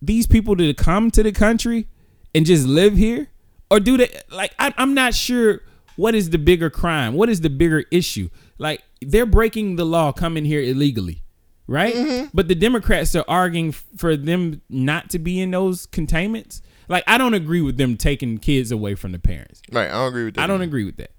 these 0.00 0.26
people 0.26 0.56
to 0.56 0.72
come 0.72 1.10
to 1.10 1.22
the 1.22 1.32
country 1.32 1.86
and 2.34 2.46
just 2.46 2.66
live 2.66 2.96
here? 2.96 3.28
Or 3.70 3.78
do 3.78 3.98
they 3.98 4.08
like 4.30 4.54
I, 4.58 4.72
I'm 4.78 4.94
not 4.94 5.12
sure 5.12 5.60
what 5.96 6.14
is 6.14 6.30
the 6.30 6.38
bigger 6.38 6.70
crime? 6.70 7.12
What 7.12 7.28
is 7.28 7.42
the 7.42 7.50
bigger 7.50 7.84
issue? 7.90 8.30
Like 8.56 8.82
they're 9.00 9.26
breaking 9.26 9.76
the 9.76 9.84
law 9.84 10.12
coming 10.12 10.44
here 10.44 10.60
illegally, 10.60 11.22
right? 11.66 11.94
Mm-hmm. 11.94 12.26
But 12.34 12.48
the 12.48 12.54
Democrats 12.54 13.14
are 13.14 13.24
arguing 13.28 13.72
for 13.72 14.16
them 14.16 14.62
not 14.68 15.10
to 15.10 15.18
be 15.18 15.40
in 15.40 15.50
those 15.50 15.86
containments. 15.86 16.62
Like 16.88 17.04
I 17.06 17.18
don't 17.18 17.34
agree 17.34 17.60
with 17.60 17.76
them 17.76 17.96
taking 17.96 18.38
kids 18.38 18.72
away 18.72 18.94
from 18.94 19.12
the 19.12 19.18
parents. 19.18 19.62
Right, 19.72 19.88
I 19.88 19.92
don't 19.92 20.08
agree 20.08 20.24
with 20.24 20.34
that. 20.34 20.42
I 20.42 20.46
don't 20.46 20.62
agree 20.62 20.84
with 20.84 20.96
that. 20.96 21.12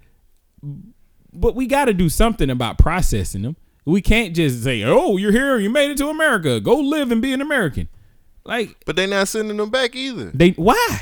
But 1.34 1.56
we 1.56 1.66
got 1.66 1.86
to 1.86 1.94
do 1.94 2.10
something 2.10 2.50
about 2.50 2.78
processing 2.78 3.44
them. 3.44 3.56
We 3.86 4.02
can't 4.02 4.36
just 4.36 4.64
say, 4.64 4.84
"Oh, 4.84 5.18
you're 5.18 5.32
here, 5.32 5.58
you 5.58 5.70
made 5.70 5.90
it 5.92 5.98
to 5.98 6.10
America. 6.10 6.60
Go 6.60 6.76
live 6.76 7.12
and 7.12 7.22
be 7.22 7.34
an 7.34 7.42
American." 7.42 7.88
Like, 8.44 8.76
but 8.86 8.96
they're 8.96 9.08
not 9.08 9.28
sending 9.28 9.58
them 9.58 9.70
back 9.70 9.96
either. 9.96 10.32
They 10.34 10.52
why? 10.52 11.02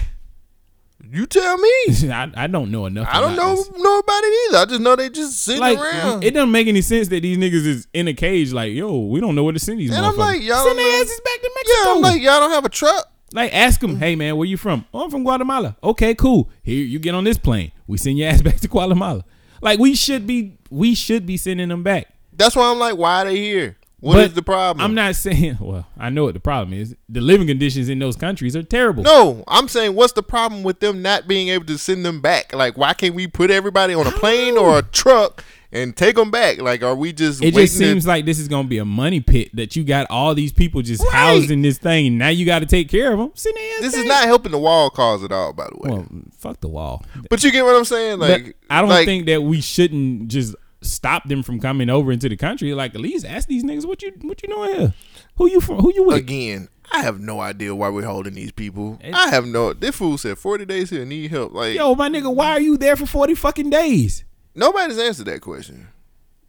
You 1.11 1.25
tell 1.25 1.57
me. 1.57 1.69
I, 2.11 2.31
I 2.35 2.47
don't 2.47 2.69
know 2.71 2.85
enough. 2.85 3.07
I 3.09 3.19
don't 3.19 3.35
know 3.35 3.55
this. 3.55 3.71
know 3.71 3.99
about 3.99 4.23
it 4.23 4.49
either. 4.49 4.57
I 4.59 4.65
just 4.65 4.81
know 4.81 4.95
they 4.95 5.09
just 5.09 5.41
sitting 5.41 5.61
Like, 5.61 5.79
around. 5.79 6.23
it 6.23 6.31
doesn't 6.33 6.51
make 6.51 6.67
any 6.67 6.81
sense 6.81 7.07
that 7.07 7.21
these 7.21 7.37
niggas 7.37 7.65
is 7.65 7.87
in 7.93 8.07
a 8.07 8.13
cage. 8.13 8.51
Like, 8.53 8.73
yo, 8.73 8.97
we 9.07 9.19
don't 9.19 9.33
know 9.35 9.43
where 9.43 9.53
to 9.53 9.59
send 9.59 9.79
these. 9.79 9.91
and 9.95 10.05
I'm 10.05 10.15
like, 10.17 10.41
y'all 10.41 10.63
send 10.63 10.77
don't 10.77 10.77
their 10.77 11.01
asses 11.01 11.21
back 11.25 11.41
to 11.41 11.51
Mexico. 11.55 11.77
Yeah, 11.89 11.95
I'm 11.95 12.01
like, 12.01 12.21
y'all 12.21 12.39
don't 12.39 12.51
have 12.51 12.65
a 12.65 12.69
truck. 12.69 13.11
Like, 13.33 13.53
ask 13.53 13.79
them, 13.79 13.97
hey 13.97 14.15
man, 14.15 14.37
where 14.37 14.47
you 14.47 14.57
from? 14.57 14.85
Oh, 14.93 15.03
I'm 15.03 15.11
from 15.11 15.23
Guatemala. 15.23 15.77
Okay, 15.83 16.15
cool. 16.15 16.49
Here, 16.63 16.83
you 16.83 16.97
get 16.99 17.13
on 17.15 17.23
this 17.23 17.37
plane. 17.37 17.71
We 17.87 17.97
send 17.97 18.17
your 18.17 18.27
ass 18.29 18.41
back 18.43 18.57
to 18.61 18.67
Guatemala. 18.67 19.23
Like, 19.61 19.79
we 19.79 19.95
should 19.95 20.25
be, 20.25 20.57
we 20.69 20.95
should 20.95 21.25
be 21.25 21.37
sending 21.37 21.69
them 21.69 21.83
back. 21.83 22.07
That's 22.33 22.55
why 22.55 22.71
I'm 22.71 22.79
like, 22.79 22.95
why 22.97 23.21
are 23.21 23.25
they 23.25 23.37
here? 23.37 23.77
What 24.01 24.19
is 24.19 24.27
But 24.29 24.35
the 24.35 24.41
problem? 24.43 24.83
I'm 24.85 24.95
not 24.95 25.15
saying. 25.15 25.57
Well, 25.61 25.85
I 25.97 26.09
know 26.09 26.23
what 26.23 26.33
the 26.33 26.39
problem 26.39 26.73
is. 26.77 26.95
The 27.09 27.21
living 27.21 27.47
conditions 27.47 27.89
in 27.89 27.99
those 27.99 28.15
countries 28.15 28.55
are 28.55 28.63
terrible. 28.63 29.03
No, 29.03 29.43
I'm 29.47 29.67
saying, 29.67 29.93
what's 29.95 30.13
the 30.13 30.23
problem 30.23 30.63
with 30.63 30.79
them 30.79 31.01
not 31.01 31.27
being 31.27 31.49
able 31.49 31.65
to 31.65 31.77
send 31.77 32.05
them 32.05 32.21
back? 32.21 32.53
Like, 32.53 32.77
why 32.77 32.93
can't 32.93 33.13
we 33.13 33.27
put 33.27 33.51
everybody 33.51 33.93
on 33.93 34.07
a 34.07 34.11
plane 34.11 34.57
or 34.57 34.77
a 34.79 34.81
truck 34.83 35.43
and 35.71 35.95
take 35.95 36.15
them 36.15 36.31
back? 36.31 36.59
Like, 36.61 36.81
are 36.81 36.95
we 36.95 37.11
just 37.13 37.43
It 37.43 37.53
just 37.53 37.77
seems 37.77 38.07
like 38.07 38.25
this 38.25 38.39
is 38.39 38.47
gonna 38.47 38.67
be 38.67 38.77
a 38.77 38.85
money 38.85 39.19
pit 39.19 39.49
that 39.55 39.75
you 39.75 39.83
got 39.83 40.07
all 40.09 40.33
these 40.33 40.53
people 40.53 40.81
just 40.81 41.03
Right. 41.03 41.13
housed 41.13 41.51
in 41.51 41.61
this 41.61 41.77
thing, 41.77 42.07
and 42.07 42.17
now 42.17 42.29
you 42.29 42.45
got 42.45 42.59
to 42.59 42.65
take 42.65 42.89
care 42.89 43.11
of 43.11 43.19
them. 43.19 43.31
Send 43.35 43.55
ass 43.57 43.81
this 43.81 43.93
is 43.95 44.05
not 44.05 44.25
helping 44.25 44.51
the 44.53 44.57
wall 44.59 44.89
cause 44.89 45.23
at 45.23 45.31
all, 45.31 45.51
by 45.53 45.65
the 45.67 45.75
way. 45.77 45.89
Well, 45.97 46.07
fuck 46.37 46.61
the 46.61 46.69
wall. 46.69 47.03
but 47.29 47.43
you 47.43 47.51
get 47.51 47.65
what 47.65 47.75
I'm 47.75 47.85
saying? 47.85 48.19
But 48.19 48.29
Like, 48.29 48.57
I 48.69 48.79
don't 48.81 48.89
like, 48.89 49.05
think 49.05 49.25
that 49.27 49.43
we 49.43 49.59
shouldn't 49.61 50.29
just 50.29 50.55
stop 50.81 51.27
them 51.27 51.43
from 51.43 51.59
coming 51.59 51.89
over 51.89 52.11
into 52.11 52.29
the 52.29 52.37
country. 52.37 52.73
Like 52.73 52.95
at 52.95 53.01
least 53.01 53.25
ask 53.25 53.47
these 53.47 53.63
niggas 53.63 53.85
what 53.85 54.01
you 54.01 54.13
what 54.21 54.41
you 54.43 54.49
doing 54.49 54.75
here. 54.75 54.93
Who 55.35 55.49
you 55.49 55.61
from? 55.61 55.79
Who 55.79 55.93
you 55.93 56.03
with? 56.05 56.17
again. 56.17 56.69
I 56.91 57.01
have 57.03 57.19
no 57.19 57.39
idea 57.39 57.75
why 57.75 57.89
we're 57.89 58.05
holding 58.07 58.33
these 58.33 58.51
people. 58.51 58.99
I 59.13 59.29
have 59.29 59.45
no. 59.45 59.73
This 59.73 59.95
fool 59.95 60.17
said 60.17 60.39
40 60.39 60.65
days 60.65 60.89
here, 60.89 61.05
need 61.05 61.29
help. 61.29 61.53
Like, 61.53 61.75
Yo, 61.75 61.93
my 61.93 62.09
nigga, 62.09 62.33
why 62.33 62.49
are 62.51 62.59
you 62.61 62.77
there 62.77 62.95
for 62.95 63.05
forty 63.05 63.35
fucking 63.35 63.69
days? 63.69 64.23
nobody's 64.55 64.97
answered 64.97 65.27
that 65.27 65.41
question. 65.41 65.87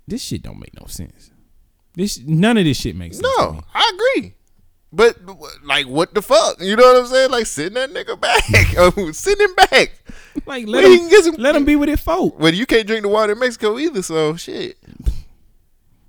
This 0.09 0.23
shit 0.23 0.43
don't 0.43 0.59
make 0.59 0.73
no 0.81 0.87
sense. 0.87 1.31
This 1.95 2.19
none 2.25 2.57
of 2.57 2.65
this 2.65 2.79
shit 2.81 2.97
makes 2.97 3.19
sense. 3.19 3.29
to 3.37 3.53
me. 3.53 3.59
No, 3.59 3.63
I 3.75 3.93
agree. 4.17 4.35
But 4.93 5.17
like, 5.65 5.87
what 5.87 6.15
the 6.15 6.23
fuck? 6.23 6.61
You 6.61 6.75
know 6.77 6.83
what 6.83 6.97
I'm 6.97 7.07
saying? 7.07 7.31
Like, 7.31 7.47
send 7.47 7.77
that 7.77 7.91
nigga 7.91 8.21
back. 8.21 8.43
Oh, 8.77 9.13
send 9.13 9.41
him 9.41 9.55
back. 9.55 9.93
Like, 10.47 10.67
let 10.67 10.85
him, 10.85 11.09
get 11.09 11.25
some- 11.25 11.37
let 11.37 11.55
him 11.55 11.65
be 11.65 11.77
with 11.77 11.89
his 11.89 12.01
folk. 12.01 12.39
Well, 12.41 12.53
you 12.55 12.67
can't 12.67 12.87
drink 12.87 13.03
the 13.03 13.09
water 13.09 13.33
in 13.33 13.39
Mexico 13.39 13.79
either, 13.79 14.03
so 14.03 14.35
shit. 14.37 14.79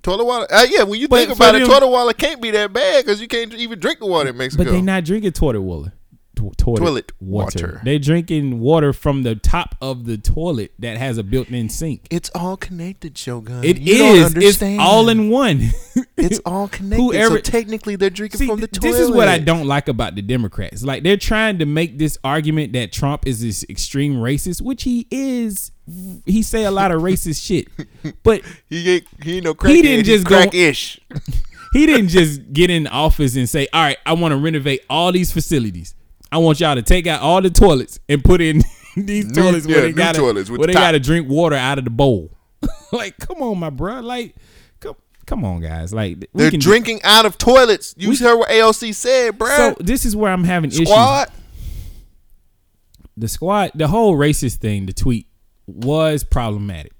Toilet 0.02 0.24
water. 0.24 0.46
Uh, 0.52 0.66
yeah, 0.68 0.82
when 0.82 0.98
you 1.00 1.06
But 1.06 1.26
think 1.26 1.36
about 1.36 1.54
it, 1.54 1.60
them- 1.60 1.68
toilet 1.68 1.88
water 1.88 2.12
can't 2.12 2.42
be 2.42 2.50
that 2.52 2.72
bad 2.72 3.04
because 3.04 3.20
you 3.20 3.28
can't 3.28 3.54
even 3.54 3.78
drink 3.78 4.00
the 4.00 4.06
water 4.06 4.30
in 4.30 4.36
Mexico. 4.36 4.64
But 4.64 4.70
they 4.72 4.82
not 4.82 5.04
drinking 5.04 5.32
toilet 5.32 5.60
water. 5.62 5.92
To- 6.42 6.52
toilet, 6.56 6.78
Toilet 6.80 7.12
water. 7.20 7.66
water. 7.66 7.80
They're 7.84 7.98
drinking 7.98 8.58
water 8.60 8.92
from 8.92 9.22
the 9.22 9.34
top 9.36 9.76
of 9.80 10.04
the 10.06 10.18
toilet 10.18 10.72
that 10.78 10.96
has 10.96 11.18
a 11.18 11.22
built-in 11.22 11.68
sink. 11.68 12.06
It's 12.10 12.30
all 12.34 12.56
connected, 12.56 13.16
Shogun. 13.16 13.62
It 13.64 13.78
You 13.78 13.98
don't 13.98 14.36
is. 14.36 14.60
It's 14.60 14.80
all 14.80 15.08
in 15.08 15.28
one. 15.30 15.70
It's 16.16 16.40
all 16.44 16.68
connected. 16.68 17.02
Whoever- 17.02 17.36
so 17.36 17.40
technically, 17.42 17.96
they're 17.96 18.10
drinking 18.10 18.38
See, 18.38 18.46
from 18.48 18.60
the 18.60 18.66
toilet. 18.68 18.92
this 18.92 19.00
is 19.00 19.10
what 19.10 19.28
I 19.28 19.38
don't 19.38 19.66
like 19.66 19.88
about 19.88 20.14
the 20.16 20.22
Democrats. 20.22 20.82
Like 20.82 21.02
they're 21.04 21.16
trying 21.16 21.58
to 21.60 21.66
make 21.66 21.98
this 21.98 22.18
argument 22.24 22.72
that 22.72 22.92
Trump 22.92 23.26
is 23.26 23.40
this 23.40 23.64
extreme 23.68 24.14
racist, 24.16 24.60
which 24.62 24.82
he 24.82 25.06
is. 25.10 25.70
He 26.26 26.42
say 26.42 26.64
a 26.64 26.70
lot 26.70 26.92
of 26.92 27.02
racist 27.02 27.42
shit, 27.46 27.68
but 28.22 28.42
He 28.68 28.88
ain't, 28.88 29.04
he 29.22 29.36
ain't 29.36 29.44
no 29.44 29.54
he 29.66 29.82
didn't 29.82 30.04
just 30.06 30.24
go. 30.26 30.36
crack-ish. 30.36 31.00
he 31.72 31.86
didn't 31.86 32.08
just 32.08 32.52
get 32.52 32.70
in 32.70 32.86
office 32.86 33.34
and 33.34 33.48
say, 33.48 33.66
"All 33.72 33.82
right, 33.82 33.96
I 34.06 34.12
want 34.12 34.32
to 34.32 34.36
renovate 34.38 34.82
all 34.88 35.10
these 35.10 35.32
facilities. 35.32 35.94
I 36.32 36.38
want 36.38 36.58
y'all 36.60 36.74
to 36.74 36.82
take 36.82 37.06
out 37.06 37.20
all 37.20 37.40
the 37.42 37.50
toilets 37.50 38.00
and 38.08 38.24
put 38.24 38.40
in 38.40 38.62
these 38.96 39.26
New- 39.26 39.34
toilets 39.42 39.66
yeah, 39.66 39.76
where 39.76 39.82
they 39.82 39.88
new 39.88 39.94
got 39.94 40.14
toilets 40.14 40.50
with 40.50 40.58
where 40.60 40.66
the 40.66 40.72
they 40.72 40.78
got 40.78 40.92
to 40.92 40.98
drink 41.00 41.28
water 41.28 41.54
out 41.56 41.78
of 41.78 41.84
the 41.84 41.90
bowl." 41.90 42.30
like, 42.92 43.18
come 43.18 43.42
on, 43.42 43.58
my 43.58 43.70
bro. 43.70 44.00
Like, 44.00 44.34
come, 44.80 44.96
come 45.26 45.44
on, 45.44 45.60
guys. 45.60 45.92
Like, 45.92 46.28
we 46.32 46.48
They're 46.48 46.50
drinking 46.52 47.00
out 47.02 47.26
of 47.26 47.36
toilets. 47.36 47.94
You 47.98 48.16
heard 48.16 48.36
what 48.38 48.48
AOC 48.48 48.94
said, 48.94 49.36
bro. 49.36 49.48
So 49.56 49.76
this 49.78 50.04
is 50.04 50.16
where 50.16 50.32
I'm 50.32 50.44
having 50.44 50.70
Squad. 50.70 51.28
issues. 51.28 51.38
The 53.16 53.28
squad, 53.28 53.72
the 53.74 53.88
whole 53.88 54.16
racist 54.16 54.56
thing, 54.56 54.86
the 54.86 54.94
tweet 54.94 55.26
was 55.66 56.24
problematic. 56.24 56.92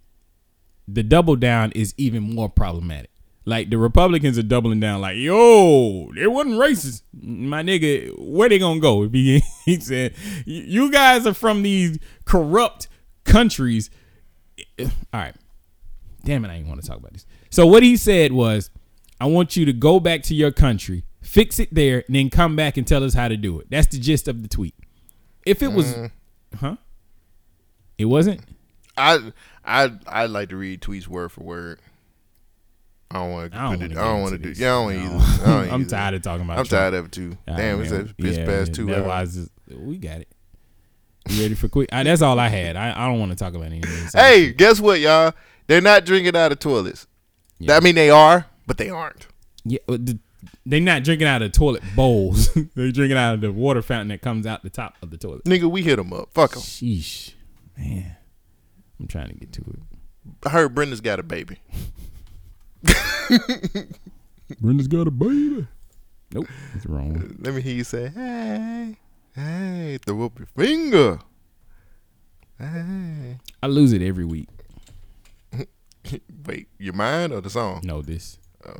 The 0.86 1.02
double 1.02 1.36
down 1.36 1.72
is 1.72 1.94
even 1.96 2.22
more 2.22 2.50
problematic. 2.50 3.10
Like 3.44 3.70
the 3.70 3.78
Republicans 3.78 4.38
are 4.38 4.42
doubling 4.44 4.78
down, 4.78 5.00
like, 5.00 5.16
yo, 5.16 6.10
it 6.16 6.30
wasn't 6.30 6.54
racist. 6.56 7.02
My 7.20 7.62
nigga, 7.62 8.16
where 8.18 8.48
they 8.48 8.58
gonna 8.58 8.78
go? 8.80 9.02
If 9.04 9.12
he, 9.12 9.42
he 9.64 9.80
said, 9.80 10.14
you 10.46 10.90
guys 10.92 11.26
are 11.26 11.34
from 11.34 11.62
these 11.62 11.98
corrupt 12.24 12.86
countries. 13.24 13.90
All 14.80 14.86
right. 15.12 15.34
Damn 16.24 16.44
it, 16.44 16.50
I 16.50 16.56
didn't 16.56 16.68
want 16.68 16.80
to 16.82 16.86
talk 16.88 16.98
about 16.98 17.12
this. 17.14 17.26
So 17.50 17.66
what 17.66 17.82
he 17.82 17.96
said 17.96 18.32
was, 18.32 18.70
I 19.20 19.26
want 19.26 19.56
you 19.56 19.64
to 19.64 19.72
go 19.72 19.98
back 19.98 20.22
to 20.24 20.34
your 20.36 20.52
country, 20.52 21.04
fix 21.20 21.58
it 21.58 21.74
there, 21.74 22.04
and 22.06 22.14
then 22.14 22.30
come 22.30 22.54
back 22.54 22.76
and 22.76 22.86
tell 22.86 23.02
us 23.02 23.14
how 23.14 23.26
to 23.26 23.36
do 23.36 23.58
it. 23.58 23.66
That's 23.70 23.88
the 23.88 23.98
gist 23.98 24.28
of 24.28 24.42
the 24.42 24.48
tweet. 24.48 24.74
If 25.44 25.62
it 25.64 25.72
was, 25.72 25.94
Mm. 25.94 26.10
huh? 26.60 26.76
It 27.98 28.04
wasn't. 28.04 28.40
I 28.96 29.32
I 29.64 29.92
I 30.06 30.26
like 30.26 30.50
to 30.50 30.56
read 30.56 30.80
tweets 30.80 31.08
word 31.08 31.32
for 31.32 31.42
word. 31.42 31.80
I 33.14 33.18
don't 33.20 33.30
want 33.32 33.52
to. 33.52 33.58
Put 33.58 33.82
it. 33.92 33.96
I 33.98 34.04
don't 34.04 34.20
want 34.22 34.32
to 34.32 34.38
do. 34.38 34.48
this. 34.50 34.58
Yeah, 34.58 34.68
I 34.78 34.92
don't 34.92 35.04
No. 35.04 35.16
either. 35.18 35.50
I 35.52 35.68
I'm 35.74 35.86
tired 35.86 36.14
of 36.14 36.22
talking 36.22 36.44
about 36.44 36.56
it. 36.56 36.60
I'm 36.60 36.66
Trump. 36.66 36.80
tired 36.80 36.94
of 36.94 37.04
it 37.06 37.12
too. 37.12 37.36
Ah, 37.48 37.56
Damn, 37.56 37.80
it's 37.82 37.90
man. 37.90 38.14
it's 38.18 38.38
Yeah, 38.38 38.46
past 38.46 38.74
two. 38.74 38.92
hours. 38.94 39.06
why 39.06 39.22
it's 39.22 39.34
just- 39.34 39.50
we 39.70 39.98
got 39.98 40.20
it. 40.20 40.28
You 41.28 41.42
ready 41.42 41.54
for 41.54 41.68
quick? 41.68 41.88
I, 41.92 42.02
that's 42.02 42.20
all 42.22 42.38
I 42.40 42.48
had. 42.48 42.76
I, 42.76 42.90
I 43.04 43.08
don't 43.08 43.20
want 43.20 43.30
to 43.32 43.36
talk 43.36 43.54
about 43.54 43.66
anything. 43.66 44.08
So- 44.08 44.18
Hey, 44.18 44.52
guess 44.52 44.80
what, 44.80 44.98
y'all? 45.00 45.32
They're 45.68 45.80
not 45.80 46.04
drinking 46.04 46.36
out 46.36 46.52
of 46.52 46.58
toilets. 46.58 47.06
I 47.68 47.78
mean, 47.80 47.94
they 47.94 48.10
are, 48.10 48.46
but 48.66 48.76
they 48.78 48.90
aren't. 48.90 49.28
Yeah, 49.64 49.78
uh, 49.88 49.92
the, 49.92 50.18
they 50.66 50.80
not 50.80 51.04
drinking 51.04 51.28
out 51.28 51.40
of 51.42 51.52
toilet 51.52 51.82
bowls. 51.94 52.52
They're 52.74 52.90
drinking 52.90 53.16
out 53.16 53.34
of 53.34 53.40
the 53.40 53.52
water 53.52 53.82
fountain 53.82 54.08
that 54.08 54.20
comes 54.20 54.44
out 54.46 54.64
the 54.64 54.70
top 54.70 54.96
of 55.00 55.10
the 55.10 55.16
toilet. 55.16 55.44
Nigga, 55.44 55.70
we 55.70 55.82
hit 55.82 55.96
them 55.96 56.12
up. 56.12 56.30
Fuck 56.34 56.52
them. 56.54 56.62
Sheesh, 56.62 57.34
man. 57.78 58.16
I'm 58.98 59.06
trying 59.06 59.28
to 59.28 59.34
get 59.34 59.52
to 59.52 59.60
it. 59.60 59.78
I 60.44 60.48
heard 60.50 60.74
Brenda's 60.74 61.00
got 61.00 61.20
a 61.20 61.22
baby. 61.22 61.58
Brenda's 64.60 64.88
got 64.88 65.06
a 65.06 65.10
baby. 65.10 65.66
Nope, 66.32 66.46
that's 66.72 66.86
wrong. 66.86 67.36
Let 67.40 67.54
me 67.54 67.60
hear 67.62 67.74
you 67.74 67.84
say, 67.84 68.08
"Hey, 68.08 68.96
hey, 69.34 69.98
throw 70.04 70.24
up 70.24 70.38
your 70.38 70.48
finger." 70.56 71.18
Hey. 72.58 73.38
I 73.62 73.66
lose 73.66 73.92
it 73.92 74.02
every 74.02 74.24
week. 74.24 74.48
Wait, 76.46 76.68
your 76.78 76.94
mind 76.94 77.32
or 77.32 77.40
the 77.40 77.50
song? 77.50 77.80
No, 77.82 78.02
this. 78.02 78.38
Oh. 78.64 78.72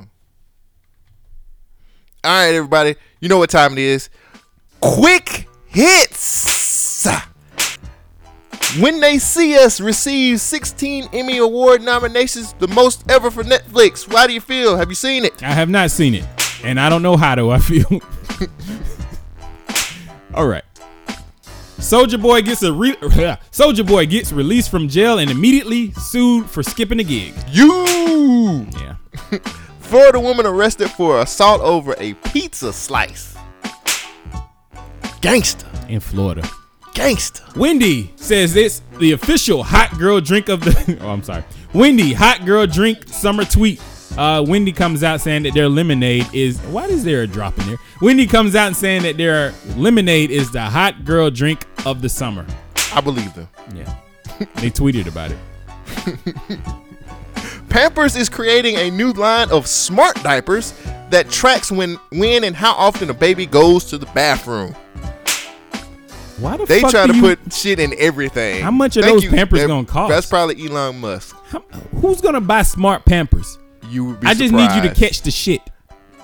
All 2.25 2.31
right, 2.31 2.55
everybody. 2.55 2.95
You 3.19 3.27
know 3.27 3.37
what 3.37 3.49
time 3.49 3.73
it 3.73 3.79
is. 3.79 4.09
Quick 4.79 5.47
hits. 5.67 7.07
When 8.79 8.99
they 8.99 9.19
see 9.19 9.55
us 9.57 9.79
receive 9.79 10.41
16 10.41 11.09
Emmy 11.13 11.37
Award 11.37 11.83
nominations, 11.83 12.53
the 12.53 12.67
most 12.69 13.03
ever 13.09 13.29
for 13.29 13.43
Netflix. 13.43 14.11
How 14.11 14.25
do 14.25 14.33
you 14.33 14.41
feel? 14.41 14.77
Have 14.77 14.89
you 14.89 14.95
seen 14.95 15.25
it? 15.25 15.43
I 15.43 15.51
have 15.53 15.69
not 15.69 15.91
seen 15.91 16.15
it, 16.15 16.25
and 16.63 16.79
I 16.79 16.89
don't 16.89 17.03
know 17.03 17.15
how 17.15 17.35
do 17.35 17.51
I 17.51 17.59
feel. 17.59 17.85
All 20.33 20.47
right. 20.47 20.63
Soulja 21.77 22.19
Boy 22.19 22.41
gets 22.41 22.63
a 22.63 22.73
re- 22.73 22.95
Soulja 23.51 23.85
Boy 23.85 24.07
gets 24.07 24.31
released 24.31 24.71
from 24.71 24.87
jail 24.87 25.19
and 25.19 25.29
immediately 25.29 25.91
sued 25.93 26.49
for 26.49 26.63
skipping 26.63 26.99
a 26.99 27.03
gig. 27.03 27.35
You. 27.49 28.65
Yeah. 28.79 28.95
Florida 29.81 30.19
woman 30.19 30.47
arrested 30.47 30.89
for 30.89 31.19
assault 31.19 31.61
over 31.61 31.93
a 31.99 32.13
pizza 32.15 32.73
slice. 32.73 33.35
Gangster. 35.21 35.67
In 35.89 35.99
Florida. 35.99 36.47
Gangster. 36.93 37.43
Wendy 37.55 38.11
says 38.15 38.55
it's 38.55 38.81
the 38.99 39.11
official 39.13 39.63
hot 39.63 39.97
girl 39.97 40.21
drink 40.21 40.49
of 40.49 40.61
the. 40.61 40.97
oh, 41.01 41.09
I'm 41.09 41.23
sorry. 41.23 41.43
Wendy 41.73 42.13
hot 42.13 42.45
girl 42.45 42.67
drink 42.67 43.07
summer 43.07 43.45
tweet. 43.45 43.81
Uh, 44.17 44.45
Wendy 44.47 44.71
comes 44.71 45.03
out 45.03 45.21
saying 45.21 45.43
that 45.43 45.53
their 45.53 45.67
lemonade 45.67 46.27
is. 46.33 46.59
Why 46.61 46.85
is 46.85 47.03
there 47.03 47.23
a 47.23 47.27
drop 47.27 47.57
in 47.59 47.67
there? 47.67 47.77
Wendy 48.01 48.27
comes 48.27 48.55
out 48.55 48.67
and 48.67 48.75
saying 48.75 49.03
that 49.03 49.17
their 49.17 49.53
lemonade 49.75 50.29
is 50.29 50.51
the 50.51 50.61
hot 50.61 51.03
girl 51.03 51.31
drink 51.31 51.65
of 51.85 52.01
the 52.01 52.09
summer. 52.09 52.45
I 52.93 53.01
believe 53.01 53.33
them. 53.33 53.49
Yeah. 53.73 53.95
they 54.55 54.69
tweeted 54.69 55.07
about 55.07 55.31
it. 55.31 55.39
Pampers 57.69 58.15
is 58.15 58.29
creating 58.29 58.75
a 58.75 58.91
new 58.91 59.13
line 59.13 59.49
of 59.49 59.65
smart 59.65 60.21
diapers 60.21 60.73
that 61.09 61.29
tracks 61.29 61.71
when, 61.71 61.95
when, 62.11 62.43
and 62.43 62.55
how 62.55 62.73
often 62.73 63.09
a 63.09 63.13
baby 63.15 63.47
goes 63.47 63.85
to 63.85 63.97
the 63.97 64.05
bathroom. 64.07 64.75
Why 66.39 66.57
the 66.57 66.65
They 66.65 66.81
fuck 66.81 66.91
try 66.91 67.07
to 67.07 67.15
you- 67.15 67.21
put 67.21 67.53
shit 67.53 67.79
in 67.79 67.93
everything. 67.97 68.63
How 68.63 68.71
much 68.71 68.97
are 68.97 69.01
Thank 69.01 69.13
those 69.15 69.23
you. 69.25 69.29
Pampers 69.31 69.59
That- 69.61 69.67
gonna 69.67 69.85
cost? 69.85 70.09
That's 70.09 70.25
probably 70.25 70.65
Elon 70.67 70.99
Musk. 70.99 71.35
Who's 72.01 72.21
gonna 72.21 72.41
buy 72.41 72.63
smart 72.63 73.05
Pampers? 73.05 73.57
You 73.89 74.05
would 74.05 74.19
be 74.19 74.27
I 74.27 74.33
just 74.33 74.53
need 74.53 74.71
you 74.75 74.81
to 74.81 74.93
catch 74.95 75.21
the 75.21 75.31
shit. 75.31 75.61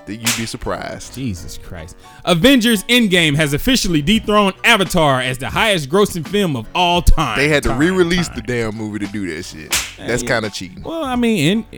That 0.08 0.16
you'd 0.16 0.38
be 0.38 0.48
surprised. 0.48 1.14
Jesus 1.14 1.60
Christ. 1.60 1.96
Avengers 2.26 2.84
Endgame 2.86 3.36
has 3.36 3.54
officially 3.54 4.02
dethroned 4.02 4.56
Avatar 4.64 5.22
as 5.22 5.38
the 5.38 5.50
highest 5.52 5.88
grossing 5.88 6.28
film 6.28 6.56
of 6.56 6.66
all 6.74 7.04
time. 7.04 7.38
They 7.38 7.48
had 7.48 7.62
to 7.64 7.70
Time, 7.70 7.78
re-release 7.78 8.28
time. 8.28 8.38
the 8.38 8.42
damn 8.42 8.76
movie 8.76 8.98
to 9.00 9.08
do 9.12 9.28
that 9.36 9.44
shit. 9.44 9.70
That's 10.00 10.24
yeah. 10.24 10.30
kind 10.30 10.46
of 10.48 10.54
cheating. 10.54 10.82
Well, 10.82 11.04
I 11.04 11.16
mean, 11.16 11.64
uh, 11.72 11.78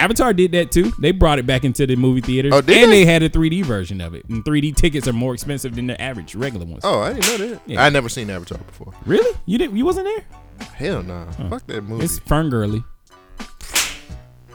Avatar 0.00 0.32
did 0.32 0.52
that 0.52 0.72
too. 0.72 0.92
They 0.98 1.12
brought 1.12 1.38
it 1.38 1.46
back 1.46 1.64
into 1.64 1.86
the 1.86 1.96
movie 1.96 2.20
theaters. 2.20 2.52
Oh, 2.54 2.60
did 2.60 2.76
and 2.76 2.90
they? 2.90 3.04
they 3.04 3.12
had 3.12 3.22
a 3.22 3.28
3D 3.28 3.64
version 3.64 4.00
of 4.00 4.14
it. 4.14 4.24
And 4.28 4.44
3D 4.44 4.74
tickets 4.74 5.06
are 5.06 5.12
more 5.12 5.34
expensive 5.34 5.76
than 5.76 5.86
the 5.86 6.00
average 6.00 6.34
regular 6.34 6.66
ones. 6.66 6.80
Oh, 6.84 7.00
I 7.00 7.12
didn't 7.12 7.38
know 7.40 7.48
that. 7.48 7.62
Yeah. 7.66 7.84
I 7.84 7.90
never 7.90 8.08
seen 8.08 8.30
Avatar 8.30 8.58
before. 8.58 8.92
Really? 9.04 9.38
You 9.46 9.58
didn't? 9.58 9.76
You 9.76 9.84
wasn't 9.84 10.06
there? 10.06 10.66
Hell 10.74 11.02
no. 11.02 11.26
Fuck 11.48 11.66
that 11.66 11.82
movie. 11.82 12.04
It's 12.04 12.18
FernGully. 12.20 12.84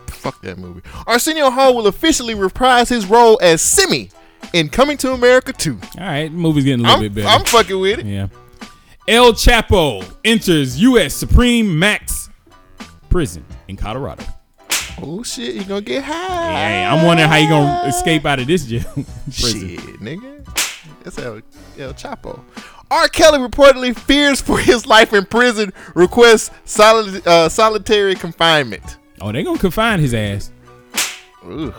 Fuck 0.07 0.41
that 0.41 0.57
movie. 0.57 0.81
Arsenio 1.05 1.51
Hall 1.51 1.76
will 1.76 1.88
officially 1.88 2.34
reprise 2.34 2.89
his 2.89 3.05
role 3.05 3.38
as 3.41 3.61
Semmi 3.61 4.11
in 4.53 4.69
Coming 4.69 4.97
to 4.97 5.13
America 5.13 5.53
2. 5.53 5.80
All 5.99 6.03
right, 6.03 6.31
movie's 6.31 6.65
getting 6.65 6.84
a 6.84 6.88
little 6.88 7.05
I'm, 7.05 7.13
bit 7.13 7.23
better. 7.23 7.27
I'm 7.27 7.45
fucking 7.45 7.80
with 7.80 7.99
it. 7.99 8.05
Yeah. 8.05 8.27
El 9.07 9.34
Chapo 9.34 10.03
enters 10.23 10.81
U.S. 10.81 11.23
Supermax 11.23 12.30
prison 13.09 13.45
in 13.67 13.77
Colorado. 13.77 14.26
Oh 15.01 15.23
shit, 15.23 15.55
he 15.55 15.63
gonna 15.63 15.81
get 15.81 16.03
high. 16.03 16.51
Hey, 16.53 16.85
I'm 16.85 17.05
wondering 17.05 17.30
how 17.30 17.35
you 17.35 17.49
gonna 17.49 17.88
escape 17.88 18.26
out 18.26 18.39
of 18.39 18.47
this 18.47 18.65
jail. 18.65 18.81
Shit, 19.31 19.80
nigga. 19.99 20.45
That's 21.03 21.19
El, 21.19 21.41
El 21.77 21.93
Chapo. 21.93 22.39
R. 22.89 23.07
Kelly 23.09 23.39
reportedly 23.39 23.97
fears 23.97 24.39
for 24.41 24.57
his 24.57 24.85
life 24.85 25.13
in 25.13 25.26
prison, 25.26 25.73
requests 25.95 26.51
solid, 26.65 27.27
uh, 27.27 27.49
solitary 27.49 28.15
confinement. 28.15 28.97
Oh, 29.22 29.31
they 29.31 29.43
gonna 29.43 29.59
confine 29.59 29.99
his 29.99 30.13
ass. 30.13 30.51
Ugh. 31.43 31.73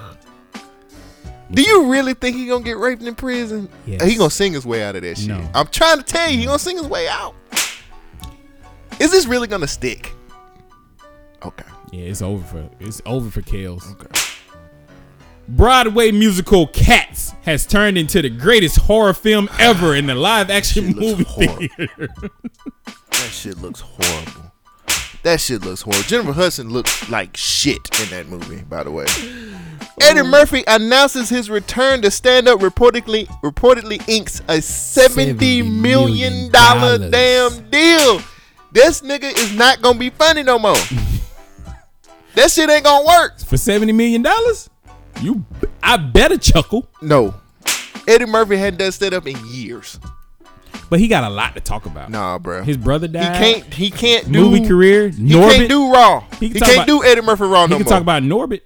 Do 1.50 1.62
you 1.62 1.90
really 1.90 2.14
think 2.14 2.36
he 2.36 2.46
gonna 2.48 2.64
get 2.64 2.76
raped 2.76 3.02
in 3.02 3.14
prison? 3.14 3.68
Yes. 3.86 4.04
He 4.04 4.16
gonna 4.16 4.30
sing 4.30 4.52
his 4.52 4.66
way 4.66 4.82
out 4.82 4.96
of 4.96 5.02
that 5.02 5.16
shit. 5.16 5.28
No. 5.28 5.48
I'm 5.54 5.68
trying 5.68 5.98
to 5.98 6.02
tell 6.02 6.28
you, 6.28 6.38
he 6.38 6.44
gonna 6.44 6.58
sing 6.58 6.76
his 6.76 6.86
way 6.86 7.08
out. 7.08 7.34
Is 8.98 9.12
this 9.12 9.26
really 9.26 9.46
gonna 9.46 9.68
stick? 9.68 10.12
Okay. 11.44 11.64
Yeah, 11.92 12.04
it's 12.04 12.22
over 12.22 12.44
for 12.44 12.70
it's 12.80 13.00
over 13.06 13.30
for 13.30 13.42
Kells. 13.42 13.90
Okay. 13.92 14.08
Broadway 15.48 16.10
musical 16.10 16.66
Cats 16.66 17.32
has 17.42 17.66
turned 17.66 17.96
into 17.96 18.20
the 18.20 18.28
greatest 18.28 18.76
horror 18.78 19.14
film 19.14 19.48
ever 19.58 19.94
in 19.94 20.06
the 20.06 20.14
live 20.14 20.50
action 20.50 20.94
movie 20.96 21.24
theater. 21.24 22.08
That 22.84 23.30
shit 23.30 23.58
looks 23.58 23.80
horrible. 23.80 24.52
That 25.22 25.40
shit 25.40 25.62
looks 25.64 25.82
horrible. 25.82 26.04
Jennifer 26.04 26.32
Hudson 26.32 26.70
looks 26.70 27.08
like 27.10 27.36
shit 27.36 27.88
in 28.00 28.10
that 28.10 28.26
movie, 28.28 28.62
by 28.62 28.84
the 28.84 28.90
way. 28.90 29.06
Eddie 30.00 30.22
Murphy 30.22 30.62
announces 30.66 31.28
his 31.28 31.48
return 31.48 32.02
to 32.02 32.10
stand 32.10 32.48
up 32.48 32.60
reportedly 32.60 33.26
reportedly 33.42 34.06
inks 34.08 34.42
a 34.48 34.60
70 34.60 35.62
million 35.62 36.50
dollar 36.50 37.10
damn 37.10 37.70
deal. 37.70 38.20
This 38.72 39.00
nigga 39.00 39.36
is 39.36 39.54
not 39.54 39.80
gonna 39.80 39.98
be 39.98 40.10
funny 40.10 40.42
no 40.42 40.58
more. 40.58 40.76
that 42.36 42.50
shit 42.50 42.70
ain't 42.70 42.84
gonna 42.84 43.04
work. 43.06 43.40
For 43.40 43.56
seventy 43.56 43.92
million 43.92 44.22
dollars, 44.22 44.70
you 45.20 45.44
I 45.82 45.96
better 45.96 46.38
chuckle. 46.38 46.88
No. 47.02 47.34
Eddie 48.08 48.26
Murphy 48.26 48.56
hadn't 48.56 48.78
done 48.78 48.92
stand 48.92 49.14
up 49.14 49.26
in 49.26 49.36
years. 49.46 49.98
But 50.88 51.00
he 51.00 51.08
got 51.08 51.24
a 51.24 51.30
lot 51.30 51.54
to 51.54 51.60
talk 51.60 51.84
about. 51.86 52.10
Nah, 52.10 52.38
bro. 52.38 52.62
His 52.62 52.76
brother 52.76 53.08
died. 53.08 53.34
He 53.42 53.52
can't 53.60 53.74
he 53.74 53.90
can't 53.90 54.30
do 54.30 54.48
movie 54.48 54.66
career. 54.68 55.08
He 55.08 55.22
Norbit. 55.34 55.56
can't 55.56 55.68
do 55.68 55.92
Raw. 55.92 56.20
He, 56.38 56.50
can 56.50 56.62
about- 56.62 56.86
do 56.86 57.02
Eddie 57.02 57.22
Murphy 57.22 57.42
Raw 57.44 57.66
He 57.66 57.70
no 57.70 57.76
can 57.78 57.84
more. 57.84 57.90
talk 57.92 58.02
about 58.02 58.22
Norbit. 58.22 58.60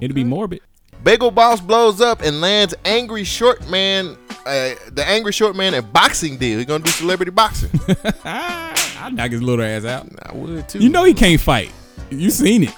It'll 0.00 0.14
be 0.14 0.22
morbid. 0.24 0.60
Bagel 1.02 1.30
Boss 1.30 1.60
blows 1.60 2.00
up 2.00 2.20
and 2.22 2.40
lands 2.40 2.74
angry 2.84 3.24
short 3.24 3.68
man, 3.70 4.16
uh, 4.44 4.74
the 4.92 5.04
angry 5.06 5.32
short 5.32 5.56
man 5.56 5.74
a 5.74 5.82
boxing 5.82 6.36
deal. 6.36 6.58
He 6.58 6.64
gonna 6.64 6.84
do 6.84 6.90
celebrity 6.90 7.30
boxing. 7.32 7.70
I'd 8.24 9.12
knock 9.14 9.30
his 9.30 9.42
little 9.42 9.64
ass 9.64 9.84
out. 9.84 10.06
I 10.22 10.32
would 10.34 10.68
too. 10.68 10.78
You 10.80 10.88
know 10.90 11.04
he 11.04 11.14
can't 11.14 11.40
fight. 11.40 11.72
You 12.10 12.30
seen 12.30 12.64
it. 12.64 12.74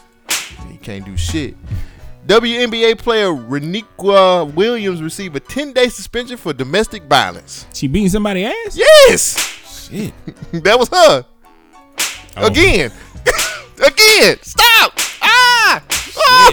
He 0.70 0.76
can't 0.78 1.04
do 1.04 1.16
shit. 1.16 1.56
WNBA 2.26 2.98
player 2.98 3.28
Reniqua 3.28 4.52
Williams 4.52 5.02
received 5.02 5.34
a 5.36 5.40
10 5.40 5.72
day 5.72 5.88
suspension 5.88 6.36
for 6.36 6.52
domestic 6.52 7.04
violence. 7.04 7.66
She 7.72 7.88
beating 7.88 8.10
somebody 8.10 8.44
ass? 8.44 8.76
Yes! 8.76 9.88
Shit. 9.88 10.12
that 10.64 10.78
was 10.78 10.88
her. 10.88 11.24
Oh. 12.36 12.46
Again. 12.46 12.92
Again. 13.86 14.36
Stop. 14.42 14.92
Ah! 15.22 15.82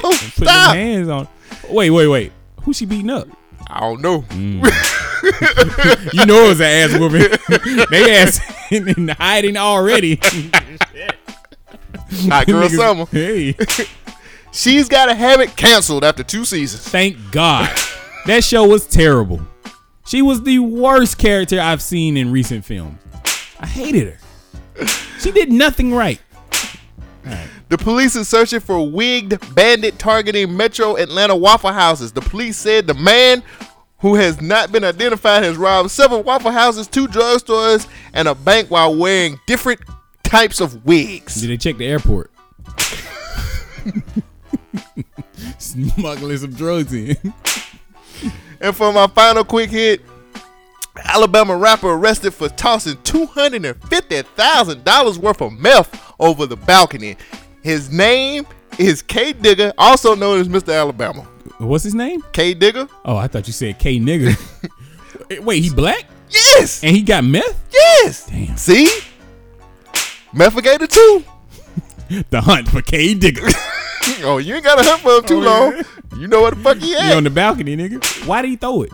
Oh, 0.03 0.30
stop. 0.34 0.76
hands 0.76 1.10
on. 1.10 1.27
Wait, 1.69 1.89
wait, 1.89 2.07
wait. 2.07 2.31
Who 2.61 2.73
she 2.73 2.85
beating 2.85 3.10
up? 3.10 3.27
I 3.68 3.80
don't 3.81 4.02
know. 4.02 4.23
you 4.31 6.26
know 6.26 6.45
it 6.45 6.49
was 6.49 6.61
an 6.61 6.68
ass 6.68 6.97
whooping. 6.97 7.85
they 7.89 8.15
ass 8.18 8.39
in, 8.72 8.88
in 8.88 9.07
hiding 9.10 9.57
already. 9.57 10.19
Hot 12.29 12.47
girl 12.47 12.69
summer. 12.69 13.05
Hey. 13.11 13.55
She's 14.51 14.87
got 14.87 15.07
to 15.07 15.15
have 15.15 15.41
it 15.41 15.55
canceled 15.57 16.03
after 16.03 16.23
two 16.23 16.45
seasons. 16.45 16.87
Thank 16.87 17.17
God. 17.31 17.69
that 18.25 18.43
show 18.43 18.65
was 18.67 18.87
terrible. 18.87 19.41
She 20.05 20.21
was 20.21 20.43
the 20.43 20.59
worst 20.59 21.17
character 21.17 21.59
I've 21.59 21.81
seen 21.81 22.15
in 22.15 22.31
recent 22.31 22.63
films. 22.63 22.99
I 23.59 23.67
hated 23.67 24.13
her. 24.13 24.87
She 25.19 25.31
did 25.31 25.51
nothing 25.51 25.93
right. 25.93 26.21
The 27.67 27.77
police 27.79 28.15
is 28.15 28.29
searching 28.29 28.59
for 28.59 28.87
wigged 28.87 29.41
bandit 29.55 29.97
targeting 29.97 30.55
Metro 30.55 30.97
Atlanta 30.97 31.35
Waffle 31.35 31.71
Houses. 31.71 32.11
The 32.11 32.21
police 32.21 32.57
said 32.57 32.85
the 32.85 32.93
man 32.93 33.41
who 33.99 34.15
has 34.15 34.39
not 34.39 34.71
been 34.71 34.83
identified 34.83 35.43
has 35.43 35.57
robbed 35.57 35.89
several 35.89 36.21
Waffle 36.21 36.51
Houses, 36.51 36.87
two 36.87 37.07
drugstores, 37.07 37.87
and 38.13 38.27
a 38.27 38.35
bank 38.35 38.69
while 38.69 38.95
wearing 38.95 39.39
different 39.47 39.81
types 40.30 40.60
of 40.60 40.85
wigs. 40.85 41.35
Did 41.41 41.49
they 41.49 41.57
check 41.57 41.77
the 41.77 41.85
airport? 41.85 42.31
Smuggling 45.57 46.38
some 46.38 46.53
drugs 46.53 46.93
in. 46.93 47.18
And 48.60 48.76
for 48.76 48.91
my 48.93 49.07
final 49.07 49.43
quick 49.43 49.69
hit, 49.69 50.02
Alabama 51.03 51.56
rapper 51.57 51.91
arrested 51.91 52.34
for 52.34 52.47
tossing 52.49 52.95
$250,000 52.97 55.18
worth 55.18 55.41
of 55.41 55.52
meth 55.53 56.14
over 56.19 56.45
the 56.45 56.56
balcony. 56.56 57.18
His 57.64 57.91
name 57.91 58.45
is 58.77 59.02
K 59.02 59.34
Digger, 59.34 59.73
also 59.77 60.15
known 60.15 60.39
as 60.39 60.47
Mr. 60.47 60.73
Alabama. 60.73 61.23
What's 61.57 61.84
his 61.84 61.95
name? 61.95 62.22
K 62.31 62.53
Digger? 62.53 62.88
Oh, 63.03 63.18
I 63.18 63.27
thought 63.27 63.47
you 63.47 63.53
said 63.53 63.77
K 63.80 63.99
nigger. 63.99 64.35
Wait, 65.43 65.64
he 65.64 65.69
black? 65.69 66.06
Yes. 66.30 66.84
And 66.84 66.95
he 66.95 67.02
got 67.02 67.23
meth? 67.23 67.64
Yes. 67.73 68.27
Damn. 68.27 68.56
See? 68.57 68.88
Methicated 70.35 70.89
too. 70.89 71.23
the 72.29 72.41
hunt 72.41 72.67
for 72.69 72.81
K 72.81 73.13
Digger. 73.13 73.47
oh, 74.23 74.37
you 74.37 74.55
ain't 74.55 74.63
got 74.63 74.75
to 74.77 74.83
hunt 74.83 75.01
for 75.01 75.17
him 75.17 75.23
too 75.23 75.37
Oh, 75.37 75.39
long. 75.39 75.71
yeah. 75.77 75.83
You 76.19 76.27
know 76.27 76.41
what 76.41 76.55
the 76.55 76.61
fuck 76.61 76.77
he 76.77 76.89
He 76.89 76.95
at. 76.95 77.15
on 77.15 77.23
the 77.23 77.29
balcony, 77.29 77.75
nigga. 77.75 78.27
Why 78.27 78.41
did 78.41 78.49
he 78.49 78.55
throw 78.55 78.83
it? 78.83 78.91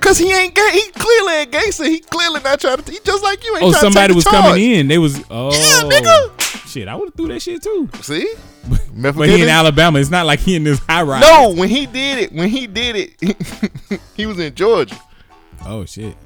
Cause 0.00 0.16
he 0.16 0.32
ain't 0.32 0.54
gay. 0.54 0.70
He 0.72 0.90
clearly 0.92 1.34
ain't 1.34 1.50
gangster. 1.52 1.84
He 1.84 2.00
clearly 2.00 2.40
not 2.42 2.58
trying 2.58 2.78
to. 2.78 2.90
He 2.90 2.98
just 3.04 3.22
like 3.22 3.44
you. 3.44 3.54
Ain't 3.56 3.64
Oh, 3.64 3.70
trying 3.70 3.72
to 3.72 3.78
somebody 3.80 4.14
was 4.14 4.24
charge. 4.24 4.44
coming 4.44 4.70
in. 4.72 4.88
They 4.88 4.96
was 4.98 5.18
oh 5.30 5.50
nigga. 5.90 6.66
shit. 6.66 6.88
I 6.88 6.96
would 6.96 7.08
have 7.08 7.14
threw 7.14 7.28
that 7.28 7.40
shit 7.42 7.62
too. 7.62 7.88
See, 8.00 8.32
But 8.96 9.28
he 9.28 9.42
in 9.42 9.48
Alabama. 9.50 9.98
It's 9.98 10.08
not 10.10 10.24
like 10.24 10.40
he 10.40 10.56
in 10.56 10.64
this 10.64 10.78
high 10.88 11.02
rise. 11.02 11.20
No, 11.20 11.52
when 11.54 11.68
he 11.68 11.84
did 11.84 12.18
it, 12.18 12.32
when 12.32 12.48
he 12.48 12.66
did 12.66 12.96
it, 12.96 13.36
he 14.16 14.24
was 14.24 14.38
in 14.38 14.54
Georgia. 14.54 14.96
Oh 15.66 15.84
shit. 15.84 16.16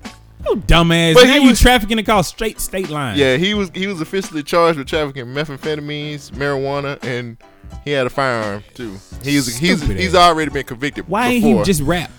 Oh 0.47 0.57
dumbass. 0.57 1.15
But 1.15 1.25
now 1.25 1.35
he 1.35 1.43
you 1.45 1.49
was- 1.51 1.61
trafficking 1.61 1.99
across 1.99 2.29
straight 2.29 2.61
state 2.61 2.91
line. 2.91 3.19
Yeah, 3.19 3.37
he 3.37 3.55
was 3.55 3.71
he 3.75 3.87
was 3.87 4.01
officially 4.01 4.43
charged 4.43 4.79
with 4.79 4.89
trafficking 4.89 5.27
methamphetamines, 5.27 6.31
marijuana, 6.33 7.03
and 7.03 7.37
he 7.85 7.91
had 7.93 8.07
a 8.07 8.11
firearm 8.11 8.63
too. 8.75 8.93
He's 9.23 9.57
he's 9.59 9.79
Stupid 9.79 9.99
he's 9.99 10.15
ass. 10.15 10.31
already 10.31 10.51
been 10.51 10.65
convicted. 10.67 11.09
Why 11.09 11.29
ain't 11.29 11.45
before. 11.45 11.61
he 11.61 11.65
just 11.65 11.81
rap? 11.83 12.11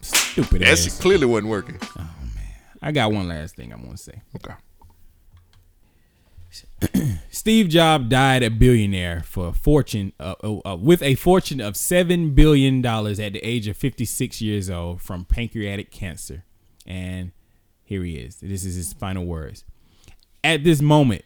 Stupid 0.00 0.62
That 0.62 0.68
ass. 0.72 0.84
shit 0.84 0.92
clearly 1.00 1.26
wasn't 1.26 1.48
working. 1.48 1.78
Oh 1.82 2.10
man, 2.34 2.44
I 2.82 2.92
got 2.92 3.10
one 3.12 3.26
last 3.28 3.56
thing 3.56 3.72
I 3.72 3.76
want 3.76 3.96
to 3.96 4.02
say. 4.02 4.22
Okay. 4.36 4.54
Steve 7.30 7.68
Jobs 7.68 8.08
died 8.08 8.42
a 8.42 8.50
billionaire 8.50 9.22
for 9.24 9.48
a 9.48 9.52
fortune 9.52 10.12
uh, 10.20 10.34
uh, 10.42 10.58
uh, 10.72 10.76
with 10.76 11.02
a 11.02 11.14
fortune 11.14 11.60
of 11.60 11.76
seven 11.76 12.30
billion 12.34 12.80
dollars 12.82 13.18
at 13.18 13.32
the 13.32 13.40
age 13.40 13.66
of 13.66 13.76
56 13.76 14.40
years 14.40 14.70
old 14.70 15.00
from 15.02 15.24
pancreatic 15.24 15.90
cancer. 15.90 16.44
And 16.86 17.32
here 17.82 18.02
he 18.02 18.16
is. 18.16 18.36
This 18.36 18.64
is 18.64 18.74
his 18.74 18.92
final 18.92 19.24
words. 19.24 19.64
At 20.44 20.64
this 20.64 20.80
moment, 20.80 21.24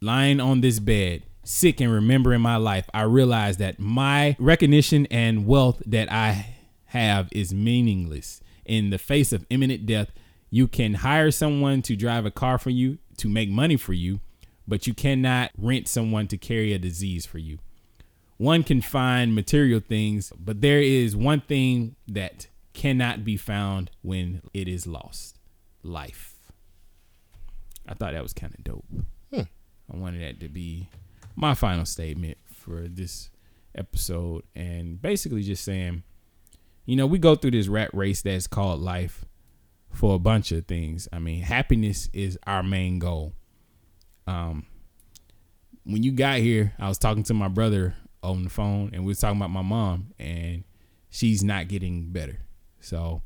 lying 0.00 0.40
on 0.40 0.60
this 0.60 0.78
bed, 0.78 1.24
sick 1.44 1.80
and 1.80 1.92
remembering 1.92 2.40
my 2.40 2.56
life, 2.56 2.88
I 2.92 3.02
realize 3.02 3.56
that 3.56 3.78
my 3.78 4.36
recognition 4.38 5.06
and 5.10 5.46
wealth 5.46 5.82
that 5.86 6.12
I 6.12 6.54
have 6.86 7.28
is 7.32 7.52
meaningless. 7.52 8.40
In 8.64 8.90
the 8.90 8.98
face 8.98 9.32
of 9.32 9.46
imminent 9.50 9.86
death, 9.86 10.10
you 10.50 10.68
can 10.68 10.94
hire 10.94 11.30
someone 11.30 11.82
to 11.82 11.96
drive 11.96 12.26
a 12.26 12.30
car 12.30 12.58
for 12.58 12.70
you 12.70 12.98
to 13.18 13.28
make 13.28 13.50
money 13.50 13.76
for 13.76 13.92
you, 13.92 14.20
but 14.66 14.86
you 14.86 14.94
cannot 14.94 15.50
rent 15.56 15.88
someone 15.88 16.26
to 16.28 16.36
carry 16.36 16.72
a 16.72 16.78
disease 16.78 17.26
for 17.26 17.38
you. 17.38 17.58
One 18.36 18.62
can 18.62 18.80
find 18.80 19.34
material 19.34 19.80
things, 19.80 20.32
but 20.38 20.60
there 20.60 20.80
is 20.80 21.16
one 21.16 21.40
thing 21.40 21.96
that 22.06 22.46
cannot 22.72 23.24
be 23.24 23.36
found 23.36 23.90
when 24.02 24.42
it 24.52 24.68
is 24.68 24.86
lost 24.86 25.38
life. 25.82 26.34
I 27.86 27.94
thought 27.94 28.12
that 28.12 28.22
was 28.22 28.32
kind 28.32 28.54
of 28.54 28.64
dope. 28.64 28.84
Hmm. 29.32 29.42
I 29.92 29.96
wanted 29.96 30.22
that 30.22 30.40
to 30.40 30.48
be 30.48 30.88
my 31.34 31.54
final 31.54 31.86
statement 31.86 32.38
for 32.52 32.86
this 32.88 33.30
episode 33.74 34.42
and 34.54 35.00
basically 35.00 35.42
just 35.42 35.64
saying, 35.64 36.02
you 36.84 36.96
know, 36.96 37.06
we 37.06 37.18
go 37.18 37.34
through 37.34 37.52
this 37.52 37.68
rat 37.68 37.90
race 37.92 38.22
that's 38.22 38.46
called 38.46 38.80
life 38.80 39.24
for 39.90 40.14
a 40.14 40.18
bunch 40.18 40.52
of 40.52 40.66
things. 40.66 41.08
I 41.12 41.18
mean, 41.18 41.42
happiness 41.42 42.08
is 42.12 42.38
our 42.46 42.62
main 42.62 42.98
goal. 42.98 43.34
Um, 44.26 44.66
when 45.84 46.02
you 46.02 46.12
got 46.12 46.38
here, 46.38 46.74
I 46.78 46.88
was 46.88 46.98
talking 46.98 47.22
to 47.24 47.34
my 47.34 47.48
brother 47.48 47.94
on 48.22 48.44
the 48.44 48.50
phone, 48.50 48.90
and 48.92 49.04
we 49.04 49.08
was 49.08 49.20
talking 49.20 49.38
about 49.38 49.50
my 49.50 49.62
mom, 49.62 50.12
and 50.18 50.64
she's 51.08 51.42
not 51.42 51.68
getting 51.68 52.10
better. 52.10 52.40
So 52.88 53.22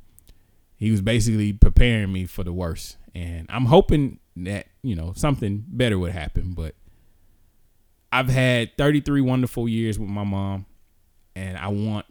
he 0.74 0.90
was 0.90 1.00
basically 1.00 1.52
preparing 1.52 2.12
me 2.12 2.26
for 2.26 2.42
the 2.42 2.52
worst, 2.52 2.96
and 3.14 3.46
I'm 3.48 3.66
hoping 3.66 4.18
that 4.36 4.66
you 4.82 4.96
know 4.96 5.12
something 5.14 5.64
better 5.68 5.98
would 5.98 6.12
happen. 6.12 6.52
But 6.54 6.74
I've 8.10 8.28
had 8.28 8.76
33 8.76 9.20
wonderful 9.20 9.68
years 9.68 9.98
with 9.98 10.08
my 10.08 10.24
mom, 10.24 10.66
and 11.36 11.56
I 11.56 11.68
want 11.68 12.06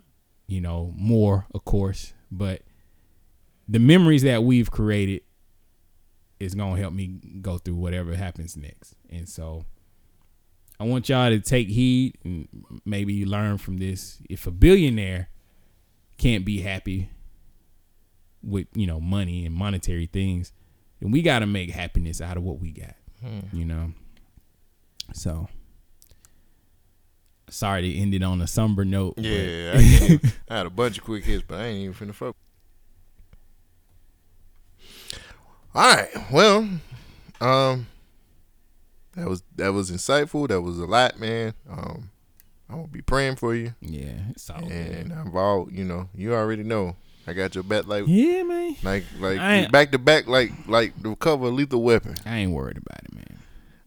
you 0.47 0.61
know 0.61 0.93
more, 0.95 1.45
of 1.53 1.65
course, 1.65 2.13
but 2.31 2.61
the 3.67 3.79
memories 3.79 4.23
that 4.23 4.43
we've 4.43 4.71
created 4.71 5.21
is 6.39 6.55
gonna 6.55 6.79
help 6.79 6.93
me 6.93 7.19
go 7.41 7.57
through 7.57 7.75
whatever 7.75 8.15
happens 8.15 8.55
next. 8.55 8.95
And 9.09 9.27
so 9.27 9.65
I 10.79 10.85
want 10.85 11.09
y'all 11.09 11.29
to 11.29 11.39
take 11.39 11.67
heed 11.67 12.17
and 12.23 12.47
maybe 12.85 13.25
learn 13.25 13.57
from 13.57 13.77
this. 13.77 14.19
If 14.29 14.47
a 14.47 14.51
billionaire 14.51 15.29
can't 16.17 16.45
be 16.45 16.61
happy 16.61 17.09
with, 18.43 18.67
you 18.73 18.87
know, 18.87 18.99
money 18.99 19.45
and 19.45 19.53
monetary 19.55 20.05
things, 20.07 20.51
then 20.99 21.11
we 21.11 21.21
gotta 21.21 21.45
make 21.45 21.69
happiness 21.71 22.21
out 22.21 22.37
of 22.37 22.43
what 22.43 22.59
we 22.59 22.71
got. 22.71 22.95
Hmm. 23.21 23.39
You 23.55 23.65
know? 23.65 23.93
So 25.13 25.47
sorry 27.49 27.81
to 27.81 27.97
end 27.97 28.13
it 28.13 28.23
on 28.23 28.41
a 28.41 28.47
somber 28.47 28.85
note. 28.85 29.15
but- 29.17 29.25
Yeah, 29.25 29.73
I, 29.75 30.19
I 30.49 30.57
had 30.57 30.65
a 30.65 30.69
bunch 30.69 30.97
of 30.97 31.03
quick 31.03 31.25
hits, 31.25 31.43
but 31.47 31.59
I 31.59 31.65
ain't 31.65 31.79
even 31.81 31.93
finna 31.93 32.13
fuck. 32.15 32.35
All 35.73 35.95
right, 35.95 36.09
well, 36.33 36.67
um, 37.39 37.87
that 39.15 39.27
was 39.29 39.41
that 39.55 39.69
was 39.71 39.89
insightful. 39.89 40.47
That 40.49 40.61
was 40.61 40.77
a 40.79 40.85
lot, 40.85 41.17
man. 41.17 41.53
Um, 41.69 42.09
I'm 42.69 42.75
gonna 42.75 42.87
be 42.89 43.01
praying 43.01 43.37
for 43.37 43.55
you. 43.55 43.73
Yeah, 43.79 44.15
it's 44.31 44.49
all 44.49 44.69
and 44.69 45.13
I've 45.13 45.33
all 45.33 45.69
you 45.71 45.85
know. 45.85 46.09
You 46.13 46.33
already 46.33 46.63
know. 46.63 46.97
I 47.27 47.33
got 47.33 47.53
your 47.55 47.63
back, 47.63 47.85
like 47.87 48.05
Yeah, 48.07 48.43
man. 48.43 48.75
like 48.83 49.03
like 49.19 49.71
back 49.71 49.91
to 49.91 49.99
back, 49.99 50.27
like 50.27 50.51
like 50.67 50.93
the 51.01 51.15
cover 51.15 51.47
of 51.47 51.53
Lethal 51.53 51.81
Weapon. 51.83 52.15
I 52.25 52.37
ain't 52.37 52.51
worried 52.51 52.77
about 52.77 52.99
it, 53.03 53.13
man. 53.13 53.39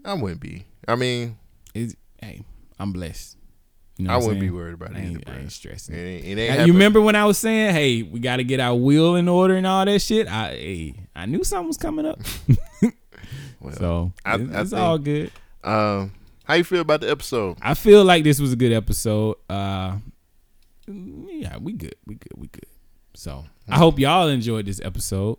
I 0.05 0.15
wouldn't 0.15 0.41
be. 0.41 0.67
I 0.87 0.95
mean, 0.97 1.37
it's, 1.75 1.95
hey, 2.21 2.45
I'm 2.79 2.93
blessed. 2.93 3.37
You 3.97 4.09
I 4.11 4.15
I'm 4.17 4.23
wouldn't 4.23 4.41
be 4.41 4.51
worried 4.51 4.75
about 4.75 4.91
it 4.91 4.97
I 4.97 5.01
either, 5.03 5.11
ain't, 5.19 5.29
I 5.31 5.39
ain't 5.39 5.53
stressing. 5.53 5.95
It 5.95 5.99
ain't- 5.99 6.25
it 6.27 6.39
ain't 6.43 6.59
Now, 6.59 6.65
you 6.65 6.73
remember 6.73 7.01
when 7.01 7.15
I 7.17 7.25
was 7.27 7.39
saying, 7.39 7.75
"Hey, 7.75 8.03
we 8.03 8.19
got 8.21 8.37
to 8.37 8.45
get 8.45 8.59
our 8.61 8.75
will 8.77 9.15
in 9.17 9.29
order 9.29 9.55
and 9.57 9.67
all 9.67 9.85
that 9.85 10.01
shit"? 10.01 10.27
I, 10.29 10.49
hey, 10.51 10.95
I 11.15 11.27
knew 11.27 11.43
something 11.45 11.69
was 11.69 11.77
coming 11.77 12.05
up. 12.07 12.21
so 13.79 14.13
I- 14.25 14.35
it's, 14.37 14.53
I 14.55 14.61
it's 14.61 14.71
think- 14.71 14.83
all 14.83 14.99
good. 14.99 15.31
Um, 15.63 16.13
how 16.45 16.55
you 16.55 16.65
feel 16.65 16.81
about 16.81 17.01
the 17.01 17.11
episode? 17.11 17.57
I 17.63 17.75
feel 17.75 18.05
like 18.05 18.23
this 18.25 18.39
was 18.39 18.53
a 18.53 18.57
good 18.57 18.73
episode. 18.73 19.37
Uh, 19.49 19.97
yeah, 20.87 21.57
we 21.59 21.73
good. 21.73 21.95
We 22.07 22.17
good. 22.17 22.33
We 22.37 22.49
good. 22.49 22.67
So 23.15 23.45
I 23.69 23.77
hope 23.77 23.99
y'all 23.99 24.29
enjoyed 24.29 24.67
this 24.67 24.81
episode. 24.83 25.39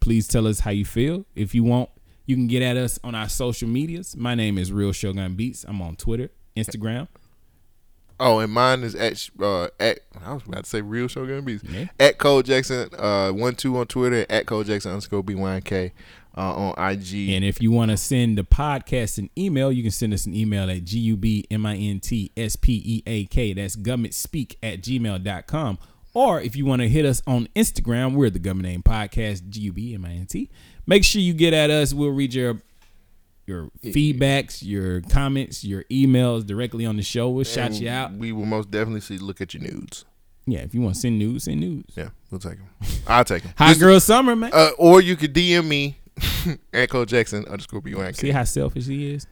Please 0.00 0.28
tell 0.28 0.46
us 0.46 0.60
how 0.60 0.70
you 0.70 0.84
feel. 0.84 1.26
If 1.34 1.54
you 1.54 1.64
want, 1.64 1.90
you 2.24 2.36
can 2.36 2.46
get 2.46 2.62
at 2.62 2.76
us 2.76 2.98
on 3.02 3.14
our 3.14 3.28
social 3.28 3.68
medias. 3.68 4.16
My 4.16 4.34
name 4.34 4.58
is 4.58 4.72
Real 4.72 4.92
Shogun 4.92 5.34
Beats. 5.34 5.64
I'm 5.66 5.82
on 5.82 5.96
Twitter, 5.96 6.30
Instagram. 6.56 7.08
Oh, 8.20 8.40
and 8.40 8.52
mine 8.52 8.82
is 8.82 8.94
at 8.94 9.30
uh 9.40 9.68
at 9.78 10.00
I 10.24 10.34
was 10.34 10.42
about 10.46 10.64
to 10.64 10.70
say 10.70 10.80
real 10.80 11.08
Shogun 11.08 11.44
Beats. 11.44 11.62
Yeah. 11.64 11.86
At 12.00 12.18
Cole 12.18 12.42
Jackson 12.42 12.88
uh 12.98 13.30
one 13.30 13.54
two 13.54 13.76
on 13.78 13.86
Twitter 13.86 14.26
at 14.28 14.46
Cole 14.46 14.64
Jackson 14.64 14.90
underscore 14.92 15.22
BYK 15.22 15.92
uh 16.36 16.40
on 16.40 16.90
IG. 16.90 17.30
And 17.30 17.44
if 17.44 17.62
you 17.62 17.70
want 17.70 17.92
to 17.92 17.96
send 17.96 18.36
the 18.38 18.44
podcast 18.44 19.18
an 19.18 19.30
email, 19.38 19.70
you 19.70 19.82
can 19.82 19.92
send 19.92 20.12
us 20.12 20.26
an 20.26 20.34
email 20.34 20.68
at 20.70 20.84
G-U-B-M-I-N-T-S-P-E-A-K. 20.84 23.52
That's 23.52 23.76
gummit 23.76 24.10
governmentspeak 24.10 24.56
at 24.62 24.82
gmail.com. 24.82 25.78
Or 26.18 26.40
if 26.40 26.56
you 26.56 26.66
want 26.66 26.82
to 26.82 26.88
hit 26.88 27.04
us 27.04 27.22
on 27.28 27.48
Instagram, 27.54 28.14
we're 28.14 28.28
the 28.28 28.40
Government 28.40 28.68
Name 28.68 28.82
Podcast, 28.82 29.48
G-U-B-M-I-N-T. 29.50 30.50
Make 30.84 31.04
sure 31.04 31.22
you 31.22 31.32
get 31.32 31.54
at 31.54 31.70
us. 31.70 31.94
We'll 31.94 32.10
read 32.10 32.34
your 32.34 32.60
your 33.46 33.70
feedbacks, 33.84 34.60
your 34.60 35.00
comments, 35.02 35.62
your 35.62 35.84
emails 35.84 36.44
directly 36.44 36.84
on 36.84 36.96
the 36.96 37.04
show. 37.04 37.28
We'll 37.30 37.44
shout 37.44 37.74
you 37.74 37.88
out. 37.88 38.14
We 38.14 38.32
will 38.32 38.46
most 38.46 38.68
definitely 38.72 39.02
see 39.02 39.16
look 39.18 39.40
at 39.40 39.54
your 39.54 39.62
nudes. 39.62 40.06
Yeah, 40.44 40.58
if 40.62 40.74
you 40.74 40.80
want 40.80 40.96
to 40.96 41.00
send 41.02 41.20
news, 41.20 41.44
send 41.44 41.60
news. 41.60 41.84
Yeah, 41.94 42.08
we'll 42.32 42.40
take 42.40 42.58
them. 42.58 42.68
I'll 43.06 43.24
take 43.24 43.44
them. 43.44 43.52
Hot 43.56 43.78
girl 43.78 44.00
summer, 44.00 44.34
man. 44.34 44.50
Uh, 44.52 44.70
or 44.76 45.00
you 45.00 45.14
could 45.14 45.32
DM 45.32 45.68
me, 45.68 45.98
Echo 46.72 47.04
Jackson 47.04 47.44
underscore 47.44 47.80
B 47.80 47.94
See 48.14 48.32
how 48.32 48.42
selfish 48.42 48.86
he 48.86 49.14
is. 49.14 49.28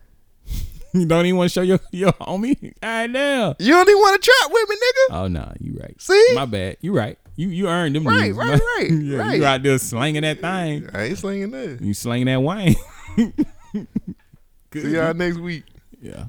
you 1.00 1.07
don't 1.07 1.26
even 1.26 1.36
want 1.39 1.50
to 1.50 1.55
show 1.55 1.62
your 1.62 1.81
your 1.92 2.12
homie. 2.12 2.73
I 2.83 3.07
know. 3.07 3.55
You 3.58 3.73
don't 3.73 3.89
even 3.89 4.00
want 4.00 4.23
to 4.23 4.31
trap 4.31 4.50
with 4.52 4.68
me, 4.68 4.76
nigga. 4.76 5.15
Oh 5.23 5.28
no, 5.28 5.52
you 5.60 5.78
right. 5.81 6.00
See? 6.00 6.33
my 6.34 6.47
bad. 6.47 6.76
You 6.81 6.92
right. 6.92 7.18
You 7.36 7.49
you 7.49 7.68
earned 7.68 7.94
them. 7.94 8.07
Right, 8.07 8.28
news, 8.28 8.36
right, 8.36 8.60
right, 8.78 8.91
yeah, 8.91 9.18
right. 9.18 9.39
You 9.39 9.44
out 9.44 9.62
there 9.62 9.78
slinging 9.78 10.23
that 10.23 10.41
thing. 10.41 10.89
I 10.94 11.02
ain't 11.05 11.18
slinging 11.18 11.50
that. 11.50 11.78
You 11.83 11.92
slinging 11.94 12.26
that 12.26 12.41
wine. 12.41 12.75
See 14.73 14.91
y'all 14.94 15.15
next 15.15 15.39
week. 15.39 15.65
Yeah, 16.00 16.26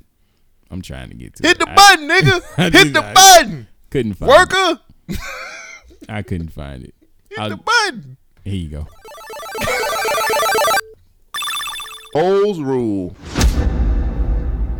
I'm 0.69 0.81
trying 0.81 1.09
to 1.09 1.15
get 1.15 1.35
to. 1.37 1.47
Hit 1.47 1.57
it. 1.57 1.59
the 1.59 1.69
I- 1.69 1.75
button, 1.75 2.09
nigga. 2.09 2.71
Hit 2.73 2.93
the 2.93 3.03
I 3.03 3.13
button. 3.13 3.67
Couldn't 3.89 4.13
find 4.15 4.29
Worker. 4.29 4.79
It. 5.07 5.19
I 6.09 6.21
couldn't 6.23 6.49
find 6.51 6.83
it. 6.83 6.93
Hit 7.29 7.39
I'll- 7.39 7.49
the 7.49 7.57
button. 7.57 8.17
Here 8.43 8.55
you 8.55 8.69
go. 8.69 8.87
Old 12.15 12.57
rule. 12.57 13.15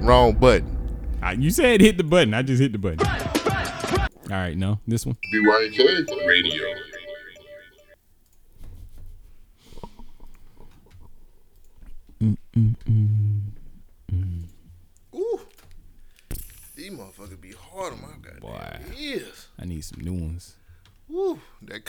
Wrong 0.07 0.31
button. 0.31 1.19
Uh, 1.21 1.35
you 1.37 1.49
said 1.49 1.81
hit 1.81 1.97
the 1.97 2.03
button. 2.05 2.33
I 2.33 2.41
just 2.41 2.61
hit 2.61 2.71
the 2.71 2.77
button. 2.77 3.05
All 3.05 4.37
right, 4.37 4.55
no, 4.57 4.79
this 4.87 5.05
one. 5.05 5.17
BYK 5.33 6.25
Radio. 6.25 6.63
Ooh. 15.13 15.41
These 16.73 16.91
motherfuckers 16.91 17.41
be 17.41 17.51
hard 17.51 17.91
on 17.91 18.01
my 18.01 18.07
goddamn 18.21 18.39
Boy, 18.39 18.79
ears. 18.97 19.47
I 19.59 19.65
need 19.65 19.83
some 19.83 19.99
new 19.99 20.13
ones. 20.13 20.55
Woo. 21.09 21.41
That 21.63 21.83